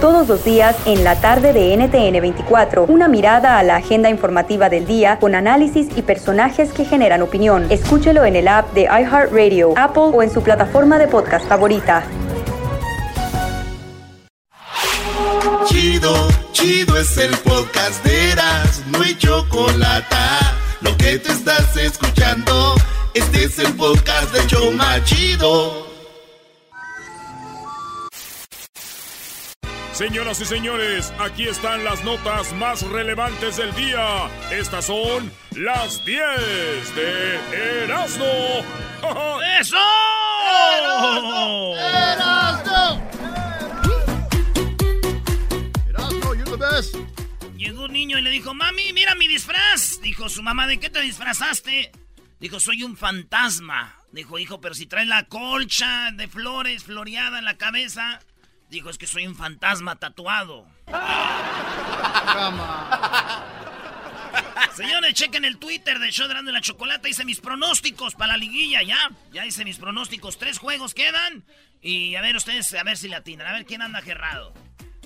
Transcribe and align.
Todos 0.00 0.28
los 0.28 0.44
días 0.44 0.76
en 0.84 1.04
la 1.04 1.18
tarde 1.22 1.54
de 1.54 1.74
NTN 1.74 2.20
24, 2.20 2.84
una 2.84 3.08
mirada 3.08 3.58
a 3.58 3.62
la 3.62 3.76
agenda 3.76 4.10
informativa 4.10 4.68
del 4.68 4.86
día 4.86 5.18
con 5.18 5.34
análisis 5.34 5.88
y 5.96 6.02
personajes 6.02 6.70
que 6.72 6.84
generan 6.84 7.22
opinión. 7.22 7.66
Escúchelo 7.70 8.26
en 8.26 8.36
el 8.36 8.46
app 8.46 8.74
de 8.74 8.82
iHeartRadio, 8.82 9.72
Apple 9.74 10.10
o 10.12 10.22
en 10.22 10.30
su 10.30 10.42
plataforma 10.42 10.98
de 10.98 11.08
podcast 11.08 11.48
favorita. 11.48 12.04
Chido, 15.64 16.28
chido 16.52 16.98
es 16.98 17.16
el 17.16 17.34
podcast 17.38 18.04
de 18.04 18.32
Eras, 18.32 18.82
no 18.88 19.00
hay 19.00 19.16
chocolate. 19.16 20.16
Lo 20.82 20.94
que 20.98 21.18
te 21.18 21.32
estás 21.32 21.74
escuchando, 21.78 22.74
este 23.14 23.44
es 23.44 23.58
el 23.58 23.72
podcast 23.74 24.30
de 24.34 24.46
Choma 24.46 25.02
Chido. 25.04 25.85
Señoras 29.96 30.38
y 30.42 30.44
señores, 30.44 31.10
aquí 31.18 31.48
están 31.48 31.82
las 31.82 32.04
notas 32.04 32.52
más 32.52 32.82
relevantes 32.82 33.56
del 33.56 33.74
día. 33.74 34.28
Estas 34.50 34.84
son 34.84 35.32
las 35.52 36.04
10 36.04 36.94
de 36.94 37.84
Erasmo. 37.84 38.26
¡Eso! 39.58 39.78
Llegó 47.56 47.84
un 47.84 47.92
niño 47.92 48.18
y 48.18 48.22
le 48.22 48.28
dijo, 48.28 48.52
mami, 48.52 48.92
mira 48.92 49.14
mi 49.14 49.28
disfraz. 49.28 50.02
Dijo 50.02 50.28
su 50.28 50.42
mamá, 50.42 50.66
¿de 50.66 50.78
qué 50.78 50.90
te 50.90 51.00
disfrazaste? 51.00 51.90
Dijo, 52.38 52.60
soy 52.60 52.82
un 52.82 52.98
fantasma. 52.98 53.96
Dijo, 54.12 54.38
hijo, 54.38 54.60
pero 54.60 54.74
si 54.74 54.84
traes 54.84 55.08
la 55.08 55.24
colcha 55.24 56.10
de 56.12 56.28
flores 56.28 56.84
floreada 56.84 57.38
en 57.38 57.46
la 57.46 57.56
cabeza. 57.56 58.20
Dijo, 58.68 58.90
es 58.90 58.98
que 58.98 59.06
soy 59.06 59.26
un 59.26 59.36
fantasma 59.36 59.96
tatuado. 59.96 60.66
Señores, 64.74 65.14
chequen 65.14 65.44
el 65.44 65.58
Twitter 65.58 65.98
de 65.98 66.10
Show 66.10 66.28
de 66.28 66.52
la 66.52 66.60
Chocolata. 66.60 67.08
Hice 67.08 67.24
mis 67.24 67.40
pronósticos 67.40 68.14
para 68.14 68.32
la 68.32 68.38
liguilla, 68.38 68.82
¿ya? 68.82 69.10
Ya 69.32 69.46
hice 69.46 69.64
mis 69.64 69.78
pronósticos. 69.78 70.38
Tres 70.38 70.58
juegos 70.58 70.92
quedan. 70.92 71.44
Y 71.80 72.16
a 72.16 72.20
ver 72.20 72.36
ustedes, 72.36 72.74
a 72.74 72.82
ver 72.82 72.96
si 72.96 73.08
la 73.08 73.18
atinan. 73.18 73.46
A 73.46 73.52
ver 73.52 73.64
quién 73.64 73.82
anda 73.82 74.00
agerrado. 74.00 74.52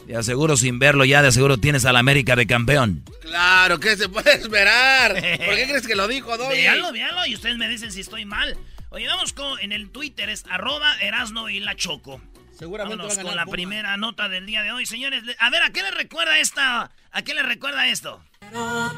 De 0.07 0.17
aseguro 0.17 0.57
sin 0.57 0.79
verlo 0.79 1.05
ya, 1.05 1.23
de 1.23 1.29
aseguro 1.29 1.59
tienes 1.59 1.85
al 1.85 1.97
América 1.97 2.35
de 2.35 2.47
campeón. 2.47 3.05
Claro, 3.21 3.79
¿qué 3.79 3.97
se 3.97 4.09
puede 4.09 4.33
esperar? 4.33 5.13
¿Por 5.13 5.55
qué 5.55 5.67
crees 5.69 5.87
que 5.87 5.95
lo 5.95 6.09
dijo, 6.09 6.37
Doggy? 6.37 6.57
Véanlo, 6.57 6.91
véanlo. 6.91 7.27
Y 7.27 7.35
ustedes 7.35 7.59
me 7.59 7.69
dicen 7.69 7.93
si 7.93 8.01
estoy 8.01 8.25
mal. 8.25 8.57
Oye, 8.89 9.07
vamos 9.07 9.33
con... 9.33 9.61
En 9.61 9.71
el 9.71 9.91
Twitter 9.91 10.31
es 10.31 10.45
arroba 10.51 10.99
Erasno 11.01 11.49
y 11.49 11.61
la 11.61 11.77
Choco. 11.77 12.21
Seguramente 12.61 12.97
Vámonos 12.99 13.17
va 13.17 13.23
a 13.23 13.25
con 13.25 13.37
la 13.37 13.45
Puma. 13.45 13.53
primera 13.53 13.97
nota 13.97 14.29
del 14.29 14.45
día 14.45 14.61
de 14.61 14.71
hoy, 14.71 14.85
señores. 14.85 15.23
A 15.39 15.49
ver, 15.49 15.63
¿a 15.63 15.71
qué 15.71 15.83
le 15.83 15.93
recuerda 15.93 16.39
esta? 16.39 16.91
¿A 17.11 17.23
qué 17.23 17.33
le 17.33 17.43
recuerda 17.43 17.87
esto? 17.87 18.23
La 18.53 18.93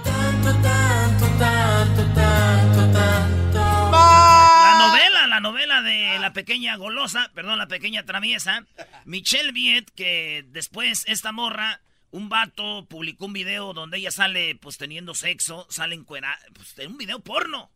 novela, 4.81 5.29
la 5.29 5.39
novela 5.39 5.81
de 5.81 6.19
la 6.19 6.33
pequeña 6.33 6.75
golosa, 6.75 7.31
perdón, 7.35 7.59
la 7.59 7.69
pequeña 7.69 8.05
traviesa, 8.05 8.67
Michelle 9.05 9.53
Viet, 9.53 9.89
que 9.95 10.45
después 10.49 11.05
esta 11.07 11.31
morra, 11.31 11.83
un 12.11 12.29
vato 12.29 12.87
publicó 12.87 13.27
un 13.27 13.33
video 13.33 13.75
donde 13.75 13.99
ella 13.99 14.11
sale 14.11 14.57
pues 14.57 14.77
teniendo 14.77 15.15
sexo, 15.15 15.69
sale 15.71 15.95
encuera, 15.95 16.37
pues 16.53 16.77
en 16.81 16.91
un 16.91 16.99
video 16.99 17.21
porno. 17.21 17.71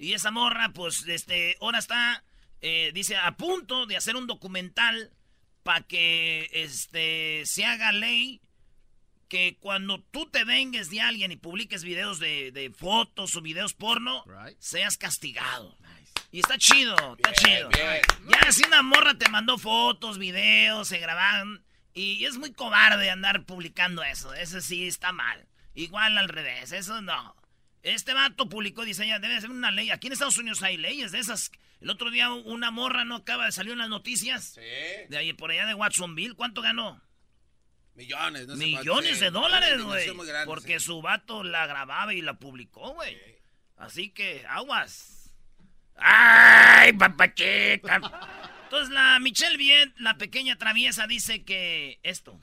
Y 0.00 0.14
esa 0.14 0.32
morra, 0.32 0.70
pues, 0.74 1.06
este, 1.06 1.56
ahora 1.60 1.78
está, 1.78 2.24
eh, 2.60 2.90
dice, 2.92 3.16
a 3.16 3.36
punto 3.36 3.86
de 3.86 3.96
hacer 3.96 4.16
un 4.16 4.26
documental 4.26 5.12
para 5.68 5.82
que, 5.82 6.48
este, 6.54 7.42
se 7.44 7.66
haga 7.66 7.92
ley 7.92 8.40
que 9.28 9.58
cuando 9.60 10.00
tú 10.00 10.24
te 10.24 10.44
vengues 10.44 10.88
de 10.88 11.02
alguien 11.02 11.30
y 11.30 11.36
publiques 11.36 11.84
videos 11.84 12.18
de, 12.18 12.52
de 12.52 12.70
fotos 12.70 13.36
o 13.36 13.42
videos 13.42 13.74
porno, 13.74 14.24
seas 14.60 14.96
castigado. 14.96 15.76
Y 16.32 16.40
está 16.40 16.56
chido, 16.56 16.96
está 17.18 17.34
chido. 17.34 17.68
Ya 17.70 18.50
si 18.50 18.66
una 18.66 18.80
morra 18.80 19.18
te 19.18 19.28
mandó 19.28 19.58
fotos, 19.58 20.16
videos, 20.16 20.88
se 20.88 21.00
grabaron. 21.00 21.62
Y 21.92 22.24
es 22.24 22.38
muy 22.38 22.54
cobarde 22.54 23.10
andar 23.10 23.44
publicando 23.44 24.02
eso. 24.02 24.32
Eso 24.32 24.62
sí 24.62 24.88
está 24.88 25.12
mal. 25.12 25.46
Igual 25.74 26.16
al 26.16 26.30
revés, 26.30 26.72
eso 26.72 27.02
no. 27.02 27.36
Este 27.82 28.14
vato 28.14 28.48
publicó, 28.48 28.86
dice 28.86 29.04
debe 29.04 29.38
ser 29.38 29.50
una 29.50 29.70
ley. 29.70 29.90
Aquí 29.90 30.06
en 30.06 30.14
Estados 30.14 30.38
Unidos 30.38 30.62
hay 30.62 30.78
leyes 30.78 31.12
de 31.12 31.18
esas. 31.18 31.50
El 31.80 31.90
otro 31.90 32.10
día 32.10 32.32
una 32.32 32.70
morra 32.70 33.04
no 33.04 33.16
acaba 33.16 33.46
de 33.46 33.52
salir 33.52 33.72
en 33.72 33.78
las 33.78 33.88
noticias. 33.88 34.54
Sí. 34.54 34.60
De 35.08 35.16
ahí 35.16 35.32
por 35.32 35.50
allá 35.50 35.66
de 35.66 35.74
Watsonville. 35.74 36.34
¿Cuánto 36.34 36.60
ganó? 36.62 37.00
Millones, 37.94 38.46
no 38.46 38.56
sé 38.56 38.64
Millones 38.64 39.20
de 39.20 39.30
dólares, 39.30 39.82
güey. 39.82 40.06
Porque 40.46 40.78
sí. 40.78 40.86
su 40.86 41.02
vato 41.02 41.42
la 41.42 41.66
grababa 41.66 42.14
y 42.14 42.22
la 42.22 42.34
publicó, 42.34 42.94
güey. 42.94 43.16
Así 43.76 44.10
que, 44.10 44.44
aguas. 44.48 45.32
¡Ay, 45.96 46.92
papachita! 46.92 48.00
Entonces, 48.64 48.90
la 48.90 49.18
Michelle 49.18 49.56
Viet, 49.56 49.92
la 49.98 50.16
pequeña 50.18 50.56
traviesa, 50.56 51.06
dice 51.06 51.44
que 51.44 51.98
esto. 52.02 52.38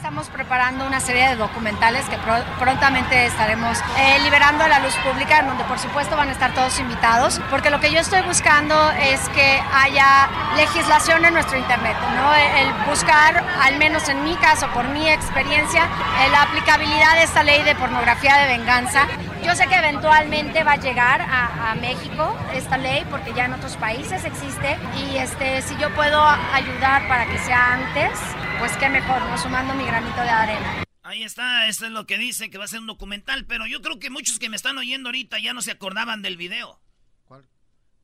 Estamos 0.00 0.30
preparando 0.30 0.86
una 0.86 0.98
serie 0.98 1.28
de 1.28 1.36
documentales 1.36 2.06
que 2.08 2.16
pro- 2.16 2.42
prontamente 2.58 3.26
estaremos 3.26 3.78
eh, 3.98 4.18
liberando 4.20 4.64
a 4.64 4.68
la 4.68 4.78
luz 4.78 4.94
pública, 4.96 5.40
en 5.40 5.48
donde 5.48 5.62
por 5.64 5.78
supuesto 5.78 6.16
van 6.16 6.30
a 6.30 6.32
estar 6.32 6.52
todos 6.54 6.80
invitados, 6.80 7.38
porque 7.50 7.68
lo 7.68 7.80
que 7.80 7.92
yo 7.92 8.00
estoy 8.00 8.22
buscando 8.22 8.74
es 8.92 9.28
que 9.28 9.62
haya 9.74 10.26
legislación 10.56 11.22
en 11.26 11.34
nuestro 11.34 11.58
Internet, 11.58 11.96
¿no? 12.16 12.34
El 12.34 12.72
buscar, 12.88 13.44
al 13.62 13.76
menos 13.76 14.08
en 14.08 14.24
mi 14.24 14.34
caso, 14.36 14.68
por 14.68 14.88
mi 14.88 15.06
experiencia, 15.06 15.82
eh, 15.84 16.30
la 16.32 16.42
aplicabilidad 16.44 17.16
de 17.16 17.24
esta 17.24 17.42
ley 17.42 17.62
de 17.62 17.74
pornografía 17.74 18.36
de 18.38 18.56
venganza. 18.56 19.06
Yo 19.44 19.54
sé 19.54 19.66
que 19.66 19.74
eventualmente 19.76 20.64
va 20.64 20.72
a 20.72 20.76
llegar 20.76 21.20
a, 21.20 21.72
a 21.72 21.74
México 21.74 22.34
esta 22.54 22.78
ley, 22.78 23.06
porque 23.10 23.34
ya 23.34 23.44
en 23.44 23.52
otros 23.52 23.76
países 23.76 24.24
existe, 24.24 24.78
y 24.96 25.18
este, 25.18 25.60
si 25.60 25.76
yo 25.76 25.94
puedo 25.94 26.26
ayudar 26.54 27.06
para 27.06 27.26
que 27.26 27.38
sea 27.38 27.74
antes, 27.74 28.18
pues 28.58 28.76
qué 28.76 28.90
mejor, 28.90 29.22
¿no? 29.22 29.38
Sumando 29.38 29.72
mi 29.72 29.86
granito 29.90 30.20
de 30.22 30.28
arena. 30.30 30.84
Ahí 31.02 31.22
está, 31.24 31.66
esto 31.66 31.86
es 31.86 31.92
lo 31.92 32.06
que 32.06 32.18
dice, 32.18 32.50
que 32.50 32.58
va 32.58 32.64
a 32.64 32.68
ser 32.68 32.80
un 32.80 32.86
documental, 32.86 33.44
pero 33.46 33.66
yo 33.66 33.80
creo 33.82 33.98
que 33.98 34.10
muchos 34.10 34.38
que 34.38 34.48
me 34.48 34.56
están 34.56 34.78
oyendo 34.78 35.08
ahorita 35.08 35.38
ya 35.38 35.52
no 35.52 35.62
se 35.62 35.72
acordaban 35.72 36.22
del 36.22 36.36
video. 36.36 36.80
¿Cuál? 37.24 37.46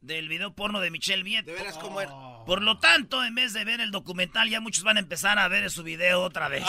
Del 0.01 0.29
video 0.29 0.55
porno 0.55 0.81
de 0.81 0.91
Michelle 0.91 1.23
Viet. 1.23 1.45
¿De 1.45 1.53
veras 1.53 1.79
cómo 1.79 2.01
era? 2.01 2.13
Por 2.47 2.63
lo 2.63 2.79
tanto, 2.79 3.23
en 3.23 3.35
vez 3.35 3.53
de 3.53 3.65
ver 3.65 3.81
el 3.81 3.91
documental, 3.91 4.49
ya 4.49 4.61
muchos 4.61 4.83
van 4.83 4.97
a 4.97 5.01
empezar 5.01 5.39
a 5.39 5.47
ver 5.49 5.71
su 5.71 5.83
video 5.83 6.23
otra 6.23 6.49
vez. 6.49 6.65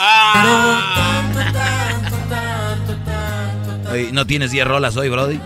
Oye, 3.90 4.12
¿No 4.12 4.26
tienes 4.26 4.50
10 4.50 4.66
rolas 4.66 4.96
hoy, 4.96 5.08
Brody? 5.08 5.40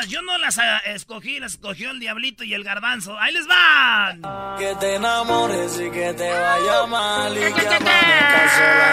Tengo 0.00 0.06
10 0.06 0.08
rolas, 0.08 0.08
yo 0.08 0.22
no 0.22 0.38
las 0.38 0.58
ah, 0.58 0.78
escogí, 0.86 1.40
las 1.40 1.52
escogió 1.52 1.90
el 1.90 2.00
Diablito 2.00 2.44
y 2.44 2.54
el 2.54 2.64
Garbanzo. 2.64 3.18
¡Ahí 3.18 3.32
les 3.32 3.46
van! 3.46 4.22
Que 4.58 4.74
te 4.76 4.94
enamores 4.94 5.78
y 5.80 5.90
que 5.90 6.12
te 6.14 6.30
vaya 6.30 6.86
mal 6.86 7.36
y 7.36 7.40
que 7.40 7.68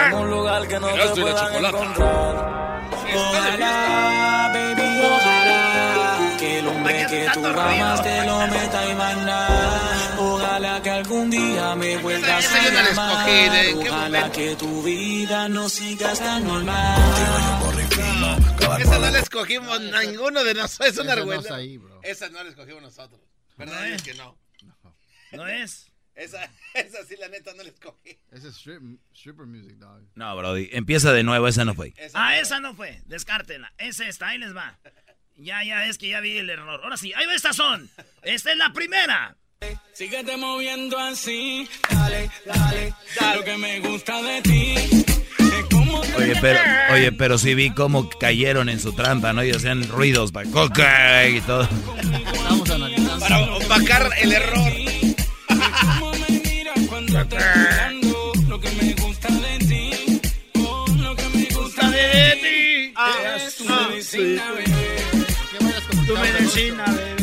en 0.06 0.14
un 0.14 0.30
lugar 0.30 0.68
que 0.68 0.80
no 0.80 0.88
te 0.88 1.20
puedan 1.20 1.64
encontrar. 1.64 2.88
Ojalá, 3.14 4.50
baby, 4.52 5.00
ojalá 5.04 6.36
que 6.38 6.58
el 6.58 6.68
hombre 6.68 7.06
que 7.08 7.30
tú 7.32 7.46
amas 7.46 8.02
te 8.02 8.26
lo 8.26 8.38
meta 8.46 8.90
y 8.90 8.94
manda. 8.94 9.97
Ojalá 10.58 10.82
que 10.82 10.90
algún 10.90 11.30
día 11.30 11.76
me 11.76 11.96
vuelvas 11.98 12.44
Esa- 12.44 12.58
esa 12.58 12.68
a 12.68 12.72
la 12.82 12.88
llamar. 12.90 13.28
escogí, 13.28 13.48
¿de 13.78 13.84
qué 13.84 13.90
Ojalá 13.90 14.32
que 14.32 14.56
tu 14.56 14.82
vida 14.82 15.48
no 15.48 15.68
siga 15.68 16.12
tan 16.14 16.44
normal. 16.44 17.00
Esa 18.80 18.98
no 18.98 19.08
la 19.10 19.18
escogimos 19.20 19.80
ninguno 19.80 20.42
de 20.42 20.54
nosotros. 20.54 20.88
Es 20.88 20.98
una 20.98 21.12
Esa 21.12 21.20
no 21.20 21.26
vergüenza. 21.26 21.60
Esa 22.02 22.28
no 22.30 22.42
la 22.42 22.50
escogimos 22.50 22.82
nosotros. 22.82 23.20
¿Verdad? 23.56 23.78
No 23.78 23.84
Es 23.86 23.92
es. 23.94 24.02
que 24.02 24.14
no. 24.14 24.36
¿No 25.30 25.46
es? 25.46 25.92
Esa, 26.16 26.50
esa 26.74 27.04
sí, 27.06 27.14
la 27.20 27.28
neta, 27.28 27.54
no 27.54 27.62
la 27.62 27.68
escogí. 27.68 28.18
Ese 28.32 28.48
es 28.48 28.56
strip, 28.56 28.82
stripper 29.14 29.46
music, 29.46 29.76
dog. 29.76 30.02
No, 30.16 30.36
Brody. 30.36 30.70
Empieza 30.72 31.12
de 31.12 31.22
nuevo, 31.22 31.46
esa 31.46 31.64
no 31.64 31.76
fue. 31.76 31.94
Esa 31.96 32.18
Ah, 32.20 32.30
no. 32.34 32.40
esa 32.40 32.58
no 32.58 32.74
fue. 32.74 33.00
Descártenla. 33.06 33.72
Es 33.78 34.00
esta, 34.00 34.26
ahí 34.26 34.38
les 34.38 34.56
va. 34.56 34.76
Ya, 35.36 35.62
ya, 35.62 35.86
es 35.86 35.98
que 35.98 36.08
ya 36.08 36.18
vi 36.18 36.36
el 36.36 36.50
error. 36.50 36.80
Ahora 36.82 36.96
sí, 36.96 37.12
ahí 37.14 37.26
va 37.26 37.34
estas 37.36 37.54
son. 37.54 37.88
Esta 38.22 38.50
es 38.50 38.56
la 38.56 38.72
primera. 38.72 39.36
Síguete 39.98 40.36
moviendo 40.36 40.96
así, 40.96 41.68
dale, 41.90 42.30
dale, 42.46 42.94
dale. 43.18 43.36
Lo 43.36 43.44
que 43.44 43.56
me 43.56 43.80
gusta 43.80 44.22
de 44.22 44.42
ti 44.42 44.74
es 44.76 45.64
como 45.72 46.00
te 46.00 46.14
Oye, 46.14 46.34
pero, 46.40 46.60
oye, 46.92 47.10
pero 47.10 47.36
sí 47.36 47.54
vi 47.54 47.70
cómo 47.70 48.08
cayeron 48.08 48.68
en 48.68 48.78
su 48.78 48.92
trampa, 48.92 49.32
¿no? 49.32 49.42
Y 49.42 49.50
hacían 49.50 49.88
ruidos 49.88 50.30
para 50.30 50.48
coca 50.50 51.26
y 51.26 51.40
todo. 51.40 51.62
Estamos 51.62 52.70
analizando. 52.70 53.18
Para 53.18 53.40
opacar 53.56 54.10
el 54.18 54.32
error. 54.32 54.72
cómo 55.48 56.12
me 56.12 56.40
miras 56.48 56.78
cuando 56.88 57.12
te 57.14 57.36
estoy 57.36 57.38
mirando. 57.58 58.32
Lo 58.46 58.60
que 58.60 58.70
me 58.70 58.94
gusta 58.94 59.28
de 59.28 59.58
ti, 59.66 60.20
lo 61.02 61.16
que 61.16 61.28
me 61.30 61.44
gusta 61.56 61.90
de 61.90 62.38
ti. 62.40 62.94
es 63.44 63.56
tu 63.56 63.64
medicina, 63.64 64.52
bebé. 64.52 65.26
Vayas 65.60 65.84
como 65.90 66.04
Tu 66.04 66.16
medicina, 66.16 66.84
bebé. 66.84 67.17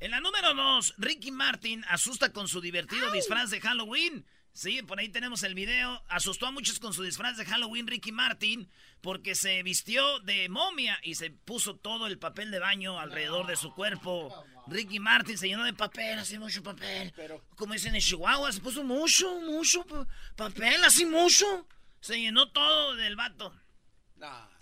En 0.00 0.10
la 0.10 0.20
número 0.20 0.54
2, 0.54 0.94
Ricky 0.98 1.30
Martin 1.30 1.84
asusta 1.88 2.32
con 2.32 2.48
su 2.48 2.60
divertido 2.60 3.10
disfraz 3.12 3.50
de 3.50 3.60
Halloween. 3.60 4.24
Sí, 4.52 4.82
por 4.82 4.98
ahí 4.98 5.08
tenemos 5.10 5.42
el 5.44 5.54
video. 5.54 6.02
Asustó 6.08 6.46
a 6.46 6.50
muchos 6.50 6.80
con 6.80 6.92
su 6.92 7.02
disfraz 7.04 7.36
de 7.36 7.44
Halloween 7.44 7.86
Ricky 7.86 8.10
Martin 8.10 8.68
porque 9.00 9.34
se 9.34 9.62
vistió 9.62 10.18
de 10.20 10.48
momia 10.48 10.98
y 11.02 11.14
se 11.14 11.30
puso 11.30 11.76
todo 11.76 12.06
el 12.08 12.18
papel 12.18 12.50
de 12.50 12.58
baño 12.58 12.98
alrededor 12.98 13.46
de 13.46 13.56
su 13.56 13.72
cuerpo. 13.74 14.44
Ricky 14.66 14.98
Martin 14.98 15.38
se 15.38 15.48
llenó 15.48 15.64
de 15.64 15.74
papel, 15.74 16.18
así 16.18 16.38
mucho 16.38 16.62
papel. 16.62 17.12
Como 17.56 17.74
dicen 17.74 17.94
en 17.94 18.00
Chihuahua, 18.00 18.50
se 18.52 18.60
puso 18.60 18.82
mucho, 18.82 19.40
mucho 19.42 19.84
pa- 19.86 20.06
papel, 20.36 20.82
así 20.84 21.04
mucho. 21.06 21.66
Se 22.00 22.18
llenó 22.18 22.50
todo 22.50 22.96
del 22.96 23.14
vato. 23.16 23.54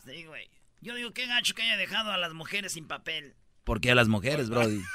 Sí, 0.04 0.24
güey. 0.24 0.50
Yo 0.80 0.94
digo, 0.94 1.12
qué 1.12 1.26
gacho 1.26 1.54
que 1.54 1.62
haya 1.62 1.76
dejado 1.76 2.12
a 2.12 2.16
las 2.16 2.34
mujeres 2.34 2.72
sin 2.72 2.86
papel. 2.86 3.34
¿Por 3.64 3.80
qué 3.80 3.90
a 3.90 3.94
las 3.94 4.08
mujeres, 4.08 4.48
Brody? 4.48 4.80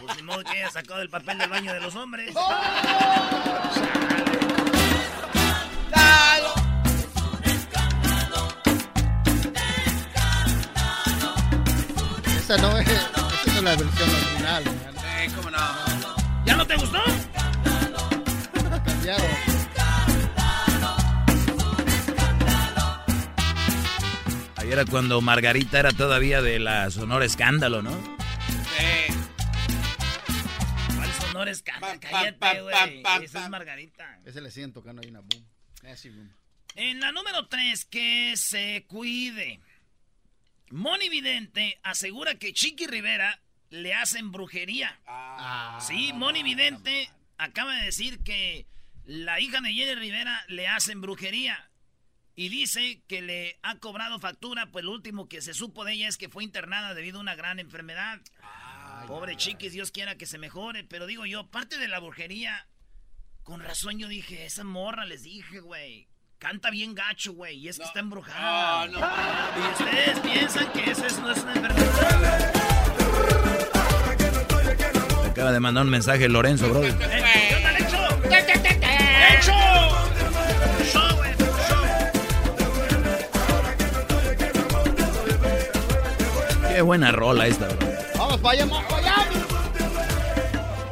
Pues 0.00 0.16
ni 0.16 0.22
modo 0.22 0.42
que 0.42 0.50
haya 0.50 0.70
sacado 0.70 1.02
el 1.02 1.08
papel 1.08 1.38
del 1.38 1.48
baño 1.48 1.72
de 1.72 1.80
los 1.80 1.94
hombres. 1.94 2.34
Esa 12.36 12.58
no 12.58 12.76
es, 12.78 12.88
esa 12.88 13.10
no 13.12 13.28
es 13.52 13.62
la 13.62 13.76
versión 13.76 14.10
original. 14.10 14.64
Eh, 14.66 15.30
cómo 15.36 15.50
no. 15.50 15.58
¿Ya 16.44 16.56
no 16.56 16.66
te 16.66 16.76
gustó? 16.76 16.98
Cambiaron. 18.84 19.53
Era 24.74 24.84
cuando 24.84 25.20
Margarita 25.20 25.78
era 25.78 25.92
todavía 25.92 26.42
de 26.42 26.58
la 26.58 26.90
Sonora 26.90 27.24
Escándalo, 27.24 27.80
¿no? 27.80 27.92
Eh, 28.80 29.06
¿Cuál 30.96 31.12
sonor 31.12 31.48
es 31.48 31.62
Pam, 31.62 31.78
pam, 31.80 31.98
Cállate, 32.00 32.60
güey. 32.60 33.02
Esa 33.22 33.44
es. 33.44 33.50
Margarita. 33.50 34.18
Ese 34.24 34.40
le 34.40 34.50
siguen 34.50 34.72
tocando 34.72 35.00
ahí 35.00 35.10
una 35.10 35.20
boom. 35.20 35.46
En 36.74 36.98
la 36.98 37.12
número 37.12 37.46
3, 37.46 37.84
que 37.84 38.32
se 38.36 38.84
cuide. 38.88 39.60
Moni 40.70 41.08
Vidente 41.08 41.78
asegura 41.84 42.34
que 42.34 42.52
Chiqui 42.52 42.88
Rivera 42.88 43.40
le 43.70 43.94
hacen 43.94 44.32
brujería. 44.32 44.98
ah, 45.06 45.78
Sí, 45.80 46.12
Moni 46.14 46.42
Vidente 46.42 47.10
acaba 47.38 47.76
de 47.76 47.84
decir 47.84 48.24
que 48.24 48.66
la 49.04 49.38
hija 49.38 49.60
de 49.60 49.72
Jenny 49.72 49.94
Rivera 49.94 50.44
le 50.48 50.66
hacen 50.66 51.00
brujería. 51.00 51.70
Y 52.36 52.48
dice 52.48 53.02
que 53.06 53.22
le 53.22 53.58
ha 53.62 53.76
cobrado 53.78 54.18
factura, 54.18 54.70
pues 54.72 54.84
lo 54.84 54.90
último 54.92 55.28
que 55.28 55.40
se 55.40 55.54
supo 55.54 55.84
de 55.84 55.92
ella 55.92 56.08
es 56.08 56.16
que 56.16 56.28
fue 56.28 56.42
internada 56.42 56.92
debido 56.94 57.18
a 57.18 57.20
una 57.20 57.34
gran 57.36 57.60
enfermedad. 57.60 58.20
Pobre 59.06 59.36
chiquis, 59.36 59.72
Dios 59.72 59.90
quiera 59.92 60.16
que 60.16 60.26
se 60.26 60.38
mejore. 60.38 60.82
Pero 60.84 61.06
digo 61.06 61.26
yo, 61.26 61.46
parte 61.50 61.78
de 61.78 61.86
la 61.88 62.00
brujería, 62.00 62.66
con 63.44 63.60
razón 63.60 63.98
yo 63.98 64.08
dije, 64.08 64.46
esa 64.46 64.64
morra 64.64 65.04
les 65.04 65.22
dije, 65.22 65.60
güey. 65.60 66.08
Canta 66.38 66.70
bien 66.70 66.94
gacho, 66.94 67.32
güey, 67.32 67.56
y 67.58 67.68
es 67.68 67.78
que 67.78 67.84
está 67.84 68.00
embrujada. 68.00 68.86
no, 68.88 68.98
no. 68.98 69.06
Y 69.06 69.72
ustedes 69.72 70.20
piensan 70.20 70.72
que 70.72 70.90
eso 70.90 71.06
es- 71.06 71.18
no 71.20 71.30
es 71.30 71.38
una 71.38 71.52
enfermedad. 71.54 72.52
Acaba 75.30 75.52
de 75.52 75.60
mandar 75.60 75.84
un 75.84 75.90
mensaje 75.90 76.28
Lorenzo, 76.28 76.68
Brody. 76.68 76.88
Qué 86.74 86.82
buena 86.82 87.12
rola 87.12 87.46
esta, 87.46 87.68
bro. 87.68 87.86
Vamos 88.18 88.40
para 88.40 88.64
allá, 88.64 88.64
allá. 88.96 89.28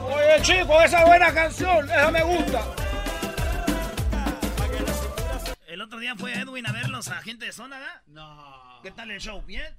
Oye, 0.04 0.42
chico, 0.42 0.80
esa 0.80 1.04
buena 1.04 1.34
canción, 1.34 1.86
esa 1.90 2.08
me 2.12 2.22
gusta. 2.22 2.62
El 5.66 5.80
otro 5.80 5.98
día 5.98 6.14
fue 6.14 6.34
Edwin 6.34 6.68
a 6.68 6.72
verlos 6.72 7.08
a 7.08 7.20
gente 7.22 7.46
de 7.46 7.52
zona, 7.52 7.80
¿verdad? 7.80 8.00
No. 8.06 8.78
¿Qué 8.84 8.92
tal 8.92 9.10
el 9.10 9.20
show? 9.20 9.42
¿Bien? 9.42 9.74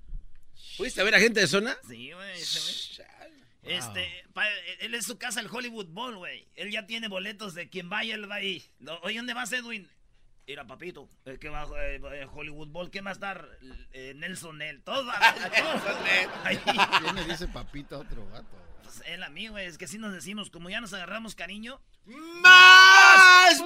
¿Fuiste 0.76 1.00
a 1.00 1.06
ver 1.06 1.16
a 1.16 1.20
gente 1.22 1.40
de 1.40 1.48
zona? 1.48 1.78
Sí, 1.88 2.12
güey. 2.12 2.42
Este, 3.64 4.26
pa- 4.34 4.44
él 4.82 4.96
es 4.96 5.06
su 5.06 5.18
casa 5.18 5.40
el 5.40 5.48
Hollywood 5.50 5.88
Bowl, 5.88 6.18
güey. 6.18 6.46
Él 6.56 6.70
ya 6.70 6.86
tiene 6.86 7.08
boletos 7.08 7.54
de 7.54 7.70
quien 7.70 7.88
vaya, 7.88 8.16
él 8.16 8.30
va 8.30 8.36
ahí. 8.36 8.62
Oye, 9.04 9.16
¿dónde 9.16 9.34
vas, 9.34 9.54
Edwin? 9.54 9.90
Mira, 10.46 10.68
papito, 10.68 11.08
es 11.26 11.40
que 11.40 11.48
va 11.48 11.66
eh, 11.82 12.02
eh, 12.14 12.28
Hollywood 12.34 12.68
Bowl, 12.68 12.92
¿qué 12.92 13.02
más 13.02 13.20
dar? 13.20 13.48
Eh, 13.94 14.14
Nelson 14.16 14.58
Nell, 14.58 14.82
todos 14.84 15.06
van. 15.06 15.22
¿Quién 17.00 17.16
le 17.16 17.24
dice 17.26 17.48
papito 17.48 17.96
a 17.96 18.00
otro 18.00 18.28
gato? 18.30 18.58
Pues 18.84 19.02
él 19.06 19.24
a 19.24 19.30
mí, 19.30 19.48
güey, 19.48 19.66
es 19.68 19.78
que 19.78 19.86
así 19.86 19.98
nos 19.98 20.12
decimos, 20.12 20.50
como 20.50 20.70
ya 20.70 20.82
nos 20.82 20.94
agarramos 20.94 21.34
cariño. 21.34 21.80
¡Más! 22.06 23.64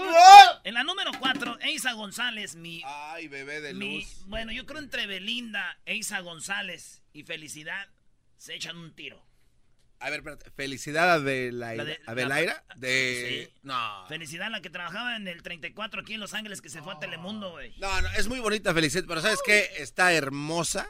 En 0.63 0.75
la 0.75 0.83
número 0.83 1.11
4, 1.19 1.59
Eisa 1.61 1.93
González, 1.93 2.55
mi, 2.55 2.83
Ay, 2.85 3.27
bebé 3.27 3.59
de 3.59 3.73
mi... 3.73 4.01
luz. 4.01 4.23
Bueno, 4.27 4.51
yo 4.51 4.67
creo 4.67 4.79
entre 4.79 5.07
Belinda, 5.07 5.79
Eisa 5.85 6.19
González 6.19 7.01
y 7.11 7.23
Felicidad 7.23 7.87
se 8.37 8.53
echan 8.53 8.77
un 8.77 8.93
tiro. 8.93 9.26
A 9.99 10.09
ver, 10.11 10.19
espérate. 10.19 10.51
¿Felicidad 10.51 11.09
a 11.09 11.13
Adelaira? 11.15 11.83
La 11.83 11.89
de- 11.89 11.99
¿Adelaira? 12.05 12.63
la- 12.69 12.75
De... 12.75 13.47
Sí. 13.51 13.59
No. 13.63 14.05
Felicidad, 14.07 14.49
la 14.51 14.61
que 14.61 14.69
trabajaba 14.69 15.15
en 15.15 15.27
el 15.27 15.41
34 15.41 16.01
aquí 16.01 16.13
en 16.13 16.19
Los 16.19 16.33
Ángeles, 16.35 16.61
que 16.61 16.69
se 16.69 16.81
fue 16.83 16.93
a 16.93 16.99
Telemundo, 16.99 17.49
güey. 17.51 17.73
No, 17.79 18.01
no, 18.01 18.09
es 18.13 18.27
muy 18.27 18.39
bonita 18.39 18.73
Felicidad, 18.75 19.05
pero 19.07 19.21
¿sabes 19.21 19.39
qué? 19.45 19.69
Está 19.77 20.13
hermosa 20.13 20.87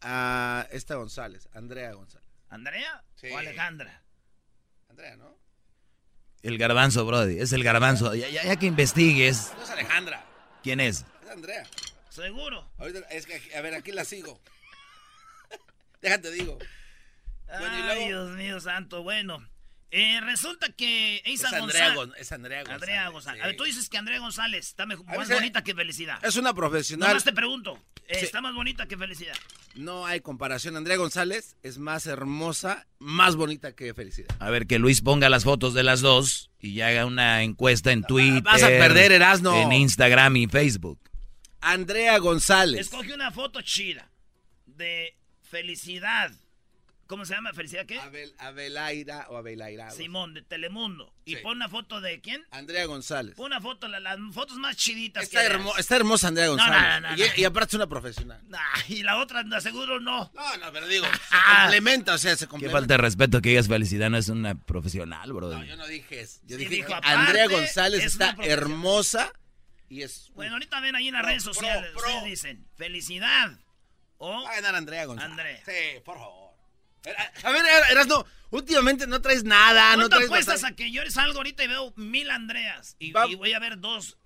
a 0.00 0.66
esta 0.70 0.94
González, 0.94 1.48
Andrea 1.54 1.92
González. 1.94 2.28
¿Andrea 2.50 3.02
Sí. 3.16 3.28
o 3.30 3.38
Alejandra? 3.38 4.02
Andrea, 4.88 5.16
¿no? 5.16 5.36
El 6.42 6.56
garbanzo, 6.58 7.04
Brody. 7.06 7.40
Es 7.40 7.52
el 7.52 7.64
garbanzo. 7.64 8.14
Ya, 8.14 8.28
ya- 8.28 8.44
ya 8.44 8.56
que 8.56 8.66
investigues 8.66 9.50
No 9.56 9.64
es 9.64 9.70
Alejandra, 9.70 10.24
quién 10.62 10.78
es. 10.78 11.04
es 11.24 11.30
Andrea. 11.30 11.66
¿Seguro? 12.10 12.70
Ahorita, 12.78 13.00
es 13.10 13.26
que, 13.26 13.40
a 13.56 13.60
ver, 13.60 13.74
aquí 13.74 13.90
la 13.90 14.04
sigo. 14.04 14.38
Déjate, 16.02 16.30
digo. 16.30 16.58
Bueno, 17.58 17.74
Ay, 17.90 18.06
Dios 18.08 18.30
mío 18.36 18.60
santo. 18.60 19.02
Bueno, 19.02 19.46
eh, 19.90 20.20
resulta 20.22 20.68
que 20.72 21.16
Es 21.18 21.26
Eisa 21.26 21.48
Andrea, 21.48 21.60
González... 21.60 21.94
Gon- 21.96 22.12
es 22.18 22.32
Andrea 22.32 22.58
González. 22.60 22.82
Andrea 22.82 23.08
González. 23.08 23.42
A 23.42 23.46
ver, 23.46 23.56
tú 23.56 23.64
dices 23.64 23.88
que 23.88 23.98
Andrea 23.98 24.18
González 24.18 24.66
está 24.68 24.86
mejor, 24.86 25.06
más 25.06 25.28
bonita 25.28 25.62
que 25.62 25.74
Felicidad. 25.74 26.18
Es 26.24 26.36
una 26.36 26.52
profesional. 26.54 27.08
Nomás 27.10 27.24
te 27.24 27.32
pregunto, 27.32 27.78
eh, 28.08 28.18
Sí. 28.18 28.24
¿está 28.26 28.40
más 28.40 28.54
bonita 28.54 28.86
que 28.86 28.96
Felicidad? 28.96 29.34
No 29.74 30.06
hay 30.06 30.20
comparación. 30.20 30.76
Andrea 30.76 30.96
González 30.96 31.56
es 31.62 31.78
más 31.78 32.06
hermosa, 32.06 32.86
más 32.98 33.34
bonita 33.36 33.74
que 33.74 33.92
Felicidad. 33.94 34.28
A 34.40 34.50
ver, 34.50 34.66
que 34.66 34.78
Luis 34.78 35.00
ponga 35.00 35.28
las 35.28 35.44
fotos 35.44 35.74
de 35.74 35.82
las 35.82 36.00
dos 36.00 36.50
y 36.60 36.74
ya 36.74 36.88
haga 36.88 37.06
una 37.06 37.42
encuesta 37.42 37.90
en 37.92 38.02
Twitter. 38.04 38.42
Vas 38.42 38.62
a 38.62 38.68
perder, 38.68 39.12
Erasno. 39.12 39.56
En 39.60 39.72
Instagram 39.72 40.36
y 40.36 40.46
Facebook. 40.46 41.00
Andrea 41.60 42.18
González. 42.18 42.80
Escoge 42.80 43.14
una 43.14 43.30
foto 43.30 43.62
chida 43.62 44.10
de 44.66 45.16
Felicidad. 45.42 46.30
¿Cómo 47.06 47.24
se 47.26 47.34
llama? 47.34 47.52
¿Felicidad 47.52 47.84
qué? 47.86 47.98
Abel, 48.00 48.34
Abelaira 48.38 49.26
o 49.28 49.36
Abelaira. 49.36 49.90
Simón, 49.90 50.32
de 50.34 50.42
Telemundo. 50.42 51.12
Y 51.26 51.36
Sí. 51.36 51.42
pon 51.42 51.56
una 51.56 51.68
foto 51.68 52.00
de 52.00 52.20
quién? 52.20 52.44
Andrea 52.50 52.86
González. 52.86 53.34
Pon 53.36 53.46
una 53.46 53.60
foto, 53.60 53.88
la- 53.88 54.00
las 54.00 54.18
fotos 54.32 54.56
más 54.56 54.76
chiditas 54.76 55.24
Está, 55.24 55.40
que 55.40 55.46
hermo- 55.46 55.76
está 55.76 55.96
hermosa 55.96 56.28
Andrea 56.28 56.48
González. 56.48 56.72
no, 56.80 57.00
no, 57.00 57.08
no, 57.10 57.16
y, 57.16 57.20
no. 57.20 57.26
y 57.36 57.44
aparte 57.44 57.70
es 57.70 57.74
una 57.74 57.86
profesional. 57.86 58.40
Nah, 58.48 58.58
y 58.88 59.02
la 59.02 59.18
otra, 59.18 59.44
seguro 59.60 60.00
no. 60.00 60.30
No, 60.34 60.56
no, 60.56 60.72
pero 60.72 60.86
digo, 60.88 61.04
se 61.30 61.36
complementa, 61.62 62.14
o 62.14 62.18
sea, 62.18 62.36
se 62.36 62.46
Qué 62.46 62.48
complementa. 62.48 62.78
falta 62.80 62.94
de 62.94 62.98
respeto 62.98 63.40
que 63.42 63.50
digas 63.50 63.68
felicidad, 63.68 64.08
no 64.10 64.16
es 64.16 64.28
una 64.30 64.54
profesional, 64.54 65.32
Brody. 65.32 65.56
No, 65.56 65.64
yo 65.64 65.76
no 65.76 65.86
dije 65.86 66.20
eso. 66.20 66.40
Yo 66.44 66.56
Sí, 66.56 66.64
dije, 66.64 66.76
dijo, 66.76 66.94
aparte, 66.94 67.08
Andrea 67.08 67.48
González 67.48 68.00
es 68.00 68.12
está 68.12 68.34
hermosa 68.42 69.30
y 69.88 70.02
es... 70.02 70.30
Bueno, 70.34 70.54
ahorita 70.54 70.80
ven 70.80 70.96
ahí 70.96 71.08
en 71.08 71.14
las 71.14 71.22
Pro, 71.22 71.28
redes 71.30 71.44
pro, 71.44 71.54
sociales. 71.54 71.90
pro. 71.92 72.00
Ustedes 72.02 72.24
dicen, 72.24 72.66
felicidad. 72.76 73.58
O 74.16 74.42
Va 74.44 74.50
a 74.50 74.54
ganar 74.54 74.74
Andrea 74.76 75.04
González. 75.04 75.30
Andrea. 75.32 75.62
Sí, 75.66 76.00
por 76.04 76.16
favor. 76.16 76.43
A 77.42 77.50
ver, 77.50 77.62
Erasno, 77.90 78.24
últimamente 78.50 79.06
no 79.06 79.20
traes 79.20 79.44
nada, 79.44 79.90
no 79.92 80.02
¿Cuánto 80.02 80.16
traes... 80.16 80.26
apuestas 80.26 80.54
bastante- 80.62 80.82
a 80.82 80.86
que 80.86 80.92
yo 80.92 81.02
salgo 81.10 81.38
ahorita 81.38 81.64
y 81.64 81.68
veo 81.68 81.92
mil 81.96 82.30
Andreas? 82.30 82.96
Y, 82.98 83.12
voy 83.12 83.52
a 83.52 83.58
ver 83.58 83.78
dos 83.80 84.16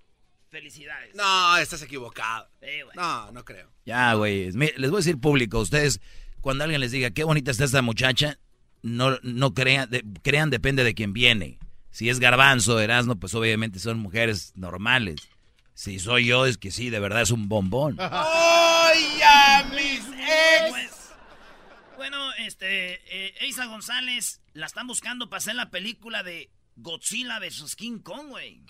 felicidades. 0.49 1.15
No, 1.15 1.57
estás 1.57 1.81
equivocado. 1.81 2.49
No, 2.95 3.31
no 3.31 3.43
creo. 3.45 3.69
Ya, 3.85 4.13
güey. 4.13 4.51
Les 4.51 4.89
voy 4.89 4.97
a 4.97 5.03
decir 5.03 5.19
público, 5.19 5.59
ustedes 5.59 5.99
cuando 6.41 6.63
alguien 6.63 6.81
les 6.81 6.91
diga 6.91 7.11
qué 7.11 7.23
bonita 7.23 7.51
está 7.51 7.65
esta 7.65 7.81
muchacha, 7.81 8.39
no, 8.81 9.17
no 9.23 9.53
crean, 9.53 9.89
de- 9.89 10.05
crean 10.23 10.49
depende 10.49 10.83
de 10.83 10.93
quién 10.95 11.11
viene. 11.13 11.59
Si 11.91 12.09
es 12.09 12.19
Garbanzo, 12.19 12.79
Erasmo, 12.79 13.15
pues 13.17 13.33
obviamente 13.35 13.79
son 13.79 13.99
mujeres 13.99 14.53
normales. 14.55 15.27
Si 15.73 15.99
soy 15.99 16.25
yo, 16.27 16.45
es 16.45 16.57
que 16.57 16.71
sí, 16.71 16.89
de 16.89 16.99
verdad 16.99 17.21
es 17.21 17.31
un 17.31 17.49
bombón. 17.49 17.97
¡Ay, 17.99 19.19
a 19.25 19.63
mis 19.73 20.01
ex! 20.07 20.98
Bueno, 22.09 22.33
este, 22.39 22.93
eh, 23.27 23.35
Eiza 23.41 23.65
González 23.67 24.41
la 24.53 24.65
están 24.65 24.87
buscando 24.87 25.29
para 25.29 25.37
hacer 25.37 25.53
la 25.53 25.69
película 25.69 26.23
de 26.23 26.49
Godzilla 26.75 27.37
vs. 27.37 27.75
King 27.75 27.99
Kong, 27.99 28.29
güey. 28.29 28.63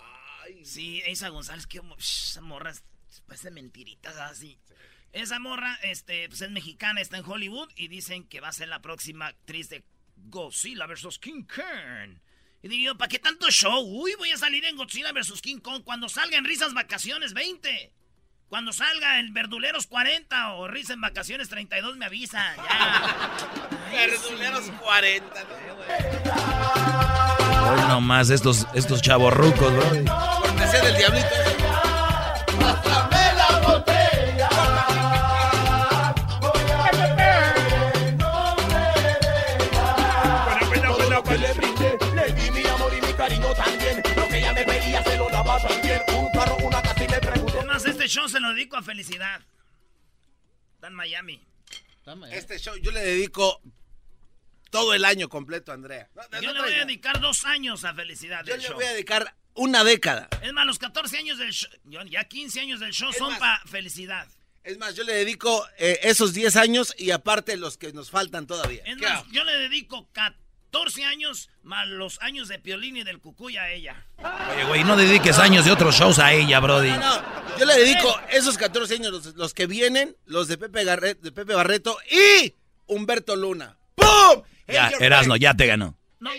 Sí, 0.62 1.00
Eiza 1.06 1.30
González, 1.30 1.66
que 1.66 1.80
esa 1.98 2.42
morra 2.42 2.72
es- 2.72 2.84
parece 3.26 3.50
mentiritas 3.50 4.14
así. 4.18 4.58
Esa 5.14 5.38
morra, 5.38 5.78
este, 5.82 6.28
pues 6.28 6.42
es 6.42 6.50
mexicana, 6.50 7.00
está 7.00 7.16
en 7.16 7.24
Hollywood 7.24 7.70
y 7.76 7.88
dicen 7.88 8.24
que 8.28 8.40
va 8.40 8.48
a 8.48 8.52
ser 8.52 8.68
la 8.68 8.82
próxima 8.82 9.28
actriz 9.28 9.70
de 9.70 9.84
Godzilla 10.16 10.84
vs. 10.86 11.18
King 11.18 11.44
Kong. 11.44 12.18
Y 12.62 12.68
digo 12.68 12.92
yo, 12.92 12.98
¿para 12.98 13.08
qué 13.08 13.18
tanto 13.18 13.50
show? 13.50 13.80
Uy, 13.82 14.16
voy 14.18 14.32
a 14.32 14.36
salir 14.36 14.66
en 14.66 14.76
Godzilla 14.76 15.12
vs. 15.12 15.40
King 15.40 15.60
Kong 15.60 15.82
cuando 15.82 16.10
salga 16.10 16.36
en 16.36 16.44
Risas 16.44 16.74
Vacaciones 16.74 17.32
20. 17.32 17.90
Cuando 18.50 18.72
salga 18.72 19.20
en 19.20 19.32
Verduleros 19.32 19.86
40 19.86 20.54
o 20.54 20.66
Risa 20.66 20.92
en 20.92 21.00
Vacaciones 21.00 21.48
32 21.48 21.96
me 21.96 22.06
avisa. 22.06 22.56
Ya. 22.56 23.30
Verduleros 23.92 24.64
40. 24.82 25.34
Hoy 27.70 27.80
nomás 27.86 28.30
estos, 28.30 28.66
estos 28.74 29.02
chavorrucos, 29.02 29.72
bro. 29.72 30.04
Cortesía 30.40 30.80
del 30.82 30.96
diablito. 30.96 31.28
Este 48.00 48.08
show 48.14 48.28
se 48.30 48.40
lo 48.40 48.54
dedico 48.54 48.78
a 48.78 48.82
Felicidad. 48.82 49.42
Está 50.74 50.86
en 50.86 50.94
Miami. 50.94 51.38
Este 52.30 52.58
show 52.58 52.74
yo 52.76 52.90
le 52.92 53.00
dedico 53.00 53.60
todo 54.70 54.94
el 54.94 55.04
año 55.04 55.28
completo 55.28 55.70
a 55.70 55.74
Andrea. 55.74 56.08
No, 56.14 56.22
no 56.32 56.40
Yo 56.40 56.52
le 56.54 56.60
voy 56.60 56.72
a 56.72 56.86
dedicar 56.86 57.20
dos 57.20 57.44
años 57.44 57.84
a 57.84 57.92
Felicidad 57.94 58.42
Yo 58.44 58.52
del 58.52 58.62
le 58.62 58.68
show. 58.68 58.76
voy 58.76 58.86
a 58.86 58.92
dedicar 58.92 59.34
una 59.54 59.84
década. 59.84 60.28
Es 60.42 60.52
más, 60.54 60.64
los 60.66 60.78
14 60.78 61.18
años 61.18 61.36
del 61.38 61.52
show, 61.52 61.70
ya 62.08 62.24
15 62.24 62.60
años 62.60 62.80
del 62.80 62.92
show 62.92 63.10
Es 63.10 63.18
son 63.18 63.38
para 63.38 63.60
Felicidad. 63.66 64.26
Es 64.64 64.78
más, 64.78 64.94
yo 64.94 65.04
le 65.04 65.12
dedico 65.12 65.66
eh, 65.76 66.00
esos 66.02 66.32
10 66.32 66.56
años 66.56 66.94
y 66.96 67.10
aparte 67.10 67.58
los 67.58 67.76
que 67.76 67.92
nos 67.92 68.10
faltan 68.10 68.46
todavía. 68.46 68.82
Es 68.86 68.96
¿Qué 68.96 69.02
más, 69.06 69.20
hago? 69.20 69.30
yo 69.30 69.44
le 69.44 69.52
dedico 69.58 70.08
14 70.12 70.38
años 71.06 71.50
más 71.62 71.86
los 71.88 72.20
años 72.22 72.48
de 72.48 72.58
Piolín 72.58 72.96
y 72.96 73.02
del 73.04 73.18
Cucuy 73.20 73.56
a 73.56 73.70
ella. 73.70 74.04
Oye, 74.18 74.64
güey, 74.64 74.84
no 74.84 74.96
dediques 74.96 75.38
años 75.38 75.64
de 75.64 75.72
otros 75.72 75.94
shows 75.96 76.18
a 76.18 76.32
ella, 76.32 76.60
brody. 76.60 76.90
No, 76.90 76.98
no, 76.98 77.58
yo 77.58 77.64
le 77.64 77.74
dedico 77.76 78.14
esos 78.30 78.56
14 78.56 78.94
años, 78.94 79.10
los, 79.12 79.26
los 79.34 79.54
que 79.54 79.66
vienen, 79.66 80.16
los 80.26 80.48
de 80.48 80.58
Pepe, 80.58 80.84
Garret- 80.84 81.20
de 81.20 81.32
Pepe 81.32 81.54
Barreto 81.54 81.96
y 82.10 82.54
Humberto 82.86 83.36
Luna. 83.36 83.76
¡Pum! 83.94 84.42
Ya, 84.68 84.90
Erasno, 85.00 85.36
ya 85.36 85.54
te 85.54 85.66
ganó. 85.66 85.96
No, 86.20 86.30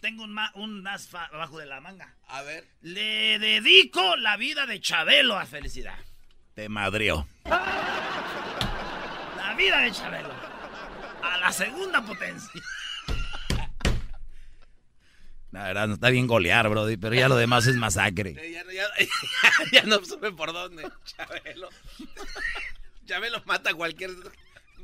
tengo 0.00 0.24
un, 0.24 0.32
ma- 0.32 0.52
un 0.54 0.86
as 0.86 1.08
abajo 1.14 1.58
de 1.58 1.66
la 1.66 1.80
manga. 1.80 2.14
A 2.28 2.42
ver. 2.42 2.66
Le 2.82 3.38
dedico 3.38 4.16
la 4.16 4.36
vida 4.36 4.66
de 4.66 4.80
Chabelo 4.80 5.38
a 5.38 5.46
Felicidad. 5.46 5.98
Te 6.54 6.68
madrió. 6.68 7.26
La 9.36 9.54
vida 9.56 9.78
de 9.80 9.92
Chabelo. 9.92 10.30
A 11.22 11.38
la 11.38 11.52
segunda 11.52 12.02
potencia. 12.04 12.50
La 15.52 15.64
verdad, 15.64 15.88
no 15.88 15.94
está 15.94 16.10
bien 16.10 16.26
golear, 16.28 16.68
brody, 16.68 16.96
pero 16.96 17.14
ya 17.14 17.28
lo 17.28 17.36
demás 17.36 17.66
es 17.66 17.74
masacre. 17.76 18.34
Ya, 18.52 18.62
no- 18.64 18.70
ya, 18.72 18.86
ya 19.72 19.82
no 19.82 20.04
supe 20.04 20.30
por 20.32 20.52
dónde. 20.52 20.88
Chabelo. 21.04 21.68
Chabelo 23.06 23.42
mata 23.46 23.70
a 23.70 23.74
cualquier. 23.74 24.10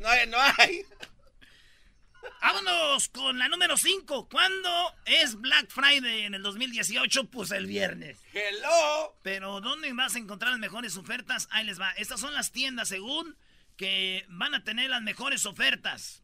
No 0.01 0.09
hay, 0.09 0.27
no 0.27 0.37
hay. 0.59 0.83
Vámonos 2.43 3.09
con 3.09 3.39
la 3.39 3.49
número 3.49 3.77
5. 3.77 4.29
¿Cuándo 4.29 4.95
es 5.05 5.37
Black 5.37 5.69
Friday 5.71 6.23
en 6.23 6.35
el 6.35 6.43
2018? 6.43 7.25
Pues 7.31 7.51
el 7.53 7.67
viernes. 7.67 8.19
Hello. 8.33 9.17
Pero 9.23 9.61
¿dónde 9.61 9.93
vas 9.93 10.15
a 10.17 10.19
encontrar 10.19 10.51
las 10.53 10.61
mejores 10.61 10.97
ofertas? 10.97 11.49
Ahí 11.51 11.65
les 11.65 11.81
va. 11.81 11.91
Estas 11.93 12.21
son 12.21 12.35
las 12.35 12.51
tiendas 12.53 12.89
según 12.89 13.37
que 13.77 14.25
van 14.29 14.55
a 14.55 14.65
tener 14.65 14.91
las 14.91 15.03
mejores 15.03 15.47
ofertas. 15.47 16.23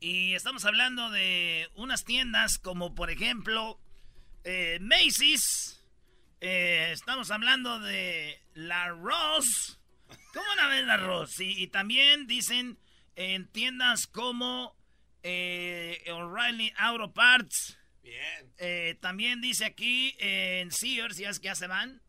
Y 0.00 0.34
estamos 0.34 0.64
hablando 0.64 1.10
de 1.10 1.68
unas 1.74 2.04
tiendas 2.04 2.58
como 2.58 2.94
por 2.94 3.10
ejemplo 3.10 3.78
eh, 4.44 4.78
Macy's. 4.80 5.84
Eh, 6.40 6.88
estamos 6.92 7.30
hablando 7.30 7.78
de 7.80 8.42
la 8.54 8.88
Ross. 8.88 9.78
¿Cómo 10.32 10.46
van 10.46 10.60
a 10.60 10.68
ver 10.68 10.84
la 10.84 10.96
Ross? 10.96 11.38
Y 11.38 11.66
también 11.66 12.26
dicen 12.26 12.78
en 13.14 13.46
tiendas 13.48 14.06
como 14.06 14.74
eh, 15.22 16.02
O'Reilly 16.10 16.72
Auto 16.78 17.12
Parts. 17.12 17.78
Bien. 18.02 18.54
Eh, 18.56 18.96
también 19.02 19.42
dice 19.42 19.66
aquí 19.66 20.16
en 20.18 20.70
Sears, 20.72 21.18
ya 21.18 21.28
es 21.28 21.40
que 21.40 21.48
ya 21.48 21.54
se 21.54 21.66
van. 21.66 22.00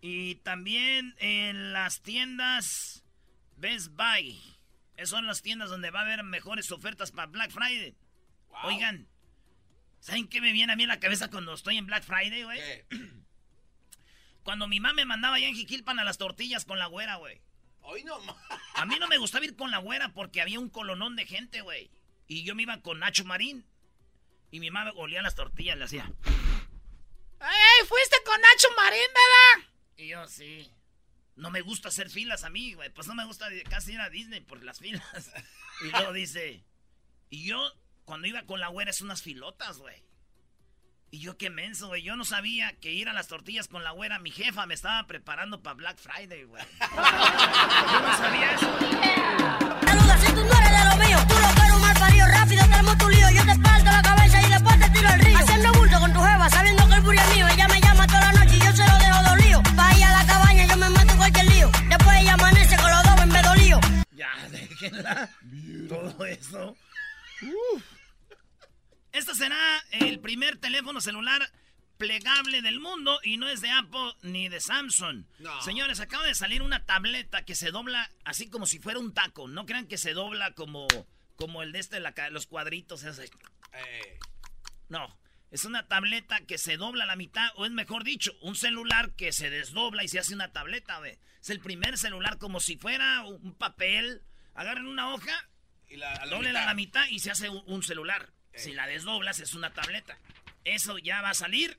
Y 0.00 0.36
también 0.36 1.14
en 1.18 1.72
las 1.72 2.02
tiendas 2.02 3.04
Best 3.56 3.92
Buy. 3.92 4.57
Esas 4.98 5.10
son 5.10 5.28
las 5.28 5.42
tiendas 5.42 5.70
donde 5.70 5.92
va 5.92 6.00
a 6.00 6.02
haber 6.02 6.24
mejores 6.24 6.72
ofertas 6.72 7.12
para 7.12 7.28
Black 7.28 7.52
Friday. 7.52 7.94
Oigan, 8.64 9.06
¿saben 10.00 10.26
qué 10.26 10.40
me 10.40 10.52
viene 10.52 10.72
a 10.72 10.76
mí 10.76 10.82
en 10.82 10.88
la 10.88 10.98
cabeza 10.98 11.30
cuando 11.30 11.54
estoy 11.54 11.76
en 11.76 11.86
Black 11.86 12.02
Friday, 12.02 12.42
güey? 12.42 12.60
Cuando 14.42 14.66
mi 14.66 14.80
mamá 14.80 14.94
me 14.94 15.04
mandaba 15.04 15.36
allá 15.36 15.46
en 15.46 15.54
Jiquilpan 15.54 15.98
a 15.98 16.04
las 16.04 16.16
tortillas 16.16 16.64
con 16.64 16.78
la 16.78 16.86
güera, 16.86 17.16
güey. 17.16 17.42
Hoy 17.82 18.02
no. 18.02 18.18
A 18.74 18.86
mí 18.86 18.96
no 18.98 19.06
me 19.06 19.18
gustaba 19.18 19.44
ir 19.44 19.54
con 19.56 19.70
la 19.70 19.76
güera 19.76 20.14
porque 20.14 20.40
había 20.40 20.58
un 20.58 20.70
colonón 20.70 21.16
de 21.16 21.26
gente, 21.26 21.60
güey. 21.60 21.90
Y 22.26 22.44
yo 22.44 22.54
me 22.54 22.62
iba 22.62 22.80
con 22.80 22.98
Nacho 22.98 23.26
Marín. 23.26 23.66
Y 24.50 24.58
mi 24.58 24.70
mamá 24.70 24.92
olía 24.96 25.20
las 25.20 25.34
tortillas, 25.34 25.76
le 25.76 25.84
hacía. 25.84 26.10
¡Ey, 26.24 27.86
fuiste 27.86 28.16
con 28.24 28.40
Nacho 28.40 28.68
Marín, 28.74 29.00
verdad! 29.08 29.70
Y 29.98 30.08
yo, 30.08 30.26
sí. 30.26 30.72
No 31.38 31.50
me 31.50 31.60
gusta 31.60 31.88
hacer 31.88 32.10
filas 32.10 32.42
a 32.42 32.50
mí, 32.50 32.74
güey. 32.74 32.90
Pues 32.90 33.06
no 33.06 33.14
me 33.14 33.24
gusta 33.24 33.46
casi 33.70 33.92
ir 33.92 34.00
a 34.00 34.10
Disney 34.10 34.40
por 34.40 34.62
las 34.62 34.78
filas. 34.78 35.02
Y 35.80 35.90
luego 35.90 36.12
dice. 36.12 36.64
Y 37.30 37.44
yo, 37.44 37.72
cuando 38.04 38.26
iba 38.26 38.42
con 38.42 38.58
la 38.58 38.66
güera, 38.66 38.90
es 38.90 39.00
unas 39.00 39.22
filotas, 39.22 39.78
güey. 39.78 40.02
Y 41.12 41.20
yo 41.20 41.38
qué 41.38 41.50
menso, 41.50 41.86
güey. 41.86 42.02
Yo 42.02 42.16
no 42.16 42.24
sabía 42.24 42.72
que 42.80 42.92
ir 42.92 43.08
a 43.08 43.12
las 43.12 43.28
tortillas 43.28 43.68
con 43.68 43.84
la 43.84 43.92
güera, 43.92 44.18
mi 44.18 44.32
jefa 44.32 44.66
me 44.66 44.74
estaba 44.74 45.06
preparando 45.06 45.62
para 45.62 45.74
Black 45.74 45.98
Friday, 45.98 46.42
güey. 46.42 46.64
Yo 46.80 48.00
no 48.00 48.16
sabía 48.16 48.54
eso. 48.54 48.78
Saluda, 49.86 50.18
si 50.18 50.32
tú 50.32 50.44
no 50.44 50.52
eres 50.52 50.70
de 50.70 50.84
lo 50.84 50.96
mío, 51.06 51.18
tú 51.28 51.34
lo 51.34 51.48
quiero 51.60 51.78
mal 51.78 51.98
parido, 51.98 52.26
rápido 52.26 52.62
tenemos 52.64 52.98
tu 52.98 53.08
lío, 53.08 53.30
yo 53.30 53.46
te 53.46 53.58
parto 53.60 53.84
la 53.84 54.02
cabeza 54.02 54.42
y 54.42 54.50
después 54.50 54.80
te 54.80 54.90
tiro 54.90 55.08
al 55.08 55.20
río. 55.20 55.38
Haciendo 55.38 55.72
bulto 55.74 56.00
con 56.00 56.12
tu 56.12 56.20
jeva, 56.20 56.50
sabiendo 56.50 56.88
que 56.88 56.94
el 56.94 57.00
buri 57.02 57.18
es 57.18 57.34
mío, 57.36 57.48
ella 57.48 57.68
me 57.68 57.80
llama 57.80 58.06
toda 58.06 58.20
la 58.20 58.32
noche 58.32 58.56
y 58.56 58.58
yo 58.60 58.72
se 58.72 58.86
lo 58.86 58.98
dejo 58.98 59.16
dolido. 59.16 59.27
Ella 62.20 62.34
amanece 62.34 62.76
con 62.76 62.90
los 62.90 63.02
dos 63.02 63.20
en 63.22 63.28
vez 63.30 63.42
de 63.42 63.56
lío. 63.56 63.80
Ya, 64.12 64.30
déjenla. 64.50 65.30
Todo 65.88 66.26
eso. 66.26 66.76
Este 69.12 69.34
será 69.34 69.84
el 69.92 70.20
primer 70.20 70.58
teléfono 70.58 71.00
celular 71.00 71.50
plegable 71.96 72.62
del 72.62 72.78
mundo 72.78 73.18
y 73.24 73.36
no 73.36 73.48
es 73.48 73.60
de 73.60 73.70
Apple 73.70 74.14
ni 74.22 74.48
de 74.48 74.60
Samsung. 74.60 75.24
No. 75.38 75.62
Señores, 75.62 76.00
acaba 76.00 76.24
de 76.24 76.34
salir 76.34 76.62
una 76.62 76.84
tableta 76.84 77.44
que 77.44 77.54
se 77.54 77.70
dobla 77.70 78.10
así 78.24 78.48
como 78.48 78.66
si 78.66 78.78
fuera 78.78 78.98
un 78.98 79.14
taco. 79.14 79.48
No 79.48 79.66
crean 79.66 79.86
que 79.86 79.98
se 79.98 80.12
dobla 80.12 80.52
como, 80.52 80.86
como 81.36 81.62
el 81.62 81.72
de 81.72 81.80
este, 81.80 82.00
la 82.00 82.14
los 82.30 82.46
cuadritos. 82.46 83.02
ese. 83.02 83.30
No, 84.88 85.18
es 85.50 85.64
una 85.64 85.86
tableta 85.86 86.40
que 86.42 86.58
se 86.58 86.76
dobla 86.76 87.04
a 87.04 87.06
la 87.06 87.16
mitad, 87.16 87.48
o 87.56 87.64
es 87.64 87.72
mejor 87.72 88.04
dicho, 88.04 88.32
un 88.42 88.54
celular 88.54 89.12
que 89.14 89.32
se 89.32 89.50
desdobla 89.50 90.04
y 90.04 90.08
se 90.08 90.18
hace 90.18 90.34
una 90.34 90.52
tableta, 90.52 90.98
güey. 90.98 91.18
Es 91.48 91.52
el 91.52 91.60
primer 91.60 91.96
celular 91.96 92.36
como 92.36 92.60
si 92.60 92.76
fuera 92.76 93.22
un 93.22 93.54
papel. 93.54 94.20
Agarren 94.52 94.86
una 94.86 95.14
hoja, 95.14 95.48
y 95.88 95.96
la, 95.96 96.12
a 96.12 96.26
la 96.26 96.36
doblen 96.36 96.54
a 96.54 96.60
mitad. 96.60 96.66
la 96.66 96.74
mitad 96.74 97.06
y 97.08 97.20
se 97.20 97.30
hace 97.30 97.48
un, 97.48 97.62
un 97.64 97.82
celular. 97.82 98.34
Si 98.52 98.74
la 98.74 98.86
desdoblas 98.86 99.40
es 99.40 99.54
una 99.54 99.72
tableta. 99.72 100.18
Eso 100.64 100.98
ya 100.98 101.22
va 101.22 101.30
a 101.30 101.34
salir. 101.34 101.78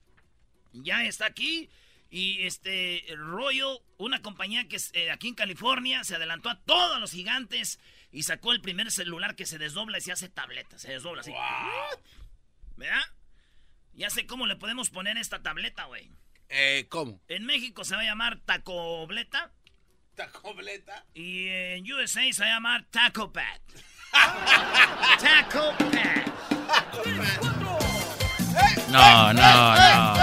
Ya 0.73 1.05
está 1.05 1.27
aquí. 1.27 1.69
Y 2.09 2.47
este 2.47 3.05
Royal, 3.15 3.77
una 3.99 4.23
compañía 4.23 4.67
que 4.67 4.77
es, 4.77 4.89
eh, 4.95 5.11
aquí 5.11 5.27
en 5.27 5.35
California 5.35 6.03
se 6.03 6.15
adelantó 6.15 6.49
a 6.49 6.59
todos 6.61 6.99
los 6.99 7.11
gigantes 7.11 7.79
y 8.11 8.23
sacó 8.23 8.53
el 8.53 8.61
primer 8.61 8.89
celular 8.89 9.35
que 9.35 9.45
se 9.45 9.59
desdobla 9.59 9.99
y 9.99 10.01
se 10.01 10.11
hace 10.11 10.29
tableta. 10.29 10.79
Se 10.79 10.93
desdobla 10.93 11.21
así. 11.21 11.31
¿Verdad? 12.75 13.03
Ya 13.93 14.09
sé 14.09 14.25
cómo 14.25 14.47
le 14.47 14.55
podemos 14.55 14.89
poner 14.89 15.19
esta 15.19 15.43
tableta, 15.43 15.83
güey. 15.83 16.09
Eh, 16.51 16.87
¿Cómo? 16.89 17.21
En 17.27 17.45
México 17.45 17.83
se 17.83 17.93
va 17.95 18.01
a 18.01 18.05
llamar 18.05 18.39
tacobleta 18.39 19.53
¿Está 20.19 20.37
completa? 20.37 21.05
y 21.13 21.47
en 21.47 21.89
USA 21.93 22.21
se 22.33 22.41
va 22.41 22.47
a 22.49 22.53
llamar 22.55 22.83
taco 22.91 23.31
pad. 23.31 23.43
Taco 25.21 25.73
Pack. 25.77 26.25
No, 28.89 29.31
no, 29.33 29.75
no. 29.75 30.15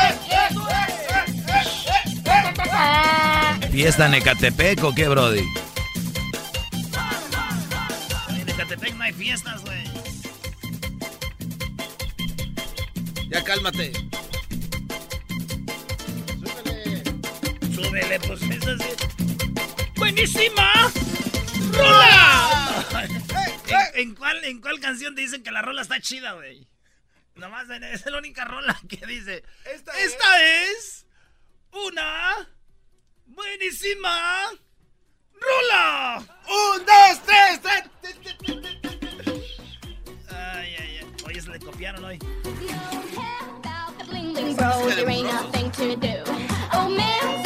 ¿Fiesta 3.70 4.06
en 4.06 4.14
Ecatepec 4.14 4.84
o 4.84 4.94
qué, 4.94 5.08
Brody? 5.08 5.46
En 8.28 8.48
Ecatepec 8.50 8.94
no 8.96 9.04
hay 9.04 9.14
fiestas, 9.14 9.62
güey. 9.62 9.82
Ya 13.30 13.42
cálmate. 13.42 13.92
Súbele, 17.74 18.20
pues 18.20 18.42
es 18.42 18.66
así. 18.66 19.06
¡Buenísima! 19.96 20.92
¡Rola! 21.72 22.84
¿En, 23.94 24.08
en 24.10 24.14
cuál, 24.14 24.44
¿En 24.44 24.60
cuál 24.60 24.80
canción 24.80 25.14
te 25.14 25.22
dicen 25.22 25.42
que 25.42 25.50
la 25.50 25.62
rola 25.62 25.82
está 25.82 26.00
chida, 26.00 26.32
güey? 26.32 26.66
Nomás 27.34 27.68
en- 27.70 27.84
es 27.84 28.04
la 28.06 28.18
única 28.18 28.44
rola 28.44 28.78
que 28.88 29.04
dice. 29.06 29.42
Esta, 29.64 29.92
es 30.42 31.06
una 31.72 32.48
buenísima 33.26 34.50
rola. 35.34 36.24
¡Un, 36.48 36.86
dos, 36.86 37.22
tres, 37.26 37.60
tres! 37.62 37.82
Ay, 40.30 40.76
ay, 40.78 40.98
ay. 41.00 41.12
Oye, 41.26 41.40
se 41.42 41.50
le 41.50 41.58
copiaron 41.58 42.04
hoy. 42.04 42.18
Bro, 44.56 44.86
there 44.94 45.08
ain't 45.10 45.30
nothing 45.30 45.70
to 45.72 45.96
do. 45.96 46.22
Oh 46.72 46.88
man, 46.88 47.42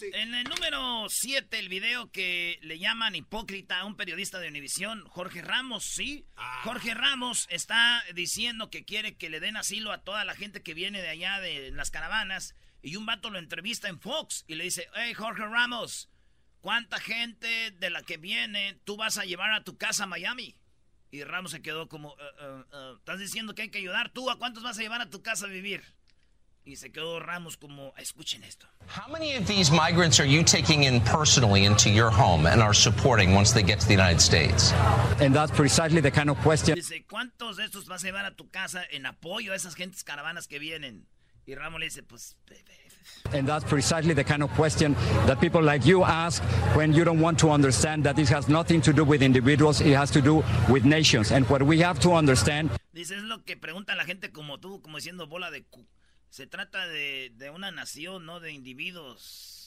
Music. 0.00 0.14
En 0.14 0.34
el 0.34 0.44
número 0.44 1.06
7, 1.08 1.58
el 1.58 1.68
video 1.68 2.10
que 2.10 2.58
le 2.62 2.78
llaman 2.78 3.14
hipócrita 3.14 3.80
a 3.80 3.84
un 3.84 3.96
periodista 3.96 4.38
de 4.38 4.48
Univisión, 4.48 5.04
Jorge 5.08 5.42
Ramos, 5.42 5.84
¿sí? 5.84 6.26
Jorge 6.62 6.94
Ramos 6.94 7.46
está 7.50 8.02
diciendo 8.14 8.70
que 8.70 8.84
quiere 8.84 9.16
que 9.16 9.30
le 9.30 9.40
den 9.40 9.56
asilo 9.56 9.92
a 9.92 10.02
toda 10.02 10.24
la 10.24 10.34
gente 10.34 10.62
que 10.62 10.74
viene 10.74 11.02
de 11.02 11.08
allá 11.08 11.40
de 11.40 11.70
las 11.72 11.90
caravanas. 11.90 12.54
Y 12.82 12.96
un 12.96 13.06
vato 13.06 13.30
lo 13.30 13.38
entrevista 13.38 13.88
en 13.88 14.00
Fox 14.00 14.44
y 14.46 14.54
le 14.54 14.64
dice, 14.64 14.88
hey 14.94 15.14
Jorge 15.14 15.44
Ramos, 15.44 16.08
¿cuánta 16.60 16.98
gente 17.00 17.72
de 17.72 17.90
la 17.90 18.02
que 18.02 18.16
viene 18.18 18.78
tú 18.84 18.96
vas 18.96 19.18
a 19.18 19.24
llevar 19.24 19.52
a 19.52 19.64
tu 19.64 19.76
casa 19.76 20.04
a 20.04 20.06
Miami? 20.06 20.56
Y 21.10 21.24
Ramos 21.24 21.52
se 21.52 21.62
quedó 21.62 21.88
como, 21.88 22.12
"Eh, 22.12 22.22
eh, 22.40 22.62
eh, 22.72 22.94
¿estás 22.98 23.18
diciendo 23.18 23.54
que 23.54 23.62
hay 23.62 23.70
que 23.70 23.78
ayudar? 23.78 24.10
¿Tú 24.12 24.30
a 24.30 24.38
cuántos 24.38 24.62
vas 24.62 24.78
a 24.78 24.82
llevar 24.82 25.00
a 25.00 25.10
tu 25.10 25.22
casa 25.22 25.46
a 25.46 25.48
vivir? 25.48 25.82
Y 26.68 26.76
se 26.76 26.90
quedó 26.90 27.18
Ramos 27.18 27.56
como, 27.56 27.94
escuchen 27.96 28.44
esto. 28.44 28.66
How 28.88 29.10
many 29.10 29.34
of 29.36 29.46
these 29.46 29.70
migrants 29.70 30.20
are 30.20 30.28
you 30.28 30.42
taking 30.44 30.84
in 30.84 31.00
personally 31.00 31.64
into 31.64 31.88
your 31.88 32.10
home 32.10 32.46
and 32.46 32.60
are 32.60 32.74
supporting 32.74 33.34
once 33.34 33.54
they 33.54 33.62
get 33.62 33.80
to 33.80 33.86
the 33.86 33.94
United 33.94 34.20
States? 34.20 34.74
And 35.18 35.34
that's 35.34 35.50
precisely 35.50 36.02
the 36.02 36.10
kind 36.10 36.28
of 36.28 36.36
question. 36.42 36.74
Dice, 36.74 37.06
¿cuántos 37.10 37.56
de 37.56 37.64
estos 37.64 37.86
vas 37.86 38.04
a 38.04 38.08
llevar 38.08 38.26
a 38.26 38.32
tu 38.32 38.50
casa 38.50 38.82
en 38.90 39.06
apoyo 39.06 39.52
a 39.52 39.56
esas 39.56 39.76
gentes 39.76 40.04
caravanas 40.04 40.46
que 40.46 40.58
vienen? 40.58 41.06
Y 41.46 41.54
Ramos 41.54 41.80
le 41.80 41.86
dice, 41.86 42.02
pues, 42.02 42.36
And 43.32 43.48
that's 43.48 43.64
precisely 43.64 44.12
the 44.12 44.24
kind 44.24 44.42
of 44.42 44.50
question 44.50 44.94
that 45.24 45.40
people 45.40 45.62
like 45.62 45.86
you 45.86 46.04
ask 46.04 46.42
when 46.76 46.92
you 46.92 47.02
don't 47.02 47.20
want 47.20 47.38
to 47.38 47.50
understand 47.50 48.04
that 48.04 48.14
this 48.14 48.28
has 48.28 48.50
nothing 48.50 48.82
to 48.82 48.92
do 48.92 49.04
with 49.04 49.22
individuals, 49.22 49.80
it 49.80 49.94
has 49.94 50.10
to 50.10 50.20
do 50.20 50.44
with 50.68 50.84
nations. 50.84 51.32
And 51.32 51.48
what 51.48 51.62
we 51.62 51.78
have 51.80 51.98
to 52.00 52.12
understand 52.12 52.70
dice, 52.92 53.12
es 53.12 53.22
lo 53.22 53.42
que 53.44 53.56
pregunta 53.56 53.94
la 53.94 54.04
gente 54.04 54.32
como 54.32 54.58
tú, 54.58 54.82
como 54.82 54.98
diciendo 54.98 55.26
bola 55.26 55.50
de 55.50 55.62
cu. 55.62 55.86
Se 56.30 56.46
trata 56.46 56.86
de, 56.86 57.32
de 57.36 57.50
una 57.50 57.70
nación, 57.70 58.26
no 58.26 58.40
de 58.40 58.52
individuos. 58.52 59.57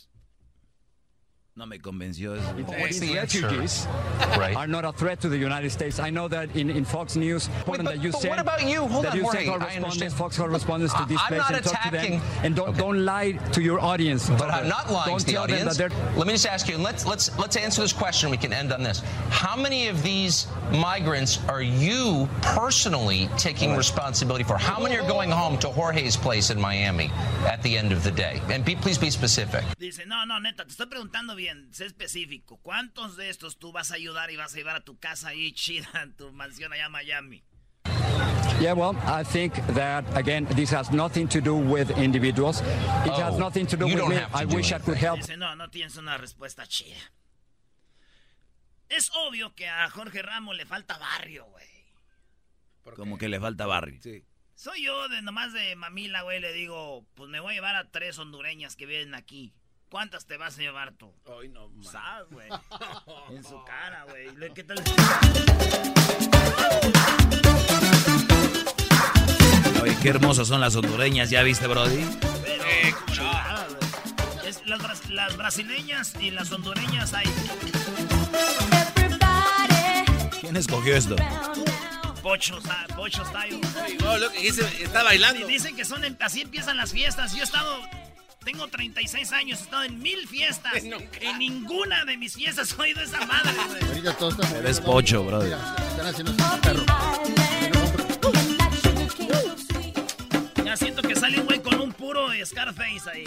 No 1.62 1.68
me 1.68 1.78
convenció 1.78 2.34
eso. 2.36 2.54
These 2.56 3.14
refugees 3.14 3.86
are 4.58 4.66
not 4.66 4.84
a 4.84 4.92
threat 4.92 5.22
to 5.22 5.30
the 5.30 5.38
United 5.38 5.70
States. 5.70 6.00
I 6.00 6.10
know 6.10 6.28
that 6.28 6.56
in, 6.56 6.72
in 6.72 6.84
Fox 6.84 7.16
News, 7.16 7.50
important 7.60 7.88
that 7.88 8.02
you 8.02 8.12
but 8.12 8.20
send, 8.22 8.32
what 8.32 8.40
about 8.40 8.66
you? 8.68 8.88
Hold 8.88 9.06
that 9.06 9.12
on, 9.12 9.18
you 9.18 9.24
Jorge, 9.26 9.38
send 9.38 9.50
I 9.50 9.52
correspondents, 9.60 9.86
understand. 10.02 10.14
Fox 10.14 10.38
correspondents 10.40 10.94
to 10.96 11.02
I- 11.02 11.06
this 11.06 11.20
I'm 11.22 11.28
place 11.28 11.40
not 11.40 11.54
and 11.54 11.64
talk 11.64 11.84
to 11.84 11.92
them. 11.92 12.00
attacking- 12.00 12.22
And 12.44 12.56
don't, 12.56 12.76
don't 12.76 13.06
lie 13.06 13.34
to 13.34 13.62
your 13.62 13.80
audience. 13.80 14.28
But 14.28 14.50
I'm 14.50 14.68
not 14.68 14.90
lying 14.92 15.10
don't 15.10 15.20
to 15.20 15.26
the 15.28 15.38
audience. 15.38 15.78
Let 15.80 16.26
me 16.26 16.34
just 16.34 16.48
ask 16.48 16.68
you, 16.68 16.74
and 16.74 16.84
let's 16.84 17.06
let's 17.06 17.38
let's 17.38 17.56
answer 17.56 17.82
this 17.84 17.94
question. 17.94 18.32
We 18.32 18.38
can 18.38 18.54
end 18.54 18.74
on 18.74 18.82
this. 18.82 19.04
How 19.30 19.56
many 19.56 19.88
of 19.88 20.02
these 20.02 20.48
migrants 20.72 21.38
are 21.48 21.62
you 21.62 22.28
personally 22.42 23.30
taking 23.38 23.76
responsibility 23.78 24.44
for? 24.44 24.58
How 24.58 24.80
many 24.82 24.98
are 24.98 25.08
going 25.08 25.30
home 25.30 25.60
to 25.60 25.68
Jorge's 25.70 26.18
place 26.18 26.50
in 26.50 26.60
Miami 26.60 27.12
at 27.46 27.62
the 27.62 27.78
end 27.78 27.92
of 27.92 28.04
the 28.04 28.10
day? 28.12 28.42
And 28.50 28.66
be, 28.66 28.76
please 28.76 28.98
be 28.98 29.12
specific. 29.12 29.64
Dice, 29.80 30.02
no, 30.08 30.24
no, 30.26 30.40
neta, 30.40 30.66
te 30.66 30.72
estoy 30.74 30.88
preguntando 30.88 31.36
bien, 31.36 31.51
sé 31.72 31.86
específico. 31.86 32.58
¿Cuántos 32.62 33.16
de 33.18 33.30
estos 33.30 33.58
tú 33.58 33.72
vas 33.72 33.92
a 33.92 33.96
ayudar 33.96 34.32
y 34.32 34.36
vas 34.38 34.54
a 34.54 34.58
llevar 34.58 34.76
a 34.78 34.84
tu 34.84 34.98
casa 35.00 35.30
ahí 35.30 35.52
chida, 35.54 35.88
en 36.04 36.16
tu 36.16 36.32
mansión 36.32 36.74
allá 36.74 36.86
en 36.86 36.92
Miami? 36.92 37.44
Yeah, 38.60 38.74
well, 38.74 38.96
I 39.08 39.24
think 39.24 39.54
that 39.74 40.06
again, 40.16 40.46
this 40.56 40.72
has 40.72 40.92
nothing 40.92 41.28
to 41.30 41.42
do 41.42 41.56
with 41.56 41.90
individuals. 41.98 42.62
It 42.62 43.14
has 43.14 43.34
Oh, 43.36 43.40
nothing 43.40 43.66
to 43.68 43.76
do 43.78 43.86
with 43.88 44.08
me. 44.08 44.18
I 44.34 44.46
wish 44.46 44.72
I 44.72 44.78
could 44.80 44.98
help. 44.98 45.20
Dice, 45.20 45.36
no, 45.36 45.56
no 45.56 45.70
tienes 45.70 45.98
una 45.98 46.18
respuesta 46.18 46.68
chida. 46.68 47.00
Es 48.90 49.10
obvio 49.16 49.56
que 49.56 49.68
a 49.68 49.90
Jorge 49.90 50.22
Ramos 50.22 50.56
le 50.56 50.66
falta 50.66 50.98
barrio, 50.98 51.46
güey. 51.46 51.66
Como 52.96 53.18
que 53.18 53.30
le 53.30 53.40
falta 53.40 53.66
barrio. 53.66 54.00
Soy 54.54 54.84
yo 54.84 55.08
de 55.10 55.22
nomás 55.24 55.54
de 55.54 55.76
mamila, 55.76 56.22
güey, 56.22 56.40
le 56.40 56.54
digo, 56.54 57.06
pues 57.16 57.30
me 57.30 57.40
voy 57.40 57.54
a 57.54 57.56
llevar 57.56 57.76
a 57.76 57.90
tres 57.90 58.20
hondureñas 58.20 58.76
que 58.76 58.86
vienen 58.86 59.16
aquí. 59.16 59.54
¿Cuántas 59.92 60.26
te 60.26 60.38
vas 60.38 60.58
a 60.58 60.62
llevar 60.62 60.94
tú? 60.94 61.14
Ay, 61.42 61.50
no, 61.50 61.68
man. 61.68 61.84
¿Sabes, 61.84 62.30
güey? 62.32 62.48
En 63.36 63.44
su 63.44 63.62
cara, 63.66 64.06
güey. 64.10 64.54
¿Qué 64.54 64.64
tal? 64.64 64.82
Oye, 69.84 69.98
qué 70.02 70.10
hermosas 70.10 70.48
son 70.48 70.62
las 70.62 70.76
hondureñas, 70.78 71.30
¿ya 71.30 71.44
viste, 71.44 71.68
Brody? 71.68 72.06
Pero, 72.46 72.64
chulada, 73.14 73.68
güey. 73.68 74.48
Es 74.48 74.66
las, 74.66 74.80
bras- 74.80 75.10
las 75.10 75.36
brasileñas 75.36 76.14
y 76.22 76.32
las 76.32 76.50
hondureñas 76.54 77.14
hay. 77.14 77.26
¿Quién 80.40 80.56
escogió 80.56 80.96
esto? 80.96 81.18
Pocho, 82.24 82.60
pocho 82.96 83.26
style. 83.26 83.60
Oh, 84.06 84.16
está 84.16 85.04
bailando. 85.04 85.42
Y 85.50 85.52
Dicen 85.52 85.76
que 85.76 85.84
son 85.84 86.06
en- 86.06 86.18
así 86.22 86.42
empiezan 86.42 86.78
las 86.78 86.92
fiestas. 86.94 87.34
Yo 87.34 87.40
he 87.40 87.44
estado, 87.44 87.82
tengo 88.44 88.68
36 88.68 89.32
años, 89.34 89.60
he 89.60 89.64
estado 89.64 89.84
en 89.84 90.00
mil 90.00 90.28
fiestas. 90.28 90.84
En 91.22 91.38
ninguna 91.38 92.04
de 92.06 92.18
mis 92.18 92.34
fiestas 92.34 92.74
he 92.78 92.82
oído 92.82 93.02
esa 93.02 93.26
madre, 93.26 93.54
güey. 93.70 93.84
Ahorita 93.84 94.18
todos 94.18 94.40
están 94.40 94.56
Eres 94.58 94.80
pocho. 94.80 95.24
Están 95.44 96.08
haciendo 96.08 96.34
su 96.34 96.62
perro. 96.62 96.86
Ya 100.66 100.78
siento 100.78 101.02
que 101.02 101.16
sale 101.16 101.40
un 101.40 101.46
güey 101.46 101.62
con 101.62 101.80
un 101.80 101.94
puro 101.94 102.28
Scarface 102.44 103.10
ahí. 103.12 103.24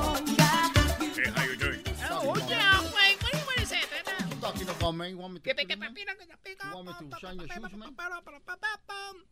Oh, 0.00 0.16
yeah. 0.36 0.70
What 2.24 2.34
do 2.36 3.38
you 3.38 3.44
want 3.46 3.58
to 3.58 3.66
say? 3.66 3.80
Talking 4.40 4.68
about, 4.68 4.94
man. 4.94 5.10
You 5.10 5.18
want 5.18 5.34
me 5.34 5.40
to, 5.40 5.54
put 5.54 5.60
it, 5.60 5.78
man? 5.78 5.94
You 5.96 6.04
want 6.74 6.86
me 6.86 6.92
to 7.10 7.16
shine 7.20 7.36
your 7.38 7.48
shoes, 7.48 7.72
man? 7.76 7.90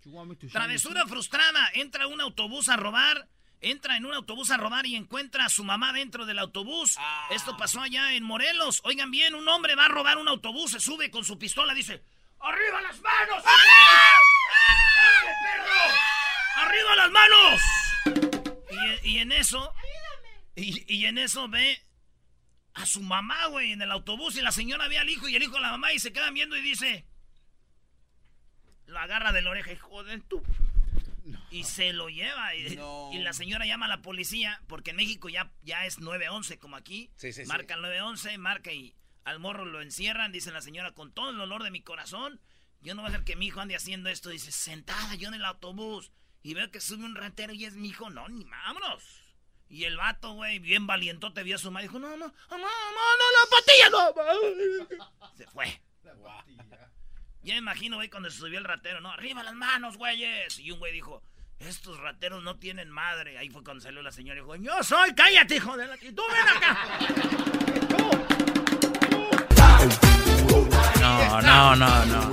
You 0.04 0.12
want 0.12 0.28
me 0.30 0.36
to 0.36 0.48
shine 0.48 0.50
your 0.50 0.50
Travesura 0.50 1.06
frustrada. 1.06 1.70
Entra 1.74 2.06
un 2.06 2.20
autobús 2.20 2.68
a 2.68 2.76
robar. 2.76 3.28
Entra 3.60 3.96
en 3.96 4.04
un 4.04 4.12
autobús 4.12 4.50
a 4.50 4.58
robar 4.58 4.86
y 4.86 4.96
encuentra 4.96 5.46
a 5.46 5.48
su 5.48 5.64
mamá 5.64 5.92
dentro 5.92 6.26
del 6.26 6.38
autobús. 6.38 6.96
Esto 7.30 7.56
pasó 7.56 7.80
allá 7.80 8.12
en 8.12 8.22
Morelos. 8.22 8.80
Oigan 8.84 9.10
bien, 9.10 9.34
un 9.34 9.48
hombre 9.48 9.74
va 9.74 9.86
a 9.86 9.88
robar 9.88 10.18
un 10.18 10.28
autobús, 10.28 10.72
se 10.72 10.80
sube 10.80 11.10
con 11.10 11.24
su 11.24 11.38
pistola, 11.38 11.72
dice: 11.72 12.02
¡Arriba 12.38 12.80
las 12.82 13.00
manos! 13.00 13.42
¡Órale, 13.42 15.34
perro! 15.42 15.72
¡Arriba 16.56 16.96
las 16.96 17.10
manos! 17.10 17.60
Y, 19.02 19.10
y 19.10 19.18
en 19.18 19.32
eso. 19.32 19.72
Y, 20.54 20.94
y 20.94 21.06
en 21.06 21.18
eso 21.18 21.48
ve 21.48 21.82
a 22.74 22.84
su 22.84 23.00
mamá, 23.00 23.46
güey, 23.46 23.72
en 23.72 23.80
el 23.80 23.90
autobús. 23.90 24.36
Y 24.36 24.42
la 24.42 24.52
señora 24.52 24.86
ve 24.88 24.98
al 24.98 25.08
hijo 25.08 25.28
y 25.28 25.36
el 25.36 25.42
hijo 25.42 25.56
a 25.56 25.60
la 25.60 25.70
mamá 25.70 25.92
y 25.92 25.98
se 25.98 26.12
quedan 26.12 26.34
viendo 26.34 26.56
y 26.56 26.60
dice. 26.60 27.06
Lo 28.84 28.98
agarra 29.00 29.32
de 29.32 29.42
la 29.42 29.50
oreja, 29.50 29.72
hijo 29.72 30.04
de 30.04 30.20
tu. 30.20 30.42
Y 31.50 31.64
se 31.64 31.92
lo 31.92 32.08
lleva. 32.08 32.54
Y, 32.54 32.78
y 33.12 33.18
la 33.18 33.32
señora 33.32 33.66
llama 33.66 33.86
a 33.86 33.88
la 33.88 34.02
policía, 34.02 34.62
porque 34.66 34.90
en 34.90 34.96
México 34.96 35.28
ya, 35.28 35.52
ya 35.62 35.86
es 35.86 35.98
911 35.98 36.58
como 36.58 36.76
aquí. 36.76 37.10
Sí, 37.16 37.32
sí, 37.32 37.42
sí. 37.42 37.48
marca 37.48 37.74
el 37.74 37.82
911, 37.82 38.38
marca 38.38 38.72
y 38.72 38.94
al 39.24 39.38
morro 39.38 39.64
lo 39.64 39.82
encierran. 39.82 40.32
Dice 40.32 40.52
la 40.52 40.62
señora, 40.62 40.92
con 40.92 41.12
todo 41.12 41.30
el 41.30 41.36
dolor 41.36 41.62
de 41.62 41.70
mi 41.70 41.82
corazón, 41.82 42.40
yo 42.80 42.94
no 42.94 43.02
voy 43.02 43.10
a 43.10 43.14
hacer 43.14 43.24
que 43.24 43.36
mi 43.36 43.46
hijo 43.46 43.60
ande 43.60 43.76
haciendo 43.76 44.08
esto. 44.08 44.30
Dice, 44.30 44.52
sentada 44.52 45.14
yo 45.14 45.28
en 45.28 45.34
el 45.34 45.44
autobús. 45.44 46.12
Y 46.42 46.54
veo 46.54 46.70
que 46.70 46.80
sube 46.80 47.04
un 47.04 47.16
ratero 47.16 47.52
y 47.52 47.64
es 47.64 47.74
mi 47.74 47.88
hijo. 47.88 48.08
No, 48.10 48.28
ni 48.28 48.44
vámonos. 48.44 49.02
Y 49.68 49.84
el 49.84 49.96
vato, 49.96 50.32
güey, 50.34 50.60
bien 50.60 50.86
valientote, 50.86 51.42
vio 51.42 51.56
a 51.56 51.58
su 51.58 51.72
madre. 51.72 51.88
Dijo, 51.88 51.98
no, 51.98 52.10
no, 52.10 52.16
no, 52.16 52.26
no, 52.50 52.58
no, 52.58 53.26
la 53.34 53.50
patilla, 53.50 53.90
no. 53.90 55.26
Se 55.36 55.46
fue. 55.48 55.82
Ya 57.46 57.54
me 57.54 57.58
imagino, 57.58 57.94
güey, 57.94 58.10
cuando 58.10 58.28
se 58.28 58.38
subió 58.38 58.58
el 58.58 58.64
ratero, 58.64 59.00
¿no? 59.00 59.12
Arriba 59.12 59.40
las 59.44 59.54
manos, 59.54 59.96
güeyes. 59.96 60.58
Y 60.58 60.72
un 60.72 60.80
güey 60.80 60.92
dijo, 60.92 61.22
estos 61.60 61.96
rateros 62.00 62.42
no 62.42 62.56
tienen 62.56 62.90
madre. 62.90 63.38
Ahí 63.38 63.50
fue 63.50 63.62
cuando 63.62 63.80
salió 63.84 64.02
la 64.02 64.10
señora 64.10 64.40
y 64.40 64.42
dijo, 64.42 64.56
yo 64.56 64.82
soy, 64.82 65.14
cállate, 65.14 65.54
hijo 65.54 65.76
de 65.76 65.86
la... 65.86 65.94
Y 65.94 66.10
tú 66.10 66.24
ven 66.28 66.48
acá. 66.56 66.98
No, 71.42 71.76
no, 71.76 72.04
no. 72.06 72.32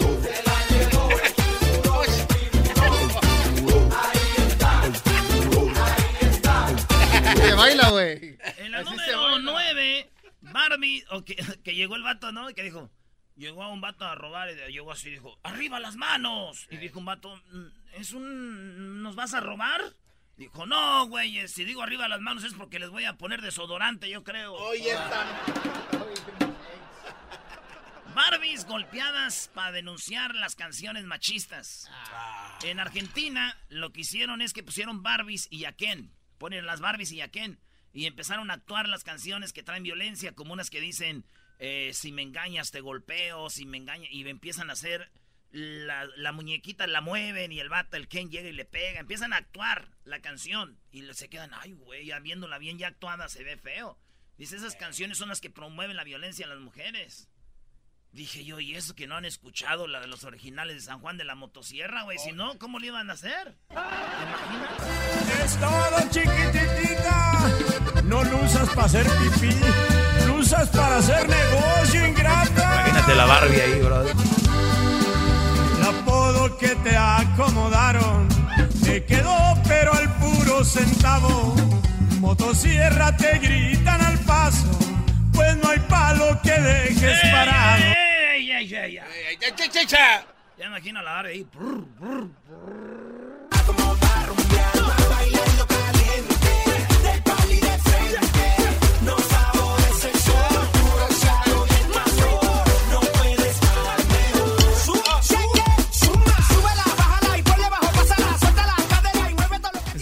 Se 7.36 7.54
baila, 7.54 7.90
güey. 7.92 8.40
En 8.58 8.72
la 8.72 8.82
número 8.82 9.38
9, 9.38 10.10
Barbie, 10.42 11.06
o 11.12 11.24
que, 11.24 11.36
que 11.64 11.76
llegó 11.76 11.98
el 11.98 12.02
vato, 12.02 12.32
¿no? 12.32 12.50
Y 12.50 12.56
que 12.56 12.64
dijo, 12.64 12.90
llegó 13.36 13.64
a 13.64 13.70
un 13.70 13.82
vato 13.82 14.06
a 14.06 14.16
robar 14.16 14.50
y 14.52 14.72
llegó 14.72 14.92
así, 14.92 15.10
dijo, 15.10 15.40
¡arriba 15.44 15.80
las 15.80 15.96
manos! 15.96 16.68
Y 16.70 16.78
dijo 16.78 17.00
un 17.00 17.06
vato, 17.06 17.36
"Mm, 17.52 17.66
¿es 17.96 18.14
un... 18.14 19.02
¿nos 19.02 19.16
vas 19.16 19.34
a 19.34 19.40
robar? 19.40 19.82
Dijo, 20.38 20.66
no, 20.66 21.06
güey, 21.08 21.48
si 21.48 21.64
digo 21.64 21.84
arriba 21.84 22.08
las 22.08 22.20
manos 22.22 22.44
es 22.44 22.54
porque 22.54 22.80
les 22.80 22.90
voy 22.90 23.06
a 23.06 23.18
poner 23.18 23.42
desodorante, 23.42 24.10
yo 24.10 24.24
creo. 24.24 24.54
Oye, 24.54 24.92
esta. 24.92 25.26
Barbies 28.16 28.66
golpeadas 28.66 29.50
para 29.54 29.72
denunciar 29.72 30.36
las 30.36 30.56
canciones 30.56 31.04
machistas. 31.06 31.90
En 32.64 32.80
Argentina 32.80 33.58
lo 33.70 33.92
que 33.92 34.02
hicieron 34.02 34.42
es 34.42 34.54
que 34.54 34.64
pusieron 34.64 35.02
Barbies 35.02 35.48
y 35.50 35.60
Yaquén. 35.60 36.12
Ponen 36.38 36.66
las 36.66 36.80
Barbies 36.80 37.12
y 37.12 37.18
Yaquén. 37.18 37.60
Y 37.92 38.06
empezaron 38.06 38.52
a 38.52 38.56
actuar 38.56 38.88
las 38.88 39.04
canciones 39.04 39.52
que 39.54 39.64
traen 39.64 39.84
violencia, 39.84 40.34
como 40.34 40.54
unas 40.54 40.70
que 40.70 40.80
dicen, 40.80 41.26
eh, 41.60 41.92
si 41.94 42.12
me 42.12 42.22
engañas 42.22 42.72
te 42.72 42.82
golpeo, 42.82 43.50
si 43.50 43.66
me 43.66 43.78
engañas... 43.78 44.10
Y 44.12 44.28
empiezan 44.28 44.70
a 44.70 44.74
hacer, 44.74 45.12
la, 45.54 46.32
muñequita 46.32 46.88
la 46.88 47.02
mueven 47.02 47.52
y 47.52 47.60
el 47.60 47.70
vato, 47.70 47.96
el 47.96 48.08
Ken 48.08 48.30
llega 48.30 48.50
y 48.50 48.54
le 48.54 48.66
pega. 48.66 49.00
Empiezan 49.00 49.34
a 49.34 49.38
actuar 49.38 49.90
la 50.04 50.20
canción. 50.22 50.80
Y 50.92 51.04
se 51.14 51.30
quedan, 51.30 51.52
ay, 51.54 51.74
güey, 51.74 52.08
ya 52.08 52.20
viéndola 52.20 52.58
bien 52.58 52.78
ya 52.78 52.88
actuada 52.88 53.30
se 53.30 53.44
ve 53.44 53.58
feo. 53.58 53.98
Dice, 54.38 54.56
esas 54.56 54.76
canciones 54.76 55.18
son 55.18 55.30
las 55.30 55.42
que 55.42 55.52
promueven 55.52 55.96
la 55.96 56.04
violencia 56.04 56.44
en 56.44 56.50
las 56.50 56.60
mujeres. 56.60 57.30
Dije 58.12 58.46
yo, 58.46 58.60
¿y 58.60 58.76
eso 58.76 58.96
que 58.96 59.08
no 59.08 59.16
han 59.16 59.26
escuchado 59.26 59.88
la 59.88 60.00
de 60.00 60.08
los 60.08 60.24
originales 60.24 60.76
de 60.76 60.82
San 60.82 61.00
Juan 61.00 61.18
de 61.18 61.24
la 61.24 61.34
Motosierra, 61.34 62.04
güey? 62.04 62.20
Si 62.20 62.32
no, 62.32 62.60
¿cómo 62.60 62.78
le 62.78 62.88
iban 62.88 63.10
a 63.10 63.14
hacer? 63.14 63.58
Es 65.44 65.60
todo 65.60 66.00
chiquititita. 66.12 68.04
No 68.04 68.24
lo 68.24 68.38
usas 68.44 68.70
para 68.70 68.86
hacer 68.86 69.06
pipí. 69.06 69.93
Usas 70.44 70.68
para 70.72 70.98
hacer 70.98 71.26
negocio, 71.30 72.06
ingrata. 72.06 72.74
Imagínate 72.74 73.16
la 73.16 73.26
Barbie 73.26 73.62
ahí, 73.62 73.80
bro. 73.80 74.02
El 74.02 75.84
apodo 75.88 76.58
que 76.58 76.76
te 76.84 76.98
acomodaron 76.98 78.28
te 78.84 79.06
quedó, 79.06 79.38
pero 79.66 79.94
al 79.94 80.14
puro 80.16 80.66
centavo. 80.66 81.56
Motosierra 82.20 83.16
te 83.16 83.40
gritan 83.40 84.02
al 84.02 84.20
paso, 84.20 84.68
pues 85.32 85.56
no 85.64 85.70
hay 85.70 85.80
palo 85.88 86.38
que 86.44 86.60
dejes 86.60 87.22
parado. 87.32 87.84
¡Ey, 88.34 88.52
ey, 88.52 88.76
ey, 88.76 88.98
ey! 88.98 89.40
Ya 90.58 90.66
imagino 90.66 91.02
la 91.02 91.14
Barbie 91.14 91.32
ahí. 91.32 91.44
brr, 91.54 91.86
brr, 91.98 92.28
No 92.50 93.23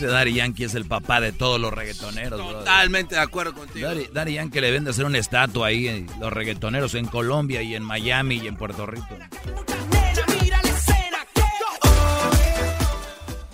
Ese 0.01 0.09
Daddy 0.09 0.33
Yankee 0.33 0.63
es 0.63 0.73
el 0.73 0.85
papá 0.85 1.21
de 1.21 1.31
todos 1.31 1.61
los 1.61 1.71
reggaetoneros, 1.71 2.39
bro. 2.39 2.57
Totalmente 2.59 3.13
de 3.13 3.21
acuerdo 3.21 3.53
contigo. 3.53 3.87
Daddy, 3.87 4.07
Daddy 4.11 4.33
Yankee 4.33 4.59
le 4.59 4.65
deben 4.65 4.83
de 4.83 4.89
hacer 4.89 5.05
una 5.05 5.19
estatua 5.19 5.67
ahí, 5.67 5.87
eh, 5.87 6.07
los 6.19 6.33
reggaetoneros 6.33 6.95
en 6.95 7.05
Colombia 7.05 7.61
y 7.61 7.75
en 7.75 7.83
Miami 7.83 8.37
y 8.37 8.47
en 8.47 8.55
Puerto 8.55 8.87
Rico. 8.87 9.15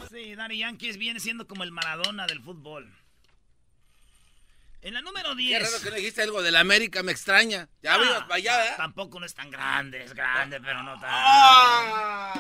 Sí, 0.10 0.36
Daddy 0.36 0.58
Yankees 0.60 0.98
viene 0.98 1.20
siendo 1.20 1.46
como 1.48 1.64
el 1.66 1.72
Maradona 1.74 2.26
del 2.28 2.42
fútbol. 2.42 2.90
En 4.82 4.94
la 4.94 5.02
número 5.02 5.32
Qué 5.32 5.44
10. 5.44 5.64
raro 5.64 5.84
que 5.84 5.90
no 5.90 5.96
dijiste 5.98 6.22
algo 6.22 6.42
del 6.42 6.56
América, 6.56 7.04
me 7.04 7.12
extraña. 7.12 7.68
Ya 7.84 7.96
Ah, 7.96 7.98
vimos 7.98 8.20
para 8.22 8.36
allá, 8.36 8.58
¿verdad? 8.58 8.78
Tampoco 8.78 9.20
no 9.20 9.26
es 9.26 9.34
tan 9.34 9.52
grande, 9.52 10.02
es 10.06 10.14
grande, 10.14 10.62
pero 10.62 10.82
no 10.84 10.94
tan. 10.94 11.10
Ah. 11.12 12.34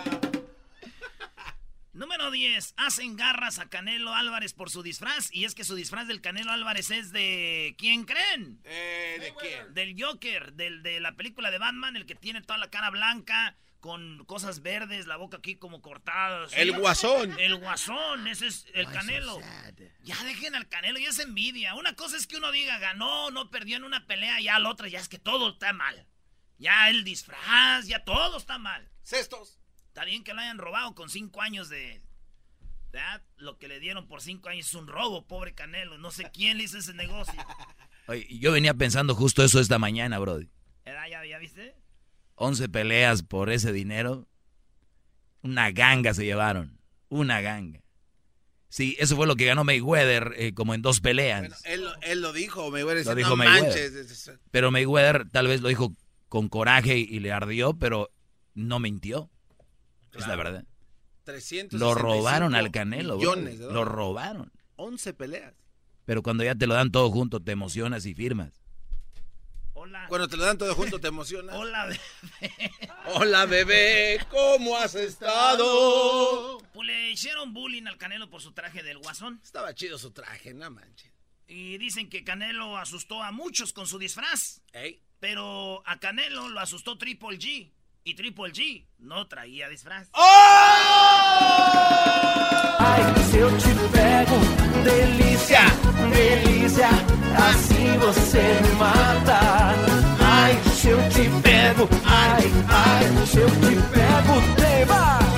Número 1.97 2.29
10. 2.29 2.75
Hacen 2.77 3.15
garras 3.15 3.57
a 3.57 3.69
Canelo 3.69 4.13
Álvarez 4.13 4.53
por 4.53 4.69
su 4.69 4.83
disfraz. 4.83 5.29
Y 5.33 5.45
es 5.45 5.55
que 5.55 5.63
su 5.63 5.73
disfraz 5.73 6.07
del 6.07 6.21
Canelo 6.21 6.51
Álvarez 6.51 6.91
es 6.91 7.11
de. 7.11 7.75
¿Quién 7.79 8.05
creen? 8.05 8.61
Eh, 8.65 9.17
¿De 9.19 9.33
quién? 9.33 9.73
Del 9.73 9.95
Joker, 9.99 10.53
del, 10.53 10.83
de 10.83 10.99
la 10.99 11.15
película 11.15 11.49
de 11.49 11.57
Batman, 11.57 11.95
el 11.95 12.05
que 12.05 12.13
tiene 12.13 12.41
toda 12.41 12.59
la 12.59 12.69
cara 12.69 12.91
blanca, 12.91 13.57
con 13.79 14.23
cosas 14.25 14.61
verdes, 14.61 15.07
la 15.07 15.17
boca 15.17 15.37
aquí 15.37 15.55
como 15.55 15.81
cortada. 15.81 16.47
El 16.51 16.77
Guasón. 16.77 17.35
El 17.39 17.55
guasón, 17.55 18.27
ese 18.27 18.45
es 18.45 18.67
el 18.75 18.87
Canelo. 18.91 19.39
Ya 20.03 20.23
dejen 20.23 20.53
al 20.53 20.69
Canelo, 20.69 20.99
ya 20.99 21.09
es 21.09 21.17
envidia. 21.17 21.73
Una 21.73 21.95
cosa 21.95 22.15
es 22.15 22.27
que 22.27 22.37
uno 22.37 22.51
diga, 22.51 22.77
ganó, 22.77 23.31
no 23.31 23.49
perdió 23.49 23.75
en 23.75 23.83
una 23.83 24.05
pelea, 24.05 24.39
ya 24.39 24.59
la 24.59 24.69
otra 24.69 24.87
ya 24.87 24.99
es 24.99 25.09
que 25.09 25.17
todo 25.17 25.49
está 25.49 25.73
mal. 25.73 26.05
Ya 26.59 26.91
el 26.91 27.03
disfraz, 27.03 27.87
ya 27.87 28.03
todo 28.03 28.37
está 28.37 28.59
mal. 28.59 28.87
Cestos. 29.01 29.57
Está 29.97 30.05
bien 30.05 30.23
que 30.23 30.31
lo 30.35 30.41
hayan 30.41 30.59
robado 30.59 30.93
con 30.93 31.09
cinco 31.09 31.41
años 31.41 31.69
de... 31.69 32.03
¿verdad? 32.91 33.23
Lo 33.37 33.57
que 33.57 33.67
le 33.67 33.79
dieron 33.79 34.07
por 34.07 34.21
cinco 34.21 34.47
años 34.49 34.67
es 34.67 34.73
un 34.75 34.85
robo, 34.85 35.25
pobre 35.25 35.55
Canelo. 35.55 35.97
No 35.97 36.11
sé 36.11 36.29
quién 36.31 36.59
le 36.59 36.65
hizo 36.65 36.77
ese 36.77 36.93
negocio. 36.93 37.33
Oye, 38.07 38.27
yo 38.29 38.51
venía 38.51 38.75
pensando 38.75 39.15
justo 39.15 39.43
eso 39.43 39.59
esta 39.59 39.79
mañana, 39.79 40.19
bro. 40.19 40.37
¿Verdad? 40.85 41.07
¿Ya, 41.09 41.25
ya 41.25 41.39
viste? 41.39 41.75
11 42.35 42.69
peleas 42.69 43.23
por 43.23 43.49
ese 43.49 43.73
dinero. 43.73 44.27
Una 45.41 45.71
ganga 45.71 46.13
se 46.13 46.25
llevaron. 46.25 46.79
Una 47.09 47.41
ganga. 47.41 47.81
Sí, 48.69 48.95
eso 48.99 49.15
fue 49.15 49.25
lo 49.25 49.35
que 49.35 49.45
ganó 49.45 49.63
Mayweather 49.63 50.35
eh, 50.37 50.53
como 50.53 50.75
en 50.75 50.83
dos 50.83 51.01
peleas. 51.01 51.65
Él, 51.65 51.85
lo- 51.85 52.01
él 52.03 52.21
lo 52.21 52.33
dijo, 52.33 52.69
decir, 52.69 53.07
Lo 53.07 53.15
dijo 53.15 53.29
no 53.31 53.37
Mayweather. 53.37 53.63
manches. 53.63 53.93
es- 53.95 54.27
es- 54.27 54.39
Pero 54.51 54.69
Mayweather 54.69 55.27
tal 55.31 55.47
vez 55.47 55.61
lo 55.61 55.69
dijo 55.69 55.95
con 56.29 56.49
coraje 56.49 56.99
y 56.99 57.19
le 57.19 57.31
ardió, 57.31 57.73
pero 57.79 58.11
no 58.53 58.77
mintió. 58.79 59.31
Es 60.13 60.27
la 60.27 60.35
verdad. 60.35 60.65
365 61.25 61.77
Lo 61.77 61.93
robaron 61.93 62.55
al 62.55 62.71
Canelo. 62.71 63.17
Millones 63.17 63.59
de 63.59 63.71
Lo 63.71 63.83
robaron. 63.85 64.51
11 64.77 65.13
peleas. 65.13 65.53
Pero 66.05 66.23
cuando 66.23 66.43
ya 66.43 66.55
te 66.55 66.67
lo 66.67 66.73
dan 66.73 66.91
todo 66.91 67.09
junto, 67.11 67.41
te 67.41 67.51
emocionas 67.51 68.05
y 68.05 68.13
firmas. 68.13 68.61
Hola. 69.73 70.05
Cuando 70.07 70.27
te 70.27 70.37
lo 70.37 70.45
dan 70.45 70.57
todo 70.57 70.73
junto, 70.73 70.99
te 70.99 71.07
emociona. 71.09 71.53
Hola, 71.55 71.85
bebé. 71.85 72.71
Hola, 73.13 73.45
bebé, 73.45 74.25
¿cómo 74.31 74.77
has 74.77 74.95
estado? 74.95 76.57
Pues 76.73 76.87
le 76.87 77.11
hicieron 77.11 77.53
bullying 77.53 77.87
al 77.87 77.97
Canelo 77.97 78.29
por 78.29 78.41
su 78.41 78.53
traje 78.53 78.83
del 78.83 78.97
guasón. 78.97 79.39
Estaba 79.43 79.73
chido 79.75 79.97
su 79.97 80.11
traje, 80.11 80.53
no 80.53 80.69
manches. 80.71 81.11
Y 81.47 81.77
dicen 81.77 82.09
que 82.09 82.23
Canelo 82.23 82.77
asustó 82.77 83.23
a 83.23 83.31
muchos 83.31 83.71
con 83.73 83.87
su 83.87 83.97
disfraz. 83.99 84.61
Ey. 84.73 85.01
Pero 85.19 85.81
a 85.85 85.99
Canelo 85.99 86.49
lo 86.49 86.59
asustó 86.59 86.97
Triple 86.97 87.37
G. 87.39 87.71
Y 88.07 88.13
Triple 88.13 88.53
G 88.53 88.87
no 88.99 89.27
traía 89.27 89.67
disfraz. 89.67 90.09
Ai, 92.79 93.03
se 93.29 93.37
eu 93.37 93.49
te 93.57 93.67
pego, 93.91 94.39
delícia, 94.85 95.59
delícia, 96.09 96.87
assim 97.35 97.97
você 97.97 98.61
me 98.61 98.71
mata. 98.79 99.75
Ai, 100.21 100.57
se 100.73 100.87
eu 100.87 101.09
te 101.09 101.29
pego, 101.41 101.89
ai, 102.05 102.49
ai, 102.69 103.27
se 103.27 103.39
eu 103.39 103.49
te 103.49 103.75
pego, 103.91 104.41
tema. 104.55 105.19
Si 105.19 105.36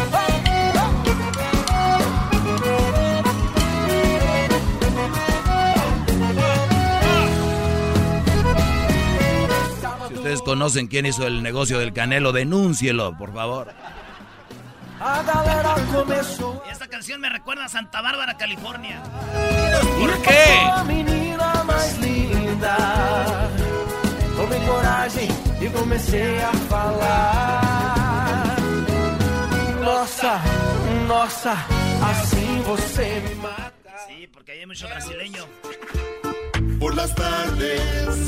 ustedes 10.30 10.42
conocen 10.44 10.88
quién 10.88 11.08
hizo 11.08 11.26
el 11.26 11.42
negocio 11.42 11.80
del 11.80 11.92
Canelo, 11.92 12.32
denúncielo, 12.32 13.18
por 13.18 13.34
favor. 13.34 13.74
Esta 16.72 16.88
canción 16.88 17.20
me 17.20 17.30
recuerda 17.30 17.66
a 17.66 17.70
Santa 17.70 18.00
Bárbara, 18.02 18.38
California. 18.38 19.02
¿Por 20.00 20.22
qué? 20.22 20.46
Linda. 22.00 22.78
Tomei 24.36 24.60
coragem 24.68 25.30
e 25.62 25.70
comecei 25.70 26.40
a 26.42 26.52
falar. 26.70 28.56
Nossa, 29.82 30.42
nossa, 31.08 31.54
assim 32.12 32.62
você 32.62 33.20
me 33.28 33.36
mata. 33.36 33.72
Sí, 34.08 34.28
porque 34.32 34.52
hay 34.52 34.66
mucho 34.68 34.88
brasileño. 34.88 35.46
Por 36.80 36.96
las 36.96 37.14
tardes 37.14 37.82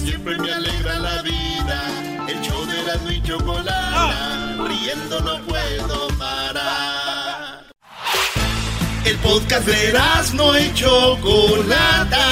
siempre 0.03 0.37
me 0.37 0.51
alegra 0.51 0.99
la 0.99 1.21
vida. 1.21 2.27
El 2.27 2.41
show 2.41 2.65
de 2.65 2.83
la 2.83 3.13
y 3.13 3.21
chocolata. 3.23 4.57
Riendo 4.67 5.19
no 5.21 5.39
puedo 5.45 6.07
parar. 6.19 7.63
El 9.05 9.17
podcast 9.19 9.65
de 9.65 9.97
no 10.33 10.59
y 10.59 10.73
chocolata. 10.73 12.27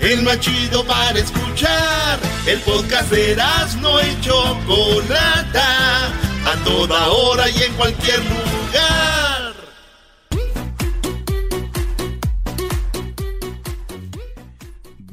El 0.00 0.22
más 0.22 0.38
chido 0.40 0.84
para 0.84 1.18
escuchar. 1.18 2.18
El 2.46 2.60
podcast 2.60 3.10
de 3.10 3.36
no 3.80 4.00
y 4.02 4.20
chocolata. 4.20 6.12
toda 6.62 7.08
hora 7.08 7.48
y 7.48 7.62
en 7.62 7.72
cualquier 7.72 8.18
lugar. 8.18 9.23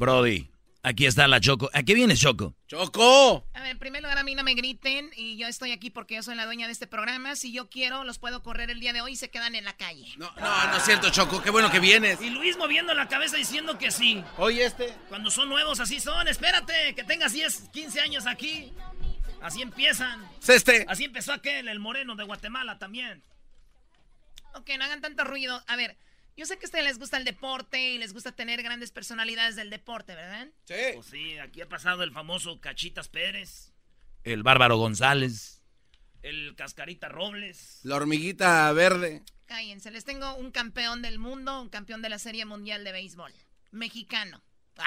Brody, 0.02 0.50
aquí 0.82 1.06
está 1.06 1.28
la 1.28 1.40
Choco. 1.40 1.70
¿A 1.76 1.84
qué 1.84 1.94
vienes, 1.94 2.20
Choco? 2.20 2.56
¡Choco! 2.66 3.46
A 3.54 3.62
ver, 3.62 3.70
en 3.70 3.78
primer 3.78 4.02
lugar, 4.02 4.18
a 4.18 4.24
mí 4.24 4.34
no 4.34 4.44
me 4.44 4.56
griten 4.56 5.12
y 5.16 5.38
yo 5.38 5.46
estoy 5.46 5.74
aquí 5.74 5.92
porque 5.92 6.16
yo 6.16 6.24
soy 6.24 6.34
la 6.34 6.46
dueña 6.48 6.66
de 6.66 6.74
este 6.74 6.88
programa. 6.88 7.36
Si 7.36 7.54
yo 7.54 7.70
quiero, 7.70 8.04
los 8.04 8.18
puedo 8.18 8.42
correr 8.42 8.72
el 8.72 8.80
día 8.80 8.94
de 8.94 9.02
hoy 9.02 9.12
y 9.12 9.16
se 9.16 9.30
quedan 9.30 9.54
en 9.54 9.64
la 9.64 9.78
calle. 9.78 10.08
No, 10.18 10.34
no, 10.40 10.68
no 10.72 10.78
es 10.78 10.84
cierto, 10.86 11.12
Choco. 11.12 11.44
Qué 11.44 11.52
bueno 11.52 11.70
que 11.70 11.80
vienes. 11.80 12.20
Y 12.20 12.32
Luis 12.32 12.58
moviendo 12.58 12.96
la 12.96 13.08
cabeza 13.08 13.38
diciendo 13.38 13.78
que 13.78 13.92
sí. 13.92 14.24
Oye, 14.38 14.66
este. 14.66 14.92
Cuando 15.08 15.30
son 15.30 15.50
nuevos, 15.50 15.80
así 15.80 16.00
son. 16.00 16.28
Espérate, 16.28 16.96
que 16.96 17.04
tengas 17.04 17.34
10, 17.34 17.70
15 17.72 18.02
años 18.02 18.26
aquí. 18.26 18.74
Así 19.40 19.62
empiezan. 19.62 20.28
Este. 20.48 20.84
Así 20.90 21.04
empezó 21.04 21.32
aquel, 21.32 21.68
el 21.68 21.78
moreno 21.78 22.16
de 22.16 22.24
Guatemala 22.24 22.80
también. 22.80 23.22
Ok, 24.56 24.68
no 24.80 24.84
hagan 24.84 25.02
tanto 25.02 25.26
ruido. 25.26 25.64
A 25.68 25.76
ver, 25.76 25.96
yo 26.38 26.46
sé 26.46 26.58
que 26.58 26.66
a 26.66 26.68
ustedes 26.68 26.86
les 26.86 27.00
gusta 27.00 27.18
el 27.18 27.26
deporte 27.26 27.80
y 27.92 27.98
les 27.98 28.14
gusta 28.14 28.32
tener 28.32 28.62
grandes 28.64 28.92
personalidades 28.92 29.56
del 29.56 29.70
deporte, 29.70 30.16
¿verdad? 30.16 30.48
Sí. 30.66 30.76
Pues 30.96 31.06
sí, 31.08 31.38
aquí 31.40 31.62
ha 31.62 31.70
pasado 31.70 32.04
el 32.04 32.12
famoso 32.12 32.60
Cachitas 32.60 33.10
Pérez, 33.10 33.74
El 34.24 34.44
Bárbaro 34.44 34.78
González. 34.78 35.62
el 36.24 36.54
Cascarita 36.56 37.10
Robles. 37.10 37.80
La 37.84 37.96
hormiguita 37.96 38.72
verde. 38.74 39.24
Cállense, 39.48 39.92
les 39.92 40.06
tengo 40.06 40.36
un 40.36 40.52
campeón 40.52 41.02
del 41.02 41.20
mundo, 41.20 41.62
un 41.62 41.70
campeón 41.70 42.02
de 42.02 42.10
la 42.10 42.20
Serie 42.20 42.46
Mundial 42.46 42.84
de 42.84 42.92
Béisbol. 42.92 43.34
Mexicano. 43.72 44.42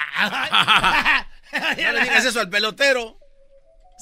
No 1.51 1.91
le 1.93 2.01
digas 2.01 2.25
eso 2.25 2.39
al 2.39 2.49
pelotero. 2.49 3.19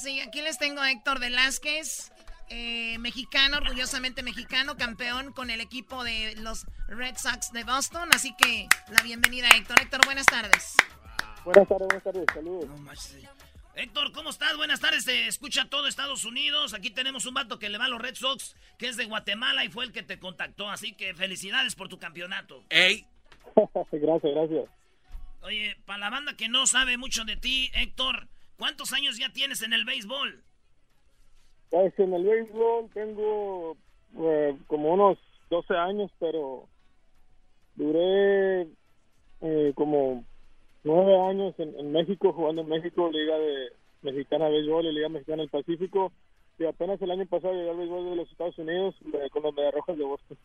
Sí, 0.02 0.20
aquí 0.22 0.42
les 0.42 0.58
tengo 0.58 0.82
a 0.82 0.90
Héctor 0.92 1.20
Velázquez, 1.20 2.12
eh, 2.56 3.00
mexicano, 3.00 3.58
orgullosamente 3.58 4.22
mexicano, 4.22 4.78
campeón 4.78 5.34
con 5.34 5.50
el 5.50 5.60
equipo 5.60 6.04
de 6.04 6.36
los 6.38 6.68
Red 6.88 7.16
Sox 7.18 7.52
de 7.52 7.64
Boston. 7.64 8.10
Así 8.14 8.36
que 8.38 8.68
la 8.92 9.02
bienvenida, 9.02 9.48
Héctor. 9.58 9.82
Héctor, 9.82 10.06
buenas 10.06 10.28
tardes. 10.28 10.76
Buenas 11.44 11.68
tardes, 11.68 11.88
buenas 11.88 12.04
tardes, 12.04 12.26
saludos. 12.32 12.70
Héctor, 13.74 14.12
¿cómo 14.12 14.30
estás? 14.30 14.56
Buenas 14.56 14.80
tardes, 14.80 15.04
te 15.04 15.28
escucha 15.28 15.68
todo 15.68 15.88
Estados 15.88 16.26
Unidos. 16.26 16.76
Aquí 16.76 16.92
tenemos 16.92 17.26
un 17.26 17.34
vato 17.34 17.58
que 17.58 17.70
le 17.70 17.80
va 17.80 17.86
a 17.86 17.90
los 17.90 18.00
Red 18.00 18.14
Sox, 18.14 18.56
que 18.78 18.88
es 18.88 18.98
de 18.98 19.06
Guatemala 19.06 19.66
y 19.66 19.70
fue 19.70 19.86
el 19.86 19.92
que 19.92 20.04
te 20.04 20.20
contactó. 20.20 20.70
Así 20.70 20.94
que 20.94 21.16
felicidades 21.16 21.74
por 21.74 21.90
tu 21.90 21.98
campeonato. 21.98 22.64
¡Ey! 22.70 23.08
gracias, 23.92 24.32
gracias. 24.32 24.70
Oye, 25.42 25.76
para 25.86 25.98
la 25.98 26.12
banda 26.12 26.38
que 26.38 26.50
no 26.50 26.68
sabe 26.68 26.98
mucho 26.98 27.26
de 27.26 27.36
ti, 27.36 27.72
Héctor, 27.74 28.28
¿cuántos 28.58 28.94
años 28.94 29.18
ya 29.18 29.30
tienes 29.30 29.64
en 29.64 29.74
el 29.74 29.86
béisbol? 29.86 30.44
Pues 31.74 31.98
en 31.98 32.14
el 32.14 32.24
béisbol 32.24 32.88
tengo 32.94 33.76
eh, 34.20 34.56
como 34.68 34.94
unos 34.94 35.18
12 35.50 35.76
años, 35.76 36.12
pero 36.20 36.68
duré 37.74 38.68
eh, 39.42 39.72
como 39.74 40.24
9 40.84 41.20
años 41.30 41.56
en, 41.58 41.92
México, 41.92 42.32
jugando 42.32 42.62
en 42.62 42.70
México, 42.70 43.10
Liga 43.12 43.40
de 43.40 43.70
Mexicana 44.04 44.46
de 44.46 44.52
Béisbol 44.52 44.86
y 44.86 44.94
Liga 44.94 45.10
Mexicana 45.10 45.42
del 45.42 45.50
Pacífico. 45.50 46.14
Y 46.60 46.66
apenas 46.66 47.02
el 47.02 47.10
año 47.10 47.26
pasado 47.26 47.56
llegué 47.56 47.72
al 47.72 47.78
béisbol 47.78 48.12
de 48.12 48.16
los 48.18 48.30
Estados 48.30 48.58
Unidos 48.60 48.94
con 49.32 49.42
los 49.42 49.56
Mediarrojas 49.56 49.98
de 49.98 50.04
Boston. 50.04 50.38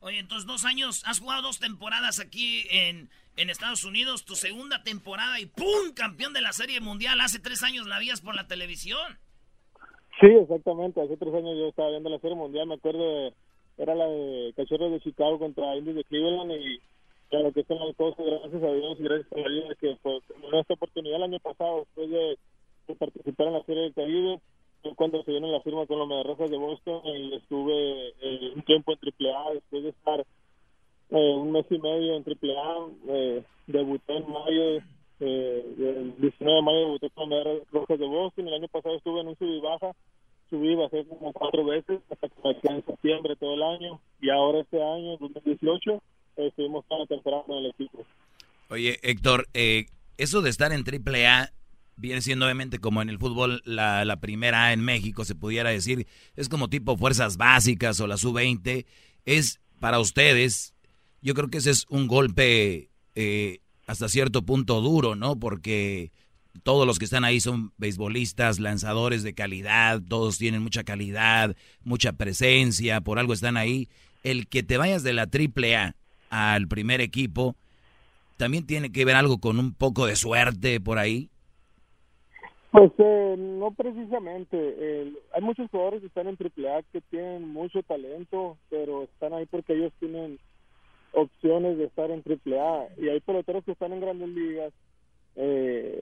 Oye, 0.00 0.18
entonces 0.18 0.44
dos 0.44 0.64
años, 0.64 1.04
has 1.06 1.20
jugado 1.20 1.42
dos 1.42 1.60
temporadas 1.60 2.18
aquí 2.18 2.66
en, 2.70 3.10
en 3.36 3.48
Estados 3.48 3.84
Unidos, 3.84 4.24
tu 4.24 4.34
segunda 4.34 4.82
temporada 4.82 5.38
y 5.38 5.46
¡pum! 5.46 5.94
Campeón 5.94 6.32
de 6.32 6.40
la 6.40 6.52
Serie 6.52 6.80
Mundial. 6.80 7.20
Hace 7.20 7.38
tres 7.38 7.62
años 7.62 7.86
la 7.86 8.00
vías 8.00 8.20
por 8.20 8.34
la 8.34 8.48
televisión. 8.48 9.20
Sí, 10.20 10.26
exactamente. 10.26 11.00
Hace 11.00 11.16
tres 11.16 11.32
años 11.34 11.56
yo 11.56 11.68
estaba 11.68 11.90
viendo 11.90 12.10
la 12.10 12.18
Serie 12.18 12.36
Mundial. 12.36 12.66
Me 12.66 12.74
acuerdo, 12.74 12.98
de- 12.98 13.32
era 13.78 13.94
la 13.94 14.06
de 14.08 14.52
Cachorros 14.56 14.90
de 14.90 15.00
Chicago 15.00 15.38
contra 15.38 15.76
Indios 15.76 15.96
de 15.96 16.04
Cleveland. 16.04 16.50
Y 16.52 16.80
claro 17.30 17.52
que 17.52 17.62
son 17.64 17.78
las 17.78 17.94
cosas, 17.96 18.26
gracias 18.26 18.62
a 18.62 18.72
Dios 18.72 18.98
y 18.98 19.02
gracias 19.04 19.32
a 19.32 19.38
la 19.38 19.48
vida 19.48 19.74
que 19.80 19.96
pues, 20.02 20.22
esta 20.52 20.74
oportunidad 20.74 21.16
el 21.16 21.22
año 21.24 21.38
pasado, 21.40 21.80
después 21.80 22.10
de, 22.10 22.38
participar 22.98 23.46
en 23.48 23.52
la 23.52 23.64
Serie 23.64 23.82
del 23.84 23.94
Caribe. 23.94 24.40
fue 24.82 24.94
Cuando 24.96 25.22
se 25.22 25.30
viene 25.30 25.52
la 25.52 25.60
firma 25.60 25.86
con 25.86 25.98
los 25.98 26.08
Mediarrojas 26.08 26.50
de 26.50 26.56
Boston, 26.56 27.02
y 27.04 27.34
estuve 27.34 28.08
eh, 28.20 28.52
un 28.56 28.62
tiempo 28.62 28.92
en 28.92 28.98
AAA 28.98 29.54
después 29.54 29.82
de 29.84 29.90
estar 29.90 30.20
eh, 31.10 31.34
un 31.34 31.52
mes 31.52 31.66
y 31.70 31.78
medio 31.78 32.16
en 32.16 32.24
AAA. 32.24 32.88
Eh, 33.08 33.42
debuté 33.68 34.16
en 34.16 34.32
mayo, 34.32 34.80
eh, 35.20 35.64
el 35.78 36.14
19 36.20 36.56
de 36.56 36.62
mayo 36.62 36.78
debuté 36.78 37.10
con 37.10 37.28
Mediarrojas 37.28 37.98
de 37.98 38.06
Boston. 38.06 38.48
El 38.48 38.54
año 38.54 38.68
pasado 38.68 38.96
estuve 38.96 39.20
en 39.20 39.28
un 39.28 39.36
sub 39.36 39.48
y 39.48 39.60
baja 39.60 39.94
subí, 40.50 40.74
bajé 40.74 41.04
como 41.06 41.32
cuatro 41.32 41.64
veces 41.64 42.00
hasta 42.10 42.28
que 42.28 42.34
me 42.42 42.76
en 42.76 42.84
septiembre 42.84 43.36
todo 43.36 43.54
el 43.54 43.62
año 43.62 44.00
y 44.20 44.30
ahora 44.30 44.60
este 44.60 44.82
año, 44.82 45.16
2018, 45.18 45.92
eh, 45.92 46.46
estuvimos 46.48 46.84
toda 46.88 47.00
la 47.00 47.06
temporada 47.06 47.44
en 47.48 47.54
el 47.54 47.66
equipo. 47.66 48.04
Oye, 48.70 48.98
Héctor, 49.02 49.48
eh, 49.54 49.86
eso 50.16 50.42
de 50.42 50.50
estar 50.50 50.72
en 50.72 50.84
AAA 50.84 51.50
viene 51.96 52.20
siendo 52.20 52.46
obviamente 52.46 52.78
como 52.78 53.02
en 53.02 53.08
el 53.08 53.18
fútbol 53.18 53.60
la, 53.64 54.04
la 54.04 54.20
primera 54.20 54.66
A 54.66 54.72
en 54.72 54.80
México, 54.80 55.24
se 55.24 55.34
pudiera 55.34 55.70
decir, 55.70 56.06
es 56.36 56.48
como 56.48 56.68
tipo 56.68 56.96
fuerzas 56.96 57.36
básicas 57.36 58.00
o 58.00 58.06
la 58.06 58.16
sub-20, 58.16 58.86
es 59.24 59.60
para 59.80 59.98
ustedes, 59.98 60.74
yo 61.20 61.34
creo 61.34 61.48
que 61.48 61.58
ese 61.58 61.70
es 61.70 61.86
un 61.88 62.06
golpe 62.06 62.88
eh, 63.14 63.58
hasta 63.88 64.08
cierto 64.08 64.42
punto 64.42 64.82
duro, 64.82 65.16
¿no? 65.16 65.40
Porque 65.40 66.12
todos 66.62 66.86
los 66.86 66.98
que 66.98 67.06
están 67.06 67.24
ahí 67.24 67.40
son 67.40 67.72
beisbolistas, 67.78 68.60
lanzadores 68.60 69.22
de 69.22 69.32
calidad, 69.32 70.02
todos 70.06 70.36
tienen 70.36 70.62
mucha 70.62 70.84
calidad, 70.84 71.56
mucha 71.84 72.12
presencia, 72.12 73.00
por 73.00 73.18
algo 73.18 73.32
están 73.32 73.56
ahí. 73.56 73.88
El 74.22 74.46
que 74.46 74.62
te 74.62 74.76
vayas 74.76 75.02
de 75.02 75.14
la 75.14 75.22
AAA 75.22 75.94
al 76.28 76.68
primer 76.68 77.00
equipo, 77.00 77.56
también 78.36 78.66
tiene 78.66 78.92
que 78.92 79.06
ver 79.06 79.16
algo 79.16 79.38
con 79.38 79.58
un 79.58 79.72
poco 79.72 80.04
de 80.04 80.16
suerte 80.16 80.80
por 80.80 80.98
ahí. 80.98 81.30
Pues 82.70 82.92
eh, 82.98 83.36
no 83.38 83.70
precisamente. 83.70 85.14
hay 85.32 85.40
muchos 85.40 85.70
jugadores 85.70 86.02
que 86.02 86.08
están 86.08 86.28
en 86.28 86.36
AAA 86.38 86.82
que 86.92 87.00
tienen 87.08 87.48
mucho 87.48 87.82
talento, 87.84 88.58
pero 88.68 89.04
están 89.04 89.32
ahí 89.32 89.46
porque 89.46 89.72
ellos 89.72 89.94
tienen 89.98 90.38
opciones 91.12 91.78
de 91.78 91.84
estar 91.84 92.10
en 92.10 92.22
AAA. 92.22 92.88
Y 92.98 93.08
hay 93.08 93.20
peloteros 93.20 93.64
que 93.64 93.72
están 93.72 93.92
en 93.92 94.00
grandes 94.00 94.28
ligas 94.28 94.72
eh, 95.36 96.00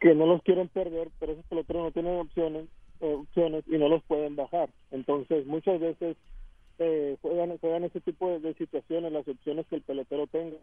que 0.00 0.14
no 0.14 0.26
los 0.26 0.42
quieren 0.42 0.68
perder, 0.68 1.08
pero 1.18 1.32
esos 1.32 1.44
peloteros 1.46 1.84
no 1.84 1.90
tienen 1.90 2.18
opciones, 2.20 2.66
opciones 3.00 3.64
y 3.66 3.78
no 3.78 3.88
los 3.88 4.02
pueden 4.04 4.36
bajar. 4.36 4.68
Entonces, 4.90 5.46
muchas 5.46 5.80
veces 5.80 6.16
eh, 6.78 7.16
juegan, 7.22 7.56
juegan 7.58 7.84
ese 7.84 8.00
tipo 8.00 8.28
de, 8.30 8.40
de 8.40 8.54
situaciones, 8.54 9.12
las 9.12 9.26
opciones 9.26 9.66
que 9.68 9.76
el 9.76 9.82
pelotero 9.82 10.26
tenga, 10.26 10.58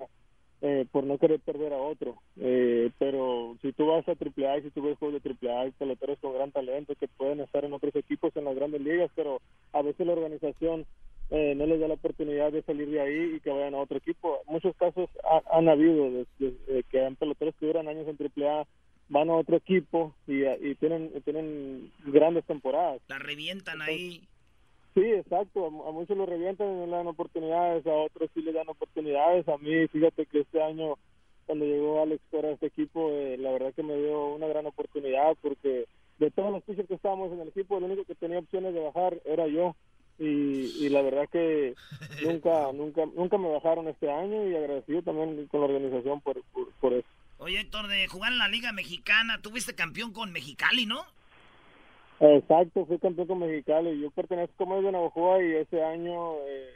eh, 0.62 0.86
por 0.92 1.04
no 1.06 1.18
querer 1.18 1.40
perder 1.40 1.74
a 1.74 1.78
otro. 1.78 2.18
Eh, 2.40 2.92
pero 3.00 3.58
si 3.64 3.72
tú 3.74 3.88
vas 3.88 4.08
a 4.08 4.12
AAA 4.12 4.60
y 4.60 4.62
si 4.64 4.70
tú 4.70 4.84
ves 4.84 4.98
juegos 5.00 5.22
de 5.24 5.30
AAA, 5.42 5.62
hay 5.62 5.72
peloteros 5.72 6.20
con 6.20 6.34
gran 6.34 6.52
talento 6.52 6.94
que 6.96 7.08
pueden 7.08 7.40
estar 7.40 7.66
en 7.66 7.74
otros 7.74 7.96
equipos 7.96 8.36
en 8.36 8.46
las 8.46 8.56
grandes 8.56 8.82
ligas, 8.82 9.10
pero 9.16 9.42
a 9.74 9.82
veces 9.82 10.06
la 10.06 10.14
organización 10.14 10.86
eh, 11.32 11.56
no 11.56 11.65
les 11.65 11.80
da 11.80 11.88
la 11.88 11.94
oportunidad 11.96 12.52
de 12.52 12.62
salir 12.63 12.89
de 12.89 13.02
ahí 13.02 13.36
y 13.36 13.39
que 13.39 13.50
vayan 13.50 13.74
a 13.74 13.80
otro 13.80 13.98
equipo. 13.98 14.39
Muchos 14.48 14.76
casos 14.76 15.10
ha- 15.24 15.58
han 15.58 15.67
habido 15.70 16.12
de, 16.12 16.26
de- 16.39 16.74
de 16.74 16.84
que 16.84 17.04
han 17.06 17.15
peloteros 17.15 17.56
que 17.60 17.65
duran 17.65 17.88
años 17.88 18.08
en 18.08 18.17
AAA 18.17 18.65
van 19.10 19.30
a 19.30 19.36
otro 19.36 19.58
equipo 19.58 20.13
y, 20.28 20.44
y 20.46 20.76
tienen 20.76 21.12
tienen 21.26 21.91
grandes 22.06 22.46
temporadas. 22.46 23.02
La 23.10 23.17
revientan 23.20 23.82
ahí. 23.82 24.22
Sí, 24.94 25.02
exacto. 25.06 25.63
A, 25.65 25.67
a 25.89 25.91
muchos 25.91 26.17
lo 26.17 26.26
revientan 26.26 26.67
y 26.67 26.76
no 26.80 26.86
le 26.86 26.91
dan 26.91 27.08
oportunidades, 27.08 27.86
a 27.88 27.94
otros 27.94 28.30
sí 28.34 28.41
le 28.41 28.52
dan 28.54 28.67
oportunidades. 28.70 29.48
A 29.48 29.58
mí, 29.58 29.88
fíjate 29.88 30.26
que 30.26 30.41
este 30.41 30.62
año, 30.62 30.96
cuando 31.46 31.65
llegó 31.65 32.02
Alex 32.02 32.22
Cora 32.30 32.50
a 32.50 32.52
este 32.54 32.67
equipo, 32.67 33.10
eh, 33.12 33.38
la 33.38 33.52
verdad 33.52 33.74
que 33.74 33.84
me 33.84 33.96
dio 33.98 34.34
una 34.36 34.48
gran 34.48 34.65
oportunidad 34.65 35.36
porque 35.41 35.86
de 36.20 36.32
todos 36.32 36.52
los 36.52 36.63
pitchers 36.63 36.88
que 36.88 36.94
estábamos 36.96 37.32
en 37.32 37.39
el 37.39 37.48
equipo, 37.50 37.78
el 37.78 37.86
único 37.86 38.04
que 38.06 38.15
tenía 38.15 38.39
opciones 38.39 38.74
de 38.74 38.80
bajar 38.82 39.17
era 39.26 39.48
yo. 39.48 39.76
Y, 40.24 40.86
y 40.86 40.90
la 40.90 41.02
verdad 41.02 41.28
que 41.32 41.74
nunca, 42.24 42.72
nunca, 42.74 43.02
nunca 43.16 43.38
me 43.40 43.50
bajaron 43.50 43.88
este 43.88 44.10
año 44.12 44.48
y 44.48 44.56
agradecido 44.56 45.02
también 45.02 45.48
con 45.48 45.62
la 45.62 45.66
organización 45.66 46.22
por, 46.22 46.42
por, 46.54 46.72
por 46.74 46.94
eso. 46.94 47.08
Oye, 47.40 47.60
Héctor, 47.60 47.88
de 47.88 48.08
jugar 48.08 48.32
en 48.32 48.38
la 48.38 48.48
Liga 48.48 48.72
Mexicana, 48.72 49.42
tuviste 49.42 49.74
campeón 49.74 50.14
con 50.14 50.32
Mexicali, 50.32 50.86
¿no? 50.86 51.04
Exacto, 52.20 52.86
fui 52.86 53.00
campeón 53.00 53.28
con 53.28 53.40
Mexicali. 53.40 54.00
Yo 54.00 54.12
pertenezco 54.12 54.54
como 54.58 54.80
de 54.82 54.92
Navajoa 54.92 55.42
y 55.44 55.54
ese 55.56 55.84
año 55.84 56.36
eh, 56.48 56.70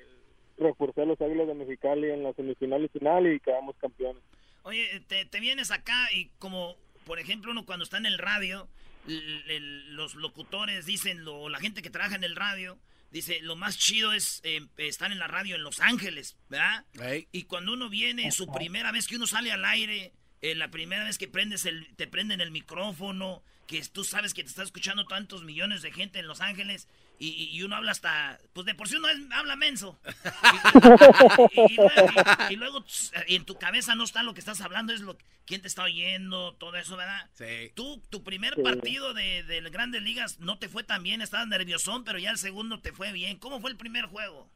reforcé 0.57 1.03
a 1.03 1.05
los 1.05 1.21
Águilas 1.21 1.47
de 1.47 1.53
Mexicali 1.53 2.09
en 2.09 2.23
la 2.23 2.33
semifinal 2.33 2.83
y 2.83 2.87
final 2.87 3.31
y 3.31 3.39
quedamos 3.39 3.75
campeones. 3.77 4.23
Oye, 4.63 4.87
te, 5.07 5.25
te 5.25 5.39
vienes 5.39 5.69
acá 5.69 6.11
y 6.11 6.29
como, 6.39 6.75
por 7.05 7.19
ejemplo, 7.19 7.51
uno 7.51 7.63
cuando 7.63 7.83
está 7.83 7.97
en 7.97 8.07
el 8.07 8.17
radio, 8.17 8.67
el- 9.07 9.95
los 9.95 10.15
locutores 10.15 10.87
dicen, 10.87 11.23
lo, 11.23 11.47
la 11.49 11.59
gente 11.59 11.83
que 11.83 11.91
trabaja 11.91 12.15
en 12.15 12.23
el 12.23 12.35
radio, 12.35 12.75
dice, 13.11 13.39
lo 13.41 13.55
más 13.55 13.77
chido 13.77 14.13
es 14.13 14.41
eh, 14.43 14.65
estar 14.77 15.11
en 15.11 15.19
la 15.19 15.27
radio 15.27 15.55
en 15.55 15.63
Los 15.63 15.79
Ángeles, 15.79 16.37
¿verdad? 16.49 16.85
Y 17.31 17.43
cuando 17.43 17.73
uno 17.73 17.89
viene, 17.89 18.31
su 18.31 18.47
primera 18.51 18.91
vez 18.91 19.07
que 19.07 19.15
uno 19.15 19.27
sale 19.27 19.51
al 19.51 19.65
aire, 19.65 20.13
eh, 20.41 20.55
la 20.55 20.69
primera 20.69 21.03
vez 21.03 21.17
que 21.17 21.27
prendes 21.27 21.65
el, 21.65 21.95
te 21.95 22.07
prenden 22.07 22.41
el 22.41 22.51
micrófono, 22.51 23.43
que 23.67 23.81
tú 23.85 24.03
sabes 24.03 24.33
que 24.33 24.43
te 24.43 24.49
está 24.49 24.63
escuchando 24.63 25.05
tantos 25.05 25.43
millones 25.43 25.81
de 25.81 25.91
gente 25.91 26.19
en 26.19 26.27
Los 26.27 26.41
Ángeles 26.41 26.87
y, 27.19 27.49
y 27.57 27.63
uno 27.63 27.75
habla 27.75 27.91
hasta, 27.91 28.39
pues 28.53 28.65
de 28.65 28.75
por 28.75 28.87
sí 28.87 28.95
uno 28.97 29.07
es- 29.09 29.19
habla 29.33 29.55
menso. 29.55 29.97
Y, 31.55 31.73
y- 31.73 32.53
y 32.53 32.55
luego, 32.55 32.83
en 33.27 33.45
tu 33.45 33.55
cabeza 33.55 33.95
no 33.95 34.03
está 34.03 34.23
lo 34.23 34.33
que 34.33 34.39
estás 34.39 34.61
hablando, 34.61 34.93
es 34.93 35.01
lo 35.01 35.15
quién 35.45 35.61
te 35.61 35.67
está 35.67 35.83
oyendo, 35.83 36.53
todo 36.53 36.75
eso, 36.75 36.97
¿verdad? 36.97 37.29
Sí. 37.33 37.71
Tú, 37.75 38.01
tu 38.09 38.23
primer 38.23 38.55
Sí. 38.55 38.61
partido 38.63 39.13
de, 39.13 39.43
de 39.43 39.61
grandes 39.69 40.01
ligas 40.01 40.39
no 40.39 40.57
te 40.57 40.69
fue 40.69 40.83
tan 40.83 41.03
bien, 41.03 41.21
estabas 41.21 41.47
nerviosón, 41.47 42.03
pero 42.03 42.17
ya 42.17 42.31
el 42.31 42.37
segundo 42.37 42.79
te 42.79 42.91
fue 42.91 43.11
bien. 43.11 43.37
¿Cómo 43.37 43.59
fue 43.59 43.69
el 43.71 43.77
primer 43.77 44.05
juego? 44.05 44.47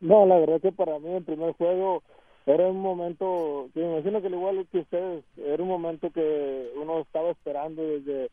No, 0.00 0.24
la 0.26 0.38
verdad 0.38 0.60
que 0.60 0.72
para 0.72 0.98
mí 0.98 1.12
el 1.16 1.24
primer 1.24 1.52
juego 1.54 2.02
era 2.46 2.66
un 2.68 2.80
momento, 2.80 3.68
que 3.74 3.80
me 3.80 3.92
imagino 3.94 4.20
que 4.20 4.26
al 4.28 4.32
igual 4.34 4.66
que 4.70 4.78
ustedes, 4.78 5.24
era 5.36 5.62
un 5.62 5.68
momento 5.68 6.10
que 6.10 6.70
uno 6.76 7.00
estaba 7.00 7.30
esperando 7.32 7.82
desde 7.82 8.30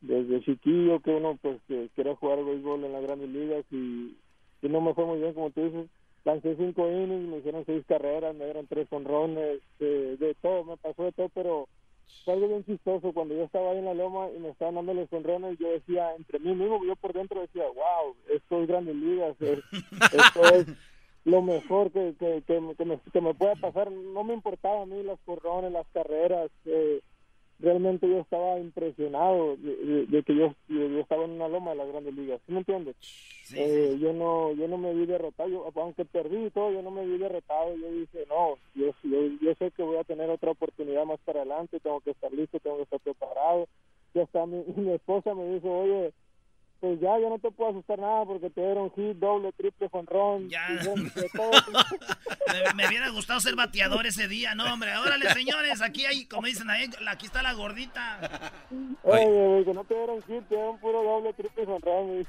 desde 0.00 0.40
chiquillo, 0.42 1.00
que 1.00 1.10
uno 1.10 1.38
pues 1.40 1.60
que 1.66 1.88
quería 1.96 2.14
jugar 2.16 2.44
béisbol 2.44 2.84
en 2.84 2.92
las 2.92 3.02
grandes 3.02 3.28
ligas 3.28 3.64
y, 3.70 4.16
no 4.62 4.80
me 4.80 4.94
fue 4.94 5.04
muy 5.06 5.18
bien, 5.18 5.32
como 5.32 5.50
tú 5.50 5.62
dices, 5.62 5.88
lancé 6.24 6.56
cinco 6.56 6.88
innings, 6.90 7.28
me 7.28 7.38
hicieron 7.38 7.64
seis 7.66 7.84
carreras, 7.86 8.34
me 8.34 8.44
dieron 8.46 8.66
tres 8.66 8.88
honrones, 8.90 9.60
de, 9.78 10.16
de 10.16 10.34
todo, 10.42 10.64
me 10.64 10.76
pasó 10.76 11.04
de 11.04 11.12
todo, 11.12 11.28
pero 11.32 11.68
fue 12.24 12.34
algo 12.34 12.48
bien 12.48 12.64
chistoso, 12.64 13.12
cuando 13.12 13.34
yo 13.36 13.44
estaba 13.44 13.70
ahí 13.70 13.78
en 13.78 13.84
la 13.84 13.94
loma 13.94 14.28
y 14.36 14.40
me 14.40 14.48
estaban 14.48 14.74
dando 14.74 14.92
los 14.94 15.12
honrones, 15.12 15.56
yo 15.60 15.70
decía, 15.70 16.14
entre 16.16 16.40
mí 16.40 16.52
mismo, 16.54 16.84
yo 16.84 16.96
por 16.96 17.12
dentro 17.12 17.40
decía, 17.40 17.64
wow, 17.66 18.16
esto 18.34 18.60
es 18.62 18.66
grandes 18.68 18.96
ligas, 18.96 19.40
es- 19.40 19.62
esto 20.12 20.44
es 20.54 20.66
lo 21.24 21.42
mejor 21.42 21.90
que, 21.92 22.14
que, 22.18 22.42
que, 22.46 22.60
me- 22.60 22.74
que 22.74 22.84
me, 22.84 23.00
que 23.12 23.20
me 23.20 23.34
pueda 23.34 23.54
pasar. 23.56 23.90
No 23.90 24.22
me 24.24 24.34
importaba 24.34 24.82
a 24.82 24.86
mí 24.86 25.02
las 25.02 25.18
corrones, 25.24 25.72
las 25.72 25.86
carreras. 25.92 26.50
eh, 26.64 27.00
realmente 27.58 28.08
yo 28.08 28.18
estaba 28.20 28.58
impresionado 28.60 29.56
de, 29.56 29.76
de- 29.76 30.06
de 30.06 30.22
que 30.22 30.34
yo, 30.34 30.52
estaba 31.00 31.24
en 31.24 31.30
una 31.32 31.48
loma 31.48 31.70
de 31.72 31.76
las 31.78 31.88
grandes 31.88 32.14
ligas. 32.14 32.40
¿Sí 32.46 32.52
me 32.52 32.58
entiendes? 32.58 32.96
Eh, 33.54 33.96
yo 34.00 34.12
no 34.12 34.52
yo 34.52 34.66
no 34.68 34.76
me 34.76 34.92
vi 34.94 35.06
derrotado. 35.06 35.48
Yo, 35.48 35.70
aunque 35.76 36.04
perdí 36.04 36.46
y 36.46 36.50
todo, 36.50 36.72
yo 36.72 36.82
no 36.82 36.90
me 36.90 37.06
vi 37.06 37.16
derrotado. 37.18 37.74
Yo 37.76 37.90
dije, 37.92 38.24
no, 38.28 38.56
yo, 38.74 38.92
yo, 39.04 39.20
yo 39.40 39.54
sé 39.54 39.70
que 39.70 39.82
voy 39.82 39.96
a 39.96 40.04
tener 40.04 40.28
otra 40.30 40.50
oportunidad 40.50 41.04
más 41.06 41.20
para 41.24 41.40
adelante. 41.40 41.80
Tengo 41.80 42.00
que 42.00 42.10
estar 42.10 42.32
listo, 42.32 42.58
tengo 42.60 42.76
que 42.78 42.82
estar 42.84 43.00
preparado. 43.00 43.66
Ya 44.14 44.22
está, 44.22 44.44
mi, 44.46 44.64
mi 44.76 44.92
esposa 44.92 45.34
me 45.34 45.48
dijo, 45.54 45.70
oye, 45.80 46.12
pues 46.80 47.00
ya, 47.00 47.18
ya 47.18 47.28
no 47.28 47.38
te 47.38 47.50
puedo 47.50 47.70
asustar 47.70 47.98
nada 47.98 48.24
porque 48.24 48.50
te 48.50 48.60
dieron 48.60 48.90
hit, 48.92 49.16
doble, 49.16 49.52
triple, 49.52 49.88
jonrón. 49.88 50.48
Ya. 50.48 50.68
Me, 52.46 52.74
me 52.74 52.88
hubiera 52.88 53.10
gustado 53.10 53.40
ser 53.40 53.56
bateador 53.56 54.06
ese 54.06 54.28
día, 54.28 54.54
no, 54.54 54.72
hombre. 54.72 54.96
Órale, 54.96 55.30
señores, 55.32 55.82
aquí 55.82 56.06
hay, 56.06 56.26
como 56.26 56.46
dicen 56.46 56.70
ahí, 56.70 56.88
aquí 57.08 57.26
está 57.26 57.42
la 57.42 57.52
gordita. 57.54 58.20
Oye, 59.02 59.26
güey, 59.26 59.64
que 59.64 59.74
no 59.74 59.84
te 59.84 59.94
dieron 59.94 60.22
hit, 60.22 60.48
te 60.48 60.54
dieron 60.54 60.78
puro 60.78 61.02
doble, 61.02 61.32
triple, 61.32 61.66
jonrón. 61.66 62.26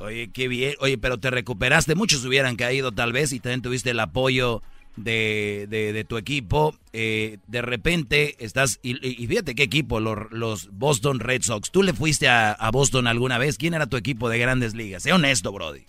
Oye, 0.00 0.30
qué 0.32 0.48
bien. 0.48 0.74
Oye, 0.80 0.98
pero 0.98 1.18
te 1.18 1.30
recuperaste. 1.30 1.94
Muchos 1.94 2.24
hubieran 2.24 2.56
caído 2.56 2.92
tal 2.92 3.12
vez 3.12 3.32
y 3.32 3.40
también 3.40 3.62
tuviste 3.62 3.90
el 3.90 4.00
apoyo 4.00 4.62
de, 5.04 5.66
de, 5.68 5.92
de 5.92 6.04
tu 6.04 6.16
equipo. 6.16 6.74
Eh, 6.92 7.38
de 7.46 7.62
repente 7.62 8.34
estás... 8.38 8.78
Y, 8.82 8.96
y 9.06 9.26
fíjate 9.26 9.54
qué 9.54 9.64
equipo, 9.64 10.00
los, 10.00 10.30
los 10.30 10.70
Boston 10.76 11.20
Red 11.20 11.42
Sox. 11.42 11.70
¿Tú 11.70 11.82
le 11.82 11.92
fuiste 11.92 12.28
a, 12.28 12.56
Boston 12.72 13.06
alguna 13.06 13.38
vez? 13.38 13.58
¿Quién 13.58 13.74
era 13.74 13.86
tu 13.86 13.96
equipo 13.96 14.28
de 14.28 14.38
grandes 14.38 14.74
ligas? 14.74 15.02
Sé 15.02 15.12
honesto, 15.12 15.52
Brody. 15.52 15.82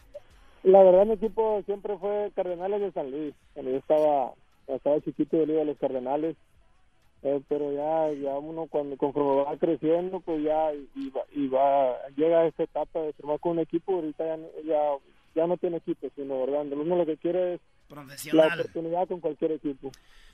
La 0.64 0.84
verdad, 0.84 1.06
mi 1.06 1.14
equipo 1.14 1.62
siempre 1.66 1.98
fue 1.98 2.32
Cardenales 2.36 2.82
de 2.82 2.92
San 2.92 3.12
Luis. 3.12 3.34
Cuando 3.54 3.72
yo 3.72 3.78
estaba, 3.78 4.32
estaba 4.68 5.02
chiquito, 5.02 5.38
yo 5.38 5.46
le 5.46 5.54
iba 5.54 5.64
los 5.64 5.78
Cardenales. 5.78 6.36
Eh, 7.22 7.42
pero 7.50 7.74
ya, 7.74 8.14
ya 8.14 8.38
uno 8.38 8.68
cuando 8.68 8.96
conforme 8.96 9.44
va 9.44 9.58
creciendo, 9.58 10.22
pues 10.22 10.42
ya 10.42 10.72
y 11.36 11.48
va, 11.50 11.98
llega 12.16 12.40
a 12.40 12.48
esta 12.48 12.64
etapa 12.64 13.02
de 13.02 13.12
formar 13.14 13.40
con 13.42 13.54
un 13.54 13.60
equipo, 13.60 13.96
ahorita 13.96 14.24
ya, 14.24 14.38
ya, 14.66 14.82
ya 15.36 15.48
no 15.48 15.58
tiene 15.58 15.78
equipo, 15.78 16.08
sino, 16.16 16.46
¿verdad? 16.46 16.72
Uno 16.72 16.96
lo 16.96 17.06
que 17.06 17.18
quiere 17.18 17.56
es 17.56 17.62
la 17.90 17.96
Profesional. 17.96 18.60
oportunidad 18.60 19.08
con 19.08 19.20
cualquier 19.20 19.52
equipo. 19.54 19.92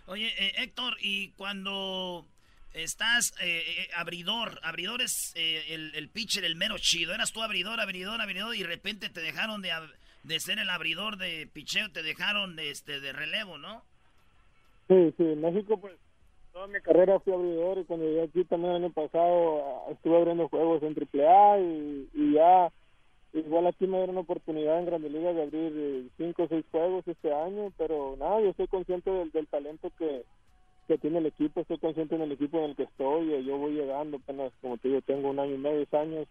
Oye, 0.07 0.27
eh, 0.37 0.53
Héctor, 0.57 0.97
y 1.01 1.29
cuando 1.31 2.25
estás 2.73 3.33
eh, 3.41 3.63
eh, 3.67 3.87
abridor, 3.95 4.59
abridor 4.63 5.01
es 5.01 5.33
eh, 5.35 5.63
el, 5.69 5.95
el 5.95 6.09
pitcher, 6.09 6.43
el 6.43 6.55
mero 6.55 6.75
chido. 6.77 7.13
Eras 7.13 7.31
tú 7.31 7.41
abridor, 7.41 7.79
abridor, 7.79 8.19
abridor, 8.21 8.55
y 8.55 8.59
de 8.61 8.67
repente 8.67 9.09
te 9.09 9.21
dejaron 9.21 9.61
de, 9.61 9.71
de 10.23 10.39
ser 10.39 10.59
el 10.59 10.69
abridor 10.69 11.17
de 11.17 11.47
picheo, 11.51 11.89
te 11.91 12.03
dejaron 12.03 12.55
de, 12.55 12.69
este, 12.71 12.99
de 12.99 13.13
relevo, 13.13 13.57
¿no? 13.57 13.83
Sí, 14.87 15.13
sí, 15.17 15.23
en 15.23 15.41
México 15.41 15.79
pues 15.79 15.95
toda 16.53 16.67
mi 16.67 16.79
carrera 16.81 17.19
fui 17.19 17.33
abridor 17.33 17.79
y 17.79 17.85
cuando 17.85 18.05
llegué 18.05 18.23
aquí 18.23 18.43
también 18.45 18.75
el 18.75 18.83
año 18.85 18.93
pasado 18.93 19.87
ah, 19.87 19.91
estuve 19.91 20.17
abriendo 20.17 20.47
juegos 20.47 20.83
en 20.83 20.95
AAA 20.95 21.59
y, 21.59 22.09
y 22.13 22.33
ya 22.33 22.71
igual 23.39 23.67
aquí 23.67 23.85
me 23.87 23.97
dieron 23.97 24.17
oportunidad 24.17 24.79
en 24.79 24.85
Grandes 24.85 25.11
Ligas 25.11 25.35
de 25.35 25.43
abrir 25.43 25.73
eh, 25.75 26.07
cinco 26.17 26.43
o 26.43 26.47
seis 26.47 26.65
juegos 26.71 27.07
este 27.07 27.33
año, 27.33 27.71
pero 27.77 28.15
nada, 28.17 28.41
yo 28.41 28.49
estoy 28.49 28.67
consciente 28.67 29.11
del, 29.11 29.31
del 29.31 29.47
talento 29.47 29.91
que, 29.97 30.23
que 30.87 30.97
tiene 30.97 31.19
el 31.19 31.25
equipo, 31.25 31.61
estoy 31.61 31.77
consciente 31.77 32.15
en 32.15 32.21
el 32.21 32.31
equipo 32.31 32.57
en 32.59 32.65
el 32.65 32.75
que 32.75 32.83
estoy, 32.83 33.33
eh, 33.33 33.43
yo 33.43 33.57
voy 33.57 33.73
llegando 33.73 34.17
apenas, 34.17 34.51
como 34.61 34.77
te 34.77 34.87
digo, 34.87 35.01
tengo 35.01 35.29
un 35.29 35.39
año 35.39 35.55
y 35.55 35.57
medio, 35.57 35.79
dos 35.79 35.93
años, 35.93 36.27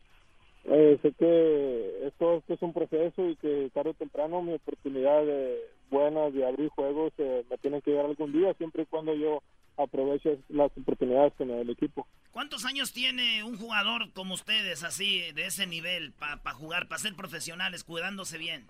eh, 0.64 0.98
sé 1.02 1.12
que 1.12 2.06
esto, 2.06 2.36
esto 2.36 2.54
es 2.54 2.62
un 2.62 2.72
proceso 2.72 3.28
y 3.28 3.36
que 3.36 3.70
tarde 3.74 3.90
o 3.90 3.94
temprano 3.94 4.42
mi 4.42 4.54
oportunidad 4.54 5.24
de, 5.24 5.58
buena 5.90 6.30
de 6.30 6.46
abrir 6.46 6.68
juegos 6.70 7.12
eh, 7.18 7.44
me 7.50 7.58
tiene 7.58 7.82
que 7.82 7.90
llegar 7.90 8.06
algún 8.06 8.32
día, 8.32 8.54
siempre 8.54 8.84
y 8.84 8.86
cuando 8.86 9.14
yo 9.14 9.42
aproveche 9.76 10.38
las 10.48 10.70
oportunidades 10.76 11.32
que 11.34 11.44
me 11.44 11.54
da 11.54 11.60
el 11.60 11.70
equipo. 11.70 12.06
¿Cuántos 12.30 12.64
años 12.64 12.92
tiene 12.92 13.44
un 13.44 13.56
jugador 13.56 14.12
como 14.12 14.34
ustedes, 14.34 14.82
así, 14.82 15.30
de 15.32 15.46
ese 15.46 15.66
nivel, 15.66 16.12
para 16.12 16.54
jugar, 16.54 16.88
para 16.88 16.98
ser 16.98 17.14
profesionales, 17.14 17.84
cuidándose 17.84 18.38
bien? 18.38 18.66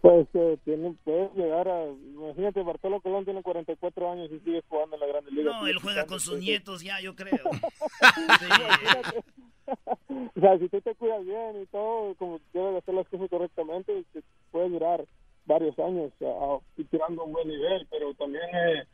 Pues 0.00 0.26
eh, 0.34 0.58
tiene, 0.64 0.94
puedes 1.04 1.32
llegar 1.34 1.68
a, 1.68 1.86
imagínate, 1.86 2.62
Bartolo 2.62 3.00
Colón 3.00 3.24
tiene 3.24 3.42
44 3.42 4.12
años 4.12 4.30
y 4.30 4.38
sigue 4.40 4.62
jugando 4.68 4.96
en 4.96 5.00
la 5.00 5.06
Grande 5.06 5.30
Liga. 5.32 5.52
No, 5.52 5.66
él 5.66 5.78
juega 5.78 6.06
con 6.06 6.20
sus 6.20 6.34
entonces- 6.34 6.48
nietos 6.48 6.82
ya, 6.82 7.00
yo 7.00 7.16
creo. 7.16 7.44
o 10.36 10.40
sea, 10.40 10.58
si 10.58 10.68
tú 10.68 10.80
te 10.80 10.94
cuidas 10.94 11.24
bien 11.24 11.62
y 11.62 11.66
todo, 11.66 12.14
como 12.16 12.40
debes 12.52 12.72
de 12.72 12.78
hacer 12.78 12.94
las 12.94 13.08
cosas 13.08 13.30
correctamente, 13.30 14.04
te 14.12 14.22
puede 14.50 14.68
durar 14.68 15.04
varios 15.46 15.78
años 15.78 16.12
ah, 16.22 16.58
y 16.76 16.84
tirando 16.84 17.24
un 17.24 17.32
buen 17.32 17.48
nivel, 17.48 17.86
pero 17.90 18.12
también 18.14 18.44
eh, 18.54 18.84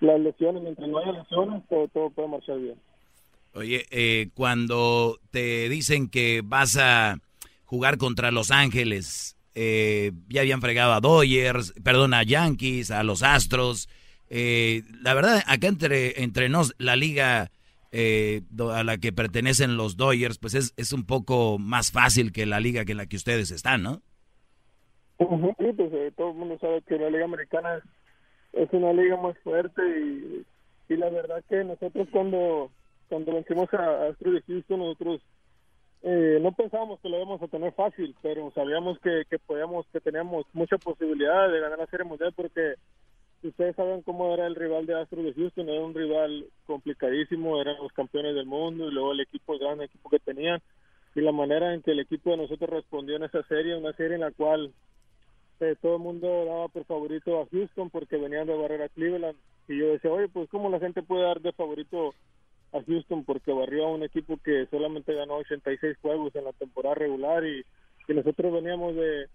las 0.00 0.20
lesiones, 0.20 0.62
mientras 0.62 0.88
no 0.88 0.98
haya 0.98 1.12
lesiones, 1.12 1.62
todo, 1.68 1.88
todo 1.88 2.10
puede 2.10 2.28
marchar 2.28 2.58
bien. 2.58 2.76
Oye, 3.54 3.86
eh, 3.90 4.28
cuando 4.34 5.18
te 5.30 5.68
dicen 5.68 6.08
que 6.08 6.42
vas 6.44 6.76
a 6.76 7.18
jugar 7.64 7.98
contra 7.98 8.30
Los 8.30 8.50
Ángeles, 8.50 9.36
eh, 9.54 10.12
ya 10.28 10.42
habían 10.42 10.60
fregado 10.60 10.92
a 10.92 11.00
Dodgers, 11.00 11.74
perdón, 11.82 12.14
a 12.14 12.22
Yankees, 12.22 12.90
a 12.90 13.02
los 13.02 13.22
Astros. 13.22 13.88
eh, 14.30 14.82
la 15.02 15.14
verdad, 15.14 15.42
acá 15.46 15.66
entre, 15.66 16.22
entre 16.22 16.48
nos, 16.48 16.74
la 16.78 16.96
liga 16.96 17.50
eh, 17.90 18.42
a 18.72 18.84
la 18.84 18.98
que 18.98 19.12
pertenecen 19.12 19.76
los 19.76 19.96
Dodgers, 19.96 20.38
pues 20.38 20.54
es, 20.54 20.74
es 20.76 20.92
un 20.92 21.04
poco 21.04 21.58
más 21.58 21.90
fácil 21.90 22.32
que 22.32 22.46
la 22.46 22.60
liga 22.60 22.84
que 22.84 22.92
en 22.92 22.98
la 22.98 23.06
que 23.06 23.16
ustedes 23.16 23.50
están, 23.50 23.82
¿no? 23.82 24.02
Sí, 25.18 25.72
pues 25.76 25.92
eh, 25.92 26.12
todo 26.16 26.30
el 26.30 26.36
mundo 26.36 26.58
sabe 26.60 26.80
que 26.82 26.96
la 26.96 27.10
Liga 27.10 27.24
Americana 27.24 27.76
es, 27.76 27.82
es 28.52 28.72
una 28.72 28.92
liga 28.92 29.16
muy 29.16 29.34
fuerte 29.34 29.82
y, 30.88 30.96
la 30.96 31.10
verdad 31.10 31.44
que 31.48 31.62
nosotros 31.64 32.08
cuando, 32.10 32.70
cuando 33.08 33.34
vencimos 33.34 33.72
a 33.74 33.76
a 33.76 34.08
Astros 34.08 34.34
de 34.34 34.42
Houston, 34.42 34.78
nosotros 34.78 35.20
eh, 36.02 36.38
no 36.40 36.52
pensábamos 36.52 36.98
que 37.00 37.08
lo 37.08 37.16
íbamos 37.16 37.42
a 37.42 37.48
tener 37.48 37.72
fácil, 37.72 38.14
pero 38.22 38.50
sabíamos 38.52 38.98
que, 39.00 39.24
que 39.28 39.38
podíamos, 39.38 39.86
que 39.92 40.00
teníamos 40.00 40.46
mucha 40.54 40.78
posibilidad 40.78 41.50
de 41.50 41.60
ganar 41.60 41.78
la 41.78 41.86
Serie 41.86 42.06
Mundial 42.06 42.32
porque 42.34 42.74
ustedes 43.42 43.76
saben 43.76 44.02
cómo 44.02 44.32
era 44.32 44.46
el 44.46 44.54
rival 44.54 44.86
de 44.86 44.98
Astros 44.98 45.24
de 45.24 45.34
Houston, 45.34 45.68
era 45.68 45.80
un 45.80 45.94
rival 45.94 46.46
complicadísimo, 46.66 47.60
eran 47.60 47.76
los 47.76 47.92
campeones 47.92 48.34
del 48.34 48.46
mundo 48.46 48.88
y 48.88 48.92
luego 48.92 49.12
el 49.12 49.20
equipo, 49.20 49.52
el 49.52 49.60
gran 49.60 49.82
equipo 49.82 50.08
que 50.08 50.18
tenían 50.18 50.60
y 51.14 51.20
la 51.20 51.32
manera 51.32 51.74
en 51.74 51.82
que 51.82 51.92
el 51.92 52.00
equipo 52.00 52.30
de 52.30 52.38
nosotros 52.38 52.70
respondió 52.70 53.16
en 53.16 53.24
esa 53.24 53.42
serie, 53.44 53.76
una 53.76 53.92
serie 53.92 54.14
en 54.14 54.22
la 54.22 54.30
cual 54.30 54.72
eh, 55.60 55.76
todo 55.80 55.96
el 55.96 56.02
mundo 56.02 56.44
daba 56.44 56.68
por 56.68 56.84
favorito 56.84 57.40
a 57.40 57.46
Houston 57.50 57.90
porque 57.90 58.16
venían 58.16 58.46
de 58.46 58.56
barrer 58.56 58.82
a 58.82 58.88
Cleveland 58.88 59.36
y 59.66 59.78
yo 59.78 59.88
decía, 59.88 60.10
oye, 60.10 60.28
pues 60.28 60.48
cómo 60.48 60.70
la 60.70 60.78
gente 60.78 61.02
puede 61.02 61.24
dar 61.24 61.40
de 61.40 61.52
favorito 61.52 62.14
a 62.72 62.82
Houston 62.82 63.24
porque 63.24 63.52
barrió 63.52 63.86
a 63.86 63.92
un 63.92 64.02
equipo 64.02 64.38
que 64.38 64.66
solamente 64.70 65.14
ganó 65.14 65.36
86 65.36 65.96
juegos 66.00 66.34
en 66.34 66.44
la 66.44 66.52
temporada 66.52 66.94
regular 66.94 67.44
y, 67.44 67.64
nosotros 68.08 68.54
veníamos 68.54 68.94
de, 68.94 69.28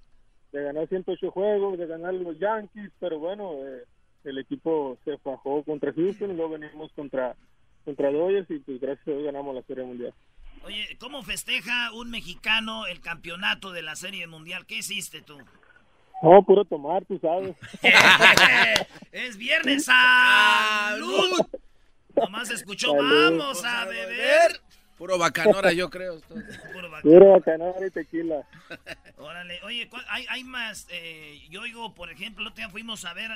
de 0.51 0.63
ganar 0.63 0.89
108 0.89 1.29
juegos, 1.29 1.77
de 1.77 1.85
ganar 1.85 2.11
los 2.15 2.39
Yankees, 2.39 2.91
pero 2.99 3.19
bueno, 3.19 3.53
eh, 3.63 3.83
el 4.23 4.39
equipo 4.39 4.97
se 5.05 5.15
fajó 5.19 5.61
contra 5.63 5.93
Houston 5.93 6.31
y 6.31 6.33
luego 6.33 6.57
venimos 6.57 6.91
contra 6.93 7.35
contra 7.85 8.11
Dodgers 8.11 8.49
y 8.49 8.59
pues 8.59 8.79
gracias 8.79 9.07
a 9.07 9.11
Dios 9.11 9.25
ganamos 9.25 9.53
la 9.53 9.61
Serie 9.63 9.83
Mundial. 9.83 10.13
Oye, 10.63 10.97
¿cómo 10.99 11.21
festeja 11.23 11.91
un 11.91 12.09
mexicano 12.09 12.87
el 12.87 13.01
campeonato 13.01 13.71
de 13.71 13.81
la 13.81 13.95
Serie 13.95 14.27
Mundial? 14.27 14.65
¿Qué 14.65 14.77
hiciste 14.77 15.21
tú? 15.21 15.37
No, 16.23 16.41
puro 16.43 16.63
tomar, 16.63 17.03
tú 17.05 17.19
sabes. 17.19 17.53
es 19.11 19.37
viernes, 19.37 19.83
salud. 19.85 21.41
Nomás 22.15 22.49
escuchó, 22.49 22.91
Salud. 22.91 23.39
vamos 23.39 23.63
a 23.65 23.85
beber. 23.85 24.61
Puro 24.97 25.17
bacanora, 25.17 25.73
yo 25.73 25.89
creo. 25.89 26.21
Puro 26.71 26.89
vaca- 26.89 27.01
Puro 27.01 27.31
bacanora 27.31 27.85
y 27.85 27.89
tequila. 27.91 28.47
Órale, 29.17 29.59
oye, 29.63 29.89
¿cuál- 29.89 30.05
hay, 30.07 30.25
hay 30.29 30.43
más. 30.45 30.87
eh, 30.91 31.41
yo 31.49 31.61
oigo, 31.61 31.93
por 31.93 32.09
ejemplo, 32.09 32.41
el 32.43 32.47
otro 32.47 32.57
día 32.63 32.69
fuimos 32.69 33.03
a 33.03 33.13
ver. 33.13 33.29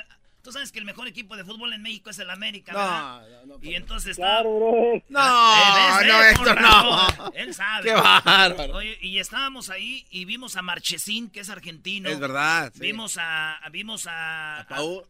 Tú 0.48 0.52
sabes 0.52 0.72
que 0.72 0.78
el 0.78 0.86
mejor 0.86 1.06
equipo 1.06 1.36
de 1.36 1.44
fútbol 1.44 1.74
en 1.74 1.82
México 1.82 2.08
es 2.08 2.18
el 2.20 2.30
América, 2.30 2.72
No, 2.72 2.78
¿verdad? 2.78 3.42
no, 3.44 3.58
y 3.60 3.74
entonces 3.74 4.12
está. 4.12 4.38
Claro. 4.40 5.02
No, 5.10 6.00
Eh, 6.00 6.32
no, 6.38 6.42
con 6.42 6.62
no. 6.62 7.32
Él 7.34 7.52
sabe. 7.52 7.84
Qué 7.84 7.92
bárbaro. 7.92 8.74
Oye, 8.76 8.96
y 9.02 9.18
estábamos 9.18 9.68
ahí 9.68 10.06
y 10.10 10.24
vimos 10.24 10.56
a 10.56 10.62
Marchesín, 10.62 11.28
que 11.28 11.40
es 11.40 11.50
argentino. 11.50 12.08
Es 12.08 12.18
verdad, 12.18 12.72
sí. 12.72 12.80
Vimos 12.80 13.18
a, 13.18 13.56
a- 13.58 13.68
vimos 13.68 14.06
a, 14.06 14.60
a- 14.60 14.64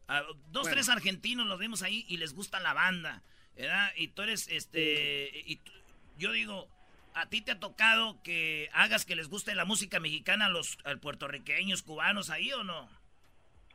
a 0.08 0.22
dos, 0.50 0.62
Bueno. 0.62 0.70
tres 0.74 0.88
argentinos, 0.88 1.46
los 1.46 1.60
vimos 1.60 1.82
ahí 1.82 2.04
y 2.08 2.16
les 2.16 2.34
gusta 2.34 2.58
la 2.58 2.72
banda, 2.72 3.22
¿verdad? 3.56 3.92
Y 3.96 4.08
tú 4.08 4.22
eres, 4.22 4.48
este, 4.48 5.30
y 5.46 5.54
tú- 5.58 5.70
yo 6.18 6.32
digo, 6.32 6.68
¿a 7.14 7.26
ti 7.26 7.42
te 7.42 7.52
ha 7.52 7.60
tocado 7.60 8.20
que 8.24 8.70
hagas 8.72 9.04
que 9.04 9.14
les 9.14 9.28
guste 9.28 9.54
la 9.54 9.64
música 9.64 10.00
mexicana 10.00 10.46
a 10.46 10.48
los 10.48 10.78
a 10.84 10.96
puertorriqueños, 10.96 11.82
cubanos 11.84 12.28
ahí 12.28 12.52
o 12.52 12.64
no? 12.64 12.88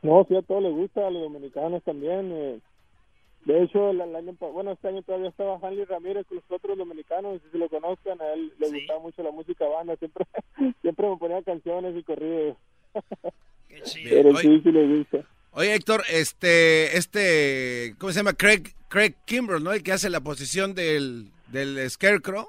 No, 0.04 0.24
sí, 0.28 0.36
a 0.36 0.42
todos 0.42 0.62
les 0.62 0.72
gusta, 0.72 1.06
a 1.06 1.10
los 1.10 1.22
dominicanos 1.22 1.82
también. 1.82 2.30
eh. 2.32 2.60
De 3.46 3.62
hecho, 3.62 3.90
el, 3.90 4.00
el 4.00 4.14
año, 4.16 4.34
bueno, 4.38 4.72
este 4.72 4.88
año 4.88 5.02
todavía 5.02 5.28
estaba 5.28 5.58
Hanley 5.60 5.84
Ramírez 5.84 6.26
con 6.26 6.36
los 6.36 6.50
otros 6.50 6.78
dominicanos, 6.78 7.40
si 7.42 7.50
se 7.50 7.58
lo 7.58 7.68
conozcan, 7.68 8.20
a 8.20 8.32
él 8.32 8.52
le 8.58 8.68
gustaba 8.70 9.00
mucho 9.00 9.22
la 9.22 9.32
música 9.32 9.66
banda, 9.66 9.96
siempre, 9.96 10.24
siempre 10.82 11.08
me 11.10 11.16
ponía 11.16 11.42
canciones 11.42 11.94
y 11.96 12.02
corridos. 12.04 12.56
Qué 13.68 13.82
chido. 13.82 14.10
Pero 14.10 14.28
Oye. 14.30 14.40
sí, 14.40 14.60
sí 14.62 14.72
les 14.72 14.98
gusta. 14.98 15.28
Oye, 15.52 15.74
Héctor, 15.74 16.02
este, 16.10 16.96
este, 16.96 17.94
¿cómo 17.98 18.12
se 18.12 18.20
llama? 18.20 18.32
Craig, 18.32 18.62
Craig 18.88 19.14
Kimbrell, 19.26 19.62
¿no? 19.62 19.72
El 19.72 19.82
que 19.82 19.92
hace 19.92 20.10
la 20.10 20.20
posición 20.20 20.74
del, 20.74 21.30
del 21.52 21.88
Scarecrow. 21.90 22.46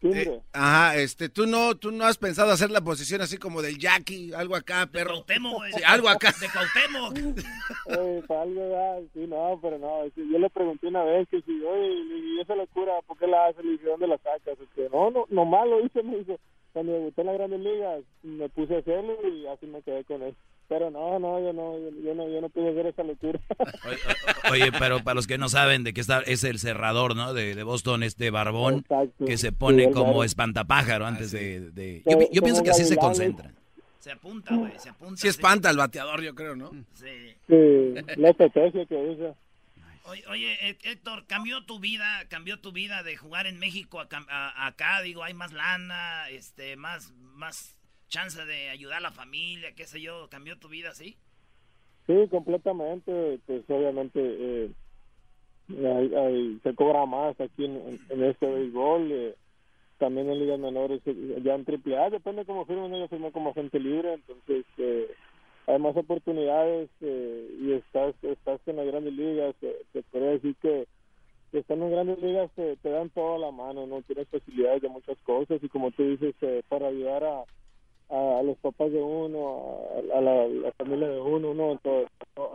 Kimbre. 0.00 0.22
Eh, 0.22 0.40
ajá, 0.52 0.96
este, 0.96 1.28
¿tú 1.28 1.46
no, 1.46 1.76
tú 1.76 1.92
no 1.92 2.04
has 2.04 2.18
pensado 2.18 2.50
hacer 2.50 2.70
la 2.70 2.80
posición 2.80 3.20
así 3.20 3.36
como 3.36 3.62
del 3.62 3.78
Jackie, 3.78 4.32
algo 4.32 4.56
acá, 4.56 4.88
perro? 4.90 5.10
Cuauhtémoc. 5.12 5.64
Sí, 5.72 5.82
algo 5.86 6.08
acá. 6.08 6.34
De 6.40 6.48
Cuauhtémoc. 6.48 7.44
Eh, 7.86 8.22
para 8.26 8.42
algo, 8.42 8.60
¿verdad? 8.60 9.00
sí, 9.12 9.26
no, 9.26 9.58
pero 9.62 9.78
no, 9.78 10.06
yo 10.06 10.38
le 10.38 10.50
pregunté 10.50 10.86
una 10.88 11.02
vez 11.04 11.28
que 11.28 11.40
si, 11.42 11.62
oye, 11.62 11.92
y 11.92 12.40
esa 12.40 12.54
locura, 12.54 12.92
¿por 13.06 13.16
qué 13.16 13.26
la 13.26 13.46
haces? 13.46 13.64
Le 13.64 13.72
dije, 13.72 13.86
¿dónde 13.86 14.06
la 14.06 14.18
sacas? 14.18 14.58
Este, 14.60 14.88
no, 14.90 15.10
no, 15.10 15.26
nomás 15.30 15.66
lo 15.68 15.84
hice, 15.84 16.02
me 16.02 16.18
dijo, 16.18 16.38
cuando 16.74 16.92
debuté 16.92 17.22
en 17.22 17.26
la 17.28 17.32
Grandes 17.32 17.60
Ligas, 17.60 18.02
me 18.22 18.48
puse 18.50 18.74
a 18.74 18.78
hacerlo 18.80 19.16
y 19.26 19.46
así 19.46 19.64
me 19.66 19.80
quedé 19.80 20.04
con 20.04 20.22
él. 20.22 20.34
Pero 20.68 20.90
no, 20.90 21.18
no, 21.18 21.38
yo 21.40 21.52
no, 21.52 21.78
yo, 21.78 21.90
yo 22.02 22.14
no, 22.14 22.28
yo 22.28 22.40
no 22.40 22.48
pude 22.50 22.70
hacer 22.70 22.86
esa 22.86 23.02
locura. 23.04 23.38
Oye, 24.50 24.70
pero 24.78 25.02
para 25.04 25.14
los 25.14 25.26
que 25.26 25.38
no 25.38 25.48
saben 25.48 25.84
de 25.84 25.92
qué 25.94 26.00
está, 26.00 26.20
es 26.20 26.42
el 26.44 26.58
cerrador, 26.58 27.14
¿no? 27.16 27.32
De, 27.34 27.54
de 27.54 27.62
Boston, 27.62 28.02
este 28.02 28.30
barbón, 28.30 28.78
Exacto. 28.80 29.24
que 29.24 29.36
se 29.38 29.48
Sí, 29.48 29.54
pone 29.54 29.84
el 29.84 29.92
como 29.92 30.24
espantapájaro 30.24 31.06
antes 31.06 31.30
de... 31.32 31.70
de- 31.70 32.02
Como- 32.04 32.20
Yo, 32.22 32.26
yo 32.32 32.42
pienso 32.42 32.62
que 32.62 32.70
así 32.70 32.84
se 32.84 32.96
concentra. 32.96 33.52
Se 34.00 34.12
apunta, 34.12 34.54
güey, 34.54 34.72
se 34.78 34.90
apunta. 34.90 35.16
Sí 35.16 35.28
espanta 35.28 35.70
al 35.70 35.78
bateador, 35.78 36.22
yo 36.22 36.34
creo, 36.34 36.54
¿no? 36.56 36.70
Sí. 36.92 37.06
Sí, 37.46 37.94
la 38.16 38.30
estrategia 38.30 38.84
que 38.86 38.94
usa. 38.96 39.34
Oye, 40.06 40.22
oye, 40.28 40.52
Hé- 40.60 40.78
Héctor, 40.90 41.26
cambió 41.26 41.64
tu 41.64 41.80
vida, 41.80 42.26
cambió 42.28 42.60
tu 42.60 42.72
vida 42.72 43.02
de 43.02 43.16
jugar 43.16 43.46
en 43.46 43.58
México 43.58 44.00
a, 44.00 44.08
cam- 44.08 44.26
a- 44.28 44.66
acá, 44.66 45.00
digo, 45.00 45.24
hay 45.24 45.32
más 45.32 45.52
lana, 45.52 46.28
este, 46.28 46.76
más, 46.76 47.12
más 47.34 47.74
chance 48.08 48.44
de 48.44 48.68
ayudar 48.68 48.98
a 48.98 49.00
la 49.00 49.10
familia, 49.12 49.74
qué 49.74 49.86
sé 49.86 50.02
yo, 50.02 50.28
cambió 50.28 50.58
tu 50.58 50.68
vida, 50.68 50.92
¿sí? 50.94 51.16
Sí, 52.06 52.12
completamente, 52.30 53.40
pues 53.46 53.64
obviamente 53.68 54.20
eh, 54.20 54.70
hay- 55.70 56.14
hay- 56.14 56.60
se 56.62 56.74
cobra 56.74 57.06
más 57.06 57.40
aquí 57.40 57.64
en, 57.64 57.98
este 58.24 58.46
béisbol, 58.46 59.10
eh, 59.10 59.34
también 59.96 60.28
en 60.28 60.38
ligas 60.38 60.58
menores, 60.58 61.00
eh, 61.06 61.40
ya 61.42 61.54
en 61.54 61.64
triple 61.64 61.96
A, 61.96 62.10
depende 62.10 62.44
cómo 62.44 62.66
firmen, 62.66 62.92
yo 62.94 63.08
firmé 63.08 63.32
como 63.32 63.50
agente 63.50 63.80
libre, 63.80 64.12
entonces 64.12 64.66
eh, 64.76 65.08
hay 65.66 65.78
más 65.78 65.96
oportunidades 65.96 66.90
eh, 67.00 67.48
y 67.60 67.72
estás 67.72 68.14
estás 68.22 68.60
en 68.66 68.76
las 68.76 68.86
grandes 68.86 69.14
ligas, 69.14 69.54
eh, 69.62 69.76
te 69.92 70.02
podría 70.02 70.30
decir 70.30 70.56
que 70.60 70.86
que 71.50 71.60
estando 71.60 71.86
en 71.86 71.92
grandes 71.92 72.20
ligas 72.20 72.50
te, 72.56 72.76
te 72.78 72.90
dan 72.90 73.10
toda 73.10 73.38
la 73.38 73.52
mano, 73.52 73.86
no 73.86 74.02
tienes 74.02 74.28
facilidades 74.28 74.82
de 74.82 74.88
muchas 74.88 75.16
cosas 75.18 75.62
y 75.62 75.68
como 75.68 75.92
tú 75.92 76.02
dices, 76.02 76.34
eh, 76.40 76.62
para 76.68 76.88
ayudar 76.88 77.22
a, 77.22 77.44
a, 78.10 78.38
a 78.40 78.42
los 78.42 78.56
papás 78.58 78.92
de 78.92 79.02
uno, 79.02 79.78
a, 80.14 80.18
a 80.18 80.20
la, 80.20 80.46
la 80.46 80.72
familia 80.72 81.08
de 81.08 81.20
uno, 81.20 81.54
¿no? 81.54 81.80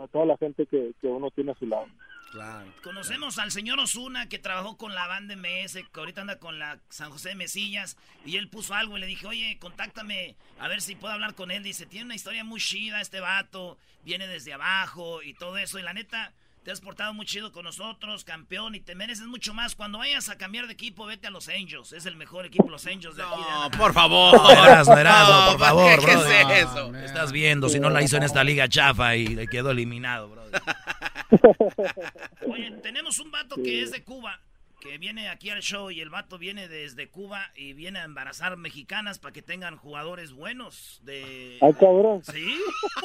a 0.02 0.06
toda 0.08 0.26
la 0.26 0.36
gente 0.36 0.66
que, 0.66 0.92
que 1.00 1.06
uno 1.06 1.30
tiene 1.30 1.52
a 1.52 1.58
su 1.58 1.66
lado. 1.66 1.86
Claro. 2.30 2.72
Conocemos 2.84 3.38
al 3.38 3.50
señor 3.50 3.80
Osuna 3.80 4.28
que 4.28 4.38
trabajó 4.38 4.76
con 4.76 4.94
la 4.94 5.08
banda 5.08 5.34
MS, 5.34 5.72
que 5.92 6.00
ahorita 6.00 6.20
anda 6.20 6.38
con 6.38 6.60
la 6.60 6.78
San 6.88 7.10
José 7.10 7.30
de 7.30 7.34
Mesillas, 7.34 7.96
y 8.24 8.36
él 8.36 8.48
puso 8.48 8.74
algo 8.74 8.96
y 8.96 9.00
le 9.00 9.06
dije, 9.06 9.26
oye, 9.26 9.58
contáctame 9.58 10.36
a 10.60 10.68
ver 10.68 10.80
si 10.80 10.94
puedo 10.94 11.12
hablar 11.12 11.34
con 11.34 11.50
él. 11.50 11.64
Dice, 11.64 11.86
tiene 11.86 12.06
una 12.06 12.14
historia 12.14 12.44
muy 12.44 12.60
chida 12.60 13.00
este 13.00 13.18
vato, 13.18 13.78
viene 14.04 14.28
desde 14.28 14.52
abajo 14.52 15.22
y 15.22 15.34
todo 15.34 15.58
eso, 15.58 15.80
y 15.80 15.82
la 15.82 15.92
neta, 15.92 16.32
te 16.70 16.74
has 16.74 16.80
portado 16.80 17.12
muy 17.12 17.26
chido 17.26 17.50
con 17.50 17.64
nosotros, 17.64 18.22
campeón, 18.22 18.76
y 18.76 18.80
te 18.80 18.94
mereces 18.94 19.26
mucho 19.26 19.52
más. 19.52 19.74
Cuando 19.74 19.98
vayas 19.98 20.28
a 20.28 20.38
cambiar 20.38 20.68
de 20.68 20.74
equipo, 20.74 21.04
vete 21.04 21.26
a 21.26 21.30
los 21.30 21.48
Angels, 21.48 21.92
es 21.92 22.06
el 22.06 22.14
mejor 22.14 22.46
equipo 22.46 22.68
los 22.70 22.86
Angels 22.86 23.16
de 23.16 23.24
aquí. 23.24 23.42
de 23.42 23.50
No, 23.50 23.70
por 23.76 23.92
favor. 23.92 24.40
No, 24.40 24.52
Erasmo, 24.52 24.96
Erasmo, 24.96 25.34
No, 25.34 25.50
por 25.50 25.58
favor, 25.66 26.04
¿qué- 26.04 26.12
es 26.12 26.68
eso? 26.68 26.94
Estás 26.94 27.32
viendo, 27.32 27.68
si 27.68 27.80
no 27.80 27.90
la 27.90 28.02
hizo 28.02 28.16
en 28.18 28.22
esta 28.22 28.44
liga 28.44 28.68
chafa 28.68 29.16
y 29.16 29.26
le 29.26 29.48
quedó 29.48 29.72
eliminado, 29.72 30.28
bro. 30.28 30.44
Oye, 32.48 32.70
tenemos 32.84 33.18
un 33.18 33.32
vato 33.32 33.56
que 33.56 33.82
es 33.82 33.90
de 33.90 34.04
Cuba, 34.04 34.38
que 34.80 34.98
viene 34.98 35.28
aquí 35.28 35.50
al 35.50 35.60
show 35.60 35.90
y 35.90 36.00
el 36.00 36.08
vato 36.08 36.38
viene 36.38 36.66
desde 36.66 37.08
Cuba 37.08 37.50
y 37.54 37.74
viene 37.74 37.98
a 37.98 38.04
embarazar 38.04 38.56
mexicanas 38.56 39.18
para 39.18 39.32
que 39.32 39.42
tengan 39.42 39.76
jugadores 39.76 40.32
buenos 40.32 41.00
de... 41.04 41.58
Ah, 41.60 41.70
cabrón. 41.78 42.22
Sí, 42.24 42.58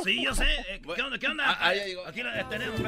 sí, 0.03 0.23
yo 0.23 0.33
sé. 0.33 0.45
Eh, 0.69 0.81
¿Qué 0.95 1.01
onda? 1.01 1.19
¿Qué 1.19 1.27
onda? 1.27 1.43
Ah. 1.47 1.73
Aquí 2.07 2.23
la 2.23 2.47
tenemos. 2.47 2.79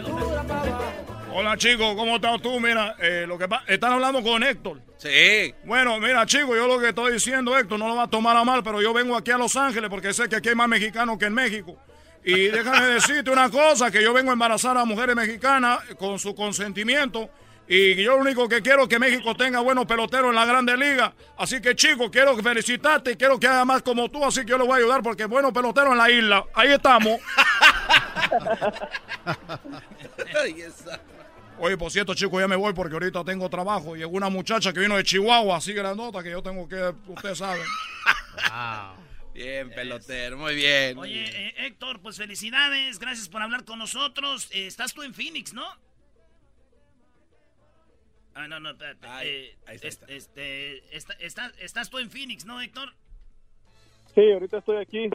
Hola 1.34 1.58
chicos, 1.58 1.96
¿cómo 1.96 2.16
estás 2.16 2.42
tú? 2.42 2.60
Mira, 2.60 2.96
eh, 3.00 3.26
lo 3.28 3.38
que 3.38 3.48
están 3.68 3.94
hablando 3.94 4.24
con 4.24 4.42
Héctor. 4.42 4.82
Sí. 4.98 5.54
Bueno, 5.66 6.00
mira 6.00 6.26
chicos, 6.26 6.56
yo 6.56 6.68
lo 6.68 6.80
que 6.80 6.90
estoy 6.90 7.14
diciendo, 7.14 7.58
Héctor, 7.58 7.78
no 7.78 7.90
lo 7.90 7.96
va 7.96 8.04
a 8.04 8.10
tomar 8.10 8.38
a 8.38 8.44
mal, 8.46 8.64
pero 8.64 8.82
yo 8.82 8.94
vengo 8.94 9.18
aquí 9.18 9.32
a 9.32 9.38
Los 9.38 9.56
Ángeles 9.58 9.90
porque 9.90 10.14
sé 10.14 10.30
que 10.30 10.38
aquí 10.38 10.50
hay 10.50 10.56
más 10.56 10.70
mexicanos 10.70 11.18
que 11.18 11.26
en 11.26 11.34
México. 11.34 11.78
Y 12.24 12.48
déjame 12.48 12.86
decirte 12.88 13.30
una 13.30 13.50
cosa, 13.50 13.92
que 13.92 14.02
yo 14.02 14.14
vengo 14.14 14.30
a 14.30 14.34
embarazar 14.34 14.78
a 14.78 14.86
mujeres 14.86 15.16
mexicanas 15.16 15.80
con 16.00 16.18
su 16.20 16.34
consentimiento. 16.34 17.30
Y 17.70 18.02
yo 18.02 18.16
lo 18.16 18.22
único 18.22 18.48
que 18.48 18.62
quiero 18.62 18.84
es 18.84 18.90
que 18.90 18.98
México 18.98 19.36
tenga 19.36 19.60
buenos 19.60 19.86
peloteros 19.86 20.30
en 20.30 20.36
la 20.36 20.46
Grande 20.46 20.78
Liga. 20.78 21.14
Así 21.38 21.60
que 21.62 21.76
chicos, 21.76 22.10
quiero 22.10 22.38
felicitarte 22.38 23.12
y 23.12 23.16
quiero 23.18 23.38
que 23.40 23.48
haga 23.48 23.66
más 23.66 23.82
como 23.82 24.10
tú, 24.10 24.24
así 24.24 24.42
que 24.42 24.52
yo 24.52 24.58
le 24.58 24.64
voy 24.64 24.74
a 24.74 24.78
ayudar 24.78 25.04
porque 25.04 25.26
buenos 25.26 25.52
peloteros 25.52 25.92
en 25.92 25.98
la 25.98 26.10
isla. 26.10 26.46
Ahí 26.54 26.72
estamos. 26.72 27.20
Ay, 30.42 30.62
esa. 30.62 31.02
Oye, 31.60 31.76
por 31.76 31.92
cierto, 31.92 32.14
chicos, 32.14 32.40
ya 32.40 32.48
me 32.48 32.56
voy 32.56 32.72
porque 32.74 32.94
ahorita 32.94 33.24
tengo 33.26 33.50
trabajo. 33.50 33.96
Llegó 33.96 34.12
una 34.12 34.30
muchacha 34.30 34.72
que 34.72 34.80
vino 34.80 34.96
de 34.96 35.04
Chihuahua, 35.04 35.58
así 35.58 35.74
grandota, 35.74 36.24
que 36.24 36.30
yo 36.30 36.42
tengo 36.42 36.70
que, 36.70 36.94
ustedes 37.08 37.40
saben. 37.40 37.66
Bien, 39.34 39.70
pelotero, 39.72 40.38
muy 40.38 40.56
bien. 40.56 40.98
Oye, 40.98 41.26
eh, 41.26 41.54
Héctor, 41.66 42.00
pues 42.00 42.18
felicidades, 42.18 43.00
gracias 43.00 43.28
por 43.28 43.42
hablar 43.42 43.66
con 43.66 43.80
nosotros. 43.80 44.50
Eh, 44.52 44.68
estás 44.68 44.94
tú 44.94 45.04
en 45.04 45.14
Phoenix, 45.14 45.54
¿no? 45.54 45.66
Ah, 48.40 48.48
no, 48.48 48.60
no, 48.60 48.70
espérate. 48.70 49.08
Ay, 49.08 49.28
Eh, 49.28 49.56
ahí 49.66 49.76
está, 49.82 49.88
es- 50.06 50.10
Este, 50.28 50.96
está- 50.96 51.14
está- 51.14 51.52
estás 51.60 51.90
tú 51.90 51.98
en 51.98 52.12
Phoenix, 52.12 52.46
¿no, 52.46 52.62
Héctor? 52.62 52.94
Sí, 54.14 54.32
ahorita 54.32 54.60
estoy 54.60 54.78
aquí. 54.78 55.10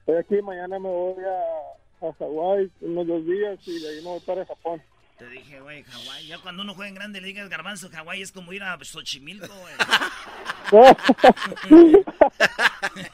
Estoy 0.00 0.16
aquí, 0.16 0.42
mañana 0.42 0.80
me 0.80 0.88
voy 0.88 1.22
a, 1.22 2.08
a 2.08 2.12
Hawái 2.14 2.68
unos 2.80 3.06
dos 3.06 3.24
días 3.26 3.60
y 3.68 3.78
de 3.80 3.88
ahí 3.90 3.96
me 4.02 4.08
voy 4.10 4.20
para 4.26 4.44
Japón. 4.44 4.82
Te 5.18 5.28
dije, 5.28 5.60
güey, 5.60 5.84
Hawái. 5.84 6.26
Ya 6.26 6.38
cuando 6.38 6.62
uno 6.62 6.74
juega 6.74 6.88
en 6.88 6.94
grandes 6.96 7.22
ligas, 7.22 7.48
garbanzo, 7.48 7.88
Hawái 7.88 8.22
es 8.22 8.32
como 8.32 8.52
ir 8.52 8.64
a 8.64 8.76
Xochimilco, 8.82 9.46
güey. 9.54 9.74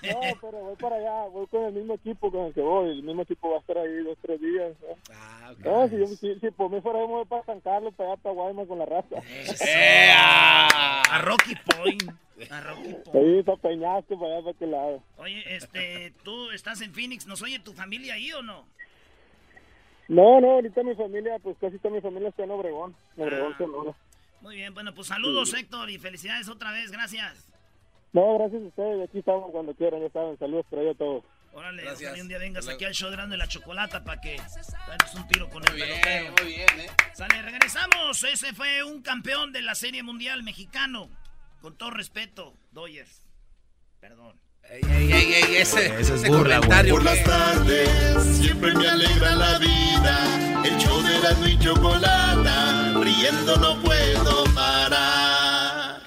No, 0.03 0.21
pero 0.41 0.59
voy 0.59 0.77
para 0.77 0.97
allá, 0.97 1.25
voy 1.31 1.47
con 1.49 1.65
el 1.65 1.73
mismo 1.73 1.95
equipo 1.95 2.31
con 2.31 2.47
el 2.47 2.55
que 2.55 2.61
voy. 2.61 2.91
El 2.91 3.03
mismo 3.03 3.23
equipo 3.23 3.51
va 3.51 3.57
a 3.57 3.61
estar 3.61 3.79
ahí 3.79 4.03
dos, 4.03 4.17
tres 4.23 4.41
días. 4.41 4.73
¿no? 4.81 5.15
Ah, 5.15 5.53
No, 5.65 5.89
si, 5.89 5.99
yo, 5.99 6.07
si, 6.07 6.35
si 6.41 6.51
por 6.51 6.71
mí 6.71 6.81
fuera, 6.81 7.01
voy 7.01 7.25
para 7.27 7.45
San 7.45 7.61
Carlos, 7.61 7.93
para 7.97 8.13
allá, 8.13 8.23
para 8.23 8.35
Guaymas 8.35 8.69
con 8.69 8.79
la 8.79 8.87
raza. 8.87 9.17
¡Eh! 9.67 10.11
A 10.15 11.21
Rocky 11.23 11.55
Point. 11.77 12.03
A 12.51 12.61
Rocky 12.61 12.95
Point. 13.05 13.17
Ahí 13.17 13.43
para 13.43 13.59
Peñasco, 13.59 14.19
para 14.19 14.33
allá, 14.35 14.45
para 14.45 14.57
aquel 14.57 14.71
lado. 14.71 15.03
Oye, 15.19 15.45
este, 15.55 16.13
tú 16.25 16.51
estás 16.51 16.81
en 16.81 16.95
Phoenix, 16.95 17.27
¿nos 17.27 17.43
oye 17.43 17.59
tu 17.59 17.73
familia 17.75 18.15
ahí 18.15 18.33
o 18.33 18.43
no? 18.43 18.67
No, 20.11 20.41
no, 20.41 20.51
ahorita 20.53 20.83
mi 20.83 20.95
familia, 20.97 21.39
pues 21.41 21.57
casi 21.61 21.79
toda 21.79 21.95
mi 21.95 22.01
familia 22.01 22.31
está 22.31 22.43
en 22.43 22.51
Obregón. 22.51 22.97
En 23.17 23.23
Ah. 23.23 23.27
Obregón, 23.27 23.57
Sonora. 23.59 23.97
Muy 24.41 24.57
bien, 24.57 24.75
bueno, 24.75 24.93
pues 24.95 25.07
saludos, 25.07 25.55
Héctor, 25.55 25.89
y 25.91 25.99
felicidades 25.99 26.49
otra 26.49 26.73
vez, 26.73 26.91
gracias. 26.91 27.49
No, 28.13 28.39
gracias 28.39 28.61
a 28.63 28.67
ustedes. 28.67 29.09
Aquí 29.09 29.19
estamos 29.21 29.51
cuando 29.53 29.73
quieran, 29.75 30.01
ya 30.01 30.11
saben. 30.11 30.37
Saludos 30.39 30.67
por 30.69 30.81
ahí 30.81 30.89
a 30.89 30.95
todos. 30.95 31.23
Órale, 31.53 31.83
Gracias. 31.83 32.11
ojalá 32.11 32.23
un 32.23 32.29
día 32.29 32.39
vengas 32.39 32.69
aquí 32.69 32.85
al 32.85 32.93
show 32.95 33.09
de 33.11 33.15
Erasmo 33.15 33.35
y 33.35 33.39
la 33.39 33.47
Chocolata 33.49 34.03
para 34.05 34.21
que 34.21 34.37
damos 34.37 35.15
un 35.15 35.27
tiro 35.29 35.49
con 35.49 35.63
el 35.65 35.71
Muy 35.71 35.83
bien, 35.83 36.01
pelotero. 36.03 36.35
muy 36.43 36.53
bien, 36.55 36.81
¿eh? 36.81 36.87
Sale, 37.13 37.43
regresamos. 37.43 38.25
Ese 38.25 38.53
fue 38.53 38.83
un 38.85 39.03
campeón 39.03 39.53
de 39.53 39.63
la 39.63 39.75
Serie 39.77 40.03
Mundial 40.03 40.43
mexicano. 40.43 41.09
Con 41.61 41.77
todo 41.77 41.91
respeto, 41.91 42.55
Dodgers. 42.73 43.27
Perdón. 44.01 44.41
Ey, 44.69 44.81
ey, 44.89 45.13
ey, 45.13 45.33
ey, 45.33 45.57
ese, 45.57 45.87
Ese 45.87 46.01
es 46.01 46.11
ese 46.11 46.29
burla, 46.29 46.57
comentario. 46.57 46.95
Por 46.95 47.05
las 47.05 47.25
tardes 47.25 48.39
siempre 48.41 48.75
me 48.75 48.89
alegra 48.89 49.35
la 49.35 49.59
vida. 49.59 50.63
El 50.65 50.77
show 50.79 51.03
de 51.03 51.19
la 51.19 51.49
y 51.49 51.59
chocolata, 51.59 52.93
riendo 53.03 53.57
no 53.57 53.81
puedo 53.83 54.45
parar. 54.55 56.01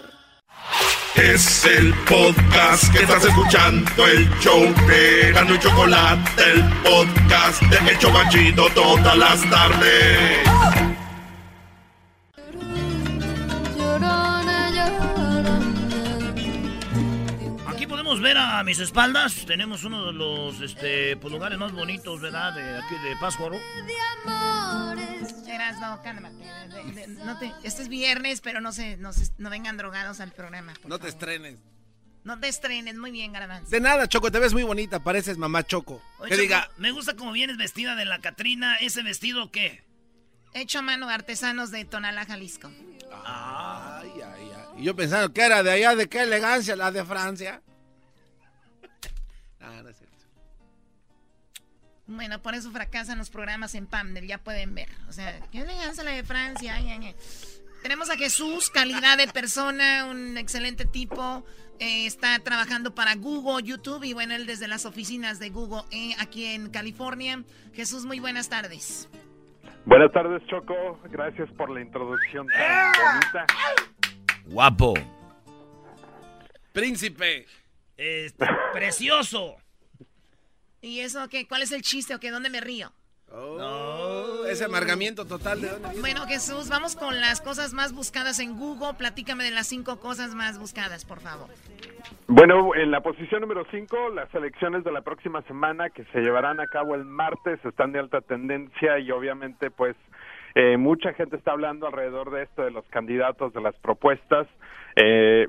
Es 1.15 1.65
el 1.65 1.93
podcast 2.05 2.91
que 2.93 3.03
estás 3.03 3.25
escuchando, 3.25 4.07
el 4.07 4.29
show 4.39 4.61
de 4.87 5.31
Gano 5.33 5.55
y 5.55 5.59
Chocolate, 5.59 6.43
el 6.53 6.63
podcast 6.83 7.61
de 7.63 7.81
El 7.81 8.69
todas 8.69 9.17
las 9.17 9.49
tardes. 9.49 10.82
Podemos 18.13 18.21
ver 18.21 18.37
a 18.37 18.63
mis 18.63 18.79
espaldas. 18.79 19.45
Tenemos 19.45 19.83
uno 19.83 20.05
de 20.05 20.13
los 20.13 20.61
este, 20.61 21.17
pues, 21.17 21.33
lugares 21.33 21.57
más 21.57 21.71
bonitos, 21.71 22.21
¿verdad? 22.21 22.53
De 22.53 22.77
aquí 22.77 22.95
de 23.03 23.15
Pátzcuaro. 23.19 23.57
No, 25.81 26.01
cálmate. 26.01 26.35
De- 26.35 26.91
de- 26.93 27.07
no 27.25 27.37
te- 27.39 27.51
este 27.63 27.81
es 27.81 27.87
viernes, 27.89 28.41
pero 28.41 28.61
no 28.61 28.71
se, 28.71 28.95
no 28.97 29.11
se- 29.11 29.31
no 29.37 29.49
vengan 29.49 29.75
drogados 29.77 30.19
al 30.19 30.31
programa. 30.31 30.73
por 30.73 30.89
No 30.89 30.97
te 30.97 31.07
favor. 31.07 31.09
estrenes. 31.09 31.59
No 32.23 32.39
te 32.39 32.47
estrenes, 32.47 32.95
muy 32.95 33.11
bien, 33.11 33.33
Garbanzo. 33.33 33.69
De 33.69 33.79
nada, 33.81 34.07
Choco, 34.07 34.31
te 34.31 34.39
ves 34.39 34.53
muy 34.53 34.63
bonita, 34.63 34.99
pareces 35.03 35.37
mamá 35.37 35.63
Choco. 35.65 36.01
Oye, 36.19 36.29
que 36.29 36.35
Choco, 36.35 36.41
diga, 36.41 36.69
Me 36.77 36.91
gusta 36.91 37.15
como 37.15 37.31
vienes 37.33 37.57
vestida 37.57 37.95
de 37.95 38.05
la 38.05 38.19
Catrina. 38.19 38.75
¿Ese 38.77 39.03
vestido 39.03 39.51
qué? 39.51 39.83
Hecho 40.53 40.79
a 40.79 40.81
mano 40.83 41.09
artesanos 41.09 41.71
de 41.71 41.83
Tonalá, 41.85 42.25
Jalisco. 42.25 42.71
ay, 43.25 44.09
ay, 44.15 44.21
ay. 44.55 44.81
Y 44.81 44.83
yo 44.83 44.95
pensando 44.95 45.33
que 45.33 45.41
era 45.41 45.63
de 45.63 45.71
allá, 45.71 45.95
de 45.95 46.07
qué 46.07 46.21
elegancia, 46.21 46.75
la 46.75 46.91
de 46.91 47.03
Francia. 47.03 47.61
Bueno, 52.05 52.41
por 52.41 52.53
eso 52.53 52.69
fracasan 52.71 53.17
los 53.17 53.29
programas 53.29 53.75
en 53.75 53.87
Pamdel, 53.87 54.27
ya 54.27 54.37
pueden 54.37 54.75
ver. 54.75 54.89
O 55.07 55.13
sea, 55.13 55.39
qué 55.51 55.59
elegancia 55.61 56.03
la 56.03 56.11
de 56.11 56.23
Francia. 56.23 56.75
ay, 56.75 56.89
ay, 56.89 57.05
ay. 57.07 57.15
Tenemos 57.81 58.09
a 58.09 58.15
Jesús, 58.17 58.69
calidad 58.69 59.17
de 59.17 59.27
persona, 59.27 60.05
un 60.09 60.37
excelente 60.37 60.85
tipo. 60.85 61.45
eh, 61.79 62.05
está 62.05 62.37
trabajando 62.39 62.93
para 62.95 63.15
Google, 63.15 63.63
YouTube 63.67 64.03
y 64.03 64.13
bueno, 64.13 64.35
él 64.35 64.45
desde 64.45 64.67
las 64.67 64.85
oficinas 64.85 65.39
de 65.39 65.49
Google 65.49 65.83
eh, 65.91 66.13
aquí 66.19 66.45
en 66.45 66.69
California. 66.69 67.43
Jesús, 67.73 68.05
muy 68.05 68.19
buenas 68.19 68.47
tardes. 68.47 69.09
Buenas 69.85 70.11
tardes, 70.13 70.41
Choco. 70.47 70.99
Gracias 71.09 71.49
por 71.57 71.69
la 71.69 71.81
introducción 71.81 72.47
tan 72.47 72.91
bonita. 72.93 73.45
Guapo. 74.45 74.93
Príncipe. 76.71 77.45
Este, 77.97 78.45
precioso. 78.71 79.57
¿Y 80.83 80.99
eso 80.99 81.29
qué? 81.29 81.47
¿Cuál 81.47 81.61
es 81.61 81.71
el 81.71 81.81
chiste 81.81 82.13
o 82.13 82.19
qué? 82.19 82.29
¿Dónde 82.29 82.49
me 82.49 82.59
río? 82.59 82.89
Oh, 83.31 84.43
ese 84.47 84.65
amargamiento 84.65 85.25
total 85.25 85.61
de 85.61 85.69
dónde 85.69 85.87
viene? 85.87 86.01
Bueno, 86.01 86.27
Jesús, 86.27 86.67
vamos 86.69 86.97
con 86.97 87.21
las 87.21 87.39
cosas 87.39 87.73
más 87.73 87.93
buscadas 87.93 88.39
en 88.39 88.59
Google. 88.59 88.93
Platícame 88.97 89.45
de 89.45 89.51
las 89.51 89.67
cinco 89.67 90.01
cosas 90.01 90.35
más 90.35 90.59
buscadas, 90.59 91.05
por 91.05 91.21
favor. 91.21 91.47
Bueno, 92.27 92.75
en 92.75 92.91
la 92.91 92.99
posición 92.99 93.39
número 93.39 93.65
5, 93.71 94.09
las 94.09 94.33
elecciones 94.35 94.83
de 94.83 94.91
la 94.91 95.01
próxima 95.01 95.41
semana 95.43 95.89
que 95.89 96.03
se 96.11 96.19
llevarán 96.19 96.59
a 96.59 96.67
cabo 96.67 96.95
el 96.95 97.05
martes 97.05 97.63
están 97.63 97.93
de 97.93 97.99
alta 97.99 98.19
tendencia 98.19 98.99
y 98.99 99.09
obviamente 99.09 99.71
pues 99.71 99.95
eh, 100.53 100.75
mucha 100.75 101.13
gente 101.13 101.37
está 101.37 101.53
hablando 101.53 101.87
alrededor 101.87 102.29
de 102.29 102.43
esto, 102.43 102.63
de 102.63 102.71
los 102.71 102.85
candidatos, 102.89 103.53
de 103.53 103.61
las 103.61 103.75
propuestas. 103.75 104.47
Eh, 104.97 105.47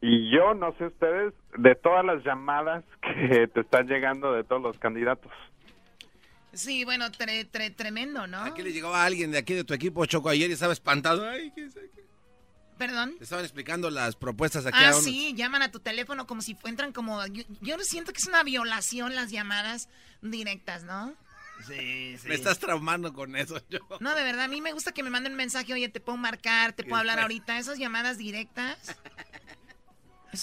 y 0.00 0.30
yo, 0.30 0.54
no 0.54 0.74
sé 0.78 0.86
ustedes, 0.86 1.32
de 1.56 1.74
todas 1.74 2.04
las 2.04 2.22
llamadas 2.24 2.84
que 3.02 3.48
te 3.48 3.60
están 3.60 3.86
llegando 3.86 4.32
de 4.32 4.44
todos 4.44 4.62
los 4.62 4.78
candidatos. 4.78 5.32
Sí, 6.52 6.84
bueno, 6.84 7.06
tre- 7.10 7.46
tre- 7.50 7.74
tremendo, 7.74 8.26
¿no? 8.26 8.38
Aquí 8.40 8.62
le 8.62 8.72
llegaba 8.72 9.04
alguien 9.04 9.30
de 9.30 9.38
aquí 9.38 9.52
de 9.54 9.64
tu 9.64 9.74
equipo, 9.74 10.06
Choco, 10.06 10.30
ayer 10.30 10.48
y 10.48 10.54
estaba 10.54 10.72
espantado. 10.72 11.28
Ay, 11.28 11.52
¿qué 11.54 11.64
es 11.66 11.76
aquí? 11.76 12.00
Perdón. 12.78 13.14
Te 13.18 13.24
estaban 13.24 13.44
explicando 13.44 13.90
las 13.90 14.16
propuestas 14.16 14.64
aquí 14.66 14.78
Ah, 14.80 14.88
a 14.88 14.92
unos- 14.92 15.04
sí, 15.04 15.34
llaman 15.34 15.62
a 15.62 15.70
tu 15.70 15.80
teléfono 15.80 16.26
como 16.26 16.40
si 16.42 16.56
entran 16.64 16.92
como... 16.92 17.26
Yo, 17.26 17.42
yo 17.60 17.78
siento 17.80 18.12
que 18.12 18.18
es 18.18 18.26
una 18.26 18.42
violación 18.42 19.14
las 19.14 19.30
llamadas 19.30 19.88
directas, 20.22 20.82
¿no? 20.84 21.14
Sí, 21.66 22.16
sí. 22.18 22.28
Me 22.28 22.34
estás 22.34 22.58
traumando 22.58 23.14
con 23.14 23.34
eso, 23.34 23.58
yo. 23.70 23.78
No, 24.00 24.14
de 24.14 24.22
verdad, 24.24 24.44
a 24.44 24.48
mí 24.48 24.60
me 24.60 24.72
gusta 24.72 24.92
que 24.92 25.02
me 25.02 25.08
manden 25.10 25.32
un 25.32 25.38
mensaje, 25.38 25.72
oye, 25.72 25.88
te 25.88 26.00
puedo 26.00 26.18
marcar, 26.18 26.72
te 26.74 26.84
puedo 26.84 26.96
hablar 26.96 27.16
después- 27.16 27.22
ahorita. 27.40 27.58
Esas 27.58 27.78
llamadas 27.78 28.18
directas. 28.18 28.96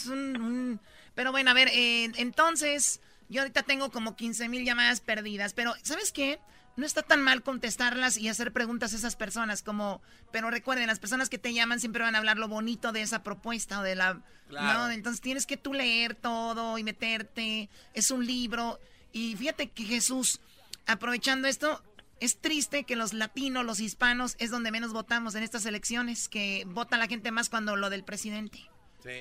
Es 0.01 0.07
un... 0.07 0.41
un- 0.41 0.79
Pero 1.15 1.31
bueno, 1.31 1.51
a 1.51 1.53
ver, 1.53 1.69
eh, 1.71 2.11
entonces, 2.17 2.99
yo 3.29 3.41
ahorita 3.41 3.63
tengo 3.63 3.91
como 3.91 4.15
15 4.15 4.49
mil 4.49 4.65
llamadas 4.65 4.99
perdidas, 5.01 5.53
pero 5.53 5.73
¿sabes 5.83 6.11
qué? 6.11 6.39
No 6.75 6.85
está 6.87 7.03
tan 7.03 7.21
mal 7.21 7.43
contestarlas 7.43 8.17
y 8.17 8.29
hacer 8.29 8.51
preguntas 8.51 8.93
a 8.93 8.97
esas 8.97 9.15
personas 9.15 9.61
como... 9.61 10.01
Pero 10.31 10.49
recuerden, 10.49 10.87
las 10.87 10.97
personas 10.97 11.29
que 11.29 11.37
te 11.37 11.53
llaman 11.53 11.79
siempre 11.79 12.01
van 12.01 12.15
a 12.15 12.17
hablar 12.17 12.37
lo 12.37 12.47
bonito 12.47 12.91
de 12.91 13.03
esa 13.03 13.21
propuesta 13.21 13.79
o 13.79 13.83
de 13.83 13.93
la... 13.95 14.19
Claro. 14.49 14.79
¿no? 14.79 14.91
Entonces 14.91 15.21
tienes 15.21 15.45
que 15.45 15.55
tú 15.57 15.73
leer 15.73 16.15
todo 16.15 16.77
y 16.79 16.83
meterte. 16.83 17.69
Es 17.93 18.09
un 18.09 18.25
libro. 18.25 18.79
Y 19.11 19.35
fíjate 19.35 19.69
que 19.69 19.83
Jesús, 19.83 20.41
aprovechando 20.87 21.47
esto, 21.47 21.83
es 22.19 22.39
triste 22.41 22.85
que 22.85 22.95
los 22.95 23.13
latinos, 23.13 23.63
los 23.65 23.79
hispanos, 23.79 24.35
es 24.39 24.49
donde 24.49 24.71
menos 24.71 24.93
votamos 24.93 25.35
en 25.35 25.43
estas 25.43 25.67
elecciones, 25.67 26.27
que 26.27 26.63
vota 26.67 26.97
la 26.97 27.05
gente 27.07 27.29
más 27.29 27.49
cuando 27.49 27.75
lo 27.75 27.91
del 27.91 28.03
presidente. 28.03 28.59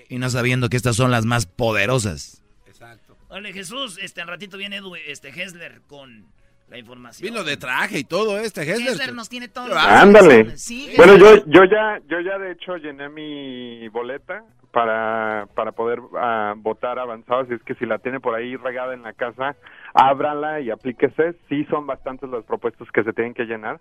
Y 0.09 0.19
no 0.19 0.31
sabiendo 0.31 0.69
que 0.69 0.77
estas 0.77 0.97
son 0.97 1.11
las 1.11 1.25
más 1.25 1.47
poderosas. 1.47 2.43
Exacto. 2.67 3.17
Ole, 3.29 3.53
Jesús, 3.53 3.99
este, 4.03 4.21
al 4.21 4.29
ratito 4.29 4.59
viene 4.59 4.77
Edu, 4.77 4.95
este, 4.95 5.29
Hessler 5.29 5.81
con 5.87 6.27
la 6.69 6.79
información. 6.79 7.31
Vino 7.31 7.45
de 7.45 7.57
traje 7.57 7.99
y 7.99 8.05
todo 8.05 8.39
este, 8.39 8.63
Hessler. 8.63 8.89
Hessler 8.89 9.15
nos 9.15 9.29
tiene 9.29 9.49
todo. 9.49 9.77
Ándale. 9.77 10.57
Sí, 10.57 10.93
bueno, 10.97 11.17
yo, 11.17 11.45
yo 11.47 11.65
ya, 11.65 12.01
yo 12.09 12.21
ya 12.21 12.39
de 12.39 12.53
hecho 12.53 12.77
llené 12.77 13.09
mi 13.09 13.89
boleta 13.89 14.45
para, 14.73 15.47
para 15.55 15.73
poder 15.73 16.01
ah, 16.17 16.55
votar 16.57 16.99
avanzado, 16.99 17.43
así 17.43 17.55
es 17.55 17.63
que 17.63 17.75
si 17.75 17.87
la 17.87 17.99
tiene 17.99 18.21
por 18.21 18.35
ahí 18.35 18.57
regada 18.57 18.95
en 18.95 19.03
la 19.03 19.13
casa, 19.13 19.55
ábrala 19.95 20.61
y 20.61 20.71
aplíquese. 20.71 21.35
Sí 21.49 21.65
son 21.67 21.87
bastantes 21.87 22.29
las 22.31 22.45
propuestas 22.45 22.91
que 22.91 23.05
se 23.05 23.13
tienen 23.13 23.35
que 23.35 23.45
llenar, 23.45 23.81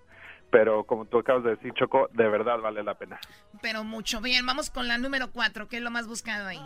pero 0.51 0.83
como 0.83 1.05
tú 1.05 1.19
acabas 1.19 1.43
de 1.43 1.51
decir, 1.51 1.73
Choco, 1.73 2.09
de 2.13 2.27
verdad 2.27 2.59
vale 2.59 2.83
la 2.83 2.93
pena. 2.95 3.19
Pero 3.61 3.83
mucho. 3.83 4.21
Bien, 4.21 4.45
vamos 4.45 4.69
con 4.69 4.87
la 4.87 4.97
número 4.97 5.31
cuatro, 5.31 5.67
que 5.67 5.77
es 5.77 5.81
lo 5.81 5.89
más 5.89 6.07
buscado 6.07 6.47
ahí. 6.47 6.61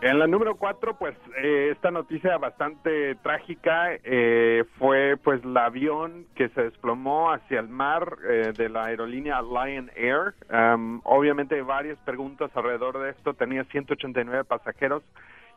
En 0.00 0.20
la 0.20 0.28
número 0.28 0.54
cuatro, 0.56 0.96
pues 0.96 1.16
eh, 1.42 1.70
esta 1.72 1.90
noticia 1.90 2.38
bastante 2.38 3.16
trágica 3.16 3.90
eh, 4.04 4.64
fue 4.78 5.16
pues 5.16 5.42
el 5.42 5.56
avión 5.56 6.24
que 6.36 6.48
se 6.50 6.62
desplomó 6.62 7.32
hacia 7.32 7.58
el 7.58 7.68
mar 7.68 8.16
eh, 8.28 8.52
de 8.56 8.68
la 8.68 8.84
aerolínea 8.84 9.42
Lion 9.42 9.90
Air. 9.96 10.34
Am, 10.50 11.00
obviamente 11.02 11.56
hay 11.56 11.62
varias 11.62 11.98
preguntas 12.00 12.50
alrededor 12.54 13.00
de 13.00 13.10
esto. 13.10 13.34
Tenía 13.34 13.64
189 13.64 14.44
pasajeros 14.44 15.02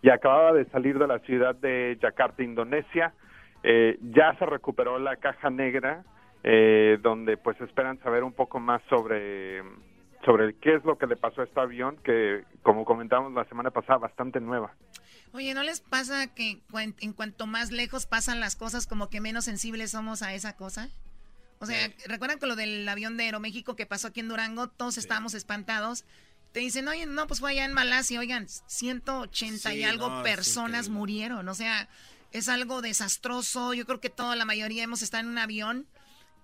y 0.02 0.10
acababa 0.10 0.54
de 0.54 0.66
salir 0.66 0.98
de 0.98 1.08
la 1.08 1.20
ciudad 1.20 1.54
de 1.56 1.98
Yakarta, 2.02 2.42
Indonesia. 2.42 3.14
Eh, 3.64 3.98
ya 4.02 4.34
se 4.40 4.46
recuperó 4.46 4.98
la 4.98 5.18
caja 5.18 5.50
negra, 5.50 6.04
eh, 6.44 6.98
donde 7.02 7.38
pues 7.38 7.60
esperan 7.62 8.00
saber 8.02 8.24
un 8.24 8.34
poco 8.34 8.60
más 8.60 8.82
sobre 8.90 9.62
sobre 10.26 10.56
qué 10.58 10.76
es 10.76 10.84
lo 10.86 10.98
que 11.00 11.08
le 11.08 11.16
pasó 11.16 11.42
a 11.42 11.46
este 11.46 11.60
avión, 11.60 11.98
que 12.04 12.44
como 12.62 12.86
comentamos 12.86 13.34
la 13.34 13.44
semana 13.46 13.72
pasada, 13.72 13.98
bastante 13.98 14.40
nueva. 14.40 14.72
Oye, 15.34 15.54
¿no 15.56 15.64
les 15.64 15.82
pasa 15.82 16.28
que 16.28 16.62
cuen- 16.72 16.94
en 17.00 17.14
cuanto 17.14 17.48
más 17.48 17.72
lejos 17.72 18.06
pasan 18.06 18.40
las 18.40 18.56
cosas, 18.56 18.86
como 18.86 19.10
que 19.10 19.20
menos 19.20 19.46
sensibles 19.46 19.90
somos 19.92 20.22
a 20.22 20.36
esa 20.36 20.56
cosa? 20.56 20.90
O 21.58 21.66
sea, 21.66 21.92
¿recuerdan 22.08 22.38
con 22.40 22.50
lo 22.50 22.56
del 22.56 22.88
avión 22.88 23.18
de 23.18 23.24
Aeroméxico 23.26 23.76
que 23.76 23.86
pasó 23.88 24.08
aquí 24.10 24.20
en 24.20 24.28
Durango? 24.30 24.68
Todos 24.68 24.98
estábamos 24.98 25.34
espantados. 25.36 26.06
Te 26.52 26.60
dicen, 26.60 26.88
oye, 26.88 27.06
no, 27.08 27.26
pues 27.28 27.40
fue 27.40 27.52
allá 27.52 27.66
en 27.66 27.74
Malasia, 27.74 28.20
oigan, 28.20 28.48
180 28.48 29.74
y 29.74 29.78
Sí, 29.78 29.84
algo 29.84 30.10
no, 30.10 30.18
es 30.18 30.24
personas 30.24 30.90
murieron. 30.90 31.48
O 31.48 31.54
sea, 31.54 31.88
es 32.32 32.50
algo 32.50 32.82
desastroso. 32.82 33.74
Yo 33.74 33.86
creo 33.86 34.00
que 34.00 34.10
toda 34.10 34.36
la 34.36 34.46
mayoría 34.46 34.84
hemos 34.84 35.02
estado 35.02 35.22
en 35.24 35.30
un 35.30 35.38
avión 35.38 35.88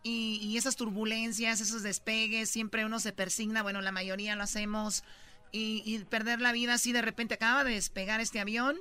y, 0.04 0.40
y 0.42 0.58
esas 0.58 0.76
turbulencias, 0.76 1.60
esos 1.62 1.84
despegues, 1.84 2.50
siempre 2.50 2.86
uno 2.86 3.00
se 3.00 3.12
persigna, 3.14 3.62
bueno, 3.64 3.82
la 3.82 3.92
mayoría 3.92 4.36
lo 4.36 4.44
hacemos. 4.44 5.04
Y, 5.52 5.82
y 5.86 6.00
perder 6.06 6.42
la 6.42 6.52
vida 6.52 6.74
así 6.74 6.92
de 6.92 7.02
repente 7.02 7.36
acaba 7.36 7.64
de 7.64 7.72
despegar 7.74 8.20
este 8.20 8.40
avión. 8.40 8.78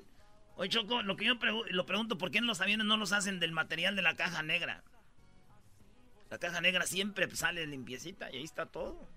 Oye, 0.56 0.68
Choco, 0.70 1.02
lo 1.02 1.16
que 1.16 1.26
yo 1.26 1.34
pregu- 1.38 1.66
lo 1.70 1.86
pregunto, 1.86 2.18
¿por 2.18 2.30
qué 2.30 2.38
en 2.38 2.46
los 2.46 2.60
aviones 2.60 2.86
no 2.86 2.96
los 2.96 3.12
hacen 3.12 3.38
del 3.40 3.52
material 3.52 3.94
de 3.94 4.02
la 4.02 4.16
caja 4.16 4.42
negra? 4.42 4.82
La 6.30 6.38
caja 6.38 6.60
negra 6.60 6.86
siempre 6.86 7.28
sale 7.36 7.66
limpiecita 7.66 8.32
y 8.32 8.38
ahí 8.38 8.42
está 8.44 8.66
todo. 8.66 9.08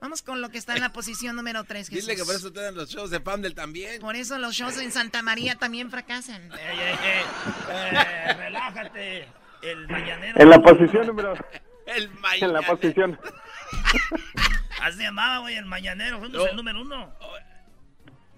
Vamos 0.00 0.22
con 0.22 0.40
lo 0.40 0.48
que 0.50 0.58
está 0.58 0.74
en 0.74 0.80
la 0.80 0.92
posición 0.92 1.34
número 1.36 1.64
3, 1.64 1.88
Jesús. 1.88 2.04
Dile 2.06 2.16
que 2.16 2.24
por 2.24 2.34
eso 2.34 2.52
te 2.52 2.60
dan 2.60 2.74
los 2.74 2.88
shows 2.88 3.10
de 3.10 3.20
Pamdel 3.20 3.54
también. 3.54 4.00
Por 4.00 4.16
eso 4.16 4.38
los 4.38 4.54
shows 4.54 4.78
en 4.78 4.92
Santa 4.92 5.22
María 5.22 5.56
también 5.56 5.90
fracasan. 5.90 6.50
Eh, 6.58 8.34
relájate. 8.38 9.28
El 9.62 9.88
mañanero. 9.88 10.40
En 10.40 10.50
la 10.50 10.60
posición 10.60 11.06
número... 11.06 11.34
El 11.86 12.10
En 12.40 12.52
la 12.52 12.62
posición... 12.62 13.18
Así 14.82 15.02
llamaba, 15.02 15.38
güey, 15.40 15.56
el 15.56 15.66
mañanero. 15.66 16.18
Fuimos 16.20 16.38
No. 16.38 16.46
el 16.46 16.56
número 16.56 16.80
uno. 16.80 17.12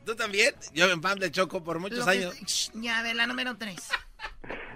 ¿Tú 0.04 0.16
también? 0.16 0.54
Yo 0.74 0.90
en 0.90 1.00
Pamdel 1.00 1.30
choco 1.30 1.62
por 1.62 1.78
muchos 1.78 2.00
Lo 2.04 2.10
años. 2.10 2.72
Ya, 2.74 3.02
ver, 3.02 3.14
la 3.14 3.26
número 3.26 3.56
3. 3.56 3.90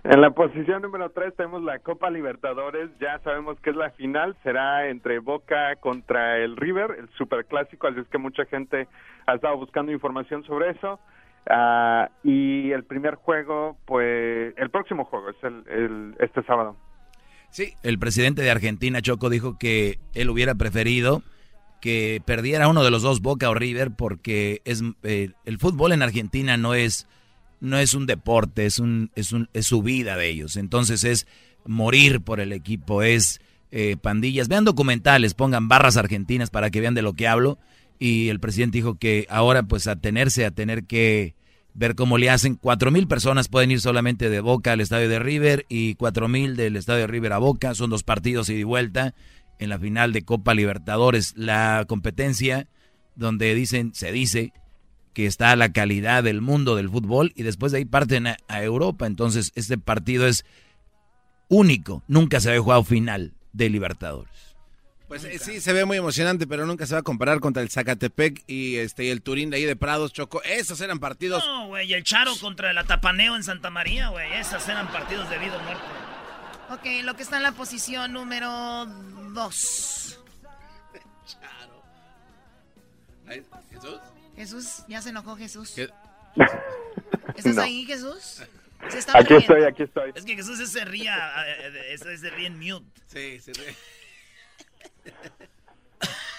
En 0.04 0.20
la 0.20 0.30
posición 0.30 0.82
número 0.82 1.10
3 1.10 1.34
tenemos 1.34 1.62
la 1.62 1.80
Copa 1.80 2.10
Libertadores. 2.10 2.90
Ya 3.00 3.18
sabemos 3.24 3.58
que 3.60 3.70
es 3.70 3.76
la 3.76 3.90
final. 3.90 4.36
Será 4.44 4.88
entre 4.88 5.18
Boca 5.18 5.74
contra 5.76 6.38
el 6.38 6.56
River, 6.56 6.92
el 6.98 7.08
superclásico. 7.18 7.88
Así 7.88 7.98
es 8.00 8.08
que 8.08 8.18
mucha 8.18 8.44
gente 8.44 8.86
ha 9.26 9.34
estado 9.34 9.56
buscando 9.56 9.90
información 9.90 10.44
sobre 10.44 10.70
eso. 10.70 11.00
Ah, 11.48 12.10
y 12.24 12.72
el 12.72 12.84
primer 12.84 13.14
juego, 13.14 13.78
pues, 13.86 14.52
el 14.56 14.70
próximo 14.70 15.04
juego 15.04 15.30
es 15.30 15.36
el, 15.42 15.62
el- 15.68 16.14
este 16.18 16.42
sábado. 16.44 16.76
Sí. 17.50 17.74
El 17.82 17.98
presidente 17.98 18.42
de 18.42 18.50
Argentina, 18.50 19.00
Choco, 19.00 19.30
dijo 19.30 19.56
que 19.58 19.98
él 20.14 20.28
hubiera 20.30 20.54
preferido 20.56 21.22
que 21.80 22.20
perdiera 22.24 22.68
uno 22.68 22.82
de 22.82 22.90
los 22.90 23.02
dos, 23.02 23.20
Boca 23.20 23.48
o 23.48 23.54
River, 23.54 23.92
porque 23.96 24.60
es 24.64 24.82
eh, 25.04 25.30
el 25.44 25.58
fútbol 25.58 25.92
en 25.92 26.02
Argentina 26.02 26.56
no 26.56 26.74
es 26.74 27.06
no 27.60 27.78
es 27.78 27.94
un 27.94 28.06
deporte, 28.06 28.66
es 28.66 28.78
un 28.80 29.10
es 29.14 29.32
un 29.32 29.48
es 29.52 29.66
su 29.66 29.82
vida 29.82 30.16
de 30.16 30.28
ellos. 30.28 30.56
Entonces 30.56 31.04
es 31.04 31.26
morir 31.64 32.22
por 32.22 32.40
el 32.40 32.52
equipo, 32.52 33.02
es 33.02 33.40
eh, 33.70 33.96
pandillas. 34.00 34.48
Vean 34.48 34.64
documentales, 34.64 35.34
pongan 35.34 35.68
barras 35.68 35.96
argentinas 35.96 36.50
para 36.50 36.70
que 36.70 36.80
vean 36.80 36.94
de 36.94 37.02
lo 37.02 37.12
que 37.12 37.28
hablo. 37.28 37.58
Y 37.98 38.28
el 38.28 38.40
presidente 38.40 38.78
dijo 38.78 38.98
que 38.98 39.26
ahora 39.30 39.62
pues 39.62 39.86
a 39.86 39.96
tenerse 39.96 40.44
a 40.44 40.50
tener 40.50 40.84
que 40.84 41.34
ver 41.74 41.94
cómo 41.94 42.18
le 42.18 42.30
hacen. 42.30 42.54
Cuatro 42.54 42.90
mil 42.90 43.06
personas 43.06 43.48
pueden 43.48 43.70
ir 43.70 43.80
solamente 43.80 44.30
de 44.30 44.40
Boca 44.40 44.72
al 44.72 44.80
estadio 44.80 45.08
de 45.08 45.18
River 45.18 45.66
y 45.68 45.94
cuatro 45.94 46.28
mil 46.28 46.56
del 46.56 46.76
estadio 46.76 47.00
de 47.00 47.06
River 47.06 47.32
a 47.34 47.38
Boca. 47.38 47.74
Son 47.74 47.90
dos 47.90 48.02
partidos 48.02 48.48
ida 48.48 48.58
y 48.58 48.64
vuelta 48.64 49.14
en 49.58 49.68
la 49.68 49.78
final 49.78 50.12
de 50.12 50.24
Copa 50.24 50.54
Libertadores. 50.54 51.34
La 51.36 51.84
competencia 51.86 52.68
donde 53.14 53.54
dicen, 53.54 53.94
se 53.94 54.12
dice 54.12 54.52
que 55.14 55.26
está 55.26 55.56
la 55.56 55.72
calidad 55.72 56.22
del 56.22 56.42
mundo 56.42 56.76
del 56.76 56.90
fútbol 56.90 57.32
y 57.34 57.42
después 57.42 57.72
de 57.72 57.78
ahí 57.78 57.84
parten 57.84 58.26
a, 58.26 58.36
a 58.48 58.62
Europa. 58.62 59.06
Entonces 59.06 59.52
este 59.54 59.78
partido 59.78 60.26
es 60.26 60.44
único. 61.48 62.02
Nunca 62.08 62.40
se 62.40 62.50
había 62.50 62.60
jugado 62.60 62.84
final 62.84 63.34
de 63.52 63.70
Libertadores. 63.70 64.45
Pues 65.08 65.22
eh, 65.24 65.38
sí, 65.38 65.60
se 65.60 65.72
ve 65.72 65.84
muy 65.84 65.96
emocionante, 65.98 66.46
pero 66.48 66.66
nunca 66.66 66.84
se 66.84 66.94
va 66.94 67.00
a 67.00 67.02
comparar 67.04 67.38
contra 67.38 67.62
el 67.62 67.70
Zacatepec 67.70 68.42
y 68.48 68.76
este 68.76 69.04
y 69.04 69.10
el 69.10 69.22
Turín 69.22 69.50
de 69.50 69.58
ahí 69.58 69.64
de 69.64 69.76
Prados, 69.76 70.12
Choco. 70.12 70.42
Esos 70.42 70.80
eran 70.80 70.98
partidos. 70.98 71.44
No, 71.46 71.68
güey, 71.68 71.92
el 71.94 72.02
Charo 72.02 72.32
contra 72.40 72.70
el 72.72 72.78
Atapaneo 72.78 73.36
en 73.36 73.44
Santa 73.44 73.70
María, 73.70 74.08
güey. 74.08 74.32
Esas 74.34 74.68
eran 74.68 74.88
partidos 74.90 75.30
de 75.30 75.38
vida 75.38 75.56
o 75.56 75.62
muerte. 75.62 75.84
Ok, 76.70 77.04
lo 77.04 77.14
que 77.14 77.22
está 77.22 77.36
en 77.36 77.44
la 77.44 77.52
posición 77.52 78.12
número 78.12 78.86
2. 78.86 80.18
Ay, 83.28 83.42
¿Jesús? 83.70 84.00
Jesús, 84.36 84.84
ya 84.88 85.02
se 85.02 85.10
enojó 85.10 85.36
Jesús. 85.36 85.72
¿Qué? 85.74 85.88
¿Estás 87.36 87.54
No. 87.56 87.62
ahí, 87.62 87.84
Jesús? 87.84 88.42
Se 88.88 88.98
está 88.98 89.18
Aquí 89.18 89.28
riendo. 89.34 89.54
estoy, 89.54 89.62
aquí 89.64 89.82
estoy. 89.84 90.12
Es 90.14 90.24
que 90.24 90.34
Jesús 90.36 90.68
se 90.68 90.84
ría, 90.84 91.16
ese 91.90 92.18
se 92.18 92.30
ríe 92.30 92.46
en 92.46 92.58
mute. 92.58 92.86
Sí, 93.06 93.40
sí. 93.40 93.52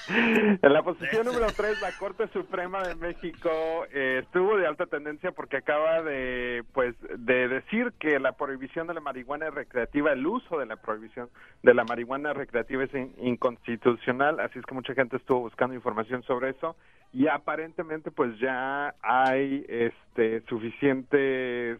En 0.09 0.71
la 0.71 0.83
posición 0.83 1.25
número 1.25 1.51
3, 1.53 1.79
la 1.79 1.91
Corte 1.91 2.29
Suprema 2.29 2.81
de 2.87 2.95
México 2.95 3.49
eh, 3.91 4.21
estuvo 4.23 4.55
de 4.55 4.65
alta 4.65 4.85
tendencia 4.85 5.33
porque 5.33 5.57
acaba 5.57 6.01
de, 6.01 6.63
pues, 6.73 6.95
de 7.17 7.49
decir 7.49 7.91
que 7.99 8.17
la 8.17 8.31
prohibición 8.31 8.87
de 8.87 8.93
la 8.93 9.01
marihuana 9.01 9.49
recreativa, 9.49 10.13
el 10.13 10.25
uso 10.25 10.59
de 10.59 10.65
la 10.65 10.77
prohibición 10.77 11.29
de 11.61 11.73
la 11.73 11.83
marihuana 11.83 12.31
recreativa 12.31 12.85
es 12.85 12.93
in- 12.93 13.13
inconstitucional, 13.19 14.39
así 14.39 14.57
es 14.59 14.65
que 14.65 14.73
mucha 14.73 14.93
gente 14.93 15.17
estuvo 15.17 15.41
buscando 15.41 15.75
información 15.75 16.23
sobre 16.23 16.51
eso 16.51 16.77
y 17.11 17.27
aparentemente, 17.27 18.09
pues, 18.09 18.39
ya 18.39 18.95
hay, 19.01 19.65
este, 19.67 20.39
suficientes 20.47 21.79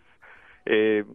eh, 0.66 1.06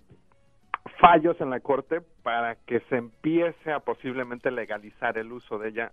fallos 0.99 1.39
en 1.43 1.51
la 1.51 1.61
Corte 1.61 2.01
para 2.23 2.57
que 2.57 2.81
se 2.89 2.97
empiece 2.97 3.73
a 3.73 3.81
posiblemente 3.81 4.51
legalizar 4.51 5.19
el 5.19 5.33
uso 5.33 5.59
de 5.59 5.69
ella 5.71 5.93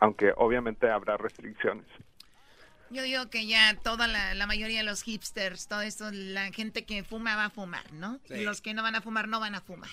aunque 0.00 0.32
obviamente 0.36 0.90
habrá 0.90 1.16
restricciones. 1.16 1.86
Yo 2.90 3.02
digo 3.02 3.30
que 3.30 3.46
ya 3.46 3.74
toda 3.82 4.06
la, 4.06 4.34
la 4.34 4.46
mayoría 4.46 4.78
de 4.78 4.84
los 4.84 5.02
hipsters, 5.02 5.66
todo 5.68 5.80
esto, 5.80 6.10
la 6.12 6.52
gente 6.52 6.84
que 6.84 7.02
fuma 7.04 7.36
va 7.36 7.46
a 7.46 7.50
fumar, 7.50 7.90
¿no? 7.92 8.18
Sí. 8.26 8.34
Y 8.34 8.44
los 8.44 8.60
que 8.60 8.74
no 8.74 8.82
van 8.82 8.96
a 8.96 9.00
fumar 9.00 9.28
no 9.28 9.40
van 9.40 9.54
a 9.54 9.60
fumar. 9.60 9.88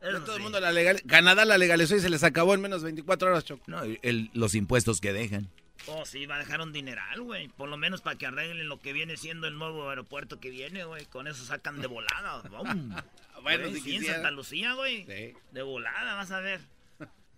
Todo 0.00 0.36
el 0.36 0.42
mundo 0.42 0.60
la 0.60 0.70
legal... 0.70 1.02
Canadá 1.08 1.44
la 1.44 1.58
legalizó 1.58 1.96
y 1.96 2.00
se 2.00 2.08
les 2.10 2.22
acabó 2.22 2.54
en 2.54 2.60
menos 2.60 2.82
de 2.82 2.86
24 2.86 3.28
horas, 3.30 3.44
Choco. 3.44 3.64
No, 3.66 3.82
el- 3.82 4.30
los 4.32 4.54
impuestos 4.54 5.00
que 5.00 5.12
dejan. 5.12 5.48
Oh, 5.86 6.04
sí, 6.04 6.26
va 6.26 6.36
a 6.36 6.38
dejar 6.38 6.60
un 6.60 6.72
dineral, 6.72 7.22
güey. 7.22 7.48
Por 7.48 7.68
lo 7.68 7.76
menos 7.76 8.02
para 8.02 8.16
que 8.16 8.26
arreglen 8.26 8.68
lo 8.68 8.80
que 8.80 8.92
viene 8.92 9.16
siendo 9.16 9.46
el 9.46 9.58
nuevo 9.58 9.88
aeropuerto 9.88 10.40
que 10.40 10.50
viene, 10.50 10.84
güey. 10.84 11.06
Con 11.06 11.26
eso 11.26 11.44
sacan 11.44 11.80
de 11.80 11.86
volada. 11.86 12.42
Bueno, 13.40 13.68
si 13.68 13.80
sí, 13.80 13.96
en. 13.96 14.04
Santa 14.04 14.32
Lucía, 14.32 14.72
güey. 14.72 15.04
De 15.04 15.62
volada, 15.62 16.14
vas 16.14 16.32
a 16.32 16.40
ver. 16.40 16.60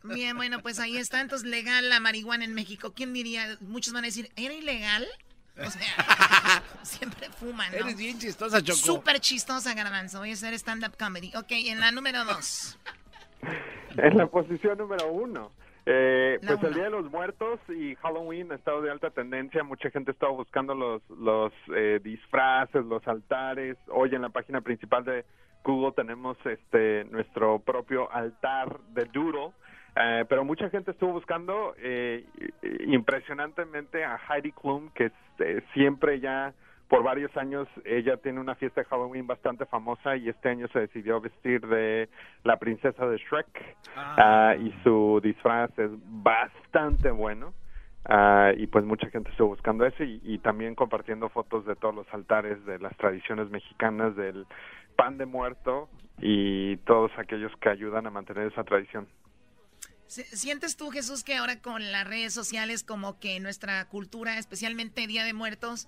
Bien, 0.02 0.34
bueno, 0.34 0.62
pues 0.62 0.78
ahí 0.78 0.96
está. 0.96 1.20
Entonces, 1.20 1.46
legal 1.46 1.90
la 1.90 2.00
marihuana 2.00 2.44
en 2.44 2.54
México. 2.54 2.94
¿Quién 2.94 3.12
diría? 3.12 3.58
Muchos 3.60 3.92
van 3.92 4.04
a 4.04 4.06
decir, 4.06 4.30
¿era 4.34 4.54
ilegal? 4.54 5.06
O 5.58 5.70
sea, 5.70 6.62
siempre 6.82 7.28
fuman, 7.38 7.70
¿no? 7.72 7.78
Eres 7.78 7.96
bien 7.96 8.18
chistosa, 8.18 8.62
Choco. 8.62 8.78
Súper 8.78 9.20
chistosa, 9.20 9.74
Garbanzo. 9.74 10.20
Voy 10.20 10.30
a 10.30 10.32
hacer 10.32 10.54
stand-up 10.54 10.96
comedy. 10.98 11.32
Ok, 11.36 11.50
en 11.50 11.80
la 11.80 11.92
número 11.92 12.24
dos. 12.24 12.78
En 13.96 14.16
la 14.16 14.26
posición 14.26 14.78
número 14.78 15.10
uno, 15.12 15.52
eh, 15.90 16.38
pues 16.46 16.62
el. 16.62 16.74
Día 16.74 16.84
de 16.84 16.90
los 16.90 17.10
Muertos 17.10 17.60
y 17.68 17.94
Halloween 17.96 18.52
ha 18.52 18.54
estado 18.54 18.80
de 18.82 18.90
alta 18.90 19.10
tendencia. 19.10 19.64
Mucha 19.64 19.90
gente 19.90 20.10
ha 20.10 20.14
estado 20.14 20.34
buscando 20.34 20.74
los, 20.74 21.02
los 21.10 21.52
eh, 21.74 22.00
disfraces, 22.02 22.84
los 22.84 23.06
altares. 23.08 23.76
Hoy 23.88 24.14
en 24.14 24.22
la 24.22 24.28
página 24.28 24.60
principal 24.60 25.04
de 25.04 25.24
Google 25.64 25.92
tenemos 25.92 26.36
este 26.44 27.04
nuestro 27.04 27.58
propio 27.58 28.10
altar 28.12 28.78
de 28.94 29.04
Doodle. 29.06 29.52
Eh, 29.96 30.24
pero 30.28 30.44
mucha 30.44 30.70
gente 30.70 30.92
estuvo 30.92 31.12
buscando 31.12 31.74
eh, 31.78 32.24
impresionantemente 32.86 34.04
a 34.04 34.20
Heidi 34.28 34.52
Klum, 34.52 34.90
que 34.90 35.10
eh, 35.40 35.62
siempre 35.74 36.20
ya 36.20 36.54
por 36.90 37.02
varios 37.04 37.34
años 37.36 37.66
ella 37.84 38.16
tiene 38.18 38.40
una 38.40 38.54
fiesta 38.56 38.80
de 38.82 38.86
Halloween 38.88 39.26
bastante 39.26 39.64
famosa 39.64 40.16
y 40.16 40.28
este 40.28 40.48
año 40.50 40.66
se 40.68 40.80
decidió 40.80 41.20
vestir 41.20 41.66
de 41.66 42.08
la 42.44 42.58
princesa 42.58 43.06
de 43.06 43.16
Shrek 43.16 43.76
Ah, 43.96 44.54
y 44.60 44.74
su 44.82 45.20
disfraz 45.22 45.70
es 45.78 45.90
bastante 46.04 47.10
bueno. 47.10 47.54
Ah, 48.06 48.50
y 48.56 48.66
pues 48.66 48.84
mucha 48.84 49.08
gente 49.10 49.30
estuvo 49.30 49.48
buscando 49.48 49.86
eso 49.86 50.02
y, 50.02 50.20
y 50.24 50.38
también 50.38 50.74
compartiendo 50.74 51.28
fotos 51.28 51.64
de 51.64 51.76
todos 51.76 51.94
los 51.94 52.06
altares 52.12 52.64
de 52.66 52.78
las 52.78 52.96
tradiciones 52.96 53.48
mexicanas 53.50 54.16
del 54.16 54.46
pan 54.96 55.16
de 55.16 55.26
muerto 55.26 55.88
y 56.18 56.76
todos 56.78 57.10
aquellos 57.18 57.52
que 57.60 57.68
ayudan 57.68 58.06
a 58.06 58.10
mantener 58.10 58.50
esa 58.50 58.64
tradición. 58.64 59.06
Si- 60.06 60.24
¿Sientes 60.24 60.76
tú, 60.76 60.90
Jesús, 60.90 61.22
que 61.22 61.36
ahora 61.36 61.60
con 61.62 61.92
las 61.92 62.06
redes 62.08 62.34
sociales 62.34 62.82
como 62.82 63.20
que 63.20 63.38
nuestra 63.38 63.84
cultura, 63.88 64.38
especialmente 64.38 65.06
Día 65.06 65.22
de 65.24 65.34
Muertos, 65.34 65.86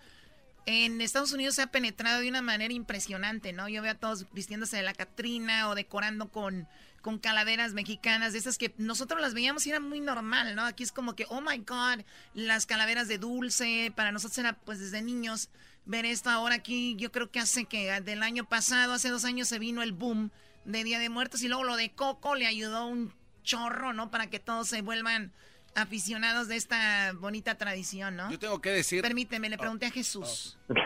en 0.66 1.00
Estados 1.00 1.32
Unidos 1.32 1.56
se 1.56 1.62
ha 1.62 1.66
penetrado 1.66 2.20
de 2.20 2.28
una 2.28 2.42
manera 2.42 2.72
impresionante, 2.72 3.52
¿no? 3.52 3.68
Yo 3.68 3.82
veo 3.82 3.92
a 3.92 3.96
todos 3.96 4.26
vistiéndose 4.32 4.76
de 4.76 4.82
la 4.82 4.94
Catrina 4.94 5.68
o 5.68 5.74
decorando 5.74 6.28
con, 6.28 6.68
con 7.00 7.18
calaveras 7.18 7.72
mexicanas, 7.72 8.32
de 8.32 8.38
esas 8.38 8.58
que 8.58 8.72
nosotros 8.78 9.20
las 9.20 9.34
veíamos 9.34 9.66
y 9.66 9.70
era 9.70 9.80
muy 9.80 10.00
normal, 10.00 10.54
¿no? 10.54 10.64
Aquí 10.64 10.82
es 10.82 10.92
como 10.92 11.14
que, 11.14 11.26
oh 11.28 11.40
my 11.40 11.58
God, 11.58 12.04
las 12.34 12.66
calaveras 12.66 13.08
de 13.08 13.18
dulce, 13.18 13.92
para 13.96 14.12
nosotros 14.12 14.38
era 14.38 14.52
pues 14.52 14.78
desde 14.78 15.02
niños 15.02 15.48
ver 15.84 16.04
esto 16.04 16.30
ahora 16.30 16.54
aquí, 16.54 16.94
yo 16.96 17.10
creo 17.10 17.30
que 17.30 17.40
hace 17.40 17.64
que 17.64 18.00
del 18.00 18.22
año 18.22 18.48
pasado, 18.48 18.92
hace 18.92 19.08
dos 19.08 19.24
años 19.24 19.48
se 19.48 19.58
vino 19.58 19.82
el 19.82 19.92
boom 19.92 20.30
de 20.64 20.84
Día 20.84 21.00
de 21.00 21.08
Muertos 21.08 21.42
y 21.42 21.48
luego 21.48 21.64
lo 21.64 21.76
de 21.76 21.90
Coco 21.90 22.36
le 22.36 22.46
ayudó 22.46 22.86
un 22.86 23.12
chorro, 23.42 23.92
¿no? 23.92 24.10
Para 24.10 24.28
que 24.28 24.38
todos 24.38 24.68
se 24.68 24.82
vuelvan 24.82 25.32
aficionados 25.74 26.48
de 26.48 26.56
esta 26.56 27.12
bonita 27.18 27.56
tradición, 27.56 28.16
¿no? 28.16 28.30
Yo 28.30 28.38
tengo 28.38 28.60
que 28.60 28.70
decir... 28.70 29.02
Permíteme, 29.02 29.48
le 29.48 29.58
pregunté 29.58 29.86
a 29.86 29.90
Jesús. 29.90 30.58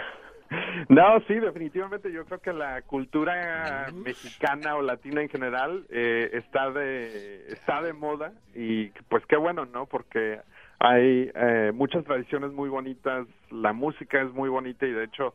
No, 0.89 1.21
sí, 1.27 1.35
definitivamente 1.35 2.13
yo 2.13 2.25
creo 2.25 2.41
que 2.41 2.53
la 2.53 2.83
cultura 2.83 3.89
mexicana 3.93 4.77
o 4.77 4.83
latina 4.83 5.23
en 5.23 5.29
general 5.29 5.85
eh, 5.91 6.31
está 6.35 6.71
de 6.71 7.49
está 7.49 7.83
de 7.83 7.93
moda 7.93 8.33
y 8.55 8.89
pues 9.09 9.25
qué 9.27 9.37
bueno, 9.37 9.67
¿no? 9.67 9.87
Porque 9.87 10.41
hay 10.79 11.31
eh, 11.35 11.73
muchas 11.75 12.05
tradiciones 12.05 12.53
muy 12.53 12.69
bonitas, 12.69 13.27
la 13.51 13.73
música 13.73 14.23
es 14.23 14.33
muy 14.33 14.49
bonita 14.49 14.87
y 14.87 14.93
de 14.93 15.05
hecho 15.05 15.35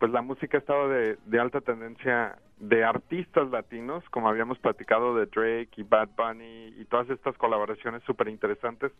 pues 0.00 0.10
la 0.10 0.22
música 0.22 0.56
ha 0.56 0.60
estado 0.60 0.88
de, 0.88 1.16
de 1.26 1.38
alta 1.38 1.60
tendencia 1.60 2.36
de 2.58 2.82
artistas 2.84 3.48
latinos, 3.50 4.02
como 4.10 4.28
habíamos 4.28 4.58
platicado 4.58 5.14
de 5.14 5.26
Drake 5.26 5.70
y 5.76 5.82
Bad 5.84 6.08
Bunny 6.16 6.74
y 6.76 6.84
todas 6.86 7.08
estas 7.10 7.36
colaboraciones 7.36 8.02
súper 8.02 8.26
interesantes 8.28 8.90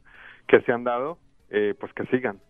que 0.47 0.61
se 0.61 0.71
han 0.71 0.85
dado. 0.85 1.19
eh, 1.51 1.75
pues 1.79 1.93
que 1.93 2.07
sigan. 2.07 2.41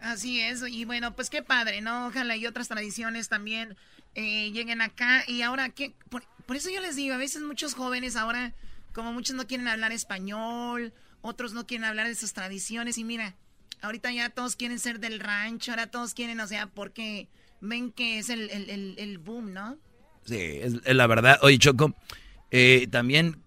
Así 0.00 0.40
es, 0.40 0.62
y 0.68 0.84
bueno, 0.84 1.14
pues 1.16 1.28
qué 1.28 1.42
padre, 1.42 1.80
¿no? 1.80 2.06
Ojalá 2.06 2.36
y 2.36 2.46
otras 2.46 2.68
tradiciones 2.68 3.28
también 3.28 3.76
eh, 4.14 4.52
lleguen 4.52 4.80
acá. 4.80 5.22
Y 5.26 5.42
ahora, 5.42 5.70
¿qué? 5.70 5.92
Por, 6.08 6.22
por 6.46 6.54
eso 6.54 6.70
yo 6.70 6.80
les 6.80 6.94
digo, 6.94 7.14
a 7.14 7.18
veces 7.18 7.42
muchos 7.42 7.74
jóvenes 7.74 8.14
ahora, 8.14 8.52
como 8.94 9.12
muchos 9.12 9.34
no 9.34 9.46
quieren 9.46 9.66
hablar 9.66 9.90
español, 9.90 10.92
otros 11.20 11.52
no 11.52 11.66
quieren 11.66 11.84
hablar 11.84 12.06
de 12.06 12.14
sus 12.14 12.32
tradiciones, 12.32 12.96
y 12.96 13.04
mira, 13.04 13.34
ahorita 13.82 14.12
ya 14.12 14.30
todos 14.30 14.56
quieren 14.56 14.78
ser 14.78 15.00
del 15.00 15.20
rancho, 15.20 15.72
ahora 15.72 15.86
todos 15.88 16.14
quieren, 16.14 16.40
o 16.40 16.46
sea, 16.46 16.66
porque 16.66 17.28
ven 17.60 17.92
que 17.92 18.18
es 18.18 18.28
el, 18.30 18.50
el, 18.50 18.70
el, 18.70 18.94
el 18.98 19.18
boom, 19.18 19.52
¿no? 19.52 19.76
Sí, 20.24 20.36
es, 20.36 20.74
es 20.84 20.96
la 20.96 21.06
verdad. 21.06 21.38
Oye, 21.42 21.58
Choco, 21.58 21.94
eh, 22.50 22.86
también 22.90 23.42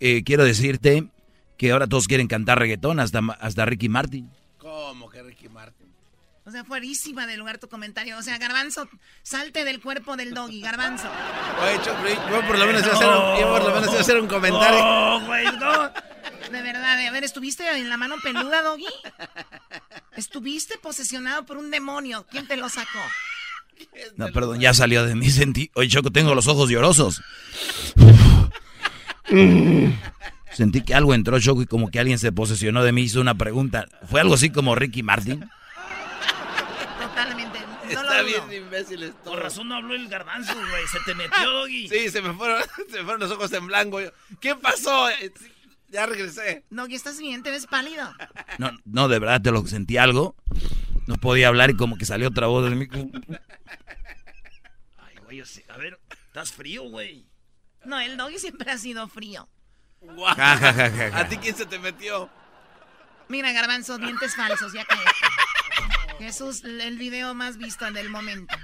eh, 0.00 0.22
quiero 0.24 0.44
decirte 0.44 1.10
que 1.56 1.72
ahora 1.72 1.86
todos 1.86 2.06
quieren 2.06 2.28
cantar 2.28 2.58
reggaetón, 2.58 3.00
hasta, 3.00 3.20
hasta 3.40 3.64
Ricky 3.64 3.88
Martin. 3.88 4.30
¿Cómo 4.58 5.08
que 5.08 5.22
Ricky 5.22 5.48
Martin? 5.48 5.88
O 6.44 6.50
sea, 6.50 6.64
fuerísima 6.64 7.26
de 7.26 7.36
lugar 7.36 7.58
tu 7.58 7.68
comentario. 7.68 8.16
O 8.16 8.22
sea, 8.22 8.38
Garbanzo, 8.38 8.88
salte 9.22 9.64
del 9.64 9.82
cuerpo 9.82 10.16
del 10.16 10.32
doggy, 10.32 10.62
Garbanzo. 10.62 11.08
Oye, 11.62 11.78
Choco, 11.84 11.98
yo 12.30 12.46
por 12.46 12.58
lo 12.58 12.66
menos 12.66 12.82
iba 12.82 12.92
a 12.92 12.96
hacer 12.96 13.08
un, 13.08 13.40
yo 13.40 13.48
por 13.52 13.64
lo 13.64 13.74
menos 13.74 13.88
iba 13.88 13.98
a 13.98 14.00
hacer 14.00 14.18
un 14.18 14.28
comentario. 14.28 14.78
No, 14.78 15.26
güey, 15.26 15.44
no. 15.58 15.90
De 16.50 16.62
verdad, 16.62 17.06
a 17.06 17.10
ver, 17.10 17.24
¿estuviste 17.24 17.68
en 17.76 17.88
la 17.88 17.96
mano 17.96 18.16
peluda, 18.22 18.62
doggy? 18.62 18.86
¿Estuviste 20.16 20.78
posesionado 20.78 21.44
por 21.44 21.56
un 21.58 21.70
demonio? 21.70 22.26
¿Quién 22.30 22.46
te 22.46 22.56
lo 22.56 22.68
sacó? 22.68 22.98
No, 24.16 24.28
perdón, 24.32 24.58
ya 24.60 24.74
salió 24.74 25.04
de 25.04 25.14
mí. 25.14 25.30
Sentí, 25.30 25.70
oye, 25.74 25.88
Choco, 25.88 26.10
tengo 26.10 26.34
los 26.34 26.46
ojos 26.48 26.68
llorosos. 26.70 27.20
Sentí 30.52 30.82
que 30.82 30.94
algo 30.94 31.14
entró, 31.14 31.38
Choco, 31.38 31.62
y 31.62 31.66
como 31.66 31.90
que 31.90 32.00
alguien 32.00 32.18
se 32.18 32.32
posesionó 32.32 32.82
de 32.82 32.92
mí, 32.92 33.02
hizo 33.02 33.20
una 33.20 33.34
pregunta. 33.36 33.86
¿Fue 34.08 34.20
algo 34.20 34.34
así 34.34 34.50
como 34.50 34.74
Ricky 34.74 35.02
Martin? 35.02 35.48
Totalmente. 37.00 37.58
No 37.84 38.00
Está 38.02 38.18
lo 38.18 38.24
bien 38.24 38.40
dudo. 38.46 38.52
imbéciles 38.54 39.12
todos. 39.22 39.36
Por 39.36 39.42
razón 39.42 39.68
no 39.68 39.76
habló 39.76 39.94
el 39.94 40.08
garbanzo, 40.08 40.54
güey. 40.54 40.86
Se 40.90 40.98
te 41.04 41.14
metió, 41.14 41.50
Doggy. 41.50 41.88
Sí, 41.88 42.08
se 42.10 42.20
me 42.22 42.32
fueron, 42.34 42.62
se 42.90 42.98
me 42.98 43.04
fueron 43.04 43.20
los 43.20 43.30
ojos 43.30 43.52
en 43.52 43.66
blanco. 43.66 43.98
¿Qué 44.40 44.54
pasó? 44.56 45.08
Ya 45.88 46.06
regresé. 46.06 46.64
Doggy, 46.70 46.94
¿estás 46.94 47.18
bien? 47.18 47.42
¿Te 47.42 47.50
ves 47.50 47.66
pálido? 47.66 48.12
No, 48.58 48.70
no, 48.84 49.08
de 49.08 49.18
verdad, 49.18 49.40
te 49.40 49.50
lo 49.50 49.66
sentí 49.66 49.96
algo. 49.96 50.36
No 51.06 51.16
podía 51.16 51.48
hablar 51.48 51.70
y 51.70 51.76
como 51.76 51.96
que 51.96 52.04
salió 52.04 52.28
otra 52.28 52.46
voz 52.46 52.68
de 52.68 52.76
mí. 52.76 52.86
Ay, 54.98 55.16
güey, 55.24 55.38
yo 55.38 55.46
sé. 55.46 55.64
A 55.68 55.78
ver, 55.78 55.98
estás 56.26 56.52
frío, 56.52 56.82
güey. 56.84 57.26
No, 57.84 57.98
el 57.98 58.16
doggy 58.16 58.38
siempre 58.38 58.70
ha 58.70 58.76
sido 58.78 59.08
frío. 59.08 59.48
Guau. 60.00 60.34
Ja, 60.34 60.56
ja, 60.58 60.72
ja, 60.72 60.90
ja, 60.90 61.10
ja. 61.10 61.18
¿A 61.18 61.28
ti 61.28 61.38
quién 61.38 61.56
se 61.56 61.64
te 61.64 61.78
metió? 61.78 62.28
Mira, 63.28 63.52
Garbanzo, 63.52 63.98
dientes 63.98 64.36
falsos, 64.36 64.72
ya 64.72 64.84
cállate. 64.84 65.10
Jesús, 66.18 66.64
el 66.64 66.98
video 66.98 67.34
más 67.34 67.56
visto 67.56 67.90
del 67.90 68.10
momento. 68.10 68.54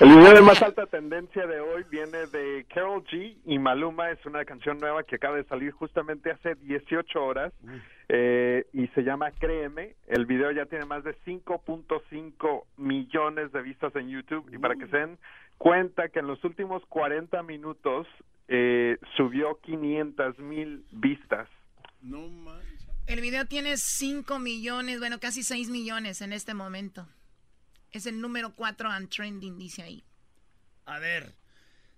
El 0.00 0.08
video 0.08 0.34
de 0.34 0.40
más 0.40 0.60
alta 0.62 0.86
tendencia 0.86 1.46
de 1.46 1.60
hoy 1.60 1.84
viene 1.90 2.26
de 2.26 2.66
Carol 2.72 3.04
G 3.04 3.36
y 3.44 3.58
Maluma. 3.58 4.10
Es 4.10 4.24
una 4.26 4.44
canción 4.44 4.78
nueva 4.78 5.02
que 5.04 5.16
acaba 5.16 5.36
de 5.36 5.44
salir 5.44 5.72
justamente 5.72 6.30
hace 6.30 6.54
18 6.56 7.22
horas 7.22 7.52
eh, 8.08 8.66
y 8.72 8.86
se 8.88 9.02
llama 9.02 9.30
Créeme. 9.32 9.94
El 10.06 10.26
video 10.26 10.50
ya 10.50 10.66
tiene 10.66 10.84
más 10.84 11.04
de 11.04 11.16
5.5 11.24 12.64
millones 12.76 13.52
de 13.52 13.62
vistas 13.62 13.94
en 13.96 14.08
YouTube 14.08 14.48
y 14.52 14.58
para 14.58 14.74
que 14.76 14.86
se 14.88 14.96
den 14.96 15.18
cuenta 15.58 16.08
que 16.08 16.18
en 16.20 16.26
los 16.26 16.42
últimos 16.44 16.84
40 16.86 17.42
minutos 17.42 18.06
eh, 18.48 18.98
subió 19.16 19.58
500 19.62 20.38
mil 20.38 20.84
vistas. 20.92 21.48
No 22.02 22.28
manches. 22.28 22.86
El 23.06 23.20
video 23.20 23.44
tiene 23.44 23.76
5 23.76 24.38
millones, 24.38 24.98
bueno, 24.98 25.20
casi 25.20 25.42
6 25.42 25.68
millones 25.68 26.22
en 26.22 26.32
este 26.32 26.54
momento. 26.54 27.06
Es 27.94 28.06
el 28.06 28.20
número 28.20 28.52
4 28.56 28.90
on 28.90 29.08
trending, 29.08 29.56
dice 29.56 29.82
ahí. 29.82 30.04
A 30.84 30.98
ver, 30.98 31.32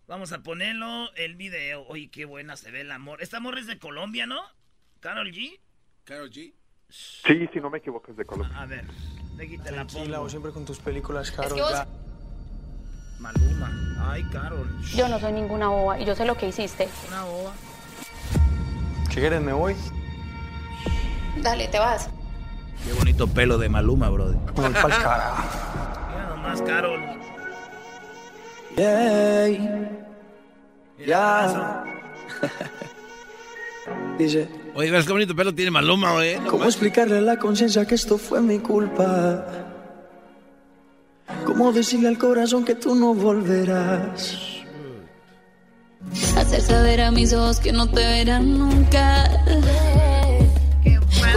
vamos 0.06 0.30
a 0.32 0.42
ponerlo 0.42 1.10
el 1.14 1.36
video. 1.36 1.86
Oye, 1.88 2.10
qué 2.10 2.26
buena 2.26 2.54
se 2.58 2.70
ve 2.70 2.82
el 2.82 2.92
amor. 2.92 3.22
Esta 3.22 3.38
amor 3.38 3.58
es 3.58 3.66
de 3.66 3.78
Colombia, 3.78 4.26
¿no? 4.26 4.42
Carol 5.00 5.32
G. 5.32 5.58
Carol 6.04 6.30
G. 6.30 6.52
Sí, 6.90 7.48
si 7.50 7.60
no 7.60 7.70
me 7.70 7.78
equivoco 7.78 8.10
es 8.10 8.16
de 8.18 8.26
Colombia. 8.26 8.60
A 8.60 8.66
ver, 8.66 8.84
de 9.36 9.44
aquí 9.44 9.56
te 9.56 9.72
la 9.72 9.86
pongo. 9.86 10.18
vos 10.20 10.30
siempre 10.30 10.52
con 10.52 10.66
tus 10.66 10.78
películas, 10.80 11.30
que 11.30 11.36
Carol. 11.38 11.58
vos- 11.60 11.70
ya. 11.70 11.88
Maluma. 13.18 14.06
Ay, 14.12 14.22
Carol. 14.24 14.68
Yo 14.94 15.08
no 15.08 15.18
soy 15.18 15.32
ninguna 15.32 15.68
boba 15.68 15.98
y 15.98 16.04
yo 16.04 16.14
sé 16.14 16.26
lo 16.26 16.36
que 16.36 16.48
hiciste. 16.48 16.90
Una 17.08 17.24
boba. 17.24 17.54
Si 19.08 19.14
quieres, 19.16 19.40
me 19.40 19.54
voy. 19.54 19.74
Dale, 21.40 21.68
te 21.68 21.78
vas. 21.78 22.10
Qué 22.84 22.92
bonito 22.92 23.26
pelo 23.26 23.58
de 23.58 23.68
Maluma, 23.68 24.08
brother. 24.10 24.36
Voy 24.54 24.72
pa'l 24.72 24.90
carajo. 24.90 25.42
Mira 26.10 26.28
nomás, 26.28 26.62
Carol. 26.62 27.00
Yeah. 28.76 29.48
Ya. 31.06 31.84
Dice, 34.18 34.48
Oye, 34.74 34.90
ves 34.90 35.06
qué 35.06 35.12
bonito 35.12 35.34
pelo 35.34 35.54
tiene 35.54 35.70
Maluma, 35.70 36.12
güey. 36.12 36.36
¿cómo 36.48 36.64
explicarle 36.64 37.18
a 37.18 37.20
la 37.20 37.38
conciencia 37.38 37.86
que 37.86 37.94
esto 37.94 38.18
fue 38.18 38.40
mi 38.42 38.58
culpa? 38.58 39.46
¿Cómo 41.44 41.72
decirle 41.72 42.08
al 42.08 42.18
corazón 42.18 42.64
que 42.64 42.74
tú 42.74 42.94
no 42.94 43.14
volverás? 43.14 44.62
Hacer 46.36 46.60
saber 46.60 47.00
a 47.00 47.10
mis 47.10 47.32
ojos 47.32 47.58
que 47.60 47.72
no 47.72 47.88
te 47.88 48.00
verán 48.04 48.58
nunca. 48.58 49.24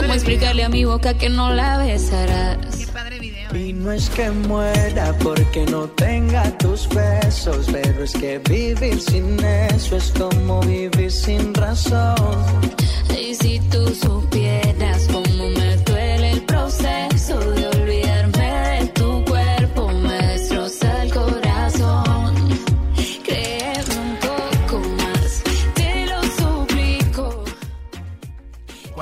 ¿Cómo 0.10 0.18
explicarle 0.18 0.64
a 0.64 0.70
mi 0.70 0.86
boca 0.86 1.14
que 1.14 1.30
no 1.30 1.54
la 1.54 1.78
besarás? 1.78 2.58
Qué 2.76 2.88
padre 2.88 3.20
video. 3.20 3.56
Y 3.56 3.74
no 3.74 3.92
es 3.92 4.10
que 4.10 4.32
muera 4.32 5.16
porque 5.20 5.68
no 5.68 5.88
tenga 5.90 6.58
tus 6.58 6.90
besos, 6.90 7.68
pero 7.72 8.04
es 8.04 8.14
que 8.14 8.40
vivir 8.40 9.00
sin 9.00 9.40
eso 9.46 9.98
es 9.98 10.12
como 10.18 10.62
vivir 10.62 11.12
sin 11.12 11.54
razón. 11.54 12.26
Y 13.22 13.36
si 13.36 13.60
tú 13.70 13.88
supieras 13.94 14.69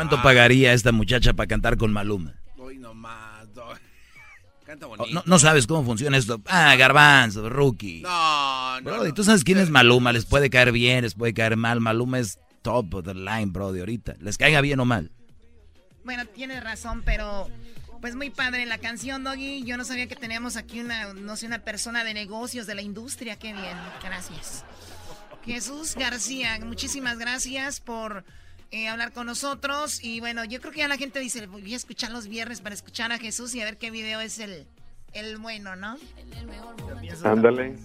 ¿Cuánto 0.07 0.23
pagaría 0.23 0.71
esta 0.71 0.93
muchacha 0.93 1.33
para 1.33 1.47
cantar 1.47 1.75
con 1.75 1.91
Maluma? 1.91 2.33
Hoy 2.57 2.77
nomás, 2.77 3.45
Canta 4.65 4.85
Oh, 4.85 4.89
bonito. 4.89 5.13
No, 5.13 5.23
no 5.25 5.37
sabes 5.37 5.67
cómo 5.67 5.83
funciona 5.83 6.15
esto. 6.15 6.41
Ah, 6.45 6.75
garbanzo, 6.77 7.49
rookie. 7.49 8.01
No, 8.03 8.79
no. 8.79 8.89
Bro, 8.89 9.07
¿y 9.07 9.11
tú 9.11 9.25
sabes 9.25 9.43
quién 9.43 9.57
es 9.57 9.69
Maluma? 9.69 10.13
Les 10.13 10.25
puede 10.25 10.49
caer 10.49 10.71
bien, 10.71 11.03
les 11.03 11.13
puede 11.13 11.33
caer 11.33 11.57
mal. 11.57 11.81
Maluma 11.81 12.19
es 12.19 12.39
top 12.61 12.93
of 12.93 13.05
the 13.05 13.13
line, 13.13 13.47
bro, 13.47 13.73
de 13.73 13.81
ahorita. 13.81 14.15
Les 14.21 14.37
caiga 14.37 14.61
bien 14.61 14.79
o 14.79 14.85
mal. 14.85 15.11
Bueno, 16.05 16.25
tienes 16.25 16.63
razón, 16.63 17.01
pero 17.03 17.49
pues 17.99 18.15
muy 18.15 18.29
padre 18.29 18.65
la 18.65 18.77
canción, 18.77 19.25
Doggy. 19.25 19.65
Yo 19.65 19.75
no 19.75 19.83
sabía 19.83 20.07
que 20.07 20.15
teníamos 20.15 20.55
aquí 20.55 20.79
una, 20.79 21.13
no 21.13 21.35
sé, 21.35 21.47
una 21.47 21.59
persona 21.59 22.05
de 22.05 22.13
negocios 22.13 22.65
de 22.65 22.75
la 22.75 22.81
industria. 22.81 23.37
Qué 23.37 23.51
bien, 23.51 23.77
gracias. 24.01 24.63
Jesús 25.43 25.95
García, 25.95 26.59
muchísimas 26.63 27.17
gracias 27.17 27.81
por 27.81 28.23
eh, 28.71 28.87
hablar 28.87 29.13
con 29.13 29.27
nosotros. 29.27 30.03
Y 30.03 30.19
bueno, 30.19 30.43
yo 30.45 30.59
creo 30.59 30.71
que 30.71 30.79
ya 30.79 30.87
la 30.87 30.97
gente 30.97 31.19
dice, 31.19 31.45
voy 31.47 31.73
a 31.73 31.77
escuchar 31.77 32.11
los 32.11 32.27
viernes 32.27 32.61
para 32.61 32.75
escuchar 32.75 33.11
a 33.11 33.17
Jesús 33.17 33.55
y 33.55 33.61
a 33.61 33.65
ver 33.65 33.77
qué 33.77 33.91
video 33.91 34.19
es 34.19 34.39
el, 34.39 34.67
el 35.13 35.37
bueno, 35.37 35.75
¿no? 35.75 35.97
Ándale. 37.23 37.75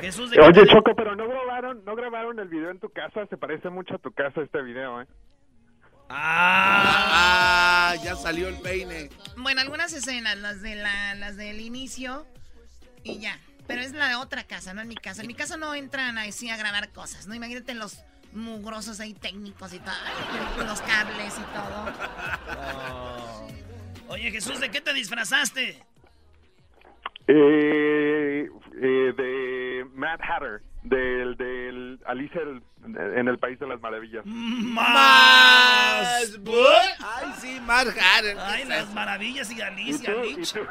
Jesús 0.00 0.30
de 0.30 0.40
Oye, 0.40 0.66
Choco, 0.66 0.94
pero 0.94 1.16
no 1.16 1.26
grabaron, 1.26 1.82
no 1.84 1.96
grabaron 1.96 2.38
el 2.38 2.48
video 2.48 2.70
en 2.70 2.78
tu 2.78 2.90
casa. 2.90 3.26
Se 3.28 3.36
parece 3.36 3.70
mucho 3.70 3.94
a 3.94 3.98
tu 3.98 4.12
casa 4.12 4.42
este 4.42 4.62
video, 4.62 5.00
¿eh? 5.00 5.06
Ah, 6.08 7.94
ya 8.04 8.14
salió 8.14 8.48
el 8.48 8.58
peine. 8.60 9.10
Bueno, 9.36 9.60
algunas 9.60 9.92
escenas, 9.92 10.36
las 10.38 10.62
de 10.62 10.76
la, 10.76 11.14
las 11.16 11.36
del 11.36 11.60
inicio 11.60 12.26
y 13.02 13.18
ya. 13.18 13.38
Pero 13.66 13.80
es 13.80 13.92
la 13.92 14.08
de 14.08 14.14
otra 14.14 14.44
casa, 14.44 14.74
no 14.74 14.82
en 14.82 14.88
mi 14.88 14.94
casa. 14.94 15.22
En 15.22 15.26
mi 15.26 15.34
casa 15.34 15.56
no 15.56 15.74
entran 15.74 16.18
así 16.18 16.48
a 16.48 16.56
grabar 16.56 16.92
cosas, 16.92 17.26
¿no? 17.26 17.34
Imagínate 17.34 17.74
los 17.74 18.04
mugrosos 18.36 19.00
ahí 19.00 19.14
técnicos 19.14 19.72
y 19.72 19.78
todo, 19.80 19.94
con 20.56 20.66
los 20.66 20.80
cables 20.82 21.34
y 21.38 21.42
todo. 21.56 21.92
Oye, 24.08 24.30
Jesús, 24.30 24.60
¿de 24.60 24.70
qué 24.70 24.80
te 24.80 24.92
disfrazaste? 24.92 25.82
Eh, 27.28 28.48
eh, 28.80 29.12
de 29.16 29.84
Mad 29.94 30.20
Hatter, 30.20 30.62
del, 30.84 31.36
del 31.36 31.98
Alicia 32.06 32.40
el- 32.42 32.62
en 33.18 33.26
el 33.26 33.36
País 33.40 33.58
de 33.58 33.66
las 33.66 33.80
Maravillas. 33.80 34.24
Más. 34.24 36.38
bu- 36.40 36.54
Ay, 37.00 37.32
sí, 37.40 37.58
Mark 37.60 37.96
Harren. 37.98 38.38
Ay, 38.38 38.64
las 38.64 38.94
maravillas 38.94 39.50
y 39.50 39.60
Alicia, 39.60 40.12
¿Y 40.12 40.14
tú? 40.14 40.22
Lich. 40.38 40.54
¿Y 40.54 40.58
tú? 40.60 40.66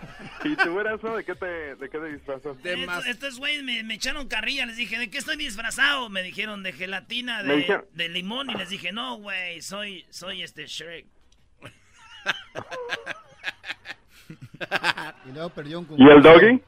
¿Y 0.44 0.56
tú 0.56 0.78
eras 0.80 1.00
uno 1.02 1.16
de 1.16 1.24
qué 1.24 1.34
te, 1.34 1.46
de 1.76 1.88
qué 1.90 1.98
te 1.98 2.12
disfrazas? 2.12 2.56
Estos, 2.62 3.06
estos 3.06 3.38
güeyes 3.38 3.62
me, 3.62 3.82
me 3.82 3.94
echaron 3.94 4.28
carrilla, 4.28 4.66
les 4.66 4.76
dije, 4.76 4.98
¿de 4.98 5.10
qué 5.10 5.18
estoy 5.18 5.36
disfrazado? 5.36 6.08
Me 6.08 6.22
dijeron 6.22 6.62
de 6.62 6.72
gelatina, 6.72 7.42
Me 7.42 7.48
de, 7.52 7.56
dijeron- 7.58 7.84
de 7.94 8.08
limón, 8.08 8.50
y 8.50 8.54
les 8.54 8.68
dije, 8.68 8.92
no, 8.92 9.16
güey, 9.16 9.60
soy, 9.62 10.04
soy 10.10 10.42
este 10.42 10.66
Shrek. 10.66 11.06
Y 15.28 15.32
luego 15.32 15.50
perdió 15.50 15.78
un 15.80 15.86
¿Y 15.96 16.08
el 16.08 16.22
doggy? 16.22 16.60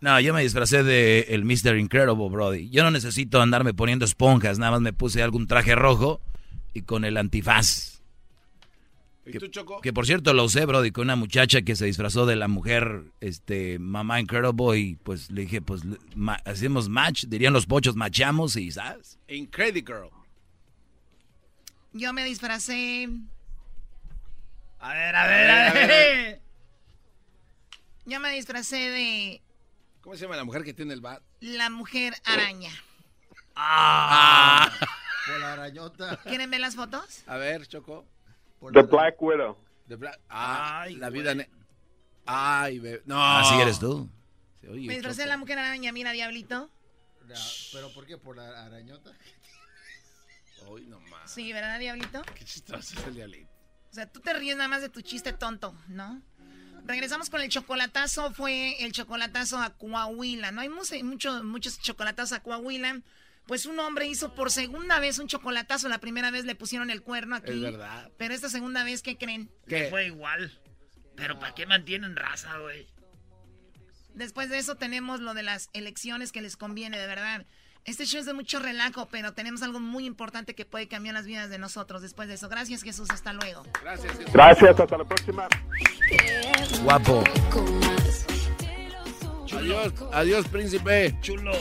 No, 0.00 0.18
yo 0.20 0.32
me 0.32 0.42
disfracé 0.42 0.82
de 0.82 1.26
el 1.30 1.44
Mr. 1.44 1.76
Incredible, 1.76 2.28
Brody. 2.28 2.70
Yo 2.70 2.82
no 2.84 2.90
necesito 2.90 3.40
andarme 3.42 3.74
poniendo 3.74 4.04
esponjas, 4.04 4.58
nada 4.58 4.72
más 4.72 4.80
me 4.80 4.92
puse 4.92 5.22
algún 5.22 5.46
traje 5.46 5.74
rojo 5.74 6.20
y 6.72 6.82
con 6.82 7.04
el 7.04 7.16
antifaz. 7.16 7.97
¿Y 9.28 9.32
Que, 9.32 9.38
tú, 9.40 9.48
Choco? 9.48 9.80
que 9.80 9.92
por 9.92 10.06
cierto 10.06 10.32
lo 10.32 10.44
usé, 10.44 10.64
Brody, 10.66 10.90
con 10.90 11.04
una 11.04 11.16
muchacha 11.16 11.62
que 11.62 11.76
se 11.76 11.84
disfrazó 11.86 12.24
de 12.26 12.36
la 12.36 12.48
mujer, 12.48 13.02
este, 13.20 13.78
mamá 13.78 14.20
Incredible 14.20 14.78
y 14.78 14.94
pues 14.96 15.30
le 15.30 15.42
dije, 15.42 15.60
pues 15.62 15.82
ma- 16.14 16.40
hacemos 16.44 16.88
match, 16.88 17.24
dirían 17.26 17.52
los 17.52 17.66
pochos, 17.66 17.94
machamos 17.96 18.56
y, 18.56 18.70
¿sabes? 18.72 19.18
Incredible 19.28 19.82
Girl. 19.86 20.10
Yo 21.92 22.12
me 22.12 22.24
disfracé. 22.24 23.08
A 24.80 24.92
ver, 24.92 25.16
a 25.16 25.26
ver, 25.26 25.50
a 25.50 25.72
ver. 25.72 26.40
Yo 28.06 28.20
me 28.20 28.30
disfracé 28.32 28.76
de 28.76 29.42
¿Cómo 30.00 30.16
se 30.16 30.22
llama 30.22 30.36
la 30.36 30.44
mujer 30.44 30.64
que 30.64 30.72
tiene 30.72 30.94
el 30.94 31.00
bat? 31.00 31.22
la 31.40 31.68
mujer 31.70 32.14
araña. 32.24 32.70
Ah. 33.54 34.70
Por 35.26 35.40
la 35.40 35.52
arañota. 35.54 36.16
¿Quieren 36.24 36.50
ver 36.50 36.60
las 36.60 36.76
fotos? 36.76 37.22
A 37.26 37.36
ver, 37.36 37.66
Choco. 37.66 38.06
The 38.72 38.82
Black 38.82 39.20
Widow. 39.22 39.56
The 39.88 39.96
Black- 39.96 40.20
Ah, 40.28 40.86
la 40.90 41.10
vida. 41.10 41.34
ne- 41.34 41.48
Ay, 42.26 42.78
bebé. 42.78 43.02
No. 43.06 43.22
Así 43.22 43.54
eres 43.60 43.78
tú. 43.78 44.08
me 44.62 44.76
disfracé 44.94 45.22
de 45.22 45.28
la 45.28 45.36
mujer 45.38 45.58
araña, 45.58 45.92
mira, 45.92 46.12
diablito. 46.12 46.70
La- 47.26 47.36
¿Pero 47.72 47.92
por 47.94 48.06
qué? 48.06 48.18
¿Por 48.18 48.36
la 48.36 48.64
arañota? 48.66 49.12
Hoy 50.66 50.84
nomás. 50.86 51.30
Sí, 51.30 51.52
¿verdad, 51.52 51.78
diablito? 51.78 52.22
Qué 52.34 52.44
chistoso 52.44 52.98
es 52.98 53.06
el 53.06 53.14
diablito. 53.14 53.48
O 53.90 53.94
sea, 53.94 54.10
tú 54.10 54.20
te 54.20 54.32
ríes 54.34 54.56
nada 54.56 54.68
más 54.68 54.82
de 54.82 54.88
tu 54.90 55.00
chiste 55.00 55.32
tonto, 55.32 55.74
¿no? 55.88 56.20
Regresamos 56.84 57.30
con 57.30 57.40
el 57.40 57.48
chocolatazo, 57.48 58.32
fue 58.32 58.82
el 58.84 58.92
chocolatazo 58.92 59.58
a 59.58 59.70
Coahuila. 59.70 60.52
No 60.52 60.60
hay 60.60 60.68
mucho- 60.68 60.94
mucho- 61.04 61.42
muchos 61.44 61.78
chocolatazos 61.80 62.32
a 62.38 62.42
Coahuila. 62.42 63.00
Pues 63.48 63.64
un 63.64 63.80
hombre 63.80 64.06
hizo 64.06 64.34
por 64.34 64.50
segunda 64.50 65.00
vez 65.00 65.18
un 65.18 65.26
chocolatazo. 65.26 65.88
La 65.88 65.98
primera 65.98 66.30
vez 66.30 66.44
le 66.44 66.54
pusieron 66.54 66.90
el 66.90 67.02
cuerno 67.02 67.34
aquí. 67.34 67.52
Es 67.52 67.60
verdad. 67.62 68.12
Pero 68.18 68.34
esta 68.34 68.50
segunda 68.50 68.84
vez, 68.84 69.00
¿qué 69.00 69.16
creen? 69.16 69.50
¿Qué? 69.66 69.88
Fue 69.88 70.04
igual. 70.04 70.60
Pero 71.16 71.38
¿para 71.38 71.54
qué 71.54 71.64
mantienen 71.64 72.14
raza, 72.14 72.58
güey? 72.58 72.86
Después 74.12 74.50
de 74.50 74.58
eso 74.58 74.74
tenemos 74.74 75.20
lo 75.20 75.32
de 75.32 75.44
las 75.44 75.70
elecciones 75.72 76.30
que 76.30 76.42
les 76.42 76.58
conviene, 76.58 76.98
de 76.98 77.06
verdad. 77.06 77.46
Este 77.86 78.04
show 78.04 78.20
es 78.20 78.26
de 78.26 78.34
mucho 78.34 78.58
relajo, 78.58 79.08
pero 79.08 79.32
tenemos 79.32 79.62
algo 79.62 79.80
muy 79.80 80.04
importante 80.04 80.54
que 80.54 80.66
puede 80.66 80.86
cambiar 80.86 81.14
las 81.14 81.24
vidas 81.24 81.48
de 81.48 81.56
nosotros 81.56 82.02
después 82.02 82.28
de 82.28 82.34
eso. 82.34 82.50
Gracias, 82.50 82.82
Jesús. 82.82 83.08
Hasta 83.10 83.32
luego. 83.32 83.62
Gracias, 83.80 84.12
Jesús. 84.12 84.32
Gracias, 84.34 84.78
hasta 84.78 84.98
la 84.98 85.04
próxima. 85.04 85.48
Guapo. 86.82 87.24
Adiós, 89.56 89.94
adiós, 90.12 90.46
príncipe. 90.48 91.16
Chulo. 91.22 91.52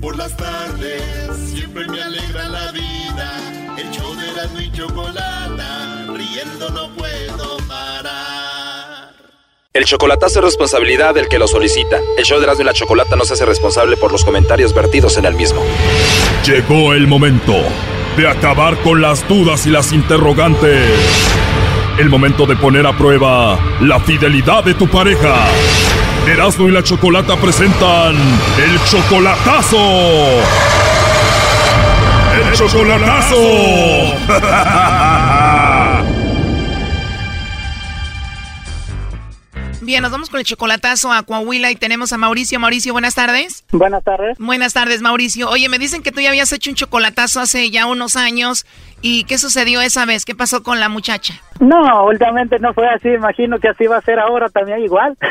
Por 0.00 0.16
las 0.16 0.36
tardes 0.36 1.36
siempre 1.52 1.86
me 1.88 2.00
alegra 2.00 2.48
la 2.48 2.70
vida. 2.70 3.76
El 3.76 3.90
show 3.90 4.14
de 4.14 4.30
Erasmo 4.30 4.60
y 4.60 4.72
Chocolata, 4.72 6.06
riendo 6.14 6.70
no 6.70 6.88
puedo 6.94 7.56
parar. 7.66 9.12
El 9.72 9.84
chocolatazo 9.84 10.38
es 10.38 10.44
responsabilidad 10.44 11.14
del 11.14 11.28
que 11.28 11.38
lo 11.38 11.48
solicita. 11.48 11.98
El 12.16 12.24
show 12.24 12.38
de 12.38 12.44
Erasmo 12.44 12.62
y 12.62 12.66
la 12.66 12.72
Chocolata 12.74 13.16
no 13.16 13.24
se 13.24 13.34
hace 13.34 13.44
responsable 13.44 13.96
por 13.96 14.12
los 14.12 14.24
comentarios 14.24 14.72
vertidos 14.72 15.16
en 15.18 15.24
el 15.24 15.34
mismo. 15.34 15.62
Llegó 16.46 16.94
el 16.94 17.08
momento 17.08 17.54
de 18.16 18.28
acabar 18.28 18.76
con 18.82 19.02
las 19.02 19.26
dudas 19.28 19.66
y 19.66 19.70
las 19.70 19.92
interrogantes. 19.92 20.88
El 21.98 22.08
momento 22.08 22.46
de 22.46 22.54
poner 22.54 22.86
a 22.86 22.96
prueba 22.96 23.58
la 23.80 23.98
fidelidad 23.98 24.62
de 24.62 24.74
tu 24.74 24.86
pareja. 24.86 25.48
Erasmo 26.28 26.68
y 26.68 26.72
la 26.72 26.82
Chocolata 26.82 27.36
presentan 27.36 28.14
el 28.14 28.84
chocolatazo. 28.84 29.78
El 32.34 32.52
chocolatazo. 32.52 33.36
Bien, 39.88 40.02
nos 40.02 40.10
vamos 40.12 40.28
con 40.28 40.38
el 40.38 40.44
chocolatazo 40.44 41.10
a 41.10 41.22
Coahuila 41.22 41.70
y 41.70 41.74
tenemos 41.74 42.12
a 42.12 42.18
Mauricio. 42.18 42.60
Mauricio, 42.60 42.92
buenas 42.92 43.14
tardes. 43.14 43.64
Buenas 43.72 44.04
tardes. 44.04 44.36
Buenas 44.38 44.74
tardes, 44.74 45.00
Mauricio. 45.00 45.48
Oye, 45.48 45.70
me 45.70 45.78
dicen 45.78 46.02
que 46.02 46.12
tú 46.12 46.20
ya 46.20 46.28
habías 46.28 46.52
hecho 46.52 46.68
un 46.68 46.76
chocolatazo 46.76 47.40
hace 47.40 47.70
ya 47.70 47.86
unos 47.86 48.14
años. 48.14 48.66
¿Y 49.00 49.24
qué 49.24 49.38
sucedió 49.38 49.80
esa 49.80 50.04
vez? 50.06 50.24
¿Qué 50.24 50.34
pasó 50.34 50.62
con 50.62 50.80
la 50.80 50.88
muchacha? 50.88 51.34
No, 51.60 52.04
últimamente 52.06 52.58
no 52.58 52.72
fue 52.72 52.88
así, 52.88 53.08
imagino 53.08 53.58
que 53.58 53.68
así 53.68 53.86
va 53.86 53.98
a 53.98 54.02
ser 54.02 54.18
ahora 54.18 54.48
también 54.48 54.80
igual. 54.80 55.16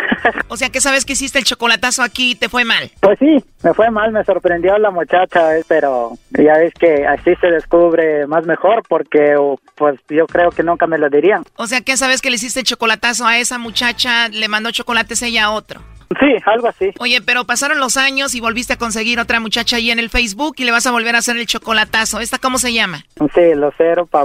O 0.49 0.57
sea, 0.57 0.69
que 0.69 0.81
sabes 0.81 1.05
que 1.05 1.13
hiciste 1.13 1.39
el 1.39 1.45
chocolatazo 1.45 2.01
aquí 2.03 2.31
y 2.31 2.35
te 2.35 2.49
fue 2.49 2.65
mal. 2.65 2.89
Pues 3.01 3.19
sí, 3.19 3.43
me 3.63 3.73
fue 3.73 3.91
mal, 3.91 4.11
me 4.11 4.23
sorprendió 4.23 4.77
la 4.77 4.91
muchacha, 4.91 5.57
eh, 5.57 5.63
pero 5.67 6.17
ya 6.31 6.57
ves 6.57 6.73
que 6.73 7.05
así 7.05 7.35
se 7.39 7.47
descubre 7.47 8.25
más 8.27 8.45
mejor 8.45 8.83
porque 8.87 9.35
pues 9.75 9.99
yo 10.09 10.25
creo 10.25 10.49
que 10.49 10.63
nunca 10.63 10.87
me 10.87 10.97
lo 10.97 11.09
dirían. 11.09 11.43
O 11.55 11.67
sea, 11.67 11.81
que 11.81 11.97
sabes 11.97 12.21
que 12.21 12.29
le 12.29 12.37
hiciste 12.37 12.61
el 12.61 12.65
chocolatazo 12.65 13.25
a 13.25 13.37
esa 13.37 13.57
muchacha, 13.57 14.29
le 14.29 14.47
mandó 14.47 14.71
chocolates 14.71 15.21
ella 15.21 15.45
a 15.45 15.51
otro. 15.51 15.81
Sí, 16.19 16.35
algo 16.45 16.67
así. 16.67 16.91
Oye, 16.99 17.21
pero 17.21 17.45
pasaron 17.45 17.79
los 17.79 17.97
años 17.97 18.33
y 18.33 18.39
volviste 18.39 18.73
a 18.73 18.77
conseguir 18.77 19.19
otra 19.19 19.39
muchacha 19.39 19.75
ahí 19.75 19.91
en 19.91 19.99
el 19.99 20.09
Facebook 20.09 20.55
y 20.57 20.63
le 20.63 20.71
vas 20.71 20.87
a 20.87 20.91
volver 20.91 21.15
a 21.15 21.19
hacer 21.19 21.37
el 21.37 21.45
chocolatazo. 21.45 22.19
¿Esta 22.19 22.37
cómo 22.37 22.59
se 22.59 22.73
llama? 22.73 23.03
Sí, 23.33 23.55
lo 23.55 23.73
cero 23.77 24.07
pa... 24.09 24.23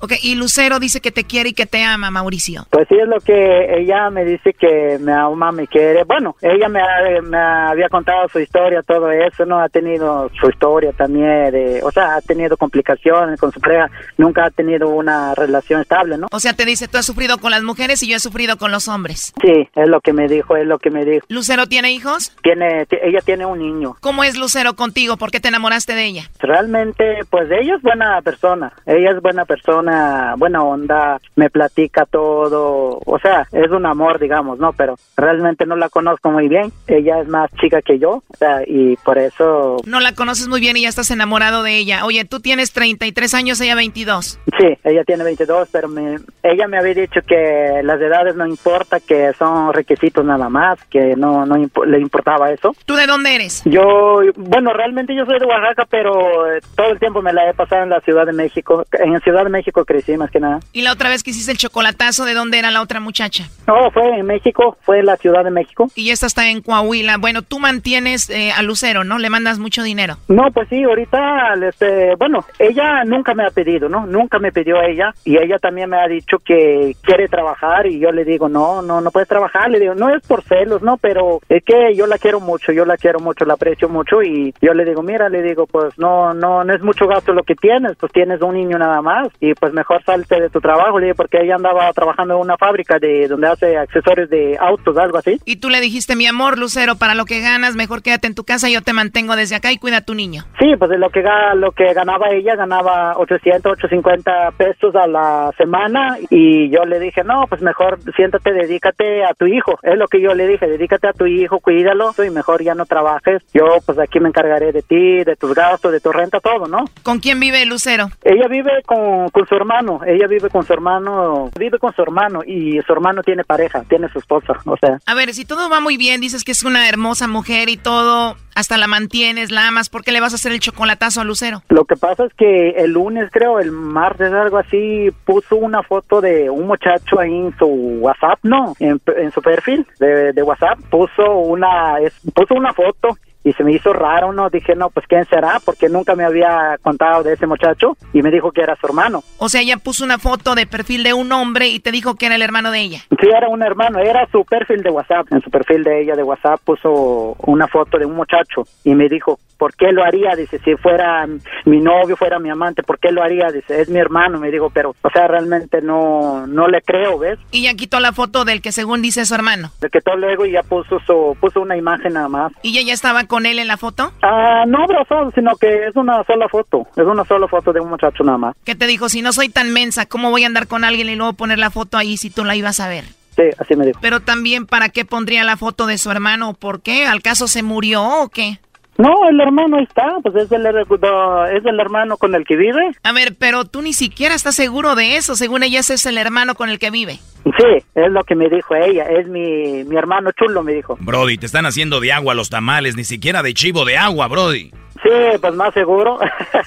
Ok, 0.00 0.12
y 0.22 0.34
Lucero 0.34 0.78
dice 0.80 1.00
que 1.00 1.10
te 1.12 1.24
quiere 1.24 1.50
y 1.50 1.52
que 1.52 1.66
te 1.66 1.82
ama, 1.84 2.10
Mauricio. 2.10 2.66
Pues 2.70 2.86
sí, 2.88 2.96
es 2.96 3.06
lo 3.08 3.20
que 3.20 3.78
ella 3.78 4.10
me 4.10 4.24
dice 4.24 4.52
que 4.54 4.98
me 5.00 5.12
ama, 5.12 5.52
me 5.52 5.66
quiere. 5.66 6.04
Bueno, 6.04 6.36
ella 6.42 6.68
me, 6.68 6.80
ha- 6.80 7.20
me 7.22 7.36
había 7.38 7.88
contado 7.88 8.28
su 8.28 8.40
historia, 8.40 8.82
todo 8.82 9.10
eso, 9.10 9.44
¿no? 9.44 9.60
Ha 9.60 9.68
tenido 9.68 10.30
su 10.40 10.48
historia 10.48 10.92
también, 10.92 11.50
de, 11.52 11.80
o 11.82 11.90
sea, 11.90 12.16
ha 12.16 12.20
tenido 12.20 12.56
complicaciones 12.56 13.38
con 13.40 13.52
su 13.52 13.60
pareja, 13.60 13.90
nunca 14.16 14.46
ha 14.46 14.50
tenido 14.50 14.88
una 14.88 15.34
relación 15.34 15.80
estable, 15.80 16.16
¿no? 16.18 16.26
O 16.32 16.40
sea, 16.40 16.52
te 16.54 16.64
dice, 16.64 16.88
tú 16.88 16.98
has 16.98 17.06
sufrido 17.06 17.38
con 17.38 17.50
las 17.50 17.62
mujeres 17.62 18.02
y 18.02 18.08
yo 18.08 18.16
he 18.16 18.20
sufrido 18.20 18.56
con 18.56 18.72
los 18.72 18.88
hombres. 18.88 19.32
Sí, 19.42 19.68
es 19.74 19.88
lo 19.88 20.00
que 20.00 20.12
me 20.12 20.28
dijo, 20.28 20.56
es 20.56 20.66
lo 20.66 20.78
que 20.78 20.90
me 20.90 21.04
dijo. 21.04 21.24
¿Lucero 21.28 21.66
tiene 21.66 21.92
hijos? 21.92 22.32
Tiene, 22.42 22.86
ella 23.02 23.20
tiene 23.24 23.46
un 23.46 23.58
niño. 23.58 23.96
¿Cómo 24.00 24.24
es 24.24 24.36
Lucero 24.36 24.74
contigo? 24.74 25.16
¿Por 25.16 25.30
qué 25.30 25.40
te 25.40 25.48
enamoraste 25.48 25.94
de 25.94 26.04
ella? 26.04 26.30
Realmente, 26.38 27.18
pues 27.30 27.50
ella 27.50 27.74
es 27.76 27.82
buena 27.82 28.20
persona, 28.22 28.72
ella 28.86 29.10
es 29.10 29.20
buena 29.20 29.44
persona, 29.44 29.73
buena 29.82 30.62
onda, 30.62 31.20
me 31.36 31.50
platica 31.50 32.06
todo, 32.06 33.00
o 33.04 33.18
sea, 33.20 33.46
es 33.52 33.70
un 33.70 33.86
amor, 33.86 34.18
digamos, 34.18 34.58
¿no? 34.58 34.72
Pero 34.72 34.96
realmente 35.16 35.66
no 35.66 35.76
la 35.76 35.88
conozco 35.88 36.30
muy 36.30 36.48
bien, 36.48 36.72
ella 36.86 37.20
es 37.20 37.28
más 37.28 37.50
chica 37.60 37.82
que 37.82 37.98
yo, 37.98 38.22
o 38.28 38.36
sea, 38.38 38.62
y 38.66 38.96
por 38.96 39.18
eso, 39.18 39.76
No 39.86 40.00
la 40.00 40.14
conoces 40.14 40.48
muy 40.48 40.60
bien 40.60 40.76
y 40.76 40.82
ya 40.82 40.88
estás 40.88 41.10
enamorado 41.10 41.62
de 41.62 41.76
ella. 41.76 42.04
Oye, 42.04 42.24
tú 42.24 42.40
tienes 42.40 42.72
33 42.72 43.34
años, 43.34 43.60
ella 43.60 43.74
22. 43.74 44.38
sí, 44.58 44.78
ella 44.84 45.04
tiene 45.04 45.24
22, 45.24 45.68
pero 45.72 45.88
me, 45.88 46.16
ella 46.42 46.68
me 46.68 46.78
había 46.78 46.94
dicho 46.94 47.20
que 47.26 47.80
las 47.82 48.00
edades 48.00 48.36
no 48.36 48.46
importa, 48.46 49.00
que 49.00 49.32
son 49.38 49.72
requisitos 49.72 50.24
nada 50.24 50.48
más, 50.48 50.78
que 50.90 51.16
no, 51.16 51.46
no 51.46 51.56
le 51.56 51.98
importaba 51.98 52.50
eso. 52.50 52.74
¿Tú 52.84 52.94
de 52.94 53.06
dónde 53.06 53.34
eres? 53.34 53.62
Yo, 53.64 54.20
bueno, 54.36 54.72
realmente 54.72 55.14
yo 55.14 55.24
soy 55.24 55.38
de 55.38 55.46
Oaxaca, 55.46 55.86
pero 55.88 56.52
eh, 56.52 56.60
todo 56.76 56.90
el 56.90 56.98
tiempo 56.98 57.22
me 57.22 57.32
la 57.32 57.48
he 57.48 57.54
pasado 57.54 57.82
en 57.82 57.90
la 57.90 58.00
Ciudad 58.00 58.26
de 58.26 58.32
México. 58.32 58.86
En 58.92 59.18
Ciudad 59.20 59.44
de 59.44 59.50
México 59.50 59.63
crecí 59.72 60.16
más 60.16 60.30
que 60.30 60.40
nada. 60.40 60.60
Y 60.72 60.82
la 60.82 60.92
otra 60.92 61.08
vez 61.08 61.22
que 61.22 61.30
hiciste 61.30 61.52
el 61.52 61.58
chocolatazo, 61.58 62.24
¿de 62.24 62.34
dónde 62.34 62.58
era 62.58 62.70
la 62.70 62.82
otra 62.82 63.00
muchacha? 63.00 63.48
No, 63.66 63.90
fue 63.90 64.18
en 64.18 64.26
México, 64.26 64.76
fue 64.82 65.00
en 65.00 65.06
la 65.06 65.16
Ciudad 65.16 65.44
de 65.44 65.50
México. 65.50 65.90
Y 65.94 66.10
esta 66.10 66.26
está 66.26 66.48
en 66.48 66.60
Coahuila. 66.60 67.16
Bueno, 67.18 67.42
tú 67.42 67.58
mantienes 67.58 68.28
eh, 68.30 68.52
a 68.52 68.62
Lucero, 68.62 69.04
¿no? 69.04 69.18
Le 69.18 69.30
mandas 69.30 69.58
mucho 69.58 69.82
dinero. 69.82 70.16
No, 70.28 70.50
pues 70.52 70.68
sí, 70.68 70.82
ahorita, 70.82 71.54
este, 71.68 72.14
bueno, 72.16 72.44
ella 72.58 73.04
nunca 73.04 73.34
me 73.34 73.44
ha 73.44 73.50
pedido, 73.50 73.88
¿no? 73.88 74.06
Nunca 74.06 74.38
me 74.38 74.52
pidió 74.52 74.80
ella 74.82 75.14
y 75.24 75.38
ella 75.38 75.58
también 75.58 75.90
me 75.90 75.98
ha 75.98 76.06
dicho 76.08 76.38
que 76.38 76.96
quiere 77.02 77.28
trabajar 77.28 77.86
y 77.86 77.98
yo 77.98 78.12
le 78.12 78.24
digo, 78.24 78.48
no, 78.48 78.82
no, 78.82 79.00
no 79.00 79.10
puedes 79.10 79.28
trabajar. 79.28 79.70
Le 79.70 79.80
digo, 79.80 79.94
no 79.94 80.14
es 80.14 80.26
por 80.26 80.42
celos, 80.42 80.82
¿no? 80.82 80.96
Pero 80.98 81.40
es 81.48 81.64
que 81.64 81.94
yo 81.94 82.06
la 82.06 82.18
quiero 82.18 82.40
mucho, 82.40 82.72
yo 82.72 82.84
la 82.84 82.96
quiero 82.96 83.20
mucho, 83.20 83.44
la 83.44 83.54
aprecio 83.54 83.88
mucho 83.88 84.22
y 84.22 84.54
yo 84.60 84.74
le 84.74 84.84
digo, 84.84 85.02
mira, 85.02 85.28
le 85.28 85.42
digo, 85.42 85.66
pues 85.66 85.98
no, 85.98 86.34
no, 86.34 86.64
no 86.64 86.74
es 86.74 86.82
mucho 86.82 87.06
gasto 87.06 87.32
lo 87.32 87.42
que 87.42 87.54
tienes, 87.54 87.96
pues 87.96 88.12
tienes 88.12 88.40
un 88.42 88.54
niño 88.54 88.78
nada 88.78 89.00
más 89.02 89.28
y 89.44 89.54
pues 89.54 89.72
mejor 89.72 90.02
salte 90.04 90.40
de 90.40 90.48
tu 90.48 90.60
trabajo, 90.60 90.98
le 90.98 91.06
dije, 91.06 91.14
porque 91.14 91.38
ella 91.42 91.56
andaba 91.56 91.92
trabajando 91.92 92.34
en 92.34 92.40
una 92.40 92.56
fábrica 92.56 92.98
de 92.98 93.28
donde 93.28 93.48
hace 93.48 93.76
accesorios 93.76 94.30
de 94.30 94.56
autos, 94.58 94.96
algo 94.96 95.18
así. 95.18 95.38
Y 95.44 95.56
tú 95.56 95.68
le 95.68 95.80
dijiste, 95.80 96.16
mi 96.16 96.26
amor, 96.26 96.58
Lucero, 96.58 96.96
para 96.96 97.14
lo 97.14 97.26
que 97.26 97.40
ganas, 97.40 97.76
mejor 97.76 98.02
quédate 98.02 98.26
en 98.26 98.34
tu 98.34 98.44
casa, 98.44 98.68
yo 98.70 98.82
te 98.82 98.92
mantengo 98.92 99.36
desde 99.36 99.56
acá 99.56 99.72
y 99.72 99.78
cuida 99.78 99.98
a 99.98 100.04
tu 100.04 100.14
niño. 100.14 100.44
Sí, 100.58 100.74
pues 100.78 100.90
de 100.90 100.98
lo 100.98 101.10
que, 101.10 101.22
lo 101.56 101.72
que 101.72 101.92
ganaba 101.92 102.30
ella, 102.30 102.56
ganaba 102.56 103.18
800, 103.18 103.72
850 103.72 104.52
pesos 104.56 104.94
a 104.94 105.06
la 105.06 105.52
semana 105.58 106.16
y 106.30 106.70
yo 106.70 106.84
le 106.84 106.98
dije, 106.98 107.22
no, 107.24 107.46
pues 107.48 107.60
mejor 107.60 107.98
siéntate, 108.16 108.52
dedícate 108.52 109.24
a 109.24 109.34
tu 109.34 109.46
hijo. 109.46 109.78
Es 109.82 109.98
lo 109.98 110.08
que 110.08 110.20
yo 110.20 110.34
le 110.34 110.46
dije, 110.46 110.66
dedícate 110.66 111.08
a 111.08 111.12
tu 111.12 111.26
hijo, 111.26 111.60
cuídalo 111.60 112.14
y 112.24 112.30
mejor 112.30 112.62
ya 112.62 112.74
no 112.74 112.86
trabajes. 112.86 113.42
Yo 113.52 113.64
pues 113.84 113.98
aquí 113.98 114.20
me 114.20 114.28
encargaré 114.28 114.72
de 114.72 114.82
ti, 114.82 115.24
de 115.24 115.36
tus 115.36 115.54
gastos, 115.54 115.92
de 115.92 116.00
tu 116.00 116.12
renta, 116.12 116.40
todo, 116.40 116.66
¿no? 116.66 116.84
¿Con 117.02 117.18
quién 117.18 117.40
vive 117.40 117.66
Lucero? 117.66 118.08
Ella 118.22 118.48
vive 118.48 118.82
con, 118.86 119.28
con 119.34 119.46
su 119.48 119.54
hermano, 119.56 120.00
ella 120.06 120.28
vive 120.28 120.48
con 120.48 120.64
su 120.64 120.72
hermano, 120.72 121.50
vive 121.58 121.78
con 121.80 121.92
su 121.92 122.00
hermano 122.02 122.40
y 122.46 122.80
su 122.86 122.92
hermano 122.92 123.20
tiene 123.22 123.42
pareja, 123.42 123.82
tiene 123.88 124.08
su 124.08 124.20
esposa, 124.20 124.54
o 124.64 124.76
sea. 124.76 124.98
A 125.06 125.14
ver, 125.14 125.34
si 125.34 125.44
todo 125.44 125.68
va 125.68 125.80
muy 125.80 125.96
bien, 125.96 126.20
dices 126.20 126.44
que 126.44 126.52
es 126.52 126.62
una 126.62 126.88
hermosa 126.88 127.26
mujer 127.26 127.68
y 127.68 127.76
todo, 127.76 128.36
hasta 128.54 128.78
la 128.78 128.86
mantienes, 128.86 129.50
la 129.50 129.66
amas, 129.66 129.90
¿por 129.90 130.04
qué 130.04 130.12
le 130.12 130.20
vas 130.20 130.32
a 130.32 130.36
hacer 130.36 130.52
el 130.52 130.60
chocolatazo 130.60 131.20
a 131.20 131.24
Lucero? 131.24 131.62
Lo 131.68 131.84
que 131.84 131.96
pasa 131.96 132.24
es 132.26 132.32
que 132.34 132.70
el 132.76 132.92
lunes, 132.92 133.28
creo, 133.32 133.58
el 133.58 133.72
martes, 133.72 134.32
algo 134.32 134.58
así, 134.58 135.10
puso 135.24 135.56
una 135.56 135.82
foto 135.82 136.20
de 136.20 136.48
un 136.48 136.68
muchacho 136.68 137.18
ahí 137.18 137.34
en 137.36 137.58
su 137.58 137.66
WhatsApp, 137.66 138.38
no, 138.44 138.74
en, 138.78 139.00
en 139.16 139.32
su 139.32 139.42
perfil 139.42 139.84
de, 139.98 140.32
de 140.32 140.42
WhatsApp, 140.44 140.78
puso 140.90 141.28
una, 141.38 141.98
es- 141.98 142.20
puso 142.32 142.54
una 142.54 142.72
foto 142.72 143.08
y 143.44 143.52
se 143.52 143.62
me 143.62 143.72
hizo 143.72 143.92
raro, 143.92 144.32
¿no? 144.32 144.48
Dije, 144.50 144.74
no, 144.74 144.90
pues 144.90 145.06
¿quién 145.06 145.24
será? 145.26 145.60
Porque 145.64 145.88
nunca 145.88 146.16
me 146.16 146.24
había 146.24 146.78
contado 146.82 147.22
de 147.22 147.34
ese 147.34 147.46
muchacho 147.46 147.96
y 148.12 148.22
me 148.22 148.30
dijo 148.30 148.50
que 148.50 148.62
era 148.62 148.74
su 148.76 148.86
hermano. 148.86 149.22
O 149.38 149.48
sea, 149.48 149.60
ella 149.60 149.76
puso 149.76 150.04
una 150.04 150.18
foto 150.18 150.54
de 150.54 150.66
perfil 150.66 151.02
de 151.02 151.12
un 151.12 151.30
hombre 151.30 151.68
y 151.68 151.78
te 151.80 151.92
dijo 151.92 152.14
que 152.14 152.26
era 152.26 152.34
el 152.34 152.42
hermano 152.42 152.70
de 152.70 152.80
ella. 152.80 153.00
Sí, 153.20 153.28
era 153.28 153.48
un 153.48 153.62
hermano, 153.62 153.98
era 153.98 154.26
su 154.32 154.44
perfil 154.44 154.82
de 154.82 154.90
WhatsApp. 154.90 155.26
En 155.30 155.42
su 155.42 155.50
perfil 155.50 155.84
de 155.84 156.02
ella 156.02 156.16
de 156.16 156.22
WhatsApp 156.22 156.60
puso 156.64 157.36
una 157.46 157.68
foto 157.68 157.98
de 157.98 158.06
un 158.06 158.16
muchacho 158.16 158.66
y 158.82 158.94
me 158.94 159.08
dijo, 159.08 159.38
¿por 159.58 159.74
qué 159.74 159.92
lo 159.92 160.04
haría? 160.04 160.34
Dice, 160.36 160.58
si 160.64 160.76
fuera 160.76 161.26
mi 161.64 161.80
novio, 161.80 162.16
fuera 162.16 162.38
mi 162.38 162.50
amante, 162.50 162.82
¿por 162.82 162.98
qué 162.98 163.12
lo 163.12 163.22
haría? 163.22 163.50
Dice, 163.50 163.80
es 163.80 163.88
mi 163.88 163.98
hermano. 163.98 164.38
Me 164.38 164.50
dijo, 164.50 164.70
pero, 164.70 164.94
o 165.00 165.10
sea, 165.10 165.28
realmente 165.28 165.80
no, 165.82 166.46
no 166.46 166.68
le 166.68 166.80
creo, 166.82 167.18
¿ves? 167.18 167.38
Y 167.50 167.64
ya 167.64 167.74
quitó 167.74 168.00
la 168.00 168.12
foto 168.12 168.44
del 168.44 168.62
que 168.62 168.72
según 168.72 169.02
dice 169.02 169.24
su 169.24 169.34
hermano. 169.34 169.70
De 169.80 169.90
que 169.90 170.00
todo 170.00 170.16
luego 170.16 170.46
y 170.46 170.52
ya 170.52 170.62
puso 170.62 170.98
su, 171.06 171.36
puso 171.40 171.60
una 171.60 171.76
imagen 171.76 172.14
nada 172.14 172.28
más. 172.28 172.52
¿Y 172.62 172.70
ella 172.70 172.88
ya 172.88 172.94
estaba 172.94 173.24
con 173.24 173.33
él 173.46 173.58
en 173.58 173.68
la 173.68 173.76
foto? 173.76 174.12
Ah, 174.22 174.64
no 174.66 174.84
abrazado, 174.84 175.30
sino 175.34 175.56
que 175.56 175.86
es 175.86 175.96
una 175.96 176.22
sola 176.24 176.48
foto. 176.48 176.86
Es 176.96 177.04
una 177.04 177.24
sola 177.24 177.48
foto 177.48 177.72
de 177.72 177.80
un 177.80 177.90
muchacho 177.90 178.24
nada 178.24 178.38
más. 178.38 178.56
Que 178.64 178.74
te 178.74 178.86
dijo, 178.86 179.08
si 179.08 179.22
no 179.22 179.32
soy 179.32 179.48
tan 179.48 179.72
mensa, 179.72 180.06
¿cómo 180.06 180.30
voy 180.30 180.44
a 180.44 180.46
andar 180.46 180.66
con 180.66 180.84
alguien 180.84 181.08
y 181.08 181.16
luego 181.16 181.32
poner 181.34 181.58
la 181.58 181.70
foto 181.70 181.98
ahí 181.98 182.16
si 182.16 182.30
tú 182.30 182.44
la 182.44 182.56
ibas 182.56 182.80
a 182.80 182.88
ver? 182.88 183.04
Sí, 183.36 183.42
así 183.58 183.74
me 183.74 183.86
dijo. 183.86 183.98
Pero 184.00 184.20
también, 184.20 184.66
¿para 184.66 184.88
qué 184.88 185.04
pondría 185.04 185.44
la 185.44 185.56
foto 185.56 185.86
de 185.86 185.98
su 185.98 186.10
hermano? 186.10 186.54
¿Por 186.54 186.82
qué? 186.82 187.06
¿Al 187.06 187.22
caso 187.22 187.48
se 187.48 187.62
murió 187.62 188.02
o 188.04 188.28
qué? 188.28 188.60
No, 188.96 189.28
el 189.28 189.40
hermano 189.40 189.76
ahí 189.76 189.84
está, 189.84 190.16
pues 190.22 190.34
es 190.36 190.52
el, 190.52 190.66
es 190.66 191.64
el 191.64 191.80
hermano 191.80 192.16
con 192.16 192.34
el 192.34 192.44
que 192.44 192.56
vive. 192.56 192.92
A 193.02 193.12
ver, 193.12 193.34
pero 193.38 193.64
tú 193.64 193.82
ni 193.82 193.92
siquiera 193.92 194.34
estás 194.34 194.54
seguro 194.54 194.94
de 194.94 195.16
eso. 195.16 195.34
Según 195.34 195.62
ella, 195.62 195.80
ese 195.80 195.94
es 195.94 196.06
el 196.06 196.16
hermano 196.16 196.54
con 196.54 196.70
el 196.70 196.78
que 196.78 196.90
vive. 196.90 197.18
Sí, 197.44 197.84
es 197.94 198.10
lo 198.10 198.24
que 198.24 198.34
me 198.34 198.48
dijo 198.48 198.74
ella, 198.74 199.04
es 199.04 199.28
mi, 199.28 199.84
mi 199.84 199.96
hermano 199.96 200.30
chulo, 200.32 200.62
me 200.62 200.72
dijo. 200.72 200.96
Brody, 201.00 201.36
te 201.36 201.46
están 201.46 201.66
haciendo 201.66 202.00
de 202.00 202.12
agua 202.12 202.34
los 202.34 202.48
tamales, 202.48 202.96
ni 202.96 203.04
siquiera 203.04 203.42
de 203.42 203.52
chivo 203.52 203.84
de 203.84 203.98
agua, 203.98 204.28
Brody. 204.28 204.70
Sí, 205.04 205.10
pues 205.40 205.54
más 205.54 205.72
seguro. 205.74 206.18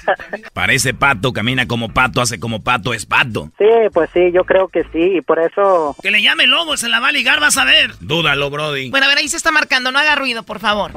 Parece 0.54 0.94
pato, 0.94 1.32
camina 1.32 1.66
como 1.66 1.88
pato, 1.92 2.20
hace 2.20 2.38
como 2.38 2.62
pato, 2.62 2.94
es 2.94 3.04
pato. 3.04 3.50
sí, 3.58 3.64
pues 3.92 4.08
sí, 4.14 4.30
yo 4.32 4.44
creo 4.44 4.68
que 4.68 4.84
sí, 4.92 5.16
y 5.18 5.20
por 5.22 5.40
eso... 5.40 5.96
Que 6.00 6.10
le 6.12 6.22
llame 6.22 6.46
lobo, 6.46 6.76
se 6.76 6.88
la 6.88 7.00
va 7.00 7.08
a 7.08 7.12
ligar, 7.12 7.40
vas 7.40 7.56
a 7.58 7.64
ver. 7.64 7.90
Dúdalo, 8.00 8.48
Brody. 8.48 8.90
Bueno, 8.90 9.06
a 9.06 9.08
ver, 9.08 9.18
ahí 9.18 9.28
se 9.28 9.36
está 9.36 9.50
marcando. 9.50 9.90
No 9.90 9.98
haga 9.98 10.14
ruido, 10.14 10.44
por 10.44 10.60
favor. 10.60 10.92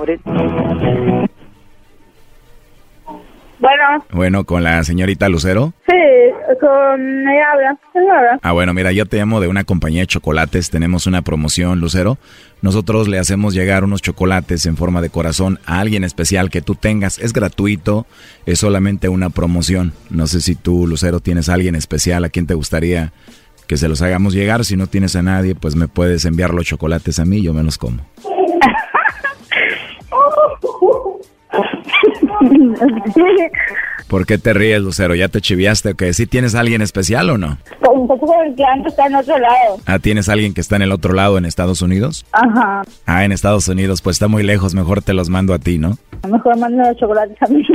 Bueno, 3.60 4.06
Bueno, 4.12 4.44
con 4.44 4.64
la 4.64 4.84
señorita 4.84 5.30
Lucero. 5.30 5.74
sí, 5.88 5.94
con 6.60 7.28
ella 7.28 7.52
habla. 7.54 8.40
Ah, 8.42 8.54
bueno, 8.54 8.74
mira, 8.74 8.92
yo 8.92 9.06
te 9.06 9.18
llamo 9.18 9.40
de 9.40 9.48
una 9.48 9.64
compañía 9.64 10.02
de 10.02 10.08
chocolates. 10.08 10.72
Tenemos 10.72 11.06
una 11.06 11.22
promoción, 11.22 11.80
Lucero. 11.80 12.18
Nosotros 12.62 13.08
le 13.08 13.18
hacemos 13.18 13.54
llegar 13.54 13.84
unos 13.84 14.02
chocolates 14.02 14.66
en 14.66 14.78
forma 14.78 15.02
de 15.02 15.10
corazón 15.10 15.60
a 15.66 15.80
alguien 15.80 16.04
especial 16.04 16.50
que 16.50 16.62
tú 16.62 16.76
tengas. 16.76 17.18
Es 17.18 17.34
gratuito, 17.34 18.06
es 18.46 18.60
solamente 18.60 19.10
una 19.10 19.30
promoción. 19.32 19.94
No 20.10 20.28
sé 20.28 20.42
si 20.42 20.56
tú, 20.56 20.86
Lucero, 20.86 21.20
tienes 21.20 21.50
a 21.50 21.56
alguien 21.56 21.76
especial 21.76 22.24
a 22.24 22.30
quien 22.30 22.46
te 22.46 22.54
gustaría 22.54 23.14
que 23.66 23.78
se 23.78 23.88
los 23.88 24.02
hagamos 24.02 24.34
llegar. 24.34 24.64
Si 24.64 24.78
no 24.78 24.88
tienes 24.88 25.16
a 25.16 25.24
nadie, 25.24 25.56
pues 25.56 25.76
me 25.76 25.88
puedes 25.88 26.26
enviar 26.26 26.54
los 26.54 26.66
chocolates 26.66 27.20
a 27.20 27.26
mí, 27.26 27.42
yo 27.42 27.54
me 27.54 27.64
los 27.64 27.78
como. 27.78 28.06
¿Por 34.08 34.26
qué 34.26 34.38
te 34.38 34.54
ríes, 34.54 34.82
Lucero? 34.82 35.16
¿Ya 35.16 35.30
te 35.30 35.40
chiviaste 35.40 35.92
o 35.92 35.96
qué? 35.96 36.12
¿Sí 36.14 36.28
tienes 36.28 36.54
a 36.56 36.60
alguien 36.60 36.82
especial 36.82 37.30
o 37.30 37.38
no? 37.38 37.58
Un 37.94 38.08
poco 38.08 38.34
que 38.58 38.64
antes 38.66 38.92
está 38.92 39.06
en 39.06 39.16
otro 39.16 39.38
lado. 39.38 39.78
Ah, 39.86 40.00
¿tienes 40.00 40.28
alguien 40.28 40.54
que 40.54 40.60
está 40.60 40.76
en 40.76 40.82
el 40.82 40.92
otro 40.92 41.14
lado 41.14 41.38
en 41.38 41.46
Estados 41.46 41.82
Unidos? 41.82 42.26
Ajá. 42.34 42.82
Ah, 43.06 43.24
en 43.24 43.32
Estados 43.32 43.70
Unidos, 43.70 44.02
pues 44.02 44.16
está 44.16 44.28
muy 44.28 44.44
lejos, 44.44 44.76
mejor 44.76 45.02
te 45.02 45.14
los 45.14 45.30
mando 45.30 45.54
a 45.54 45.60
ti, 45.60 45.78
¿no? 45.78 45.98
Mejor 46.30 46.58
manda 46.58 46.90
los 46.90 46.98
chocolates 46.98 47.38
a 47.42 47.48
mí. 47.48 47.66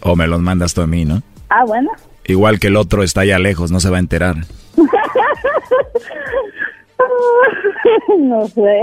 O 0.00 0.16
me 0.16 0.26
los 0.26 0.40
mandas 0.40 0.72
tú 0.72 0.80
a 0.80 0.86
mí, 0.86 1.04
¿no? 1.04 1.22
ah, 1.50 1.64
bueno. 1.66 1.90
Igual 2.24 2.58
que 2.58 2.68
el 2.68 2.76
otro 2.76 3.02
está 3.02 3.20
allá 3.20 3.38
lejos, 3.38 3.70
no 3.70 3.80
se 3.80 3.90
va 3.90 3.98
a 3.98 4.00
enterar. 4.00 4.36
no 8.18 8.46
sé. 8.48 8.82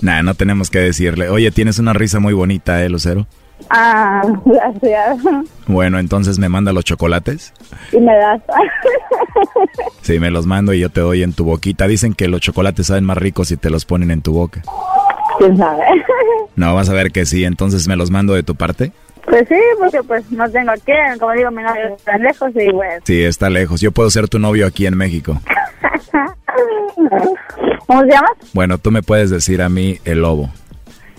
Nah, 0.00 0.22
no 0.22 0.34
tenemos 0.34 0.70
que 0.70 0.78
decirle. 0.78 1.28
Oye, 1.28 1.50
tienes 1.50 1.78
una 1.78 1.92
risa 1.92 2.20
muy 2.20 2.32
bonita, 2.32 2.82
¿eh, 2.82 2.88
Lucero? 2.88 3.26
Ah, 3.70 4.22
gracias. 4.44 5.18
Bueno, 5.66 5.98
entonces 5.98 6.38
me 6.38 6.48
manda 6.48 6.72
los 6.72 6.84
chocolates. 6.84 7.52
Y 7.92 7.98
me 7.98 8.14
das. 8.16 8.40
Sí, 10.02 10.18
me 10.18 10.30
los 10.30 10.46
mando 10.46 10.72
y 10.72 10.80
yo 10.80 10.88
te 10.88 11.00
doy 11.00 11.22
en 11.22 11.34
tu 11.34 11.44
boquita. 11.44 11.86
Dicen 11.86 12.14
que 12.14 12.28
los 12.28 12.40
chocolates 12.40 12.86
saben 12.86 13.04
más 13.04 13.18
ricos 13.18 13.48
si 13.48 13.56
te 13.58 13.68
los 13.68 13.84
ponen 13.84 14.10
en 14.10 14.22
tu 14.22 14.32
boca. 14.32 14.62
¿Quién 15.38 15.56
sabe? 15.56 15.84
No, 16.56 16.74
vas 16.74 16.88
a 16.88 16.92
ver 16.92 17.12
que 17.12 17.24
sí, 17.24 17.44
entonces 17.44 17.86
me 17.86 17.94
los 17.94 18.10
mando 18.10 18.34
de 18.34 18.42
tu 18.42 18.56
parte. 18.56 18.90
Pues 19.26 19.46
sí, 19.48 19.54
porque 19.78 20.02
pues 20.02 20.28
no 20.32 20.50
tengo 20.50 20.72
aquí, 20.72 20.90
como 21.20 21.32
digo, 21.32 21.52
mi 21.52 21.62
novio 21.62 21.94
está 21.94 22.18
lejos 22.18 22.50
y 22.56 22.72
pues... 22.72 23.02
Sí, 23.04 23.22
está 23.22 23.48
lejos. 23.48 23.80
Yo 23.80 23.92
puedo 23.92 24.10
ser 24.10 24.28
tu 24.28 24.40
novio 24.40 24.66
aquí 24.66 24.86
en 24.86 24.96
México. 24.96 25.40
¿Cómo 27.86 28.02
se 28.02 28.08
llama? 28.10 28.28
Bueno, 28.54 28.78
tú 28.78 28.90
me 28.90 29.02
puedes 29.02 29.30
decir 29.30 29.62
a 29.62 29.68
mí 29.68 29.98
el 30.04 30.22
lobo. 30.22 30.50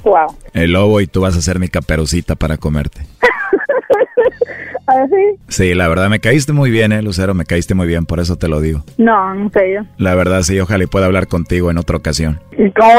Wow. 0.04 0.36
El 0.54 0.72
lobo 0.74 1.02
y 1.02 1.08
tú 1.08 1.22
vas 1.22 1.36
a 1.36 1.42
ser 1.42 1.60
mi 1.60 1.68
caperucita 1.68 2.36
para 2.36 2.58
comerte. 2.58 3.02
¿Ah, 4.88 5.06
sí? 5.08 5.40
Sí, 5.48 5.74
la 5.76 5.88
verdad 5.88 6.10
me 6.10 6.20
caíste 6.20 6.52
muy 6.52 6.72
bien, 6.72 6.92
eh, 6.92 7.02
Lucero, 7.04 7.36
me 7.36 7.46
caíste 7.46 7.76
muy 7.76 7.86
bien, 7.86 8.08
por 8.08 8.20
eso 8.20 8.38
te 8.38 8.48
lo 8.48 8.60
digo. 8.60 8.84
No, 8.98 9.36
no 9.36 9.50
sé 9.52 9.74
yo. 9.76 9.82
La 9.98 10.16
verdad 10.16 10.42
sí, 10.42 10.60
ojalá 10.60 10.84
y 10.84 10.88
pueda 10.88 11.06
hablar 11.06 11.28
contigo 11.28 11.70
en 11.70 11.78
otra 11.78 11.98
ocasión. 11.98 12.40
¿Y 12.58 12.72
cómo? 12.72 12.94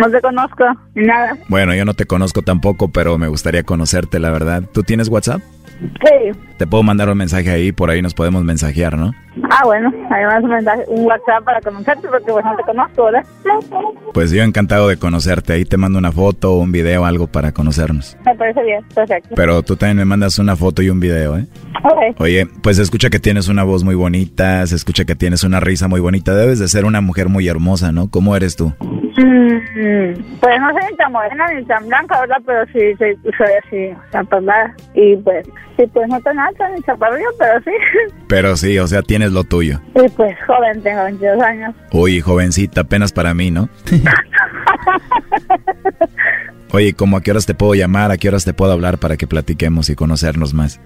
No 0.00 0.10
te 0.10 0.20
conozco, 0.20 0.64
ni 0.94 1.06
nada. 1.06 1.36
Bueno, 1.48 1.74
yo 1.74 1.84
no 1.84 1.94
te 1.94 2.06
conozco 2.06 2.42
tampoco, 2.42 2.88
pero 2.88 3.18
me 3.18 3.26
gustaría 3.26 3.64
conocerte, 3.64 4.20
la 4.20 4.30
verdad. 4.30 4.62
¿Tú 4.72 4.84
tienes 4.84 5.08
WhatsApp? 5.08 5.40
Sí. 5.80 6.38
Te 6.58 6.66
puedo 6.66 6.82
mandar 6.82 7.08
un 7.08 7.18
mensaje 7.18 7.50
ahí, 7.50 7.72
por 7.72 7.90
ahí 7.90 8.02
nos 8.02 8.14
podemos 8.14 8.44
mensajear, 8.44 8.96
¿no? 8.96 9.12
Ah, 9.50 9.62
bueno, 9.64 9.92
además 10.10 10.42
un 10.44 10.50
mensaje, 10.50 10.84
un 10.88 11.04
WhatsApp 11.06 11.44
para 11.44 11.60
conocerte 11.60 12.08
porque 12.08 12.32
pues 12.32 12.44
no 12.44 12.56
te 12.56 12.62
conozco, 12.64 13.04
¿verdad? 13.04 13.24
Pues 14.12 14.30
yo 14.32 14.42
encantado 14.42 14.88
de 14.88 14.96
conocerte, 14.96 15.52
ahí 15.52 15.64
te 15.64 15.76
mando 15.76 15.98
una 15.98 16.12
foto 16.12 16.52
o 16.52 16.58
un 16.58 16.72
video, 16.72 17.04
algo 17.04 17.26
para 17.26 17.52
conocernos. 17.52 18.16
Me 18.24 18.34
parece 18.34 18.62
bien, 18.62 18.84
perfecto. 18.94 19.34
Pero 19.34 19.62
tú 19.62 19.76
también 19.76 19.98
me 19.98 20.04
mandas 20.04 20.38
una 20.38 20.56
foto 20.56 20.82
y 20.82 20.90
un 20.90 21.00
video, 21.00 21.38
¿eh? 21.38 21.46
Ok. 21.82 22.20
Oye, 22.20 22.46
pues 22.62 22.76
se 22.76 22.82
escucha 22.82 23.08
que 23.08 23.18
tienes 23.18 23.48
una 23.48 23.62
voz 23.62 23.84
muy 23.84 23.94
bonita, 23.94 24.66
se 24.66 24.76
escucha 24.76 25.04
que 25.04 25.14
tienes 25.14 25.44
una 25.44 25.60
risa 25.60 25.88
muy 25.88 26.00
bonita. 26.00 26.34
Debes 26.34 26.58
de 26.58 26.68
ser 26.68 26.84
una 26.84 27.00
mujer 27.00 27.28
muy 27.28 27.48
hermosa, 27.48 27.92
¿no? 27.92 28.10
¿Cómo 28.10 28.36
eres 28.36 28.56
tú? 28.56 28.72
Mm, 29.16 30.14
pues 30.40 30.60
no 30.60 30.70
soy 30.72 30.90
ni 30.90 30.96
tan 30.96 31.12
morena 31.12 31.46
ni 31.54 31.64
tan 31.64 31.86
blanca, 31.88 32.20
¿verdad? 32.20 32.36
Pero 32.46 32.66
sí 32.66 32.96
soy, 32.98 33.16
soy 33.36 33.48
así, 33.64 33.98
chaparrada. 34.12 34.74
Y 34.94 35.16
pues, 35.16 35.46
sí, 35.76 35.86
pues 35.92 36.08
no 36.08 36.20
tan 36.20 36.38
alta 36.38 36.68
ni 36.70 36.82
chaparrilla, 36.82 37.26
pero 37.38 37.60
sí. 37.62 37.70
Pero 38.28 38.56
sí, 38.56 38.78
o 38.78 38.86
sea, 38.86 39.02
tienes 39.02 39.29
lo 39.30 39.44
tuyo. 39.44 39.80
Y 39.94 40.08
pues 40.10 40.36
joven, 40.46 40.82
tengo 40.82 41.04
22 41.04 41.42
años. 41.42 41.74
Uy, 41.92 42.20
jovencita, 42.20 42.82
apenas 42.82 43.12
para 43.12 43.34
mí, 43.34 43.50
¿no? 43.50 43.68
Oye, 46.72 46.94
¿cómo 46.94 47.16
a 47.16 47.20
qué 47.20 47.32
horas 47.32 47.46
te 47.46 47.54
puedo 47.54 47.74
llamar? 47.74 48.12
¿A 48.12 48.16
qué 48.16 48.28
horas 48.28 48.44
te 48.44 48.54
puedo 48.54 48.72
hablar 48.72 48.98
para 48.98 49.16
que 49.16 49.26
platiquemos 49.26 49.90
y 49.90 49.96
conocernos 49.96 50.54
más? 50.54 50.80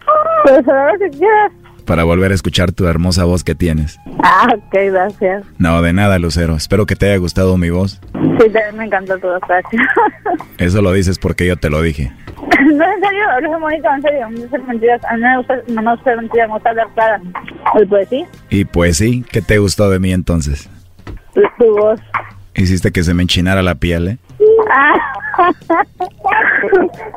Pues 0.45 0.67
ahora 0.67 0.93
si 0.99 1.19
quieres. 1.19 1.53
Para 1.87 2.05
volver 2.05 2.33
a 2.33 2.35
escuchar 2.35 2.73
tu 2.73 2.87
hermosa 2.87 3.25
voz 3.25 3.45
que 3.45 3.55
tienes. 3.55 3.99
Ah, 4.23 4.49
ok, 4.57 4.75
gracias. 4.91 5.45
No, 5.59 5.83
de 5.83 5.93
nada, 5.93 6.19
Lucero. 6.19 6.57
Espero 6.57 6.87
que 6.87 6.97
te 6.97 7.07
haya 7.07 7.19
gustado 7.19 7.57
mi 7.59 7.71
voz. 7.71 8.01
Sí, 8.13 8.51
también 8.51 8.77
me 8.77 8.85
encantó 8.87 9.19
tu 9.19 9.27
gracias. 9.27 9.83
Eso 10.59 10.81
lo 10.83 10.93
dices 10.93 11.19
porque 11.19 11.47
yo 11.47 11.57
te 11.57 11.69
lo 11.69 11.83
dije. 11.83 12.11
No, 12.37 12.85
en 12.85 13.01
serio, 13.03 13.31
hablas 13.31 13.61
bonito, 13.61 13.89
en 13.95 14.03
serio. 14.03 14.31
No 14.31 14.49
sé 14.49 14.59
mentiras. 14.67 15.01
A 15.05 15.17
mí 15.17 15.23
no 15.23 15.29
me 15.29 15.37
gusta, 15.39 15.55
no 15.69 15.83
me 15.83 15.91
gusta 15.95 16.17
mentiras, 16.17 16.49
me 16.49 16.55
gusta 16.55 16.71
hablar 16.71 16.87
clara. 16.95 17.21
Y 17.81 17.85
pues 17.87 18.09
sí, 18.09 18.25
Y 18.51 18.65
pues 18.65 18.97
sí, 18.97 19.25
¿qué 19.31 19.43
te 19.43 19.59
gustó 19.59 19.91
de 19.91 19.99
mí 19.99 20.13
entonces? 20.13 20.71
tu, 21.35 21.43
tu 21.59 21.77
voz. 21.77 22.01
Hiciste 22.55 22.93
que 22.93 23.03
se 23.03 23.13
me 23.15 23.23
enchinara 23.23 23.63
la 23.63 23.75
piel, 23.75 24.09
¿eh? 24.09 24.19
Ah. 24.71 24.95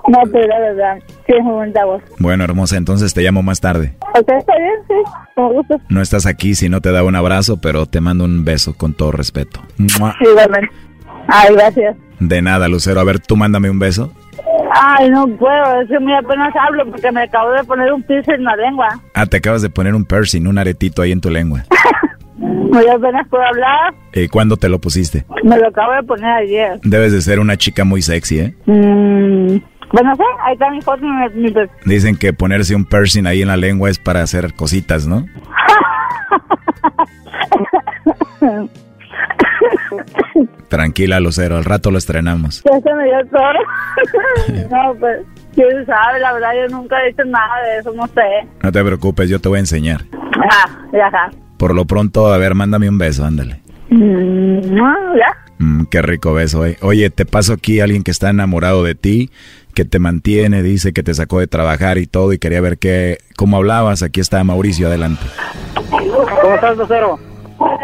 no, 0.08 0.20
pero 0.32 0.48
la 0.48 0.60
verdad, 0.60 0.98
sí 1.26 1.34
es 1.38 1.44
muy 1.44 1.54
bonita 1.54 1.86
voz. 1.86 2.02
Bueno, 2.20 2.44
hermosa, 2.44 2.78
entonces 2.78 3.14
te 3.14 3.22
llamo 3.22 3.44
más 3.44 3.62
tarde. 3.62 3.96
¿Usted 4.18 4.36
está 4.36 4.58
bien? 4.58 4.74
Sí, 4.88 4.94
como 5.36 5.54
gusta. 5.54 5.78
No 5.90 6.02
estás 6.02 6.26
aquí 6.26 6.56
si 6.56 6.70
no 6.70 6.82
te 6.82 6.92
da 6.92 7.04
un 7.04 7.16
abrazo, 7.16 7.58
pero 7.62 7.86
te 7.86 8.02
mando 8.02 8.26
un 8.26 8.44
beso 8.44 8.76
con 8.76 8.94
todo 8.94 9.12
respeto. 9.12 9.62
¡Mua! 9.78 10.16
Igualmente. 10.20 10.70
Ay, 11.28 11.54
gracias. 11.54 11.96
De 12.20 12.42
nada, 12.42 12.68
Lucero. 12.68 13.00
A 13.00 13.04
ver, 13.04 13.20
tú 13.20 13.36
mándame 13.36 13.70
un 13.70 13.80
beso. 13.80 14.12
Ay, 14.74 15.10
no 15.10 15.28
puedo, 15.28 15.82
es 15.82 15.88
que 15.88 16.00
muy 16.00 16.14
apenas 16.14 16.54
hablo 16.56 16.86
porque 16.90 17.12
me 17.12 17.24
acabo 17.24 17.52
de 17.52 17.64
poner 17.64 17.92
un 17.92 18.04
piercing 18.04 18.34
en 18.34 18.44
la 18.44 18.56
lengua. 18.56 18.88
Ah, 19.14 19.26
te 19.26 19.38
acabas 19.38 19.62
de 19.62 19.70
poner 19.70 19.96
un 19.96 20.06
piercing, 20.06 20.46
un 20.46 20.58
aretito 20.58 21.02
ahí 21.02 21.12
en 21.12 21.22
tu 21.22 21.30
lengua. 21.30 21.64
Muy 22.38 22.88
apenas 22.88 23.28
puedo 23.30 23.44
hablar, 23.44 23.94
¿Y 24.14 24.28
cuándo 24.28 24.58
te 24.58 24.70
lo 24.70 24.80
pusiste? 24.80 25.26
me 25.44 25.58
lo 25.58 25.68
acabo 25.68 25.94
de 25.94 26.04
poner 26.04 26.32
ayer. 26.32 26.80
Debes 26.84 27.12
de 27.12 27.22
ser 27.22 27.40
una 27.40 27.58
chica 27.58 27.84
muy 27.84 28.02
sexy, 28.02 28.40
¿eh? 28.40 28.56
Mm, 28.66 29.58
pues 29.92 30.04
no 30.04 30.16
sé, 30.16 30.24
ahí 30.44 30.54
está 30.54 30.70
mi 30.70 30.82
foto 30.82 31.02
mi, 31.04 31.30
mi 31.50 31.54
Dicen 31.86 32.16
que 32.18 32.34
ponerse 32.34 32.76
un 32.76 32.86
piercing 32.86 33.26
ahí 33.26 33.42
en 33.42 33.48
la 33.48 33.58
lengua 33.58 33.90
es 33.90 34.00
para 34.00 34.22
hacer 34.22 34.54
cositas, 34.54 35.08
¿no? 35.08 35.26
Tranquila, 40.70 41.20
Lucero, 41.20 41.58
al 41.58 41.66
rato 41.66 41.92
lo 41.92 41.98
estrenamos. 41.98 42.64
Ya 42.64 42.80
se 42.82 42.94
me 42.94 43.06
dio 43.06 43.26
todo. 43.32 43.54
no, 44.72 44.94
pues, 45.00 45.22
quién 45.56 45.86
sabe, 45.86 46.20
la 46.20 46.34
verdad, 46.34 46.50
yo 46.62 46.68
nunca 46.76 47.00
he 47.02 47.10
hecho 47.10 47.24
nada 47.26 47.62
de 47.64 47.80
eso, 47.80 47.92
no 47.94 48.06
sé. 48.08 48.22
No 48.62 48.72
te 48.72 48.84
preocupes, 48.84 49.30
yo 49.30 49.40
te 49.40 49.50
voy 49.50 49.58
a 49.58 49.62
enseñar. 49.62 50.02
Ajá, 50.44 50.70
ya, 50.92 51.08
ajá. 51.08 51.30
Por 51.58 51.74
lo 51.74 51.86
pronto, 51.86 52.32
a 52.32 52.38
ver, 52.38 52.56
mándame 52.56 52.90
un 52.90 52.98
beso, 52.98 53.26
ándale. 53.26 53.62
Mm, 53.90 54.76
no, 54.76 55.16
ya. 55.16 55.36
Mm, 55.60 55.86
qué 55.86 56.02
rico 56.02 56.34
beso, 56.34 56.66
eh. 56.66 56.78
Oye, 56.82 57.10
te 57.10 57.26
paso 57.26 57.54
aquí 57.54 57.80
a 57.80 57.86
alguien 57.86 58.04
que 58.04 58.12
está 58.12 58.30
enamorado 58.30 58.84
de 58.84 58.96
ti, 58.96 59.32
que 59.74 59.86
te 59.86 60.00
mantiene, 60.00 60.62
dice 60.62 60.94
que 60.94 61.04
te 61.04 61.14
sacó 61.14 61.40
de 61.40 61.48
trabajar 61.48 61.98
y 61.98 62.06
todo, 62.08 62.34
y 62.34 62.40
quería 62.40 62.62
ver 62.62 62.78
qué, 62.78 63.18
cómo 63.36 63.58
hablabas. 63.58 64.04
Aquí 64.04 64.20
está 64.20 64.44
Mauricio, 64.44 64.88
adelante. 64.88 65.26
¿Cómo 65.90 66.56
estás, 66.56 66.78
Lucero? 66.78 67.20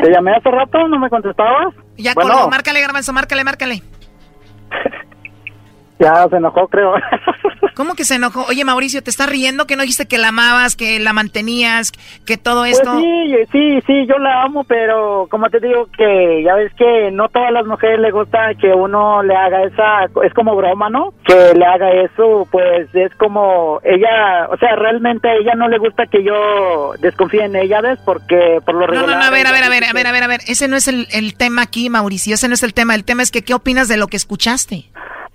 Te 0.03 0.11
llamé 0.11 0.35
hace 0.35 0.51
rato, 0.51 0.87
¿no 0.87 0.99
me 0.99 1.09
contestabas? 1.09 1.73
Ya 1.97 2.13
bueno, 2.13 2.33
colgó, 2.33 2.49
márcale, 2.49 2.81
garbanzo, 2.81 3.13
márcale, 3.13 3.43
márcale. 3.43 3.81
ya 5.99 6.27
se 6.29 6.37
enojó, 6.37 6.67
creo. 6.67 6.93
¿Cómo 7.75 7.95
que 7.95 8.05
se 8.05 8.15
enojó? 8.15 8.45
Oye, 8.49 8.63
Mauricio, 8.65 9.01
¿te 9.01 9.09
estás 9.09 9.27
riendo 9.27 9.65
que 9.65 9.75
no 9.75 9.81
dijiste 9.81 10.07
que 10.07 10.19
la 10.19 10.27
amabas, 10.27 10.75
que 10.75 10.99
la 10.99 11.11
mantenías, 11.11 11.91
que 12.25 12.37
todo 12.37 12.65
esto? 12.65 12.91
Pues 12.91 13.03
sí, 13.03 13.35
sí, 13.51 13.79
sí, 13.87 14.05
yo 14.07 14.17
la 14.19 14.43
amo, 14.43 14.63
pero 14.63 15.27
como 15.31 15.49
te 15.49 15.59
digo 15.59 15.87
que 15.97 16.43
ya 16.43 16.53
ves 16.53 16.71
que 16.77 17.09
no 17.11 17.29
todas 17.29 17.51
las 17.51 17.65
mujeres 17.65 17.99
le 17.99 18.11
gusta 18.11 18.53
que 18.61 18.67
uno 18.67 19.23
le 19.23 19.35
haga 19.35 19.63
esa, 19.63 20.03
es 20.23 20.33
como 20.35 20.55
broma, 20.55 20.89
¿no? 20.89 21.13
Que 21.25 21.53
le 21.57 21.65
haga 21.65 21.89
eso, 22.03 22.47
pues 22.51 22.93
es 22.93 23.13
como 23.15 23.79
ella, 23.83 24.47
o 24.51 24.57
sea, 24.57 24.75
realmente 24.75 25.27
a 25.27 25.33
ella 25.33 25.55
no 25.55 25.67
le 25.67 25.79
gusta 25.79 26.05
que 26.05 26.23
yo 26.23 26.93
desconfíe 26.99 27.43
en 27.45 27.55
ella, 27.55 27.81
¿ves? 27.81 27.97
Porque 28.05 28.59
por 28.63 28.75
lo 28.75 28.81
No, 28.81 28.87
regular... 28.87 29.09
no, 29.09 29.17
no, 29.17 29.23
a 29.25 29.29
ver, 29.31 29.47
a 29.47 29.51
ver, 29.51 29.63
a 29.63 29.69
ver, 29.69 29.83
a 29.85 29.93
ver, 29.93 30.07
a 30.07 30.11
ver, 30.11 30.23
a 30.23 30.27
ver. 30.27 30.41
Ese 30.47 30.67
no 30.67 30.75
es 30.75 30.87
el, 30.87 31.07
el 31.11 31.35
tema 31.35 31.63
aquí, 31.63 31.89
Mauricio. 31.89 32.35
Ese 32.35 32.47
no 32.47 32.53
es 32.53 32.61
el 32.63 32.73
tema. 32.75 32.93
El 32.93 33.03
tema 33.03 33.23
es 33.23 33.31
que, 33.31 33.41
¿qué 33.43 33.53
opinas 33.55 33.87
de 33.87 33.97
lo 33.97 34.07
que 34.07 34.17
escuchaste? 34.17 34.85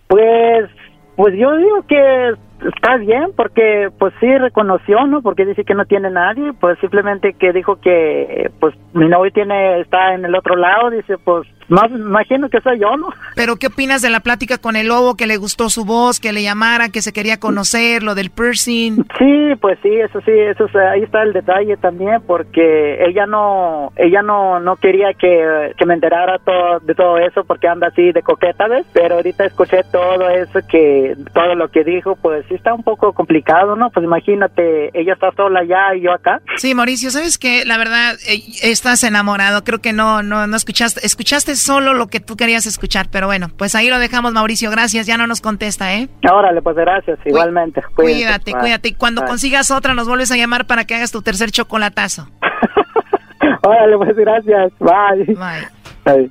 Pues, 0.09 0.71
pues 1.17 1.35
yo 1.37 1.57
digo 1.57 1.83
que 1.87 2.35
está 2.75 2.97
bien 2.97 3.33
porque 3.37 3.91
pues 3.99 4.13
sí 4.21 4.39
reconoció, 4.39 5.07
¿no? 5.07 5.23
Porque 5.23 5.47
dice 5.47 5.65
que 5.65 5.75
no 5.75 5.85
tiene 5.85 6.11
nadie, 6.11 6.53
pues 6.55 6.79
simplemente 6.81 7.35
que 7.35 7.53
dijo 7.53 7.77
que 7.77 8.51
pues 8.59 8.75
mi 8.95 9.09
novio 9.09 9.31
tiene 9.33 9.81
está 9.81 10.15
en 10.15 10.25
el 10.25 10.35
otro 10.35 10.57
lado, 10.57 10.91
dice, 10.91 11.19
pues 11.19 11.47
más 11.69 11.91
imagino 11.91 12.49
que 12.49 12.61
soy 12.61 12.79
yo, 12.81 12.97
¿no? 12.97 13.09
Pero, 13.35 13.57
¿qué 13.57 13.67
opinas 13.69 14.03
de 14.03 14.11
la 14.11 14.21
plática 14.21 14.59
con 14.59 14.77
el 14.77 14.89
lobo, 14.89 15.17
que 15.17 15.27
le 15.27 15.37
gustó 15.37 15.69
su 15.71 15.85
voz, 15.85 16.19
que 16.21 16.33
le 16.33 16.43
llamara, 16.43 16.89
que 16.89 17.03
se 17.03 17.13
quería 17.13 17.39
conocer, 17.39 18.03
lo 18.03 18.15
del 18.15 18.31
piercing? 18.31 19.05
Sí, 19.19 19.55
pues 19.61 19.79
sí, 19.83 19.91
eso 19.95 20.21
sí, 20.25 20.31
eso 20.33 20.65
es- 20.67 20.77
ahí 20.77 21.03
está 21.03 21.23
el 21.23 21.33
detalle 21.33 21.77
también 21.77 22.23
porque 22.27 23.05
ella 23.07 23.27
no 23.27 23.93
ella 23.97 24.23
no 24.23 24.61
no 24.61 24.77
quería 24.77 25.13
que, 25.15 25.73
que 25.77 25.87
me 25.87 25.95
enterara 25.95 26.39
todo 26.39 26.81
de 26.81 26.95
todo 26.95 27.19
eso 27.19 27.45
porque 27.45 27.69
anda 27.69 27.89
así 27.89 28.13
de 28.13 28.23
coqueta, 28.23 28.67
¿ves? 28.69 28.87
Pero 28.93 29.17
ahorita 29.17 29.45
escuché 29.45 29.83
todo 29.93 30.29
eso 30.31 30.61
que 30.69 31.17
todo 31.35 31.55
lo 31.55 31.69
que 31.69 31.85
dijo, 31.85 32.17
pues 32.17 32.45
sí 32.49 32.55
está 32.55 32.73
un 32.75 32.83
poco 32.83 33.13
complicado, 33.13 33.77
¿no? 33.77 33.91
Pues 33.91 34.05
imagínate, 34.05 34.91
ella 34.99 35.15
está 35.15 35.31
sola 35.33 35.61
allá 35.61 35.95
y 35.97 36.03
yo 36.03 36.13
acá. 36.13 36.41
Sí, 36.57 36.75
Mauricio, 36.75 37.11
¿sabes 37.11 37.39
qué? 37.39 37.65
La 37.65 37.79
verdad, 37.79 38.15
eh, 38.29 38.43
estás 38.63 39.03
enamorado. 39.05 39.65
Creo 39.65 39.81
que 39.81 39.93
no, 39.93 40.23
no, 40.23 40.47
no 40.47 40.57
escuchaste. 40.57 41.05
Escuchaste 41.05 41.55
solo 41.59 41.95
lo 41.95 42.07
que 42.09 42.21
tú 42.21 42.37
querías 42.37 42.67
escuchar, 42.67 43.09
pero 43.11 43.27
bueno, 43.27 43.49
pues 43.57 43.75
ahí 43.75 43.89
lo 43.89 43.99
dejamos, 43.99 44.33
Mauricio. 44.33 44.71
Gracias, 44.71 45.07
ya 45.07 45.17
no 45.17 45.27
nos 45.27 45.41
contesta, 45.41 45.95
¿eh? 45.95 46.09
Órale, 46.31 46.63
pues 46.63 46.77
gracias, 46.77 47.19
igualmente. 47.25 47.83
Cuídate, 47.95 48.53
Bye. 48.53 48.61
cuídate. 48.61 48.89
Y 48.89 48.95
cuando 48.95 49.23
Bye. 49.23 49.31
consigas 49.31 49.71
otra, 49.71 49.95
nos 49.95 50.09
vuelves 50.09 50.31
a 50.31 50.37
llamar 50.37 50.67
para 50.67 50.85
que 50.85 50.95
hagas 50.95 51.13
tu 51.13 51.23
tercer 51.23 51.51
chocolatazo. 51.51 52.29
Órale, 53.63 53.97
pues 53.97 54.17
gracias. 54.17 54.73
Bye. 54.79 55.37
Bye. 56.05 56.31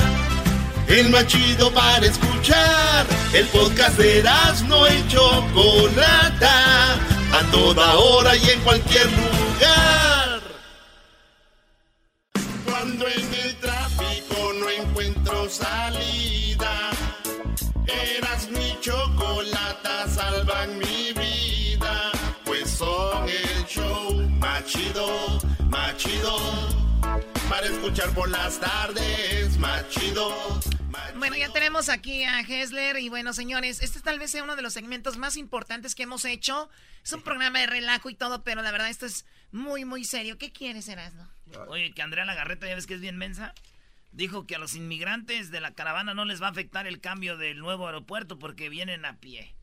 El 0.91 1.09
más 1.09 1.25
chido 1.25 1.71
para 1.73 2.05
escuchar. 2.05 3.07
El 3.33 3.47
podcast 3.47 3.97
de 3.97 4.21
no 4.67 4.85
y 4.87 5.07
Chocolata. 5.07 6.95
A 7.31 7.49
toda 7.49 7.97
hora 7.97 8.35
y 8.35 8.49
en 8.49 8.59
cualquier 8.59 9.05
lugar. 9.05 10.41
Cuando 12.65 13.07
en 13.07 13.33
el 13.33 13.55
tráfico 13.55 14.51
no 14.59 14.69
encuentro 14.69 15.49
salida. 15.49 16.89
Eras 17.87 18.49
mi 18.49 18.77
chocolata, 18.81 20.09
salvan 20.09 20.77
mi 20.77 21.13
vida. 21.13 22.11
Pues 22.43 22.69
son 22.69 23.29
el 23.29 23.65
show 23.65 24.29
más 24.39 24.65
chido, 24.65 25.39
más 25.69 25.95
chido. 25.95 26.37
Para 27.49 27.65
escuchar 27.65 28.09
por 28.09 28.29
las 28.29 28.59
tardes, 28.59 29.57
más 29.57 29.87
chido. 29.87 30.35
Bueno, 31.17 31.35
ya 31.35 31.51
tenemos 31.51 31.89
aquí 31.89 32.23
a 32.23 32.39
Hessler 32.41 32.97
y 32.97 33.09
bueno, 33.09 33.33
señores, 33.33 33.81
este 33.81 33.99
tal 33.99 34.19
vez 34.19 34.31
sea 34.31 34.43
uno 34.43 34.55
de 34.55 34.61
los 34.61 34.73
segmentos 34.73 35.17
más 35.17 35.37
importantes 35.37 35.95
que 35.95 36.03
hemos 36.03 36.25
hecho. 36.25 36.69
Es 37.03 37.13
un 37.13 37.21
programa 37.21 37.59
de 37.59 37.67
relajo 37.67 38.09
y 38.09 38.15
todo, 38.15 38.43
pero 38.43 38.61
la 38.61 38.71
verdad 38.71 38.89
esto 38.89 39.05
es 39.05 39.25
muy, 39.51 39.85
muy 39.85 40.03
serio. 40.03 40.37
¿Qué 40.37 40.51
quieres, 40.51 40.87
Erasmo? 40.87 41.27
Oye, 41.67 41.93
que 41.93 42.01
Andrea 42.01 42.25
Lagarreta, 42.25 42.67
ya 42.67 42.75
ves 42.75 42.87
que 42.87 42.95
es 42.95 43.01
bien 43.01 43.17
mensa, 43.17 43.53
dijo 44.11 44.45
que 44.47 44.55
a 44.55 44.59
los 44.59 44.75
inmigrantes 44.75 45.51
de 45.51 45.61
la 45.61 45.73
caravana 45.73 46.13
no 46.13 46.25
les 46.25 46.41
va 46.41 46.47
a 46.47 46.51
afectar 46.51 46.87
el 46.87 46.99
cambio 46.99 47.37
del 47.37 47.59
nuevo 47.59 47.87
aeropuerto 47.87 48.39
porque 48.39 48.69
vienen 48.69 49.05
a 49.05 49.17
pie. 49.19 49.55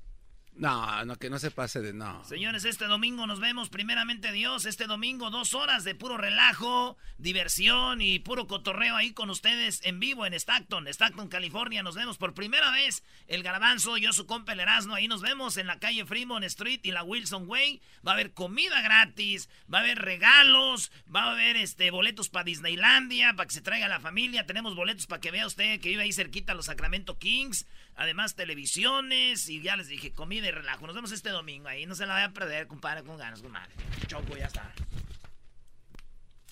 No, 0.59 1.05
no, 1.05 1.17
que 1.17 1.31
no 1.31 1.39
se 1.39 1.53
pase 1.53 1.81
de 1.81 1.93
no. 1.93 2.25
Señores, 2.25 2.65
este 2.65 2.87
domingo 2.87 3.29
nos 3.29 3.39
vemos, 3.39 3.69
primeramente 3.69 4.33
Dios, 4.33 4.67
este 4.67 4.89
domingo 4.89 5.31
dos 5.31 5.55
horas 5.55 5.85
de 5.85 5.95
puro 5.95 6.17
relajo, 6.17 6.97
diversión 7.17 8.01
y 8.01 8.19
puro 8.19 8.49
cotorreo 8.49 8.97
ahí 8.97 9.13
con 9.13 9.31
ustedes 9.31 9.81
en 9.85 10.01
vivo 10.01 10.27
en 10.27 10.35
Stockton, 10.35 10.89
Stockton, 10.89 11.29
California. 11.29 11.85
Nos 11.85 11.95
vemos 11.95 12.19
por 12.19 12.35
primera 12.35 12.73
vez 12.73 13.05
el 13.29 13.45
Garbanzo, 13.45 13.99
yo 13.99 14.13
su 14.13 14.27
compa 14.27 14.53
el 14.53 14.59
Erasmo, 14.59 14.95
ahí 14.95 15.07
nos 15.07 15.23
vemos 15.23 15.59
en 15.59 15.69
la 15.69 15.79
calle 15.79 16.05
Fremont 16.05 16.45
Street 16.45 16.81
y 16.83 16.91
la 16.91 17.05
Wilson 17.05 17.49
Way. 17.49 17.81
Va 18.05 18.11
a 18.11 18.15
haber 18.15 18.33
comida 18.33 18.81
gratis, 18.83 19.49
va 19.73 19.79
a 19.79 19.83
haber 19.83 20.01
regalos, 20.01 20.91
va 21.15 21.23
a 21.23 21.31
haber 21.33 21.57
este 21.57 21.93
boletos 21.93 22.31
para 22.31 22.43
Disneylandia, 22.43 23.35
para 23.35 23.47
que 23.47 23.55
se 23.55 23.61
traiga 23.61 23.87
la 23.87 24.01
familia. 24.01 24.45
Tenemos 24.45 24.75
boletos 24.75 25.07
para 25.07 25.21
que 25.21 25.31
vea 25.31 25.47
usted 25.47 25.81
que 25.81 25.91
vive 25.91 26.03
ahí 26.03 26.13
cerquita 26.13 26.51
a 26.51 26.57
los 26.57 26.67
Sacramento 26.67 27.17
Kings. 27.17 27.65
Además, 28.01 28.37
televisiones 28.37 29.49
y 29.49 29.61
ya 29.61 29.77
les 29.77 29.89
dije, 29.89 30.13
comida 30.13 30.47
y 30.47 30.53
relajo. 30.53 30.87
Nos 30.87 30.95
vemos 30.95 31.11
este 31.13 31.31
domingo 31.31 31.69
ahí. 31.69 31.85
No 31.85 31.95
se 31.97 32.07
la 32.07 32.15
vaya 32.15 32.27
a 32.27 32.33
perder, 32.33 32.67
compadre, 32.69 33.03
con 33.03 33.19
ganas, 33.19 33.43
compadre. 33.43 33.73
Choco, 34.07 34.37
ya 34.37 34.47
está. 34.47 34.73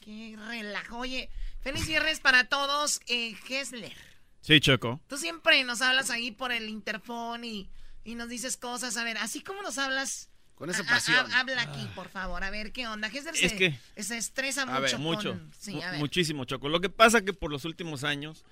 Qué 0.05 0.36
relajo. 0.48 0.98
Oye, 0.98 1.31
feliz 1.62 1.86
viernes 1.86 2.20
para 2.20 2.48
todos. 2.48 3.01
Eh, 3.09 3.35
Hessler, 3.48 3.93
Sí, 4.40 4.60
Choco. 4.60 5.01
tú 5.09 5.16
siempre 5.18 5.62
nos 5.64 5.82
hablas 5.82 6.10
ahí 6.10 6.31
por 6.31 6.52
el 6.52 6.68
interfón 6.68 7.44
y, 7.44 7.68
y 8.05 8.14
nos 8.14 8.28
dices 8.28 8.56
cosas. 8.56 8.97
A 8.97 9.05
ver, 9.05 9.18
así 9.18 9.40
como 9.43 9.62
nos 9.62 9.78
hablas. 9.78 10.28
Con 10.55 10.70
esa 10.70 10.81
a- 10.81 10.86
a- 10.86 10.89
pasión. 10.89 11.32
habla 11.32 11.60
aquí, 11.62 11.86
por 11.94 12.09
favor. 12.09 12.43
A 12.43 12.51
ver, 12.51 12.73
¿qué 12.73 12.86
onda? 12.89 13.09
Hesler 13.09 13.35
Es 13.35 13.51
se, 13.52 13.56
que- 13.56 13.78
se 14.02 14.16
estresa 14.16 14.62
A 14.62 14.66
mucho. 14.81 14.93
con- 14.97 15.02
mucho. 15.02 15.40
Sí, 15.59 15.82
a 15.82 15.90
ver. 15.90 16.01
Muchísimo, 16.01 16.44
Choco. 16.44 16.68
Lo 16.70 16.81
que 16.81 16.89
pasa 16.89 17.23
que 17.24 17.32
por 17.35 17.51
los 17.51 17.64
últimos 17.66 18.05
años 18.05 18.44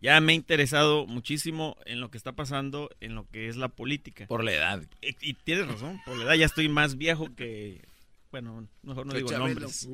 ya 0.00 0.20
me 0.20 0.32
he 0.32 0.36
interesado 0.36 1.06
muchísimo 1.06 1.76
en 1.84 2.00
lo 2.00 2.10
que 2.10 2.18
está 2.18 2.32
pasando 2.32 2.90
en 3.00 3.14
lo 3.14 3.28
que 3.28 3.48
es 3.48 3.56
la 3.56 3.68
política. 3.68 4.26
Por 4.26 4.44
la 4.44 4.52
edad. 4.52 4.82
Y, 5.02 5.30
y 5.30 5.34
tienes 5.34 5.66
razón, 5.66 6.00
por 6.04 6.16
la 6.16 6.24
edad 6.24 6.34
ya 6.34 6.46
estoy 6.46 6.68
más 6.68 6.96
viejo 6.96 7.34
que... 7.34 7.82
Bueno, 8.30 8.68
mejor 8.82 9.06
no 9.06 9.14
digo 9.14 9.30
Chabelo. 9.30 9.60
nombres. 9.60 9.88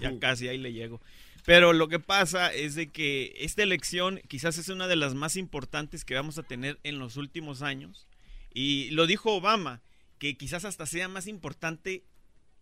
Ya 0.00 0.18
casi 0.18 0.46
ahí 0.48 0.58
le 0.58 0.72
llego. 0.72 1.00
Pero 1.44 1.72
lo 1.72 1.88
que 1.88 1.98
pasa 1.98 2.52
es 2.52 2.74
de 2.74 2.90
que 2.90 3.34
esta 3.38 3.62
elección 3.62 4.20
quizás 4.28 4.58
es 4.58 4.68
una 4.68 4.86
de 4.86 4.96
las 4.96 5.14
más 5.14 5.36
importantes 5.36 6.04
que 6.04 6.14
vamos 6.14 6.38
a 6.38 6.42
tener 6.42 6.78
en 6.84 6.98
los 6.98 7.16
últimos 7.16 7.62
años. 7.62 8.06
Y 8.52 8.90
lo 8.90 9.06
dijo 9.06 9.34
Obama, 9.34 9.80
que 10.18 10.36
quizás 10.36 10.64
hasta 10.64 10.86
sea 10.86 11.08
más 11.08 11.26
importante 11.26 12.04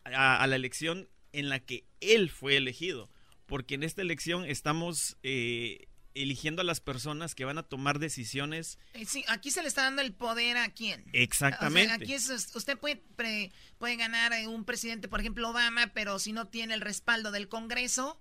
a, 0.05 0.41
a 0.43 0.47
la 0.47 0.57
elección 0.57 1.09
en 1.33 1.49
la 1.49 1.59
que 1.59 1.85
él 2.01 2.31
fue 2.31 2.57
elegido. 2.57 3.11
Porque 3.47 3.75
en 3.75 3.83
esta 3.83 4.01
elección 4.01 4.45
estamos 4.45 5.17
eh, 5.25 5.89
eligiendo 6.15 6.63
a 6.63 6.65
las 6.65 6.81
personas 6.81 7.35
que 7.35 7.45
van 7.45 7.59
a 7.59 7.63
tomar 7.63 7.99
decisiones 7.99 8.79
Eh, 8.95 9.05
sí, 9.07 9.25
aquí 9.29 9.51
se 9.51 9.63
le 9.63 9.69
está 9.69 9.83
dando 9.83 10.03
el 10.03 10.13
poder 10.13 10.57
a 10.57 10.69
quién. 10.71 11.05
Exactamente. 11.13 11.93
O 11.95 11.97
sea, 11.97 12.05
aquí 12.05 12.15
es, 12.15 12.51
usted 12.55 12.77
puede, 12.79 12.97
pre- 13.17 13.53
puede 13.79 13.97
ganar 13.97 14.33
eh, 14.33 14.47
un 14.49 14.65
presidente, 14.65 15.09
por 15.09 15.21
ejemplo, 15.21 15.49
Obama, 15.51 15.89
pero 15.95 16.19
si 16.19 16.33
no 16.33 16.49
tiene 16.49 16.75
el 16.75 16.81
respaldo 16.81 17.31
del 17.31 17.49
Congreso, 17.49 18.21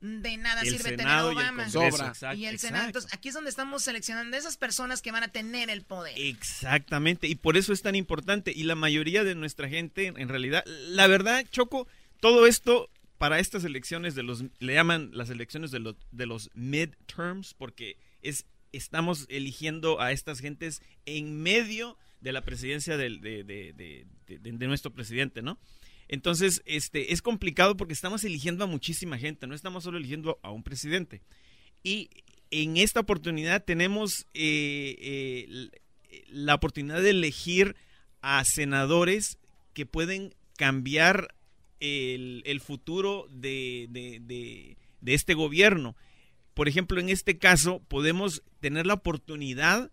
de 0.00 0.36
nada 0.36 0.60
El 0.62 0.68
sirve 0.70 0.90
Senado 0.90 1.32
y 1.32 1.34
tener 1.34 1.46
el 1.46 1.50
Obama. 1.52 1.64
Congreso, 1.72 1.96
Sobra. 1.96 2.08
exacto, 2.08 2.36
y 2.38 2.46
el. 2.46 2.58
Senado. 2.60 2.86
Entonces, 2.86 3.12
aquí 3.12 3.28
es 3.28 3.34
donde 3.34 3.50
estamos 3.50 3.82
seleccionando 3.82 4.36
esas 4.36 4.56
personas 4.56 5.02
que 5.02 5.10
van 5.10 5.24
a 5.24 5.28
tener 5.28 5.70
el 5.70 5.82
poder. 5.82 6.14
Exactamente, 6.16 7.26
y 7.26 7.34
por 7.34 7.56
eso 7.56 7.72
es 7.72 7.82
tan 7.82 7.94
importante. 7.96 8.52
Y 8.54 8.62
la 8.64 8.76
mayoría 8.76 9.24
de 9.24 9.34
nuestra 9.34 9.68
gente, 9.68 10.06
en 10.16 10.28
realidad, 10.28 10.64
la 10.66 11.06
verdad, 11.08 11.44
Choco, 11.50 11.88
todo 12.20 12.46
esto 12.46 12.88
para 13.18 13.40
estas 13.40 13.64
elecciones 13.64 14.14
de 14.14 14.22
los, 14.22 14.44
le 14.60 14.74
llaman 14.74 15.10
las 15.12 15.28
elecciones 15.28 15.70
de 15.70 15.80
los, 15.80 15.96
de 16.12 16.26
los 16.26 16.50
midterms, 16.54 17.54
porque 17.54 17.98
es, 18.22 18.46
estamos 18.72 19.26
eligiendo 19.28 20.00
a 20.00 20.12
estas 20.12 20.40
gentes 20.40 20.82
en 21.04 21.42
medio 21.42 21.98
de 22.20 22.32
la 22.32 22.42
presidencia 22.42 22.96
de, 22.96 24.06
nuestro 24.60 24.92
presidente, 24.92 25.42
¿no? 25.42 25.58
Entonces, 26.08 26.62
este, 26.64 27.12
es 27.12 27.20
complicado 27.20 27.76
porque 27.76 27.92
estamos 27.92 28.24
eligiendo 28.24 28.64
a 28.64 28.66
muchísima 28.66 29.18
gente, 29.18 29.46
no 29.46 29.54
estamos 29.54 29.84
solo 29.84 29.98
eligiendo 29.98 30.38
a 30.42 30.50
un 30.50 30.62
presidente. 30.62 31.20
Y 31.82 32.10
en 32.50 32.76
esta 32.76 33.00
oportunidad 33.00 33.64
tenemos 33.64 34.26
eh, 34.32 34.96
eh, 35.00 35.70
la 36.28 36.54
oportunidad 36.54 37.02
de 37.02 37.10
elegir 37.10 37.76
a 38.22 38.42
senadores 38.44 39.38
que 39.74 39.86
pueden 39.86 40.34
cambiar 40.56 41.34
el, 41.80 42.42
el 42.46 42.60
futuro 42.60 43.26
de, 43.30 43.86
de- 43.90 44.20
de- 44.20 44.76
este 45.14 45.34
gobierno. 45.34 45.96
Por 46.54 46.68
ejemplo, 46.68 47.00
en 47.00 47.08
este 47.08 47.38
caso 47.38 47.80
podemos 47.88 48.42
tener 48.60 48.86
la 48.86 48.94
oportunidad, 48.94 49.90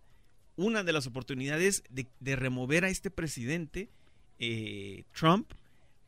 una 0.56 0.82
de 0.82 0.92
las 0.92 1.06
oportunidades 1.06 1.84
de, 1.90 2.36
remover 2.36 2.84
a 2.84 2.88
este 2.90 3.10
presidente, 3.10 3.88
eh, 4.38 5.04
Trump, 5.14 5.52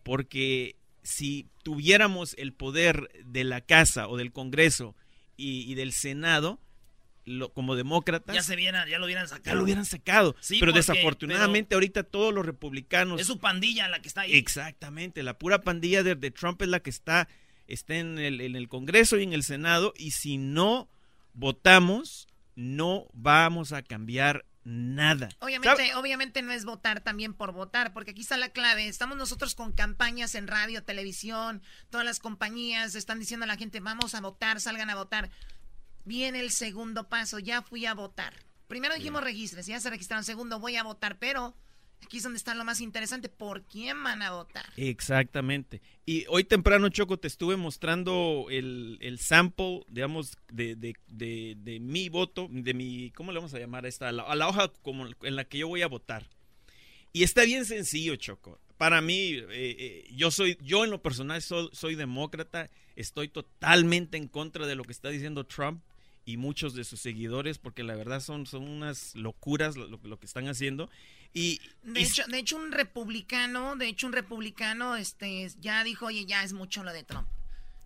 porque 0.02 0.76
si 1.02 1.46
tuviéramos 1.62 2.34
el 2.38 2.52
poder 2.52 3.08
de 3.24 3.44
la 3.44 3.60
Casa 3.60 4.08
o 4.08 4.16
del 4.16 4.32
Congreso 4.32 4.94
y 5.36 5.74
del 5.74 5.92
Senado, 5.92 6.58
lo- 7.28 7.52
como 7.52 7.76
demócratas, 7.76 8.34
Ya 8.34 8.42
se 8.42 8.56
viera, 8.56 8.88
ya 8.88 8.98
lo 8.98 9.04
hubieran 9.06 9.28
sacado. 9.28 9.44
ya 9.46 9.54
lo 9.54 9.62
hubieran 9.62 9.84
sacado. 9.84 10.34
Sí, 10.40 10.58
pero 10.58 10.72
porque- 10.72 10.78
desafortunadamente 10.80 11.74
ahorita 11.74 12.02
todos 12.02 12.34
los 12.34 12.44
republicanos... 12.44 13.20
Es 13.20 13.26
su 13.26 13.38
pandilla 13.38 13.88
la 13.88 14.00
que 14.02 14.08
está 14.08 14.22
ahí. 14.22 14.34
Exactamente, 14.36 15.22
la 15.22 15.38
pura 15.38 15.60
pandilla 15.60 16.02
de, 16.02 16.14
de 16.14 16.30
Trump 16.30 16.60
es 16.62 16.68
la 16.68 16.80
que 16.80 16.90
está, 16.90 17.28
está 17.66 17.94
en, 17.94 18.18
el, 18.18 18.40
en 18.40 18.56
el 18.56 18.68
Congreso 18.68 19.16
y 19.18 19.22
en 19.22 19.32
el 19.32 19.42
Senado 19.44 19.92
y 19.96 20.10
si 20.12 20.38
no 20.38 20.88
votamos, 21.34 22.26
no 22.56 23.06
vamos 23.12 23.72
a 23.72 23.82
cambiar 23.82 24.44
nada. 24.64 25.30
Obviamente, 25.38 25.94
obviamente 25.94 26.42
no 26.42 26.52
es 26.52 26.64
votar 26.66 27.00
también 27.00 27.32
por 27.32 27.52
votar, 27.52 27.92
porque 27.94 28.10
aquí 28.10 28.20
está 28.20 28.36
la 28.36 28.50
clave. 28.50 28.86
Estamos 28.86 29.16
nosotros 29.16 29.54
con 29.54 29.72
campañas 29.72 30.34
en 30.34 30.46
radio, 30.46 30.82
televisión, 30.82 31.62
todas 31.88 32.04
las 32.04 32.18
compañías 32.18 32.94
están 32.94 33.18
diciendo 33.18 33.44
a 33.44 33.46
la 33.46 33.56
gente, 33.56 33.80
vamos 33.80 34.14
a 34.14 34.20
votar, 34.20 34.60
salgan 34.60 34.90
a 34.90 34.94
votar. 34.96 35.30
Viene 36.08 36.40
el 36.40 36.50
segundo 36.50 37.06
paso, 37.10 37.38
ya 37.38 37.60
fui 37.60 37.84
a 37.84 37.92
votar. 37.92 38.32
Primero 38.66 38.94
dijimos 38.94 39.22
registres, 39.22 39.66
ya 39.66 39.78
se 39.78 39.90
registraron. 39.90 40.24
Segundo, 40.24 40.58
voy 40.58 40.76
a 40.76 40.82
votar, 40.82 41.18
pero 41.18 41.54
aquí 42.02 42.16
es 42.16 42.22
donde 42.22 42.38
está 42.38 42.54
lo 42.54 42.64
más 42.64 42.80
interesante, 42.80 43.28
¿por 43.28 43.66
quién 43.66 44.02
van 44.02 44.22
a 44.22 44.30
votar? 44.30 44.64
Exactamente. 44.78 45.82
Y 46.06 46.24
hoy 46.28 46.44
temprano, 46.44 46.88
Choco, 46.88 47.18
te 47.18 47.28
estuve 47.28 47.58
mostrando 47.58 48.46
el, 48.48 48.96
el 49.02 49.18
sample, 49.18 49.84
digamos, 49.88 50.38
de, 50.50 50.76
de, 50.76 50.94
de, 51.08 51.56
de 51.58 51.78
mi 51.78 52.08
voto, 52.08 52.48
de 52.50 52.72
mi, 52.72 53.10
¿cómo 53.10 53.30
le 53.30 53.40
vamos 53.40 53.52
a 53.52 53.58
llamar 53.58 53.84
a 53.84 53.88
esta? 53.88 54.08
A 54.08 54.12
la, 54.12 54.22
a 54.22 54.34
la 54.34 54.48
hoja 54.48 54.72
como 54.80 55.06
en 55.06 55.36
la 55.36 55.44
que 55.44 55.58
yo 55.58 55.68
voy 55.68 55.82
a 55.82 55.88
votar. 55.88 56.26
Y 57.12 57.22
está 57.22 57.44
bien 57.44 57.66
sencillo, 57.66 58.16
Choco. 58.16 58.58
Para 58.78 59.02
mí, 59.02 59.32
eh, 59.32 59.46
eh, 59.50 60.08
yo 60.14 60.30
soy, 60.30 60.56
yo 60.62 60.84
en 60.84 60.90
lo 60.90 61.02
personal 61.02 61.42
soy, 61.42 61.68
soy 61.74 61.96
demócrata, 61.96 62.70
estoy 62.96 63.28
totalmente 63.28 64.16
en 64.16 64.26
contra 64.26 64.66
de 64.66 64.74
lo 64.74 64.84
que 64.84 64.92
está 64.92 65.10
diciendo 65.10 65.44
Trump 65.44 65.82
y 66.28 66.36
muchos 66.36 66.74
de 66.74 66.84
sus 66.84 67.00
seguidores, 67.00 67.56
porque 67.56 67.82
la 67.82 67.96
verdad 67.96 68.20
son, 68.20 68.44
son 68.44 68.68
unas 68.68 69.14
locuras 69.14 69.78
lo, 69.78 70.18
que 70.20 70.26
están 70.26 70.46
haciendo. 70.46 70.90
Y, 71.32 71.58
De 71.82 72.00
y- 72.00 72.04
hecho, 72.04 72.22
de 72.26 72.38
hecho, 72.38 72.58
un 72.58 72.70
republicano, 72.70 73.76
de 73.76 73.88
hecho, 73.88 74.06
un 74.06 74.12
republicano, 74.12 74.94
este, 74.96 75.48
ya 75.58 75.82
dijo, 75.84 76.04
oye, 76.04 76.26
ya 76.26 76.44
es 76.44 76.52
mucho 76.52 76.84
lo 76.84 76.92
de 76.92 77.02
Trump. 77.02 77.26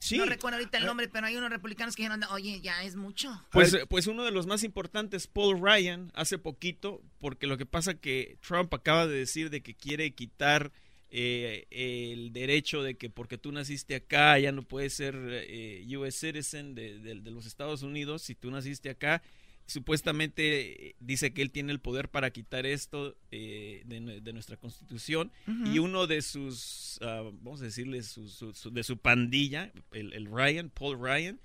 Sí. 0.01 0.19
No 0.19 0.25
recuerdo 0.25 0.57
ahorita 0.59 0.79
el 0.79 0.87
nombre, 0.87 1.07
pero 1.07 1.29
hay 1.29 1.37
unos 1.37 1.51
republicanos 1.51 1.95
que 1.95 2.03
dijeron, 2.03 2.25
oye, 2.33 2.61
ya 2.61 2.83
es 2.83 2.97
mucho. 2.97 3.31
Pues, 3.53 3.79
pues 3.89 4.09
uno 4.09 4.25
de 4.25 4.33
los 4.33 4.49
más 4.49 4.65
importantes, 4.65 5.29
Paul 5.29 5.61
Ryan, 5.63 6.11
hace 6.17 6.37
poquito, 6.37 7.01
porque 7.21 7.47
lo 7.47 7.57
que 7.57 7.65
pasa 7.67 7.95
que 7.95 8.39
Trump 8.41 8.75
acaba 8.75 9.07
de 9.07 9.19
decir 9.19 9.51
de 9.51 9.63
que 9.63 9.77
quiere 9.77 10.17
quitar 10.17 10.73
eh, 11.15 11.67
el 11.71 12.33
derecho 12.33 12.83
de 12.83 12.97
que 12.97 13.11
porque 13.11 13.37
tú 13.37 13.53
naciste 13.53 13.95
acá 13.95 14.39
ya 14.39 14.51
no 14.51 14.63
puedes 14.63 14.95
ser 14.95 15.15
eh, 15.31 15.85
US 15.99 16.15
citizen 16.15 16.75
de, 16.75 16.99
de- 17.01 17.17
de 17.21 17.31
los 17.31 17.45
Estados 17.47 17.83
Unidos 17.83 18.23
si 18.23 18.35
tú 18.35 18.51
naciste 18.51 18.89
acá. 18.91 19.23
Supuestamente 19.65 20.89
eh, 20.89 20.97
dice 21.01 21.33
que 21.33 21.43
él 21.43 21.51
tiene 21.51 21.73
el 21.73 21.81
poder 21.81 22.09
para 22.09 22.31
quitar 22.31 22.67
esto 22.67 23.17
eh, 23.31 23.83
de, 23.87 24.01
nue- 24.01 24.21
de 24.21 24.33
nuestra 24.33 24.57
constitución 24.57 25.33
y 25.67 25.79
uno 25.79 26.07
de 26.07 26.23
sus, 26.23 26.99
ah, 27.03 27.23
vamos 27.43 27.61
a 27.63 27.65
decirle, 27.65 28.03
su- 28.03 28.29
su- 28.29 28.53
su- 28.55 28.71
de 28.71 28.83
su 28.83 28.99
pandilla, 28.99 29.73
el, 29.93 30.13
el 30.13 30.27
Ryan, 30.27 30.71
Paul 30.71 30.99
Ryan, 31.01 31.41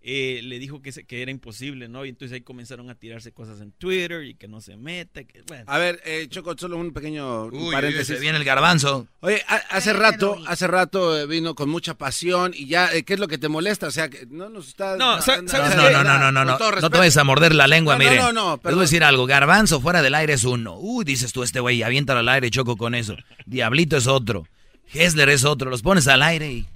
eh, 0.00 0.40
le 0.44 0.58
dijo 0.58 0.80
que, 0.80 0.92
se- 0.92 1.04
que 1.04 1.22
era 1.22 1.30
imposible, 1.30 1.88
¿no? 1.88 2.04
Y 2.04 2.10
entonces 2.10 2.34
ahí 2.34 2.40
comenzaron 2.40 2.88
a 2.88 2.94
tirarse 2.94 3.32
cosas 3.32 3.60
en 3.60 3.72
Twitter 3.72 4.24
y 4.24 4.34
que 4.34 4.46
no 4.48 4.60
se 4.60 4.76
meta. 4.76 5.24
Que, 5.24 5.42
bueno. 5.46 5.64
A 5.66 5.76
ver, 5.78 6.00
eh, 6.04 6.26
Choco, 6.30 6.54
solo 6.56 6.76
un 6.76 6.92
pequeño 6.92 7.46
Uy, 7.46 7.72
paréntesis. 7.72 8.10
uy, 8.10 8.16
se 8.16 8.20
viene 8.22 8.38
el 8.38 8.44
garbanzo. 8.44 9.06
Oye, 9.20 9.42
a- 9.48 9.56
hace 9.76 9.92
rato, 9.92 10.38
hace 10.46 10.66
rato 10.68 11.18
eh, 11.18 11.26
vino 11.26 11.54
con 11.54 11.68
mucha 11.68 11.94
pasión 11.94 12.52
y 12.54 12.66
ya, 12.66 12.92
eh, 12.94 13.02
¿qué 13.02 13.14
es 13.14 13.20
lo 13.20 13.28
que 13.28 13.38
te 13.38 13.48
molesta? 13.48 13.88
O 13.88 13.90
sea, 13.90 14.08
que 14.08 14.26
no 14.30 14.48
nos 14.48 14.68
está... 14.68 14.96
No, 14.96 15.12
anda- 15.14 15.22
¿sabes 15.22 15.42
No, 15.76 15.90
no, 15.90 16.04
no, 16.04 16.18
no, 16.18 16.32
no, 16.32 16.44
no, 16.44 16.58
no 16.80 16.90
te 16.90 16.98
vayas 16.98 17.16
a 17.16 17.24
morder 17.24 17.54
la 17.54 17.66
lengua, 17.66 17.98
No, 17.98 18.04
no, 18.04 18.14
no, 18.14 18.32
no, 18.32 18.60
Les 18.64 18.74
voy 18.74 18.78
a 18.78 18.82
decir 18.82 19.02
algo, 19.04 19.26
garbanzo 19.26 19.80
fuera 19.80 20.00
del 20.00 20.14
aire 20.14 20.34
es 20.34 20.44
uno. 20.44 20.76
Uy, 20.78 21.04
dices 21.04 21.32
tú, 21.32 21.42
este 21.42 21.60
güey, 21.60 21.82
aviéntalo 21.82 22.20
al 22.20 22.28
aire, 22.28 22.50
choco 22.50 22.76
con 22.76 22.94
eso. 22.94 23.16
Diablito 23.46 23.96
es 23.96 24.06
otro. 24.06 24.46
Hessler 24.92 25.28
es 25.28 25.44
otro, 25.44 25.70
los 25.70 25.82
pones 25.82 26.06
al 26.08 26.22
aire 26.22 26.50
y... 26.50 26.66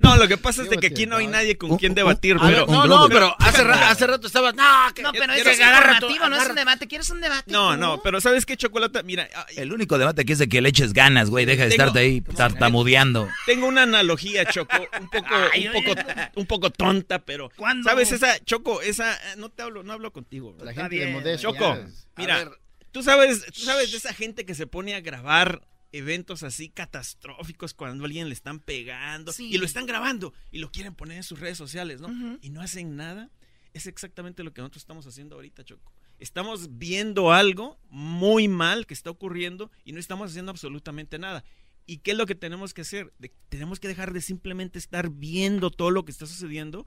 No, 0.00 0.16
lo 0.16 0.28
que 0.28 0.36
pasa 0.36 0.62
es 0.62 0.70
de 0.70 0.76
que 0.78 0.86
aquí 0.88 1.06
no 1.06 1.16
hay 1.16 1.26
nadie 1.26 1.56
con 1.58 1.76
quien 1.76 1.94
debatir, 1.94 2.36
pero... 2.40 2.66
no, 2.66 2.86
no, 2.86 3.08
pero 3.08 3.34
hace, 3.40 3.64
ra- 3.64 3.90
hace 3.90 4.06
rato 4.06 4.26
estaba... 4.26 4.52
No, 4.52 4.64
que, 4.94 5.02
No, 5.02 5.10
pero 5.12 5.32
ese 5.32 5.50
es 5.50 5.58
tu- 5.98 6.06
no 6.28 6.36
es 6.36 6.48
un 6.48 6.54
debate. 6.54 6.86
¿Quieres 6.86 7.10
un 7.10 7.20
debate? 7.20 7.50
No, 7.50 7.72
tú? 7.74 7.76
no, 7.80 8.02
pero 8.02 8.20
¿sabes 8.20 8.46
qué, 8.46 8.56
Chocolata? 8.56 9.02
Mira, 9.02 9.28
El 9.56 9.72
único 9.72 9.98
debate 9.98 10.22
aquí 10.22 10.32
es 10.32 10.38
de 10.38 10.48
que 10.48 10.60
le 10.60 10.68
eches 10.68 10.92
ganas, 10.92 11.28
güey, 11.30 11.44
deja 11.44 11.64
de 11.64 11.70
Tengo- 11.70 11.82
estarte 11.86 11.98
ahí 11.98 12.20
tartamudeando. 12.20 13.28
tengo 13.46 13.66
una 13.66 13.82
analogía, 13.82 14.44
Choco, 14.44 14.76
un 15.00 15.08
poco, 15.10 15.34
un 15.34 15.84
poco, 15.84 16.00
un 16.36 16.46
poco 16.46 16.70
tonta, 16.70 17.18
pero... 17.20 17.50
¿Cuándo? 17.56 17.88
¿Sabes 17.88 18.12
esa, 18.12 18.38
Choco, 18.44 18.80
esa... 18.82 19.14
eh, 19.14 19.36
No 19.36 19.48
te 19.50 19.62
hablo, 19.62 19.82
no 19.82 19.92
hablo 19.92 20.12
contigo. 20.12 20.52
bro. 20.52 20.64
La 20.64 20.72
gente 20.72 20.88
de 20.94 21.04
bien. 21.04 21.12
Modestia. 21.12 21.50
Choco, 21.50 21.76
mira, 22.16 22.48
tú 22.92 23.02
sabes, 23.02 23.44
tú 23.52 23.60
sabes 23.62 23.90
de 23.90 23.98
esa 23.98 24.14
gente 24.14 24.44
que 24.46 24.54
se 24.54 24.66
pone 24.66 24.94
a 24.94 25.00
grabar 25.00 25.62
eventos 25.92 26.42
así 26.42 26.68
catastróficos 26.70 27.74
cuando 27.74 28.04
a 28.04 28.06
alguien 28.06 28.28
le 28.28 28.34
están 28.34 28.60
pegando 28.60 29.32
Sí. 29.32 29.50
y 29.52 29.58
lo 29.58 29.64
están 29.66 29.86
grabando 29.86 30.32
y 30.52 30.58
lo 30.58 30.70
quieren 30.70 30.94
poner 30.94 31.16
en 31.16 31.22
sus 31.22 31.40
redes 31.40 31.58
sociales, 31.58 32.00
¿no? 32.00 32.38
Y 32.42 32.50
no 32.50 32.60
hacen 32.60 32.96
nada. 32.96 33.30
Es 33.72 33.86
exactamente 33.86 34.42
lo 34.44 34.52
que 34.52 34.60
nosotros 34.60 34.82
estamos 34.82 35.06
haciendo 35.06 35.36
ahorita, 35.36 35.64
Choco. 35.64 35.92
Estamos 36.18 36.76
viendo 36.78 37.32
algo 37.32 37.78
muy 37.88 38.46
mal 38.48 38.86
que 38.86 38.94
está 38.94 39.10
ocurriendo 39.10 39.70
y 39.84 39.92
no 39.92 40.00
estamos 40.00 40.30
haciendo 40.30 40.50
absolutamente 40.50 41.18
nada. 41.18 41.44
¿Y 41.86 41.98
qué 41.98 42.12
es 42.12 42.16
lo 42.16 42.26
que 42.26 42.34
tenemos 42.34 42.74
que 42.74 42.82
hacer? 42.82 43.12
De- 43.18 43.32
tenemos 43.48 43.80
que 43.80 43.88
dejar 43.88 44.12
de 44.12 44.20
simplemente 44.20 44.78
estar 44.78 45.08
viendo 45.10 45.70
todo 45.70 45.90
lo 45.90 46.04
que 46.04 46.12
está 46.12 46.26
sucediendo 46.26 46.86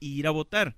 e 0.00 0.06
ir 0.06 0.26
a 0.26 0.30
votar. 0.30 0.76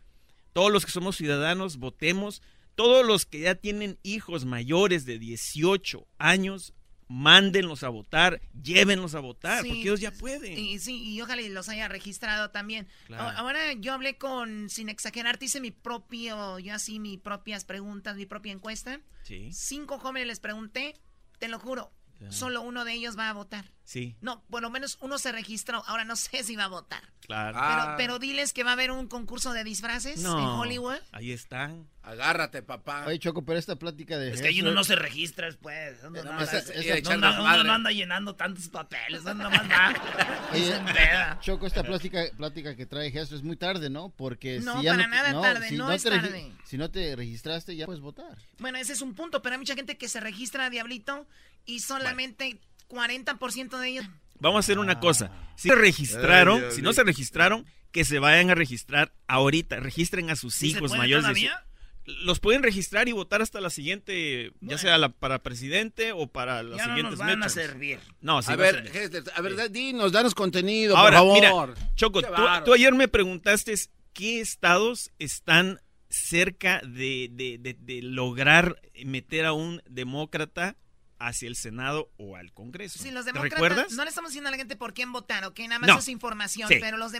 Todos 0.52 0.70
los 0.72 0.84
que 0.86 0.92
somos 0.92 1.16
ciudadanos, 1.16 1.78
votemos. 1.78 2.42
todos 2.74 3.06
los 3.06 3.24
que 3.24 3.40
ya 3.40 3.54
tienen 3.54 3.98
hijos 4.02 4.44
mayores 4.44 5.06
de 5.06 5.18
18 5.18 6.06
años, 6.18 6.74
mándenlos 7.08 7.82
a 7.84 7.88
votar, 7.88 8.40
llévenlos 8.62 9.14
a 9.14 9.20
votar, 9.20 9.62
Sí. 9.62 9.68
porque 9.68 9.82
ellos 9.82 10.00
ya 10.00 10.10
pueden. 10.10 10.58
Y, 10.58 10.78
sí, 10.78 11.02
y 11.02 11.20
ojalá 11.20 11.40
y 11.42 11.48
los 11.48 11.68
haya 11.68 11.88
registrado 11.88 12.50
también. 12.50 12.88
Claro. 13.06 13.36
Ahora 13.38 13.72
yo 13.74 13.92
hablé 13.92 14.18
con, 14.18 14.68
sin 14.70 14.88
exagerar, 14.88 15.38
hice 15.40 15.60
mi 15.60 15.70
propio, 15.70 16.58
yo 16.58 16.74
así 16.74 16.98
mis 16.98 17.18
propias 17.20 17.64
preguntas, 17.64 18.16
mi 18.16 18.26
propia 18.26 18.52
encuesta. 18.52 19.00
Sí. 19.22 19.50
Cinco 19.52 19.98
jóvenes 19.98 20.26
les 20.26 20.40
pregunté, 20.40 20.96
te 21.38 21.48
lo 21.48 21.58
juro, 21.58 21.92
Solo 22.30 22.62
uno 22.62 22.84
de 22.84 22.92
ellos 22.94 23.16
va 23.18 23.28
a 23.28 23.32
votar. 23.32 23.64
Sí, 23.84 24.16
No, 24.20 24.42
por 24.50 24.62
lo 24.62 24.70
menos 24.70 24.98
uno 25.00 25.16
se 25.16 25.30
registró. 25.30 25.84
Ahora 25.86 26.04
no 26.04 26.16
sé 26.16 26.42
si 26.42 26.56
va 26.56 26.64
a 26.64 26.68
votar. 26.68 27.02
claro. 27.20 27.56
Pero, 27.60 27.94
pero 27.96 28.18
diles 28.18 28.52
que 28.52 28.64
va 28.64 28.70
a 28.70 28.72
haber 28.72 28.90
un 28.90 29.06
concurso 29.06 29.52
de 29.52 29.62
disfraces 29.64 30.18
no, 30.22 30.36
en 30.38 30.44
Hollywood. 30.44 30.96
ahí 31.12 31.30
están. 31.30 31.88
Agárrate, 32.02 32.62
papá. 32.62 33.04
Oye, 33.06 33.18
Choco, 33.18 33.44
pero 33.44 33.58
esta 33.58 33.76
plática 33.76 34.16
de... 34.18 34.30
Es 34.32 34.40
que 34.40 34.48
ahí 34.48 34.60
uno 34.60 34.70
no 34.72 34.82
se 34.84 34.94
registra 34.96 35.46
después. 35.46 35.98
Uno, 36.04 36.22
no, 36.22 36.32
más 36.34 36.52
anda- 36.52 36.62
no 36.62 37.10
anda- 37.14 37.28
desmadre. 37.30 37.40
uno 37.60 37.64
no 37.64 37.72
anda 37.72 37.90
llenando 37.90 38.34
tantos 38.36 38.68
papeles. 38.68 39.22
Oye, 40.52 40.64
se 40.64 40.76
empeda. 40.76 41.38
Choco, 41.40 41.66
esta 41.66 41.82
plática, 41.82 42.24
plática 42.36 42.74
que 42.76 42.86
trae 42.86 43.10
Jesús 43.10 43.32
es 43.38 43.42
muy 43.42 43.56
tarde, 43.56 43.90
¿no? 43.90 44.10
Porque 44.10 44.60
No, 44.60 44.78
si 44.78 44.84
ya 44.84 44.92
para 44.92 45.06
no, 45.06 45.10
te- 45.10 45.16
nada 45.16 45.40
tarde, 45.54 45.70
no 45.72 45.90
es 45.92 46.02
tarde. 46.02 46.52
Si 46.64 46.76
no 46.78 46.90
te 46.90 47.14
registraste, 47.16 47.74
ya 47.76 47.86
puedes 47.86 48.00
votar. 48.00 48.36
Bueno, 48.58 48.78
ese 48.78 48.92
es 48.92 49.00
un 49.02 49.14
punto, 49.14 49.42
pero 49.42 49.54
hay 49.54 49.58
mucha 49.58 49.74
gente 49.74 49.96
que 49.98 50.08
se 50.08 50.20
registra, 50.20 50.70
Diablito, 50.70 51.26
y 51.66 51.80
solamente 51.80 52.60
40% 52.88 53.78
de 53.78 53.88
ellos... 53.88 54.06
Vamos 54.38 54.56
a 54.56 54.60
hacer 54.60 54.78
una 54.78 55.00
cosa. 55.00 55.30
Si 55.56 55.68
se 55.70 55.74
registraron, 55.74 56.56
Ay, 56.56 56.60
Dios 56.62 56.74
si 56.74 56.82
no 56.82 56.92
se 56.92 57.02
registraron, 57.04 57.64
que 57.90 58.04
se 58.04 58.18
vayan 58.18 58.50
a 58.50 58.54
registrar 58.54 59.14
ahorita. 59.28 59.80
Registren 59.80 60.28
a 60.30 60.36
sus 60.36 60.54
¿Sí 60.54 60.70
se 60.72 60.76
hijos 60.78 60.90
mayores 60.96 61.24
de 61.24 61.30
todavía? 61.30 61.62
Los 62.04 62.38
pueden 62.38 62.62
registrar 62.62 63.08
y 63.08 63.12
votar 63.12 63.40
hasta 63.42 63.60
la 63.60 63.70
siguiente, 63.70 64.52
ya 64.60 64.78
sea 64.78 64.96
la, 64.98 65.08
para 65.08 65.42
presidente 65.42 66.12
o 66.12 66.28
para 66.28 66.62
las 66.62 66.76
Ya 66.76 66.86
no 66.86 66.94
siguientes 66.94 67.18
nos 67.18 67.26
van 67.26 67.42
a 67.42 67.48
servir. 67.48 67.98
No, 68.20 68.42
sí 68.42 68.52
a 68.52 68.56
ver, 68.56 68.74
servir. 68.76 68.96
Hessler, 68.96 69.24
a 69.34 69.40
ver, 69.40 69.70
dinos, 69.72 70.12
danos 70.12 70.34
contenido, 70.34 70.96
Ahora, 70.96 71.20
por 71.20 71.32
mira, 71.34 71.48
favor. 71.48 71.74
Choco, 71.96 72.20
tú 72.64 72.74
ayer 72.74 72.92
me 72.94 73.08
preguntaste 73.08 73.74
qué 74.12 74.40
estados 74.40 75.10
están 75.18 75.80
cerca 76.08 76.80
de, 76.86 77.28
de- 77.32 77.58
de- 77.58 77.74
de 77.80 78.02
lograr 78.02 78.80
meter 79.04 79.44
a 79.46 79.52
un 79.52 79.82
demócrata 79.88 80.76
hacia 81.18 81.48
el 81.48 81.56
Senado 81.56 82.10
o 82.18 82.36
al 82.36 82.52
Congreso. 82.52 82.98
Sí, 83.02 83.10
los 83.10 83.24
¿Te 83.24 83.32
demócratas, 83.32 83.58
recuerdas? 83.60 83.92
no 83.92 84.04
le 84.04 84.08
estamos 84.10 84.30
diciendo 84.30 84.48
a 84.48 84.50
la 84.50 84.56
gente 84.56 84.76
por 84.76 84.94
quién 84.94 85.12
votar, 85.12 85.44
¿ok? 85.44 85.58
Nada 85.60 85.78
más 85.78 85.88
No. 85.88 85.98
es 85.98 86.08
información, 86.08 86.68
Sí. 86.68 86.76
pero 86.80 86.96
los 86.96 87.12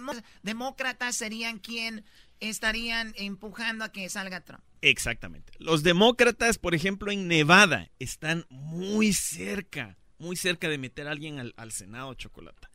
demócratas 0.43 1.17
serían 1.17 1.59
quien 1.59 2.05
estarían 2.41 3.15
empujando 3.17 3.85
a 3.85 3.93
que 3.93 4.09
salga 4.09 4.41
Trump. 4.43 4.63
Exactamente. 4.83 5.53
Los 5.59 5.83
demócratas, 5.83 6.59
por 6.59 6.75
ejemplo, 6.75 7.11
en 7.11 7.29
Nevada, 7.29 7.91
están 7.99 8.47
muy 8.51 9.13
cerca, 9.13 9.97
muy 10.19 10.37
cerca 10.37 10.69
de 10.69 10.79
meter 10.79 11.09
a 11.09 11.13
alguien 11.13 11.39
al, 11.39 11.55
al 11.57 11.73
Senado, 11.73 12.13
Chocolata. 12.15 12.71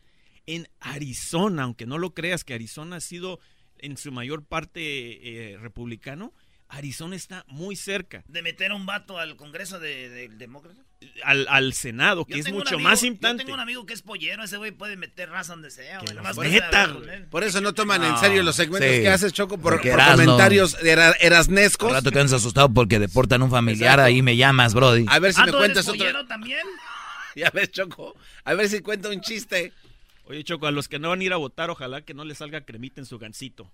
En 0.48 0.68
Arizona, 0.80 1.64
aunque 1.64 1.85
no 1.85 1.98
lo 1.99 2.14
creas 2.14 2.43
que 2.43 2.53
Arizona 2.56 2.98
ha 2.98 3.02
sido 3.02 3.39
en 3.77 3.98
su 3.98 4.11
mayor 4.11 4.43
parte 4.43 5.52
eh, 5.53 5.57
republicano, 5.57 6.34
Arizona 6.72 7.15
está 7.15 7.43
muy 7.48 7.76
cerca. 7.76 8.23
De 8.27 8.41
meter 8.41 8.72
a 8.72 8.76
un 8.76 8.85
vato 8.85 9.19
al 9.19 9.35
Congreso 9.35 9.80
de- 9.80 10.10
del 10.10 10.38
Demócrata. 10.38 10.81
Al, 11.23 11.48
al 11.49 11.73
Senado, 11.73 12.26
que 12.26 12.34
Yo 12.35 12.39
es 12.39 12.52
mucho 12.52 12.76
amigo- 12.76 12.89
más 12.89 13.02
Yo 13.02 13.07
importante. 13.07 13.43
tengo 13.43 13.56
un 13.56 13.60
amigo 13.60 13.85
que 13.85 13.93
es 13.93 14.02
pollero, 14.03 14.43
ese 14.43 14.57
güey 14.57 14.72
puede 14.72 14.95
meter 14.98 15.30
raza 15.30 15.53
donde 15.53 15.72
sea, 15.72 15.99
güey. 15.99 16.14
nomás 16.15 16.35
Por, 16.35 16.45
que 16.45 16.52
eso 17.43 17.60
no 17.60 17.73
toman 17.73 18.03
en 18.03 18.11
No, 18.11 18.19
serio 18.19 18.43
los 18.43 18.56
segmentos 18.56 18.89
sí. 18.89 19.02
que 19.02 19.10
haces, 19.10 19.34
Choco, 19.34 19.57
por, 19.57 19.81
comentarios 19.81 20.77
era- 20.84 21.11
erasnescos. 21.19 21.91
Rato 21.91 22.11
quedas 22.11 22.34
asustado 22.34 22.69
porque 22.72 22.99
deportan 22.99 23.41
a 23.41 23.45
un 23.45 23.52
familiar, 23.52 23.93
Exacto. 23.93 24.03
ahí 24.03 24.22
me 24.22 24.38
llamas, 24.38 24.73
Brody. 24.73 25.06
A 25.10 25.18
ver 25.19 25.34
si 25.34 25.41
Ah, 25.41 25.45
me 25.45 25.52
¿tú 25.52 25.57
eres 25.57 25.68
cuentas 25.69 25.88
otro. 25.88 25.98
pollero 25.99 26.26
también? 26.27 26.65
Ya 27.35 27.49
ves, 27.49 27.72
Choco. 27.72 28.14
A 28.43 28.53
ver 28.56 28.68
si 28.69 28.81
cuenta 28.81 29.07
un 29.10 29.22
chiste. 29.22 29.72
Oye, 30.26 30.43
Choco, 30.43 30.68
a 30.68 30.72
los 30.72 30.88
que 30.88 30.99
no 30.99 31.10
van 31.10 31.22
a 31.22 31.23
ir 31.23 31.34
a 31.34 31.38
votar, 31.38 31.69
ojalá 31.69 32.02
que 32.02 32.14
no 32.14 32.26
les 32.26 32.38
salga 32.39 32.61
cremita 32.61 32.99
en 33.02 33.06
su 33.06 33.18
gancito. 33.19 33.72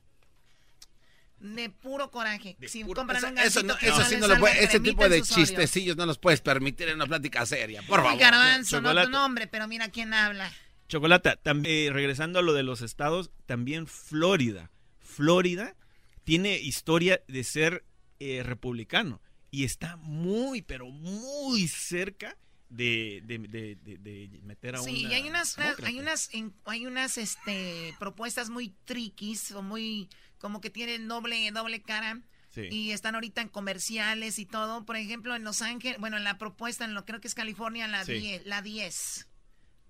De 1.39 1.69
puro 1.69 2.09
coraje. 2.09 2.57
si 2.67 2.83
compran 2.83 3.17
Eso, 3.17 3.27
un 3.29 3.37
eso 3.39 3.63
no, 3.63 4.05
sí 4.05 4.15
no 4.17 4.27
lo 4.27 4.39
puede, 4.39 4.63
ese 4.63 4.79
tipo 4.79 5.07
de 5.07 5.21
chistecillos 5.21 5.95
no 5.95 6.05
los 6.05 6.17
puedes 6.17 6.41
permitir 6.41 6.87
en 6.89 6.95
una 6.95 7.05
plática 7.05 7.45
seria, 7.45 7.81
por 7.83 8.01
favor. 8.01 8.19
garbanzo, 8.19 8.81
no 8.81 8.89
Chocolate. 8.89 9.05
tu 9.07 9.11
nombre, 9.11 9.47
pero 9.47 9.67
mira 9.67 9.89
quién 9.89 10.13
habla. 10.13 10.51
Chocolata, 10.89 11.35
también, 11.35 11.93
regresando 11.93 12.39
a 12.39 12.41
lo 12.41 12.53
de 12.53 12.63
los 12.63 12.81
estados, 12.81 13.29
también 13.45 13.85
Florida. 13.87 14.71
Florida 14.99 15.75
tiene 16.23 16.57
historia 16.59 17.21
de 17.27 17.43
ser 17.43 17.85
eh, 18.19 18.41
republicano 18.43 19.21
y 19.51 19.63
está 19.63 19.95
muy, 19.97 20.61
pero 20.61 20.87
muy 20.89 21.67
cerca 21.67 22.35
de, 22.69 23.21
de- 23.25 23.37
de- 23.37 23.75
de- 23.75 23.97
de 23.97 24.39
meter 24.43 24.75
a 24.75 24.79
Sí, 24.79 25.05
una 25.05 25.09
y 25.11 25.13
hay 25.13 25.29
unas, 25.29 25.57
hay 25.83 25.99
unas, 25.99 26.33
en- 26.33 26.53
hay 26.65 26.85
unas 26.85 27.17
este, 27.17 27.95
propuestas 27.99 28.49
muy 28.49 28.73
triquis 28.85 29.51
o 29.51 29.61
muy, 29.61 30.09
como 30.39 30.61
que 30.61 30.69
tienen 30.69 31.07
doble, 31.07 31.49
doble 31.51 31.81
cara. 31.81 32.19
Sí. 32.49 32.67
Y 32.71 32.91
están 32.91 33.15
ahorita 33.15 33.41
en 33.41 33.49
comerciales 33.49 34.39
y 34.39 34.45
todo. 34.45 34.83
Por 34.85 34.95
ejemplo, 34.97 35.35
en 35.35 35.43
Los 35.43 35.61
Ángeles, 35.61 35.99
bueno, 35.99 36.17
en 36.17 36.23
la 36.23 36.37
propuesta, 36.37 36.85
en 36.85 36.93
lo 36.95 37.05
creo 37.05 37.19
que 37.19 37.27
es 37.27 37.35
California, 37.35 37.87
la 37.87 38.03
Sí. 38.05 38.13
10. 38.13 38.45
La 38.45 38.61
10. 38.61 39.27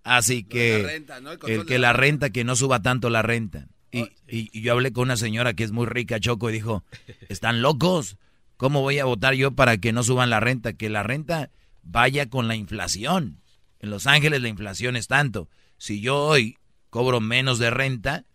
Así 0.04 0.44
que 0.44 0.80
la 0.82 0.88
renta, 0.88 1.22
¿no? 1.22 1.32
El 1.34 1.66
que 1.66 1.80
la 1.80 1.94
renta, 1.94 2.30
que 2.30 2.44
no 2.44 2.56
suba 2.56 2.82
tanto 2.82 3.10
la 3.10 3.22
renta. 3.22 3.68
Y, 3.92 4.00
y- 4.28 4.50
y 4.52 4.62
yo 4.62 4.74
hablé 4.74 4.92
con 4.92 5.04
una 5.04 5.18
señora 5.18 5.54
que 5.54 5.64
es 5.64 5.72
muy 5.72 5.86
rica, 5.86 6.20
Choco, 6.20 6.50
y 6.50 6.54
dijo, 6.54 6.84
¿están 7.30 7.62
locos? 7.62 8.18
¿Cómo 8.58 8.82
voy 8.82 9.00
a 9.00 9.06
votar 9.06 9.34
yo 9.34 9.52
para 9.54 9.78
que 9.78 9.94
no 9.94 10.04
suban 10.04 10.30
la 10.30 10.40
renta? 10.40 10.74
Que 10.74 10.90
la 10.90 11.04
renta 11.04 11.52
vaya 11.84 12.30
con 12.30 12.48
la 12.48 12.56
inflación. 12.56 13.42
En 13.80 13.90
Los 13.92 14.08
Ángeles 14.08 14.42
la 14.42 14.48
inflación 14.50 14.96
es 14.96 15.08
tanto. 15.08 15.50
Si 15.78 16.02
yo 16.02 16.18
hoy 16.18 16.58
cobro 16.90 17.22
menos 17.22 17.60
de 17.60 17.70
renta, 17.70 18.26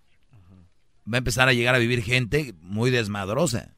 va 1.11 1.17
a 1.17 1.19
empezar 1.19 1.49
a 1.49 1.53
llegar 1.53 1.75
a 1.75 1.79
vivir 1.79 2.03
gente 2.03 2.55
muy 2.61 2.91
desmadrosa. 2.91 3.75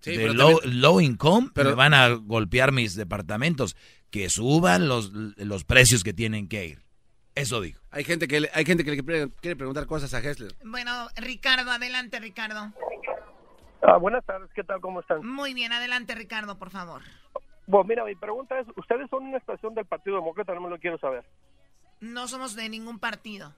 Sí, 0.00 0.12
de 0.12 0.18
pero 0.18 0.34
low, 0.34 0.58
también- 0.60 0.80
low 0.80 1.00
income, 1.00 1.50
pero- 1.54 1.70
me 1.70 1.76
van 1.76 1.94
a 1.94 2.08
golpear 2.08 2.72
mis 2.72 2.94
departamentos. 2.94 3.76
Que 4.10 4.30
suban 4.30 4.88
los, 4.88 5.12
los 5.12 5.64
precios 5.64 6.02
que 6.02 6.14
tienen 6.14 6.48
que 6.48 6.64
ir. 6.66 6.82
Eso 7.34 7.60
dijo. 7.60 7.80
Hay 7.90 8.04
gente 8.04 8.26
que 8.26 8.40
le, 8.40 8.50
hay 8.54 8.64
gente 8.64 8.82
que 8.84 8.92
le 8.92 9.04
quiere, 9.04 9.30
quiere 9.42 9.54
preguntar 9.56 9.86
cosas 9.86 10.14
a 10.14 10.18
Hessler. 10.20 10.54
Bueno, 10.64 11.08
Ricardo, 11.16 11.70
adelante, 11.70 12.18
Ricardo. 12.18 12.72
Ah, 13.82 13.96
buenas 13.98 14.24
tardes, 14.24 14.50
¿qué 14.54 14.64
tal? 14.64 14.80
¿Cómo 14.80 15.00
están? 15.00 15.24
Muy 15.26 15.52
bien, 15.54 15.72
adelante, 15.72 16.14
Ricardo, 16.14 16.58
por 16.58 16.70
favor. 16.70 17.02
Bueno, 17.66 17.84
mira, 17.86 18.04
mi 18.04 18.14
pregunta 18.16 18.58
es, 18.58 18.66
¿ustedes 18.76 19.08
son 19.10 19.24
una 19.24 19.38
estación 19.38 19.74
del 19.74 19.84
Partido 19.84 20.16
Demócrata? 20.16 20.54
No 20.54 20.62
me 20.62 20.70
lo 20.70 20.78
quiero 20.78 20.98
saber. 20.98 21.24
No 22.00 22.26
somos 22.28 22.56
de 22.56 22.68
ningún 22.70 22.98
partido. 22.98 23.54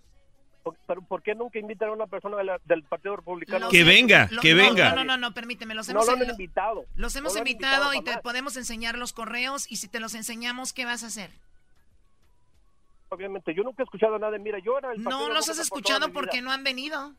Por- 0.62 0.76
¿Pero 0.86 1.00
por 1.02 1.22
qué 1.22 1.34
nunca 1.34 1.58
invitan 1.58 1.88
a 1.88 1.92
una 1.92 2.06
persona 2.06 2.36
de 2.36 2.44
la- 2.44 2.60
del 2.66 2.82
Partido 2.82 3.16
Republicano? 3.16 3.60
Los 3.60 3.70
Que 3.70 3.82
venga, 3.82 4.28
lo- 4.30 4.42
que 4.42 4.54
no, 4.54 4.62
venga. 4.62 4.90
No, 4.90 4.96
no, 4.96 5.04
no, 5.04 5.16
no, 5.16 5.32
permíteme, 5.34 5.74
los 5.74 5.88
No 5.88 5.92
hemos, 5.92 6.06
lo 6.06 6.12
han 6.12 6.18
lo- 6.20 6.30
invitado. 6.30 6.84
los 6.96 7.16
hemos 7.16 7.32
No 7.32 7.38
lo 7.38 7.40
han 7.42 7.48
invitado, 7.48 7.94
y 7.94 8.02
te 8.02 8.18
podemos 8.18 8.56
enseñar 8.58 8.98
los 8.98 9.12
correos 9.14 9.70
y 9.70 9.76
si 9.76 9.88
te 9.88 10.00
los 10.00 10.14
enseñamos, 10.14 10.72
¿qué 10.74 10.84
vas 10.84 11.02
a 11.02 11.06
hacer? 11.06 11.30
Obviamente, 13.08 13.52
yo 13.54 13.62
nunca 13.64 13.82
he 13.82 13.84
escuchado 13.84 14.18
nada. 14.18 14.38
Mira, 14.38 14.58
yo 14.64 14.78
era 14.78 14.88
Partido 14.88 15.10
No 15.10 15.28
los 15.30 15.48
has 15.48 15.56
por 15.56 15.64
escuchado 15.64 16.12
porque 16.12 16.42
no 16.42 16.52
han 16.52 16.62
venido. 16.62 17.12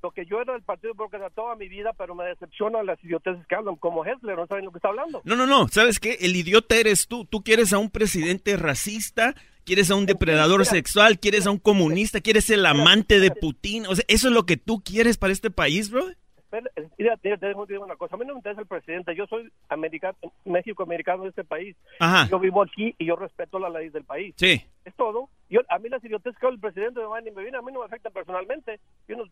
Lo 0.00 0.12
que 0.12 0.24
yo 0.26 0.40
era 0.40 0.52
del 0.52 0.62
Partido 0.62 0.92
Demócrata 0.92 1.28
toda 1.30 1.56
mi 1.56 1.66
vida, 1.68 1.92
pero 1.92 2.14
me 2.14 2.24
decepciona 2.24 2.84
las 2.84 3.02
idioteces 3.02 3.44
que 3.48 3.54
hablan, 3.56 3.74
como 3.74 4.04
Hessler, 4.04 4.36
no 4.36 4.46
saben 4.46 4.64
lo 4.66 4.70
que 4.70 4.78
está 4.78 4.88
hablando. 4.90 5.20
No, 5.24 5.34
no, 5.34 5.44
no. 5.44 5.66
¿Sabes 5.68 5.98
qué? 5.98 6.18
El 6.20 6.36
idiota 6.36 6.76
eres 6.76 7.08
tú. 7.08 7.24
Tú 7.24 7.42
quieres 7.42 7.72
a 7.72 7.78
un 7.78 7.90
presidente 7.90 8.56
racista, 8.56 9.34
quieres 9.68 9.90
a 9.90 9.94
un 9.96 10.06
depredador 10.06 10.64
sexual, 10.64 11.18
quieres 11.18 11.46
a 11.46 11.50
un 11.50 11.58
comunista, 11.58 12.22
quieres 12.22 12.48
el 12.48 12.64
amante 12.64 13.20
de 13.20 13.30
Putin. 13.30 13.84
O 13.86 13.94
sea, 13.94 14.04
¿eso 14.08 14.28
es 14.28 14.34
lo 14.34 14.46
que 14.46 14.56
tú 14.56 14.82
quieres 14.82 15.18
para 15.18 15.32
este 15.34 15.50
país, 15.50 15.90
bro? 15.90 16.08
Espera, 16.38 16.64
Mira, 16.96 17.16
te, 17.18 17.36
digo 17.68 17.84
una 17.84 17.96
cosa. 17.96 18.14
A 18.14 18.18
mí 18.18 18.24
no 18.26 18.32
me 18.32 18.38
interesa 18.38 18.62
el 18.62 18.66
presidente. 18.66 19.14
Yo 19.14 19.26
soy 19.26 19.52
americano, 19.68 20.16
México-americano 20.46 21.24
de 21.24 21.28
este 21.28 21.44
país. 21.44 21.76
Ajá. 22.00 22.26
Yo 22.30 22.40
vivo 22.40 22.62
aquí 22.62 22.94
y 22.98 23.04
yo 23.06 23.16
respeto 23.16 23.58
las 23.58 23.70
leyes 23.72 23.92
del 23.92 24.04
país. 24.04 24.34
Sí. 24.38 24.64
Es 24.86 24.94
todo. 24.96 25.28
Yo, 25.50 25.60
a 25.68 25.78
mí 25.78 25.90
las 25.90 26.02
idioteces 26.02 26.38
que 26.40 26.46
el 26.48 26.58
presidente 26.58 27.00
me 27.00 27.06
van 27.06 27.26
y 27.26 27.30
me 27.30 27.42
vienen. 27.42 27.56
A 27.56 27.62
mí 27.62 27.70
no 27.70 27.80
me 27.80 27.84
afectan 27.86 28.12
personalmente. 28.14 28.80
Yo 29.06 29.16
no, 29.18 29.24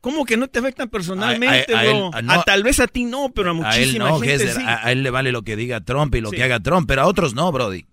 ¿Cómo 0.00 0.24
que 0.24 0.36
no 0.36 0.46
te 0.48 0.58
afectan 0.58 0.88
personalmente, 0.88 1.72
A- 1.74 1.78
a- 1.78 1.80
a 1.80 1.84
bro? 1.84 1.92
él, 2.08 2.10
a 2.14 2.22
no- 2.22 2.32
A 2.32 2.44
tal 2.44 2.62
vez 2.64 2.80
a 2.80 2.86
ti 2.88 3.04
no, 3.04 3.30
pero 3.34 3.48
a 3.48 3.52
A 3.52 3.54
él 3.54 3.58
muchísima 3.62 4.08
no, 4.10 4.18
gente 4.20 4.48
sí. 4.48 4.62
a, 4.64 4.86
a 4.86 4.92
él 4.92 5.02
le 5.02 5.10
vale 5.10 5.32
lo 5.32 5.42
que 5.42 5.56
diga 5.56 5.80
Trump 5.80 6.14
y 6.16 6.20
lo 6.20 6.30
Sí. 6.30 6.36
que 6.36 6.42
haga 6.44 6.60
Trump, 6.60 6.86
pero 6.88 7.02
a 7.02 7.06
otros 7.06 7.34
no, 7.34 7.50
Brody. 7.52 7.86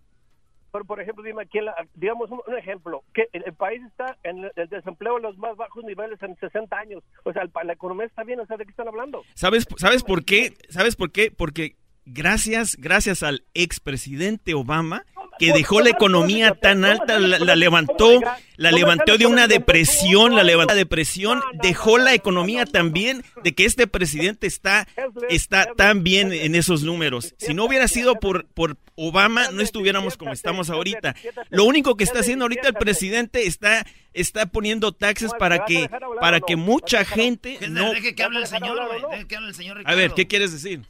Pero, 0.73 0.85
por 0.85 0.99
ejemplo, 0.99 1.23
dime, 1.23 1.43
aquí 1.43 1.59
digamos 1.93 2.31
un, 2.31 2.41
ejemplo, 2.57 3.03
que 3.13 3.29
el, 3.31 3.53
país 3.53 3.79
está 3.85 4.17
en 4.23 4.43
el, 4.55 4.69
desempleo 4.69 5.17
en 5.17 5.23
los 5.23 5.37
más 5.37 5.55
bajos 5.55 5.83
niveles 5.83 6.19
en 6.23 6.35
60 6.35 6.75
años. 6.75 7.03
O 7.23 7.31
sea, 7.31 7.43
el 7.43 7.51
la 7.63 7.73
economía 7.73 8.07
está 8.07 8.23
bien, 8.23 8.39
o 8.39 8.45
sea, 8.47 8.57
¿de 8.57 8.65
qué 8.65 8.71
están 8.71 8.87
hablando? 8.87 9.23
¿Sabes, 9.35 9.67
¿Sabes 9.77 10.01
por 10.01 10.25
qué? 10.25 10.55
¿Sabes 10.69 10.95
por 10.95 11.11
qué? 11.11 11.29
Porque 11.29 11.75
gracias, 12.05 12.75
gracias 12.79 13.21
al 13.21 13.45
expresidente 13.53 14.55
Obama 14.55 15.05
que 15.39 15.53
dejó 15.53 15.81
la 15.81 15.89
economía 15.89 16.53
tan 16.53 16.85
alta, 16.85 17.19
la, 17.19 17.39
la 17.39 17.55
levantó, 17.55 18.21
la 18.55 18.71
levantó 18.71 19.17
de 19.17 19.25
una 19.25 19.47
depresión, 19.47 20.35
la 20.35 20.43
levantó 20.43 20.73
de 20.73 20.79
depresión, 20.79 21.41
dejó 21.61 21.97
la 21.97 22.13
economía 22.13 22.65
también 22.65 23.23
de 23.43 23.53
que 23.53 23.65
este 23.65 23.87
presidente 23.87 24.47
está, 24.47 24.87
está 25.29 25.73
tan 25.75 26.03
bien 26.03 26.33
en 26.33 26.55
esos 26.55 26.83
números. 26.83 27.33
Si 27.37 27.53
no 27.53 27.65
hubiera 27.65 27.87
sido 27.87 28.15
por, 28.15 28.45
por 28.47 28.77
Obama, 28.95 29.49
no 29.51 29.61
estuviéramos 29.61 30.17
como 30.17 30.33
estamos 30.33 30.69
ahorita. 30.69 31.15
Lo 31.49 31.65
único 31.65 31.97
que 31.97 32.03
está 32.03 32.19
haciendo 32.19 32.45
ahorita 32.45 32.67
el 32.67 32.75
presidente 32.75 33.47
está, 33.47 33.85
está 34.13 34.45
poniendo 34.45 34.91
taxes 34.91 35.31
para 35.37 35.65
que, 35.65 35.89
para 36.19 36.39
que 36.39 36.55
mucha 36.55 37.03
gente 37.05 37.57
no... 37.69 37.91
Deje 37.91 38.15
que 38.15 38.23
hable 38.23 38.39
el 38.39 38.47
señor, 38.47 38.79
güey. 38.87 39.01
Deje 39.11 39.27
que 39.27 39.35
hable 39.35 39.49
el 39.49 39.55
señor 39.55 39.81
A 39.85 39.95
ver, 39.95 40.11
¿qué 40.11 40.27
quieres 40.27 40.51
decir? 40.51 40.81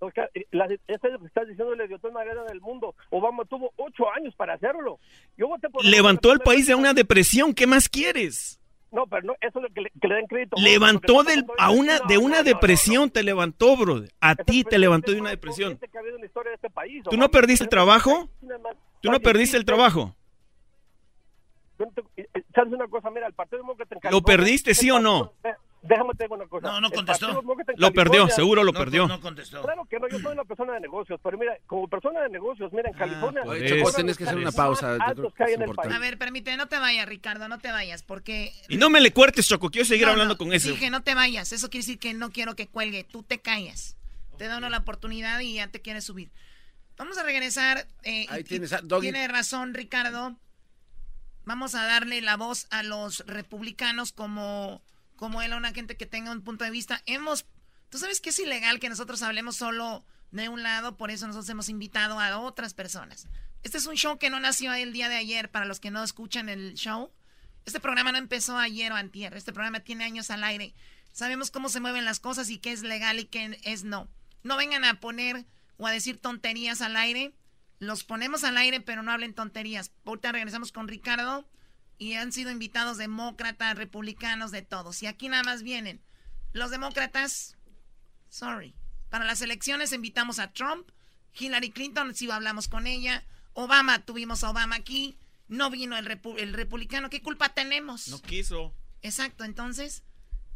O 0.00 0.10
sea, 0.10 0.28
la- 0.50 0.64
Este 0.66 1.06
es 1.06 1.12
lo 1.12 1.18
que 1.20 1.26
estás 1.26 1.46
diciendo 1.46 1.74
la 1.74 1.84
idiotez 1.84 2.12
más 2.12 2.24
grande 2.24 2.44
del 2.50 2.60
mundo. 2.60 2.94
Obama 3.10 3.44
tuvo 3.44 3.72
ocho 3.76 4.10
años 4.12 4.34
para 4.34 4.54
hacerlo. 4.54 4.98
Yo 5.36 5.46
voté 5.48 5.68
por 5.68 5.84
Levantó 5.84 6.32
al 6.32 6.40
país 6.40 6.66
de 6.66 6.74
una 6.74 6.92
depresión, 6.94 7.54
¿qué 7.54 7.66
más 7.66 7.88
quieres? 7.88 8.56
No, 8.92 9.06
pero 9.06 9.22
no, 9.22 9.34
eso 9.40 9.58
es 9.60 9.62
lo 9.62 9.68
que 9.72 9.82
le, 9.82 9.90
que 10.00 10.08
le 10.08 10.14
den 10.16 10.26
crédito. 10.26 10.56
Levantó 10.58 11.22
del, 11.22 11.44
a 11.58 11.70
una, 11.70 12.00
de 12.00 12.18
una 12.18 12.42
depresión, 12.42 13.08
te 13.10 13.22
levantó, 13.22 13.76
bro. 13.76 14.02
A 14.20 14.34
ti 14.34 14.64
te 14.64 14.78
levantó 14.80 15.12
de 15.12 15.20
una 15.20 15.30
depresión. 15.30 15.78
que 15.78 15.96
ha 15.96 16.00
habido 16.00 16.16
en 16.16 16.22
la 16.22 16.26
historia 16.26 16.50
de 16.50 16.54
este 16.56 16.70
país. 16.70 17.04
¿Tú 17.08 17.16
no 17.16 17.30
perdiste 17.30 17.62
el 17.64 17.70
trabajo? 17.70 18.28
¿Tú 19.00 19.10
no 19.12 19.20
perdiste 19.20 19.56
el 19.56 19.64
trabajo? 19.64 20.16
¿Sabes 22.54 22.72
una 22.72 22.88
cosa? 22.88 23.10
Mira, 23.10 23.26
el 23.26 23.32
Partido 23.32 23.58
Demócrata 23.62 24.10
¿Lo 24.10 24.22
perdiste, 24.22 24.74
sí 24.74 24.90
o 24.90 24.98
no? 24.98 25.32
Déjame 25.82 26.14
te 26.14 26.24
digo 26.24 26.34
una 26.34 26.46
cosa. 26.46 26.66
No, 26.68 26.80
no 26.82 26.90
contestó. 26.90 27.28
Lo 27.32 27.42
perdió, 27.42 27.94
California- 27.94 28.34
seguro 28.34 28.64
lo 28.64 28.72
perdió. 28.74 29.08
No 29.08 29.20
contestó. 29.20 29.62
Claro 29.62 29.86
que 29.86 29.98
no, 29.98 30.08
yo 30.08 30.18
soy 30.18 30.32
una 30.32 30.44
persona 30.44 30.74
de 30.74 30.80
negocios, 30.80 31.18
pero 31.22 31.38
mira, 31.38 31.56
como 31.66 31.88
persona 31.88 32.20
de 32.20 32.28
negocios, 32.28 32.70
mira, 32.72 32.90
en 32.90 32.96
California... 32.96 33.42
Oye, 33.46 33.64
es 33.64 33.70
Choco, 33.70 33.80
uno 33.82 33.88
de 33.90 33.94
tienes 33.96 34.16
que 34.18 34.24
hacer 34.24 34.36
una 34.36 34.52
pausa, 34.52 34.98
yo 35.16 35.32
creo 35.32 35.34
que 35.34 35.54
es. 35.54 35.92
A 35.94 35.98
ver, 35.98 36.18
permíteme, 36.18 36.56
no 36.58 36.68
te 36.68 36.78
vayas, 36.78 37.08
Ricardo, 37.08 37.48
no 37.48 37.58
te 37.58 37.72
vayas, 37.72 38.02
porque... 38.02 38.52
Y 38.68 38.76
no 38.76 38.90
me 38.90 39.00
le 39.00 39.12
cuertes, 39.12 39.48
Choco, 39.48 39.70
quiero 39.70 39.86
seguir 39.86 40.04
No, 40.06 40.12
hablando 40.12 40.34
no, 40.34 40.38
con 40.38 40.52
eso. 40.52 40.68
Dije, 40.68 40.90
no 40.90 41.02
te 41.02 41.14
vayas, 41.14 41.50
eso 41.52 41.70
quiere 41.70 41.82
decir 41.86 41.98
que 41.98 42.12
no 42.12 42.30
quiero 42.30 42.54
que 42.56 42.66
cuelgue, 42.68 43.04
tú 43.04 43.22
te 43.22 43.38
callas. 43.40 43.96
Te 44.36 44.48
da 44.48 44.58
uno 44.58 44.68
la 44.68 44.78
oportunidad 44.78 45.40
y 45.40 45.54
ya 45.54 45.68
te 45.68 45.80
quieres 45.80 46.04
subir. 46.04 46.30
Vamos 46.98 47.16
a 47.16 47.22
regresar. 47.22 47.86
eh, 48.04 48.26
Ahí 48.28 48.42
y- 48.42 48.44
tienes 48.44 48.72
a 48.74 48.80
Doggy. 48.82 49.10
Tiene 49.10 49.26
razón, 49.28 49.72
Ricardo. 49.72 50.36
Vamos 51.46 51.74
a 51.74 51.84
darle 51.86 52.20
la 52.20 52.36
voz 52.36 52.66
a 52.70 52.82
los 52.82 53.24
republicanos 53.26 54.12
como, 54.12 54.82
como 55.20 55.42
él, 55.42 55.52
a 55.52 55.58
una 55.58 55.74
gente 55.74 55.98
que 55.98 56.06
tenga 56.06 56.32
un 56.32 56.40
punto 56.40 56.64
de 56.64 56.70
vista. 56.70 57.02
Hemos, 57.04 57.44
tú 57.90 57.98
sabes 57.98 58.22
que 58.22 58.30
es 58.30 58.38
ilegal 58.38 58.80
que 58.80 58.88
nosotros 58.88 59.22
hablemos 59.22 59.54
solo 59.54 60.02
de 60.30 60.48
un 60.48 60.62
lado, 60.62 60.96
por 60.96 61.10
eso 61.10 61.26
nosotros 61.26 61.50
hemos 61.50 61.68
invitado 61.68 62.18
a 62.18 62.38
otras 62.38 62.72
personas. 62.72 63.28
Este 63.62 63.76
es 63.76 63.84
un 63.84 63.96
show 63.96 64.18
que 64.18 64.30
no 64.30 64.40
nació 64.40 64.72
el 64.72 64.94
día 64.94 65.10
de 65.10 65.16
ayer, 65.16 65.50
para 65.50 65.66
los 65.66 65.78
que 65.78 65.90
no 65.90 66.02
escuchan 66.02 66.48
el 66.48 66.72
show. 66.72 67.12
Este 67.66 67.80
programa 67.80 68.12
no 68.12 68.18
empezó 68.18 68.56
ayer 68.56 68.92
o 68.92 68.96
antier, 68.96 69.36
este 69.36 69.52
programa 69.52 69.80
tiene 69.80 70.04
años 70.04 70.30
al 70.30 70.42
aire. 70.42 70.74
Sabemos 71.12 71.50
cómo 71.50 71.68
se 71.68 71.80
mueven 71.80 72.06
las 72.06 72.18
cosas 72.18 72.48
y 72.48 72.56
qué 72.56 72.72
es 72.72 72.82
legal 72.82 73.18
y 73.18 73.26
qué 73.26 73.60
es 73.62 73.84
no. 73.84 74.08
No 74.42 74.56
vengan 74.56 74.86
a 74.86 75.00
poner 75.00 75.44
o 75.76 75.86
a 75.86 75.92
decir 75.92 76.16
tonterías 76.16 76.80
al 76.80 76.96
aire. 76.96 77.34
Los 77.78 78.04
ponemos 78.04 78.42
al 78.42 78.56
aire, 78.56 78.80
pero 78.80 79.02
no 79.02 79.12
hablen 79.12 79.34
tonterías. 79.34 79.92
Ahorita 80.06 80.32
regresamos 80.32 80.72
con 80.72 80.88
Ricardo 80.88 81.46
y 82.00 82.14
han 82.14 82.32
sido 82.32 82.50
invitados 82.50 82.96
demócratas, 82.96 83.76
republicanos, 83.76 84.50
de 84.50 84.62
todos. 84.62 85.02
Y 85.02 85.06
aquí 85.06 85.28
nada 85.28 85.42
más 85.44 85.62
vienen 85.62 86.00
los 86.52 86.70
demócratas. 86.70 87.56
Sorry. 88.30 88.74
Para 89.10 89.26
las 89.26 89.42
elecciones 89.42 89.92
invitamos 89.92 90.38
a 90.38 90.50
Trump, 90.52 90.88
Hillary 91.38 91.70
Clinton, 91.70 92.14
si 92.14 92.28
hablamos 92.30 92.68
con 92.68 92.86
ella. 92.86 93.24
Obama, 93.52 93.98
tuvimos 94.04 94.42
a 94.42 94.50
Obama 94.50 94.76
aquí. 94.76 95.18
No 95.46 95.68
vino 95.68 95.98
el, 95.98 96.06
repu- 96.06 96.38
el 96.38 96.54
republicano. 96.54 97.10
¿Qué 97.10 97.20
culpa 97.20 97.50
tenemos? 97.50 98.08
No 98.08 98.18
quiso. 98.22 98.74
Exacto, 99.02 99.44
entonces, 99.44 100.02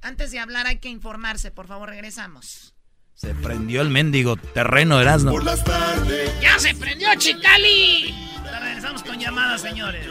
antes 0.00 0.30
de 0.30 0.38
hablar 0.38 0.66
hay 0.66 0.78
que 0.78 0.88
informarse. 0.88 1.50
Por 1.50 1.66
favor, 1.66 1.90
regresamos. 1.90 2.74
Se 3.12 3.34
prendió 3.34 3.82
el 3.82 3.90
mendigo 3.90 4.36
terreno, 4.36 4.98
Erasmo. 5.00 5.32
Por 5.32 5.44
las 5.44 5.62
tardes. 5.62 6.32
¡Ya 6.40 6.58
se 6.58 6.74
prendió 6.74 7.08
Chicali! 7.16 8.14
Regresamos 8.60 9.02
con 9.02 9.18
llamadas, 9.20 9.60
señores. 9.60 10.06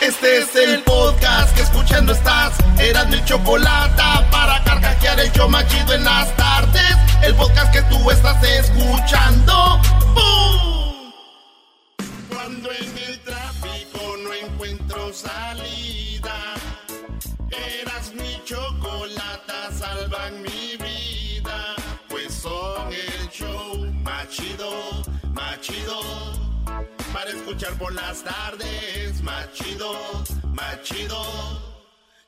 Este 0.00 0.38
es 0.38 0.56
el 0.56 0.82
podcast 0.82 1.54
que 1.54 1.62
escuchando 1.62 2.12
estás. 2.12 2.54
Eran 2.80 3.08
mi 3.08 3.24
chocolate 3.24 4.02
para 4.32 4.64
carcajear 4.64 5.20
el 5.20 5.30
yo 5.30 5.48
machido 5.48 5.94
en 5.94 6.02
las 6.02 6.34
tardes. 6.36 6.96
El 7.22 7.36
podcast 7.36 7.72
que 7.72 7.82
tú 7.82 8.10
estás 8.10 8.42
escuchando. 8.42 9.80
Cuando 12.28 12.68
en 12.72 12.98
el 12.98 13.20
tráfico 13.20 14.16
no 14.24 14.34
encuentro 14.34 15.12
salida. 15.12 16.54
Eras 17.80 18.12
mi 18.14 18.42
chocolata, 18.44 19.70
salvan 19.78 20.42
mi 20.42 20.77
Para 27.18 27.30
escuchar 27.30 27.76
por 27.78 27.92
las 27.94 28.22
tardes, 28.22 29.20
machido, 29.22 29.92
machido. 30.54 31.20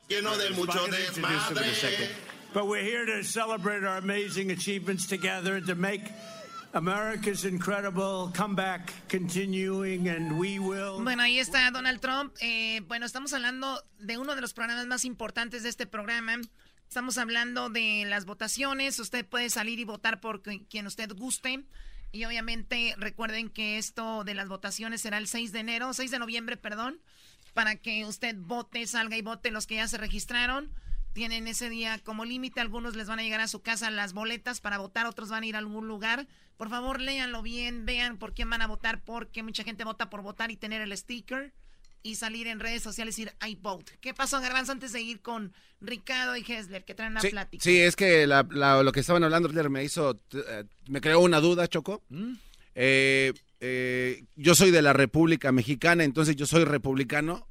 Lleno 0.08 0.36
de 0.36 0.50
mucho 0.50 0.84
desmadre. 0.88 2.10
But 2.52 2.66
we're 2.66 2.82
here 2.82 3.06
to 3.06 3.22
celebrate 3.22 3.84
our 3.84 3.98
amazing 3.98 4.50
achievements 4.50 5.06
together 5.06 5.54
and 5.54 5.66
to 5.68 5.76
make 5.76 6.10
America's 6.74 7.44
incredible 7.44 8.32
comeback 8.34 8.92
continuing, 9.08 10.08
and 10.08 10.36
we 10.36 10.58
will. 10.58 11.04
Bueno, 11.04 11.22
ahí 11.22 11.38
está 11.38 11.70
Donald 11.70 12.00
Trump. 12.00 12.34
Eh, 12.40 12.80
bueno, 12.88 13.06
estamos 13.06 13.32
hablando 13.32 13.80
de 14.00 14.18
uno 14.18 14.34
de 14.34 14.40
los 14.40 14.52
programas 14.54 14.86
más 14.88 15.04
importantes 15.04 15.62
de 15.62 15.68
este 15.68 15.86
programa. 15.86 16.34
Estamos 16.88 17.16
hablando 17.16 17.68
de 17.70 18.06
las 18.08 18.24
votaciones. 18.24 18.98
Usted 18.98 19.24
puede 19.24 19.50
salir 19.50 19.78
y 19.78 19.84
votar 19.84 20.20
por 20.20 20.42
qui- 20.42 20.66
quien 20.68 20.88
usted 20.88 21.12
guste. 21.14 21.62
Y 22.12 22.24
obviamente 22.24 22.94
recuerden 22.98 23.50
que 23.50 23.78
esto 23.78 24.24
de 24.24 24.34
las 24.34 24.48
votaciones 24.48 25.00
será 25.00 25.18
el 25.18 25.28
6 25.28 25.52
de 25.52 25.60
enero, 25.60 25.92
6 25.92 26.10
de 26.10 26.18
noviembre, 26.18 26.56
perdón, 26.56 27.00
para 27.54 27.76
que 27.76 28.04
usted 28.04 28.36
vote, 28.36 28.86
salga 28.86 29.16
y 29.16 29.22
vote 29.22 29.50
los 29.50 29.66
que 29.66 29.76
ya 29.76 29.86
se 29.86 29.98
registraron. 29.98 30.72
Tienen 31.12 31.48
ese 31.48 31.68
día 31.68 31.98
como 31.98 32.24
límite, 32.24 32.60
algunos 32.60 32.96
les 32.96 33.08
van 33.08 33.18
a 33.18 33.22
llegar 33.22 33.40
a 33.40 33.48
su 33.48 33.62
casa 33.62 33.90
las 33.90 34.12
boletas 34.12 34.60
para 34.60 34.78
votar, 34.78 35.06
otros 35.06 35.28
van 35.28 35.42
a 35.42 35.46
ir 35.46 35.56
a 35.56 35.58
algún 35.58 35.88
lugar. 35.88 36.28
Por 36.56 36.68
favor, 36.68 37.00
léanlo 37.00 37.42
bien, 37.42 37.86
vean 37.86 38.18
por 38.18 38.34
quién 38.34 38.50
van 38.50 38.62
a 38.62 38.66
votar, 38.66 39.02
porque 39.02 39.42
mucha 39.42 39.64
gente 39.64 39.84
vota 39.84 40.10
por 40.10 40.22
votar 40.22 40.50
y 40.50 40.56
tener 40.56 40.82
el 40.82 40.96
sticker 40.96 41.52
y 42.02 42.14
salir 42.14 42.46
en 42.46 42.60
redes 42.60 42.82
sociales 42.82 43.18
y 43.18 43.24
decir 43.24 43.36
I 43.46 43.56
vote. 43.56 43.92
¿Qué 44.00 44.14
pasó, 44.14 44.40
Garbanzo, 44.40 44.72
antes 44.72 44.92
de 44.92 45.00
ir 45.02 45.20
con 45.20 45.52
Ricardo 45.80 46.36
y 46.36 46.44
Hessler, 46.46 46.84
que 46.84 46.94
traen 46.94 47.12
una 47.12 47.20
Sí, 47.20 47.28
plática? 47.30 47.62
sí, 47.62 47.78
es 47.80 47.96
que 47.96 48.26
la- 48.26 48.46
la- 48.50 48.82
lo 48.82 48.92
que 48.92 49.00
estaban 49.00 49.22
hablando 49.24 49.48
me 49.70 49.84
hizo, 49.84 50.18
eh, 50.32 50.64
me 50.88 51.00
creó 51.00 51.20
una 51.20 51.40
duda, 51.40 51.68
Choco. 51.68 52.02
Eh, 52.74 53.32
eh, 53.60 54.24
yo 54.36 54.54
soy 54.54 54.70
de 54.70 54.80
la 54.82 54.92
República 54.92 55.52
Mexicana, 55.52 56.04
entonces 56.04 56.36
yo 56.36 56.46
soy 56.46 56.64
republicano. 56.64 57.46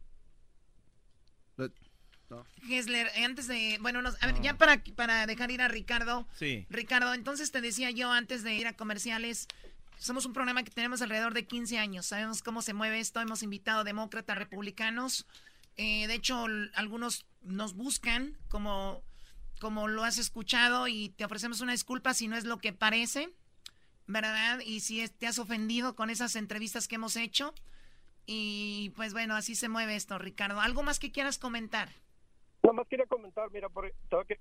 Hessler, 2.69 3.07
eh, 3.15 3.23
antes 3.25 3.47
de, 3.47 3.77
bueno, 3.81 4.01
nos- 4.03 4.21
a 4.21 4.27
ver, 4.27 4.39
ya 4.41 4.55
para, 4.57 4.83
para 4.95 5.25
dejar 5.25 5.49
ir 5.49 5.61
a 5.61 5.67
Ricardo. 5.67 6.27
Sí. 6.37 6.67
Ricardo, 6.69 7.13
entonces 7.15 7.51
te 7.51 7.61
decía 7.61 7.89
yo 7.89 8.11
antes 8.11 8.43
de 8.43 8.53
ir 8.53 8.67
a 8.67 8.73
comerciales, 8.73 9.47
somos 9.99 10.25
un 10.25 10.33
programa 10.33 10.63
que 10.63 10.71
tenemos 10.71 11.01
alrededor 11.01 11.33
de 11.33 11.45
15 11.45 11.77
años, 11.77 12.05
sabemos 12.07 12.41
cómo 12.41 12.61
se 12.61 12.73
mueve 12.73 12.99
esto, 12.99 13.19
hemos 13.19 13.43
invitado 13.43 13.83
demócratas, 13.83 14.37
republicanos, 14.37 15.27
eh, 15.75 16.07
de 16.07 16.15
hecho 16.15 16.45
algunos 16.73 17.25
nos 17.41 17.75
buscan 17.75 18.37
como, 18.47 19.03
como 19.59 19.87
lo 19.87 20.03
has 20.03 20.17
escuchado 20.17 20.87
y 20.87 21.09
te 21.09 21.25
ofrecemos 21.25 21.61
una 21.61 21.73
disculpa 21.73 22.13
si 22.13 22.27
no 22.27 22.37
es 22.37 22.45
lo 22.45 22.57
que 22.57 22.71
parece, 22.73 23.29
¿verdad? 24.07 24.59
Y 24.65 24.79
si 24.79 25.07
te 25.07 25.27
has 25.27 25.37
ofendido 25.37 25.95
con 25.95 26.09
esas 26.09 26.35
entrevistas 26.35 26.87
que 26.87 26.95
hemos 26.95 27.15
hecho. 27.15 27.53
Y 28.25 28.91
pues 28.95 29.13
bueno, 29.13 29.35
así 29.35 29.55
se 29.55 29.69
mueve 29.69 29.95
esto, 29.95 30.17
Ricardo. 30.17 30.59
¿Algo 30.61 30.83
más 30.83 30.99
que 30.99 31.11
quieras 31.11 31.37
comentar? 31.37 31.89
Nada 32.63 32.73
más 32.73 32.87
quería 32.87 33.05
comentar, 33.05 33.49
mira, 33.51 33.69
por, 33.69 33.91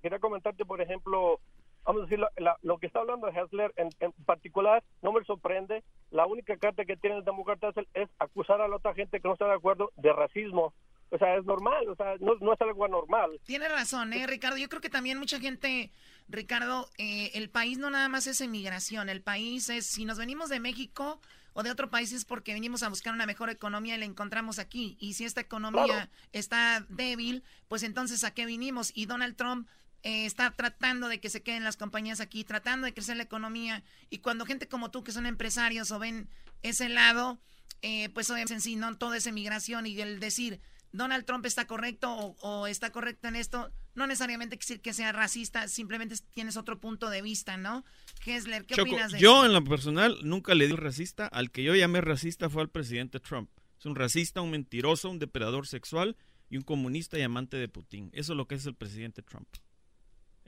quería 0.03 0.19
comentarte, 0.19 0.65
por 0.65 0.81
ejemplo, 0.81 1.41
vamos 1.89 2.03
a 2.03 2.05
decir, 2.05 2.19
la- 2.19 2.31
la- 2.37 2.57
lo 2.63 2.79
que 2.79 2.87
está 2.87 3.01
hablando 3.01 3.29
Hessler 3.29 3.73
en, 3.77 3.89
en 4.01 4.13
particular, 4.25 4.85
no 5.03 5.13
me 5.13 5.25
sorprende. 5.25 5.83
La 6.11 6.27
única 6.27 6.57
carta 6.59 6.85
que 6.85 6.97
tienen 6.97 7.19
los 7.19 7.25
demócratas 7.25 7.75
es, 7.79 7.87
es 7.95 8.09
acusar 8.19 8.61
a 8.61 8.69
la 8.69 8.77
otra 8.77 8.95
gente 8.95 9.21
que 9.21 9.27
no 9.27 9.33
está 9.35 9.47
de 9.47 9.55
acuerdo 9.55 9.91
de 9.97 10.13
racismo. 10.13 10.75
O 11.11 11.17
sea, 11.17 11.37
es 11.39 11.45
normal, 11.47 11.89
o 11.89 11.97
sea, 11.97 12.17
no, 12.21 12.35
no 12.41 12.53
es 12.53 12.61
algo 12.61 12.85
anormal. 12.85 13.41
Tiene 13.45 13.67
razón, 13.71 14.13
¿eh, 14.13 14.27
Ricardo? 14.27 14.59
Yo 14.59 14.69
creo 14.69 14.83
que 14.83 14.91
también 14.91 15.19
mucha 15.19 15.41
gente, 15.41 15.91
Ricardo, 16.29 16.91
eh, 16.99 17.31
el 17.33 17.49
país 17.49 17.79
no 17.79 17.89
nada 17.89 18.11
más 18.11 18.27
es 18.27 18.43
emigración, 18.43 19.09
el 19.09 19.23
país 19.23 19.71
es, 19.71 19.87
si 19.87 20.05
nos 20.05 20.19
venimos 20.19 20.51
de 20.51 20.61
México 20.61 21.19
o 21.55 21.63
de 21.63 21.71
otro 21.71 21.89
país 21.89 22.13
es 22.13 22.27
porque 22.27 22.53
venimos 22.53 22.83
a 22.83 22.91
buscar 22.91 23.15
una 23.15 23.25
mejor 23.25 23.49
economía 23.49 23.95
y 23.95 23.99
la 23.99 24.05
encontramos 24.05 24.59
aquí. 24.59 24.99
Y 25.01 25.15
si 25.15 25.25
esta 25.25 25.41
economía 25.41 25.85
Claro. 25.87 26.11
está 26.33 26.85
débil, 26.91 27.43
pues 27.69 27.83
entonces 27.85 28.23
¿a 28.23 28.35
qué 28.35 28.45
vinimos? 28.45 28.93
Y 28.95 29.07
Donald 29.07 29.35
Trump 29.35 29.67
eh, 30.09 30.25
está 30.25 30.51
tratando 30.53 31.09
de 31.09 31.21
que 31.21 31.29
se 31.29 31.43
queden 31.43 31.65
las 31.65 31.77
compañías 31.77 32.21
aquí, 32.21 32.43
tratando 32.43 32.87
de 32.87 32.95
crecer 32.95 33.19
la 33.19 33.25
economía. 33.25 33.85
Y 34.09 34.21
cuando 34.21 34.47
gente 34.47 34.67
como 34.67 34.91
tú, 34.91 35.05
que 35.05 35.13
son 35.13 35.27
empresarios 35.27 35.91
o 35.91 35.99
ven 35.99 36.31
ese 36.63 36.89
lado, 36.89 37.39
eh, 37.83 38.09
pues 38.15 38.31
obviamente 38.31 38.55
en 38.55 38.63
sí, 38.63 38.75
no 38.77 38.97
todo 38.97 39.13
es 39.13 39.27
emigración 39.27 39.87
y 39.87 40.01
el 40.01 40.19
decir 40.19 40.63
Donald 40.93 41.27
Trump 41.27 41.45
está 41.45 41.67
correcto 41.67 42.11
o, 42.11 42.37
o 42.41 42.67
está 42.67 42.91
correcto 42.91 43.29
en 43.29 43.37
esto, 43.37 43.71
no 43.95 44.07
necesariamente 44.07 44.57
quiere 44.57 44.67
decir 44.67 44.81
que 44.81 44.95
sea 44.95 45.13
racista, 45.13 45.69
simplemente 45.69 46.15
tienes 46.33 46.57
otro 46.57 46.81
punto 46.81 47.11
de 47.11 47.21
vista, 47.21 47.59
¿no? 47.59 47.85
Hessler, 48.25 48.65
¿qué 48.65 48.77
Choco, 48.77 48.89
opinas 48.89 49.13
de 49.13 49.19
yo 49.19 49.45
eso? 49.45 49.45
en 49.45 49.53
lo 49.53 49.63
personal 49.63 50.17
nunca 50.23 50.55
le 50.55 50.69
di 50.69 50.75
racista. 50.75 51.27
Al 51.27 51.51
que 51.51 51.63
yo 51.63 51.75
llamé 51.75 52.01
racista 52.01 52.49
fue 52.49 52.63
al 52.63 52.71
presidente 52.71 53.21
Trump. 53.21 53.51
Es 53.79 53.85
un 53.85 53.95
racista, 53.95 54.41
un 54.41 54.53
mentiroso, 54.53 55.11
un 55.11 55.19
depredador 55.19 55.67
sexual 55.67 56.17
y 56.49 56.57
un 56.57 56.63
comunista 56.63 57.19
y 57.19 57.23
amante 57.23 57.59
de 57.59 57.69
Putin. 57.69 58.09
Eso 58.15 58.33
es 58.33 58.39
lo 58.39 58.49
que 58.49 58.55
es 58.55 58.65
el 58.65 58.75
presidente 58.75 59.21
Trump. 59.21 59.47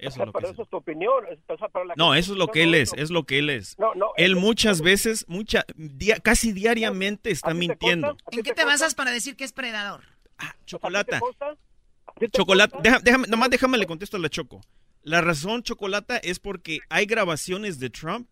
Eso 0.01 0.09
O 0.09 0.10
sea, 0.12 0.22
es 0.22 0.27
lo 0.27 0.32
que 0.32 0.39
pero 0.40 0.52
eso 0.52 0.62
es 0.62 0.68
tu 0.68 0.77
opinión. 0.77 1.24
es- 1.31 1.39
o 1.47 1.56
sea, 1.59 1.68
para 1.68 1.85
la 1.85 1.94
No, 1.97 2.14
eso 2.14 2.32
es 2.32 2.39
lo 2.39 2.48
que 2.48 2.62
él 2.64 2.74
es, 2.74 2.93
es 2.97 3.10
lo 3.10 3.24
que 3.24 3.39
él 3.39 3.51
es. 3.51 3.78
No, 3.78 3.94
no, 3.94 4.12
Él 4.16 4.36
muchas 4.36 4.81
veces, 4.82 5.24
mucha, 5.28 5.64
dia- 5.77 6.18
casi 6.20 6.52
diariamente 6.52 7.31
está 7.31 7.55
mintiendo. 7.55 8.16
¿En 8.32 8.43
qué 8.43 8.52
te 8.55 8.64
basas 8.64 8.94
para 8.94 9.10
decir 9.10 9.36
que 9.36 9.44
es 9.44 9.52
predador? 9.52 10.02
Chocolata. 10.66 11.20
Chocolata, 12.32 12.78
deja- 12.82 12.98
déjame, 13.01 13.27
nomás 13.28 13.51
déjame 13.51 13.78
le 13.78 13.86
contesto 13.86 14.16
a 14.16 14.20
la 14.20 14.28
Choco. 14.28 14.60
La 15.02 15.20
razón, 15.22 15.62
Chocolata, 15.62 16.18
es 16.18 16.39
porque 16.39 16.81
hay 16.90 17.06
grabaciones 17.06 17.78
de 17.78 17.89
Trump 17.89 18.28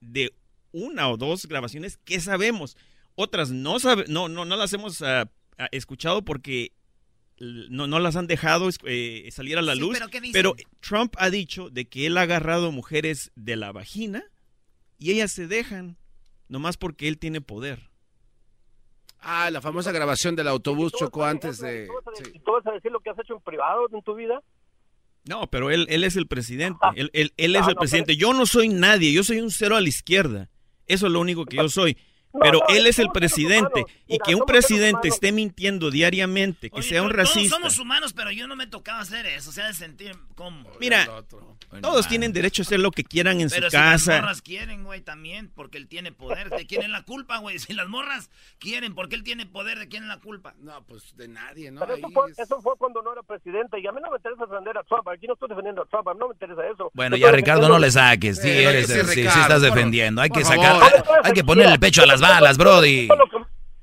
de 0.00 0.32
una 0.72 1.08
o 1.08 1.16
dos 1.16 1.46
grabaciones 1.46 1.98
que 1.98 2.20
sabemos. 2.20 2.76
Otras 3.14 3.50
no 3.50 3.78
sabe, 3.78 4.04
no, 4.08 4.28
no, 4.28 4.44
no 4.44 4.56
las 4.56 4.72
hemos 4.72 5.02
ah, 5.02 5.30
ah, 5.58 5.68
escuchado 5.72 6.24
porque 6.24 6.72
no, 7.40 7.86
no 7.86 7.98
las 8.00 8.16
han 8.16 8.26
dejado 8.26 8.68
eh, 8.84 9.28
salir 9.32 9.58
a 9.58 9.62
la 9.62 9.74
Sí, 9.74 9.80
luz. 9.80 9.90
pero 9.98 10.08
¿qué 10.08 10.20
dicen? 10.20 10.32
pero 10.32 10.54
Trump 10.80 11.14
ha 11.18 11.30
dicho 11.30 11.70
de 11.70 11.86
que 11.86 12.06
él 12.06 12.16
ha 12.18 12.22
agarrado 12.22 12.72
mujeres 12.72 13.30
de 13.36 13.56
la 13.56 13.72
vagina 13.72 14.24
y 14.98 15.12
ellas 15.12 15.30
se 15.32 15.46
dejan 15.46 15.96
nomás 16.48 16.76
porque 16.76 17.08
él 17.08 17.18
tiene 17.18 17.40
poder. 17.40 17.88
Ah, 19.20 19.50
la 19.50 19.60
famosa 19.60 19.90
grabación 19.92 20.36
del 20.36 20.46
autobús 20.48 20.92
chocó 20.92 21.24
antes 21.24 21.58
de... 21.58 21.88
¿Y 22.32 22.38
tú 22.40 22.52
vas 22.52 22.66
a 22.66 22.72
decir 22.72 22.92
lo 22.92 23.00
que 23.00 23.10
has 23.10 23.18
hecho 23.18 23.34
en 23.34 23.40
privado 23.40 23.88
en 23.92 24.02
tu 24.02 24.14
vida? 24.14 24.40
No, 25.24 25.48
pero 25.50 25.70
él, 25.70 25.86
él 25.90 26.04
es 26.04 26.16
el 26.16 26.26
presidente. 26.28 26.78
Él, 26.94 27.10
él- 27.12 27.32
él 27.36 27.56
es 27.56 27.62
No, 27.62 27.68
el 27.68 27.74
no, 27.74 27.80
presidente. 27.80 28.16
Yo 28.16 28.32
no 28.32 28.46
soy 28.46 28.68
nadie. 28.68 29.12
Yo 29.12 29.24
soy 29.24 29.40
un 29.40 29.50
cero 29.50 29.76
a 29.76 29.80
la 29.80 29.88
izquierda. 29.88 30.48
Eso 30.86 31.06
es 31.06 31.12
lo 31.12 31.20
único 31.20 31.44
que 31.44 31.56
yo 31.56 31.68
soy. 31.68 31.98
Pero 32.40 32.60
no, 32.68 32.74
él 32.74 32.86
es 32.86 32.98
el 32.98 33.08
presidente. 33.10 33.84
Y 34.06 34.18
que 34.18 34.34
un 34.34 34.44
presidente 34.46 35.08
esté 35.08 35.32
mintiendo 35.32 35.90
diariamente, 35.90 36.70
que 36.70 36.78
Oye, 36.78 36.88
sea 36.88 37.02
un 37.02 37.10
racista. 37.10 37.56
Todos 37.56 37.72
somos 37.74 37.78
humanos, 37.78 38.12
pero 38.12 38.30
yo 38.30 38.46
no 38.46 38.56
me 38.56 38.66
tocaba 38.66 39.00
hacer 39.00 39.26
eso. 39.26 39.50
O 39.50 39.52
sea, 39.52 39.66
de 39.66 39.74
sentir 39.74 40.16
como. 40.34 40.68
Mira, 40.80 41.06
todos 41.82 42.08
tienen 42.08 42.32
derecho 42.32 42.62
a 42.62 42.64
hacer 42.64 42.80
lo 42.80 42.90
que 42.90 43.04
quieran 43.04 43.40
en 43.40 43.50
Pero 43.50 43.66
su 43.66 43.70
si 43.70 43.76
las 43.76 44.04
casa. 44.04 44.20
morras 44.20 44.40
quieren, 44.42 44.84
güey, 44.84 45.00
también, 45.02 45.50
porque 45.54 45.76
él 45.78 45.88
tiene 45.88 46.12
poder. 46.12 46.48
¿De 46.50 46.66
quién 46.66 46.82
es 46.82 46.88
la 46.88 47.02
culpa, 47.02 47.38
güey? 47.38 47.58
Si 47.58 47.72
las 47.74 47.88
morras 47.88 48.30
quieren, 48.58 48.94
porque 48.94 49.14
él 49.16 49.22
tiene 49.24 49.44
poder, 49.46 49.78
¿de 49.78 49.88
quién 49.88 50.04
es 50.04 50.08
la 50.08 50.18
culpa? 50.18 50.54
No, 50.60 50.82
pues 50.84 51.14
de 51.16 51.28
nadie, 51.28 51.70
Pero 51.78 51.94
eso, 51.96 52.08
fue, 52.10 52.30
eso 52.36 52.62
fue 52.62 52.72
cuando 52.78 53.02
no 53.02 53.12
era 53.12 53.22
presidente. 53.22 53.78
Y 53.80 53.86
a 53.86 53.92
mí 53.92 54.00
no 54.02 54.10
me 54.10 54.16
interesa 54.16 54.46
defender 54.46 54.76
a 54.78 54.82
Trump. 54.84 55.06
Aquí 55.08 55.26
no 55.26 55.34
estoy 55.34 55.48
defendiendo 55.50 55.82
a 55.82 55.86
Trump. 55.86 56.08
A 56.08 56.14
mí 56.14 56.20
no 56.20 56.28
me 56.28 56.34
interesa 56.34 56.62
eso. 56.72 56.90
Bueno, 56.94 57.16
ya 57.16 57.30
Ricardo 57.30 57.60
defendiendo- 57.62 57.68
no 57.68 57.78
le 57.78 57.90
saques, 57.90 58.38
sí 58.40 58.48
Eh, 58.48 58.64
eres, 58.64 58.86
sí, 58.86 58.92
sí, 58.94 58.98
sí 59.00 59.14
Ricardo, 59.22 59.40
estás 59.42 59.62
defendiendo, 59.62 60.22
hay 60.22 60.30
que 60.30 60.44
sacar, 60.44 60.80
hay 61.24 61.32
que 61.32 61.44
ponerle 61.44 61.74
el 61.74 61.80
pecho 61.80 62.02
a 62.02 62.06
las 62.06 62.17
balas, 62.20 62.58
brody. 62.58 63.08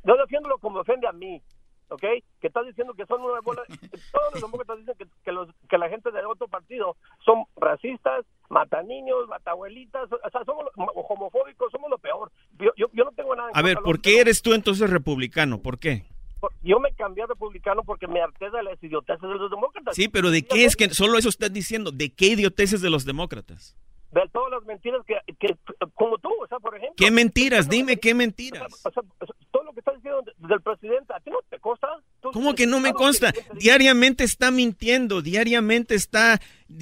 Yo 0.03 0.15
defiendo 0.17 0.49
lo 0.49 0.57
como 0.59 0.79
defiende 0.79 1.07
a 1.07 1.11
mí, 1.11 1.41
¿ok? 1.89 2.01
Que 2.39 2.47
estás 2.47 2.65
diciendo 2.67 2.93
que 2.93 3.05
son 3.07 3.21
una 3.21 3.41
bola... 3.41 3.63
Todos 4.11 4.33
los 4.33 4.41
demócratas 4.41 4.77
dicen 4.77 4.95
que, 4.97 5.07
que, 5.23 5.31
los, 5.31 5.49
que 5.67 5.77
la 5.77 5.89
gente 5.89 6.11
de 6.11 6.23
otro 6.25 6.47
partido 6.47 6.95
son 7.25 7.45
racistas, 7.55 8.23
matan 8.49 8.87
niños, 8.87 9.27
matan 9.27 9.53
abuelitas, 9.53 10.03
o 10.11 10.29
sea, 10.29 10.43
somos 10.45 10.65
homofóbicos, 10.75 11.71
somos 11.71 11.89
lo 11.89 11.97
peor. 11.97 12.31
Yo, 12.59 12.71
yo, 12.77 12.87
yo 12.93 13.03
no 13.03 13.11
tengo 13.13 13.35
nada 13.35 13.49
en 13.49 13.57
A 13.57 13.61
ver, 13.63 13.77
¿por 13.79 13.99
qué 13.99 14.19
eres 14.19 14.41
tú 14.43 14.53
entonces 14.53 14.89
republicano? 14.89 15.59
¿Por 15.59 15.79
qué? 15.79 16.05
Yo 16.61 16.79
me 16.79 16.93
cambié 16.93 17.23
a 17.23 17.27
republicano 17.27 17.83
porque 17.83 18.07
me 18.07 18.21
harté 18.21 18.49
de 18.49 18.61
las 18.61 18.81
idioteces 18.83 19.21
de 19.21 19.35
los 19.35 19.49
demócratas. 19.49 19.95
Sí, 19.95 20.07
pero 20.07 20.29
¿de 20.29 20.43
qué 20.43 20.65
es 20.65 20.75
que 20.75 20.89
solo 20.89 21.17
eso 21.17 21.29
estás 21.29 21.51
diciendo? 21.51 21.91
¿De 21.91 22.13
qué 22.13 22.27
idioteces 22.27 22.81
de 22.81 22.89
los 22.89 23.05
demócratas? 23.05 23.75
De 24.15 24.21
todas 24.31 24.49
las 24.51 24.63
mentiras 24.63 25.01
que, 25.05 25.15
que 25.39 25.57
como 25.93 26.17
tú, 26.19 26.29
o 26.41 26.47
sea, 26.47 26.57
por 26.59 26.73
ejemplo... 26.75 26.95
¿Qué 26.95 27.11
mentiras? 27.11 27.67
Dime 27.67 27.97
qué 27.97 28.13
mentiras. 28.13 28.63
O 28.85 28.91
sea, 28.91 29.03
o 29.19 29.25
sea, 29.25 29.35
todo 29.51 29.63
lo 29.65 29.73
que 29.73 29.79
estás 29.81 29.95
diciendo 29.95 30.21
de- 30.21 30.47
del 30.47 30.61
presidente, 30.61 31.13
¿a 31.13 31.19
ti 31.19 31.29
no 31.31 31.39
te 31.49 31.59
consta? 31.59 31.87
¿Cómo 32.21 32.55
que 32.55 32.65
no 32.65 32.79
me 32.79 32.93
consta? 32.93 33.33
Diariamente 33.59 34.23
está 34.23 34.51
mintiendo, 34.51 35.21
diariamente 35.21 35.95
está 35.95 36.39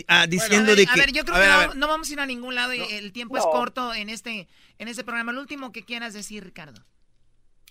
ah, 0.07 0.27
diciendo 0.27 0.71
a 0.71 0.75
ver, 0.75 0.77
de 0.77 0.85
que... 0.85 0.91
a 0.91 0.95
ver, 0.95 1.11
yo 1.11 1.23
creo 1.25 1.35
A 1.35 1.39
ver, 1.39 1.49
que 1.49 1.67
no, 1.69 1.73
no 1.73 1.87
vamos 1.87 2.09
a 2.09 2.13
ir 2.13 2.19
a 2.19 2.25
ningún 2.27 2.53
lado 2.53 2.73
y 2.73 2.81
el 2.81 3.11
tiempo 3.11 3.35
es 3.37 3.43
No. 3.45 3.51
corto 3.51 3.93
en 3.95 4.09
este 4.09 4.47
en 4.77 4.87
este 4.87 5.03
programa. 5.03 5.31
Lo 5.33 5.41
último 5.41 5.71
que 5.71 5.83
quieras 5.83 6.13
decir, 6.13 6.43
Ricardo. 6.43 6.81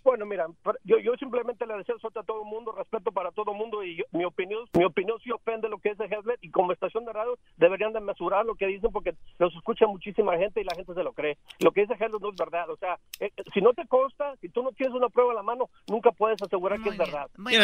Bueno, 0.04 0.26
mira, 0.26 0.46
yo, 0.84 0.98
yo 0.98 1.14
simplemente 1.16 1.66
le 1.66 1.76
deseo 1.76 1.98
suerte 1.98 2.18
a 2.18 2.22
todo 2.22 2.42
el 2.42 2.48
mundo, 2.48 2.72
respeto 2.72 3.12
para 3.12 3.30
todo 3.30 3.52
el 3.52 3.58
mundo 3.58 3.82
y 3.84 3.96
yo- 3.96 4.04
mi 4.12 4.24
opinión 4.24 4.64
mi 4.76 4.84
opinión 4.84 5.18
sí 5.22 5.30
ofende 5.30 5.68
lo 5.68 5.78
que 5.78 5.90
es 5.90 5.98
de 5.98 6.06
Hezlet 6.06 6.38
y 6.42 6.50
como 6.50 6.72
estación 6.72 7.04
de 7.04 7.12
radio 7.12 7.38
deberían 7.56 7.92
de 7.92 8.00
mesurar 8.00 8.44
lo 8.44 8.54
que 8.54 8.66
dicen 8.66 8.90
porque 8.92 9.14
los 9.38 9.54
escucha 9.54 9.86
muchísima 9.86 10.36
gente 10.36 10.60
y 10.60 10.64
la 10.64 10.74
gente 10.74 10.92
se 10.94 11.02
lo 11.02 11.12
cree. 11.12 11.38
Lo 11.60 11.70
que 11.72 11.82
dice 11.82 11.94
Hezlet 11.94 12.20
no 12.20 12.30
es 12.30 12.36
verdad, 12.36 12.68
o 12.70 12.76
sea, 12.76 12.98
eh, 13.20 13.30
eh, 13.36 13.42
si 13.54 13.60
no 13.60 13.72
te 13.74 13.86
consta, 13.86 14.34
si 14.40 14.48
tú 14.48 14.62
no 14.62 14.72
tienes 14.72 14.94
una 14.94 15.08
prueba 15.08 15.32
a 15.32 15.36
la 15.36 15.42
mano, 15.42 15.70
nunca 15.88 16.10
puedes 16.10 16.40
asegurar 16.42 16.80
que 16.82 16.88
es 16.90 16.98
verdad. 16.98 17.30
Bueno, 17.36 17.58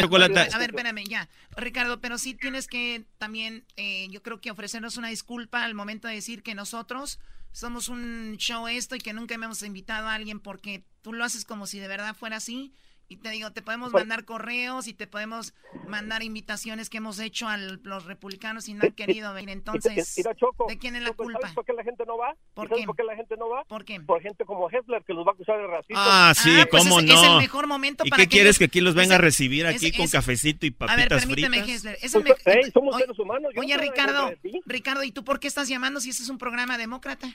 a 0.55 0.59
ver, 0.59 0.70
espérame, 0.70 1.05
ya. 1.09 1.28
Ricardo, 1.56 2.01
pero 2.01 2.19
sí 2.19 2.35
tienes 2.35 2.69
que 2.69 3.05
también, 3.19 3.65
eh, 3.77 4.06
yo 4.10 4.23
creo 4.23 4.40
que 4.40 4.51
ofrecernos 4.51 4.97
una 4.97 5.09
disculpa 5.09 5.65
al 5.65 5.74
momento 5.74 6.09
de 6.09 6.15
decir 6.15 6.43
que 6.43 6.55
nosotros 6.55 7.20
somos 7.59 7.89
un 7.89 8.36
show 8.36 8.68
esto 8.68 8.94
y 8.94 9.01
que 9.01 9.12
nunca 9.12 9.35
hemos 9.35 9.64
invitado 9.64 10.06
a 10.06 10.14
alguien 10.14 10.39
porque 10.39 10.85
tú 11.02 11.12
lo 11.12 11.24
haces 11.24 11.44
como 11.44 11.66
si 11.66 11.80
de 11.80 11.89
verdad 11.89 12.14
fuera 12.14 12.36
así. 12.36 12.72
Y 13.10 13.16
te 13.16 13.30
digo, 13.30 13.51
te 13.52 13.62
podemos 13.62 13.90
Pues- 13.90 14.02
mandar 14.05 14.26
correos 14.26 14.86
y 14.86 14.93
te 14.93 15.06
podemos 15.06 15.55
mandar 15.86 16.22
invitaciones 16.22 16.90
que 16.90 16.98
hemos 16.98 17.18
hecho 17.20 17.48
a 17.48 17.56
los 17.56 18.05
republicanos 18.05 18.68
y 18.68 18.74
no 18.74 18.82
han 18.85 18.93
querido 18.93 19.32
venir. 19.32 19.48
Entonces, 19.48 20.12
Mira, 20.18 20.35
Choco, 20.35 20.66
¿de 20.68 20.76
quién 20.76 20.94
es 20.94 21.01
la 21.02 21.09
Choco, 21.09 21.24
culpa? 21.24 21.40
¿Sabes 21.40 21.55
por 21.55 21.64
qué 21.64 21.72
la 21.72 21.85
gente 21.85 22.05
no 22.06 22.18
va? 22.18 22.35
¿Por 22.52 22.68
¿Sabes 22.68 22.82
qué? 22.82 22.86
por 22.86 22.97
qué 22.97 23.05
la 23.05 23.16
gente 23.16 23.35
no 23.39 23.48
va? 23.48 23.64
¿Por 23.64 23.86
qué? 23.86 23.98
Por 24.02 24.20
gente 24.20 24.44
como 24.44 24.68
Hessler 24.68 25.02
que 25.05 25.14
los 25.14 25.26
va 25.26 25.30
a 25.30 25.35
acusar 25.35 25.56
de 25.56 25.66
racismo. 25.68 25.97
Ah, 25.98 26.35
sí, 26.36 26.51
pues 26.70 26.82
cómo 26.85 27.01
es- 27.01 27.06
no. 27.06 27.14
es 27.14 27.22
el 27.30 27.36
mejor 27.39 27.66
momento 27.66 28.05
¿Y 28.06 28.10
para 28.10 28.22
qué 28.22 28.28
que 28.28 28.32
quieres 28.36 28.59
que 28.59 28.64
aquí 28.66 28.82
los 28.82 28.94
venga 28.94 29.14
a 29.14 29.16
ese- 29.16 29.24
recibir 29.24 29.66
aquí 29.66 29.86
ese- 29.86 29.97
con 29.97 30.05
ese- 30.05 30.16
cafecito 30.18 30.66
y 30.66 30.68
A 30.68 30.76
papitas 30.76 30.97
ver, 30.98 31.09
permíteme, 31.09 31.56
fritas? 31.62 31.76
Hessler. 31.76 31.98
Es 32.02 32.14
el 32.14 32.22
Pues, 32.24 32.43
hey, 32.44 32.70
somos 32.74 32.94
Oye- 32.94 33.05
seres 33.05 33.18
humanos, 33.18 33.52
yo 33.55 33.60
Oye, 33.62 33.76
Ricardo. 33.78 34.32
Ricardo, 34.66 35.02
¿y 35.02 35.12
tú 35.12 35.24
por 35.24 35.40
qué 35.40 35.48
estás 35.48 35.66
llamando 35.68 36.01
si 36.01 36.10
este 36.10 36.24
es 36.24 36.28
un 36.28 36.36
programa 36.36 36.76
demócrata? 36.76 37.26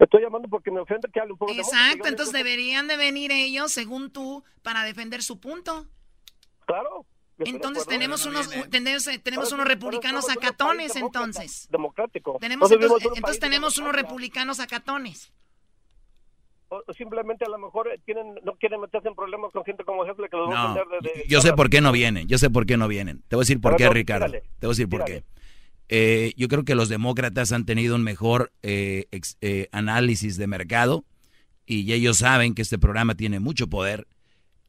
Estoy 0.00 0.22
llamando 0.22 0.48
porque 0.48 0.70
me 0.70 0.80
ofende 0.80 1.08
que 1.12 1.20
hable 1.20 1.32
un 1.32 1.38
poco 1.38 1.52
de 1.52 1.58
Exacto, 1.60 2.08
entonces 2.08 2.32
deberían 2.32 2.86
de 2.88 2.96
venir 2.96 3.30
ellos, 3.32 3.70
según 3.72 4.10
tú, 4.10 4.42
para 4.62 4.82
defender 4.84 5.22
su 5.22 5.38
punto. 5.40 5.86
Claro. 6.66 7.04
de 7.36 7.50
Entonces 7.50 7.86
tenemos 7.86 8.26
unos 8.26 8.48
tenemos, 8.70 9.06
eh, 9.06 9.18
tenemos 9.18 9.52
unos 9.52 9.66
republicanos 9.66 10.28
acatones 10.28 10.96
entonces. 10.96 11.68
Democrático. 11.70 12.36
Tenemos 12.40 12.70
entonces, 12.70 13.08
entonces 13.14 13.40
tenemos 13.40 13.78
unos 13.78 13.92
republicanos 13.94 14.58
acatones. 14.60 15.32
O- 16.70 16.82
simplemente 16.96 17.44
a 17.46 17.48
lo 17.48 17.58
mejor 17.58 17.88
eh, 17.88 17.98
tienen, 18.04 18.34
no 18.44 18.52
quieren 18.56 18.80
meterse 18.80 19.08
en 19.08 19.14
problemas 19.14 19.52
con 19.52 19.64
gente 19.64 19.84
como 19.84 20.04
Hessler 20.04 20.28
que 20.28 20.36
los 20.36 20.50
va 20.50 20.64
a 20.72 20.74
No, 20.74 20.74
de, 20.74 21.08
de- 21.08 21.24
yo 21.28 21.40
sé 21.40 21.52
por 21.54 21.70
qué 21.70 21.80
no 21.80 21.92
vienen, 21.92 22.28
yo 22.28 22.36
sé 22.38 22.50
por 22.50 22.66
qué 22.66 22.76
no 22.76 22.88
vienen. 22.88 23.22
Te 23.28 23.36
voy 23.36 23.42
a 23.42 23.44
decir 23.44 23.60
por 23.60 23.76
qué, 23.76 23.84
no, 23.84 23.92
Ricardo. 23.92 24.30
Te 24.30 24.40
voy 24.60 24.66
a 24.66 24.68
decir 24.68 24.88
por 24.88 25.04
qué. 25.04 25.24
Eh, 25.88 26.34
yo 26.36 26.48
creo 26.48 26.64
que 26.64 26.74
los 26.74 26.88
demócratas 26.88 27.52
han 27.52 27.64
tenido 27.64 27.96
un 27.96 28.02
mejor 28.02 28.52
eh, 28.62 29.06
eh, 29.40 29.68
análisis 29.72 30.36
de 30.36 30.46
mercado 30.46 31.04
y 31.66 31.92
ellos 31.92 32.18
saben 32.18 32.54
que 32.54 32.62
este 32.62 32.78
programa 32.78 33.14
tiene 33.14 33.40
mucho 33.40 33.68
poder 33.68 34.06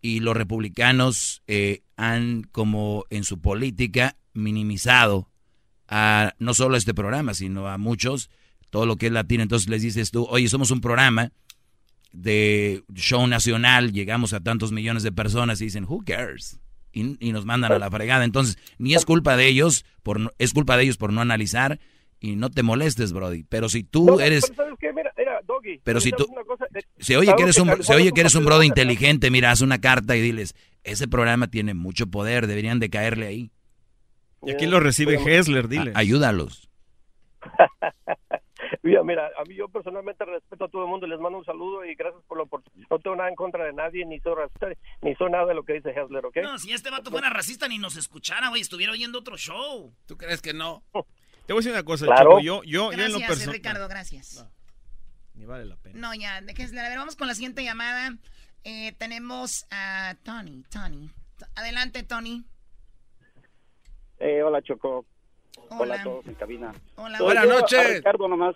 y 0.01 0.19
los 0.19 0.35
republicanos 0.35 1.43
eh, 1.47 1.83
han 1.97 2.43
como 2.43 3.05
en 3.09 3.23
su 3.23 3.39
política 3.39 4.17
minimizado 4.33 5.29
a 5.87 6.33
no 6.39 6.53
solo 6.53 6.77
este 6.77 6.93
programa, 6.93 7.33
sino 7.33 7.67
a 7.67 7.77
muchos, 7.77 8.29
todo 8.69 8.85
lo 8.85 8.95
que 8.95 9.07
es 9.07 9.11
latino. 9.11 9.43
Entonces 9.43 9.69
les 9.69 9.81
dices 9.81 10.11
tú, 10.11 10.25
oye, 10.29 10.47
somos 10.47 10.71
un 10.71 10.81
programa 10.81 11.31
de 12.11 12.83
show 12.93 13.25
nacional, 13.27 13.91
llegamos 13.91 14.33
a 14.33 14.39
tantos 14.39 14.71
millones 14.71 15.03
de 15.03 15.11
personas 15.11 15.61
y 15.61 15.65
dicen, 15.65 15.85
who 15.87 16.03
cares? 16.05 16.59
Y, 16.91 17.17
y 17.25 17.31
nos 17.31 17.45
mandan 17.45 17.71
a 17.71 17.79
la 17.79 17.89
fregada. 17.91 18.23
Entonces, 18.25 18.57
ni 18.79 18.95
es 18.95 19.05
culpa 19.05 19.37
de 19.37 19.47
ellos, 19.47 19.85
por 20.03 20.19
no- 20.19 20.31
es 20.39 20.53
culpa 20.53 20.75
de 20.75 20.83
ellos 20.83 20.97
por 20.97 21.13
no 21.13 21.21
analizar 21.21 21.79
y 22.19 22.35
no 22.35 22.49
te 22.49 22.63
molestes, 22.63 23.13
Brody. 23.13 23.43
Pero 23.43 23.69
si 23.69 23.83
tú 23.83 24.05
No, 24.05 24.19
eres, 24.19 24.45
pero 24.47 24.55
¿sabes 24.55 24.73
qué? 24.79 24.91
Mira, 24.91 25.11
mira, 25.17 25.39
Doggy, 25.45 25.79
pero 25.83 26.01
si 26.01 26.09
¿sabes 26.09 26.25
tú, 26.25 26.33
una 26.33 26.43
cosa? 26.43 26.65
Eh, 26.73 26.81
se 26.97 27.15
oye 27.15 27.33
que 27.37 27.43
eres 27.43 27.57
un, 27.59 27.83
se 27.83 27.93
oye 27.95 28.11
que 28.11 28.21
eres 28.21 28.33
un 28.35 28.43
Brody 28.43 28.63
demócrata. 28.65 28.81
inteligente, 28.91 29.29
mira, 29.31 29.51
haz 29.51 29.61
una 29.61 29.79
carta 29.79 30.15
y 30.17 30.21
diles, 30.21 30.55
ese 30.83 31.07
programa 31.07 31.47
tiene 31.47 31.73
mucho 31.75 32.07
poder, 32.07 32.47
deberían 32.47 32.79
de 32.79 32.89
caerle 32.89 33.27
ahí. 33.27 33.51
Y 34.45 34.51
aquí 34.51 34.65
lo 34.65 34.79
recibe 34.79 35.15
Hessler, 35.23 35.67
dile. 35.67 35.91
Ayúdalos. 35.95 36.69
Mira, 38.83 39.03
mira, 39.03 39.31
a 39.37 39.43
mí 39.45 39.55
yo 39.55 39.67
personalmente 39.67 40.25
respeto 40.25 40.65
a 40.65 40.69
todo 40.69 40.83
el 40.83 40.89
mundo, 40.89 41.07
les 41.07 41.19
mando 41.19 41.37
un 41.39 41.45
saludo 41.45 41.85
y 41.85 41.95
gracias 41.95 42.23
por 42.25 42.37
la 42.37 42.43
oportunidad. 42.43 42.87
No 42.89 42.99
tengo 42.99 43.15
nada 43.15 43.29
en 43.29 43.35
contra 43.35 43.65
de 43.65 43.73
nadie, 43.73 44.05
ni 44.05 44.19
soy 44.19 44.35
racista, 44.35 44.67
ni 45.01 45.15
soy 45.15 45.31
nada 45.31 45.45
de 45.45 45.53
lo 45.53 45.63
que 45.63 45.73
dice 45.73 45.89
Hessler, 45.89 46.25
¿ok? 46.25 46.37
No, 46.43 46.57
si 46.57 46.71
este 46.73 46.89
vato 46.89 47.11
fuera 47.11 47.29
racista 47.29 47.67
ni 47.67 47.77
nos 47.77 47.97
escuchara, 47.97 48.49
güey, 48.49 48.61
estuviera 48.61 48.93
oyendo 48.93 49.19
otro 49.19 49.37
show. 49.37 49.93
¿Tú 50.05 50.17
crees 50.17 50.41
que 50.41 50.53
no? 50.53 50.83
Te 51.45 51.53
voy 51.53 51.57
a 51.57 51.61
decir 51.61 51.71
una 51.71 51.83
cosa, 51.83 52.05
Claro. 52.05 52.31
Choco, 52.31 52.41
yo, 52.41 52.63
yo, 52.63 52.91
yo 52.91 52.91
en 52.91 52.97
lo 52.97 53.19
Gracias, 53.19 53.27
personal... 53.27 53.55
Ricardo, 53.55 53.87
gracias. 53.87 54.45
Ni 55.33 55.45
vale 55.45 55.65
la 55.65 55.77
pena. 55.77 55.99
No, 55.99 56.13
ya, 56.13 56.41
déjense. 56.41 56.79
A 56.79 56.89
ver, 56.89 56.97
vamos 56.97 57.15
con 57.15 57.27
la 57.27 57.33
siguiente 57.33 57.63
llamada. 57.63 58.17
Eh, 58.63 58.93
tenemos 58.97 59.65
a 59.71 60.15
Tony, 60.23 60.63
Tony. 60.69 61.09
Adelante, 61.55 62.03
Tony. 62.03 62.43
Eh, 64.19 64.43
hola, 64.43 64.61
Choco. 64.61 65.05
Hola. 65.71 65.81
Hola 65.81 65.95
a 65.95 66.03
todos 66.03 66.27
en 66.27 66.33
cabina. 66.35 66.73
Hola, 66.95 67.17
Oye, 67.17 67.23
buenas 67.25 67.47
noches. 67.47 67.95
Ricardo 67.97 68.27
nomás. 68.27 68.55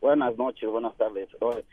Buenas 0.00 0.36
noches, 0.36 0.68
buenas 0.70 0.96
tardes. 0.96 1.28
Oye, 1.40 1.64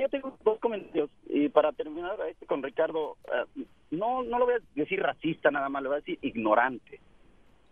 Yo 0.00 0.08
tengo 0.08 0.36
dos 0.44 0.58
comentarios 0.60 1.10
y 1.28 1.48
para 1.48 1.72
terminar 1.72 2.16
este 2.30 2.46
con 2.46 2.62
Ricardo, 2.62 3.16
eh, 3.26 3.64
no 3.90 4.22
no 4.22 4.38
lo 4.38 4.46
voy 4.46 4.54
a 4.54 4.58
decir 4.74 5.00
racista 5.02 5.50
nada 5.50 5.68
más, 5.68 5.82
lo 5.82 5.90
voy 5.90 5.96
a 5.96 6.00
decir 6.00 6.18
ignorante. 6.22 7.00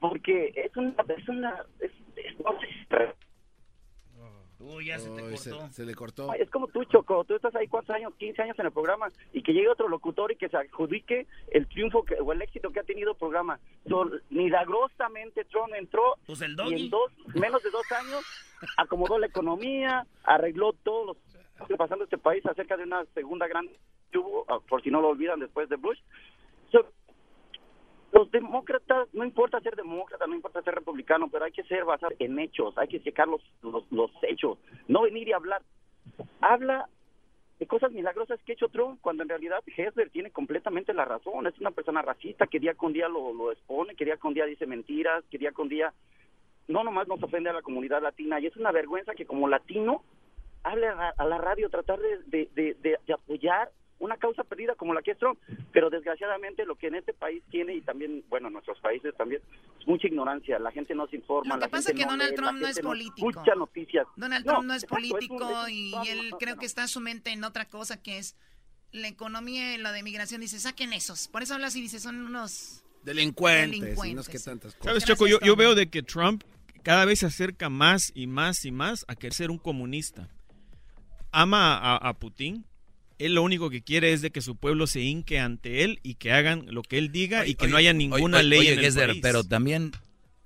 Porque 0.00 0.52
es 0.54 0.76
una... 0.76 0.94
Es 1.08 1.28
una 1.28 1.64
es, 1.80 1.90
es- 2.16 2.40
no 2.40 2.52
sé 2.60 2.66
Uy, 4.62 4.86
ya 4.86 4.98
se 4.98 5.10
te 5.10 5.36
se, 5.36 5.50
cortó. 5.50 5.68
se 5.70 5.84
le 5.84 5.94
cortó. 5.94 6.34
Es 6.34 6.50
como 6.50 6.68
tú, 6.68 6.84
Choco. 6.84 7.24
Tú 7.24 7.34
estás 7.34 7.54
ahí 7.54 7.66
cuántos 7.66 7.94
años, 7.94 8.14
15 8.18 8.42
años 8.42 8.58
en 8.58 8.66
el 8.66 8.72
programa 8.72 9.08
y 9.32 9.42
que 9.42 9.52
llegue 9.52 9.68
otro 9.68 9.88
locutor 9.88 10.30
y 10.32 10.36
que 10.36 10.48
se 10.48 10.56
adjudique 10.56 11.26
el 11.50 11.66
triunfo 11.66 12.04
que, 12.04 12.14
o 12.14 12.32
el 12.32 12.42
éxito 12.42 12.70
que 12.70 12.80
ha 12.80 12.84
tenido 12.84 13.12
el 13.12 13.16
programa. 13.16 13.58
So, 13.88 14.08
milagrosamente 14.30 15.44
Trump 15.46 15.74
entró 15.74 16.16
Pues 16.26 16.40
el 16.42 16.56
y 16.68 16.82
en 16.82 16.90
dos, 16.90 17.10
menos 17.34 17.62
de 17.62 17.70
dos 17.70 17.90
años 17.92 18.24
acomodó 18.76 19.18
la 19.18 19.26
economía, 19.26 20.06
arregló 20.24 20.72
todos 20.84 21.06
los 21.06 21.16
que 21.16 21.62
está 21.62 21.76
pasando 21.76 22.04
este 22.04 22.18
país 22.18 22.44
acerca 22.46 22.76
de 22.76 22.84
una 22.84 23.04
segunda 23.14 23.48
gran 23.48 23.68
hubo, 24.18 24.44
ah, 24.48 24.58
por 24.68 24.82
si 24.82 24.90
no 24.90 25.00
lo 25.00 25.08
olvidan 25.08 25.40
después 25.40 25.68
de 25.68 25.76
Bush. 25.76 25.98
So, 26.70 26.86
los 28.12 28.30
demócratas, 28.30 29.08
no 29.14 29.24
importa 29.24 29.60
ser 29.60 29.74
demócrata, 29.74 30.26
no 30.26 30.34
importa 30.34 30.62
ser 30.62 30.74
republicano, 30.74 31.28
pero 31.30 31.44
hay 31.46 31.52
que 31.52 31.64
ser 31.64 31.84
basado 31.84 32.12
en 32.18 32.38
hechos, 32.38 32.76
hay 32.76 32.88
que 32.88 33.02
checar 33.02 33.26
los, 33.26 33.42
los, 33.62 33.90
los 33.90 34.10
hechos, 34.22 34.58
no 34.88 35.02
venir 35.02 35.28
y 35.28 35.32
hablar. 35.32 35.62
Habla 36.40 36.88
de 37.58 37.66
cosas 37.66 37.92
milagrosas 37.92 38.40
que 38.42 38.52
ha 38.52 38.54
hecho 38.54 38.68
Trump, 38.68 39.00
cuando 39.00 39.22
en 39.22 39.28
realidad 39.28 39.62
Hesler 39.66 40.10
tiene 40.10 40.30
completamente 40.30 40.92
la 40.92 41.04
razón. 41.04 41.46
Es 41.46 41.58
una 41.58 41.70
persona 41.70 42.02
racista 42.02 42.46
que 42.48 42.58
día 42.58 42.74
con 42.74 42.92
día 42.92 43.08
lo, 43.08 43.32
lo 43.32 43.52
expone, 43.52 43.94
que 43.94 44.04
día 44.04 44.16
con 44.16 44.34
día 44.34 44.44
dice 44.46 44.66
mentiras, 44.66 45.24
que 45.30 45.38
día 45.38 45.52
con 45.52 45.68
día 45.68 45.92
no 46.68 46.82
nomás 46.84 47.06
nos 47.08 47.22
ofende 47.22 47.50
a 47.50 47.52
la 47.52 47.62
comunidad 47.62 48.02
latina. 48.02 48.40
Y 48.40 48.46
es 48.46 48.56
una 48.56 48.72
vergüenza 48.72 49.14
que 49.14 49.26
como 49.26 49.48
latino 49.48 50.02
hable 50.64 50.88
a, 50.88 51.24
la- 51.24 51.38
radio, 51.38 51.70
tratar 51.70 51.98
de- 52.00 52.18
de- 52.82 52.98
de 53.06 53.12
apoyar 53.14 53.70
una 53.98 54.16
causa 54.16 54.42
perdida 54.44 54.74
como 54.74 54.94
la 54.94 55.02
que 55.02 55.12
es 55.12 55.18
Trump. 55.18 55.38
Pero 55.72 55.90
desgraciadamente 55.90 56.64
lo 56.66 56.76
que 56.76 56.88
en 56.88 56.96
este 56.96 57.12
país 57.14 57.42
tiene 57.50 57.74
y 57.74 57.80
también, 57.82 58.24
bueno, 58.28 58.48
en 58.48 58.54
nuestros 58.54 58.78
países 58.80 59.14
también, 59.16 59.40
es 59.80 59.86
mucha 59.86 60.06
ignorancia. 60.08 60.58
La 60.58 60.72
gente 60.72 60.94
no 60.94 61.06
se 61.06 61.16
informa. 61.16 61.54
Lo 61.54 61.60
que 61.60 61.66
la 61.66 61.70
pasa 61.70 61.88
gente 61.90 62.02
es 62.02 62.06
que 62.06 62.10
Donald 62.10 62.30
lee, 62.30 62.36
la 62.36 62.42
Trump 62.42 62.60
no 62.60 62.66
es 62.68 62.80
político. 62.80 63.30
Escucha 63.30 63.54
noticias. 63.54 64.06
Donald 64.16 64.44
No, 64.46 64.52
Trump 64.52 64.66
no 64.66 64.74
es 64.74 64.82
exacto, 64.84 64.94
político 64.96 65.50
es 65.50 65.64
un- 65.64 65.70
y 65.70 65.90
no, 65.92 66.02
él 66.04 66.30
no, 66.30 66.38
creo 66.38 66.54
no. 66.56 66.60
que 66.60 66.66
está 66.66 66.86
su 66.88 67.00
mente 67.00 67.30
en 67.30 67.44
otra 67.44 67.68
cosa 67.68 68.02
que 68.02 68.18
es 68.18 68.36
la 68.90 69.08
economía 69.08 69.74
y 69.74 69.78
la 69.78 69.92
de 69.92 70.02
migración. 70.02 70.40
Dice, 70.40 70.58
saquen 70.58 70.92
esos. 70.92 71.28
Por 71.28 71.42
eso 71.42 71.54
habla 71.54 71.68
así, 71.68 71.80
dice, 71.80 71.98
son 72.00 72.20
unos... 72.26 72.84
Delincuentes, 73.04 73.76
y 73.76 73.80
no 73.80 73.86
es 73.86 73.96
Delincuentes. 73.96 74.28
que 74.28 74.38
tantas 74.38 74.74
cosas. 74.76 74.84
¿Sabes, 74.86 75.04
Choco? 75.04 75.26
Yo, 75.26 75.40
yo 75.40 75.56
veo 75.56 75.74
de 75.74 75.88
que 75.90 76.02
Trump 76.02 76.44
cada 76.84 77.04
vez 77.04 77.20
se 77.20 77.26
acerca 77.26 77.68
más 77.68 78.12
y 78.14 78.26
más 78.28 78.64
y 78.64 78.70
más 78.70 79.04
a 79.08 79.16
querer 79.16 79.32
ser 79.34 79.50
un 79.50 79.58
comunista. 79.58 80.28
Ama 81.32 81.76
a, 81.78 81.96
a 81.96 82.14
Putin. 82.14 82.64
Él 83.26 83.34
lo 83.34 83.42
único 83.42 83.70
que 83.70 83.82
quiere 83.82 84.12
es 84.12 84.22
de 84.22 84.30
que 84.30 84.40
su 84.42 84.56
pueblo 84.56 84.86
se 84.86 85.00
hinque 85.00 85.38
ante 85.38 85.84
él 85.84 86.00
y 86.02 86.14
que 86.14 86.32
hagan 86.32 86.66
lo 86.68 86.82
que 86.82 86.98
él 86.98 87.12
diga 87.12 87.46
y 87.46 87.54
que 87.54 87.68
no 87.68 87.76
haya 87.76 87.92
ninguna 87.92 88.38
Oye, 88.38 88.46
ley 88.48 88.58
oye, 88.60 88.72
en 88.72 88.78
el 88.78 88.84
Gessler, 88.84 89.08
país. 89.10 89.20
pero 89.22 89.44
también 89.44 89.92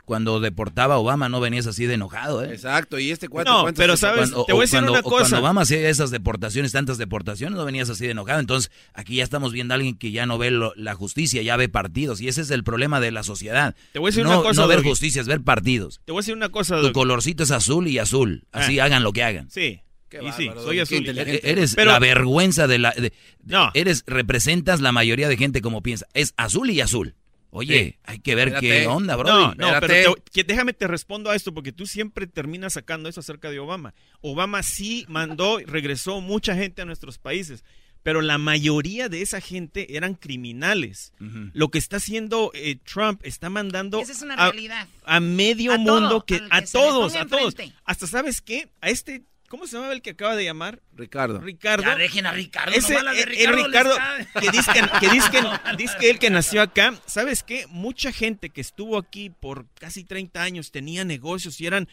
cuando 0.05 0.39
deportaba 0.39 0.94
a 0.94 0.98
Obama 0.98 1.28
no 1.28 1.40
venías 1.40 1.66
así 1.66 1.85
de 1.85 1.94
enojado, 1.94 2.44
¿eh? 2.44 2.51
Exacto, 2.53 2.97
y 3.01 3.11
este 3.11 3.28
cuate... 3.28 3.51
No, 3.51 3.62
¿cuántos 3.62 3.82
pero 3.82 3.97
sabes, 3.97 4.31
Cuando- 4.31 4.44
te 4.44 4.53
voy 4.53 4.59
a 4.61 4.61
o 4.61 4.61
decir 4.61 4.77
cuando- 4.78 4.93
una 4.93 5.01
o 5.01 5.03
Cuando 5.03 5.24
cosa. 5.24 5.40
Obama 5.40 5.62
hacía 5.62 5.89
esas 5.89 6.12
deportaciones, 6.12 6.70
tantas 6.70 6.97
deportaciones, 6.97 7.57
no 7.59 7.65
venías 7.65 7.90
así 7.90 8.05
de 8.05 8.12
enojado. 8.12 8.39
Entonces, 8.39 8.70
aquí 8.94 9.16
ya 9.16 9.24
estamos 9.24 9.53
viendo 9.53 9.74
a 9.74 9.77
alguien 9.77 9.97
que 9.97 10.12
ya 10.12 10.24
no 10.24 10.39
ve 10.39 10.53
lo- 10.53 10.73
la 10.77 10.94
justicia, 10.94 11.43
ya 11.43 11.57
ve 11.57 11.69
partidos. 11.69 12.20
Y 12.20 12.28
ese 12.28 12.43
es 12.43 12.53
el 12.53 12.62
problema 12.62 13.01
de 13.01 13.11
la 13.11 13.24
sociedad. 13.24 13.74
Te 13.93 13.98
voy 13.98 14.09
a 14.09 14.11
decir 14.12 14.23
no, 14.23 14.31
una 14.39 14.48
cosa, 14.48 14.61
No 14.62 14.69
ver 14.69 14.85
justicia, 14.85 15.20
es 15.20 15.27
ver 15.27 15.40
partidos. 15.40 16.01
Te 16.05 16.12
voy 16.12 16.20
a 16.20 16.23
decir 16.23 16.36
una 16.36 16.51
cosa. 16.51 16.81
Tu 16.81 16.93
colorcito 16.93 17.43
es 17.43 17.51
azul 17.51 17.89
y 17.89 17.98
azul. 17.98 18.44
Así 18.53 18.78
Ah. 18.78 18.85
hagan 18.85 19.03
lo 19.03 19.12
que 19.12 19.24
hagan. 19.24 19.51
Sí. 19.51 19.81
Qué 20.09 20.19
y 20.23 20.33
sí, 20.33 20.51
soy 20.62 20.78
azul. 20.81 20.99
inteligente. 20.99 21.47
E- 21.49 21.51
Eres 21.53 21.74
Pero- 21.74 21.91
la 21.93 21.99
vergüenza 21.99 22.66
de 22.66 22.78
la... 22.78 22.93
de- 22.93 23.12
No. 23.45 23.70
Eres, 23.74 24.05
representas 24.07 24.81
la 24.81 24.93
mayoría 24.93 25.28
de 25.28 25.37
gente 25.37 25.61
como 25.61 25.83
piensa. 25.83 26.07
Es 26.15 26.33
azul 26.37 26.70
y 26.70 26.81
azul. 26.81 27.15
Oye, 27.51 27.85
Sí. 27.85 27.99
hay 28.05 28.19
que 28.19 28.35
ver 28.35 28.55
qué 28.61 28.87
onda, 28.87 29.16
bro. 29.16 29.28
No, 29.31 29.55
no, 29.55 29.81
pero 29.81 30.15
te- 30.15 30.23
que 30.33 30.45
déjame 30.45 30.74
te 30.74 30.87
respondo 30.87 31.31
a 31.31 31.37
esto 31.37 31.55
porque 31.55 31.73
tú 31.73 31.87
siempre 31.87 32.27
terminas 32.27 32.74
sacando 32.74 33.09
eso 33.09 33.20
acerca 33.20 33.51
de 33.51 33.59
Obama. 33.61 33.95
Obama 34.20 34.62
sí 34.62 35.07
mandó, 35.09 35.59
regresó 35.65 36.20
mucha 36.20 36.55
gente 36.55 36.83
a 36.83 36.85
nuestros 36.85 37.19
países, 37.19 37.65
pero 38.03 38.20
la 38.20 38.37
mayoría 38.39 39.09
de 39.09 39.23
esa 39.23 39.41
gente 39.41 39.97
eran 39.97 40.15
criminales. 40.15 41.12
Lo 41.55 41.70
que 41.70 41.78
está 41.78 41.97
haciendo 41.97 42.51
eh, 42.55 42.77
Trump 42.85 43.20
está 43.24 43.49
mandando 43.49 44.01
Esa 44.01 44.12
es 44.12 44.23
una 44.23 44.35
a, 44.35 44.51
realidad. 44.51 44.87
a 45.05 45.20
medio 45.20 45.73
A 45.73 45.77
todo, 45.83 46.01
mundo 46.01 46.24
que 46.27 46.35
a 46.37 46.39
que 46.39 46.45
le 46.66 46.66
todos, 46.73 47.15
a 47.16 47.27
todos. 47.27 47.55
Hasta 47.85 48.07
sabes 48.07 48.43
qué, 48.43 48.69
a 48.81 48.91
este 48.91 49.23
¿Cómo 49.48 49.66
se 49.66 49.77
llamaba 49.77 49.93
el 49.93 50.02
que 50.02 50.10
acaba 50.10 50.35
de 50.36 50.44
llamar? 50.44 50.81
Ricardo. 50.94 51.40
Ricardo. 51.40 51.85
Ya 51.85 51.97
dejen 51.97 52.27
a 52.27 52.32
Ricardo, 52.32 52.73
Ese, 52.73 53.02
las 53.02 53.16
de 53.16 53.24
Ricardo 53.27 53.94
que 54.40 54.51
dice 54.51 54.70
que, 54.73 54.82
que 55.01 55.09
dice 55.78 55.97
que- 56.01 56.10
él 56.10 56.18
que 56.18 56.31
nació 56.31 56.62
acá, 56.62 56.94
¿sabes 57.06 57.43
qué? 57.43 57.66
Mucha 57.68 58.12
gente 58.12 58.51
que 58.51 58.60
estuvo 58.60 58.98
aquí 58.98 59.31
por 59.31 59.66
casi 59.81 60.05
30 60.05 60.43
años 60.43 60.70
tenía 60.73 61.05
negocios 61.05 61.60
y 61.60 61.66
eran 61.66 61.89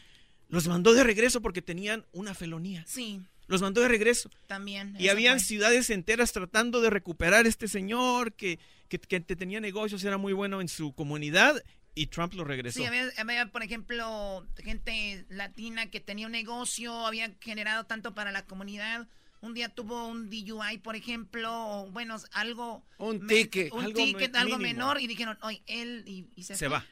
los 0.50 0.68
mandó 0.68 0.94
de 0.94 1.04
regreso 1.04 1.42
porque 1.42 1.62
tenían 1.62 2.06
una 2.12 2.34
felonía. 2.36 2.84
Sí, 2.88 3.22
Los 3.48 3.62
mandó 3.62 3.82
de 3.82 3.88
regreso. 3.88 4.30
también. 4.48 4.96
Y 5.00 5.10
habían 5.10 5.40
fue. 5.40 5.48
ciudades 5.48 5.90
enteras 5.90 6.32
tratando 6.32 6.80
de 6.82 6.90
recuperar 6.90 7.46
a 7.46 7.50
este 7.50 7.68
señor 7.68 8.34
que, 8.34 8.60
que, 8.88 9.00
que 9.00 9.20
te- 9.20 9.36
tenía 9.36 9.60
negocios, 9.60 10.04
era 10.04 10.18
muy 10.18 10.34
bueno 10.34 10.62
en 10.62 10.68
su 10.68 10.94
comunidad 10.94 11.62
y 11.96 12.08
Trump 12.08 12.34
lo 12.34 12.44
regresó. 12.44 12.80
Sí, 12.80 12.86
había, 12.86 13.10
había, 13.18 13.52
por 13.52 13.64
ejemplo, 13.64 14.46
gente 14.58 15.26
latina 15.30 15.88
que 15.88 16.00
tenía 16.00 16.26
un 16.26 16.32
negocio, 16.32 17.06
había 17.06 17.32
generado 17.40 17.86
tanto 17.86 18.14
para 18.14 18.32
la 18.32 18.46
comunidad. 18.46 19.08
Un 19.42 19.54
día 19.54 19.68
tuvo 19.70 20.08
un 20.08 20.30
DUI, 20.30 20.78
por 20.78 20.96
ejemplo, 20.96 21.52
o 21.52 21.92
bueno, 21.92 22.16
algo... 22.32 22.86
Un 22.98 23.28
ticket. 23.28 23.74
Un 23.74 23.86
Algo 23.86 23.94
ticket, 23.98 24.36
algo 24.36 24.58
menor, 24.58 25.02
y 25.02 25.08
dijeron, 25.08 25.38
oye, 25.42 25.62
él, 25.68 26.04
y, 26.08 26.28
y 26.36 26.44
se, 26.44 26.56
Se 26.56 26.68
va. 26.70 26.86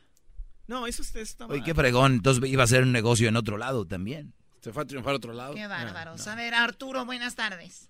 No, 0.68 0.86
eso 0.86 1.02
está, 1.02 1.19
está 1.19 1.45
Oye, 1.48 1.60
mal. 1.60 1.65
qué 1.65 1.73
fregón. 1.73 2.14
Entonces 2.14 2.49
iba 2.49 2.64
a 2.64 2.68
ser 2.68 2.84
un 2.84 2.91
negocio 2.91 3.28
en 3.30 3.36
otro 3.38 3.57
lado 3.57 3.86
también. 3.88 4.34
Se 4.61 4.72
fue 4.72 4.84
a 4.84 4.86
triunfar 4.86 5.14
a 5.14 5.18
otro 5.18 5.34
lado. 5.34 5.56
Qué 5.56 5.65
bárbaros. 5.65 6.28
A 6.28 6.36
ver, 6.36 6.53
Arturo, 6.53 7.06
buenas 7.06 7.36
tardes. 7.36 7.90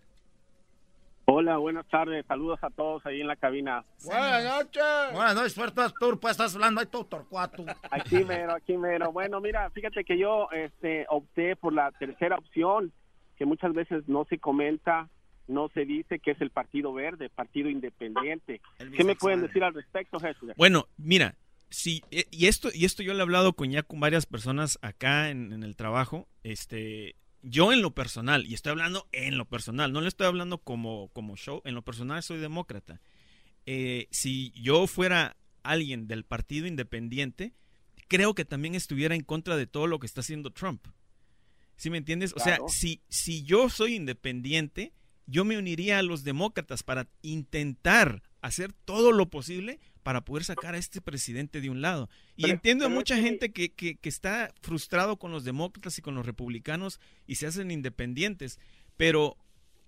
Hola, 1.26 1.58
buenas 1.58 1.88
tardes. 1.88 2.26
Saludos 2.26 2.60
a 2.64 2.70
todos 2.70 3.06
ahí 3.06 3.22
en 3.22 3.28
la 3.28 3.36
cabina. 3.36 3.86
Buenas 4.04 4.44
noches. 4.44 4.84
Buenas 5.14 5.36
noches, 5.36 5.54
Puerto 5.54 5.82
Artur, 5.82 6.20
pues 6.20 6.32
estás 6.32 6.56
hablando 6.56 6.82
ahí 6.82 6.88
todo 6.88 7.06
torcuato. 7.06 7.64
Aquí 7.92 8.24
mero, 8.26 8.54
aquí 8.54 8.76
mero. 8.76 9.12
Bueno, 9.12 9.40
mira, 9.40 9.70
fíjate 9.70 10.04
que 10.04 10.18
yo 10.18 10.50
este, 10.52 11.06
opté 11.10 11.56
por 11.56 11.74
la 11.74 11.92
tercera 11.92 12.38
opción, 12.38 12.92
que 13.38 13.46
muchas 13.46 13.74
veces 13.74 14.08
no 14.08 14.26
se 14.26 14.40
comenta, 14.40 15.10
no 15.48 15.70
se 15.74 15.86
dice 15.86 16.20
que 16.20 16.32
es 16.32 16.42
el 16.42 16.50
Partido 16.50 16.94
Verde, 16.94 17.30
Partido 17.30 17.70
Independiente. 17.70 18.62
¿Qué 18.78 19.04
me 19.04 19.16
pueden 19.16 19.42
decir 19.42 19.64
al 19.64 19.74
respecto, 19.74 20.20
Jesús? 20.20 20.52
Bueno, 20.58 20.88
mira, 20.98 21.36
sí, 21.70 22.02
eh, 22.12 22.26
y 22.32 22.48
esto, 22.48 22.70
y 22.74 22.86
esto 22.86 23.04
yo 23.04 23.14
lo 23.14 23.20
he 23.20 23.24
hablado 23.24 23.54
con 23.54 23.70
ya 23.70 23.84
con 23.84 24.00
varias 24.00 24.26
personas 24.26 24.80
acá 24.82 25.30
en, 25.30 25.54
en 25.54 25.64
el 25.64 25.76
trabajo. 25.76 26.28
Este, 26.44 27.16
yo 27.44 27.74
en 27.74 27.82
lo 27.82 27.94
personal, 27.94 28.46
y 28.46 28.54
estoy 28.54 28.72
hablando 28.72 29.08
en 29.12 29.38
lo 29.38 29.46
personal, 29.46 29.92
no 29.92 30.02
le 30.02 30.08
estoy 30.08 30.28
hablando 30.28 30.60
como, 30.60 31.10
como 31.14 31.36
show, 31.36 31.62
en 31.66 31.76
lo 31.76 31.82
personal 31.84 32.22
soy 32.24 32.40
demócrata. 32.40 33.02
Eh, 33.66 34.08
si 34.12 34.52
yo 34.52 34.88
fuera 34.88 35.38
alguien 35.64 36.08
del 36.08 36.24
partido 36.24 36.68
independiente, 36.68 37.54
creo 38.08 38.34
que 38.34 38.46
también 38.46 38.76
estuviera 38.76 39.16
en 39.16 39.24
contra 39.24 39.56
de 39.58 39.68
todo 39.68 39.88
lo 39.88 40.00
que 40.00 40.08
está 40.08 40.22
haciendo 40.22 40.52
Trump. 40.52 40.86
¿Sí 41.78 41.90
me 41.90 41.98
entiendes? 41.98 42.34
O 42.36 42.40
sea, 42.40 42.60
si, 42.68 43.02
si 43.10 43.44
yo 43.44 43.70
soy 43.70 43.96
independiente, 43.96 44.94
yo 45.26 45.46
me 45.46 45.58
uniría 45.58 45.98
a 45.98 46.04
los 46.04 46.24
demócratas 46.24 46.84
para 46.84 47.10
intentar 47.22 48.22
hacer 48.42 48.74
todo 48.74 49.12
lo 49.12 49.30
posible 49.30 49.80
para 50.04 50.22
poder 50.26 50.44
sacar 50.44 50.74
a 50.74 50.78
este 50.78 51.02
presidente 51.02 51.62
de 51.62 51.70
un 51.70 51.82
lado. 51.82 52.10
Y 52.36 52.44
Pero- 52.44 52.54
entiendo 52.56 52.86
a 52.86 52.88
es 52.90 52.94
mucha 52.94 53.16
que- 53.16 53.22
gente 53.22 53.52
que, 53.52 53.70
que- 53.72 53.96
que 53.96 54.10
está 54.10 54.54
frustrado 54.62 55.18
con 55.18 55.32
los 55.32 55.44
demócratas 55.44 55.98
y 55.98 56.02
con 56.02 56.16
los 56.16 56.26
republicanos 56.26 57.00
y 57.28 57.36
se 57.36 57.48
hacen 57.48 57.72
independientes, 57.72 58.60
pero 58.98 59.38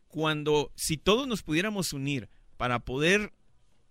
cuando, 0.07 0.72
si 0.76 0.98
todos 0.98 1.27
nos 1.27 1.41
pudiéramos 1.44 1.94
unir 1.94 2.30
para 2.57 2.80
poder 2.80 3.34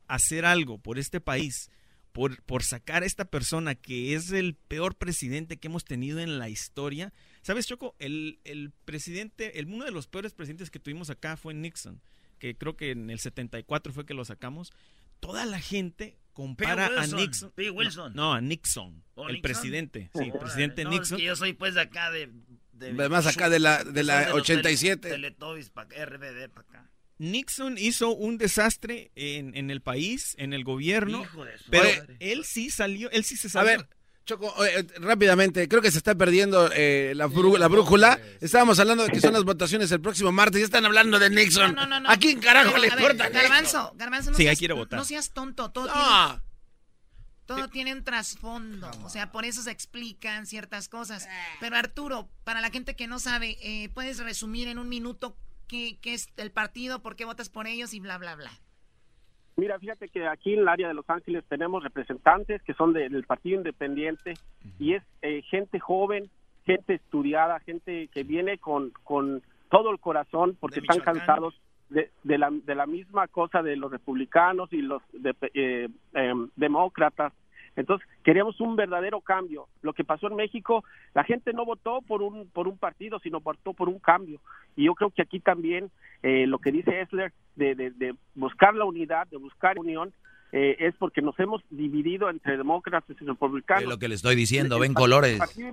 hacer 0.06 0.44
algo 0.44 0.78
por 0.78 0.98
este 0.98 1.20
país, 1.20 1.70
por, 2.12 2.42
por 2.42 2.62
sacar 2.62 3.02
a 3.02 3.06
esta 3.06 3.24
persona 3.24 3.74
que 3.74 4.14
es 4.14 4.30
el 4.32 4.54
peor 4.54 4.94
presidente 4.96 5.56
que 5.56 5.68
hemos 5.68 5.84
tenido 5.84 6.20
en 6.20 6.38
la 6.38 6.50
historia. 6.50 7.12
¿Sabes, 7.40 7.66
Choco? 7.66 7.94
El, 7.98 8.38
el 8.44 8.70
presidente, 8.84 9.58
el, 9.58 9.66
uno 9.66 9.84
de 9.86 9.90
los 9.92 10.06
peores 10.06 10.34
presidentes 10.34 10.70
que 10.70 10.78
tuvimos 10.78 11.08
acá 11.10 11.36
fue 11.38 11.54
Nixon, 11.54 12.02
que 12.38 12.54
creo 12.54 12.76
que 12.76 12.90
en 12.90 13.08
el 13.08 13.18
74 13.18 13.92
fue 13.94 14.04
que 14.04 14.12
lo 14.14 14.24
sacamos. 14.26 14.72
Toda 15.22 15.46
la 15.46 15.60
gente 15.60 16.18
compara 16.32 16.86
a 16.86 17.00
Wilson, 17.00 17.16
Nixon. 17.20 17.50
P. 17.52 17.70
Wilson. 17.70 18.12
No, 18.14 18.22
no, 18.30 18.34
a 18.34 18.40
Nixon, 18.40 19.04
¿O 19.14 19.28
el 19.28 19.34
Nixon? 19.36 19.42
presidente. 19.42 20.10
Sí, 20.18 20.32
presidente 20.38 20.82
no, 20.84 20.90
Nixon. 20.90 21.16
Es 21.16 21.20
que 21.20 21.26
yo 21.26 21.36
soy 21.36 21.52
pues 21.52 21.74
de 21.74 21.80
acá 21.82 22.10
de... 22.10 22.28
de 22.72 22.92
Más 23.08 23.26
acá 23.28 23.48
de 23.48 23.60
la- 23.60 23.84
de 23.84 24.02
la 24.02 24.28
los 24.30 24.40
87. 24.40 24.96
tele- 25.08 25.30
Teletubbies 25.30 25.70
pa' 25.70 25.82
acá, 25.82 26.04
RBD 26.04 26.48
para 26.48 26.68
acá. 26.68 26.90
Nixon 27.18 27.78
hizo 27.78 28.10
un 28.10 28.36
desastre 28.36 29.12
en, 29.14 29.56
en 29.56 29.70
el 29.70 29.80
país, 29.80 30.34
en 30.38 30.52
el 30.52 30.64
gobierno, 30.64 31.22
Hijo 31.22 31.44
de 31.44 31.56
su 31.56 31.70
pero 31.70 31.84
madre. 31.84 32.16
él 32.18 32.44
sí 32.44 32.68
salió, 32.70 33.08
él 33.12 33.22
sí 33.22 33.36
se 33.36 33.46
A 33.46 33.50
salió. 33.50 33.78
ver, 33.78 33.88
Choco, 34.24 34.54
eh, 34.64 34.86
rápidamente, 35.00 35.66
creo 35.68 35.82
que 35.82 35.90
se 35.90 35.98
está 35.98 36.14
perdiendo 36.14 36.70
eh, 36.72 37.12
la, 37.16 37.26
brú- 37.26 37.58
la 37.58 37.66
brújula. 37.66 38.20
Estábamos 38.40 38.78
hablando 38.78 39.02
de 39.04 39.10
que 39.10 39.20
son 39.20 39.32
las 39.32 39.42
votaciones 39.42 39.90
el 39.90 40.00
próximo 40.00 40.30
martes 40.30 40.60
y 40.60 40.64
están 40.64 40.84
hablando 40.84 41.18
de 41.18 41.28
Nixon. 41.28 41.74
No, 41.74 41.86
no, 41.86 41.98
no. 41.98 42.08
¿A 42.08 42.16
quién 42.16 42.38
carajo 42.40 42.76
le 42.78 42.86
importa? 42.86 43.28
Garbanzo, 43.30 43.92
Garbanzo, 43.96 44.30
no, 44.30 44.36
Sí, 44.36 44.42
ahí 44.42 44.48
seas, 44.50 44.58
quiere 44.60 44.74
votar. 44.74 44.96
no 44.98 45.04
seas 45.04 45.30
tonto. 45.32 45.72
Todo, 45.72 45.86
No. 45.88 45.92
tiene, 45.94 46.42
todo 47.46 47.68
tiene 47.68 47.92
un 47.94 48.04
trasfondo. 48.04 48.88
O 49.02 49.08
sea, 49.10 49.32
por 49.32 49.44
eso 49.44 49.60
se 49.62 49.72
explican 49.72 50.46
ciertas 50.46 50.88
cosas. 50.88 51.28
Pero 51.58 51.76
Arturo, 51.76 52.28
para 52.44 52.60
la 52.60 52.70
gente 52.70 52.94
que 52.94 53.08
no 53.08 53.18
sabe, 53.18 53.58
eh, 53.60 53.88
¿puedes 53.88 54.18
resumir 54.18 54.68
en 54.68 54.78
un 54.78 54.88
minuto 54.88 55.36
qué, 55.66 55.98
qué 56.00 56.14
es 56.14 56.28
el 56.36 56.52
partido, 56.52 57.02
por 57.02 57.16
qué 57.16 57.24
votas 57.24 57.48
por 57.48 57.66
ellos 57.66 57.92
y 57.92 57.98
bla, 57.98 58.18
bla, 58.18 58.36
bla? 58.36 58.52
Mira, 59.56 59.78
fíjate 59.78 60.08
que 60.08 60.26
aquí 60.26 60.54
en 60.54 60.60
el 60.60 60.68
área 60.68 60.88
de 60.88 60.94
Los 60.94 61.08
Ángeles 61.10 61.44
tenemos 61.48 61.82
representantes 61.82 62.62
que 62.62 62.74
son 62.74 62.92
de- 62.92 63.08
del 63.08 63.24
Partido 63.24 63.58
Independiente 63.58 64.34
y 64.78 64.94
es 64.94 65.02
eh, 65.20 65.42
gente 65.42 65.78
joven, 65.78 66.30
gente 66.64 66.94
estudiada, 66.94 67.60
gente 67.60 68.08
que 68.08 68.22
viene 68.24 68.58
con, 68.58 68.90
con 69.04 69.42
todo 69.70 69.90
el 69.90 69.98
corazón 69.98 70.56
porque 70.60 70.80
están 70.80 70.96
cansados 71.26 71.54
de, 71.90 72.10
de 72.24 72.38
la, 72.38 72.50
de 72.50 72.74
la 72.74 72.86
misma 72.86 73.28
cosa 73.28 73.62
de 73.62 73.76
los 73.76 73.90
republicanos 73.90 74.72
y 74.72 74.80
los 74.80 75.02
de- 75.12 75.34
eh, 75.54 75.88
em, 76.14 76.48
demócratas. 76.56 77.32
Entonces, 77.76 78.06
queremos 78.22 78.60
un 78.60 78.76
verdadero 78.76 79.20
cambio. 79.20 79.66
Lo 79.80 79.92
que 79.94 80.04
pasó 80.04 80.26
en 80.28 80.36
México, 80.36 80.84
la 81.14 81.24
gente 81.24 81.52
no 81.52 81.64
votó 81.64 82.00
por 82.02 82.20
un, 82.22 82.48
por 82.50 82.68
un 82.68 82.76
partido, 82.76 83.18
sino 83.20 83.40
votó 83.40 83.72
por 83.72 83.88
un 83.88 83.98
cambio. 83.98 84.40
Y 84.76 84.84
yo 84.84 84.94
creo 84.94 85.10
que 85.10 85.22
aquí 85.22 85.40
también 85.40 85.90
eh, 86.22 86.46
lo 86.46 86.58
que 86.58 86.70
dice 86.72 87.00
Esler 87.00 87.32
de, 87.56 87.74
de- 87.74 87.90
de 87.92 88.14
buscar 88.34 88.74
la 88.74 88.84
unidad, 88.84 89.26
de 89.28 89.38
buscar 89.38 89.78
unión, 89.78 90.12
eh, 90.52 90.76
es 90.80 90.94
porque 90.96 91.22
nos 91.22 91.38
hemos 91.40 91.62
dividido 91.70 92.28
entre 92.28 92.58
demócratas 92.58 93.16
y 93.18 93.24
republicanos. 93.24 93.84
Es 93.84 93.88
lo 93.88 93.98
que 93.98 94.08
le 94.08 94.16
estoy 94.16 94.36
diciendo, 94.36 94.76
El 94.76 94.82
ven 94.82 94.94
colores. 94.94 95.32
El 95.32 95.38
partido, 95.38 95.68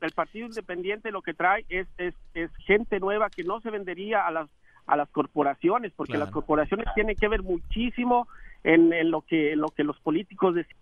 el 0.00 0.12
Partido 0.12 0.46
Independiente 0.46 1.10
lo 1.10 1.20
que 1.22 1.34
trae 1.34 1.64
es, 1.68 1.86
es, 1.98 2.14
es 2.34 2.50
gente 2.66 3.00
nueva 3.00 3.28
que 3.30 3.44
no 3.44 3.60
se 3.60 3.70
vendería 3.70 4.26
a 4.26 4.30
las 4.30 4.48
a 4.86 4.96
las 4.96 5.08
corporaciones, 5.08 5.92
porque 5.96 6.12
Claro. 6.12 6.26
las 6.26 6.32
corporaciones 6.34 6.86
tienen 6.94 7.16
que 7.16 7.26
ver 7.28 7.42
muchísimo 7.42 8.28
en, 8.64 8.92
en 8.92 9.10
lo 9.10 9.22
que 9.22 9.52
en 9.52 9.60
lo 9.60 9.70
que 9.70 9.82
los 9.82 9.98
políticos 10.00 10.54
deciden. 10.54 10.76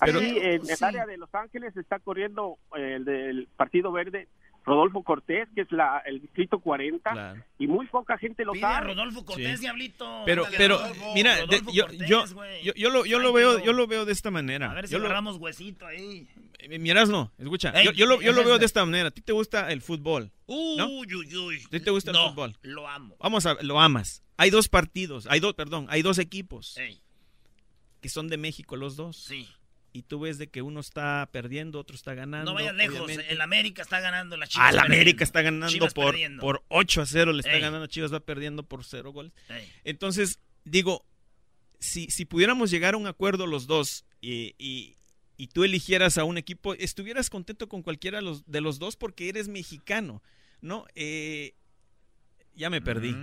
Pero- 0.00 0.18
Aquí 0.18 0.38
en 0.38 0.52
el 0.68 0.76
sí. 0.76 0.84
área 0.84 1.06
de 1.06 1.16
Los 1.16 1.34
Ángeles 1.34 1.76
está 1.76 1.98
corriendo 1.98 2.58
eh, 2.76 2.94
el 2.96 3.04
del 3.04 3.48
Partido 3.56 3.92
Verde 3.92 4.28
Rodolfo 4.64 5.04
Cortés, 5.04 5.48
que 5.54 5.60
es 5.60 5.70
la, 5.70 6.02
el 6.06 6.20
distrito 6.20 6.58
40, 6.58 7.12
Claro. 7.12 7.40
y 7.56 7.68
muy 7.68 7.86
poca 7.86 8.18
gente 8.18 8.44
lo 8.44 8.50
Pide 8.50 8.64
a 8.66 8.74
sabe. 8.74 8.86
Rodolfo 8.88 9.24
Cortés, 9.24 9.54
Sí. 9.54 9.60
diablito. 9.60 10.22
Pero, 10.26 10.44
pero, 10.56 10.78
Rodolfo. 10.78 11.14
mira, 11.14 11.36
de- 11.36 11.40
Rodolfo 11.42 11.70
yo, 11.72 11.86
Cortés, 11.86 12.08
yo, 12.08 12.24
yo, 12.64 12.72
yo 12.74 12.90
lo, 12.90 13.06
yo 13.06 13.18
lo 13.20 13.32
veo, 13.32 13.58
yo 13.64 13.72
lo 13.72 13.86
veo 13.86 14.04
de 14.04 14.12
esta 14.12 14.32
manera. 14.32 14.72
A 14.72 14.74
ver 14.74 14.88
si 14.88 14.92
yo 14.94 14.98
lo, 14.98 15.04
agarramos 15.06 15.36
huesito 15.36 15.86
ahí. 15.86 16.26
Eh, 16.58 16.80
Miras, 16.80 17.08
no, 17.08 17.30
escucha, 17.38 17.70
Ey, 17.78 17.84
yo, 17.86 17.92
yo 17.92 18.06
lo, 18.06 18.20
yo 18.20 18.32
lo 18.32 18.42
veo 18.42 18.58
de 18.58 18.66
esta 18.66 18.84
manera. 18.84 19.06
A 19.08 19.10
ti 19.12 19.20
te 19.20 19.30
gusta 19.32 19.70
el 19.70 19.82
fútbol. 19.82 20.32
¿no? 20.48 20.54
Uy, 20.88 21.14
uy, 21.14 21.36
uy. 21.36 21.62
¿A 21.64 21.68
ti 21.68 21.78
te 21.78 21.90
gusta 21.92 22.10
el 22.10 22.16
No, 22.16 22.30
fútbol? 22.30 22.56
Lo 22.62 22.88
amo. 22.88 23.14
Vamos 23.20 23.46
a, 23.46 23.54
lo 23.62 23.78
amas. 23.78 24.24
Hay 24.36 24.50
dos 24.50 24.68
partidos, 24.68 25.28
hay 25.30 25.38
dos, 25.38 25.54
perdón, 25.54 25.86
hay 25.90 26.02
dos 26.02 26.18
equipos 26.18 26.76
Ey, 26.76 27.00
que 28.00 28.08
son 28.08 28.26
de 28.26 28.36
México 28.36 28.74
los 28.74 28.96
dos. 28.96 29.16
sí. 29.16 29.48
Y 29.96 30.02
tú 30.02 30.20
ves 30.20 30.36
de 30.36 30.48
que 30.48 30.60
uno 30.60 30.80
está 30.80 31.28
perdiendo, 31.32 31.78
otro 31.78 31.96
está 31.96 32.12
ganando. 32.14 32.50
No 32.50 32.54
vayas 32.54 32.74
lejos. 32.74 33.10
El 33.10 33.40
América 33.40 33.80
está 33.80 34.00
ganando 34.00 34.36
la 34.36 34.46
Chivas. 34.46 34.68
Ah, 34.68 34.72
la 34.72 34.82
perdiendo. 34.82 34.94
América 35.02 35.24
está 35.24 35.40
ganando 35.42 35.68
Chivas 35.68 35.94
por, 35.94 36.06
perdiendo. 36.12 36.40
por 36.42 36.64
8 36.68 37.00
a 37.00 37.06
0, 37.06 37.32
le 37.32 37.40
está 37.40 37.54
Ey. 37.54 37.60
ganando 37.62 37.86
Chivas, 37.86 38.12
va 38.12 38.20
perdiendo 38.20 38.62
por 38.62 38.84
0 38.84 39.12
goles. 39.12 39.32
Ey. 39.48 39.66
Entonces, 39.84 40.38
digo, 40.64 41.06
si, 41.78 42.10
si 42.10 42.24
pudiéramos 42.26 42.70
llegar 42.70 42.92
a 42.94 42.96
un 42.98 43.06
acuerdo 43.06 43.46
los 43.46 43.66
dos 43.66 44.04
y, 44.20 44.54
y- 44.58 44.96
y 45.38 45.46
tú 45.48 45.64
eligieras 45.64 46.18
a 46.18 46.24
un 46.24 46.36
equipo, 46.38 46.74
estuvieras 46.74 47.28
contento 47.30 47.68
con 47.68 47.82
cualquiera 47.82 48.18
de 48.18 48.24
los, 48.24 48.44
de 48.46 48.60
los 48.60 48.78
dos 48.78 48.96
porque 48.96 49.28
eres 49.30 49.48
mexicano, 49.48 50.22
¿no? 50.60 50.86
Eh, 50.94 51.54
ya 52.54 52.70
me 52.70 52.80
perdí, 52.82 53.14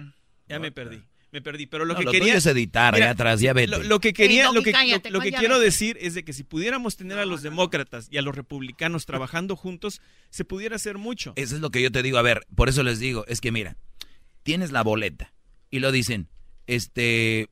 ya 0.47 0.59
me 0.59 0.71
perdí, 0.71 1.03
me 1.33 1.41
perdí. 1.41 1.65
Pero 1.65 1.83
lo 1.83 1.93
No, 1.95 1.99
que 1.99 2.05
lo 2.05 2.11
quería 2.11 2.35
es 2.35 2.45
editar, 2.45 2.93
Mira, 2.93 3.07
allá 3.07 3.11
atrás, 3.13 3.41
ya 3.41 3.51
vete. 3.51 3.67
Lo, 3.67 3.83
lo 3.83 3.99
que 3.99 4.13
quería, 4.13 4.51
lo 4.51 4.61
que, 4.63 4.71
lo- 4.71 4.77
cállate, 4.77 5.09
lo 5.11 5.19
que 5.19 5.31
quiero 5.33 5.55
vete. 5.55 5.65
decir 5.65 5.97
es 5.99 6.13
de 6.13 6.23
que 6.23 6.31
si 6.31 6.43
pudiéramos 6.43 6.95
tener 6.95 7.17
a 7.19 7.25
los 7.25 7.41
demócratas 7.41 8.07
y 8.09 8.17
a 8.17 8.21
los 8.21 8.33
republicanos 8.35 9.05
trabajando 9.05 9.55
juntos, 9.57 9.99
se 10.29 10.45
pudiera 10.45 10.75
hacer 10.77 10.97
mucho. 10.97 11.33
Eso 11.35 11.55
es 11.55 11.61
lo 11.61 11.69
que 11.71 11.81
yo 11.81 11.91
te 11.91 12.01
digo. 12.03 12.17
A 12.17 12.21
ver, 12.21 12.45
por 12.55 12.69
eso 12.69 12.83
les 12.83 12.99
digo, 12.99 13.25
es 13.27 13.41
que 13.41 13.51
mira, 13.51 13.75
tienes 14.43 14.71
la 14.71 14.83
boleta 14.83 15.33
y 15.69 15.79
lo 15.79 15.91
dicen, 15.91 16.29
este, 16.67 17.49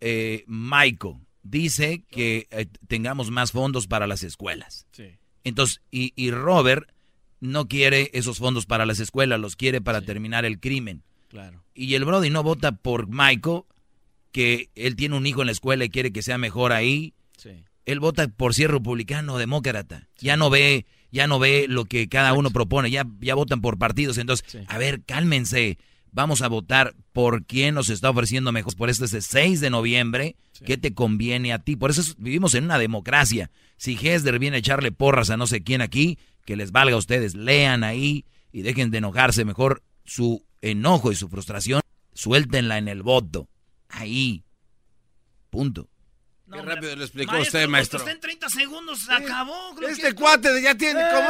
eh, 0.00 0.44
Michael 0.46 1.16
dice 1.42 2.04
que 2.10 2.46
eh, 2.50 2.66
tengamos 2.88 3.30
más 3.30 3.52
fondos 3.52 3.86
para 3.86 4.06
las 4.06 4.22
escuelas. 4.22 4.86
Sí. 4.92 5.10
Entonces, 5.44 5.80
y, 5.90 6.12
y 6.16 6.30
Robert 6.30 6.90
no 7.40 7.68
quiere 7.68 8.10
esos 8.14 8.38
fondos 8.38 8.66
para 8.66 8.86
las 8.86 8.98
escuelas, 9.00 9.38
los 9.40 9.56
quiere 9.56 9.80
para 9.80 10.00
terminar 10.00 10.44
el 10.44 10.58
crimen. 10.58 11.02
Claro. 11.28 11.64
Y 11.74 11.94
el 11.94 12.04
Brody 12.04 12.30
no 12.30 12.42
vota 12.42 12.72
por 12.72 13.08
Michael, 13.08 13.62
que 14.32 14.70
él 14.74 14.96
tiene 14.96 15.16
un 15.16 15.26
hijo 15.26 15.40
en 15.42 15.46
la 15.46 15.52
escuela 15.52 15.84
y 15.84 15.90
quiere 15.90 16.12
que 16.12 16.22
sea 16.22 16.38
mejor 16.38 16.72
ahí. 16.72 17.14
Sí. 17.36 17.50
Él 17.84 18.00
vota 18.00 18.28
por 18.28 18.54
si 18.54 18.64
es 18.64 18.70
republicano 18.70 19.34
o 19.34 19.38
demócrata. 19.38 20.08
Ya 20.18 20.36
no 20.36 20.50
ve, 20.50 20.86
ya 21.10 21.26
no 21.26 21.38
ve 21.38 21.66
lo 21.68 21.84
que 21.84 22.08
cada 22.08 22.32
uno 22.32 22.50
propone, 22.50 22.90
ya, 22.90 23.06
ya 23.20 23.34
votan 23.34 23.60
por 23.60 23.78
partidos. 23.78 24.18
Entonces, 24.18 24.46
a 24.68 24.78
ver, 24.78 25.02
cálmense. 25.04 25.78
Vamos 26.12 26.40
a 26.40 26.48
votar 26.48 26.94
por 27.12 27.44
quién 27.44 27.74
nos 27.74 27.90
está 27.90 28.08
ofreciendo 28.10 28.50
mejor. 28.50 28.74
Por 28.76 28.88
eso 28.88 29.04
es 29.04 29.12
el 29.12 29.22
6 29.22 29.60
de 29.60 29.68
noviembre. 29.70 30.36
¿Qué 30.64 30.78
te 30.78 30.94
conviene 30.94 31.52
a 31.52 31.58
ti? 31.58 31.76
Por 31.76 31.90
eso 31.90 32.00
es- 32.00 32.16
vivimos 32.16 32.54
en 32.54 32.64
una 32.64 32.78
democracia. 32.78 33.50
Si 33.76 33.98
Hesder 34.00 34.38
viene 34.38 34.56
a 34.56 34.60
echarle 34.60 34.92
porras 34.92 35.28
a 35.28 35.36
no 35.36 35.46
sé 35.46 35.62
quién 35.62 35.82
aquí, 35.82 36.18
que 36.46 36.56
les 36.56 36.72
valga 36.72 36.94
a 36.94 36.98
ustedes. 36.98 37.34
Lean 37.34 37.84
ahí 37.84 38.24
y 38.50 38.62
dejen 38.62 38.90
de 38.90 38.98
enojarse. 38.98 39.44
Mejor 39.44 39.82
su 40.04 40.42
enojo 40.70 41.12
y 41.12 41.16
su 41.16 41.28
frustración, 41.28 41.80
suéltenla 42.14 42.78
en 42.78 42.88
el 42.88 43.02
voto. 43.02 43.48
Ahí. 43.88 44.44
Punto. 45.50 45.88
Qué 46.52 46.62
rápido 46.62 46.94
lo 46.94 47.02
explicó 47.02 47.32
Maestro, 47.32 47.58
usted, 47.58 47.68
maestro. 47.68 47.98
Usted 47.98 48.12
en 48.12 48.20
30 48.20 48.48
segundos 48.50 49.00
se 49.00 49.12
acabó. 49.12 49.74
creo 49.74 49.88
Este 49.88 50.08
que- 50.08 50.14
cuate 50.14 50.62
ya 50.62 50.76
tiene 50.76 51.00
como... 51.12 51.28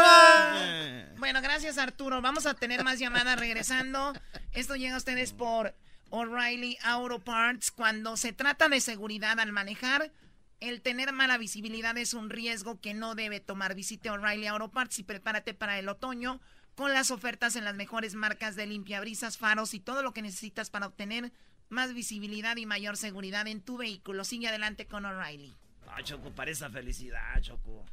Eh, 0.57 1.15
Bueno, 1.19 1.41
gracias 1.41 1.79
Arturo. 1.79 2.21
Vamos 2.21 2.45
a 2.45 2.53
tener 2.55 2.85
más 2.85 2.99
llamadas 2.99 3.39
regresando. 3.41 4.13
Esto 4.53 4.77
llega 4.77 4.95
a 4.95 4.99
ustedes 4.99 5.33
por 5.33 5.75
O'Reilly 6.11 6.77
Auto 6.83 7.19
Parts. 7.21 7.71
Cuando 7.71 8.19
se 8.19 8.35
trata 8.35 8.69
de 8.69 8.81
seguridad 8.83 9.41
al 9.41 9.53
manejar, 9.53 10.13
el 10.61 10.83
tener 10.83 11.13
mala 11.15 11.39
visibilidad 11.39 11.97
es 11.97 12.13
un 12.13 12.29
riesgo 12.29 12.79
que 12.81 12.93
no 12.93 13.15
debe 13.15 13.41
tomar. 13.41 13.75
Visite 13.75 14.11
O'Reilly 14.11 14.49
Auto 14.49 14.71
Parts 14.71 14.99
y 14.99 15.03
prepárate 15.03 15.55
para 15.55 15.79
el 15.79 15.89
otoño 15.89 16.43
con 16.77 16.93
las 16.93 17.11
ofertas 17.11 17.57
en 17.57 17.65
las 17.65 17.75
mejores 17.75 18.15
marcas 18.15 18.55
de 18.55 18.67
limpiabrisas, 18.67 19.39
faros 19.39 19.75
y 19.75 19.81
todo 19.81 20.03
lo 20.03 20.13
que 20.13 20.23
necesitas 20.23 20.71
para 20.71 20.87
obtener 20.87 21.33
más 21.69 21.95
visibilidad 21.95 22.57
y 22.57 22.67
mayor 22.67 22.97
seguridad 22.97 23.49
en 23.49 23.61
tu 23.63 23.79
vehículo. 23.79 24.23
Sigue 24.25 24.47
adelante 24.47 24.87
con 24.87 25.05
O'Reilly. 25.05 25.57
Ay, 25.89 26.05
Choco, 26.05 26.31
para 26.31 26.51
esa 26.51 26.71
felicidad, 26.71 27.41
Choco. 27.41 27.85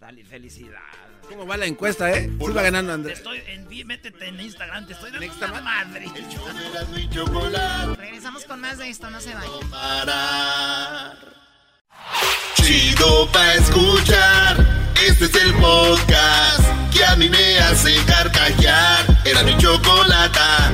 Dale, 0.00 0.24
felicidad. 0.24 0.80
¿Cómo 1.28 1.46
va 1.46 1.56
la 1.56 1.66
encuesta, 1.66 2.10
eh? 2.12 2.30
Sí 2.38 2.52
va 2.52 2.62
ganando 2.62 2.92
Andrés. 2.92 3.18
estoy 3.18 3.42
en, 3.46 3.66
métete 3.86 4.28
en 4.28 4.40
Instagram, 4.40 4.86
te 4.86 4.92
estoy 4.94 5.10
dando 5.10 5.26
una 5.46 5.60
madre. 5.60 6.06
Regresamos 7.96 8.44
con 8.44 8.60
más 8.60 8.78
de 8.78 8.88
esto, 8.88 9.10
no 9.10 9.20
se 9.20 9.34
vayan. 9.34 9.52
Chido 12.54 13.28
pa' 13.32 13.54
escuchar. 13.54 14.56
Este 15.06 15.24
es 15.26 15.34
el 15.36 15.54
podcast 15.54 16.64
que 16.92 17.04
a 17.04 17.16
mí 17.16 17.28
me 17.28 17.58
hace 17.60 17.94
carcajear. 18.04 19.04
Era 19.24 19.42
mi 19.42 19.56
chocolata. 19.58 20.70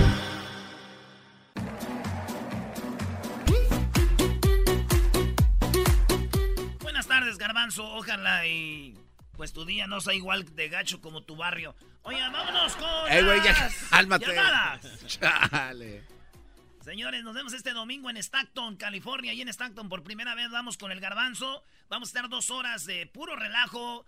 Buenas 6.81 7.07
tardes, 7.07 7.39
Garbanzo. 7.39 7.85
Ojalá 7.95 8.47
y 8.47 8.97
pues 9.37 9.53
tu 9.53 9.65
día 9.65 9.87
no 9.87 10.01
sea 10.01 10.15
igual 10.15 10.45
de 10.55 10.69
gacho 10.69 11.01
como 11.01 11.23
tu 11.23 11.37
barrio. 11.37 11.75
Oye, 12.03 12.21
vámonos 12.31 12.75
con 12.77 13.11
Ey, 13.13 13.25
güey, 13.25 13.41
cálmate. 13.91 14.27
llamadas. 14.35 14.81
Chale. 15.07 16.05
Señores, 16.85 17.25
nos 17.25 17.35
vemos 17.35 17.55
este 17.55 17.73
domingo 17.73 18.11
en 18.11 18.19
Stockton, 18.19 18.77
California. 18.77 19.33
Y 19.33 19.41
en 19.41 19.49
Stockton 19.49 19.89
por 19.89 20.05
primera 20.05 20.35
vez 20.35 20.51
vamos 20.51 20.77
con 20.77 20.93
el 20.93 21.01
garbanzo. 21.01 21.65
Vamos 21.89 22.09
a 22.09 22.11
estar 22.11 22.29
dos 22.29 22.51
horas 22.51 22.85
de 22.85 23.07
puro 23.07 23.37
relajo. 23.37 24.05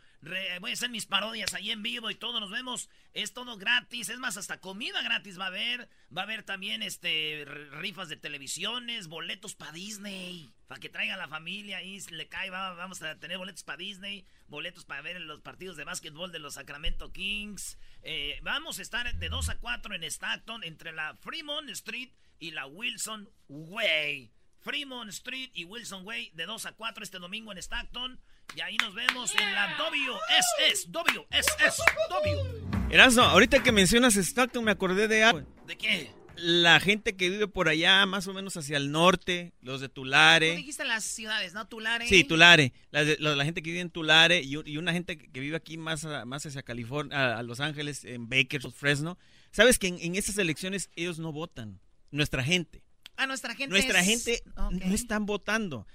voy 0.60 0.70
a 0.72 0.74
hacer 0.74 0.90
mis 0.90 1.06
parodias 1.06 1.54
ahí 1.54 1.70
en 1.70 1.82
vivo 1.82 2.10
y 2.10 2.16
todo. 2.16 2.38
Nos 2.38 2.50
vemos. 2.50 2.90
Es 3.14 3.32
todo 3.32 3.56
gratis. 3.56 4.10
Es 4.10 4.18
más, 4.18 4.36
hasta 4.36 4.60
comida 4.60 5.00
gratis 5.00 5.40
va 5.40 5.44
a 5.44 5.46
haber. 5.46 5.88
Va 6.14 6.20
a 6.20 6.24
haber 6.24 6.42
también 6.42 6.82
este 6.82 7.46
rifas 7.70 8.10
de 8.10 8.18
televisiones, 8.18 9.08
boletos 9.08 9.54
para 9.54 9.72
Disney. 9.72 10.52
Para 10.66 10.78
que 10.78 10.90
traiga 10.90 11.16
la 11.16 11.28
familia 11.28 11.82
y 11.82 11.98
le 12.10 12.28
cae. 12.28 12.50
vamos 12.50 13.00
a 13.00 13.18
tener 13.18 13.38
boletos 13.38 13.64
para 13.64 13.78
Disney. 13.78 14.26
Boletos 14.48 14.84
para 14.84 15.00
ver 15.00 15.18
los 15.22 15.40
partidos 15.40 15.78
de 15.78 15.84
básquetbol 15.84 16.30
de 16.30 16.40
los 16.40 16.54
Sacramento 16.54 17.10
Kings. 17.10 17.78
Eh, 18.02 18.38
vamos 18.42 18.80
a 18.80 18.82
estar 18.82 19.16
de 19.16 19.28
2 19.30 19.48
a 19.48 19.58
4 19.60 19.94
en 19.94 20.04
Stockton 20.04 20.62
entre 20.62 20.92
la 20.92 21.16
Fremont 21.16 21.70
Street 21.70 22.10
y 22.38 22.50
la 22.52 22.66
Wilson 22.66 23.28
Way. 23.48 24.32
Fremont 24.66 25.08
Street 25.10 25.50
y 25.54 25.64
Wilson 25.64 26.04
Way 26.04 26.32
de 26.34 26.44
2 26.44 26.66
a 26.66 26.72
4 26.72 27.04
este 27.04 27.18
domingo 27.18 27.52
en 27.52 27.58
Stockton. 27.58 28.18
Y 28.56 28.60
ahí 28.60 28.76
nos 28.78 28.94
vemos 28.94 29.32
en 29.36 29.54
la 29.54 29.76
WSS. 29.78 30.90
WSS. 30.90 31.82
W. 32.10 32.66
Erasmo, 32.90 33.22
ahorita 33.22 33.62
que 33.62 33.70
mencionas 33.70 34.16
Stockton 34.16 34.64
me 34.64 34.72
acordé 34.72 35.06
de 35.06 35.22
algo. 35.22 35.46
¿De 35.66 35.76
qué? 35.76 36.10
La 36.36 36.80
gente 36.80 37.16
que 37.16 37.30
vive 37.30 37.46
por 37.48 37.68
allá, 37.68 38.04
más 38.06 38.26
o 38.26 38.34
menos 38.34 38.56
hacia 38.56 38.76
el 38.76 38.90
norte, 38.90 39.54
los 39.62 39.80
de 39.80 39.88
Tulare. 39.88 40.50
Tú 40.50 40.56
dijiste 40.56 40.84
las 40.84 41.04
ciudades, 41.04 41.54
¿no? 41.54 41.66
Tulare. 41.66 42.06
Sí, 42.08 42.24
Tulare. 42.24 42.72
La, 42.90 43.04
la, 43.04 43.44
gente 43.44 43.62
que 43.62 43.70
vive 43.70 43.80
en 43.80 43.90
Tulare 43.90 44.42
y, 44.42 44.56
y, 44.68 44.76
una 44.76 44.92
gente 44.92 45.16
que 45.16 45.40
vive 45.40 45.56
aquí 45.56 45.78
más, 45.78 46.04
más 46.26 46.44
hacia 46.44 46.62
California, 46.62 47.38
a, 47.38 47.42
Los 47.42 47.60
Ángeles, 47.60 48.04
en 48.04 48.28
Bakersfield, 48.28 48.74
Fresno. 48.74 49.16
Sabes 49.50 49.78
que 49.78 49.86
en, 49.86 49.98
en 50.00 50.14
esas 50.16 50.36
elecciones 50.36 50.90
ellos 50.94 51.18
no 51.18 51.32
votan 51.32 51.80
nuestra 52.10 52.42
gente. 52.42 52.82
A 53.16 53.26
nuestra 53.26 53.54
gente. 53.54 53.70
Nuestra 53.70 54.02
gente 54.02 54.42
no 54.56 54.94
están 54.94 55.26
votando. 55.26 55.86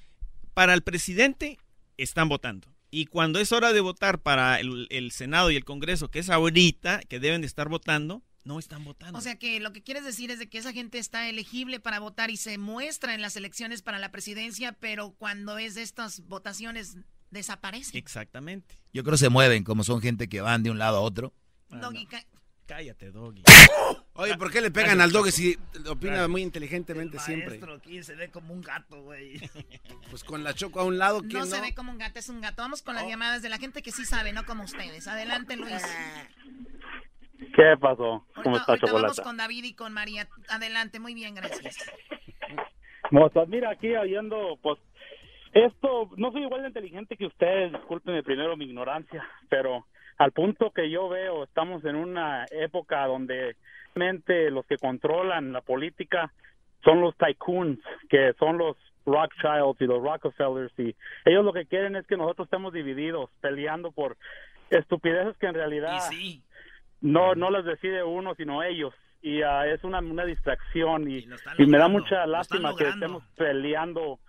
Para 0.53 0.73
el 0.73 0.81
presidente 0.81 1.57
están 1.97 2.29
votando. 2.29 2.73
Y 2.89 3.05
cuando 3.05 3.39
es 3.39 3.53
hora 3.53 3.71
de 3.71 3.79
votar 3.79 4.19
para 4.19 4.59
el, 4.59 5.11
Senado 5.11 5.49
y 5.49 5.55
el 5.55 5.63
Congreso, 5.63 6.11
que 6.11 6.19
es 6.19 6.29
ahorita, 6.29 6.99
que 7.07 7.21
deben 7.21 7.39
de 7.39 7.47
estar 7.47 7.69
votando, 7.69 8.21
no 8.43 8.59
están 8.59 8.83
votando. 8.83 9.17
O 9.17 9.21
sea 9.21 9.37
que 9.37 9.61
lo 9.61 9.71
que 9.71 9.81
quieres 9.81 10.03
decir 10.03 10.29
es 10.29 10.39
de 10.39 10.49
que 10.49 10.57
esa 10.57 10.73
gente 10.73 10.97
está 10.97 11.29
elegible 11.29 11.79
para 11.79 11.99
votar 11.99 12.31
y 12.31 12.37
se 12.37 12.57
muestra 12.57 13.13
en 13.13 13.21
las 13.21 13.37
elecciones 13.37 13.81
para 13.81 13.97
la 13.97 14.11
presidencia, 14.11 14.73
pero 14.73 15.11
cuando 15.11 15.57
es 15.57 15.75
de 15.75 15.83
estas 15.83 16.27
votaciones 16.27 16.97
desaparece. 17.29 17.97
Exactamente. 17.97 18.75
Yo 18.93 19.03
creo 19.03 19.13
que 19.13 19.19
se 19.19 19.29
mueven, 19.29 19.63
como 19.63 19.85
son 19.85 20.01
gente 20.01 20.27
que 20.27 20.41
van 20.41 20.63
de 20.63 20.71
un 20.71 20.77
lado 20.77 20.97
a 20.97 21.01
otro. 21.01 21.33
Cállate, 22.65 23.11
Doggy. 23.11 23.43
Oye, 24.13 24.37
¿por 24.37 24.51
qué 24.51 24.61
le 24.61 24.71
pegan 24.71 24.99
al 24.99 25.11
Doggy 25.11 25.31
si 25.31 25.57
opina 25.89 26.27
muy 26.27 26.41
inteligentemente 26.41 27.17
el 27.17 27.23
siempre? 27.23 27.59
aquí 27.75 28.03
se 28.03 28.15
ve 28.15 28.29
como 28.29 28.53
un 28.53 28.61
gato, 28.61 29.01
güey. 29.01 29.39
Pues 30.09 30.23
con 30.23 30.43
la 30.43 30.53
choco 30.53 30.81
a 30.81 30.83
un 30.83 30.97
lado, 30.97 31.21
¿quién 31.21 31.33
no? 31.33 31.39
No 31.39 31.45
se 31.45 31.61
ve 31.61 31.73
como 31.73 31.91
un 31.91 31.97
gato, 31.97 32.19
es 32.19 32.27
un 32.27 32.41
gato. 32.41 32.61
Vamos 32.61 32.81
con 32.81 32.95
las 32.95 33.05
oh. 33.05 33.09
llamadas 33.09 33.41
de 33.41 33.49
la 33.49 33.57
gente 33.57 33.81
que 33.81 33.91
sí 33.91 34.03
sabe, 34.03 34.33
no 34.33 34.45
como 34.45 34.63
ustedes. 34.63 35.07
Adelante, 35.07 35.55
Luis. 35.55 35.81
¿Qué 37.55 37.75
pasó? 37.79 38.25
¿Cómo 38.43 38.57
está, 38.57 38.77
Chocolata? 38.77 39.07
Vamos 39.07 39.21
con 39.21 39.37
David 39.37 39.63
y 39.63 39.73
con 39.73 39.93
María. 39.93 40.27
Adelante, 40.49 40.99
muy 40.99 41.13
bien, 41.13 41.35
gracias. 41.35 41.77
Pues 43.09 43.47
mira, 43.47 43.71
aquí 43.71 43.93
oyendo, 43.95 44.57
pues, 44.61 44.79
esto, 45.53 46.09
no 46.15 46.31
soy 46.31 46.43
igual 46.43 46.61
de 46.61 46.67
inteligente 46.69 47.17
que 47.17 47.25
ustedes, 47.25 47.73
discúlpenme 47.73 48.23
primero 48.23 48.55
mi 48.55 48.65
ignorancia, 48.65 49.27
pero 49.49 49.85
al 50.17 50.31
punto 50.31 50.71
que 50.71 50.89
yo 50.89 51.09
veo, 51.09 51.43
estamos 51.43 51.83
en 51.83 51.95
una 51.95 52.45
época 52.51 53.05
donde 53.07 53.57
los 53.95 54.65
que 54.65 54.77
controlan 54.77 55.53
la 55.53 55.61
política 55.61 56.31
son 56.83 57.01
los 57.01 57.15
tycoons, 57.17 57.79
que 58.09 58.33
son 58.39 58.57
los 58.57 58.77
Rothschilds 59.05 59.81
y 59.81 59.85
los 59.85 60.01
Rockefellers 60.01 60.71
y 60.77 60.95
ellos 61.25 61.45
lo 61.45 61.53
que 61.53 61.65
quieren 61.65 61.95
es 61.95 62.05
que 62.07 62.17
nosotros 62.17 62.45
estemos 62.45 62.73
divididos, 62.73 63.29
peleando 63.41 63.91
por 63.91 64.17
estupideces 64.69 65.37
que 65.37 65.47
en 65.47 65.55
realidad 65.55 65.99
no 67.01 67.35
no 67.35 67.49
las 67.49 67.65
decide 67.65 68.03
uno 68.03 68.35
sino 68.35 68.63
ellos. 68.63 68.93
Y 69.23 69.43
ah, 69.43 69.67
es 69.67 69.83
una, 69.83 69.99
una 69.99 70.25
distracción 70.25 71.07
y, 71.07 71.27
y 71.59 71.65
me 71.67 71.77
da 71.77 71.87
mucha 71.87 72.25
lástima 72.25 72.75
que 72.75 72.89
estemos 72.89 73.23
peleando 73.37 74.19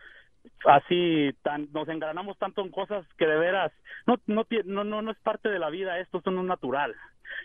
así 0.67 1.31
tan 1.43 1.69
nos 1.73 1.89
engranamos 1.89 2.39
tanto 2.39 2.63
en 2.63 2.71
cosas 2.71 3.07
que 3.17 3.27
de 3.27 3.37
veras 3.37 3.73
no 4.07 4.17
no 4.27 4.45
no 4.85 5.03
no, 5.03 5.11
es 5.11 5.19
parte 5.19 5.49
de 5.49 5.59
la 5.59 5.71
vida 5.71 5.99
esto, 5.99 6.19
esto 6.19 6.31
no 6.31 6.41
es 6.43 6.47
natural 6.47 6.95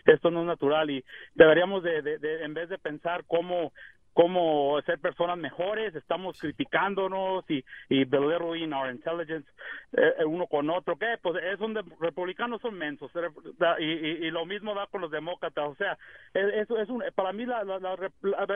esto 0.06 0.30
no 0.30 0.40
es 0.40 0.46
natural 0.46 0.90
y 0.90 1.04
deberíamos 1.34 1.82
de, 1.82 2.02
de 2.02 2.44
en 2.44 2.54
vez 2.54 2.68
de 2.68 2.78
pensar 2.78 3.24
cómo 3.26 3.72
cómo 4.18 4.80
ser 4.84 4.98
personas 4.98 5.38
mejores, 5.38 5.94
estamos 5.94 6.36
criticándonos 6.40 7.48
y, 7.48 7.64
y 7.88 8.04
belittling 8.04 8.72
our 8.72 8.90
intelligence 8.90 9.48
eh, 9.92 10.24
uno 10.26 10.48
con 10.48 10.68
otro, 10.70 10.96
¿qué? 10.96 11.18
Pues 11.22 11.40
es 11.40 11.56
donde 11.60 11.84
republicanos 12.00 12.60
son 12.60 12.74
mensos 12.74 13.12
y, 13.78 13.84
y, 13.84 14.30
lo 14.32 14.44
mismo 14.44 14.74
da 14.74 14.88
con 14.88 15.02
los 15.02 15.12
demócratas, 15.12 15.68
o 15.68 15.74
sea, 15.76 15.96
eso 16.34 16.78
es 16.78 16.88
un, 16.88 17.04
para 17.14 17.32
mí 17.32 17.46
la, 17.46 17.62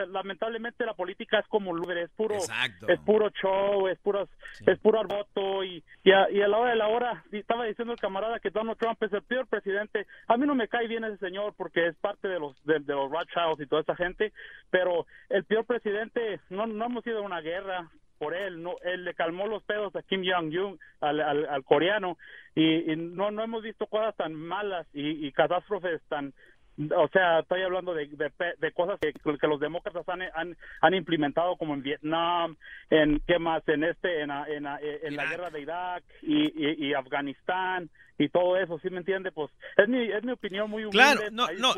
lamentablemente 0.09 0.85
la 0.85 0.95
política 0.95 1.39
es 1.39 1.47
como 1.47 1.73
es 1.93 2.09
puro 2.09 2.35
es 2.35 2.99
puro 2.99 3.29
show, 3.29 3.87
es 3.87 3.97
puro 3.99 4.27
es 4.67 4.79
puro 4.79 5.01
voto 5.05 5.63
y, 5.63 5.81
y 6.03 6.11
a, 6.11 6.29
y 6.29 6.41
a 6.41 6.47
la 6.49 6.57
hora 6.57 6.69
de 6.71 6.75
la 6.75 6.87
hora 6.89 7.23
estaba 7.31 7.63
diciendo 7.63 7.93
el 7.93 7.99
camarada 8.01 8.41
que 8.41 8.49
Donald 8.49 8.77
Trump 8.77 9.01
es 9.01 9.13
el 9.13 9.23
peor 9.23 9.47
presidente, 9.47 10.07
a 10.27 10.35
mí 10.35 10.45
no 10.45 10.55
me 10.55 10.67
cae 10.67 10.89
bien 10.89 11.05
ese 11.05 11.19
señor 11.19 11.53
porque 11.55 11.87
es 11.87 11.95
parte 11.95 12.27
de 12.27 12.39
los 12.39 12.61
de, 12.65 12.79
de 12.79 12.93
los 12.93 13.09
Rothschilds 13.09 13.61
y 13.61 13.65
toda 13.65 13.81
esa 13.81 13.95
gente, 13.95 14.33
pero 14.69 15.05
el 15.29 15.45
señor 15.53 15.65
presidente, 15.67 16.39
no, 16.49 16.65
no 16.65 16.85
hemos 16.85 17.05
ido 17.05 17.19
a 17.19 17.21
una 17.21 17.39
guerra 17.39 17.87
por 18.17 18.33
él, 18.33 18.63
no, 18.63 18.73
él 18.83 19.05
le 19.05 19.13
calmó 19.13 19.45
los 19.45 19.61
pedos 19.61 19.95
a 19.95 20.01
Kim 20.01 20.23
Jong-un, 20.25 20.79
al, 20.99 21.21
al, 21.21 21.63
coreano, 21.63 22.17
y, 22.55 22.95
no, 22.95 23.29
no 23.29 23.43
hemos 23.43 23.61
visto 23.61 23.85
cosas 23.85 24.15
tan 24.15 24.33
malas 24.33 24.87
y, 24.93 25.27
y 25.27 25.31
catástrofes 25.31 26.01
tan, 26.09 26.33
o 26.77 27.07
sea, 27.09 27.39
estoy 27.39 27.61
hablando 27.61 27.93
de, 27.93 28.07
de, 28.07 28.71
cosas 28.71 28.99
que, 28.99 29.13
que, 29.13 29.47
los 29.47 29.59
demócratas 29.59 30.07
han, 30.09 30.21
han, 30.33 30.57
han, 30.81 30.93
implementado 30.93 31.55
como 31.55 31.75
en 31.75 31.83
Vietnam, 31.83 32.57
en 32.89 33.21
qué 33.27 33.37
más, 33.37 33.67
en 33.67 33.83
este, 33.83 34.21
en, 34.21 34.31
en, 34.31 34.65
en 35.03 35.15
la 35.15 35.25
guerra 35.25 35.51
de 35.51 35.61
Irak 35.61 36.03
y, 36.23 36.87
y, 36.87 36.93
Afganistán 36.93 37.89
y 38.17 38.29
todo 38.29 38.57
eso, 38.57 38.79
¿sí 38.79 38.89
me 38.89 38.99
entiende? 38.99 39.31
Pues 39.31 39.51
es 39.77 39.87
mi, 39.87 40.11
es 40.11 40.23
mi 40.23 40.31
opinión 40.31 40.69
muy 40.69 40.83
humilde. 40.83 40.97
Claro, 40.97 41.21
no, 41.31 41.47
no. 41.59 41.73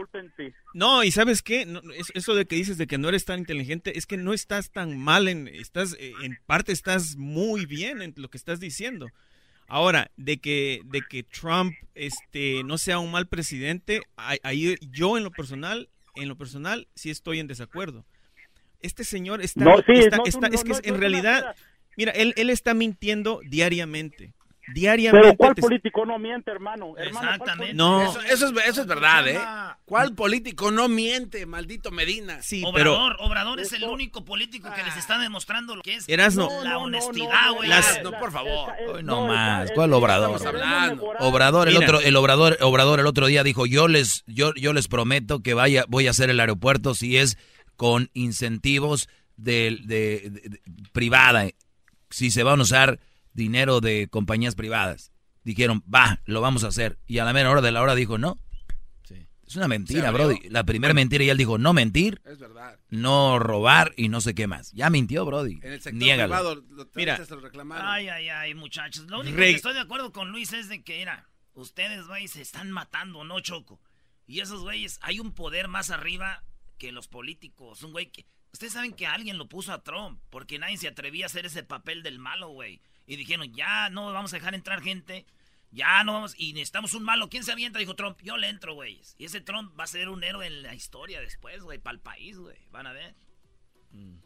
No, 0.73 1.03
y 1.03 1.11
¿sabes 1.11 1.41
qué? 1.41 1.65
eso 2.13 2.35
de 2.35 2.45
que 2.45 2.55
dices 2.55 2.77
de 2.77 2.87
que 2.87 2.97
no 2.97 3.09
eres 3.09 3.25
tan 3.25 3.39
inteligente, 3.39 3.97
es 3.97 4.05
que 4.05 4.17
no 4.17 4.33
estás 4.33 4.71
tan 4.71 4.97
mal 4.97 5.27
en, 5.27 5.47
estás, 5.47 5.97
en 5.99 6.37
parte 6.45 6.71
estás 6.71 7.17
muy 7.17 7.65
bien 7.65 8.01
en 8.01 8.13
lo 8.17 8.29
que 8.29 8.37
estás 8.37 8.59
diciendo. 8.59 9.07
Ahora, 9.67 10.11
de 10.15 10.37
que, 10.37 10.81
de 10.85 11.01
que 11.01 11.23
Trump 11.23 11.73
este, 11.95 12.63
no 12.63 12.77
sea 12.77 12.99
un 12.99 13.11
mal 13.11 13.27
presidente, 13.27 14.01
ahí 14.15 14.75
yo 14.91 15.17
en 15.17 15.23
lo 15.23 15.31
personal, 15.31 15.89
en 16.15 16.27
lo 16.27 16.37
personal, 16.37 16.87
sí 16.93 17.09
estoy 17.09 17.39
en 17.39 17.47
desacuerdo. 17.47 18.05
Este 18.81 19.03
señor 19.03 19.41
está, 19.41 19.75
está, 20.25 20.47
es 20.47 20.63
que 20.63 20.87
en 20.87 20.99
realidad, 20.99 21.55
mira, 21.97 22.11
él, 22.11 22.35
él 22.37 22.51
está 22.51 22.75
mintiendo 22.75 23.41
diariamente 23.43 24.34
diariamente. 24.73 25.27
Pero 25.27 25.37
¿cuál 25.37 25.55
político 25.55 26.05
no 26.05 26.19
miente, 26.19 26.51
hermano? 26.51 26.93
Exactamente. 26.97 27.73
no. 27.73 28.03
Eso, 28.03 28.21
es, 28.21 28.67
eso 28.67 28.81
es 28.81 28.87
verdad, 28.87 29.27
¿eh? 29.27 29.39
¿Cuál 29.85 30.15
político 30.15 30.71
no 30.71 30.87
miente, 30.87 31.45
maldito 31.45 31.91
Medina? 31.91 32.41
Sí, 32.41 32.63
Obrador, 32.65 33.17
Obrador 33.19 33.59
es 33.59 33.71
el 33.73 33.83
único 33.83 34.25
político 34.25 34.71
que 34.73 34.83
les 34.83 34.97
está 34.97 35.19
demostrando 35.19 35.75
lo 35.75 35.83
que 35.83 35.95
es 35.95 36.07
la 36.07 36.77
honestidad, 36.77 37.53
güey. 37.55 37.69
No, 38.03 38.11
por 38.19 38.31
favor. 38.31 39.03
no 39.03 39.27
más. 39.27 39.71
¿Cuál 39.71 39.93
Obrador? 39.93 40.41
Obrador, 41.19 41.69
el 41.69 41.77
otro, 41.77 41.99
el 42.01 42.15
Obrador, 42.15 42.57
Obrador 42.61 42.99
el 42.99 43.07
otro 43.07 43.27
día 43.27 43.43
dijo, 43.43 43.65
yo 43.65 43.87
les, 43.87 44.23
yo, 44.27 44.53
yo 44.55 44.73
les 44.73 44.87
prometo 44.87 45.41
que 45.41 45.53
vaya, 45.53 45.85
voy 45.87 46.07
a 46.07 46.11
hacer 46.11 46.29
el 46.29 46.39
aeropuerto 46.39 46.95
si 46.95 47.17
es 47.17 47.37
con 47.75 48.09
incentivos 48.13 49.09
de, 49.37 49.79
de 49.83 50.59
privada. 50.93 51.49
Si 52.09 52.31
se 52.31 52.43
van 52.43 52.59
a 52.59 52.63
usar 52.63 52.99
dinero 53.35 53.81
de 53.81 54.07
compañías 54.09 54.55
privadas. 54.55 55.11
Dijeron, 55.43 55.83
va, 55.93 56.21
lo 56.25 56.41
vamos 56.41 56.63
a 56.63 56.69
hacer. 56.69 56.97
Y 57.05 57.19
a 57.19 57.25
la 57.25 57.33
mera 57.33 57.51
hora 57.51 57.61
de 57.61 57.71
la 57.71 57.81
hora 57.81 57.93
dijo, 57.93 58.17
no. 58.17 58.39
Es 59.47 59.55
una 59.55 59.67
mentira, 59.67 60.09
Brody. 60.09 60.49
La 60.49 60.63
primera 60.63 60.93
mentira 60.93 61.23
y 61.23 61.29
él 61.29 61.37
dijo, 61.37 61.59
no 61.59 61.71
mentir, 61.71 62.19
es 62.25 62.39
verdad. 62.39 62.79
no 62.89 63.37
robar 63.37 63.93
y 63.95 64.09
no 64.09 64.19
sé 64.19 64.33
qué 64.33 64.47
más. 64.47 64.71
Ya 64.71 64.89
mintió, 64.89 65.23
Brody. 65.23 65.59
En 65.61 65.73
el 65.73 65.81
sector 65.81 65.99
privado 65.99 66.63
Mira. 66.95 67.19
Ay, 67.73 68.09
ay, 68.09 68.29
ay, 68.29 68.55
muchachos. 68.55 69.05
Lo 69.05 69.19
único 69.19 69.37
que 69.37 69.51
estoy 69.51 69.73
de 69.73 69.81
acuerdo 69.81 70.11
con 70.11 70.31
Luis 70.31 70.51
es 70.53 70.67
de 70.67 70.83
que, 70.83 71.01
era, 71.01 71.29
ustedes, 71.53 72.07
güey, 72.07 72.27
se 72.27 72.41
están 72.41 72.71
matando, 72.71 73.23
¿no, 73.23 73.39
Choco? 73.39 73.79
Y 74.25 74.39
esos 74.39 74.61
güeyes, 74.61 74.97
hay 75.03 75.19
un 75.19 75.31
poder 75.31 75.67
más 75.67 75.91
arriba 75.91 76.43
que 76.79 76.91
los 76.91 77.07
políticos. 77.07 77.83
Un 77.83 77.91
güey 77.91 78.11
que... 78.11 78.25
Ustedes 78.51 78.73
saben 78.73 78.93
que 78.93 79.05
alguien 79.05 79.37
lo 79.37 79.47
puso 79.47 79.73
a 79.73 79.83
Trump 79.83 80.21
porque 80.31 80.57
nadie 80.57 80.77
se 80.77 80.87
atrevía 80.87 81.25
a 81.25 81.27
hacer 81.27 81.45
ese 81.45 81.61
papel 81.61 82.01
del 82.01 82.17
malo, 82.17 82.49
güey. 82.49 82.81
Y 83.07 83.15
dijeron, 83.15 83.53
ya 83.53 83.89
no 83.89 84.11
vamos 84.11 84.33
a 84.33 84.37
dejar 84.37 84.55
entrar 84.55 84.81
gente. 84.81 85.25
Ya 85.71 86.03
no 86.03 86.13
vamos. 86.13 86.35
Y 86.37 86.53
necesitamos 86.53 86.93
un 86.93 87.03
malo. 87.03 87.29
¿Quién 87.29 87.43
se 87.43 87.51
avienta? 87.51 87.79
Dijo 87.79 87.95
Trump. 87.95 88.17
Yo 88.23 88.37
le 88.37 88.49
entro, 88.49 88.73
güey. 88.73 89.01
Y 89.17 89.25
ese 89.25 89.41
Trump 89.41 89.77
va 89.77 89.83
a 89.83 89.87
ser 89.87 90.09
un 90.09 90.23
héroe 90.23 90.47
en 90.47 90.63
la 90.63 90.73
historia 90.73 91.19
después, 91.19 91.61
güey. 91.61 91.77
Para 91.77 91.95
el 91.95 92.01
país, 92.01 92.37
güey. 92.37 92.57
Van 92.71 92.87
a 92.87 92.93
ver. 92.93 93.15
Mm. 93.91 94.24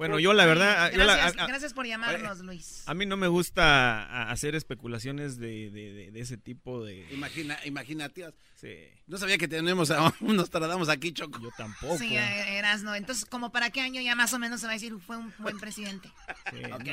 Bueno, 0.00 0.18
yo 0.18 0.32
la 0.32 0.46
verdad... 0.46 0.90
yo 0.92 0.98
la- 1.04 1.14
Gracias, 1.16 1.36
a- 1.38 1.44
a- 1.44 1.46
gracias 1.46 1.74
por 1.74 1.86
llamarnos, 1.86 2.38
Luis. 2.40 2.82
A 2.86 2.94
mí 2.94 3.04
no 3.06 3.16
me 3.18 3.28
gusta 3.28 4.30
hacer 4.30 4.54
especulaciones 4.54 5.36
de, 5.38 5.70
de- 5.70 5.92
de- 5.92 6.10
de 6.10 6.20
ese 6.20 6.36
tipo 6.38 6.82
de... 6.82 7.06
Imagina, 7.12 7.58
imaginativas. 7.66 8.32
Sí. 8.54 8.74
No 9.06 9.18
sabía 9.18 9.36
que 9.38 9.46
tenemos 9.46 9.90
a 9.90 10.12
unos 10.20 10.48
tardamos 10.50 10.88
aquí, 10.88 11.12
Choco. 11.12 11.38
Yo 11.40 11.50
tampoco. 11.56 11.98
Sí, 11.98 12.16
eh, 12.16 12.58
Erasno. 12.58 12.94
Entonces, 12.94 13.24
¿como 13.26 13.52
para 13.52 13.68
qué 13.70 13.80
año 13.82 14.00
ya 14.00 14.14
más 14.14 14.32
o 14.32 14.38
menos 14.38 14.60
se 14.60 14.66
va 14.66 14.72
a 14.72 14.74
decir 14.74 14.94
fue 15.06 15.16
un 15.18 15.32
buen 15.38 15.58
presidente? 15.58 16.10
Ok. 16.72 16.88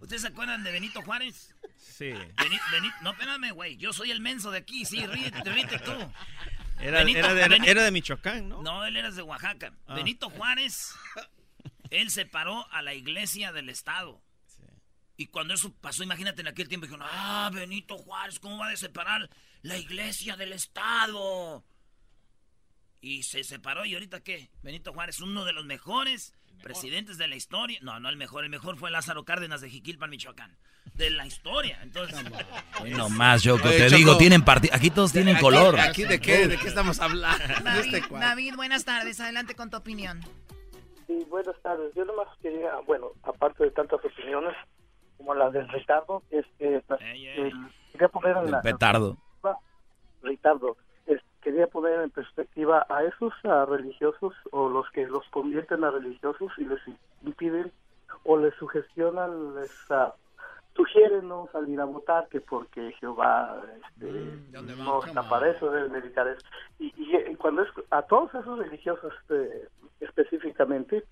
¿Ustedes 0.00 0.22
se 0.22 0.28
acuerdan 0.28 0.64
de 0.64 0.72
Benito 0.72 1.02
Juárez? 1.02 1.54
Sí. 1.78 2.06
Beni- 2.06 2.60
Beni- 2.72 2.92
no, 3.02 3.10
espérame, 3.12 3.52
güey. 3.52 3.76
Yo 3.76 3.92
soy 3.92 4.10
el 4.10 4.20
menso 4.20 4.50
de 4.50 4.58
aquí. 4.58 4.84
Sí, 4.84 5.04
ríete, 5.06 5.42
ríete 5.50 5.78
tú. 5.78 5.92
Era, 6.80 7.00
era 7.02 7.34
de, 7.34 7.46
Beni- 7.48 7.66
era 7.68 7.82
de 7.82 7.90
Michoacán, 7.90 8.48
¿no? 8.48 8.62
No, 8.62 8.84
él 8.84 8.96
era 8.96 9.10
de 9.10 9.22
Oaxaca. 9.22 9.72
Ah. 9.86 9.94
Benito 9.94 10.28
Juárez, 10.30 10.92
él 11.90 12.10
separó 12.10 12.66
a 12.72 12.82
la 12.82 12.94
iglesia 12.94 13.52
del 13.52 13.68
Estado. 13.68 14.22
Y 15.18 15.28
cuando 15.28 15.54
eso 15.54 15.72
pasó, 15.80 16.02
imagínate 16.02 16.42
en 16.42 16.48
aquel 16.48 16.68
tiempo, 16.68 16.86
dijeron, 16.86 17.06
ah, 17.10 17.50
Benito 17.52 17.96
Juárez, 17.96 18.38
¿cómo 18.38 18.58
va 18.58 18.68
a 18.68 18.76
separar 18.76 19.30
la 19.62 19.78
iglesia 19.78 20.36
del 20.36 20.52
Estado? 20.52 21.64
Y 23.00 23.22
se 23.22 23.44
separó, 23.44 23.84
¿y 23.86 23.94
ahorita 23.94 24.20
qué? 24.20 24.50
Benito 24.62 24.92
Juárez, 24.92 25.20
uno 25.20 25.44
de 25.44 25.52
los 25.54 25.64
mejores 25.64 26.34
presidentes 26.62 27.16
de 27.18 27.28
la 27.28 27.36
historia. 27.36 27.78
No, 27.82 27.98
no 28.00 28.08
el 28.08 28.16
mejor, 28.16 28.44
el 28.44 28.50
mejor 28.50 28.76
fue 28.78 28.90
Lázaro 28.90 29.24
Cárdenas 29.24 29.60
de 29.60 29.70
Jiquilpan, 29.70 30.10
Michoacán. 30.10 30.56
De 30.94 31.10
la 31.10 31.26
historia, 31.26 31.78
entonces... 31.82 32.18
No 32.90 33.08
más, 33.10 33.46
Oye, 33.46 33.62
te 33.62 33.86
Choco. 33.86 33.96
digo, 33.96 34.18
tienen 34.18 34.44
parti- 34.44 34.70
aquí 34.72 34.90
todos 34.90 35.12
tienen 35.12 35.36
Aquí- 35.36 35.42
color. 35.42 35.78
Aquí 35.80 36.04
de 36.04 36.20
qué, 36.20 36.46
de 36.48 36.58
qué 36.58 36.68
estamos 36.68 37.00
hablando. 37.00 37.42
David, 37.64 37.94
este. 37.94 38.14
David, 38.14 38.54
buenas 38.54 38.84
tardes. 38.84 39.18
Adelante 39.20 39.54
con 39.54 39.68
tu 39.70 39.76
opinión. 39.76 40.20
Sí, 41.06 41.24
buenas 41.30 41.56
tardes. 41.62 41.94
Yo 41.94 42.04
nomás 42.04 42.28
quería, 42.42 42.76
bueno, 42.86 43.12
aparte 43.22 43.64
de 43.64 43.70
tantas 43.70 44.04
opiniones 44.04 44.54
como 45.16 45.34
la 45.34 45.50
del 45.50 45.68
Ricardo, 45.68 46.22
este, 46.30 46.82
eh, 47.00 47.52
quería 47.92 48.08
poner 48.08 48.36
en 48.38 48.50
la... 48.50 48.60
Petardo. 48.60 49.16
Ricardo, 50.22 50.76
es- 51.06 51.22
quería 51.40 51.66
poner 51.68 52.00
en 52.00 52.10
perspectiva 52.10 52.84
a 52.88 53.04
esos 53.04 53.32
ah, 53.44 53.64
religiosos 53.68 54.34
o 54.50 54.68
los 54.68 54.90
que 54.90 55.06
los 55.06 55.24
convierten 55.30 55.84
a 55.84 55.90
religiosos 55.90 56.50
y 56.58 56.64
les 56.64 56.80
impiden 57.22 57.70
o 58.24 58.36
les 58.36 58.54
sugestionan, 58.56 59.54
les 59.54 59.70
ah, 59.90 60.14
sugieren 60.76 61.28
no 61.28 61.48
salir 61.52 61.80
a 61.80 61.84
votar 61.84 62.28
que 62.28 62.40
porque 62.40 62.92
Jehová 63.00 63.60
este, 63.88 64.12
no 64.52 65.04
está 65.04 65.28
para 65.28 65.50
eso, 65.50 65.70
deben 65.70 65.92
dedicar 65.92 66.28
eso. 66.28 66.46
Y, 66.78 66.92
y, 66.96 67.34
cuando 67.36 67.62
es 67.62 67.68
a 67.90 68.02
todos 68.02 68.34
esos 68.34 68.58
religiosos 68.58 69.12
este, 69.22 69.68
específicamente, 70.00 71.04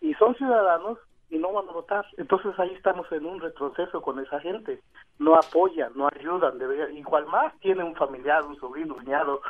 y 0.00 0.14
son 0.14 0.34
ciudadanos 0.34 0.98
y 1.30 1.38
no 1.38 1.52
van 1.52 1.68
a 1.68 1.72
votar, 1.72 2.04
entonces 2.18 2.52
ahí 2.58 2.72
estamos 2.74 3.10
en 3.12 3.24
un 3.24 3.40
retroceso 3.40 4.02
con 4.02 4.18
esa 4.18 4.40
gente. 4.40 4.80
No 5.18 5.34
apoyan, 5.36 5.92
no 5.94 6.08
ayudan, 6.14 6.58
debería, 6.58 6.90
igual 6.90 7.26
más 7.26 7.58
tiene 7.60 7.84
un 7.84 7.94
familiar, 7.94 8.44
un 8.44 8.58
sobrino, 8.58 8.94
un 8.94 9.00
cuñado, 9.00 9.40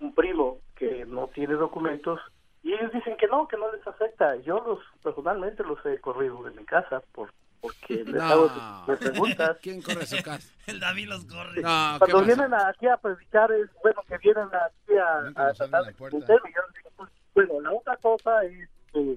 un 0.00 0.14
primo 0.14 0.58
que 0.76 1.04
no 1.06 1.28
tiene 1.28 1.54
documentos 1.54 2.20
y 2.62 2.72
ellos 2.74 2.92
dicen 2.92 3.16
que 3.16 3.26
no, 3.26 3.48
que 3.48 3.56
no 3.56 3.72
les 3.72 3.84
afecta. 3.86 4.36
Yo 4.36 4.60
los 4.60 4.78
personalmente 5.02 5.64
los 5.64 5.84
he 5.84 5.98
corrido 5.98 6.42
de 6.44 6.52
mi 6.52 6.64
casa 6.64 7.02
por 7.12 7.32
porque 7.62 7.94
les 8.04 8.14
No. 8.14 8.22
hago 8.22 8.84
de 8.88 8.96
preguntas. 8.98 9.56
¿Quién 9.62 9.80
corre 9.80 10.04
su 10.04 10.22
casa? 10.22 10.52
El 10.66 10.80
David 10.80 11.08
los 11.08 11.24
corre. 11.24 11.62
No, 11.62 11.98
¿qué 12.04 12.10
Cuando 12.12 12.26
vienen 12.26 12.52
aquí 12.54 12.86
a 12.88 12.96
predicar 12.98 13.50
es 13.52 13.70
bueno 13.82 14.02
que 14.06 14.18
vienen 14.18 14.48
aquí 14.48 14.98
a, 14.98 15.48
a 15.48 15.52
tratar 15.54 15.84
de. 15.84 15.94
Yo 15.98 16.08
les 16.10 16.26
digo, 16.26 16.90
pues, 16.96 17.10
bueno, 17.34 17.60
la 17.62 17.72
otra 17.72 17.96
cosa 17.96 18.44
es 18.44 18.68
que 18.92 19.16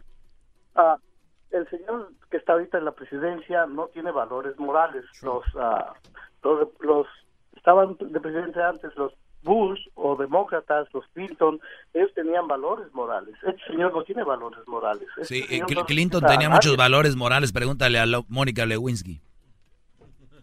ah, 0.75 0.97
el 1.51 1.69
señor 1.69 2.11
que 2.29 2.37
está 2.37 2.53
ahorita 2.53 2.77
en 2.77 2.85
la 2.85 2.91
presidencia 2.93 3.65
no 3.65 3.87
tiene 3.87 4.11
valores 4.11 4.57
morales. 4.59 5.03
Los, 5.21 5.43
ah, 5.59 5.93
los, 6.43 6.69
los 6.81 7.07
estaban 7.55 7.97
de 7.99 8.19
presidente 8.19 8.61
antes 8.61 8.95
los 8.95 9.11
Bush 9.45 9.79
o 9.93 10.17
demócratas, 10.17 10.87
los 10.93 11.05
Clinton, 11.13 11.61
ellos 11.93 12.11
tenían 12.13 12.47
valores 12.47 12.91
morales. 12.93 13.33
Este 13.47 13.63
señor 13.67 13.93
no 13.93 14.03
tiene 14.03 14.23
valores 14.23 14.59
morales. 14.67 15.07
Este 15.17 15.25
Sí, 15.25 15.39
eh, 15.43 15.47
señor 15.47 15.69
Cl- 15.69 15.75
no 15.75 15.85
Clinton 15.85 16.21
tenía 16.21 16.35
nadie. 16.49 16.49
muchos 16.49 16.75
valores 16.75 17.15
morales. 17.15 17.53
Pregúntale 17.53 17.99
a 17.99 18.05
Mónica 18.27 18.65
Lewinsky. 18.65 19.21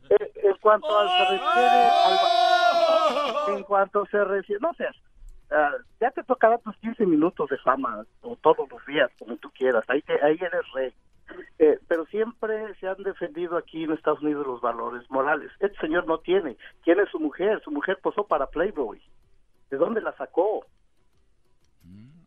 En, 0.08 0.48
en 0.50 0.56
cuanto 0.60 0.86
se 0.88 1.24
refiere 1.32 1.82
al- 2.06 3.56
en 3.56 3.62
cuanto 3.64 4.06
se 4.06 4.24
refiere, 4.24 4.60
no 4.60 4.72
sé, 4.74 4.86
ah, 5.50 5.70
ya 6.00 6.10
te 6.12 6.22
tocará 6.22 6.58
tus 6.58 6.76
15 6.78 7.04
minutos 7.06 7.48
de 7.50 7.58
fama 7.58 8.04
o 8.22 8.36
todos 8.36 8.68
los 8.70 8.86
días, 8.86 9.10
como 9.18 9.36
tú 9.36 9.50
quieras, 9.50 9.84
ahí, 9.88 10.00
te- 10.02 10.22
ahí 10.24 10.38
eres 10.40 10.62
rey. 10.74 10.92
Eh, 11.59 11.78
pero 11.89 12.05
siempre 12.07 12.74
se 12.81 12.89
han 12.89 13.03
defendido 13.03 13.57
aquí 13.57 13.85
en 13.85 13.93
Estados 13.93 14.20
Unidos 14.23 14.47
los 14.47 14.61
valores 14.61 15.09
morales. 15.11 15.51
Este 15.61 15.78
señor 15.81 16.07
no 16.07 16.19
tiene. 16.19 16.57
Tiene 16.85 17.07
su 17.11 17.19
mujer. 17.20 17.61
Su 17.65 17.70
mujer 17.70 17.99
posó 18.03 18.27
para 18.27 18.47
Playboy. 18.49 19.01
¿De 19.70 19.77
dónde 19.77 20.01
la 20.01 20.15
sacó? 20.16 20.66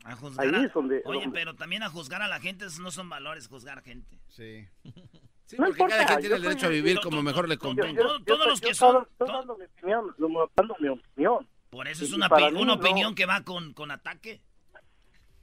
A 0.05 0.15
juzgar 0.15 0.45
Ahí 0.47 0.53
a- 0.55 0.65
es 0.65 0.73
donde- 0.73 1.01
Oye, 1.05 1.21
donde- 1.21 1.39
pero 1.39 1.55
también 1.55 1.81
a 1.83 1.89
juzgar 1.89 2.21
a 2.21 2.27
la 2.27 2.39
gente, 2.39 2.65
esos 2.65 2.79
no 2.79 2.91
son 2.91 3.09
valores, 3.09 3.47
juzgar 3.47 3.81
gente. 3.81 4.17
Sí. 4.29 4.67
Sí, 5.47 5.57
No 5.59 5.65
porque 5.67 5.77
cada 5.77 5.89
importa, 6.01 6.07
quien 6.07 6.19
tiene 6.21 6.35
el 6.37 6.41
derecho 6.41 6.65
a 6.65 6.69
vivir 6.69 6.95
yo- 6.95 7.01
como 7.03 7.21
mejor 7.21 7.47
le 7.47 7.59
convenga. 7.59 8.01
todos 8.01 8.23
yo- 8.25 8.45
los 8.47 8.59
que 8.59 8.69
yo 8.69 8.73
son- 8.73 9.03
Estoy 9.11 9.27
dando 9.27 9.55
mi 9.55 9.65
opinión. 9.65 10.15
dando 10.55 10.75
mi 10.79 10.87
opinión. 10.87 11.47
Por 11.69 11.87
eso 11.87 12.03
es 12.03 12.13
una, 12.13 12.27
una 12.35 12.49
no- 12.65 12.73
opinión 12.73 13.13
que 13.13 13.27
va 13.27 13.43
con, 13.43 13.71
con 13.73 13.91
ataque. 13.91 14.41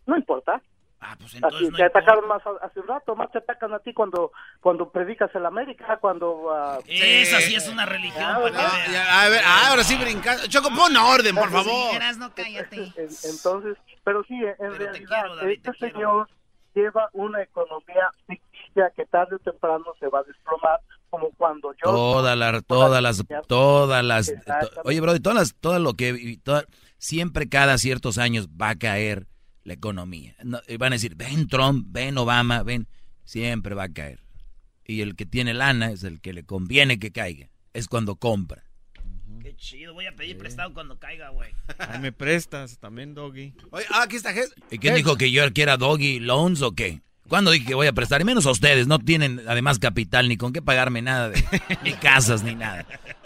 No 0.07 0.17
importa. 0.17 0.61
Ah, 1.05 1.17
pues 1.19 1.31
Así 1.31 1.37
entonces 1.39 1.71
no 1.73 1.77
te 1.77 1.83
atacaron 1.85 2.29
más 2.29 2.41
hace 2.63 2.79
un 2.79 2.87
rato, 2.87 3.17
más 3.17 3.29
te 3.33 3.39
atacan 3.39 3.75
a 3.75 3.81
ti 3.81 3.93
cuando 3.93 4.31
cuando 4.61 4.89
predicas 4.93 5.35
en 5.35 5.45
América, 5.45 5.99
cuando... 6.01 6.53
ah, 6.55 6.79
Esa 6.87 7.41
sí 7.41 7.57
es 7.57 7.69
una 7.69 7.85
religión, 7.87 8.23
Ah, 8.25 8.39
para 8.41 8.51
que 8.53 8.59
ah, 8.59 8.71
veas. 8.73 8.93
Ya, 8.93 9.23
a 9.23 9.29
ver, 9.29 9.43
ah, 9.45 9.69
ahora 9.71 9.83
sí 9.83 9.97
brincando. 9.97 10.47
Choco, 10.47 10.69
pon 10.77 10.97
orden, 10.97 11.35
por 11.35 11.51
favor. 11.51 11.95
Erasno, 11.97 12.33
cállate. 12.35 12.77
En- 12.97 13.09
Entonces, 13.25 13.77
pero 14.05 14.23
sí, 14.29 14.35
en 14.35 14.55
Pero 14.59 14.75
realidad, 14.77 15.09
quiero, 15.23 15.37
David, 15.37 15.61
te 15.63 15.71
este 15.73 15.91
señor 15.91 16.29
lleva 16.75 17.09
una 17.15 17.43
economía 17.43 18.09
ficticia 18.29 18.91
que 18.97 19.05
tarde 19.07 19.35
o 19.37 19.39
temprano 19.41 19.85
se 19.99 20.07
va 20.07 20.21
a 20.21 20.23
desplomar, 20.23 20.79
como 21.11 21.31
cuando 21.37 21.73
yo... 21.75 21.91
Todas 21.91 22.39
las, 22.39 22.65
todas 22.65 23.03
las, 23.03 23.25
todas 23.49 24.05
las. 24.05 24.27
to- 24.27 24.81
oye, 24.85 25.01
bro, 25.01 25.21
todas 25.21 25.37
las, 25.37 25.55
todo 25.61 25.79
lo 25.81 25.95
que, 25.95 26.39
toda- 26.45 26.65
siempre 26.97 27.49
cada 27.49 27.77
ciertos 27.79 28.19
años 28.19 28.49
va 28.51 28.71
a 28.71 28.79
caer 28.79 29.27
la 29.65 29.75
economía. 29.75 30.35
No, 30.43 30.61
y 30.69 30.77
van 30.77 30.93
a 30.93 30.97
decir, 30.97 31.15
ven 31.17 31.47
Trump, 31.49 31.87
ven 31.91 32.19
Obama, 32.19 32.63
ven, 32.63 32.89
siempre 33.25 33.75
va 33.75 33.85
a 33.85 33.93
caer. 33.93 34.21
Y 34.85 35.01
el 35.01 35.15
que 35.17 35.27
tiene 35.27 35.55
lana 35.55 35.91
es 35.93 36.03
el 36.05 36.21
que 36.21 36.33
le 36.33 36.45
conviene 36.45 36.99
que 36.99 37.13
caiga. 37.13 37.49
Es 37.73 37.89
cuando 37.89 38.17
compra. 38.17 38.65
Qué 39.41 39.55
chido, 39.57 39.95
voy 39.95 40.07
a 40.07 40.15
pedir 40.15 40.37
prestado 40.39 40.73
cuando 40.75 40.99
caiga, 40.99 41.31
güey. 41.31 41.51
Ay, 41.79 41.99
me 42.01 42.13
prestas 42.13 42.79
también, 42.79 43.15
Doggy. 43.15 43.55
Oye, 43.71 43.85
ah, 43.91 44.03
aquí 44.03 44.17
está 44.17 44.33
Jes- 44.35 44.53
¿Y 44.71 44.79
quién 44.79 44.95
dijo 44.95 45.17
que 45.17 45.31
yo 45.33 45.51
quiera 45.53 45.77
Doggy 45.77 46.21
Loans 46.21 46.63
o 46.63 46.75
qué? 46.75 47.01
¿Cuándo 47.29 47.51
dije 47.51 47.67
que 47.67 47.75
voy 47.75 47.87
a 47.87 47.93
prestar? 47.93 48.21
Y 48.21 48.25
menos 48.25 48.47
a 48.47 48.51
ustedes, 48.51 48.87
no 48.87 48.99
tienen 48.99 49.43
además 49.49 49.79
capital 49.79 50.29
ni 50.29 50.37
con 50.37 50.53
qué 50.53 50.61
pagarme 50.61 51.03
nada, 51.03 51.31
de, 51.31 51.43
ni 51.83 51.93
casas 52.01 52.43
ni 52.43 52.55
nada. 52.55 52.85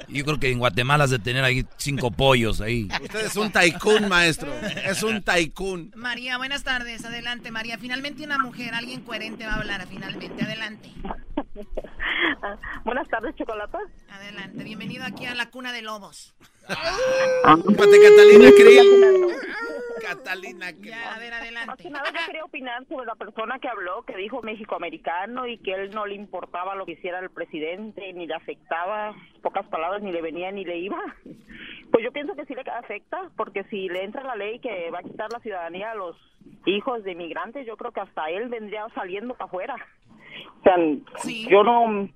Yo 0.08 0.24
creo 0.24 0.38
que 0.38 0.50
en 0.50 0.58
Guatemala 0.58 1.04
has 1.04 1.10
de 1.10 1.18
tener 1.18 1.42
ahí 1.42 1.66
cinco 1.78 2.12
pollos 2.12 2.60
ahí. 2.60 2.88
Usted 3.02 3.26
es 3.26 3.36
un 3.36 3.50
tycoon, 3.50 4.08
maestro. 4.08 4.52
Es 4.84 5.02
un 5.02 5.22
tycoon. 5.22 5.90
María, 5.96 6.36
buenas 6.38 6.62
tardes. 6.62 7.04
Adelante, 7.04 7.50
María. 7.50 7.78
Finalmente 7.78 8.22
una 8.22 8.38
mujer, 8.38 8.74
alguien 8.74 9.00
coherente 9.00 9.44
va 9.46 9.54
a 9.54 9.56
hablar. 9.56 9.84
Finalmente, 9.88 10.44
adelante. 10.44 10.92
Buenas 12.84 13.08
tardes, 13.08 13.34
Chocolata. 13.34 13.78
Adelante. 14.10 14.62
Bienvenido 14.62 15.04
aquí 15.04 15.26
a 15.26 15.34
la 15.34 15.50
cuna 15.50 15.72
de 15.72 15.82
lobos. 15.82 16.34
Pate 16.68 18.00
Catalina 18.00 18.50
Krill. 18.56 18.86
Catalina 20.00 20.72
Krill. 20.72 20.90
Ya, 20.90 21.14
a 21.14 21.18
ver, 21.18 21.34
adelante. 21.34 21.66
Más 21.66 21.76
que 21.78 21.90
nada 21.90 22.10
yo 22.10 22.26
quería 22.26 22.44
opinar 22.44 22.86
sobre 22.86 23.06
la 23.06 23.14
persona 23.14 23.58
que 23.58 23.68
habló, 23.68 24.02
que 24.02 24.16
dijo 24.16 24.42
México-americano 24.42 25.46
y 25.46 25.58
que 25.58 25.72
él 25.74 25.90
no 25.90 26.06
le 26.06 26.14
importaba 26.14 26.74
lo 26.74 26.86
que 26.86 26.92
hiciera 26.92 27.18
el 27.20 27.30
presidente, 27.30 28.12
ni 28.12 28.26
le 28.26 28.34
afectaba, 28.34 29.14
pocas 29.42 29.66
palabras, 29.66 30.02
ni 30.02 30.12
le 30.12 30.22
venía 30.22 30.50
ni 30.52 30.64
le 30.64 30.78
iba. 30.78 30.98
Pues 31.92 32.04
yo 32.04 32.12
pienso 32.12 32.34
que 32.34 32.44
sí 32.44 32.54
le 32.54 32.62
afecta, 32.70 33.30
porque 33.36 33.64
si 33.64 33.88
le 33.88 34.04
entra 34.04 34.22
la 34.24 34.34
ley 34.34 34.58
que 34.58 34.90
va 34.90 34.98
a 34.98 35.02
quitar 35.02 35.32
la 35.32 35.38
ciudadanía 35.40 35.92
a 35.92 35.94
los 35.94 36.16
hijos 36.66 37.02
de 37.04 37.12
inmigrantes, 37.12 37.66
yo 37.66 37.76
creo 37.76 37.92
que 37.92 38.00
hasta 38.00 38.28
él 38.28 38.48
vendría 38.48 38.86
saliendo 38.94 39.34
para 39.34 39.46
afuera. 39.46 39.76
O 40.60 40.62
sea, 40.62 40.76
yo 41.48 41.62
no, 41.62 42.08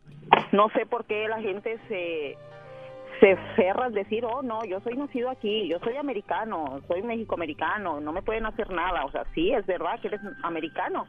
no 0.53 0.69
sé 0.71 0.87
por 0.87 1.05
qué 1.07 1.29
la 1.29 1.41
gente 1.41 1.79
se 1.89 2.37
se 3.21 3.37
cerra 3.55 3.87
al 3.87 3.93
decir, 3.93 4.25
oh, 4.25 4.43
no, 4.43 4.65
yo 4.65 4.81
soy 4.81 4.97
nacido 4.97 5.31
aquí, 5.31 5.69
yo 5.69 5.79
soy 5.81 5.97
americano, 5.97 6.81
soy 6.89 7.03
mexicoamericano, 7.03 8.01
no 8.01 8.13
me 8.13 8.23
pueden 8.23 8.47
hacer 8.47 8.71
nada. 8.71 9.05
O 9.05 9.11
sea, 9.11 9.25
sí, 9.35 9.53
es 9.53 9.67
verdad 9.67 10.01
que 10.01 10.09
eres 10.09 10.21
americano, 10.43 11.07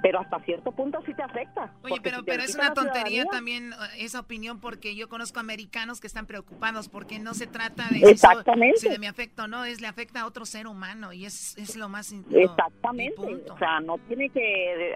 pero 0.00 0.20
hasta 0.20 0.40
cierto 0.40 0.72
punto 0.72 1.00
sí 1.04 1.12
te 1.14 1.22
afecta. 1.22 1.70
Oye, 1.82 2.00
pero, 2.02 2.18
si 2.18 2.22
pero 2.24 2.42
es 2.42 2.54
una 2.54 2.72
tontería 2.72 3.26
también 3.26 3.72
eh, 3.72 3.76
esa 3.98 4.20
opinión 4.20 4.60
porque 4.60 4.96
yo 4.96 5.08
conozco 5.08 5.40
americanos 5.40 6.00
que 6.00 6.06
están 6.06 6.26
preocupados 6.26 6.88
porque 6.88 7.18
no 7.18 7.34
se 7.34 7.46
trata 7.46 7.84
de 7.90 8.10
Exactamente. 8.10 8.78
si 8.78 8.88
de 8.88 8.98
mi 8.98 9.06
afecto 9.06 9.46
no, 9.46 9.64
es 9.64 9.82
le 9.82 9.88
afecta 9.88 10.22
a 10.22 10.26
otro 10.26 10.46
ser 10.46 10.66
humano 10.66 11.12
y 11.12 11.26
es, 11.26 11.56
es 11.58 11.76
lo 11.76 11.90
más... 11.90 12.14
Exactamente. 12.30 13.42
O 13.50 13.58
sea, 13.58 13.80
no 13.80 13.98
tiene 14.08 14.30
que 14.30 14.90
eh, 14.90 14.94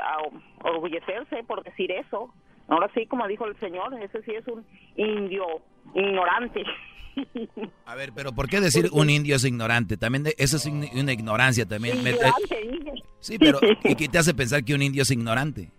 orgullecerse 0.63 1.45
por 1.45 1.63
decir 1.63 1.93
eso. 1.93 2.33
Ahora 2.69 2.91
sí, 2.95 3.07
como 3.07 3.27
dijo 3.29 3.47
el 3.47 3.59
señor, 3.61 3.95
ese 4.03 4.23
sí 4.23 4.33
es 4.33 4.47
un 4.49 4.65
indio 4.97 5.45
ignorante. 5.95 6.65
A 7.87 7.95
ver, 7.95 8.13
pero 8.15 8.33
¿por 8.33 8.49
qué 8.49 8.61
decir 8.61 8.89
un 8.93 9.09
indio 9.09 9.37
es 9.37 9.45
ignorante? 9.45 9.97
También 9.97 10.25
de- 10.25 10.35
eso 10.39 10.57
es 10.59 10.67
una 10.67 11.13
ignorancia 11.13 11.65
también. 11.67 11.99
Ignorante, 11.99 12.59
sí, 13.21 13.39
pero 13.39 13.59
¿y 13.85 13.95
qué 13.95 14.09
te 14.09 14.19
hace 14.19 14.35
pensar 14.35 14.65
que 14.65 14.75
un 14.75 14.83
indio 14.83 15.03
es 15.03 15.11
ignorante? 15.11 15.71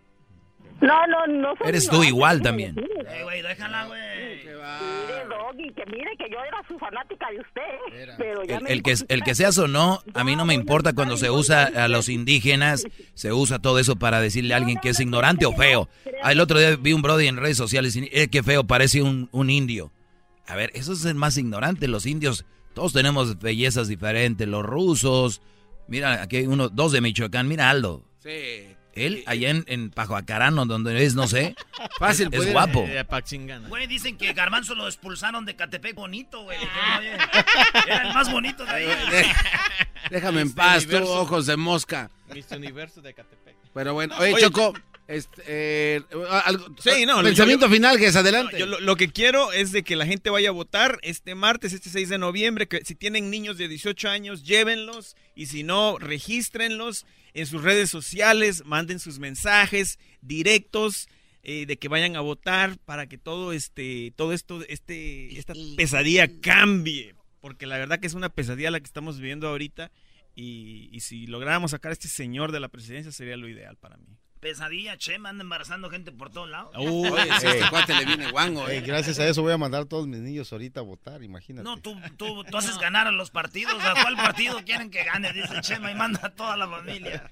No, 0.81 1.07
no, 1.07 1.27
no. 1.27 1.55
soy 1.57 1.69
Eres 1.69 1.87
tú 1.89 2.03
igual 2.03 2.41
también. 2.41 2.75
Eh, 2.77 3.23
güey, 3.23 3.41
déjala, 3.41 3.85
güey. 3.87 3.99
Mire, 4.37 5.25
Doggy, 5.27 5.73
que 5.73 5.85
mire 5.87 6.11
que 6.17 6.29
yo 6.29 6.37
era 6.47 6.61
su 6.67 6.77
fanática 6.77 7.31
de 7.31 7.39
usted, 7.39 8.15
pero 8.17 8.43
ya 8.43 8.57
El, 8.57 8.63
me 8.63 8.73
el 8.73 8.83
que, 8.83 8.95
el 9.07 9.23
que 9.23 9.33
seas 9.33 9.57
o 9.57 9.67
no, 9.67 10.01
a 10.13 10.23
mí 10.23 10.35
no 10.35 10.45
me 10.45 10.53
importa 10.53 10.93
cuando 10.93 11.17
se 11.17 11.31
usa 11.31 11.63
a 11.65 11.87
los 11.87 12.09
indígenas, 12.09 12.83
se 13.13 13.33
usa 13.33 13.59
todo 13.59 13.79
eso 13.79 13.95
para 13.95 14.21
decirle 14.21 14.53
a 14.53 14.57
alguien 14.57 14.77
que 14.79 14.89
es 14.89 14.99
ignorante 14.99 15.45
o 15.45 15.53
feo. 15.53 15.89
Ah, 16.21 16.31
El 16.31 16.39
otro 16.41 16.59
día 16.59 16.75
vi 16.75 16.93
un 16.93 17.01
brody 17.01 17.27
en 17.27 17.37
redes 17.37 17.57
sociales 17.57 17.95
y 17.95 18.09
eh, 18.11 18.27
qué 18.29 18.43
feo, 18.43 18.65
parece 18.65 19.01
un, 19.01 19.29
un 19.31 19.49
indio. 19.49 19.91
A 20.47 20.55
ver, 20.55 20.71
eso 20.75 20.93
es 20.93 21.03
el 21.05 21.15
más 21.15 21.37
ignorante. 21.37 21.87
Los 21.87 22.05
indios, 22.05 22.45
todos 22.73 22.93
tenemos 22.93 23.39
bellezas 23.39 23.87
diferentes. 23.87 24.47
Los 24.47 24.63
rusos, 24.63 25.41
mira, 25.87 26.21
aquí 26.21 26.37
hay 26.37 26.47
uno, 26.47 26.69
dos 26.69 26.91
de 26.91 27.01
Michoacán, 27.01 27.47
mira 27.47 27.69
Aldo. 27.69 28.03
Sí. 28.19 28.75
Él, 29.05 29.23
allá 29.27 29.49
en, 29.49 29.63
en 29.67 29.89
Pajoacarano, 29.89 30.65
donde 30.65 31.03
es, 31.03 31.15
no 31.15 31.27
sé. 31.27 31.55
Fácil, 31.99 32.29
es 32.31 32.51
guapo. 32.51 32.85
Eh. 32.87 33.05
Güey, 33.67 33.87
dicen 33.87 34.17
que 34.17 34.33
Garbanzo 34.33 34.75
lo 34.75 34.87
expulsaron 34.87 35.45
de 35.45 35.55
Catepec 35.55 35.95
bonito, 35.95 36.43
güey. 36.43 36.57
Oye, 36.99 37.13
Era 37.87 38.07
el 38.07 38.13
más 38.13 38.31
bonito 38.31 38.65
de 38.65 38.71
ahí. 38.71 38.87
Déjame 40.09 40.41
en 40.41 40.47
Mister 40.47 40.63
paz, 40.63 40.87
tú, 40.87 41.07
ojos 41.07 41.45
de 41.45 41.57
mosca. 41.57 42.09
Miss 42.33 42.51
Universo 42.51 43.01
de 43.01 43.13
Catepec. 43.13 43.55
Pero 43.73 43.93
bueno, 43.93 44.15
oye, 44.17 44.33
Oye, 44.33 44.43
Choco, 44.43 44.73
este, 45.07 45.41
eh, 45.47 46.01
algo- 46.29 46.67
Sí, 46.79 47.05
no, 47.05 47.21
pensamiento 47.23 47.67
yo- 47.67 47.73
final, 47.73 47.97
que 47.97 48.07
es 48.07 48.15
adelante. 48.15 48.59
Yo 48.59 48.65
lo, 48.65 48.79
lo 48.79 48.95
que 48.97 49.07
quiero 49.09 49.53
es 49.53 49.71
de 49.71 49.83
que 49.83 49.95
la 49.95 50.05
gente 50.05 50.29
vaya 50.29 50.49
a 50.49 50.51
votar 50.51 50.99
este 51.01 51.33
martes, 51.35 51.71
este 51.73 51.89
6 51.89 52.09
de 52.09 52.17
noviembre, 52.17 52.67
que 52.67 52.83
si 52.83 52.93
tienen 52.95 53.29
niños 53.29 53.57
de 53.57 53.67
18 53.67 54.09
años, 54.09 54.43
llévenlos 54.43 55.15
y 55.35 55.45
si 55.45 55.63
no, 55.63 55.97
regístrenlos 55.97 57.05
en 57.33 57.45
sus 57.45 57.61
redes 57.63 57.89
sociales, 57.89 58.63
manden 58.65 58.99
sus 58.99 59.19
mensajes 59.19 59.97
directos 60.21 61.07
eh, 61.43 61.65
de 61.65 61.77
que 61.77 61.87
vayan 61.87 62.15
a 62.17 62.19
votar 62.21 62.77
para 62.79 63.07
que 63.07 63.17
todo 63.17 63.53
este 63.53 64.11
todo 64.17 64.33
esto 64.33 64.61
este 64.67 65.37
esta 65.39 65.53
pesadilla 65.77 66.27
cambie, 66.41 67.15
porque 67.39 67.65
la 67.65 67.77
verdad 67.77 67.99
que 67.99 68.07
es 68.07 68.13
una 68.15 68.27
pesadilla 68.29 68.71
la 68.71 68.79
que 68.81 68.85
estamos 68.87 69.17
viviendo 69.19 69.47
ahorita 69.47 69.89
y, 70.35 70.89
y 70.91 70.99
si 70.99 71.25
lográramos 71.27 71.71
sacar 71.71 71.91
a 71.91 71.93
este 71.93 72.09
señor 72.09 72.51
de 72.51 72.59
la 72.59 72.67
presidencia 72.67 73.11
sería 73.13 73.37
lo 73.37 73.47
ideal 73.47 73.77
para 73.77 73.95
mí. 73.97 74.17
Pesadilla, 74.39 74.97
che, 74.97 75.15
anda 75.15 75.41
embarazando 75.41 75.89
gente 75.89 76.11
por 76.11 76.29
todos 76.29 76.49
lados. 76.49 76.71
Uh, 76.77 77.11
Oye, 77.11 77.39
si 77.39 77.47
este 77.47 77.69
cuate 77.69 77.95
le 77.95 78.05
viene 78.05 78.31
guango, 78.31 78.67
Eh, 78.69 78.77
eh. 78.77 78.81
gracias 78.81 79.17
a 79.19 79.27
eso 79.27 79.41
voy 79.41 79.53
a 79.53 79.57
mandar 79.57 79.81
a 79.81 79.85
todos 79.85 80.07
mis 80.07 80.19
niños 80.19 80.51
ahorita 80.51 80.81
a 80.81 80.83
votar, 80.83 81.23
imagínate. 81.23 81.63
No, 81.63 81.77
tú, 81.77 81.95
tú, 82.17 82.43
tú 82.43 82.57
haces 82.57 82.77
ganar 82.77 83.07
a 83.07 83.11
los 83.11 83.31
partidos. 83.31 83.83
¿A 83.83 84.01
cuál 84.01 84.15
partido 84.15 84.63
quieren 84.63 84.91
que 84.91 85.03
gane? 85.03 85.33
Dice 85.33 85.61
Chema 85.61 85.91
y 85.91 85.95
manda 85.95 86.19
a 86.23 86.29
toda 86.29 86.55
la 86.55 86.67
familia. 86.67 87.27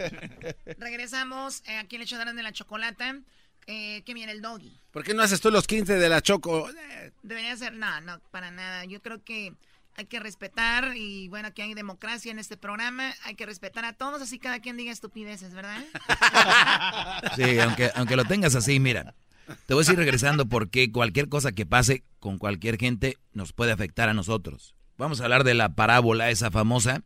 Regresamos 0.77 1.61
eh, 1.68 1.77
aquí 1.77 1.95
en 1.95 2.02
el 2.02 2.06
hecho 2.07 2.18
de 2.18 2.44
la 2.44 2.52
chocolata. 2.52 3.19
Eh, 3.68 4.03
¿Qué 4.06 4.14
viene 4.14 4.32
el 4.32 4.41
doggy? 4.41 4.80
¿Por 4.91 5.03
qué 5.03 5.14
no 5.14 5.23
haces 5.23 5.41
tú 5.41 5.49
los 5.49 5.65
15 5.65 5.95
de 5.95 6.10
la 6.10 6.22
Choco? 6.22 6.69
Debería 7.23 7.56
ser, 7.57 7.73
no, 7.73 7.99
no, 8.02 8.19
para 8.32 8.52
nada. 8.52 8.86
Yo 8.86 9.02
creo 9.02 9.23
que 9.23 9.53
hay 9.97 10.05
que 10.05 10.19
respetar 10.19 10.95
y 10.95 11.27
bueno, 11.30 11.47
aquí 11.47 11.61
hay 11.61 11.73
democracia 11.73 12.31
en 12.31 12.39
este 12.39 12.57
programa. 12.57 13.13
Hay 13.23 13.35
que 13.35 13.45
respetar 13.45 13.85
a 13.85 13.93
todos, 13.93 14.22
así 14.22 14.39
cada 14.39 14.59
quien 14.59 14.77
diga 14.77 14.91
estupideces, 14.91 15.53
¿verdad? 15.53 15.84
Sí, 17.35 17.59
aunque, 17.59 17.91
aunque 17.95 18.15
lo 18.15 18.26
tengas 18.26 18.55
así, 18.55 18.80
mira. 18.80 19.15
Te 19.67 19.73
voy 19.73 19.85
a 19.88 19.91
ir 19.91 19.97
regresando 19.97 20.47
porque 20.47 20.91
cualquier 20.91 21.30
cosa 21.30 21.51
que 21.51 21.65
pase 21.65 22.03
con 22.19 22.38
cualquier 22.38 22.77
gente 22.77 23.17
nos 23.34 23.53
puede 23.53 23.72
afectar 23.72 24.09
a 24.09 24.13
nosotros. 24.13 24.76
Vamos 24.97 25.22
a 25.22 25.26
hablar 25.26 25.43
de 25.43 25.53
la 25.53 25.76
parábola 25.76 26.30
esa 26.30 26.51
famosa 26.51 27.03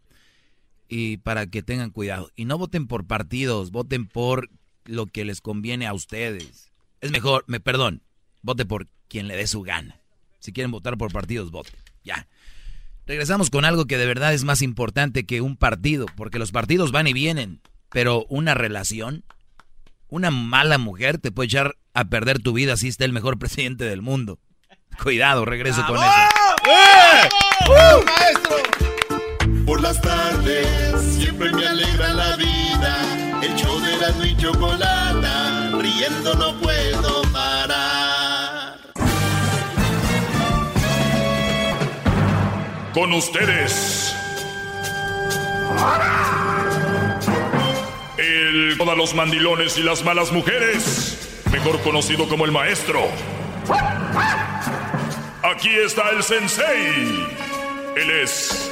y 0.87 1.17
para 1.17 1.47
que 1.47 1.63
tengan 1.63 1.91
cuidado. 1.91 2.31
Y 2.35 2.45
no 2.45 2.57
voten 2.57 2.87
por 2.87 3.05
partidos, 3.05 3.71
voten 3.71 4.07
por 4.07 4.49
lo 4.85 5.05
que 5.05 5.25
les 5.25 5.41
conviene 5.41 5.85
a 5.85 5.93
ustedes. 5.93 6.71
Es 7.01 7.11
mejor, 7.11 7.43
me 7.47 7.59
perdón, 7.59 8.01
vote 8.41 8.65
por 8.65 8.87
quien 9.07 9.27
le 9.27 9.35
dé 9.35 9.47
su 9.47 9.61
gana. 9.61 9.99
Si 10.39 10.53
quieren 10.53 10.71
votar 10.71 10.97
por 10.97 11.11
partidos, 11.11 11.51
voten. 11.51 11.75
Ya. 12.03 12.27
Regresamos 13.09 13.49
con 13.49 13.65
algo 13.65 13.85
que 13.87 13.97
de 13.97 14.05
verdad 14.05 14.35
es 14.35 14.43
más 14.43 14.61
importante 14.61 15.25
que 15.25 15.41
un 15.41 15.57
partido, 15.57 16.05
porque 16.15 16.37
los 16.37 16.51
partidos 16.51 16.91
van 16.91 17.07
y 17.07 17.13
vienen, 17.13 17.59
pero 17.89 18.27
una 18.29 18.53
relación, 18.53 19.23
una 20.09 20.29
mala 20.29 20.77
mujer 20.77 21.17
te 21.17 21.31
puede 21.31 21.47
echar 21.47 21.75
a 21.95 22.05
perder 22.05 22.37
tu 22.37 22.53
vida 22.53 22.77
si 22.77 22.87
está 22.87 23.05
el 23.05 23.11
mejor 23.11 23.39
presidente 23.39 23.85
del 23.85 24.03
mundo. 24.03 24.37
Cuidado, 25.01 25.43
regreso 25.43 25.83
con 25.87 25.97
eso. 25.97 26.05
Por 29.65 29.81
las 29.81 29.99
tardes 30.01 31.01
siempre 31.01 31.51
me 31.51 31.65
alegra 31.65 32.13
la 32.13 32.35
vida. 32.35 33.41
El 33.41 33.55
show 33.55 33.79
de 33.79 33.97
la 33.97 34.27
y 34.27 34.37
chocolata, 34.37 35.71
riendo 35.81 36.35
no 36.35 36.59
puedo 36.59 37.08
Con 42.93 43.13
ustedes. 43.13 44.15
El 48.17 48.75
todos 48.77 48.97
los 48.97 49.13
mandilones 49.13 49.77
y 49.77 49.83
las 49.83 50.03
malas 50.03 50.31
mujeres, 50.31 51.43
mejor 51.51 51.79
conocido 51.81 52.27
como 52.27 52.45
el 52.45 52.51
maestro. 52.51 53.07
Aquí 55.43 55.69
está 55.69 56.09
el 56.09 56.23
sensei. 56.23 57.27
Él 57.95 58.09
es 58.23 58.71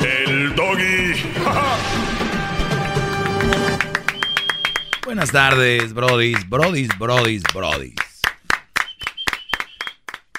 el 0.00 0.54
doggy. 0.54 1.14
Buenas 5.04 5.30
tardes, 5.30 5.92
brodis, 5.94 6.48
brodis, 6.48 6.88
brodis, 6.98 7.42
brodis. 7.54 8.05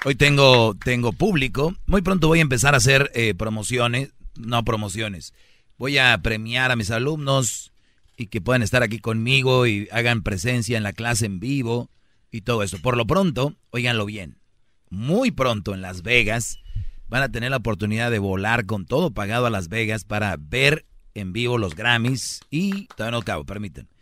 Hoy 0.08 0.16
tengo, 0.16 0.74
tengo 0.74 1.12
público. 1.12 1.76
Muy 1.86 2.02
pronto 2.02 2.30
voy 2.30 2.40
a 2.40 2.42
empezar 2.42 2.74
a 2.74 2.78
hacer 2.78 3.12
eh, 3.14 3.34
promociones, 3.34 4.14
no 4.38 4.64
promociones. 4.64 5.34
Voy 5.78 5.98
a 5.98 6.18
premiar 6.20 6.72
a 6.72 6.78
mis 6.78 6.92
alumnos 6.92 7.74
y 8.16 8.28
que 8.28 8.40
puedan 8.40 8.64
estar 8.64 8.84
aquí 8.84 9.00
conmigo 9.00 9.68
y 9.68 9.90
hagan 9.92 10.24
presencia 10.24 10.78
en 10.78 10.84
la 10.84 10.94
clase 10.94 11.26
en 11.26 11.42
vivo 11.42 11.90
y 12.32 12.40
todo 12.40 12.64
eso. 12.64 12.78
Por 12.82 12.96
lo 12.96 13.06
pronto, 13.06 13.54
óiganlo 13.72 14.06
bien. 14.06 14.38
Muy 14.90 15.32
pronto 15.32 15.74
en 15.74 15.82
Las 15.82 16.04
Vegas 16.04 16.58
van 17.10 17.24
a 17.24 17.30
tener 17.30 17.52
la 17.52 17.58
oportunidad 17.58 18.10
de 18.10 18.20
volar 18.20 18.66
con 18.66 18.86
todo 18.86 19.12
pagado 19.12 19.46
a 19.46 19.50
Las 19.50 19.68
Vegas 19.68 20.06
para 20.06 20.38
ver 20.40 20.86
en 21.16 21.34
vivo 21.34 21.58
los 21.58 21.76
Grammys 21.76 22.40
y 22.50 22.86
todavía 22.96 23.12
no 23.12 23.18
acabo, 23.18 23.44
permítanme 23.44 23.97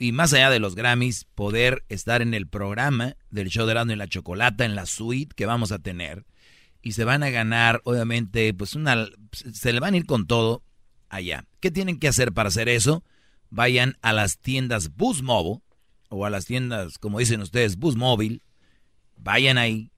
y 0.00 0.12
más 0.12 0.32
allá 0.32 0.48
de 0.48 0.60
los 0.60 0.76
Grammys, 0.76 1.26
poder 1.34 1.84
estar 1.90 2.22
en 2.22 2.32
el 2.32 2.48
programa 2.48 3.16
del 3.28 3.50
show 3.50 3.66
de 3.66 3.72
Erasmo 3.72 3.92
y 3.92 3.96
la 3.96 4.08
Chocolata, 4.08 4.64
en 4.64 4.74
la 4.74 4.86
suite 4.86 5.34
que 5.36 5.44
vamos 5.44 5.72
a 5.72 5.78
tener. 5.78 6.24
Y 6.80 6.92
se 6.92 7.04
van 7.04 7.22
a 7.22 7.28
ganar, 7.28 7.82
obviamente, 7.84 8.54
pues 8.54 8.74
una... 8.74 9.06
Se 9.30 9.74
le 9.74 9.78
van 9.78 9.92
a 9.92 9.98
ir 9.98 10.06
con 10.06 10.26
todo 10.26 10.62
allá. 11.10 11.44
¿Qué 11.60 11.70
tienen 11.70 11.98
que 11.98 12.08
hacer 12.08 12.32
para 12.32 12.48
hacer 12.48 12.70
eso? 12.70 13.04
Vayan 13.50 13.98
a 14.00 14.14
las 14.14 14.38
tiendas 14.38 14.96
Bus 14.96 15.22
Mobile, 15.22 15.60
o 16.08 16.24
a 16.24 16.30
las 16.30 16.46
tiendas, 16.46 16.96
como 16.96 17.18
dicen 17.18 17.42
ustedes, 17.42 17.76
Bus 17.76 17.96
Móvil. 17.96 18.42
Vayan 19.18 19.58
ahí. 19.58 19.92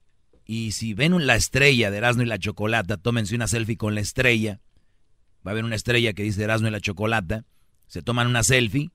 Y 0.44 0.72
si 0.72 0.94
ven 0.94 1.28
la 1.28 1.36
estrella 1.36 1.92
de 1.92 1.98
Erasmo 1.98 2.24
y 2.24 2.26
la 2.26 2.40
Chocolata, 2.40 2.96
tómense 2.96 3.36
una 3.36 3.46
selfie 3.46 3.76
con 3.76 3.94
la 3.94 4.00
estrella. 4.00 4.60
Va 5.46 5.50
a 5.50 5.52
haber 5.52 5.64
una 5.64 5.76
estrella 5.76 6.12
que 6.12 6.24
dice 6.24 6.42
Erasmo 6.42 6.66
y 6.66 6.72
la 6.72 6.80
Chocolata. 6.80 7.44
Se 7.86 8.02
toman 8.02 8.26
una 8.26 8.42
selfie 8.42 8.90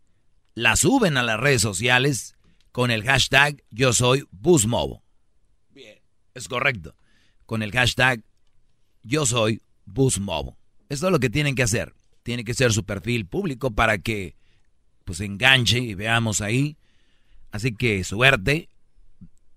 la 0.58 0.76
suben 0.76 1.18
a 1.18 1.24
las 1.24 1.40
redes 1.40 1.62
sociales 1.62 2.36
con 2.72 2.90
el 2.90 3.04
hashtag 3.04 3.64
yo 3.70 3.94
soy 3.94 4.28
Busmovo. 4.32 5.04
Bien. 5.70 6.00
Es 6.34 6.48
correcto. 6.48 6.96
Con 7.46 7.62
el 7.62 7.72
hashtag 7.72 8.24
yo 9.04 9.28
soy. 9.28 9.62
Esto 10.90 11.06
es 11.06 11.12
lo 11.12 11.20
que 11.20 11.30
tienen 11.30 11.54
que 11.54 11.62
hacer. 11.62 11.94
Tiene 12.24 12.44
que 12.44 12.56
ser 12.56 12.74
su 12.74 12.86
perfil 12.86 13.28
público 13.28 13.70
para 13.70 14.00
que 14.00 14.36
pues 15.06 15.22
enganche 15.22 15.78
y 15.78 15.94
veamos 15.94 16.42
ahí. 16.42 16.76
Así 17.52 17.76
que 17.76 18.04
suerte. 18.04 18.68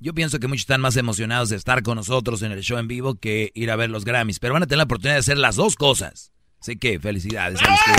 Yo 0.00 0.12
pienso 0.12 0.38
que 0.38 0.48
muchos 0.48 0.64
están 0.64 0.82
más 0.82 0.98
emocionados 0.98 1.48
de 1.48 1.56
estar 1.56 1.82
con 1.82 1.96
nosotros 1.96 2.42
en 2.42 2.52
el 2.52 2.60
show 2.60 2.76
en 2.76 2.88
vivo 2.88 3.14
que 3.14 3.52
ir 3.54 3.70
a 3.70 3.76
ver 3.76 3.88
los 3.88 4.04
Grammys, 4.04 4.38
pero 4.38 4.52
van 4.52 4.64
a 4.64 4.66
tener 4.66 4.78
la 4.78 4.84
oportunidad 4.84 5.14
de 5.14 5.20
hacer 5.20 5.38
las 5.38 5.56
dos 5.56 5.76
cosas. 5.76 6.30
Así 6.60 6.76
que 6.76 7.00
felicidades 7.00 7.58
a 7.62 7.70
los 7.70 7.80
que 7.86 7.92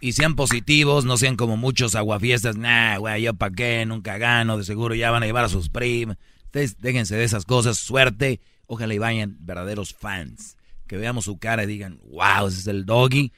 Y, 0.00 0.12
sean 0.12 0.34
positivos, 0.36 1.04
no 1.04 1.16
sean 1.16 1.36
como 1.36 1.56
muchos 1.56 1.94
aguafiestas. 1.94 2.56
Nah, 2.56 2.98
güey, 2.98 3.22
yo 3.22 3.34
pa' 3.34 3.50
qué, 3.50 3.84
nunca 3.86 4.18
gano, 4.18 4.58
de 4.58 4.64
seguro 4.64 4.94
ya 4.94 5.10
van 5.10 5.22
a 5.22 5.26
llevar 5.26 5.44
a 5.44 5.48
sus 5.48 5.68
primas. 5.68 6.16
Ustedes 6.44 6.78
déjense 6.78 7.16
de 7.16 7.24
esas 7.24 7.44
cosas, 7.44 7.78
suerte. 7.78 8.40
Ojalá 8.66 8.94
y 8.94 8.98
vayan 8.98 9.36
verdaderos 9.40 9.94
fans. 9.94 10.56
Que 10.86 10.96
veamos 10.96 11.24
su 11.24 11.38
cara 11.38 11.64
y 11.64 11.66
digan, 11.66 12.00
wow, 12.04 12.48
ese 12.48 12.60
es 12.60 12.66
el 12.66 12.86
doggy. 12.86 13.32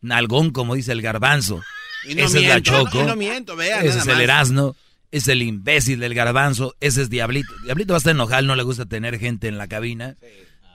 Nalgón, 0.00 0.50
como 0.50 0.74
dice 0.74 0.92
el 0.92 1.02
garbanzo. 1.02 1.62
ese 2.06 2.22
es 2.22 2.48
la 2.48 2.62
Choco. 2.62 3.04
No, 3.04 3.16
miento, 3.16 3.56
vean, 3.56 3.84
ese 3.84 3.98
es 3.98 4.06
el 4.06 4.20
Erasno. 4.20 4.76
Es 5.10 5.26
el 5.28 5.42
imbécil 5.42 5.98
del 6.00 6.14
garbanzo. 6.14 6.76
Ese 6.80 7.02
es 7.02 7.10
Diablito. 7.10 7.52
Diablito 7.64 7.92
va 7.92 7.96
a 7.96 7.98
estar 7.98 8.14
enojado, 8.14 8.42
no 8.42 8.56
le 8.56 8.62
gusta 8.62 8.86
tener 8.86 9.18
gente 9.18 9.48
en 9.48 9.58
la 9.58 9.66
cabina. 9.66 10.16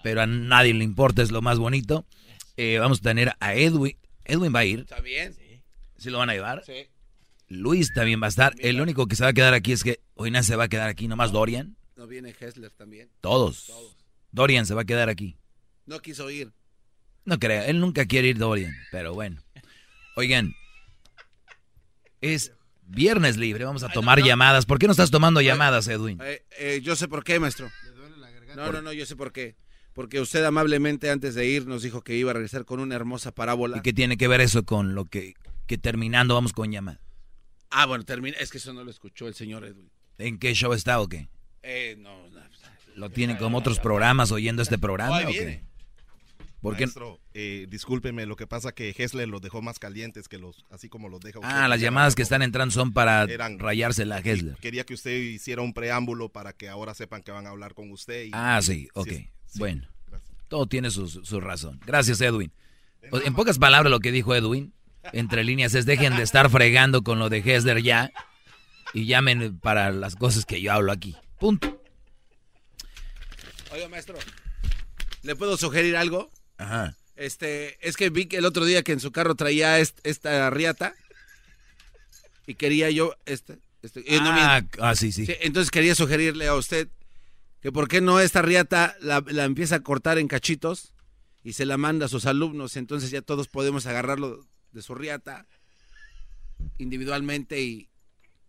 Pero 0.04 0.22
a 0.22 0.28
nadie 0.28 0.74
le 0.74 0.84
importa, 0.84 1.22
es 1.22 1.32
lo 1.32 1.42
más 1.42 1.58
bonito. 1.58 2.06
Eh, 2.58 2.78
vamos 2.80 3.00
a 3.00 3.02
tener 3.02 3.34
a 3.40 3.56
Edwin. 3.56 3.96
Edwin 4.26 4.54
va 4.54 4.60
a 4.60 4.66
ir. 4.66 4.82
Está 4.82 5.00
bien. 5.00 5.34
Sí. 5.34 5.62
¿Sí 5.98 6.10
lo 6.10 6.18
van 6.18 6.30
a 6.30 6.34
llevar? 6.34 6.64
Sí. 6.66 6.88
Luis 7.48 7.94
también 7.94 8.22
va 8.22 8.26
a 8.26 8.30
estar. 8.30 8.54
El 8.60 8.82
único 8.82 9.08
que 9.08 9.16
se 9.16 9.24
va 9.24 9.30
a 9.30 9.34
quedar 9.34 9.54
aquí 9.54 9.72
es 9.72 9.84
que 9.84 10.02
hoy 10.16 10.32
nadie 10.32 10.46
se 10.46 10.56
va 10.56 10.66
a 10.66 10.68
quedar 10.68 10.90
aquí, 10.90 11.08
nomás 11.08 11.32
Dorian. 11.32 11.78
No 11.96 12.08
viene 12.08 12.36
Hessler 12.38 12.72
también. 12.72 13.10
Todos. 13.22 13.72
Dorian 14.32 14.66
se 14.66 14.74
va 14.74 14.82
a 14.82 14.86
quedar 14.86 15.10
aquí. 15.10 15.38
No 15.86 16.00
quiso 16.00 16.30
ir. 16.30 16.52
No 17.24 17.40
creo, 17.40 17.64
él 17.64 17.80
nunca 17.80 18.06
quiere 18.06 18.28
ir 18.28 18.38
Dorian, 18.38 18.76
pero 18.92 19.14
bueno. 19.14 19.42
Oigan, 20.16 20.54
es 22.22 22.52
viernes 22.84 23.38
libre, 23.38 23.66
vamos 23.66 23.84
a 23.84 23.90
tomar 23.90 24.22
llamadas. 24.22 24.66
¿Por 24.66 24.78
qué 24.78 24.86
no 24.86 24.92
estás 24.92 25.10
tomando 25.10 25.42
llamadas, 25.42 25.88
Edwin? 25.88 26.20
Eh, 26.22 26.46
eh, 26.58 26.82
yo 26.84 26.96
sé 26.96 27.08
por 27.08 27.24
qué, 27.24 27.40
maestro. 27.40 27.70
No, 28.56 28.72
no, 28.72 28.82
no, 28.82 28.94
yo 28.94 29.06
sé 29.06 29.16
por 29.16 29.32
qué. 29.32 29.56
Porque 29.96 30.20
usted 30.20 30.44
amablemente 30.44 31.10
antes 31.10 31.36
de 31.36 31.48
ir 31.48 31.68
nos 31.68 31.82
dijo 31.82 32.02
que 32.02 32.18
iba 32.18 32.32
a 32.32 32.34
regresar 32.34 32.66
con 32.66 32.82
una 32.82 32.96
hermosa 32.96 33.32
parábola. 33.32 33.78
¿Y 33.78 33.82
qué 33.82 33.94
tiene 33.94 34.18
que 34.18 34.28
ver 34.28 34.42
eso 34.42 34.64
con 34.66 34.94
lo 34.94 35.06
que, 35.06 35.36
que 35.68 35.78
terminando 35.78 36.36
vamos 36.36 36.52
con 36.52 36.70
llamadas? 36.70 37.00
Ah, 37.72 37.86
bueno, 37.86 38.04
termina. 38.04 38.36
Es 38.38 38.52
que 38.52 38.58
eso 38.58 38.74
no 38.74 38.84
lo 38.84 38.92
escuchó 38.92 39.30
el 39.30 39.36
señor 39.36 39.64
Edwin. 39.64 39.90
¿En 40.18 40.38
qué 40.38 40.54
show 40.54 40.74
está 40.74 41.00
o 41.00 41.08
qué? 41.08 41.30
Eh, 41.64 41.96
no, 41.98 42.14
¿Lo 42.96 43.10
tienen 43.10 43.38
como 43.38 43.58
otros 43.58 43.80
programas 43.80 44.34
oyendo 44.34 44.62
este 44.62 44.78
programa 44.78 45.18
o 45.18 45.32
qué? 45.32 45.64
Maestro, 46.62 47.20
eh, 47.34 47.68
discúlpeme, 47.70 48.26
lo 48.26 48.36
que 48.36 48.48
pasa 48.48 48.74
que 48.74 48.94
Hessler 48.98 49.28
los 49.30 49.42
dejó 49.42 49.62
más 49.62 49.78
calientes 49.80 50.28
que 50.28 50.40
los, 50.40 50.66
así 50.72 50.90
como 50.90 51.10
los 51.10 51.20
deja 51.22 51.40
Ah, 51.44 51.68
las 51.68 51.80
llamadas 51.80 52.16
que 52.16 52.24
están 52.24 52.42
entrando 52.42 52.74
son 52.74 52.92
para 52.92 53.28
rayarse 53.58 54.06
la 54.06 54.20
Hessler. 54.20 54.56
Quería 54.58 54.84
que 54.84 54.96
usted 54.96 55.16
hiciera 55.16 55.62
un 55.62 55.74
preámbulo 55.74 56.30
para 56.30 56.54
que 56.54 56.68
ahora 56.68 56.94
sepan 56.96 57.22
que 57.22 57.32
van 57.32 57.46
a 57.46 57.52
hablar 57.52 57.76
con 57.76 57.92
usted. 57.92 58.30
ah, 58.34 58.60
sí, 58.62 58.90
ok. 58.94 59.10
Bueno, 59.56 59.88
todo 60.48 60.68
tiene 60.68 60.92
su, 60.92 61.40
razón. 61.40 61.80
Gracias, 61.86 62.22
Edwin. 62.22 62.52
En 63.02 63.36
pocas 63.36 63.60
palabras, 63.60 63.92
lo 63.92 64.00
que 64.00 64.12
dijo 64.12 64.36
Edwin, 64.36 64.74
entre 65.14 65.44
líneas, 65.44 65.76
es 65.76 65.86
dejen 65.86 66.16
de 66.16 66.24
estar 66.24 66.50
fregando 66.50 67.04
con 67.04 67.20
lo 67.20 67.30
de 67.30 67.40
Hessler 67.40 67.82
ya 67.82 68.12
y 68.94 69.06
llamen 69.06 69.60
para 69.60 69.92
las 69.92 70.16
cosas 70.16 70.46
que 70.46 70.62
yo 70.62 70.72
hablo 70.74 70.92
aquí. 70.92 71.16
Punto. 71.40 71.82
Oiga, 73.72 73.90
maestro, 73.90 74.18
¿le 75.24 75.36
puedo 75.36 75.58
sugerir 75.58 75.98
algo? 75.98 76.32
Ajá. 76.58 76.96
Este, 77.16 77.78
es 77.88 77.96
que 77.96 78.10
vi 78.10 78.26
que 78.26 78.38
el 78.38 78.46
otro 78.46 78.66
día 78.66 78.84
que 78.84 78.92
en 78.92 79.00
su 79.00 79.12
carro 79.12 79.36
traía 79.36 79.80
esta 79.80 80.50
riata 80.50 80.96
y 82.46 82.56
quería 82.56 82.90
yo 82.90 83.16
este, 83.26 83.58
este 83.82 84.04
ah, 84.20 84.62
ah 84.80 84.96
sí, 84.96 85.12
sí, 85.12 85.26
Entonces 85.42 85.72
quería 85.72 85.96
sugerirle 85.96 86.48
a 86.48 86.56
usted 86.56 86.90
que 87.66 87.72
por 87.72 87.88
qué 87.88 88.00
no 88.00 88.20
esta 88.20 88.44
riata 88.44 88.96
la, 89.02 89.24
empieza 89.44 89.78
a 89.78 89.80
cortar 89.80 90.20
en 90.20 90.28
cachitos 90.28 90.94
y 91.44 91.54
se 91.54 91.66
la 91.66 91.78
manda 91.78 92.06
a 92.06 92.10
sus 92.10 92.28
alumnos, 92.28 92.78
entonces 92.78 93.10
ya 93.10 93.24
todos 93.24 93.48
podemos 93.48 93.88
agarrarlo 93.88 94.46
de 94.72 94.84
su 94.84 94.94
riata 94.94 95.48
individualmente 96.78 97.64
y, 97.64 97.90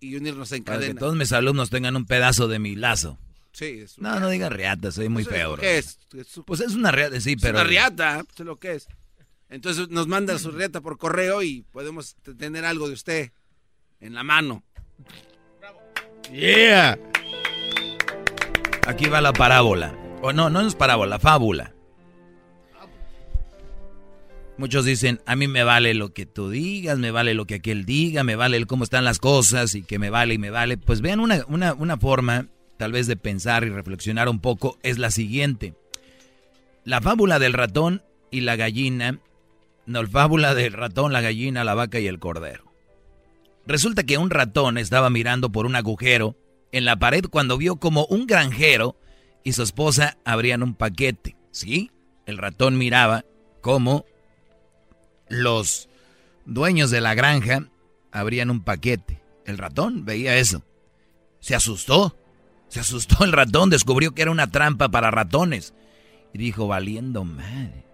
unirnos 0.03 0.53
en 0.53 0.65
cadena. 0.65 0.81
Para 0.83 0.93
que 0.93 0.99
todos 0.99 1.17
mis 1.17 1.33
alumnos 1.33 1.71
tengan 1.71 1.97
un 1.97 2.05
pedazo 2.05 2.47
de 2.47 2.59
mi 2.59 2.77
lazo. 2.77 3.19
Sí, 3.53 3.79
es 3.85 3.99
No, 3.99 4.21
no 4.21 4.29
diga 4.29 4.51
riata, 4.51 4.93
soy 4.93 5.09
muy 5.09 5.25
feo. 5.25 5.57
¿Qué 5.57 5.79
es? 5.79 5.99
Pues 6.45 6.61
es 6.61 6.75
una 6.75 6.91
riata, 6.91 7.19
sí, 7.19 7.37
pero... 7.37 7.57
Es 7.57 7.65
una 7.65 7.71
riata, 7.71 8.23
sé 8.37 8.45
lo 8.45 8.59
que 8.59 8.75
es. 8.75 8.87
Entonces 9.49 9.89
nos 9.89 10.09
manda 10.09 10.39
su 10.39 10.51
riata 10.51 10.83
por 10.83 10.99
correo 10.99 11.43
y 11.43 11.63
podemos 11.73 12.17
tener 12.37 12.67
algo 12.67 12.87
de 12.87 12.93
usted 12.93 13.33
en 13.99 14.13
la 14.13 14.25
mano. 14.25 14.63
Yeah. 16.31 16.99
Aquí 18.87 19.09
va 19.09 19.21
la 19.21 19.33
parábola. 19.33 19.93
O 20.23 20.33
no, 20.33 20.49
no 20.49 20.61
es 20.61 20.77
parábola, 20.77 21.19
fábula. 21.19 21.75
Muchos 24.59 24.85
dicen, 24.85 25.21
a 25.27 25.35
mí 25.35 25.49
me 25.49 25.65
vale 25.65 25.93
lo 25.93 26.15
que 26.15 26.25
tú 26.25 26.51
digas, 26.51 26.97
me 26.99 27.11
vale 27.11 27.35
lo 27.35 27.47
que 27.47 27.57
aquel 27.57 27.85
diga, 27.85 28.23
me 28.23 28.37
vale 28.37 28.65
cómo 28.65 28.85
están 28.85 29.05
las 29.05 29.19
cosas 29.19 29.75
y 29.75 29.83
que 29.83 29.99
me 29.99 30.09
vale 30.09 30.35
y 30.35 30.39
me 30.39 30.51
vale. 30.51 30.79
Pues 30.79 31.01
vean 31.01 31.21
una, 31.21 31.45
una, 31.49 31.75
una 31.75 31.99
forma 31.99 32.47
tal 32.77 32.93
vez 32.93 33.09
de 33.09 33.17
pensar 33.17 33.65
y 33.65 33.71
reflexionar 33.71 34.29
un 34.29 34.41
poco, 34.41 34.79
es 34.83 34.99
la 34.99 35.11
siguiente. 35.11 35.75
La 36.85 37.01
fábula 37.01 37.39
del 37.41 37.55
ratón 37.55 38.03
y 38.31 38.43
la 38.43 38.55
gallina, 38.55 39.19
no, 39.85 40.03
la 40.03 40.09
fábula 40.09 40.55
del 40.55 40.73
ratón, 40.73 41.13
la 41.13 41.21
gallina, 41.21 41.65
la 41.65 41.75
vaca 41.75 41.99
y 41.99 42.07
el 42.07 42.21
cordero. 42.21 42.65
Resulta 43.67 44.05
que 44.05 44.17
un 44.17 44.31
ratón 44.31 44.79
estaba 44.79 45.11
mirando 45.11 45.51
por 45.51 45.67
un 45.67 45.75
agujero 45.75 46.37
en 46.73 46.85
la 46.85 46.97
pared 46.97 47.25
cuando 47.31 47.59
vio 47.59 47.77
como 47.77 48.07
un 48.07 48.27
granjero 48.27 48.97
y 49.45 49.53
su 49.53 49.63
esposa 49.63 50.19
abrían 50.25 50.63
un 50.63 50.75
paquete. 50.75 51.37
¿Sí? 51.51 51.91
El 52.27 52.39
ratón 52.39 52.77
miraba 52.77 53.25
cómo 53.61 54.05
los 55.29 55.89
dueños 56.45 56.91
de 56.91 57.01
la 57.01 57.15
granja 57.15 57.69
abrían 58.13 58.51
un 58.51 58.63
paquete. 58.63 59.21
El 59.45 59.59
ratón 59.59 60.05
veía 60.05 60.37
eso. 60.37 60.63
Se 61.41 61.55
asustó 61.55 62.17
se 62.69 62.81
asustó 62.81 63.25
el 63.25 63.33
ratón, 63.33 63.71
descubrió 63.71 64.13
que 64.13 64.23
era 64.23 64.31
una 64.31 64.51
trampa 64.51 64.89
para 64.89 65.11
ratones. 65.11 65.75
Y 66.33 66.39
dijo, 66.39 66.67
valiendo 66.67 67.25
madre. 67.25 67.85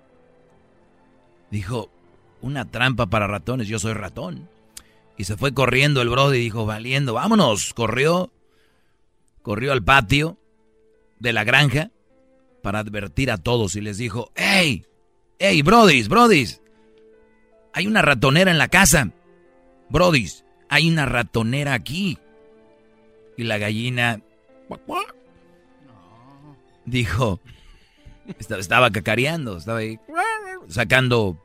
Dijo, 1.51 1.91
una 2.41 2.71
trampa 2.71 3.07
para 3.07 3.27
ratones, 3.27 3.69
yo 3.69 3.79
soy 3.79 3.93
ratón. 3.93 4.49
Y 5.17 5.25
se 5.25 5.37
fue 5.37 5.53
corriendo 5.53 6.01
el 6.01 6.09
brody 6.09 6.39
y 6.39 6.41
dijo, 6.41 6.65
valiendo, 6.65 7.15
vámonos. 7.15 7.75
Corrió, 7.75 8.33
corrió 9.43 9.73
al 9.73 9.83
patio 9.83 10.39
de 11.19 11.33
la 11.33 11.45
granja 11.45 11.91
para 12.63 12.79
advertir 12.79 13.31
a 13.31 13.39
todos 13.39 13.77
y 13.77 13.81
les 13.81 13.99
dijo, 13.99 14.31
¡Ey! 14.35 14.87
¡Ey, 15.39 15.63
brodis, 15.63 16.09
brodis! 16.09 16.63
Hay 17.73 17.87
una 17.87 18.03
ratonera 18.03 18.51
en 18.51 18.59
la 18.59 18.69
casa. 18.69 19.11
Brodis, 19.89 20.45
hay 20.69 20.89
una 20.89 21.07
ratonera 21.07 21.75
aquí. 21.75 22.19
Y 23.37 23.45
la 23.45 23.59
gallina 23.59 24.21
Dijo, 26.85 27.41
estaba 28.39 28.91
cacareando, 28.91 29.57
estaba 29.57 29.79
ahí 29.79 29.99
sacando, 30.69 31.39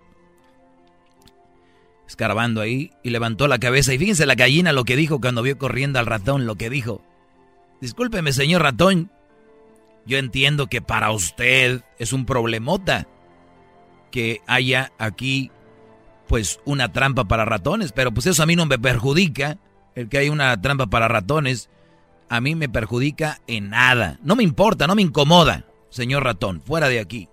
escarbando 2.07 2.61
ahí 2.61 2.91
y 3.03 3.11
levantó 3.11 3.47
la 3.47 3.59
cabeza. 3.59 3.93
Y 3.93 3.97
fíjense 3.97 4.25
la 4.25 4.35
gallina 4.35 4.73
lo 4.73 4.83
que 4.83 4.95
dijo 4.95 5.21
cuando 5.21 5.41
vio 5.41 5.57
corriendo 5.57 5.99
al 5.99 6.05
ratón, 6.05 6.45
lo 6.45 6.55
que 6.55 6.69
dijo. 6.69 7.01
Discúlpeme, 7.81 8.33
señor 8.33 8.63
ratón, 8.63 9.11
yo 10.05 10.17
entiendo 10.17 10.67
que 10.67 10.81
para 10.81 11.11
usted 11.11 11.83
es 11.99 12.13
un 12.13 12.25
problemota 12.25 13.07
que 14.11 14.41
haya 14.47 14.91
aquí 14.97 15.51
pues 16.27 16.59
una 16.65 16.91
trampa 16.91 17.25
para 17.25 17.45
ratones, 17.45 17.91
pero 17.91 18.11
pues 18.11 18.25
eso 18.25 18.43
a 18.43 18.45
mí 18.45 18.55
no 18.55 18.65
me 18.65 18.79
perjudica 18.79 19.57
el 19.95 20.09
que 20.09 20.17
haya 20.17 20.31
una 20.31 20.59
trampa 20.61 20.87
para 20.87 21.07
ratones 21.07 21.69
a 22.29 22.41
mí 22.41 22.55
me 22.55 22.69
perjudica 22.69 23.41
en 23.47 23.69
nada. 23.69 24.19
No 24.21 24.35
me 24.35 24.43
importa, 24.43 24.87
no 24.87 24.95
me 24.95 25.01
incomoda, 25.01 25.65
señor 25.89 26.23
ratón, 26.23 26.61
fuera 26.61 26.89
de 26.89 26.99
aquí. 26.99 27.29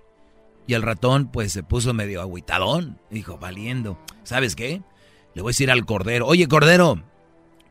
Y 0.67 0.75
el 0.75 0.83
ratón 0.83 1.31
pues 1.31 1.53
se 1.53 1.63
puso 1.63 1.93
medio 1.93 2.21
agüitadón, 2.21 2.99
dijo, 3.11 3.39
valiendo. 3.39 3.99
¿Sabes 4.23 4.57
qué? 4.57 4.83
Le 5.35 5.43
voy 5.43 5.51
a 5.51 5.53
decir 5.53 5.71
al 5.71 5.85
cordero, 5.85 6.27
oye 6.27 6.49
cordero, 6.49 7.03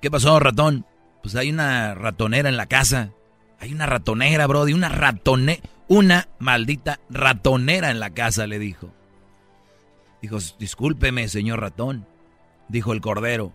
¿qué 0.02 0.12
pasó 0.12 0.40
ratón? 0.40 0.86
Pues 1.24 1.36
hay 1.36 1.50
una 1.50 1.96
ratonera 1.96 2.50
en 2.50 2.58
la 2.58 2.68
casa. 2.68 3.14
Hay 3.60 3.74
una 3.74 3.86
ratonera, 3.86 4.46
brody, 4.46 4.74
una 4.74 4.90
ratonera, 4.90 5.64
una 5.88 6.28
maldita 6.38 7.00
ratonera 7.10 7.90
en 7.92 8.02
la 8.02 8.10
casa, 8.10 8.46
le 8.46 8.60
dijo. 8.60 8.94
Dijo, 10.22 10.38
discúlpeme, 10.60 11.30
señor 11.30 11.62
ratón, 11.62 12.06
dijo 12.68 12.92
el 12.92 13.00
cordero. 13.00 13.54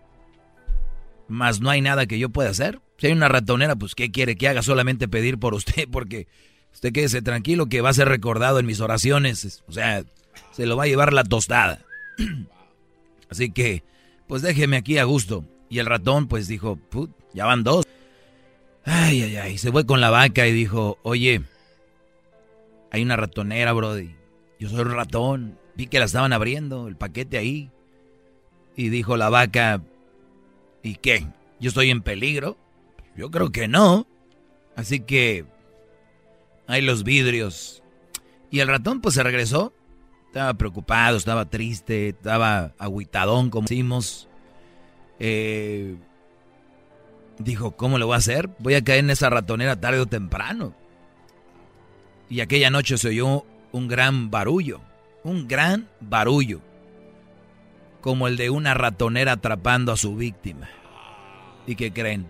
Mas 1.28 1.60
no 1.60 1.68
hay 1.68 1.82
nada 1.82 2.06
que 2.06 2.18
yo 2.18 2.30
pueda 2.30 2.48
hacer. 2.48 2.80
Si 2.96 3.06
hay 3.06 3.12
una 3.12 3.28
ratonera, 3.28 3.76
pues 3.76 3.94
¿qué 3.94 4.10
quiere 4.10 4.36
que 4.36 4.48
haga? 4.48 4.62
Solamente 4.62 5.06
pedir 5.06 5.38
por 5.38 5.52
usted, 5.52 5.86
porque 5.92 6.26
usted 6.72 6.90
quédese 6.90 7.20
tranquilo 7.20 7.66
que 7.66 7.82
va 7.82 7.90
a 7.90 7.94
ser 7.94 8.08
recordado 8.08 8.58
en 8.58 8.66
mis 8.66 8.80
oraciones. 8.80 9.62
O 9.68 9.72
sea, 9.72 10.04
se 10.52 10.64
lo 10.64 10.74
va 10.74 10.84
a 10.84 10.88
llevar 10.88 11.12
la 11.12 11.24
tostada. 11.24 11.84
Así 13.30 13.50
que, 13.50 13.84
pues 14.26 14.40
déjeme 14.40 14.78
aquí 14.78 14.96
a 14.96 15.04
gusto. 15.04 15.44
Y 15.68 15.78
el 15.78 15.86
ratón, 15.86 16.28
pues 16.28 16.48
dijo, 16.48 16.76
Put, 16.76 17.10
ya 17.34 17.46
van 17.46 17.64
dos. 17.64 17.84
Ay, 18.84 19.22
ay, 19.22 19.36
ay. 19.36 19.58
Se 19.58 19.70
fue 19.70 19.84
con 19.84 20.00
la 20.00 20.10
vaca 20.10 20.46
y 20.46 20.52
dijo, 20.52 20.98
oye, 21.02 21.42
hay 22.90 23.02
una 23.02 23.16
ratonera, 23.16 23.72
Brody. 23.72 24.14
Yo 24.58 24.68
soy 24.68 24.80
un 24.80 24.92
ratón. 24.92 25.58
Vi 25.74 25.86
que 25.86 25.98
la 25.98 26.06
estaban 26.06 26.32
abriendo, 26.32 26.88
el 26.88 26.96
paquete 26.96 27.38
ahí. 27.38 27.70
Y 28.76 28.88
dijo 28.88 29.16
la 29.16 29.28
vaca, 29.28 29.82
¿y 30.82 30.94
qué? 30.96 31.26
¿Yo 31.60 31.68
estoy 31.68 31.90
en 31.90 32.00
peligro? 32.00 32.56
Yo 33.16 33.30
creo 33.30 33.50
que 33.52 33.68
no. 33.68 34.06
Así 34.74 35.00
que 35.00 35.44
hay 36.66 36.80
los 36.82 37.04
vidrios. 37.04 37.82
Y 38.50 38.60
el 38.60 38.68
ratón 38.68 39.00
pues 39.00 39.16
se 39.16 39.22
regresó. 39.22 39.72
Estaba 40.26 40.54
preocupado, 40.54 41.16
estaba 41.16 41.46
triste, 41.46 42.08
estaba 42.10 42.74
aguitadón, 42.78 43.50
como 43.50 43.66
decimos. 43.66 44.27
Eh, 45.18 45.96
dijo, 47.38 47.72
¿cómo 47.72 47.98
lo 47.98 48.06
voy 48.06 48.14
a 48.14 48.18
hacer? 48.18 48.48
Voy 48.58 48.74
a 48.74 48.84
caer 48.84 49.00
en 49.00 49.10
esa 49.10 49.30
ratonera 49.30 49.80
tarde 49.80 50.00
o 50.00 50.06
temprano. 50.06 50.74
Y 52.28 52.40
aquella 52.40 52.70
noche 52.70 52.98
se 52.98 53.08
oyó 53.08 53.44
un 53.72 53.88
gran 53.88 54.30
barullo, 54.30 54.80
un 55.24 55.48
gran 55.48 55.88
barullo, 56.00 56.60
como 58.00 58.28
el 58.28 58.36
de 58.36 58.50
una 58.50 58.74
ratonera 58.74 59.32
atrapando 59.32 59.92
a 59.92 59.96
su 59.96 60.14
víctima. 60.16 60.68
¿Y 61.66 61.76
qué 61.76 61.92
creen? 61.92 62.26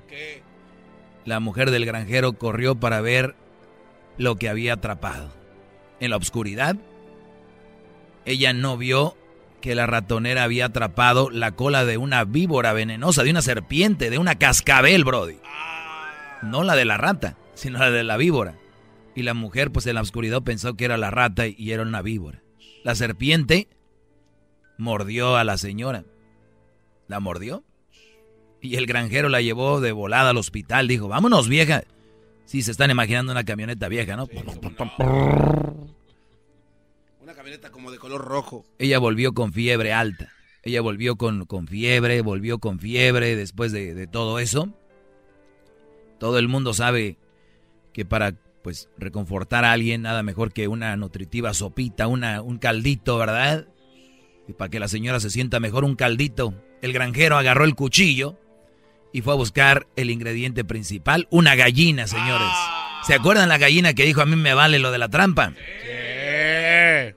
La 1.25 1.41
mujer 1.41 1.71
del 1.71 1.85
granjero 1.85 2.33
corrió 2.33 2.75
para 2.75 3.01
ver 3.01 3.35
lo 4.17 4.37
que 4.37 4.49
había 4.49 4.75
atrapado. 4.75 5.31
En 6.01 6.11
la 6.11 6.17
oscuridad, 6.17 6.77
ella 8.25 8.53
no 8.53 8.77
vio 8.77 9.17
que 9.61 9.75
la 9.75 9.87
ratonera 9.87 10.45
había 10.45 10.67
atrapado 10.67 11.31
la 11.31 11.53
cola 11.53 11.85
de 11.85 11.97
una 11.97 12.25
víbora 12.25 12.73
venenosa, 12.73 13.23
de 13.23 13.31
una 13.31 13.43
serpiente, 13.43 14.11
de 14.11 14.19
una 14.19 14.37
cascabel, 14.37 15.05
Brody. 15.05 15.37
No 16.43 16.63
la 16.63 16.77
de 16.77 16.85
la 16.85 16.97
rata, 16.97 17.37
sino 17.55 17.79
la 17.79 17.91
de 17.91 18.05
la 18.05 18.17
víbora. 18.17 18.55
Y 19.15 19.23
la 19.23 19.35
mujer, 19.35 19.73
pues 19.73 19.87
en 19.87 19.97
la 19.97 20.03
oscuridad 20.03 20.43
pensó 20.43 20.75
que 20.75 20.85
era 20.85 20.97
la 20.97 21.11
rata 21.11 21.47
y 21.47 21.73
era 21.73 21.83
una 21.83 22.03
víbora. 22.03 22.43
La 22.85 22.95
serpiente 22.95 23.69
mordió 24.77 25.37
a 25.37 25.45
la 25.45 25.59
señora. 25.59 26.05
¿La 27.09 27.19
mordió? 27.19 27.65
Y 28.61 28.77
el 28.77 28.87
granjero 28.87 29.29
la 29.29 29.41
llevó 29.41 29.81
de 29.81 29.93
volada 29.93 30.31
al 30.31 30.37
hospital. 30.37 30.87
Dijo, 30.89 31.09
vámonos, 31.09 31.49
vieja. 31.49 31.83
Sí, 32.45 32.63
se 32.63 32.71
están 32.71 32.91
imaginando 32.91 33.33
una 33.33 33.45
camioneta 33.45 33.89
vieja, 33.89 34.17
¿no? 34.17 34.29
Camioneta 37.49 37.71
como 37.71 37.91
de 37.91 37.99
color 37.99 38.27
rojo. 38.27 38.67
Ella 38.79 38.99
volvió 38.99 39.33
con 39.33 39.55
fiebre 39.55 39.95
alta. 39.95 40.29
Ella 40.63 40.83
volvió 40.83 41.17
con, 41.17 41.47
con 41.47 41.67
fiebre, 41.67 42.21
volvió 42.21 42.59
con 42.59 42.79
fiebre 42.79 43.37
después 43.37 43.73
de, 43.73 43.95
de, 43.95 44.07
todo 44.07 44.39
eso. 44.39 44.69
Todo 46.19 46.39
el 46.39 46.47
mundo 46.47 46.75
sabe 46.75 47.17
que 47.95 48.05
para 48.05 48.35
pues 48.63 48.91
reconfortar 48.99 49.65
a 49.65 49.73
alguien 49.73 50.03
nada 50.03 50.23
mejor 50.23 50.53
que 50.53 50.69
una 50.69 50.95
nutritiva 50.97 51.55
sopita, 51.55 52.07
una, 52.07 52.43
un 52.43 52.59
caldito, 52.59 53.17
¿verdad? 53.17 53.67
Y 54.47 54.53
para 54.53 54.69
que 54.69 54.81
la 54.81 54.89
señora 54.89 55.19
se 55.19 55.31
sienta 55.31 55.59
mejor 55.59 55.85
un 55.85 55.97
caldito. 55.97 56.53
El 56.83 56.93
granjero 56.93 57.39
agarró 57.39 57.65
el 57.65 57.75
cuchillo 57.75 58.37
y 59.11 59.23
fue 59.23 59.33
a 59.33 59.37
buscar 59.37 59.87
el 59.97 60.11
ingrediente 60.11 60.65
principal, 60.65 61.27
una 61.31 61.55
gallina, 61.55 62.07
señores. 62.09 62.49
¿Se 63.07 63.15
acuerdan 63.15 63.49
la 63.49 63.57
gallina 63.57 63.95
que 63.95 64.05
dijo 64.05 64.21
a 64.21 64.27
mí 64.27 64.37
me 64.37 64.53
vale 64.53 64.79
lo 64.79 64.91
de 64.91 64.99
la 64.99 65.09
trampa? 65.09 65.55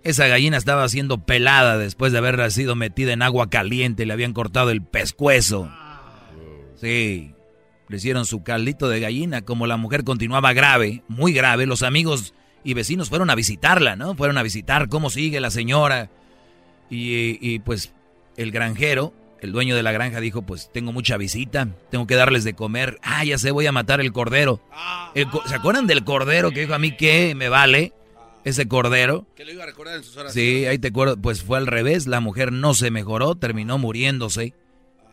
Esa 0.03 0.27
gallina 0.27 0.57
estaba 0.57 0.87
siendo 0.89 1.19
pelada 1.19 1.77
después 1.77 2.11
de 2.11 2.17
haber 2.17 2.51
sido 2.51 2.75
metida 2.75 3.13
en 3.13 3.21
agua 3.21 3.49
caliente 3.49 4.05
le 4.05 4.13
habían 4.13 4.33
cortado 4.33 4.71
el 4.71 4.81
pescuezo. 4.81 5.71
Sí, 6.75 7.35
le 7.87 7.97
hicieron 7.97 8.25
su 8.25 8.41
caldito 8.41 8.89
de 8.89 8.99
gallina. 8.99 9.43
Como 9.43 9.67
la 9.67 9.77
mujer 9.77 10.03
continuaba 10.03 10.53
grave, 10.53 11.03
muy 11.07 11.33
grave, 11.33 11.67
los 11.67 11.83
amigos 11.83 12.33
y 12.63 12.73
vecinos 12.73 13.09
fueron 13.09 13.29
a 13.29 13.35
visitarla, 13.35 13.95
¿no? 13.95 14.15
Fueron 14.15 14.39
a 14.39 14.43
visitar 14.43 14.89
cómo 14.89 15.11
sigue 15.11 15.39
la 15.39 15.51
señora. 15.51 16.09
Y, 16.89 17.59
pues 17.59 17.93
el 18.37 18.51
granjero, 18.51 19.13
el 19.39 19.51
dueño 19.51 19.75
de 19.75 19.83
la 19.83 19.91
granja 19.91 20.19
dijo, 20.19 20.41
pues 20.41 20.71
tengo 20.73 20.91
mucha 20.91 21.15
visita, 21.15 21.67
tengo 21.89 22.07
que 22.07 22.15
darles 22.15 22.43
de 22.43 22.53
comer. 22.53 22.97
Ah, 23.03 23.23
ya 23.23 23.37
sé, 23.37 23.51
voy 23.51 23.67
a 23.67 23.71
matar 23.71 24.01
el 24.01 24.11
cordero. 24.11 24.61
¿Se 25.45 25.55
acuerdan 25.55 25.85
del 25.85 26.03
cordero 26.03 26.51
que 26.51 26.61
dijo 26.61 26.73
a 26.73 26.79
mí 26.79 26.97
que 26.97 27.35
me 27.35 27.49
vale? 27.49 27.93
Ese 28.43 28.67
cordero. 28.67 29.27
Que 29.35 29.45
lo 29.45 29.51
iba 29.51 29.63
a 29.63 29.67
recordar 29.67 29.95
en 29.95 30.03
sus 30.03 30.17
horas. 30.17 30.33
Sí, 30.33 30.65
ahí 30.65 30.79
te 30.79 30.89
acuerdo. 30.89 31.17
Pues 31.17 31.43
fue 31.43 31.57
al 31.57 31.67
revés. 31.67 32.07
La 32.07 32.19
mujer 32.19 32.51
no 32.51 32.73
se 32.73 32.91
mejoró, 32.91 33.35
terminó 33.35 33.77
muriéndose. 33.77 34.53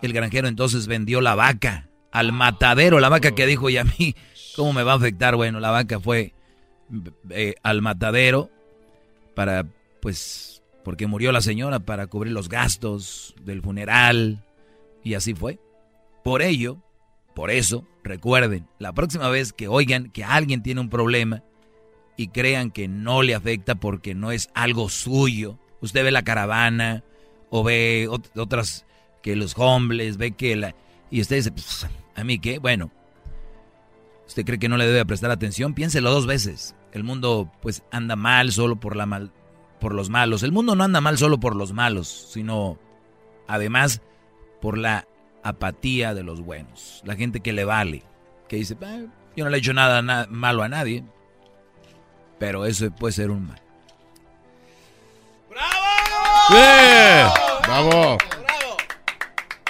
El 0.02 0.12
granjero 0.12 0.48
entonces 0.48 0.86
vendió 0.86 1.20
la 1.20 1.34
vaca 1.34 1.88
al 2.10 2.32
matadero. 2.32 3.00
La 3.00 3.08
vaca 3.08 3.34
que 3.34 3.46
dijo, 3.46 3.68
y 3.70 3.76
a 3.76 3.84
mí, 3.84 4.14
¿cómo 4.56 4.72
me 4.72 4.82
va 4.82 4.92
a 4.92 4.96
afectar? 4.96 5.36
Bueno, 5.36 5.60
la 5.60 5.70
vaca 5.70 6.00
fue 6.00 6.32
eh, 7.30 7.54
al 7.62 7.82
matadero 7.82 8.50
para, 9.34 9.66
pues, 10.00 10.62
porque 10.84 11.06
murió 11.06 11.32
la 11.32 11.42
señora, 11.42 11.80
para 11.80 12.06
cubrir 12.06 12.32
los 12.32 12.48
gastos 12.48 13.34
del 13.42 13.62
funeral. 13.62 14.44
Y 15.04 15.14
así 15.14 15.34
fue. 15.34 15.58
Por 16.24 16.42
ello, 16.42 16.78
por 17.34 17.50
eso, 17.50 17.86
recuerden, 18.02 18.66
la 18.78 18.92
próxima 18.92 19.28
vez 19.28 19.52
que 19.52 19.68
oigan 19.68 20.10
que 20.10 20.24
alguien 20.24 20.62
tiene 20.62 20.80
un 20.80 20.90
problema, 20.90 21.42
y 22.18 22.28
crean 22.28 22.70
que 22.70 22.86
no 22.88 23.22
le 23.22 23.34
afecta 23.34 23.76
porque 23.76 24.14
no 24.14 24.30
es 24.32 24.50
algo 24.52 24.90
suyo. 24.90 25.58
Usted 25.80 26.04
ve 26.04 26.10
la 26.10 26.22
caravana 26.24 27.02
o 27.48 27.64
ve 27.64 28.06
ot- 28.10 28.30
otras 28.36 28.84
que 29.22 29.36
los 29.36 29.54
hombres, 29.56 30.18
ve 30.18 30.32
que 30.32 30.54
la... 30.56 30.74
Y 31.10 31.20
usted 31.22 31.36
dice, 31.36 31.52
"Pues, 31.52 31.86
¿a 32.16 32.24
mí 32.24 32.38
qué? 32.38 32.58
Bueno, 32.58 32.90
usted 34.26 34.44
cree 34.44 34.58
que 34.58 34.68
no 34.68 34.76
le 34.76 34.86
debe 34.86 35.06
prestar 35.06 35.30
atención, 35.30 35.74
piénselo 35.74 36.10
dos 36.10 36.26
veces. 36.26 36.74
El 36.92 37.04
mundo 37.04 37.50
pues 37.62 37.82
anda 37.90 38.16
mal 38.16 38.50
solo 38.52 38.76
por 38.76 38.96
la 38.96 39.06
mal 39.06 39.30
por 39.80 39.94
los 39.94 40.10
malos. 40.10 40.42
El 40.42 40.50
mundo 40.52 40.74
no 40.74 40.82
anda 40.84 41.00
mal 41.00 41.18
solo 41.18 41.38
por 41.38 41.54
los 41.54 41.72
malos, 41.72 42.08
sino 42.32 42.78
además 43.46 44.02
por 44.60 44.76
la 44.76 45.06
apatía 45.44 46.14
de 46.14 46.24
los 46.24 46.40
buenos. 46.40 47.00
La 47.04 47.14
gente 47.14 47.38
que 47.40 47.52
le 47.52 47.64
vale, 47.64 48.02
que 48.48 48.56
dice, 48.56 48.76
"Ah, 48.82 49.02
yo 49.36 49.44
no 49.44 49.50
le 49.50 49.56
he 49.58 49.60
hecho 49.60 49.72
nada 49.74 50.02
na- 50.02 50.26
malo 50.28 50.64
a 50.64 50.68
nadie. 50.68 51.04
Pero 52.38 52.64
eso 52.64 52.90
puede 52.90 53.12
ser 53.12 53.30
un 53.30 53.48
mal. 53.48 53.60
¡Bravo! 57.62 58.18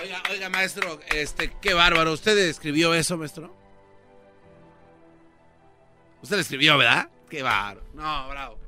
Oiga, 0.01 0.23
oiga, 0.31 0.49
maestro, 0.49 1.01
este, 1.15 1.53
qué 1.61 1.74
bárbaro. 1.74 2.12
¿Usted 2.12 2.39
escribió 2.39 2.95
eso, 2.95 3.16
maestro? 3.16 3.57
Usted 6.23 6.36
lo 6.36 6.43
escribió, 6.43 6.78
¿verdad? 6.78 7.09
Qué 7.28 7.43
bárbaro. 7.43 7.82
No, 7.95 8.28
bravo. 8.28 8.59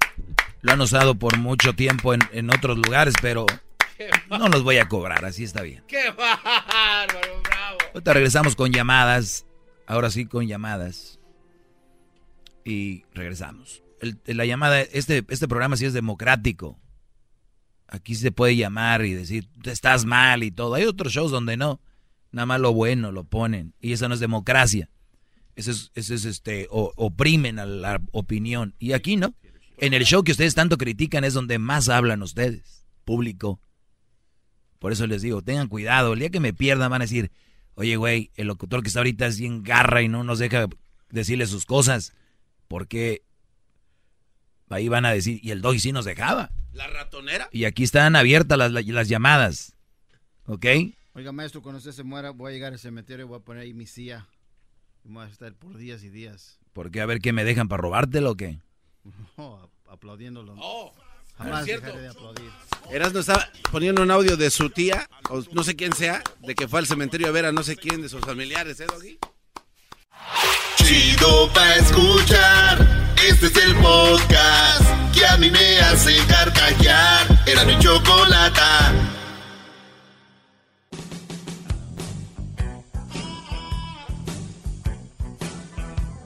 Lo 0.62 0.72
han 0.72 0.80
usado 0.80 1.14
por 1.14 1.38
mucho 1.38 1.74
tiempo 1.74 2.12
en, 2.12 2.20
en 2.32 2.50
otros 2.50 2.76
lugares, 2.78 3.14
pero 3.22 3.46
no 4.28 4.48
los 4.48 4.62
voy 4.62 4.78
a 4.78 4.88
cobrar, 4.88 5.24
así 5.24 5.44
está 5.44 5.62
bien. 5.62 5.84
¡Qué 5.86 6.10
bárbaro, 6.10 7.40
bravo! 7.42 7.78
Ahorita 7.94 8.12
regresamos 8.14 8.56
con 8.56 8.72
llamadas. 8.72 9.46
Ahora 9.86 10.10
sí 10.10 10.26
con 10.26 10.46
llamadas. 10.46 11.18
Y 12.64 13.04
regresamos. 13.14 13.82
El- 14.00 14.20
la 14.36 14.44
llamada, 14.46 14.80
este, 14.80 15.24
este 15.28 15.48
programa 15.48 15.76
sí 15.76 15.84
es 15.84 15.92
democrático. 15.92 16.78
Aquí 17.86 18.14
se 18.14 18.32
puede 18.32 18.56
llamar 18.56 19.04
y 19.04 19.14
decir, 19.14 19.48
"Tú 19.62 19.70
estás 19.70 20.04
mal 20.04 20.42
y 20.42 20.50
todo. 20.50 20.74
Hay 20.74 20.84
otros 20.84 21.12
shows 21.12 21.30
donde 21.30 21.56
no. 21.56 21.80
Nada 22.32 22.46
más 22.46 22.60
lo 22.60 22.72
bueno 22.72 23.10
lo 23.12 23.24
ponen. 23.24 23.74
Y 23.80 23.92
eso 23.92 24.08
no 24.08 24.14
es 24.14 24.20
democracia. 24.20 24.88
Eso 25.56 25.72
es, 25.72 25.90
eso 25.94 26.14
es 26.14 26.24
este, 26.24 26.68
oprimen 26.70 27.58
a 27.58 27.66
la 27.66 28.00
opinión. 28.12 28.74
Y 28.78 28.92
aquí 28.92 29.16
no. 29.16 29.34
En 29.76 29.94
el 29.94 30.04
show 30.04 30.22
que 30.22 30.32
ustedes 30.32 30.54
tanto 30.54 30.78
critican 30.78 31.24
es 31.24 31.34
donde 31.34 31.58
más 31.58 31.88
hablan 31.88 32.22
ustedes, 32.22 32.86
público. 33.04 33.60
Por 34.78 34.92
eso 34.92 35.06
les 35.06 35.22
digo, 35.22 35.42
tengan 35.42 35.68
cuidado. 35.68 36.12
El 36.12 36.20
día 36.20 36.30
que 36.30 36.40
me 36.40 36.54
pierdan 36.54 36.90
van 36.90 37.02
a 37.02 37.04
decir, 37.04 37.30
oye, 37.74 37.96
güey, 37.96 38.30
el 38.36 38.46
locutor 38.46 38.82
que 38.82 38.88
está 38.88 39.00
ahorita 39.00 39.26
es 39.26 39.38
bien 39.40 39.62
garra 39.62 40.02
y 40.02 40.08
no 40.08 40.22
nos 40.22 40.38
deja 40.38 40.68
decirle 41.10 41.46
sus 41.46 41.66
cosas. 41.66 42.14
Porque 42.68 43.22
ahí 44.70 44.88
van 44.88 45.04
a 45.04 45.12
decir, 45.12 45.40
y 45.42 45.50
el 45.50 45.60
doggy 45.60 45.80
sí 45.80 45.92
nos 45.92 46.04
dejaba. 46.04 46.50
¿La 46.72 46.86
ratonera? 46.86 47.48
Y 47.52 47.64
aquí 47.64 47.82
están 47.82 48.16
abiertas 48.16 48.56
las, 48.56 48.72
las 48.72 49.08
llamadas. 49.08 49.74
¿Ok? 50.46 50.66
Oiga, 51.14 51.32
maestro, 51.32 51.62
cuando 51.62 51.78
usted 51.78 51.92
se 51.92 52.04
muera, 52.04 52.30
voy 52.30 52.50
a 52.52 52.54
llegar 52.54 52.72
al 52.72 52.78
cementerio 52.78 53.26
y 53.26 53.28
voy 53.28 53.38
a 53.38 53.42
poner 53.42 53.64
ahí 53.64 53.74
mi 53.74 53.86
silla. 53.86 54.26
Y 55.04 55.08
voy 55.08 55.24
a 55.24 55.28
estar 55.28 55.52
por 55.54 55.76
días 55.76 56.02
y 56.04 56.08
días. 56.10 56.58
¿Por 56.72 56.90
qué? 56.90 57.00
A 57.00 57.06
ver 57.06 57.20
qué 57.20 57.32
me 57.32 57.44
dejan 57.44 57.68
para 57.68 57.82
robártelo 57.82 58.30
o 58.32 58.36
qué. 58.36 58.58
Oh, 59.36 59.68
aplaudiéndolo. 59.88 60.54
Oh, 60.58 60.94
Jamás 61.36 61.64
dejaré 61.64 62.02
de 62.02 62.08
aplaudir. 62.08 62.50
Erasmo 62.90 63.20
estaba 63.20 63.48
poniendo 63.72 64.02
un 64.02 64.10
audio 64.10 64.36
de 64.36 64.50
su 64.50 64.68
tía, 64.70 65.08
o 65.30 65.42
no 65.52 65.64
sé 65.64 65.74
quién 65.74 65.92
sea, 65.94 66.22
de 66.40 66.54
que 66.54 66.68
fue 66.68 66.80
al 66.80 66.86
cementerio 66.86 67.28
a 67.28 67.30
ver 67.30 67.46
a 67.46 67.52
no 67.52 67.62
sé 67.62 67.76
quién 67.76 68.02
de 68.02 68.08
sus 68.08 68.20
familiares, 68.20 68.78
¿eh, 68.80 68.86
Doggy? 68.86 69.18
Chido 70.76 71.50
pa' 71.52 71.76
escuchar. 71.76 73.09
Este 73.28 73.46
es 73.46 73.56
el 73.56 73.74
podcast 73.76 75.12
que 75.12 75.26
a 75.26 75.36
mí 75.36 75.50
me 75.50 75.78
hace 75.80 76.16
carcajear. 76.26 77.26
Era 77.46 77.64
mi 77.64 77.78
chocolate. 77.78 78.60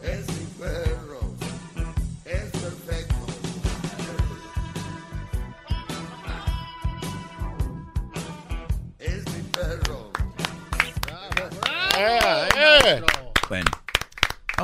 Es 0.03 0.29
mi 0.29 0.47
perro. 0.59 1.21
Es 2.25 2.51
perfecto. 2.53 3.27
Es 9.01 9.25
mi 9.33 9.43
perro. 9.51 10.12
Eh, 11.97 12.49
eh. 12.85 13.03
Bueno 13.49 13.84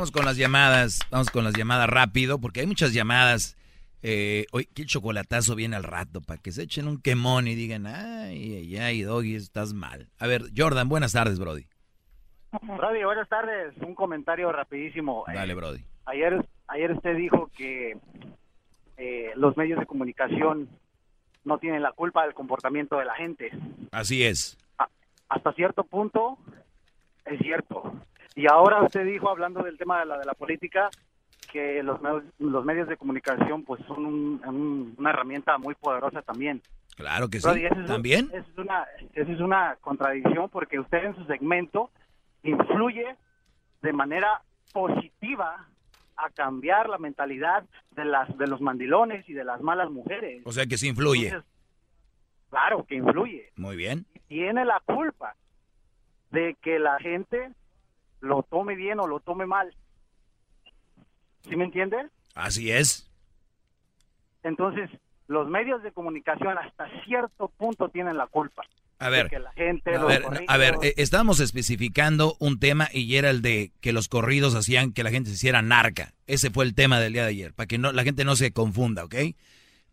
vamos 0.00 0.12
con 0.12 0.24
las 0.24 0.38
llamadas, 0.38 1.00
vamos 1.10 1.28
con 1.28 1.44
las 1.44 1.52
llamadas 1.52 1.86
rápido, 1.86 2.40
porque 2.40 2.60
hay 2.60 2.66
muchas 2.66 2.94
llamadas. 2.94 3.54
Eh, 4.02 4.46
hoy, 4.50 4.64
qué 4.74 4.86
chocolatazo 4.86 5.54
viene 5.54 5.76
al 5.76 5.82
rato, 5.82 6.22
para 6.22 6.40
que 6.40 6.52
se 6.52 6.62
echen 6.62 6.88
un 6.88 7.02
quemón 7.02 7.46
y 7.48 7.54
digan, 7.54 7.86
ay, 7.86 8.54
ay, 8.56 8.76
ay, 8.78 9.02
Doggy, 9.02 9.34
estás 9.34 9.74
mal. 9.74 10.08
A 10.18 10.26
ver, 10.26 10.44
Jordan, 10.56 10.88
buenas 10.88 11.12
tardes, 11.12 11.38
Brody. 11.38 11.66
Brody, 12.62 13.04
buenas 13.04 13.28
tardes. 13.28 13.74
Un 13.86 13.94
comentario 13.94 14.50
rapidísimo. 14.50 15.24
Dale, 15.26 15.52
Eh, 15.52 15.54
Brody. 15.54 15.84
ayer, 16.06 16.46
ayer 16.68 16.92
usted 16.92 17.14
dijo 17.16 17.50
que 17.54 17.98
eh, 18.96 19.32
los 19.36 19.54
medios 19.58 19.78
de 19.80 19.84
comunicación 19.84 20.70
no 21.44 21.58
tienen 21.58 21.82
la 21.82 21.92
culpa 21.92 22.24
del 22.24 22.32
comportamiento 22.32 22.96
de 22.96 23.04
la 23.04 23.14
gente. 23.16 23.50
Así 23.92 24.24
es. 24.24 24.56
Hasta 25.28 25.52
cierto 25.52 25.84
punto 25.84 26.38
es 27.26 27.38
cierto. 27.40 27.82
Y 28.34 28.46
ahora 28.46 28.82
usted 28.82 29.04
dijo, 29.04 29.28
hablando 29.28 29.62
del 29.62 29.76
tema 29.78 30.00
de 30.00 30.06
la, 30.06 30.18
de 30.18 30.24
la 30.24 30.34
política, 30.34 30.88
que 31.52 31.82
los, 31.82 32.00
medios- 32.00 32.24
los 32.38 32.64
medios 32.64 32.86
de 32.88 32.96
comunicación 32.96 33.64
pues 33.64 33.80
son 33.86 34.06
un- 34.06 34.40
un- 34.46 34.94
una 34.98 35.10
herramienta 35.10 35.58
muy 35.58 35.74
poderosa 35.74 36.22
también. 36.22 36.62
Claro 36.96 37.28
que 37.28 37.40
sí. 37.40 37.48
Es 37.64 37.86
¿También? 37.86 38.26
esa 38.32 38.38
es 38.50 38.58
una, 38.58 38.86
esa 39.14 39.32
es 39.32 39.40
una 39.40 39.76
contradicción 39.80 40.48
porque 40.50 40.78
usted 40.78 41.04
en 41.04 41.16
su 41.16 41.24
segmento 41.24 41.90
influye 42.42 43.16
de 43.82 43.92
manera 43.92 44.42
positiva 44.72 45.66
a 46.16 46.30
cambiar 46.30 46.88
la 46.88 46.98
mentalidad 46.98 47.64
de 47.92 48.04
las 48.04 48.36
de 48.36 48.46
los 48.46 48.60
mandilones 48.60 49.26
y 49.28 49.32
de 49.32 49.44
las 49.44 49.60
malas 49.62 49.90
mujeres. 49.90 50.42
O 50.44 50.52
sea 50.52 50.66
que 50.66 50.76
sí 50.76 50.88
influye. 50.88 51.28
Entonces, 51.28 51.50
claro 52.50 52.84
que 52.86 52.94
influye. 52.96 53.50
Muy 53.56 53.76
bien. 53.76 54.04
Tiene 54.28 54.64
la 54.64 54.80
culpa 54.80 55.34
de 56.30 56.54
que 56.62 56.78
la 56.78 56.98
gente 56.98 57.50
lo 58.20 58.42
tome 58.44 58.74
bien 58.76 59.00
o 59.00 59.06
lo 59.06 59.20
tome 59.20 59.46
mal. 59.46 59.74
¿Sí 61.48 61.56
me 61.56 61.64
entiende? 61.64 61.96
Así 62.34 62.70
es. 62.70 63.10
Entonces, 64.42 64.90
los 65.26 65.48
medios 65.48 65.82
de 65.82 65.92
comunicación 65.92 66.56
hasta 66.58 66.86
cierto 67.04 67.48
punto 67.56 67.88
tienen 67.88 68.16
la 68.16 68.26
culpa. 68.26 68.62
A 68.98 69.08
ver, 69.08 69.32
la 69.40 69.52
gente 69.52 69.96
a 69.96 70.04
ver, 70.04 70.22
corridos- 70.22 70.44
a 70.48 70.56
ver, 70.58 70.74
eh, 70.82 70.94
estábamos 70.98 71.40
especificando 71.40 72.36
un 72.38 72.58
tema 72.58 72.88
y 72.92 73.16
era 73.16 73.30
el 73.30 73.40
de 73.40 73.72
que 73.80 73.94
los 73.94 74.08
corridos 74.08 74.54
hacían 74.54 74.92
que 74.92 75.02
la 75.02 75.10
gente 75.10 75.30
se 75.30 75.36
hiciera 75.36 75.62
narca. 75.62 76.12
Ese 76.26 76.50
fue 76.50 76.66
el 76.66 76.74
tema 76.74 77.00
del 77.00 77.14
día 77.14 77.22
de 77.22 77.30
ayer, 77.30 77.54
para 77.54 77.66
que 77.66 77.78
no, 77.78 77.92
la 77.92 78.04
gente 78.04 78.24
no 78.26 78.36
se 78.36 78.52
confunda, 78.52 79.04
¿ok? 79.04 79.14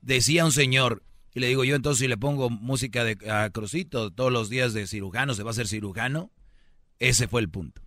Decía 0.01 0.43
un 0.43 0.51
señor, 0.51 1.03
y 1.33 1.39
le 1.39 1.47
digo 1.47 1.63
yo, 1.63 1.77
entonces 1.77 2.01
si 2.01 2.07
le 2.09 2.17
pongo 2.17 2.49
música 2.49 3.05
de 3.05 3.17
a 3.31 3.49
Crucito 3.49 4.11
todos 4.11 4.31
los 4.31 4.49
días 4.49 4.73
de 4.73 4.87
cirujano, 4.87 5.33
¿se 5.35 5.43
va 5.43 5.51
a 5.51 5.51
hacer 5.51 5.67
cirujano? 5.67 6.29
Ese 6.99 7.29
fue 7.29 7.39
el 7.39 7.49
punto. 7.49 7.81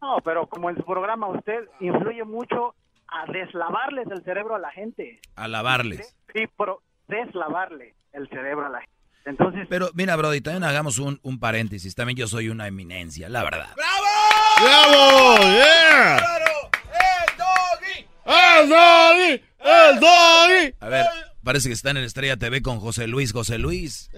No, 0.00 0.18
pero 0.24 0.46
como 0.46 0.70
en 0.70 0.76
su 0.76 0.84
programa 0.84 1.28
usted 1.28 1.68
influye 1.80 2.24
mucho 2.24 2.74
a 3.08 3.30
deslavarles 3.32 4.06
el 4.10 4.22
cerebro 4.24 4.54
a 4.56 4.58
la 4.58 4.70
gente. 4.70 5.20
A 5.36 5.48
lavarles. 5.48 6.16
Sí, 6.32 6.44
pero 6.56 6.82
deslavarle 7.08 7.94
el 8.12 8.28
cerebro 8.28 8.66
a 8.66 8.68
la 8.70 8.78
gente. 8.80 8.92
Entonces, 9.24 9.66
Pero 9.68 9.90
mira, 9.94 10.16
Brody, 10.16 10.40
también 10.40 10.64
hagamos 10.64 10.98
un, 10.98 11.20
un 11.22 11.38
paréntesis. 11.38 11.94
También 11.94 12.16
yo 12.16 12.26
soy 12.28 12.48
una 12.48 12.66
eminencia, 12.66 13.28
la 13.28 13.42
verdad. 13.44 13.68
¡Bravo! 13.76 15.38
¡Yeah! 15.42 16.16
¡El 18.24 18.68
doggy! 18.68 19.42
¡El 19.60 20.00
doggy! 20.00 20.74
A 20.80 20.88
ver, 20.88 21.06
parece 21.44 21.68
que 21.68 21.74
están 21.74 21.96
en 21.96 22.04
Estrella 22.04 22.36
TV 22.36 22.62
con 22.62 22.78
José 22.80 23.06
Luis. 23.06 23.32
José 23.32 23.58
Luis. 23.58 24.10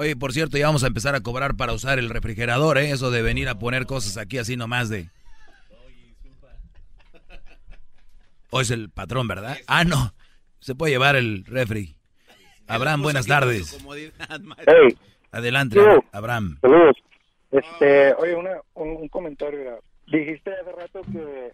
Oye, 0.00 0.16
por 0.16 0.32
cierto, 0.32 0.56
ya 0.56 0.64
vamos 0.64 0.82
a 0.82 0.86
empezar 0.86 1.14
a 1.14 1.20
cobrar 1.20 1.56
para 1.56 1.74
usar 1.74 1.98
el 1.98 2.08
refrigerador, 2.08 2.78
¿eh? 2.78 2.90
Eso 2.90 3.10
de 3.10 3.20
venir 3.20 3.50
a 3.50 3.58
poner 3.58 3.84
cosas 3.84 4.16
aquí 4.16 4.38
así 4.38 4.56
nomás 4.56 4.88
de... 4.88 5.10
O 8.48 8.62
es 8.62 8.70
el 8.70 8.88
patrón, 8.88 9.28
¿verdad? 9.28 9.58
Ah, 9.66 9.84
no. 9.84 10.14
Se 10.58 10.74
puede 10.74 10.92
llevar 10.92 11.16
el 11.16 11.44
refri. 11.44 11.96
Abraham, 12.66 13.02
buenas 13.02 13.26
tardes. 13.26 13.78
Hey. 14.66 14.96
Adelante, 15.32 15.76
Yo. 15.76 16.02
Abraham. 16.12 16.56
Saludos. 16.62 16.96
Este, 17.50 18.14
oye, 18.14 18.36
una, 18.36 18.52
un, 18.72 19.02
un 19.02 19.08
comentario. 19.08 19.82
Dijiste 20.06 20.50
hace 20.50 20.72
rato 20.72 21.02
que, 21.12 21.52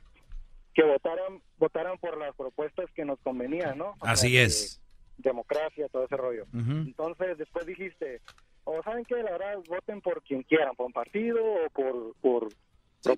que 0.73 0.85
votaran, 0.85 1.43
votaran 1.59 1.99
por 1.99 2.17
las 2.17 2.33
propuestas 2.37 2.87
que 2.95 3.05
nos 3.05 3.19
convenían, 3.25 3.77
¿no? 3.77 3.97
O 3.99 4.05
sea, 4.05 4.13
Así 4.13 4.31
que 4.31 4.45
es. 4.45 4.81
Democracia, 5.19 5.89
todo 5.89 6.05
ese 6.05 6.17
rollo. 6.17 6.47
Entonces, 6.53 7.39
después 7.39 7.67
dijiste, 7.67 8.21
o 8.65 8.83
saben 8.83 9.05
que 9.05 9.15
la 9.17 9.33
verdad, 9.33 9.59
voten 9.69 10.01
por 10.01 10.23
quien 10.23 10.43
quieran, 10.43 10.75
por 10.75 10.87
un 10.87 10.93
partido 10.93 11.41
o 11.43 11.71
por... 11.71 12.15
por 12.21 12.49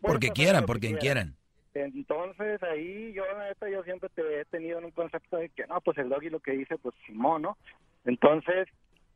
Porque 0.01 0.31
quieran, 0.31 0.67
por 0.67 0.79
quien 0.79 0.97
quieran. 0.97 1.35
Entonces 1.75 2.63
ahí 2.63 3.13
yo 3.13 3.23
neta 3.39 3.69
yo 3.71 3.83
siempre 3.85 4.09
te 4.11 4.41
he 4.41 4.45
tenido 4.47 4.79
en 4.79 4.87
un 4.87 4.91
concepto 4.91 5.37
de 5.37 5.49
que 5.51 5.67
no, 5.67 5.81
pues 5.81 5.97
el 5.99 6.09
doggy 6.09 6.31
lo 6.31 6.41
que 6.41 6.53
dice 6.53 6.77
pues 6.79 6.95
Simón, 7.07 7.43
¿no? 7.43 7.57
Entonces 8.05 8.69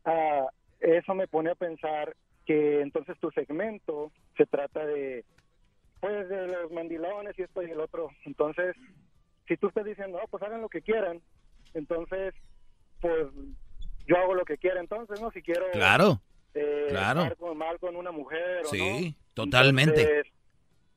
ah, 0.05 0.47
eso 0.79 1.13
me 1.13 1.27
pone 1.27 1.51
a 1.51 1.55
pensar 1.55 2.15
que 2.45 2.81
entonces 2.81 3.17
tu 3.19 3.31
segmento 3.31 4.11
se 4.37 4.45
trata 4.45 4.85
de 4.85 5.25
pues 5.99 6.27
de 6.29 6.47
los 6.47 6.71
mandilones 6.71 7.37
y 7.37 7.43
esto 7.43 7.63
y 7.63 7.71
el 7.71 7.79
otro. 7.79 8.09
Entonces, 8.25 8.75
si 9.47 9.55
tú 9.55 9.67
estás 9.67 9.85
diciendo, 9.85 10.19
no, 10.19 10.27
pues 10.27 10.43
hagan 10.43 10.61
lo 10.61 10.67
que 10.67 10.81
quieran, 10.81 11.21
entonces 11.73 12.33
pues 13.03 13.27
yo 14.07 14.17
hago 14.17 14.33
lo 14.33 14.45
que 14.45 14.57
quiera 14.57 14.79
entonces, 14.79 15.21
¿no? 15.21 15.29
Si 15.31 15.41
quiero 15.43 15.65
Claro, 15.73 16.21
eh, 16.55 16.87
claro. 16.89 17.21
estar 17.21 17.37
con- 17.37 17.57
mal 17.57 17.77
con 17.79 17.95
una 17.95 18.11
mujer 18.11 18.59
o 18.59 18.63
no. 18.63 18.69
Sí, 18.69 19.15
totalmente. 19.35 20.01
Entonces, 20.01 20.33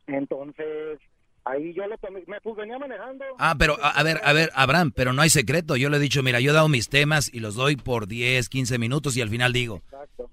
entonces, 0.06 0.98
ahí 1.44 1.72
yo 1.74 1.86
lo 1.86 1.96
tomé, 1.98 2.22
me 2.26 2.40
pues 2.40 2.56
venía 2.56 2.78
manejando. 2.78 3.24
Ah, 3.38 3.54
pero 3.58 3.76
a, 3.82 3.90
a 3.90 4.02
ver, 4.02 4.20
a 4.24 4.32
ver, 4.32 4.50
Abraham, 4.54 4.92
pero 4.94 5.12
no 5.12 5.22
hay 5.22 5.30
secreto. 5.30 5.76
Yo 5.76 5.90
le 5.90 5.96
he 5.96 6.00
dicho, 6.00 6.22
mira, 6.22 6.40
yo 6.40 6.50
he 6.50 6.54
dado 6.54 6.68
mis 6.68 6.88
temas 6.88 7.32
y 7.32 7.40
los 7.40 7.54
doy 7.54 7.76
por 7.76 8.06
10, 8.06 8.48
15 8.48 8.78
minutos 8.78 9.16
y 9.16 9.20
al 9.22 9.28
final 9.30 9.52
digo, 9.52 9.82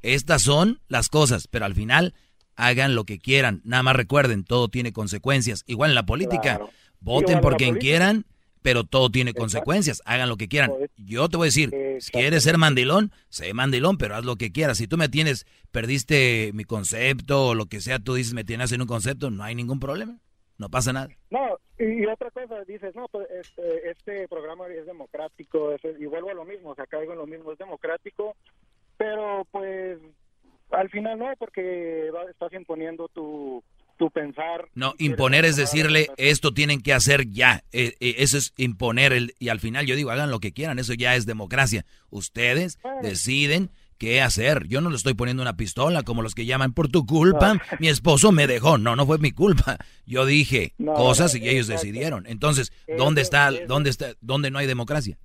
estas 0.01 0.43
son 0.43 0.79
las 0.87 1.09
cosas, 1.09 1.47
pero 1.47 1.65
al 1.65 1.75
final 1.75 2.13
hagan 2.55 2.93
lo 2.95 3.05
que 3.05 3.17
quieran. 3.19 3.61
Nada 3.63 3.83
más 3.83 3.95
recuerden, 3.95 4.43
todo 4.43 4.67
tiene 4.67 4.93
consecuencias. 4.93 5.63
Igual 5.67 5.91
en 5.91 5.95
la 5.95 6.05
política, 6.05 6.41
Claro. 6.57 6.69
voten 6.99 7.41
por 7.41 7.57
quien 7.57 7.71
política. 7.71 7.89
quieran, 7.89 8.25
pero 8.63 8.83
todo 8.83 9.11
tiene 9.11 9.33
consecuencias. 9.35 10.01
Hagan 10.05 10.29
lo 10.29 10.37
que 10.37 10.47
quieran. 10.47 10.71
Yo 10.97 11.29
te 11.29 11.37
voy 11.37 11.45
a 11.45 11.49
decir, 11.49 11.69
si 11.99 12.11
quieres 12.11 12.43
ser 12.43 12.57
mandilón, 12.57 13.11
sé 13.29 13.53
mandilón, 13.53 13.97
pero 13.99 14.15
haz 14.15 14.25
lo 14.25 14.35
que 14.37 14.51
quieras. 14.51 14.77
Si 14.79 14.87
tú 14.87 14.97
me 14.97 15.09
tienes, 15.09 15.45
perdiste 15.71 16.51
mi 16.53 16.63
concepto 16.63 17.47
o 17.49 17.55
lo 17.55 17.67
que 17.67 17.81
sea, 17.81 17.99
tú 17.99 18.15
dices, 18.15 18.33
me 18.33 18.43
tienes 18.43 18.71
en 18.71 18.81
un 18.81 18.87
concepto, 18.87 19.29
no 19.29 19.43
hay 19.43 19.53
ningún 19.53 19.79
problema. 19.79 20.17
No 20.57 20.69
pasa 20.69 20.93
nada. 20.93 21.09
No, 21.29 21.57
y, 21.79 22.03
y 22.03 22.05
otra 22.05 22.31
cosa, 22.31 22.63
dices, 22.65 22.95
no, 22.95 23.07
pues 23.09 23.27
este, 23.31 23.89
este 23.89 24.27
programa 24.27 24.67
es 24.67 24.85
democrático, 24.85 25.73
es- 25.73 25.81
y 25.99 26.05
vuelvo 26.05 26.29
a 26.29 26.33
lo 26.35 26.45
mismo, 26.45 26.69
o 26.69 26.75
sea, 26.75 26.85
caigo 26.85 27.11
en 27.11 27.17
lo 27.19 27.27
mismo, 27.27 27.51
es 27.51 27.57
democrático, 27.57 28.35
pero 28.97 29.45
pues 29.51 29.99
al 30.69 30.89
final 30.89 31.17
no, 31.19 31.25
porque 31.39 32.09
va- 32.15 32.29
estás 32.29 32.53
imponiendo 32.53 33.07
tu, 33.09 33.63
tu 33.97 34.09
pensar. 34.11 34.67
No, 34.73 34.93
imponer 34.97 35.45
es 35.45 35.55
decirle, 35.55 36.07
esto 36.17 36.53
tienen 36.53 36.81
que 36.81 36.93
hacer 36.93 37.29
ya. 37.29 37.63
Eh, 37.71 37.95
eh, 37.99 38.15
eso 38.19 38.37
es 38.37 38.53
imponer. 38.57 39.13
El, 39.13 39.35
y 39.39 39.49
al 39.49 39.59
final 39.59 39.85
yo 39.85 39.95
digo, 39.95 40.11
hagan 40.11 40.31
lo 40.31 40.39
que 40.39 40.51
quieran, 40.53 40.79
eso 40.79 40.93
ya 40.93 41.15
es 41.15 41.25
democracia. 41.25 41.85
Ustedes 42.09 42.79
deciden 43.01 43.69
qué 43.97 44.21
hacer. 44.21 44.67
Yo 44.67 44.81
no 44.81 44.89
le 44.89 44.95
estoy 44.97 45.13
poniendo 45.13 45.41
una 45.43 45.55
pistola 45.55 46.03
como 46.03 46.21
los 46.21 46.35
que 46.35 46.45
llaman 46.45 46.73
por 46.73 46.89
tu 46.89 47.05
culpa. 47.05 47.61
Mi 47.79 47.87
esposo 47.87 48.31
me 48.31 48.47
dejó. 48.47 48.77
No, 48.77 48.95
no 48.95 49.05
fue 49.05 49.17
mi 49.19 49.31
culpa. 49.31 49.77
Yo 50.05 50.25
dije 50.25 50.73
No, 50.77 50.93
cosas 50.93 51.33
no, 51.33 51.39
y 51.39 51.49
ellos 51.49 51.69
exacto. 51.69 51.85
decidieron. 51.87 52.27
Entonces, 52.27 52.73
¿dónde 52.97 53.21
Eso- 53.21 53.27
está, 53.27 53.49
eso- 53.49 53.63
dónde 53.67 53.89
está, 53.91 54.13
dónde 54.21 54.51
no 54.51 54.59
hay 54.59 54.67
democracia? 54.67 55.17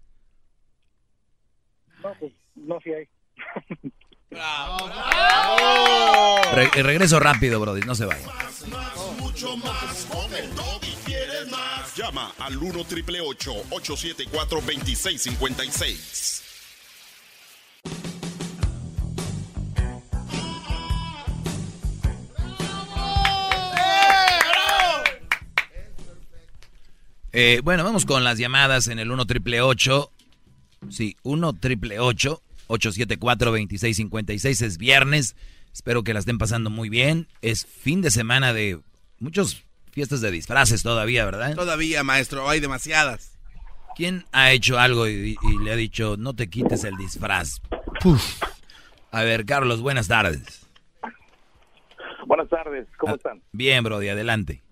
No, 2.02 2.12
pues 2.20 2.32
no, 2.54 2.78
sí 2.82 2.90
hay. 2.92 3.08
Re- 6.52 6.70
eh, 6.74 6.82
regreso 6.82 7.18
rápido, 7.20 7.60
Brody, 7.60 7.82
no 7.82 7.94
se 7.94 8.04
vaya. 8.04 8.26
Mucho 9.18 9.56
más. 9.56 10.06
Con 10.10 10.34
el 10.34 10.54
doggy 10.54 10.94
quieres 11.04 11.48
más. 11.50 11.94
Llama 11.96 12.32
al 12.38 12.56
1 12.56 12.84
triple 12.84 13.20
874 13.20 14.60
2656. 14.60 16.42
Eh, 27.32 27.60
bueno, 27.62 27.84
vamos 27.84 28.06
con 28.06 28.24
las 28.24 28.38
llamadas 28.38 28.88
en 28.88 28.98
el 28.98 29.10
1 29.10 29.26
triple 29.26 29.60
8. 29.60 30.10
Sí, 30.90 31.16
1 31.22 31.52
triple 31.54 31.98
874 32.00 32.47
2656 32.68 34.62
es 34.62 34.78
viernes. 34.78 35.36
Espero 35.72 36.02
que 36.02 36.12
la 36.14 36.20
estén 36.20 36.38
pasando 36.38 36.70
muy 36.70 36.88
bien. 36.88 37.28
Es 37.42 37.66
fin 37.66 38.00
de 38.02 38.10
semana 38.10 38.52
de 38.52 38.80
muchos 39.18 39.64
fiestas 39.92 40.20
de 40.20 40.30
disfraces 40.30 40.82
todavía, 40.82 41.24
¿verdad? 41.24 41.54
Todavía, 41.54 42.02
maestro, 42.04 42.48
hay 42.48 42.60
demasiadas. 42.60 43.36
¿Quién 43.96 44.24
ha 44.32 44.52
hecho 44.52 44.78
algo 44.78 45.08
y, 45.08 45.36
y 45.42 45.64
le 45.64 45.72
ha 45.72 45.76
dicho 45.76 46.16
no 46.16 46.34
te 46.34 46.48
quites 46.48 46.84
el 46.84 46.96
disfraz? 46.96 47.60
Puf. 48.00 48.40
A 49.10 49.22
ver, 49.24 49.44
Carlos, 49.44 49.80
buenas 49.80 50.06
tardes. 50.06 50.66
Buenas 52.26 52.48
tardes. 52.48 52.86
tardes, 52.86 52.96
¿cómo 52.98 53.14
Ah, 53.14 53.16
están? 53.16 53.42
Bien, 53.52 53.82
Brody, 53.82 54.08
adelante. 54.08 54.62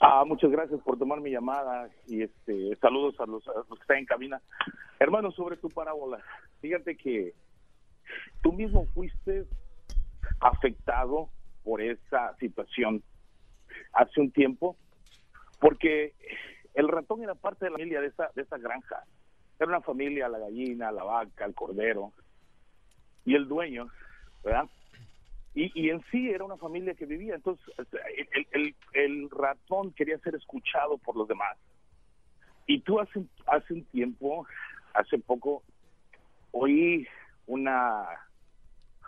Ah, 0.00 0.24
muchas 0.26 0.50
gracias 0.50 0.80
por 0.82 0.98
tomar 0.98 1.20
mi 1.20 1.30
llamada 1.30 1.88
y 2.08 2.22
este 2.22 2.74
saludos 2.80 3.14
a 3.20 3.26
los, 3.26 3.46
a 3.48 3.52
los 3.68 3.78
que 3.78 3.82
están 3.82 3.98
en 3.98 4.06
cabina. 4.06 4.40
Hermano, 4.98 5.30
sobre 5.32 5.58
tu 5.58 5.68
parábola, 5.68 6.18
fíjate 6.60 6.96
que 6.96 7.34
tú 8.42 8.52
mismo 8.52 8.86
fuiste 8.94 9.46
afectado 10.40 11.30
por 11.64 11.80
esa 11.80 12.36
situación 12.36 13.02
hace 13.92 14.20
un 14.20 14.30
tiempo, 14.32 14.76
porque 15.58 16.14
el 16.74 16.88
ratón 16.88 17.22
era 17.22 17.34
parte 17.34 17.66
de 17.66 17.70
la 17.70 17.76
familia 17.76 18.00
de 18.00 18.08
esa, 18.08 18.30
de 18.34 18.42
esa 18.42 18.58
granja. 18.58 19.04
Era 19.58 19.68
una 19.68 19.80
familia, 19.82 20.28
la 20.28 20.38
gallina, 20.38 20.90
la 20.90 21.04
vaca, 21.04 21.44
el 21.44 21.54
cordero 21.54 22.12
y 23.24 23.34
el 23.34 23.46
dueño, 23.46 23.90
¿verdad? 24.42 24.64
Y, 25.54 25.70
y 25.78 25.90
en 25.90 26.02
sí 26.10 26.30
era 26.30 26.44
una 26.44 26.56
familia 26.56 26.94
que 26.94 27.04
vivía. 27.06 27.34
Entonces, 27.34 27.66
el, 28.32 28.46
el- 28.52 28.76
el 28.94 29.30
ratón 29.30 29.92
quería 29.92 30.18
ser 30.18 30.34
escuchado 30.36 30.96
por 30.98 31.16
los 31.16 31.28
demás. 31.28 31.58
Y 32.66 32.80
tú 32.80 33.00
hace, 33.00 33.20
hace 33.46 33.74
un 33.74 33.84
tiempo, 33.86 34.46
hace 34.94 35.18
poco, 35.18 35.62
oí 36.52 37.06
una, 37.46 38.04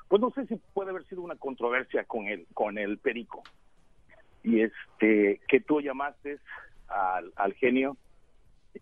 pues 0.08 0.20
no 0.20 0.30
sé 0.30 0.46
si 0.46 0.56
puede 0.74 0.90
haber 0.90 1.04
sido 1.06 1.22
una 1.22 1.36
controversia 1.36 2.04
con 2.04 2.26
el, 2.26 2.46
con 2.54 2.78
el 2.78 2.98
perico. 2.98 3.42
Y 4.42 4.60
este, 4.60 5.40
que 5.48 5.60
tú 5.60 5.80
llamaste 5.80 6.38
al, 6.88 7.32
al 7.36 7.54
genio 7.54 7.96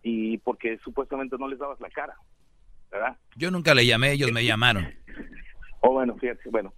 y 0.03 0.39
porque 0.39 0.79
supuestamente 0.79 1.37
no 1.39 1.49
les 1.49 1.59
dabas 1.59 1.81
la 1.81 1.91
cara, 1.91 2.17
¿verdad? 2.91 3.17
Yo 3.37 3.51
nunca 3.51 3.75
le 3.75 3.87
llamé, 3.87 4.13
ellos 4.13 4.33
me 4.33 4.45
llamaron. 4.45 4.87
Oh, 5.83 5.93
bueno, 5.93 6.15
fíjate, 6.17 6.51
bueno. 6.51 6.75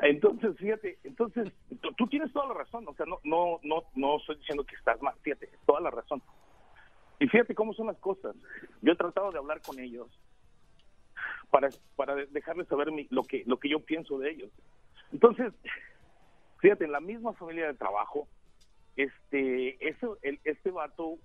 Entonces, 0.00 0.56
fíjate, 0.56 0.98
entonces, 1.04 1.52
tú, 1.96 2.06
tienes 2.08 2.32
toda 2.32 2.48
la 2.48 2.54
razón, 2.54 2.84
o 2.88 2.94
sea, 2.94 3.06
no, 3.06 3.20
no, 3.22 3.60
no, 3.62 3.84
no 3.94 4.16
estoy 4.16 4.36
diciendo 4.38 4.64
que 4.64 4.74
estás 4.74 5.00
mal, 5.00 5.14
fíjate, 5.22 5.48
toda 5.66 5.80
la 5.80 5.90
razón. 5.92 6.20
Y 7.20 7.28
fíjate 7.28 7.54
cómo 7.54 7.74
son 7.74 7.86
las 7.86 7.98
cosas. 7.98 8.34
Yo 8.82 8.92
he 8.92 8.96
tratado 8.96 9.30
de 9.30 9.38
hablar 9.38 9.60
con 9.62 9.78
ellos 9.78 10.08
para, 11.50 11.68
para 11.96 12.14
dejarles 12.16 12.68
saber 12.68 12.90
mi- 12.92 13.08
lo 13.10 13.24
que, 13.24 13.42
lo 13.46 13.58
que 13.58 13.68
yo 13.68 13.80
pienso 13.80 14.18
de 14.18 14.30
ellos. 14.30 14.50
Entonces, 15.12 15.52
fíjate, 16.58 16.84
en 16.84 16.92
la 16.92 17.00
misma 17.00 17.32
familia 17.34 17.66
de 17.66 17.74
trabajo, 17.74 18.28
este, 18.96 19.76
ese, 19.88 20.06
el- 20.22 20.40
este 20.44 20.70
vato 20.70 21.18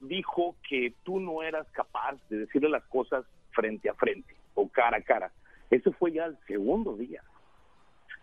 dijo 0.00 0.56
que 0.68 0.94
tú 1.04 1.20
no 1.20 1.42
eras 1.42 1.66
capaz 1.72 2.16
de 2.28 2.38
decirle 2.38 2.68
las 2.68 2.84
cosas 2.84 3.24
frente 3.52 3.88
a 3.90 3.94
frente 3.94 4.34
o 4.54 4.68
cara 4.68 4.96
a 4.98 5.02
cara. 5.02 5.32
Ese 5.70 5.90
fue 5.92 6.12
ya 6.12 6.24
el 6.26 6.38
segundo 6.46 6.96
día. 6.96 7.22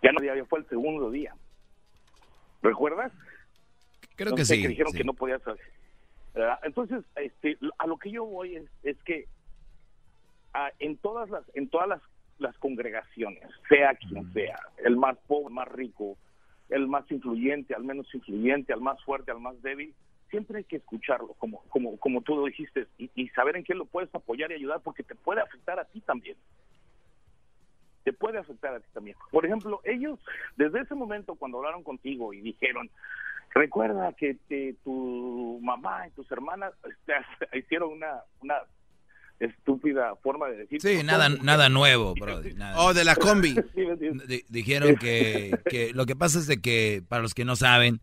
Ya 0.03 0.11
no, 0.11 0.23
ya 0.23 0.43
fue 0.45 0.59
el 0.59 0.67
segundo 0.69 1.09
día. 1.11 1.33
¿Recuerdas? 2.61 3.11
Creo 4.15 4.35
que 4.35 4.45
sí, 4.45 4.61
Que 4.61 4.67
dijeron 4.69 4.91
sí. 4.91 4.97
que 4.99 5.03
no 5.03 5.13
podías 5.13 5.41
hacer. 5.47 5.65
¿verdad? 6.33 6.59
Entonces, 6.63 7.03
este, 7.15 7.57
a 7.79 7.87
lo 7.87 7.97
que 7.97 8.11
yo 8.11 8.25
voy 8.25 8.55
es, 8.57 8.65
es 8.83 8.97
que 9.03 9.27
ah, 10.57 10.71
en 10.79 10.97
todas 10.97 11.29
las 11.29 11.43
en 11.55 11.69
todas 11.69 11.87
las, 11.87 12.01
las 12.39 12.57
congregaciones, 12.57 13.43
sea 13.69 13.95
quien 13.95 14.31
sea, 14.33 14.59
el 14.83 14.95
más 14.97 15.17
pobre, 15.27 15.47
el 15.47 15.53
más 15.53 15.67
rico, 15.67 16.17
el 16.69 16.87
más 16.87 17.09
influyente, 17.11 17.73
al 17.75 17.83
menos 17.83 18.13
influyente, 18.13 18.73
al 18.73 18.81
más 18.81 19.01
fuerte, 19.03 19.31
al 19.31 19.39
más 19.39 19.61
débil, 19.61 19.93
siempre 20.29 20.57
hay 20.59 20.63
que 20.65 20.77
escucharlo, 20.77 21.33
como 21.39 21.61
como 21.69 21.97
como 21.97 22.21
tú 22.21 22.35
lo 22.35 22.45
dijiste, 22.45 22.87
y, 22.97 23.09
y 23.15 23.29
saber 23.29 23.55
en 23.55 23.63
qué 23.63 23.73
lo 23.75 23.85
puedes 23.85 24.13
apoyar 24.13 24.51
y 24.51 24.55
ayudar, 24.55 24.81
porque 24.81 25.03
te 25.03 25.15
puede 25.15 25.41
afectar 25.41 25.79
a 25.79 25.85
ti 25.85 26.01
también. 26.01 26.37
Te 28.03 28.13
puede 28.13 28.37
afectar 28.37 28.73
a 28.73 28.79
ti 28.79 28.87
también. 28.93 29.17
Por 29.31 29.45
ejemplo, 29.45 29.81
ellos, 29.83 30.17
desde 30.55 30.79
ese 30.81 30.95
momento, 30.95 31.35
cuando 31.35 31.57
hablaron 31.57 31.83
contigo 31.83 32.33
y 32.33 32.39
dijeron, 32.41 32.89
recuerda 33.53 34.13
que 34.13 34.35
te- 34.47 34.75
tu 34.83 35.59
mamá 35.61 36.07
y 36.07 36.11
tus 36.11 36.31
hermanas 36.31 36.73
este, 36.89 37.13
hicieron 37.57 37.91
una, 37.91 38.21
una 38.41 38.55
estúpida 39.39 40.15
forma 40.23 40.47
de 40.47 40.57
decir. 40.57 40.81
Sí, 40.81 41.03
nada, 41.03 41.29
nada 41.29 41.69
nuevo, 41.69 42.13
Brody. 42.15 42.53
nada. 42.53 42.79
Oh, 42.81 42.93
de 42.93 43.03
la 43.03 43.15
combi. 43.15 43.55
Di- 44.27 44.43
dijeron 44.49 44.95
que, 44.95 45.57
que 45.69 45.93
lo 45.93 46.05
que 46.05 46.15
pasa 46.15 46.39
es 46.39 46.47
de 46.47 46.59
que, 46.61 47.03
para 47.07 47.21
los 47.21 47.33
que 47.33 47.45
no 47.45 47.55
saben, 47.55 48.01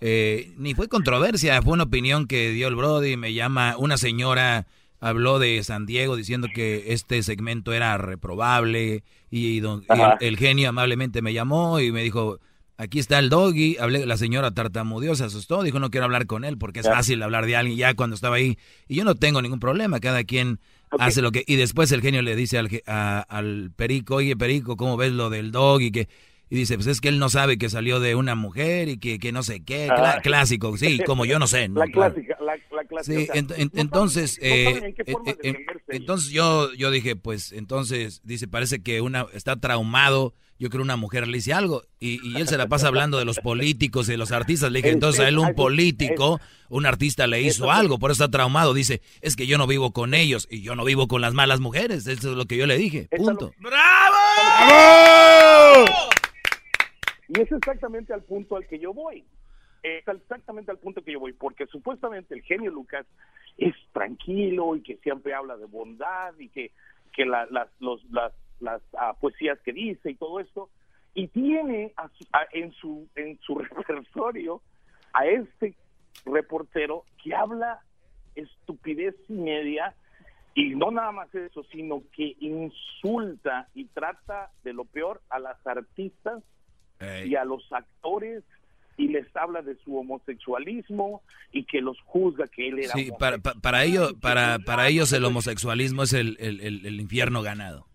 eh, 0.00 0.52
ni 0.56 0.74
fue 0.74 0.88
controversia, 0.88 1.60
fue 1.62 1.72
una 1.72 1.84
opinión 1.84 2.26
que 2.26 2.50
dio 2.50 2.68
el 2.68 2.76
Brody. 2.76 3.16
Me 3.16 3.32
llama 3.34 3.76
una 3.78 3.96
señora, 3.96 4.66
habló 5.00 5.38
de 5.38 5.62
San 5.64 5.86
Diego 5.86 6.16
diciendo 6.16 6.48
que 6.54 6.92
este 6.92 7.22
segmento 7.22 7.72
era 7.72 7.96
reprobable 7.98 9.02
y, 9.30 9.60
don- 9.60 9.84
y 9.88 10.00
el, 10.00 10.12
el 10.20 10.36
genio 10.36 10.68
amablemente 10.68 11.22
me 11.22 11.32
llamó 11.32 11.80
y 11.80 11.92
me 11.92 12.02
dijo, 12.02 12.38
aquí 12.76 12.98
está 12.98 13.18
el 13.18 13.28
doggy. 13.30 13.76
Hablé, 13.80 14.04
la 14.06 14.16
señora 14.18 14.50
tartamudeó, 14.52 15.14
se 15.14 15.24
asustó, 15.24 15.62
dijo 15.62 15.80
no 15.80 15.90
quiero 15.90 16.04
hablar 16.04 16.26
con 16.26 16.44
él 16.44 16.58
porque 16.58 16.80
es 16.80 16.86
Ya. 16.86 16.92
fácil 16.92 17.22
hablar 17.22 17.46
de 17.46 17.56
alguien 17.56 17.76
ya 17.78 17.94
cuando 17.94 18.14
estaba 18.14 18.36
ahí. 18.36 18.58
Y 18.88 18.96
yo 18.96 19.04
no 19.04 19.14
tengo 19.14 19.40
ningún 19.42 19.60
problema, 19.60 19.98
cada 20.00 20.24
quien 20.24 20.60
hace 20.98 21.22
lo 21.22 21.32
que... 21.32 21.44
Y 21.46 21.56
después 21.56 21.90
el 21.92 22.02
genio 22.02 22.22
le 22.22 22.36
dice 22.36 22.58
al, 22.58 22.68
a- 22.86 23.20
al 23.28 23.70
perico, 23.74 24.16
oye 24.16 24.36
perico, 24.36 24.76
¿cómo 24.76 24.96
ves 24.96 25.12
lo 25.12 25.30
del 25.30 25.52
doggy? 25.52 25.90
Que, 25.90 26.08
y 26.48 26.54
dice, 26.56 26.76
pues 26.76 26.86
es 26.86 27.00
que 27.00 27.08
él 27.08 27.18
no 27.18 27.28
sabe 27.28 27.58
que 27.58 27.68
salió 27.68 27.98
de 27.98 28.14
una 28.14 28.36
mujer 28.36 28.88
y 28.88 28.98
que, 28.98 29.18
que 29.18 29.32
no 29.32 29.42
sé 29.42 29.64
qué, 29.64 29.88
Ah. 29.90 30.20
clásico, 30.22 30.76
sí, 30.76 31.00
como 31.04 31.24
yo 31.24 31.38
no 31.40 31.46
sé. 31.48 31.68
¿no? 31.68 31.80
La 31.80 31.86
clásica, 31.88 32.36
la, 32.40 32.56
la 32.74 32.84
clásica. 32.84 33.16
Sí, 33.16 33.22
o 33.28 33.32
sea, 33.32 33.42
ent- 33.42 33.56
ent- 33.56 33.70
no 33.74 33.80
entonces, 33.80 34.38
saben- 34.40 34.74
no 34.74 34.94
saben 34.94 34.94
eh, 35.16 35.36
en 35.42 35.56
entonces 35.88 36.30
yo, 36.30 36.72
yo 36.74 36.90
dije, 36.92 37.16
pues, 37.16 37.50
entonces, 37.52 38.20
dice, 38.24 38.46
parece 38.48 38.80
que 38.82 39.00
una 39.00 39.26
está 39.32 39.56
traumado. 39.56 40.34
Yo 40.58 40.70
creo 40.70 40.82
una 40.82 40.96
mujer 40.96 41.28
le 41.28 41.36
dice 41.36 41.52
algo 41.52 41.82
y, 42.00 42.18
y 42.26 42.40
él 42.40 42.48
se 42.48 42.56
la 42.56 42.66
pasa 42.66 42.88
hablando 42.88 43.18
de 43.18 43.24
los 43.26 43.38
políticos 43.40 44.08
y 44.08 44.12
de 44.12 44.18
los 44.18 44.32
artistas. 44.32 44.72
Le 44.72 44.78
dije, 44.78 44.88
Es- 44.88 44.94
entonces 44.94 45.20
a 45.20 45.28
él 45.28 45.38
un 45.38 45.54
político, 45.54 46.40
un 46.70 46.86
artista 46.86 47.26
le 47.26 47.42
hizo 47.42 47.70
algo, 47.70 47.98
por 47.98 48.10
eso 48.10 48.24
está 48.24 48.30
traumado. 48.38 48.72
Dice, 48.74 49.02
es 49.20 49.36
que 49.36 49.46
yo 49.46 49.58
no 49.58 49.66
vivo 49.66 49.92
con 49.92 50.14
ellos 50.14 50.48
y 50.50 50.62
yo 50.62 50.74
no 50.74 50.84
vivo 50.84 51.08
con 51.08 51.20
las 51.20 51.34
malas 51.34 51.60
mujeres. 51.60 52.06
Eso 52.06 52.30
es 52.30 52.36
lo 52.36 52.46
que 52.46 52.56
yo 52.56 52.66
le 52.66 52.76
dije, 52.78 53.08
punto. 53.16 53.52
Y 57.28 57.40
es 57.40 57.50
exactamente 57.50 58.12
al 58.14 58.22
punto 58.22 58.56
al 58.56 58.66
que 58.66 58.78
yo 58.78 58.92
voy. 58.94 59.24
Es 59.82 60.06
exactamente 60.08 60.70
al 60.70 60.78
punto 60.78 61.02
que 61.02 61.12
yo 61.12 61.20
voy, 61.20 61.32
porque 61.32 61.66
supuestamente 61.66 62.34
el 62.34 62.42
genio 62.42 62.70
Lucas 62.70 63.06
es 63.58 63.74
tranquilo 63.92 64.74
y 64.76 64.82
que 64.82 64.96
siempre 64.98 65.34
habla 65.34 65.56
de 65.56 65.66
bondad 65.66 66.34
y 66.38 66.48
que, 66.48 66.72
que 67.12 67.24
la- 67.24 67.46
las, 67.50 67.68
los, 67.80 68.02
las, 68.10 68.32
las 68.60 68.82
ah, 68.98 69.14
poesías 69.20 69.58
que 69.60 69.72
dice 69.72 70.10
y 70.10 70.14
todo 70.14 70.40
esto, 70.40 70.70
y 71.14 71.28
tiene 71.28 71.92
a 71.96 72.08
su- 72.08 72.26
a- 72.32 72.46
en, 72.52 72.72
su, 72.72 73.08
en 73.14 73.38
su 73.40 73.54
repertorio 73.58 74.62
a 75.12 75.26
este 75.26 75.74
reportero 76.24 77.04
que 77.22 77.34
habla 77.34 77.80
estupidez 78.34 79.14
y 79.28 79.34
media 79.34 79.94
y 80.54 80.74
no 80.74 80.90
nada 80.90 81.12
más 81.12 81.34
eso, 81.34 81.64
sino 81.64 82.02
que 82.12 82.34
insulta 82.40 83.68
y 83.74 83.84
trata 83.86 84.50
de 84.64 84.72
lo 84.72 84.84
peor 84.84 85.20
a 85.30 85.38
las 85.38 85.64
artistas 85.66 86.42
y 87.26 87.34
a 87.34 87.44
los 87.44 87.70
actores 87.72 88.42
y 88.96 89.08
les 89.08 89.26
habla 89.36 89.60
de 89.60 89.76
su 89.84 89.96
homosexualismo 89.98 91.22
y 91.52 91.64
que 91.64 91.82
los 91.82 92.00
juzga 92.06 92.46
que 92.46 92.68
él 92.68 92.78
era 92.78 92.94
Sí, 92.94 93.10
para, 93.18 93.36
pa- 93.38 93.52
para, 93.60 93.84
ellos, 93.84 94.14
para, 94.14 94.58
para 94.60 94.88
ellos 94.88 95.12
el 95.12 95.24
homosexualismo 95.26 96.02
es 96.04 96.14
el, 96.14 96.36
el- 96.40 96.60
el- 96.62 96.86
el 96.86 97.00
infierno 97.00 97.42
ganado. 97.42 97.86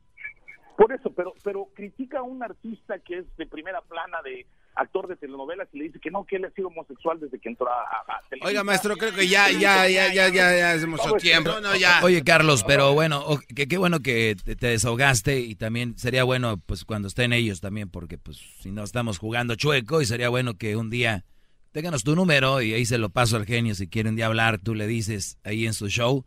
Por 0.82 0.94
eso, 0.94 1.12
pero 1.14 1.34
pero 1.44 1.68
critica 1.76 2.20
a 2.20 2.24
un 2.24 2.42
artista 2.42 2.98
que 3.00 3.20
es 3.20 3.26
de 3.38 3.46
primera 3.46 3.82
plana 3.82 4.18
de 4.24 4.48
actor 4.74 5.08
de 5.08 5.16
telenovelas 5.16 5.68
y 5.74 5.78
le 5.78 5.84
dice 5.86 6.00
que 6.00 6.10
no, 6.10 6.26
que 6.26 6.38
él 6.38 6.46
ha 6.46 6.50
sido 6.52 6.70
homosexual 6.70 7.20
desde 7.20 7.38
que 7.40 7.50
entró 7.50 7.68
a, 7.70 7.82
a- 7.82 8.14
a. 8.16 8.22
Oiga, 8.48 8.64
maestro, 8.64 8.96
creo 8.98 9.14
que 9.14 9.28
ya, 9.28 9.52
ya, 9.52 9.88
ya, 9.88 10.12
ya, 10.12 10.30
ya, 10.30 10.58
ya 10.58 10.72
hacemos 10.72 11.00
mucho 11.06 11.18
tiempo. 11.18 11.52
No, 11.62 11.76
ya. 11.76 12.00
Oye, 12.04 12.24
Carlos, 12.24 12.64
pero 12.66 12.94
bueno, 12.94 13.22
o- 13.26 13.40
que 13.54 13.68
qué 13.68 13.78
bueno 13.78 14.00
que 14.00 14.36
te, 14.44 14.56
te 14.56 14.68
desahogaste 14.68 15.40
y 15.42 15.56
también 15.56 15.98
sería 16.00 16.24
bueno, 16.24 16.58
pues, 16.66 16.84
cuando 16.86 17.10
estén 17.10 17.32
ellos 17.34 17.62
también, 17.62 17.90
porque, 17.90 18.18
pues, 18.18 18.38
si 18.62 18.72
no 18.72 18.84
estamos 18.84 19.20
jugando 19.20 19.54
chueco 19.56 20.02
y 20.02 20.06
sería 20.08 20.30
bueno 20.30 20.58
que 20.58 20.76
un 20.78 20.90
día 20.90 21.26
ténganos 21.74 22.04
tu 22.04 22.16
número 22.16 22.62
y 22.62 22.74
ahí 22.74 22.86
se 22.86 22.98
lo 22.98 23.10
paso 23.10 23.38
al 23.38 23.46
genio. 23.46 23.76
Si 23.76 23.88
quiere 23.88 24.10
un 24.10 24.16
día 24.16 24.26
hablar, 24.26 24.58
tú 24.58 24.74
le 24.74 24.88
dices 24.88 25.38
ahí 25.44 25.68
en 25.68 25.74
su 25.74 25.90
show. 25.90 26.26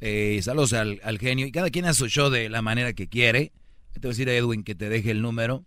Eh, 0.00 0.40
saludos 0.42 0.72
al, 0.72 1.00
al 1.04 1.18
genio 1.18 1.46
y 1.46 1.52
cada 1.52 1.70
quien 1.70 1.84
hace 1.84 1.98
su 2.00 2.08
show 2.08 2.28
de 2.30 2.48
la 2.48 2.60
manera 2.60 2.92
que 2.92 3.08
quiere. 3.08 3.52
Te 3.94 4.00
voy 4.00 4.08
a 4.08 4.12
decir 4.12 4.28
a 4.28 4.34
Edwin 4.34 4.62
que 4.64 4.74
te 4.74 4.88
deje 4.88 5.10
el 5.10 5.22
número, 5.22 5.64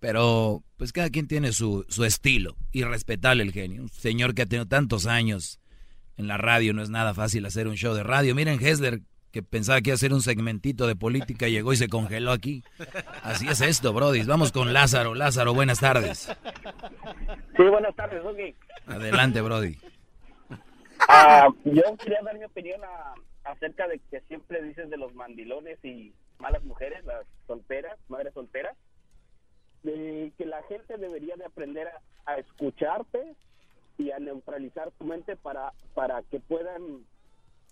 pero 0.00 0.62
pues 0.76 0.92
cada 0.92 1.10
quien 1.10 1.26
tiene 1.28 1.52
su, 1.52 1.84
su 1.88 2.04
estilo 2.04 2.56
y 2.72 2.82
respetable 2.84 3.42
el 3.42 3.52
genio. 3.52 3.82
Un 3.82 3.88
señor 3.88 4.34
que 4.34 4.42
ha 4.42 4.46
tenido 4.46 4.66
tantos 4.66 5.06
años 5.06 5.60
en 6.16 6.26
la 6.28 6.36
radio, 6.36 6.74
no 6.74 6.82
es 6.82 6.90
nada 6.90 7.14
fácil 7.14 7.46
hacer 7.46 7.66
un 7.68 7.76
show 7.76 7.94
de 7.94 8.02
radio. 8.02 8.34
Miren 8.34 8.58
Hessler, 8.60 9.00
que 9.32 9.42
pensaba 9.42 9.80
que 9.80 9.90
iba 9.90 9.94
a 9.94 9.96
hacer 9.96 10.12
un 10.12 10.20
segmentito 10.22 10.86
de 10.86 10.96
política, 10.96 11.48
llegó 11.48 11.72
y 11.72 11.76
se 11.76 11.88
congeló 11.88 12.32
aquí. 12.32 12.62
Así 13.22 13.46
es 13.48 13.60
esto, 13.60 13.92
Brody. 13.92 14.22
Vamos 14.24 14.52
con 14.52 14.72
Lázaro. 14.72 15.14
Lázaro, 15.14 15.54
buenas 15.54 15.80
tardes. 15.80 16.30
Sí, 17.56 17.62
buenas 17.62 17.94
tardes, 17.94 18.22
Doggy. 18.22 18.54
Adelante, 18.86 19.40
Brody. 19.40 19.78
Ah, 21.08 21.48
yo 21.64 21.82
quería 21.98 22.18
dar 22.24 22.36
mi 22.38 22.44
opinión 22.44 22.80
a- 22.84 23.50
acerca 23.50 23.88
de 23.88 24.00
que 24.10 24.20
siempre 24.28 24.62
dices 24.62 24.90
de 24.90 24.96
los 24.96 25.14
mandilones 25.14 25.78
y 25.84 26.12
malas 26.40 26.64
mujeres, 26.64 27.04
las 27.04 27.26
solteras, 27.46 27.98
madres 28.08 28.34
solteras. 28.34 28.76
de 29.82 30.32
que 30.36 30.44
la 30.44 30.62
gente 30.64 30.98
debería 30.98 31.36
de 31.36 31.46
aprender 31.46 31.88
a, 32.26 32.38
escucharte 32.38 33.34
y 33.98 34.12
a 34.12 34.18
neutralizar 34.18 34.90
tu 34.92 35.04
mente 35.04 35.36
para, 35.36 35.72
para 35.94 36.22
que 36.22 36.38
puedan 36.38 37.04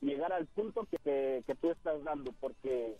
llegar 0.00 0.32
al 0.32 0.46
punto 0.46 0.86
que, 0.90 0.96
que, 0.98 1.44
que 1.46 1.54
tú 1.54 1.70
estás 1.70 2.02
dando, 2.02 2.32
porque 2.40 2.96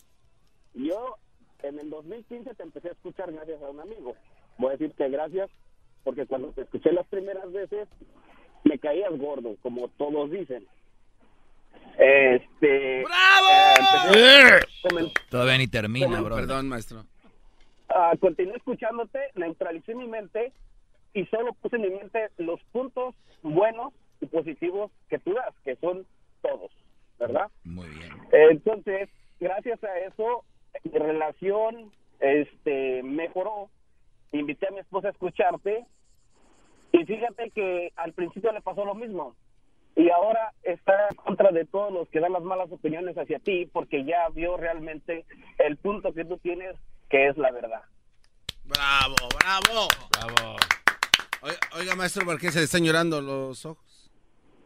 yo 0.74 1.16
en 1.62 1.80
el 1.80 1.90
2015 1.90 2.54
te 2.54 2.62
empecé 2.62 2.88
a 2.88 2.92
escuchar 2.92 3.32
gracias 3.32 3.60
a 3.62 3.70
un 3.70 3.80
amigo. 3.80 4.14
Voy 4.58 4.68
a 4.68 4.76
decirte 4.76 5.08
gracias 5.08 5.50
porque 6.04 6.26
cuando 6.26 6.52
te 6.52 6.62
escuché 6.62 6.92
las 6.92 7.06
primeras 7.08 7.50
veces 7.52 7.88
me 8.64 8.78
caías 8.78 9.16
gordo, 9.18 9.56
como 9.62 9.88
todos 9.88 10.30
dicen. 10.30 10.66
Este. 11.98 13.04
¡Bravo! 13.04 13.48
Todavía 15.30 15.58
ni 15.58 15.66
termina, 15.66 16.20
bro. 16.20 16.36
Perdón, 16.36 16.68
maestro. 16.68 17.04
Ah, 17.88 18.12
continué 18.20 18.56
escuchándote, 18.56 19.18
neutralicé 19.34 19.94
mi 19.94 20.06
mente 20.06 20.52
y 21.14 21.24
solo 21.26 21.54
puse 21.54 21.76
en 21.76 21.82
mi 21.82 21.90
mente 21.90 22.28
los 22.36 22.60
puntos 22.72 23.14
buenos 23.42 23.94
y 24.20 24.26
positivos 24.26 24.90
que 25.08 25.18
tú 25.18 25.32
das, 25.32 25.54
que 25.64 25.76
son 25.76 26.06
todos, 26.42 26.70
¿verdad? 27.18 27.50
Muy 27.64 27.88
bien. 27.88 28.12
Entonces, 28.30 29.08
gracias 29.40 29.82
a 29.84 29.98
eso, 30.00 30.44
mi 30.84 30.98
relación 30.98 31.90
este, 32.20 33.02
mejoró. 33.02 33.70
Invité 34.32 34.68
a 34.68 34.72
mi 34.72 34.80
esposa 34.80 35.08
a 35.08 35.12
escucharte 35.12 35.86
y 36.92 37.04
fíjate 37.04 37.50
que 37.50 37.92
al 37.96 38.12
principio 38.12 38.52
le 38.52 38.60
pasó 38.60 38.84
lo 38.84 38.94
mismo. 38.94 39.34
Y 39.98 40.08
ahora 40.10 40.54
está 40.62 41.08
en 41.10 41.16
contra 41.16 41.50
de 41.50 41.64
todos 41.66 41.92
los 41.92 42.08
que 42.08 42.20
dan 42.20 42.32
las 42.32 42.42
malas 42.42 42.70
opiniones 42.70 43.16
hacia 43.18 43.38
ti 43.40 43.66
porque 43.72 44.04
ya 44.04 44.28
vio 44.32 44.56
realmente 44.56 45.26
el 45.58 45.76
punto 45.76 46.14
que 46.14 46.24
tú 46.24 46.38
tienes 46.38 46.76
que 47.10 47.26
es 47.28 47.36
la 47.36 47.50
verdad. 47.50 47.82
Bravo, 48.64 49.16
bravo. 49.40 49.88
Bravo. 50.12 50.56
Oiga, 51.42 51.58
oiga, 51.76 51.96
maestro, 51.96 52.24
¿por 52.24 52.38
qué 52.38 52.52
se 52.52 52.58
le 52.60 52.64
están 52.66 52.84
llorando 52.84 53.20
los 53.20 53.66
ojos? 53.66 54.10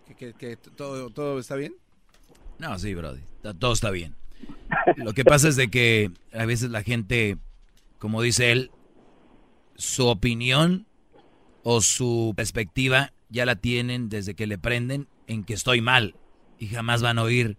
¿Que, 0.06 0.14
que- 0.14 0.34
que 0.34 0.56
todo, 0.56 1.08
todo 1.10 1.38
está 1.38 1.56
bien? 1.56 1.74
No, 2.58 2.78
sí, 2.78 2.94
Brody. 2.94 3.22
Todo 3.58 3.72
está 3.72 3.90
bien. 3.90 4.14
Lo 4.96 5.14
que 5.14 5.24
pasa 5.24 5.48
es 5.48 5.56
de 5.56 5.70
que 5.70 6.10
a 6.34 6.44
veces 6.44 6.70
la 6.70 6.82
gente, 6.82 7.38
como 7.98 8.20
dice 8.20 8.52
él, 8.52 8.70
su 9.76 10.06
opinión 10.08 10.86
o 11.62 11.80
su 11.80 12.34
perspectiva 12.36 13.12
ya 13.30 13.46
la 13.46 13.56
tienen 13.56 14.08
desde 14.10 14.34
que 14.34 14.46
le 14.46 14.58
prenden 14.58 15.08
en 15.26 15.44
que 15.44 15.54
estoy 15.54 15.80
mal 15.80 16.14
y 16.58 16.68
jamás 16.68 17.02
van 17.02 17.18
a 17.18 17.22
oír 17.22 17.56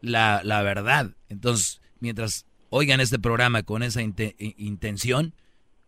la, 0.00 0.42
la 0.44 0.62
verdad. 0.62 1.12
Entonces, 1.28 1.80
mientras 2.00 2.46
oigan 2.70 3.00
este 3.00 3.18
programa 3.18 3.62
con 3.62 3.82
esa 3.82 4.02
intención, 4.02 5.34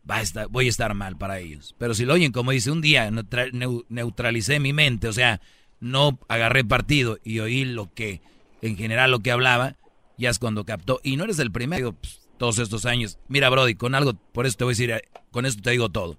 va 0.09 0.17
a 0.17 0.23
estar, 0.23 0.49
voy 0.49 0.67
a 0.67 0.71
estar 0.71 0.95
mal 0.95 1.17
para 1.17 1.39
ellos. 1.39 1.75
Pero 1.79 1.95
si 1.95 2.05
lo 2.05 2.15
oyen, 2.15 2.33
como 2.33 2.53
dice, 2.53 2.71
un 2.71 2.81
día 2.81 3.11
neutra- 3.11 3.51
neu- 3.53 3.85
neutralicé 3.89 4.61
mi 4.61 4.73
mente, 4.73 5.09
o 5.09 5.13
sea, 5.13 5.41
no 5.81 6.19
agarré 6.29 6.65
partido 6.65 7.19
y 7.25 7.41
oí 7.41 7.65
lo 7.65 7.93
que, 7.93 8.21
en 8.63 8.77
general, 8.77 9.11
lo 9.11 9.21
que 9.21 9.33
hablaba, 9.33 9.77
ya 10.17 10.31
es 10.31 10.39
cuando 10.39 10.65
captó. 10.65 11.01
Y 11.03 11.17
no 11.17 11.25
eres 11.25 11.39
el 11.39 11.51
primero, 11.53 11.93
pues, 11.93 12.29
todos 12.39 12.59
estos 12.59 12.87
años. 12.87 13.19
Mira, 13.29 13.51
Brody, 13.51 13.75
con 13.75 13.95
algo, 13.95 14.15
por 14.15 14.47
eso 14.47 14.57
te 14.57 14.65
voy 14.65 14.73
a 14.73 14.77
decir, 14.77 14.95
con 15.31 15.45
esto 15.45 15.63
te 15.63 15.71
digo 15.73 15.89
todo. 15.91 16.19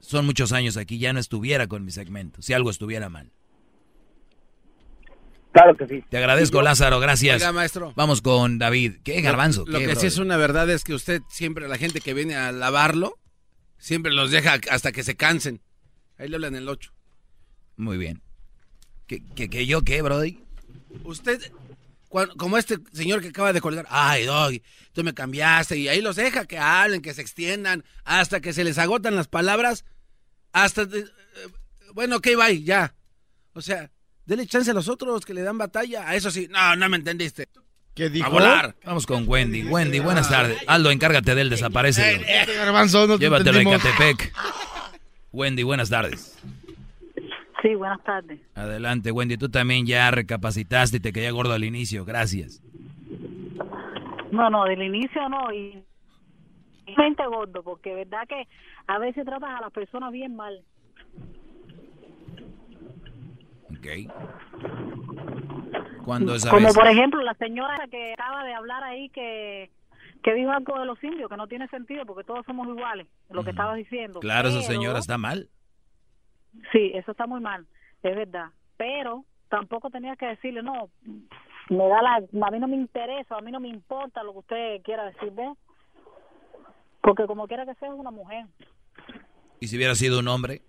Son 0.00 0.26
muchos 0.26 0.52
años 0.52 0.76
aquí, 0.76 0.98
ya 0.98 1.12
no 1.12 1.20
estuviera 1.20 1.66
con 1.66 1.84
mi 1.84 1.90
segmento, 1.90 2.42
si 2.42 2.52
algo 2.52 2.70
estuviera 2.70 3.08
mal. 3.08 3.30
Claro 5.54 5.76
que 5.76 5.86
sí. 5.86 6.04
Te 6.10 6.18
agradezco, 6.18 6.60
Lázaro, 6.62 6.98
gracias. 7.00 7.36
Oiga, 7.36 7.52
maestro. 7.52 7.92
Vamos 7.96 8.20
con 8.20 8.58
David. 8.58 8.96
¿Qué 9.04 9.20
garbanzo? 9.22 9.64
Lo 9.68 9.78
¿Qué, 9.78 9.86
que 9.86 9.94
sí 9.96 10.06
es 10.08 10.18
una 10.18 10.36
verdad 10.36 10.68
es 10.68 10.82
que 10.84 10.94
usted 10.94 11.22
siempre, 11.30 11.68
la 11.68 11.78
gente 11.78 12.00
que 12.00 12.12
viene 12.12 12.34
a 12.34 12.50
lavarlo, 12.50 13.18
siempre 13.78 14.12
los 14.12 14.32
deja 14.32 14.58
hasta 14.70 14.90
que 14.90 15.04
se 15.04 15.14
cansen. 15.16 15.60
Ahí 16.18 16.28
le 16.28 16.34
hablan 16.36 16.56
el 16.56 16.68
8. 16.68 16.92
Muy 17.76 17.96
bien. 17.98 18.20
¿Que, 19.06 19.22
que, 19.36 19.48
que 19.48 19.64
yo 19.66 19.82
qué, 19.82 20.02
Brody? 20.02 20.40
Usted, 21.04 21.40
cuan- 22.08 22.30
como 22.36 22.58
este 22.58 22.78
señor 22.92 23.20
que 23.22 23.28
acaba 23.28 23.52
de 23.52 23.60
colgar, 23.60 23.86
ay, 23.90 24.24
Doggy, 24.24 24.60
tú 24.92 25.04
me 25.04 25.14
cambiaste, 25.14 25.76
y 25.76 25.86
ahí 25.88 26.00
los 26.00 26.16
deja 26.16 26.46
que 26.46 26.58
hablen, 26.58 27.00
que 27.00 27.14
se 27.14 27.20
extiendan, 27.22 27.84
hasta 28.04 28.40
que 28.40 28.52
se 28.52 28.64
les 28.64 28.78
agotan 28.78 29.14
las 29.14 29.28
palabras, 29.28 29.84
hasta, 30.52 30.84
de- 30.84 31.00
eh, 31.00 31.06
bueno, 31.92 32.16
ok, 32.16 32.28
bye, 32.36 32.62
ya. 32.62 32.94
O 33.52 33.60
sea, 33.60 33.90
dele 34.26 34.46
chance 34.46 34.70
a 34.70 34.74
los 34.74 34.88
otros 34.88 35.24
que 35.24 35.34
le 35.34 35.42
dan 35.42 35.58
batalla, 35.58 36.08
a 36.08 36.14
eso 36.14 36.30
sí, 36.30 36.48
no, 36.50 36.76
no 36.76 36.88
me 36.88 36.96
entendiste. 36.96 37.48
¿Qué 37.94 38.10
A 38.24 38.28
volar. 38.28 38.74
Vamos 38.84 39.06
con 39.06 39.28
Wendy. 39.28 39.62
Wendy, 39.64 40.00
buenas 40.00 40.28
tardes. 40.28 40.58
Aldo, 40.66 40.90
encárgate 40.90 41.34
de 41.36 41.42
él, 41.42 41.50
desaparece. 41.50 42.20
Garbanzo 42.56 43.06
no 43.06 43.18
te 43.18 43.24
Llévatelo 43.24 43.58
a 43.58 43.60
entendimos. 43.60 43.84
Ecatepec. 43.84 44.34
Wendy, 45.32 45.62
buenas 45.62 45.90
tardes. 45.90 46.36
Sí, 47.62 47.74
buenas 47.76 48.02
tardes. 48.02 48.40
Adelante, 48.56 49.12
Wendy. 49.12 49.36
Tú 49.36 49.48
también 49.48 49.86
ya 49.86 50.10
recapacitaste 50.10 50.96
y 50.96 51.00
te 51.00 51.12
quedé 51.12 51.30
gordo 51.30 51.52
al 51.52 51.62
inicio. 51.62 52.04
Gracias. 52.04 52.60
No, 54.32 54.50
no, 54.50 54.64
del 54.64 54.82
inicio 54.82 55.28
no. 55.28 55.52
Y 55.52 55.84
y 56.86 56.94
mente 56.96 57.24
gordo, 57.26 57.62
porque 57.62 57.94
verdad 57.94 58.26
que 58.28 58.46
a 58.86 58.98
veces 58.98 59.24
tratas 59.24 59.50
a 59.58 59.60
las 59.62 59.72
personas 59.72 60.12
bien 60.12 60.36
mal. 60.36 60.62
Ok. 63.84 64.10
¿Cuándo 66.04 66.34
es 66.34 66.46
a 66.46 66.50
Como 66.50 66.72
por 66.72 66.86
ejemplo 66.86 67.22
la 67.22 67.34
señora 67.34 67.86
que 67.90 68.14
acaba 68.14 68.44
de 68.44 68.54
hablar 68.54 68.82
ahí 68.82 69.08
que 69.10 69.70
que 70.22 70.32
dijo 70.32 70.50
algo 70.50 70.78
de 70.78 70.86
los 70.86 71.02
indios 71.04 71.28
que 71.28 71.36
no 71.36 71.46
tiene 71.46 71.68
sentido 71.68 72.06
porque 72.06 72.24
todos 72.24 72.46
somos 72.46 72.66
iguales, 72.66 73.06
lo 73.28 73.44
que 73.44 73.50
estaba 73.50 73.74
diciendo. 73.74 74.20
Claro, 74.20 74.48
esa 74.48 74.62
señora 74.62 74.98
está 74.98 75.18
mal. 75.18 75.50
Sí, 76.72 76.92
eso 76.94 77.10
está 77.10 77.26
muy 77.26 77.40
mal, 77.40 77.66
es 78.02 78.16
verdad. 78.16 78.46
Pero 78.78 79.26
tampoco 79.50 79.90
tenía 79.90 80.16
que 80.16 80.26
decirle, 80.26 80.62
no, 80.62 80.88
me 81.68 81.88
da 81.88 82.00
la, 82.00 82.46
a 82.46 82.50
mí 82.50 82.58
no 82.58 82.68
me 82.68 82.76
interesa, 82.76 83.36
a 83.36 83.42
mí 83.42 83.52
no 83.52 83.60
me 83.60 83.68
importa 83.68 84.22
lo 84.22 84.32
que 84.32 84.38
usted 84.38 84.82
quiera 84.82 85.04
decir, 85.04 85.30
¿ves? 85.32 85.58
Porque 87.02 87.26
como 87.26 87.46
quiera 87.46 87.66
que 87.66 87.74
sea 87.74 87.88
es 87.88 87.94
una 87.94 88.10
mujer. 88.10 88.46
¿Y 89.60 89.66
si 89.66 89.76
hubiera 89.76 89.94
sido 89.94 90.20
un 90.20 90.28
hombre? 90.28 90.62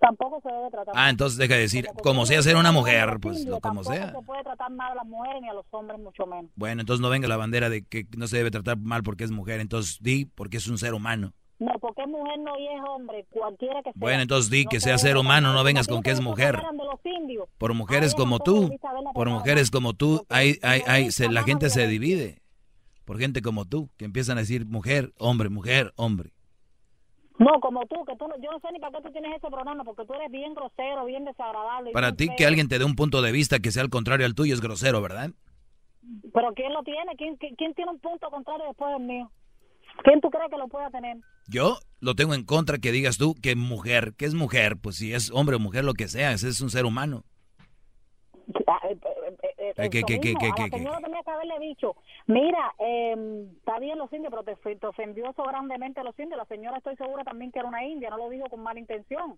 Tampoco 0.00 0.40
se 0.42 0.48
debe 0.50 0.70
tratar 0.70 0.94
Ah, 0.96 1.10
entonces 1.10 1.38
deja 1.38 1.54
de 1.54 1.60
decir, 1.60 1.86
como 2.02 2.24
sea 2.24 2.38
no 2.38 2.42
ser 2.42 2.56
una 2.56 2.72
mujer, 2.72 3.18
pues 3.20 3.44
lo 3.44 3.60
como 3.60 3.84
sea. 3.84 4.12
se 4.12 4.22
puede 4.22 4.42
tratar 4.42 4.70
mal 4.70 4.92
a 4.92 4.94
las 4.94 5.06
mujeres 5.06 5.42
ni 5.42 5.48
a 5.50 5.52
los 5.52 5.66
hombres, 5.70 6.00
mucho 6.00 6.26
menos. 6.26 6.50
Bueno, 6.56 6.80
entonces 6.80 7.02
no 7.02 7.10
venga 7.10 7.28
la 7.28 7.36
bandera 7.36 7.68
de 7.68 7.82
que 7.84 8.06
no 8.16 8.26
se 8.26 8.38
debe 8.38 8.50
tratar 8.50 8.78
mal 8.78 9.02
porque 9.02 9.24
es 9.24 9.30
mujer. 9.30 9.60
Entonces 9.60 9.98
di 10.00 10.24
porque 10.24 10.56
es 10.56 10.66
un 10.68 10.78
ser 10.78 10.94
humano. 10.94 11.32
No, 11.58 11.72
porque 11.78 12.00
es 12.00 12.08
mujer 12.08 12.38
no 12.38 12.58
y 12.58 12.66
es 12.68 12.80
hombre, 12.88 13.26
cualquiera 13.28 13.82
que 13.82 13.90
sea. 13.90 13.92
Bueno, 13.94 14.22
entonces 14.22 14.50
di 14.50 14.64
No 14.64 14.70
que 14.70 14.80
se 14.80 14.84
sea 14.84 14.96
ser 14.96 15.18
humano, 15.18 15.52
no 15.52 15.62
vengas 15.62 15.86
con 15.86 16.02
que 16.02 16.10
es 16.10 16.20
mujer. 16.22 16.58
Por 17.58 17.74
mujeres 17.74 18.14
como 18.14 18.38
tú, 18.40 18.70
por 19.14 19.28
mujeres 19.28 19.70
como 19.70 19.92
tú, 19.92 20.24
hay, 20.30 20.58
hay, 20.62 20.82
hay, 20.86 21.10
se- 21.12 21.28
la 21.30 21.42
gente 21.42 21.68
se 21.68 21.86
divide. 21.86 22.40
Por 23.04 23.18
gente 23.18 23.42
como 23.42 23.66
tú, 23.66 23.90
que 23.98 24.04
empiezan 24.06 24.38
a 24.38 24.40
decir 24.40 24.64
mujer, 24.66 25.12
hombre, 25.18 25.50
mujer, 25.50 25.92
hombre. 25.96 26.32
No, 27.40 27.58
como 27.58 27.86
tú, 27.86 28.04
que 28.04 28.14
tú 28.16 28.28
no, 28.28 28.36
yo 28.36 28.50
no 28.50 28.60
sé 28.60 28.68
ni 28.70 28.78
para 28.78 28.98
qué 28.98 29.02
tú 29.02 29.12
tienes 29.12 29.34
ese 29.34 29.48
programa, 29.48 29.82
porque 29.82 30.04
tú 30.04 30.12
eres 30.12 30.30
bien 30.30 30.52
grosero, 30.52 31.06
bien 31.06 31.24
desagradable. 31.24 31.90
Para 31.92 32.12
ti 32.12 32.28
que 32.36 32.44
alguien 32.44 32.68
te 32.68 32.78
dé 32.78 32.84
un 32.84 32.94
punto 32.94 33.22
de 33.22 33.32
vista 33.32 33.60
que 33.60 33.70
sea 33.70 33.82
al 33.82 33.88
contrario 33.88 34.26
al 34.26 34.34
tuyo 34.34 34.52
es 34.52 34.60
grosero, 34.60 35.00
¿verdad? 35.00 35.30
Pero 36.34 36.52
¿quién 36.54 36.74
lo 36.74 36.82
tiene? 36.82 37.16
¿Quién, 37.16 37.36
quién, 37.36 37.56
quién 37.56 37.72
tiene 37.72 37.92
un 37.92 37.98
punto 37.98 38.28
contrario 38.28 38.66
después 38.66 38.92
del 38.92 39.06
mío? 39.06 39.30
¿Quién 40.04 40.20
tú 40.20 40.28
crees 40.28 40.50
que 40.50 40.58
lo 40.58 40.68
pueda 40.68 40.90
tener? 40.90 41.16
Yo 41.48 41.78
lo 42.00 42.14
tengo 42.14 42.34
en 42.34 42.44
contra 42.44 42.76
que 42.76 42.92
digas 42.92 43.16
tú 43.16 43.34
que 43.34 43.56
mujer, 43.56 44.12
que 44.18 44.26
es 44.26 44.34
mujer, 44.34 44.76
pues 44.76 44.96
si 44.96 45.14
es 45.14 45.30
hombre 45.30 45.56
o 45.56 45.58
mujer, 45.58 45.84
lo 45.84 45.94
que 45.94 46.08
sea, 46.08 46.32
ese 46.32 46.48
es 46.48 46.60
un 46.60 46.68
ser 46.68 46.84
humano. 46.84 47.24
Eh, 49.76 49.90
¿qué, 49.90 50.02
qué, 50.02 50.20
qué, 50.20 50.28
mismo, 50.28 50.38
qué, 50.40 50.46
a 50.46 50.66
la 50.66 50.68
señora 50.70 50.98
tenía 51.00 51.22
que 51.22 51.30
haberle 51.30 51.58
dicho, 51.60 51.96
mira, 52.26 52.74
eh, 52.78 53.46
está 53.58 53.78
bien 53.78 53.98
los 53.98 54.12
indios, 54.12 54.30
pero 54.30 54.42
te, 54.44 54.56
fe- 54.56 54.76
te 54.76 54.86
ofendió 54.86 55.30
eso 55.30 55.42
grandemente 55.44 56.00
a 56.00 56.04
los 56.04 56.18
indios. 56.18 56.38
La 56.38 56.44
señora 56.46 56.78
estoy 56.78 56.96
segura 56.96 57.24
también 57.24 57.50
que 57.52 57.58
era 57.58 57.68
una 57.68 57.84
india, 57.84 58.10
no 58.10 58.16
lo 58.18 58.28
dijo 58.28 58.46
con 58.48 58.60
mala 58.60 58.80
intención. 58.80 59.36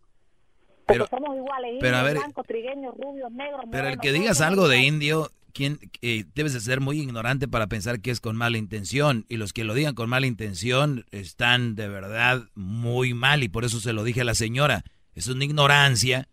Porque 0.86 1.04
Pero, 1.04 1.06
somos 1.06 1.36
iguales, 1.36 1.76
pero, 1.80 1.96
a 1.96 2.00
indios, 2.00 2.04
ver, 2.04 2.16
blancos, 2.22 2.46
trigueños, 2.46 2.94
rubios, 2.96 3.30
negros, 3.32 3.64
pero 3.70 3.88
el 3.88 3.98
que 4.00 4.12
digas 4.12 4.40
algo 4.40 4.66
de 4.66 4.80
indio, 4.80 5.30
¿quién, 5.54 5.78
eh, 6.02 6.24
debes 6.34 6.54
de 6.54 6.60
ser 6.60 6.80
muy 6.80 6.98
ignorante 7.00 7.46
para 7.46 7.68
pensar 7.68 8.00
que 8.00 8.10
es 8.10 8.20
con 8.20 8.34
mala 8.36 8.58
intención. 8.58 9.24
Y 9.28 9.36
los 9.36 9.52
que 9.52 9.62
lo 9.62 9.74
digan 9.74 9.94
con 9.94 10.08
mala 10.08 10.26
intención 10.26 11.04
están 11.12 11.76
de 11.76 11.88
verdad 11.88 12.42
muy 12.54 13.14
mal. 13.14 13.44
Y 13.44 13.48
por 13.48 13.64
eso 13.64 13.78
se 13.78 13.92
lo 13.92 14.02
dije 14.02 14.22
a 14.22 14.24
la 14.24 14.34
señora. 14.34 14.82
Es 15.14 15.28
una 15.28 15.44
ignorancia, 15.44 16.28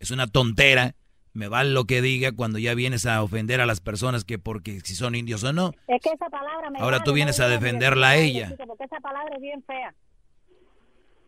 es 0.00 0.10
una 0.10 0.26
tontera. 0.26 0.94
Me 1.34 1.48
vale 1.48 1.70
lo 1.70 1.84
que 1.84 2.00
diga 2.00 2.30
cuando 2.30 2.58
ya 2.58 2.74
vienes 2.74 3.06
a 3.06 3.20
ofender 3.20 3.60
a 3.60 3.66
las 3.66 3.80
personas 3.80 4.24
que 4.24 4.38
porque 4.38 4.78
si 4.80 4.94
son 4.94 5.16
indios 5.16 5.42
o 5.42 5.52
no. 5.52 5.72
Es 5.88 6.00
que 6.00 6.10
esa 6.10 6.30
palabra 6.30 6.70
me 6.70 6.78
Ahora 6.78 6.98
vale, 6.98 7.04
tú 7.04 7.12
vienes 7.12 7.40
a 7.40 7.48
defenderla 7.48 8.10
a 8.10 8.16
ella. 8.16 8.54
Porque 8.56 8.84
esa 8.84 9.00
palabra 9.00 9.34
es 9.34 9.42
bien 9.42 9.60
fea. 9.64 9.92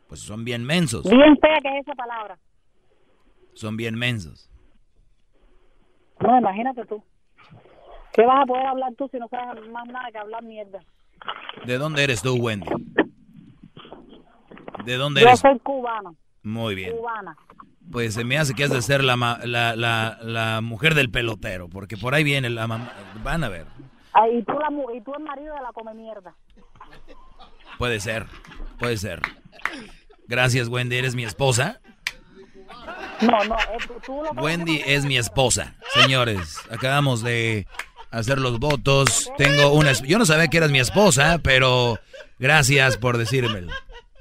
Pues 0.06 0.20
son 0.20 0.44
bien 0.44 0.64
mensos. 0.64 1.02
Bien 1.02 1.36
fea 1.40 1.58
que 1.60 1.78
es 1.78 1.86
esa 1.86 1.94
palabra. 1.96 2.38
Son 3.54 3.76
bien 3.76 3.96
mensos. 3.96 4.48
No, 6.20 6.38
imagínate 6.38 6.86
tú. 6.86 7.02
¿Qué 8.12 8.24
vas 8.24 8.44
a 8.44 8.46
poder 8.46 8.66
hablar 8.66 8.94
tú 8.96 9.08
si 9.10 9.18
no 9.18 9.26
sabes 9.28 9.68
más 9.70 9.86
nada 9.88 10.08
que 10.12 10.18
hablar 10.18 10.42
mierda? 10.44 10.78
¿De 11.66 11.78
dónde 11.78 12.04
eres 12.04 12.22
tú, 12.22 12.36
Wendy? 12.36 12.70
¿De 14.84 14.96
dónde 14.96 15.20
Yo 15.20 15.26
eres? 15.26 15.40
soy 15.40 15.58
cubana. 15.58 16.12
Muy 16.44 16.76
bien. 16.76 16.96
Cubana. 16.96 17.36
Pues 17.90 18.14
se 18.14 18.24
me 18.24 18.36
hace 18.36 18.54
que 18.54 18.64
has 18.64 18.70
de 18.70 18.82
ser 18.82 19.04
la, 19.04 19.16
la, 19.44 19.76
la, 19.76 20.18
la 20.20 20.60
mujer 20.60 20.94
del 20.94 21.10
pelotero, 21.10 21.68
porque 21.68 21.96
por 21.96 22.14
ahí 22.14 22.24
viene 22.24 22.50
la 22.50 22.66
mamá. 22.66 22.92
Van 23.22 23.44
a 23.44 23.48
ver. 23.48 23.66
Ah, 24.12 24.28
y, 24.28 24.42
tú 24.42 24.52
la, 24.52 24.68
y 24.94 25.00
tú 25.02 25.12
el 25.16 25.22
marido 25.22 25.54
de 25.54 25.62
la 25.62 25.72
come 25.72 25.94
mierda. 25.94 26.34
Puede 27.78 28.00
ser, 28.00 28.26
puede 28.78 28.96
ser. 28.96 29.20
Gracias, 30.26 30.68
Wendy. 30.68 30.96
¿Eres 30.96 31.14
mi 31.14 31.24
esposa? 31.24 31.80
No, 33.20 33.44
no, 33.44 33.56
eh, 33.56 33.78
tú, 34.04 34.22
lo 34.22 34.30
Wendy 34.42 34.82
es 34.86 35.04
mi 35.04 35.16
esposa. 35.16 35.74
Señores, 35.94 36.60
acabamos 36.70 37.22
de 37.22 37.66
hacer 38.10 38.38
los 38.38 38.58
votos. 38.58 39.30
Tengo 39.36 39.72
una... 39.72 39.92
Yo 39.92 40.18
no 40.18 40.26
sabía 40.26 40.48
que 40.48 40.56
eras 40.56 40.70
mi 40.70 40.80
esposa, 40.80 41.38
pero 41.42 41.98
gracias 42.38 42.96
por 42.96 43.18
decírmelo. 43.18 43.72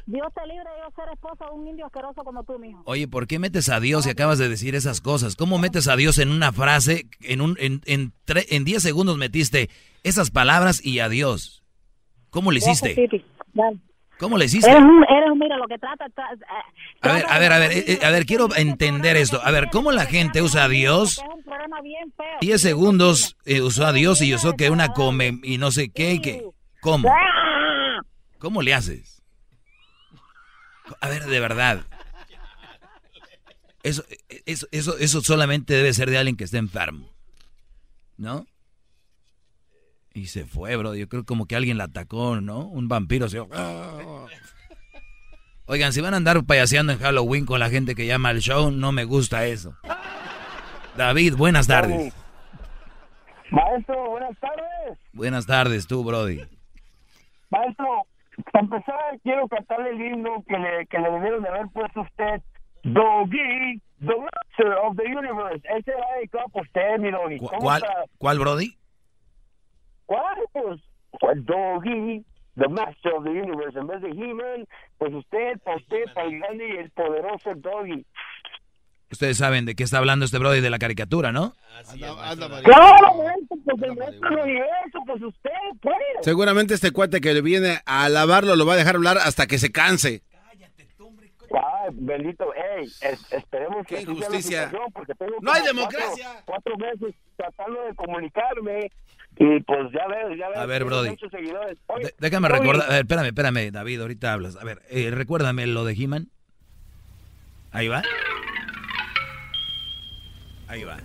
Dios 0.07 0.27
te 0.35 0.45
libre 0.45 0.63
de 0.69 0.81
yo 0.83 0.91
ser 0.95 1.11
esposa 1.13 1.45
de 1.45 1.51
un 1.59 1.67
indio 1.67 1.85
asqueroso 1.87 2.23
como 2.23 2.43
tú, 2.43 2.59
mijo. 2.59 2.81
Oye, 2.85 3.07
¿por 3.07 3.25
qué 3.25 3.39
metes 3.39 3.69
a 3.69 3.79
Dios 3.79 4.05
y 4.05 4.11
acabas 4.11 4.37
de 4.37 4.47
decir 4.49 4.75
esas 4.75 5.01
cosas? 5.01 5.35
¿Cómo 5.35 5.57
metes 5.57 5.87
a 5.87 5.95
Dios 5.95 6.19
en 6.19 6.29
una 6.29 6.51
frase? 6.51 7.07
En 7.21 7.41
un 7.41 7.57
en, 7.59 7.81
en, 7.85 8.13
tre- 8.27 8.45
en 8.49 8.65
10 8.65 8.83
segundos 8.83 9.17
metiste 9.17 9.69
esas 10.03 10.29
palabras 10.29 10.83
y 10.85 10.99
a 10.99 11.09
Dios. 11.09 11.63
¿Cómo 12.29 12.51
le 12.51 12.59
hiciste? 12.59 13.09
¿Cómo 14.19 14.37
le 14.37 14.45
hiciste? 14.45 14.69
Eres 14.69 14.83
un, 14.83 15.03
eres 15.09 15.31
un, 15.31 15.39
mira, 15.39 15.57
lo 15.57 15.65
que 15.67 15.77
trata... 15.79 16.05
tra- 16.07 16.33
eh, 16.33 16.99
A 17.01 17.11
ver, 17.13 17.25
a 17.27 17.39
ver, 17.39 17.51
a 17.53 17.57
ver, 17.59 17.71
eh, 17.71 17.83
eh, 17.87 17.99
a 18.05 18.11
ver, 18.11 18.25
quiero 18.25 18.47
entender 18.55 19.17
esto. 19.17 19.41
A 19.43 19.51
ver, 19.51 19.69
¿cómo 19.71 19.91
la 19.91 20.05
gente 20.05 20.41
usa 20.41 20.65
a 20.65 20.69
Dios? 20.69 21.17
es 21.17 21.23
un 21.35 21.43
problema 21.43 21.81
bien 21.81 22.13
feo. 22.15 22.25
10 22.41 22.61
segundos 22.61 23.35
eh, 23.45 23.61
usó 23.61 23.85
a 23.87 23.91
Dios 23.91 24.21
y 24.21 24.33
usó 24.35 24.53
que 24.53 24.69
una 24.69 24.93
come 24.93 25.39
y 25.43 25.57
no 25.57 25.71
sé 25.71 25.89
qué, 25.89 26.13
y 26.13 26.21
que... 26.21 26.45
¿Cómo? 26.79 27.09
¿Cómo 28.37 28.61
le 28.61 28.73
haces? 28.75 29.14
A 31.01 31.09
ver, 31.09 31.25
de 31.25 31.39
verdad. 31.39 31.85
Eso, 33.83 34.03
eso, 34.45 34.67
eso, 34.71 34.97
eso 34.97 35.21
solamente 35.21 35.73
debe 35.73 35.93
ser 35.93 36.09
de 36.09 36.17
alguien 36.17 36.37
que 36.37 36.43
esté 36.43 36.57
enfermo. 36.57 37.09
¿No? 38.17 38.47
Y 40.13 40.27
se 40.27 40.45
fue, 40.45 40.75
bro. 40.75 40.95
Yo 40.95 41.09
creo 41.09 41.25
como 41.25 41.45
que 41.45 41.55
alguien 41.55 41.77
la 41.77 41.85
atacó, 41.85 42.39
¿no? 42.41 42.59
Un 42.59 42.87
vampiro 42.87 43.29
se... 43.29 43.39
Oigan, 45.67 45.93
si 45.93 46.01
van 46.01 46.13
a 46.13 46.17
andar 46.17 46.43
payaseando 46.45 46.93
en 46.93 46.99
Halloween 46.99 47.45
con 47.45 47.59
la 47.59 47.69
gente 47.69 47.95
que 47.95 48.05
llama 48.05 48.29
al 48.29 48.39
show, 48.39 48.71
no 48.71 48.91
me 48.91 49.03
gusta 49.03 49.45
eso. 49.45 49.75
David, 50.95 51.35
buenas 51.35 51.67
tardes. 51.67 52.13
Maestro, 53.51 54.09
buenas 54.09 54.39
tardes. 54.39 54.99
Buenas 55.11 55.45
tardes, 55.45 55.87
tú, 55.87 56.03
Brody. 56.03 56.41
Maestro, 57.49 58.05
para 58.51 58.63
empezar, 58.65 59.19
quiero 59.23 59.47
cantarle 59.47 59.89
el 59.91 60.01
himno 60.01 60.43
que 60.47 60.57
le, 60.57 60.85
que 60.87 60.99
le 60.99 61.11
debieron 61.11 61.43
de 61.43 61.49
haber 61.49 61.67
puesto 61.69 62.01
a 62.01 62.03
usted. 62.03 62.41
Doggy, 62.83 63.81
the 63.99 64.15
master 64.15 64.73
of 64.83 64.95
the 64.97 65.03
universe. 65.05 65.61
Ese 65.75 65.91
va 65.93 66.15
dedicado 66.17 66.47
por 66.49 66.61
usted, 66.63 66.99
mi 66.99 67.11
Doggy. 67.11 67.37
¿Cu- 67.39 67.47
¿Cómo 67.47 67.61
¿Cuál, 67.61 67.81
está? 67.83 68.03
¿Cuál, 68.17 68.39
Brody? 68.39 68.77
¿Cuál? 70.05 70.37
Pues, 70.51 70.81
pues 71.19 71.45
Doggy, 71.45 72.23
the 72.55 72.67
master 72.69 73.13
of 73.13 73.23
the 73.23 73.31
universe. 73.31 73.77
En 73.79 73.87
vez 73.87 74.01
de 74.01 74.09
He-Man, 74.09 74.65
pues 74.97 75.13
usted, 75.13 75.59
para 75.63 75.77
usted, 75.77 76.03
para 76.13 76.27
el 76.27 76.39
grande 76.39 76.67
y 76.69 76.77
el 76.77 76.91
poderoso 76.91 77.55
Doggy. 77.55 78.05
Ustedes 79.11 79.37
saben 79.37 79.65
de 79.65 79.75
qué 79.75 79.83
está 79.83 79.99
hablando 79.99 80.25
este 80.25 80.39
Brody 80.39 80.61
de 80.61 80.69
la 80.69 80.79
caricatura, 80.79 81.31
¿no? 81.31 81.53
Claro, 81.93 82.15
maestro, 83.15 83.57
pues 83.65 83.81
pues 85.05 85.21
usted, 85.23 85.49
pues. 85.81 85.95
Seguramente 86.21 86.73
este 86.73 86.91
cuate 86.91 87.21
que 87.21 87.39
viene 87.41 87.79
a 87.85 88.05
alabarlo 88.05 88.55
lo 88.55 88.65
va 88.65 88.73
a 88.73 88.77
dejar 88.77 88.95
hablar 88.95 89.17
hasta 89.19 89.45
que 89.47 89.57
se 89.59 89.71
canse. 89.71 90.21
Ay, 91.53 91.89
bendito, 91.93 92.51
ey, 92.53 92.85
es- 93.01 93.31
esperemos 93.31 93.85
que 93.87 93.95
Qué 93.97 94.01
injusticia. 94.01 94.65
situación, 94.65 94.91
porque 94.91 95.13
tengo 95.13 95.33
No 95.41 95.51
hay 95.53 95.63
democracia. 95.63 96.41
Cuatro, 96.45 96.73
cuatro 96.75 96.77
meses 96.77 97.15
tratando 97.37 97.81
de 97.83 97.95
comunicarme 97.95 98.91
y 99.37 99.59
pues 99.61 99.91
ya 99.93 100.07
ves, 100.07 100.37
ya 100.37 100.49
ves. 100.49 100.57
A 100.57 100.65
ver, 100.65 100.83
Brody. 100.83 101.09
Oye, 101.87 102.13
déjame 102.17 102.47
Brody, 102.49 102.61
recordar. 102.61 102.87
A 102.87 102.93
ver, 102.93 103.01
espérame, 103.01 103.25
espérame, 103.27 103.71
David, 103.71 104.01
ahorita 104.01 104.33
hablas. 104.33 104.57
A 104.57 104.63
ver, 104.65 104.81
eh, 104.89 105.11
recuérdame 105.11 105.65
lo 105.67 105.85
de 105.85 105.93
He-Man. 105.93 106.27
Ahí 107.71 107.87
va. 107.87 108.01
Ahí 110.67 110.83
va. 110.83 110.97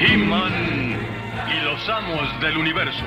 He-Man 0.00 0.96
y 1.48 1.64
los 1.64 1.88
amos 1.88 2.40
del 2.40 2.56
universo. 2.56 3.04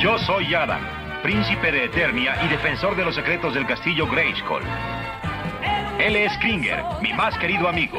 Yo 0.00 0.18
soy 0.20 0.54
Adam, 0.54 0.80
príncipe 1.22 1.72
de 1.72 1.86
Eternia 1.86 2.36
y 2.44 2.48
defensor 2.48 2.96
de 2.96 3.04
los 3.04 3.14
secretos 3.14 3.54
del 3.54 3.66
castillo 3.66 4.06
Grayskull. 4.06 4.62
Él 5.98 6.16
es 6.16 6.36
Kringer, 6.38 6.82
mi 7.02 7.12
más 7.12 7.36
querido 7.38 7.68
amigo. 7.68 7.98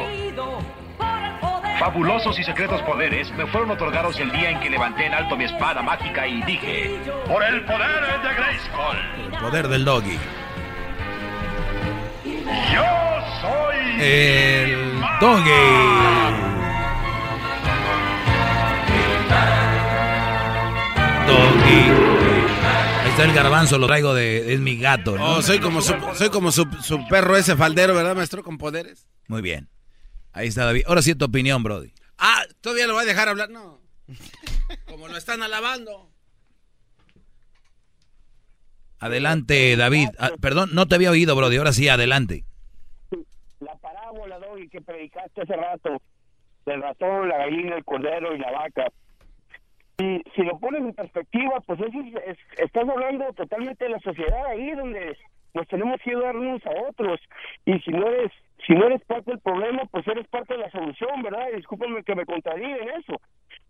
Fabulosos 1.77 2.39
y 2.39 2.43
secretos 2.43 2.81
poderes 2.83 3.31
me 3.33 3.45
fueron 3.47 3.71
otorgados 3.71 4.19
el 4.19 4.31
día 4.31 4.51
en 4.51 4.59
que 4.59 4.69
levanté 4.69 5.07
en 5.07 5.13
alto 5.13 5.35
mi 5.35 5.45
espada 5.45 5.81
mágica 5.81 6.27
y 6.27 6.41
dije, 6.43 7.01
por 7.27 7.43
el 7.43 7.65
poder 7.65 8.21
de 8.21 8.33
Grayskull, 8.35 9.33
El 9.33 9.39
poder 9.39 9.67
del 9.67 9.83
doggy. 9.83 10.17
El 14.03 14.99
doggy. 15.21 15.51
Ahí 22.99 23.09
está 23.09 23.23
el 23.25 23.33
garbanzo, 23.33 23.77
lo 23.77 23.85
traigo 23.85 24.15
de. 24.15 24.53
Es 24.53 24.59
mi 24.59 24.77
gato, 24.77 25.17
¿no? 25.17 25.35
Oh, 25.35 25.41
soy 25.43 25.59
como 25.59 25.81
su, 25.81 25.93
soy 26.15 26.29
como 26.29 26.51
su, 26.51 26.67
su 26.81 27.07
perro 27.07 27.37
ese 27.37 27.55
faldero, 27.55 27.93
¿verdad, 27.93 28.15
maestro? 28.15 28.43
Con 28.43 28.57
poderes. 28.57 29.05
Muy 29.27 29.43
bien. 29.43 29.69
Ahí 30.33 30.47
está 30.47 30.65
David. 30.65 30.83
Ahora 30.87 31.03
sí 31.03 31.13
tu 31.13 31.25
opinión, 31.25 31.61
Brody. 31.61 31.93
Ah, 32.17 32.43
todavía 32.61 32.87
lo 32.87 32.95
va 32.95 33.01
a 33.01 33.05
dejar 33.05 33.29
hablar. 33.29 33.51
No. 33.51 33.79
Como 34.87 35.09
lo 35.09 35.17
están 35.17 35.43
alabando. 35.43 36.09
Adelante, 38.97 39.75
David. 39.77 40.09
Ah, 40.17 40.31
perdón, 40.41 40.71
no 40.73 40.87
te 40.87 40.95
había 40.95 41.11
oído, 41.11 41.35
Brody. 41.35 41.57
Ahora 41.57 41.73
sí, 41.73 41.87
adelante. 41.87 42.45
La 43.61 43.75
parábola, 43.75 44.39
Doggy, 44.39 44.67
que 44.69 44.81
predicaste 44.81 45.41
hace 45.41 45.55
rato, 45.55 45.97
del 46.65 46.81
ratón, 46.81 47.29
la 47.29 47.37
gallina, 47.37 47.75
el 47.75 47.85
cordero 47.85 48.35
y 48.35 48.39
la 48.39 48.51
vaca. 48.51 48.87
Y 49.97 50.21
si 50.35 50.41
lo 50.43 50.57
pones 50.59 50.81
en 50.81 50.93
perspectiva, 50.93 51.59
pues 51.65 51.79
eso 51.79 51.99
es- 52.01 52.23
es- 52.27 52.59
estás 52.59 52.87
hablando 52.89 53.31
totalmente 53.33 53.85
de 53.85 53.91
la 53.91 53.99
sociedad 53.99 54.45
ahí 54.47 54.71
donde 54.71 55.15
nos 55.53 55.67
tenemos 55.67 55.99
que 56.01 56.11
ayudar 56.11 56.35
unos 56.35 56.65
a 56.65 56.71
otros. 56.89 57.19
Y 57.65 57.79
si 57.81 57.91
no 57.91 58.07
eres 58.07 58.31
si 58.67 58.73
no 58.73 58.85
eres 58.85 59.03
parte 59.05 59.31
del 59.31 59.39
problema, 59.39 59.81
pues 59.89 60.07
eres 60.07 60.27
parte 60.27 60.53
de 60.53 60.59
la 60.59 60.69
solución, 60.69 61.23
¿verdad? 61.23 61.47
Discúlpame 61.55 62.03
que 62.03 62.13
me 62.13 62.27
contradiga 62.27 62.77
en 62.77 62.89
eso. 62.89 63.19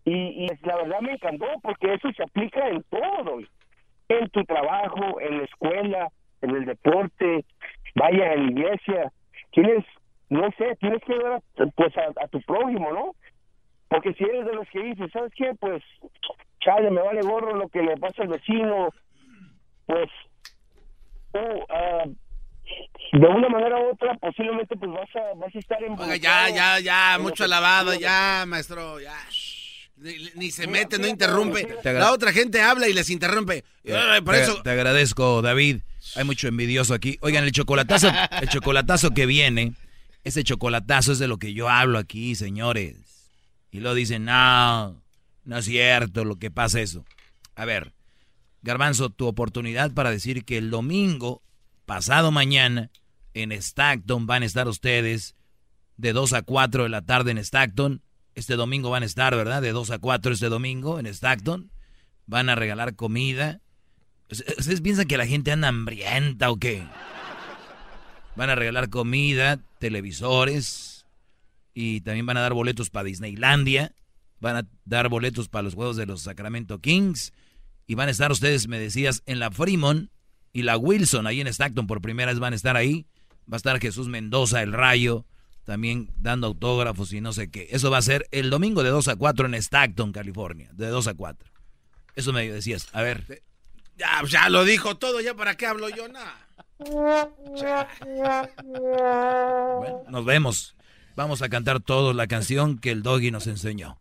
Y, 0.04 0.12
y 0.44 0.48
la 0.66 0.76
verdad 0.76 1.00
me 1.00 1.12
encantó 1.12 1.46
porque 1.62 1.94
eso 1.94 2.12
se 2.12 2.22
aplica 2.22 2.68
en 2.68 2.82
todo, 2.90 3.38
en 4.10 4.28
tu 4.28 4.44
trabajo, 4.44 5.18
en 5.18 5.38
la 5.38 5.44
escuela, 5.44 6.08
en 6.42 6.50
el 6.50 6.66
deporte, 6.66 7.46
vaya 7.94 8.34
en 8.34 8.44
la 8.44 8.50
iglesia. 8.52 9.12
Tienes, 9.52 9.84
no 10.28 10.50
sé, 10.58 10.76
tienes 10.80 11.02
que 11.04 11.14
ver 11.14 11.32
a, 11.32 11.40
pues 11.76 11.96
a, 11.96 12.24
a 12.24 12.28
tu 12.28 12.40
prójimo, 12.42 12.92
¿no? 12.92 13.14
Porque 13.88 14.14
si 14.14 14.24
eres 14.24 14.46
de 14.46 14.54
los 14.54 14.68
que 14.70 14.82
dices, 14.82 15.10
¿sabes 15.12 15.32
qué? 15.36 15.54
Pues, 15.60 15.82
chale, 16.60 16.90
me 16.90 17.02
vale 17.02 17.20
gorro 17.22 17.54
lo 17.54 17.68
que 17.68 17.82
le 17.82 17.96
pasa 17.96 18.22
al 18.22 18.28
vecino, 18.28 18.88
pues, 19.86 20.08
tú, 21.32 21.40
ah, 21.68 22.04
de 23.12 23.26
una 23.26 23.48
manera 23.48 23.78
u 23.78 23.90
otra, 23.90 24.14
posiblemente 24.14 24.76
pues 24.76 24.90
vas 24.90 25.16
a, 25.16 25.34
vas 25.36 25.54
a 25.54 25.58
estar 25.58 25.82
en... 25.82 25.92
Oiga, 25.92 26.16
ya, 26.16 26.48
ya, 26.48 26.80
ya, 26.80 27.18
mucho 27.20 27.44
alabado, 27.44 27.94
ya, 27.94 28.44
maestro, 28.46 29.00
ya. 29.00 29.12
Ni, 30.34 30.50
se 30.50 30.66
mete, 30.66 30.98
no 30.98 31.06
interrumpe. 31.06 31.76
La 31.84 32.12
otra 32.12 32.32
gente 32.32 32.60
habla 32.60 32.88
y 32.88 32.92
les 32.92 33.10
interrumpe. 33.10 33.64
Por 34.24 34.34
te, 34.34 34.42
eso, 34.42 34.62
te 34.62 34.70
agradezco, 34.70 35.42
David. 35.42 35.82
Hay 36.16 36.24
mucho 36.24 36.48
envidioso 36.48 36.94
aquí. 36.94 37.18
Oigan, 37.20 37.44
el 37.44 37.52
chocolatazo, 37.52 38.10
el 38.40 38.48
chocolatazo 38.48 39.10
que 39.10 39.26
viene, 39.26 39.74
ese 40.24 40.44
chocolatazo 40.44 41.12
es 41.12 41.18
de 41.18 41.28
lo 41.28 41.38
que 41.38 41.54
yo 41.54 41.68
hablo 41.68 41.98
aquí, 41.98 42.34
señores. 42.34 42.96
Y 43.70 43.80
lo 43.80 43.94
dicen, 43.94 44.24
no, 44.24 45.00
no 45.44 45.58
es 45.58 45.64
cierto 45.64 46.24
lo 46.24 46.36
que 46.36 46.50
pasa 46.50 46.80
eso. 46.80 47.04
A 47.54 47.64
ver, 47.64 47.92
Garbanzo, 48.62 49.10
tu 49.10 49.26
oportunidad 49.26 49.92
para 49.92 50.10
decir 50.10 50.44
que 50.44 50.58
el 50.58 50.70
domingo, 50.70 51.42
pasado 51.86 52.30
mañana, 52.30 52.90
en 53.34 53.52
Stockton 53.52 54.26
van 54.26 54.42
a 54.42 54.46
estar 54.46 54.68
ustedes 54.68 55.36
de 55.96 56.12
2 56.12 56.32
a 56.32 56.42
4 56.42 56.84
de 56.84 56.88
la 56.88 57.02
tarde 57.02 57.30
en 57.30 57.38
Stockton. 57.38 58.02
Este 58.34 58.56
domingo 58.56 58.90
van 58.90 59.02
a 59.02 59.06
estar, 59.06 59.34
¿verdad? 59.36 59.62
De 59.62 59.72
2 59.72 59.90
a 59.90 59.98
4 59.98 60.32
este 60.32 60.48
domingo 60.48 60.98
en 60.98 61.06
Stockton. 61.06 61.70
Van 62.26 62.48
a 62.48 62.54
regalar 62.54 62.96
comida. 62.96 63.60
¿Ustedes 64.30 64.80
piensan 64.80 65.06
que 65.06 65.18
la 65.18 65.26
gente 65.26 65.52
anda 65.52 65.68
hambrienta 65.68 66.50
o 66.50 66.56
qué? 66.56 66.82
Van 68.34 68.48
a 68.48 68.54
regalar 68.54 68.88
comida, 68.88 69.58
televisores 69.78 71.04
y 71.74 72.00
también 72.00 72.26
van 72.26 72.38
a 72.38 72.40
dar 72.40 72.54
boletos 72.54 72.90
para 72.90 73.04
Disneylandia, 73.04 73.94
van 74.40 74.56
a 74.56 74.68
dar 74.84 75.08
boletos 75.08 75.48
para 75.48 75.62
los 75.62 75.74
juegos 75.74 75.96
de 75.96 76.06
los 76.06 76.22
Sacramento 76.22 76.80
Kings. 76.80 77.32
Y 77.86 77.94
van 77.94 78.08
a 78.08 78.12
estar 78.12 78.32
ustedes, 78.32 78.68
me 78.68 78.78
decías, 78.78 79.22
en 79.26 79.38
la 79.38 79.50
Fremont 79.50 80.10
y 80.52 80.62
la 80.62 80.76
Wilson, 80.76 81.26
ahí 81.26 81.40
en 81.40 81.48
Stockton, 81.48 81.86
por 81.86 82.00
primera 82.00 82.30
vez 82.30 82.38
van 82.38 82.52
a 82.52 82.56
estar 82.56 82.76
ahí. 82.76 83.06
Va 83.50 83.56
a 83.56 83.58
estar 83.58 83.80
Jesús 83.80 84.08
Mendoza, 84.08 84.62
el 84.62 84.72
Rayo, 84.72 85.26
también 85.64 86.10
dando 86.16 86.46
autógrafos 86.48 87.12
y 87.12 87.20
no 87.20 87.32
sé 87.32 87.50
qué. 87.50 87.68
Eso 87.70 87.90
va 87.90 87.98
a 87.98 88.02
ser 88.02 88.26
el 88.30 88.50
domingo 88.50 88.82
de 88.82 88.90
2 88.90 89.08
a 89.08 89.16
4 89.16 89.46
en 89.46 89.54
Stockton, 89.54 90.12
California, 90.12 90.70
de 90.72 90.88
2 90.88 91.08
a 91.08 91.14
4. 91.14 91.48
Eso 92.14 92.32
me 92.32 92.50
decías, 92.50 92.88
a 92.92 93.02
ver. 93.02 93.42
Ya, 93.96 94.22
ya 94.28 94.48
lo 94.48 94.64
dijo 94.64 94.96
todo, 94.96 95.20
ya 95.20 95.34
para 95.34 95.56
qué 95.56 95.66
hablo 95.66 95.88
yo 95.88 96.08
nada. 96.08 96.46
Bueno, 99.78 100.04
nos 100.08 100.24
vemos. 100.24 100.74
Vamos 101.14 101.42
a 101.42 101.48
cantar 101.48 101.80
todos 101.80 102.16
la 102.16 102.26
canción 102.26 102.78
que 102.78 102.90
el 102.90 103.02
doggy 103.02 103.30
nos 103.30 103.46
enseñó. 103.46 103.98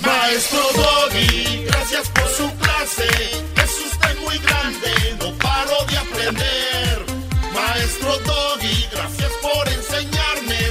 Maestro 0.00 0.60
Doggy, 0.74 1.64
gracias 1.66 2.08
por 2.10 2.28
su 2.28 2.50
clase. 2.56 3.08
Es 3.56 3.86
usted 3.92 4.18
muy 4.20 4.38
grande, 4.38 4.90
no 5.18 5.32
paro 5.38 5.84
de 5.88 5.96
aprender. 5.96 7.04
Maestro 7.52 8.18
Doggy, 8.18 8.86
gracias 8.92 9.25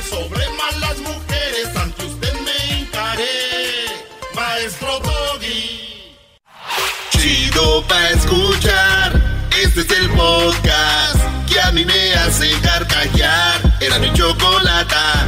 sobre 0.09 0.43
malas 0.51 0.97
mujeres. 0.99 1.75
Ante 1.75 2.05
usted 2.05 2.33
me 2.41 2.79
encaré. 2.79 3.85
Maestro 4.33 4.99
Doggy. 4.99 6.13
Chido 7.11 7.83
pa' 7.87 8.09
escuchar. 8.09 9.11
Este 9.63 9.81
es 9.81 9.91
el 9.91 10.09
podcast 10.11 11.19
que 11.47 11.59
a 11.59 11.71
mí 11.71 11.85
me 11.85 12.13
hace 12.15 12.51
carcajear. 12.61 13.77
Era 13.79 13.99
mi 13.99 14.11
chocolata. 14.13 15.27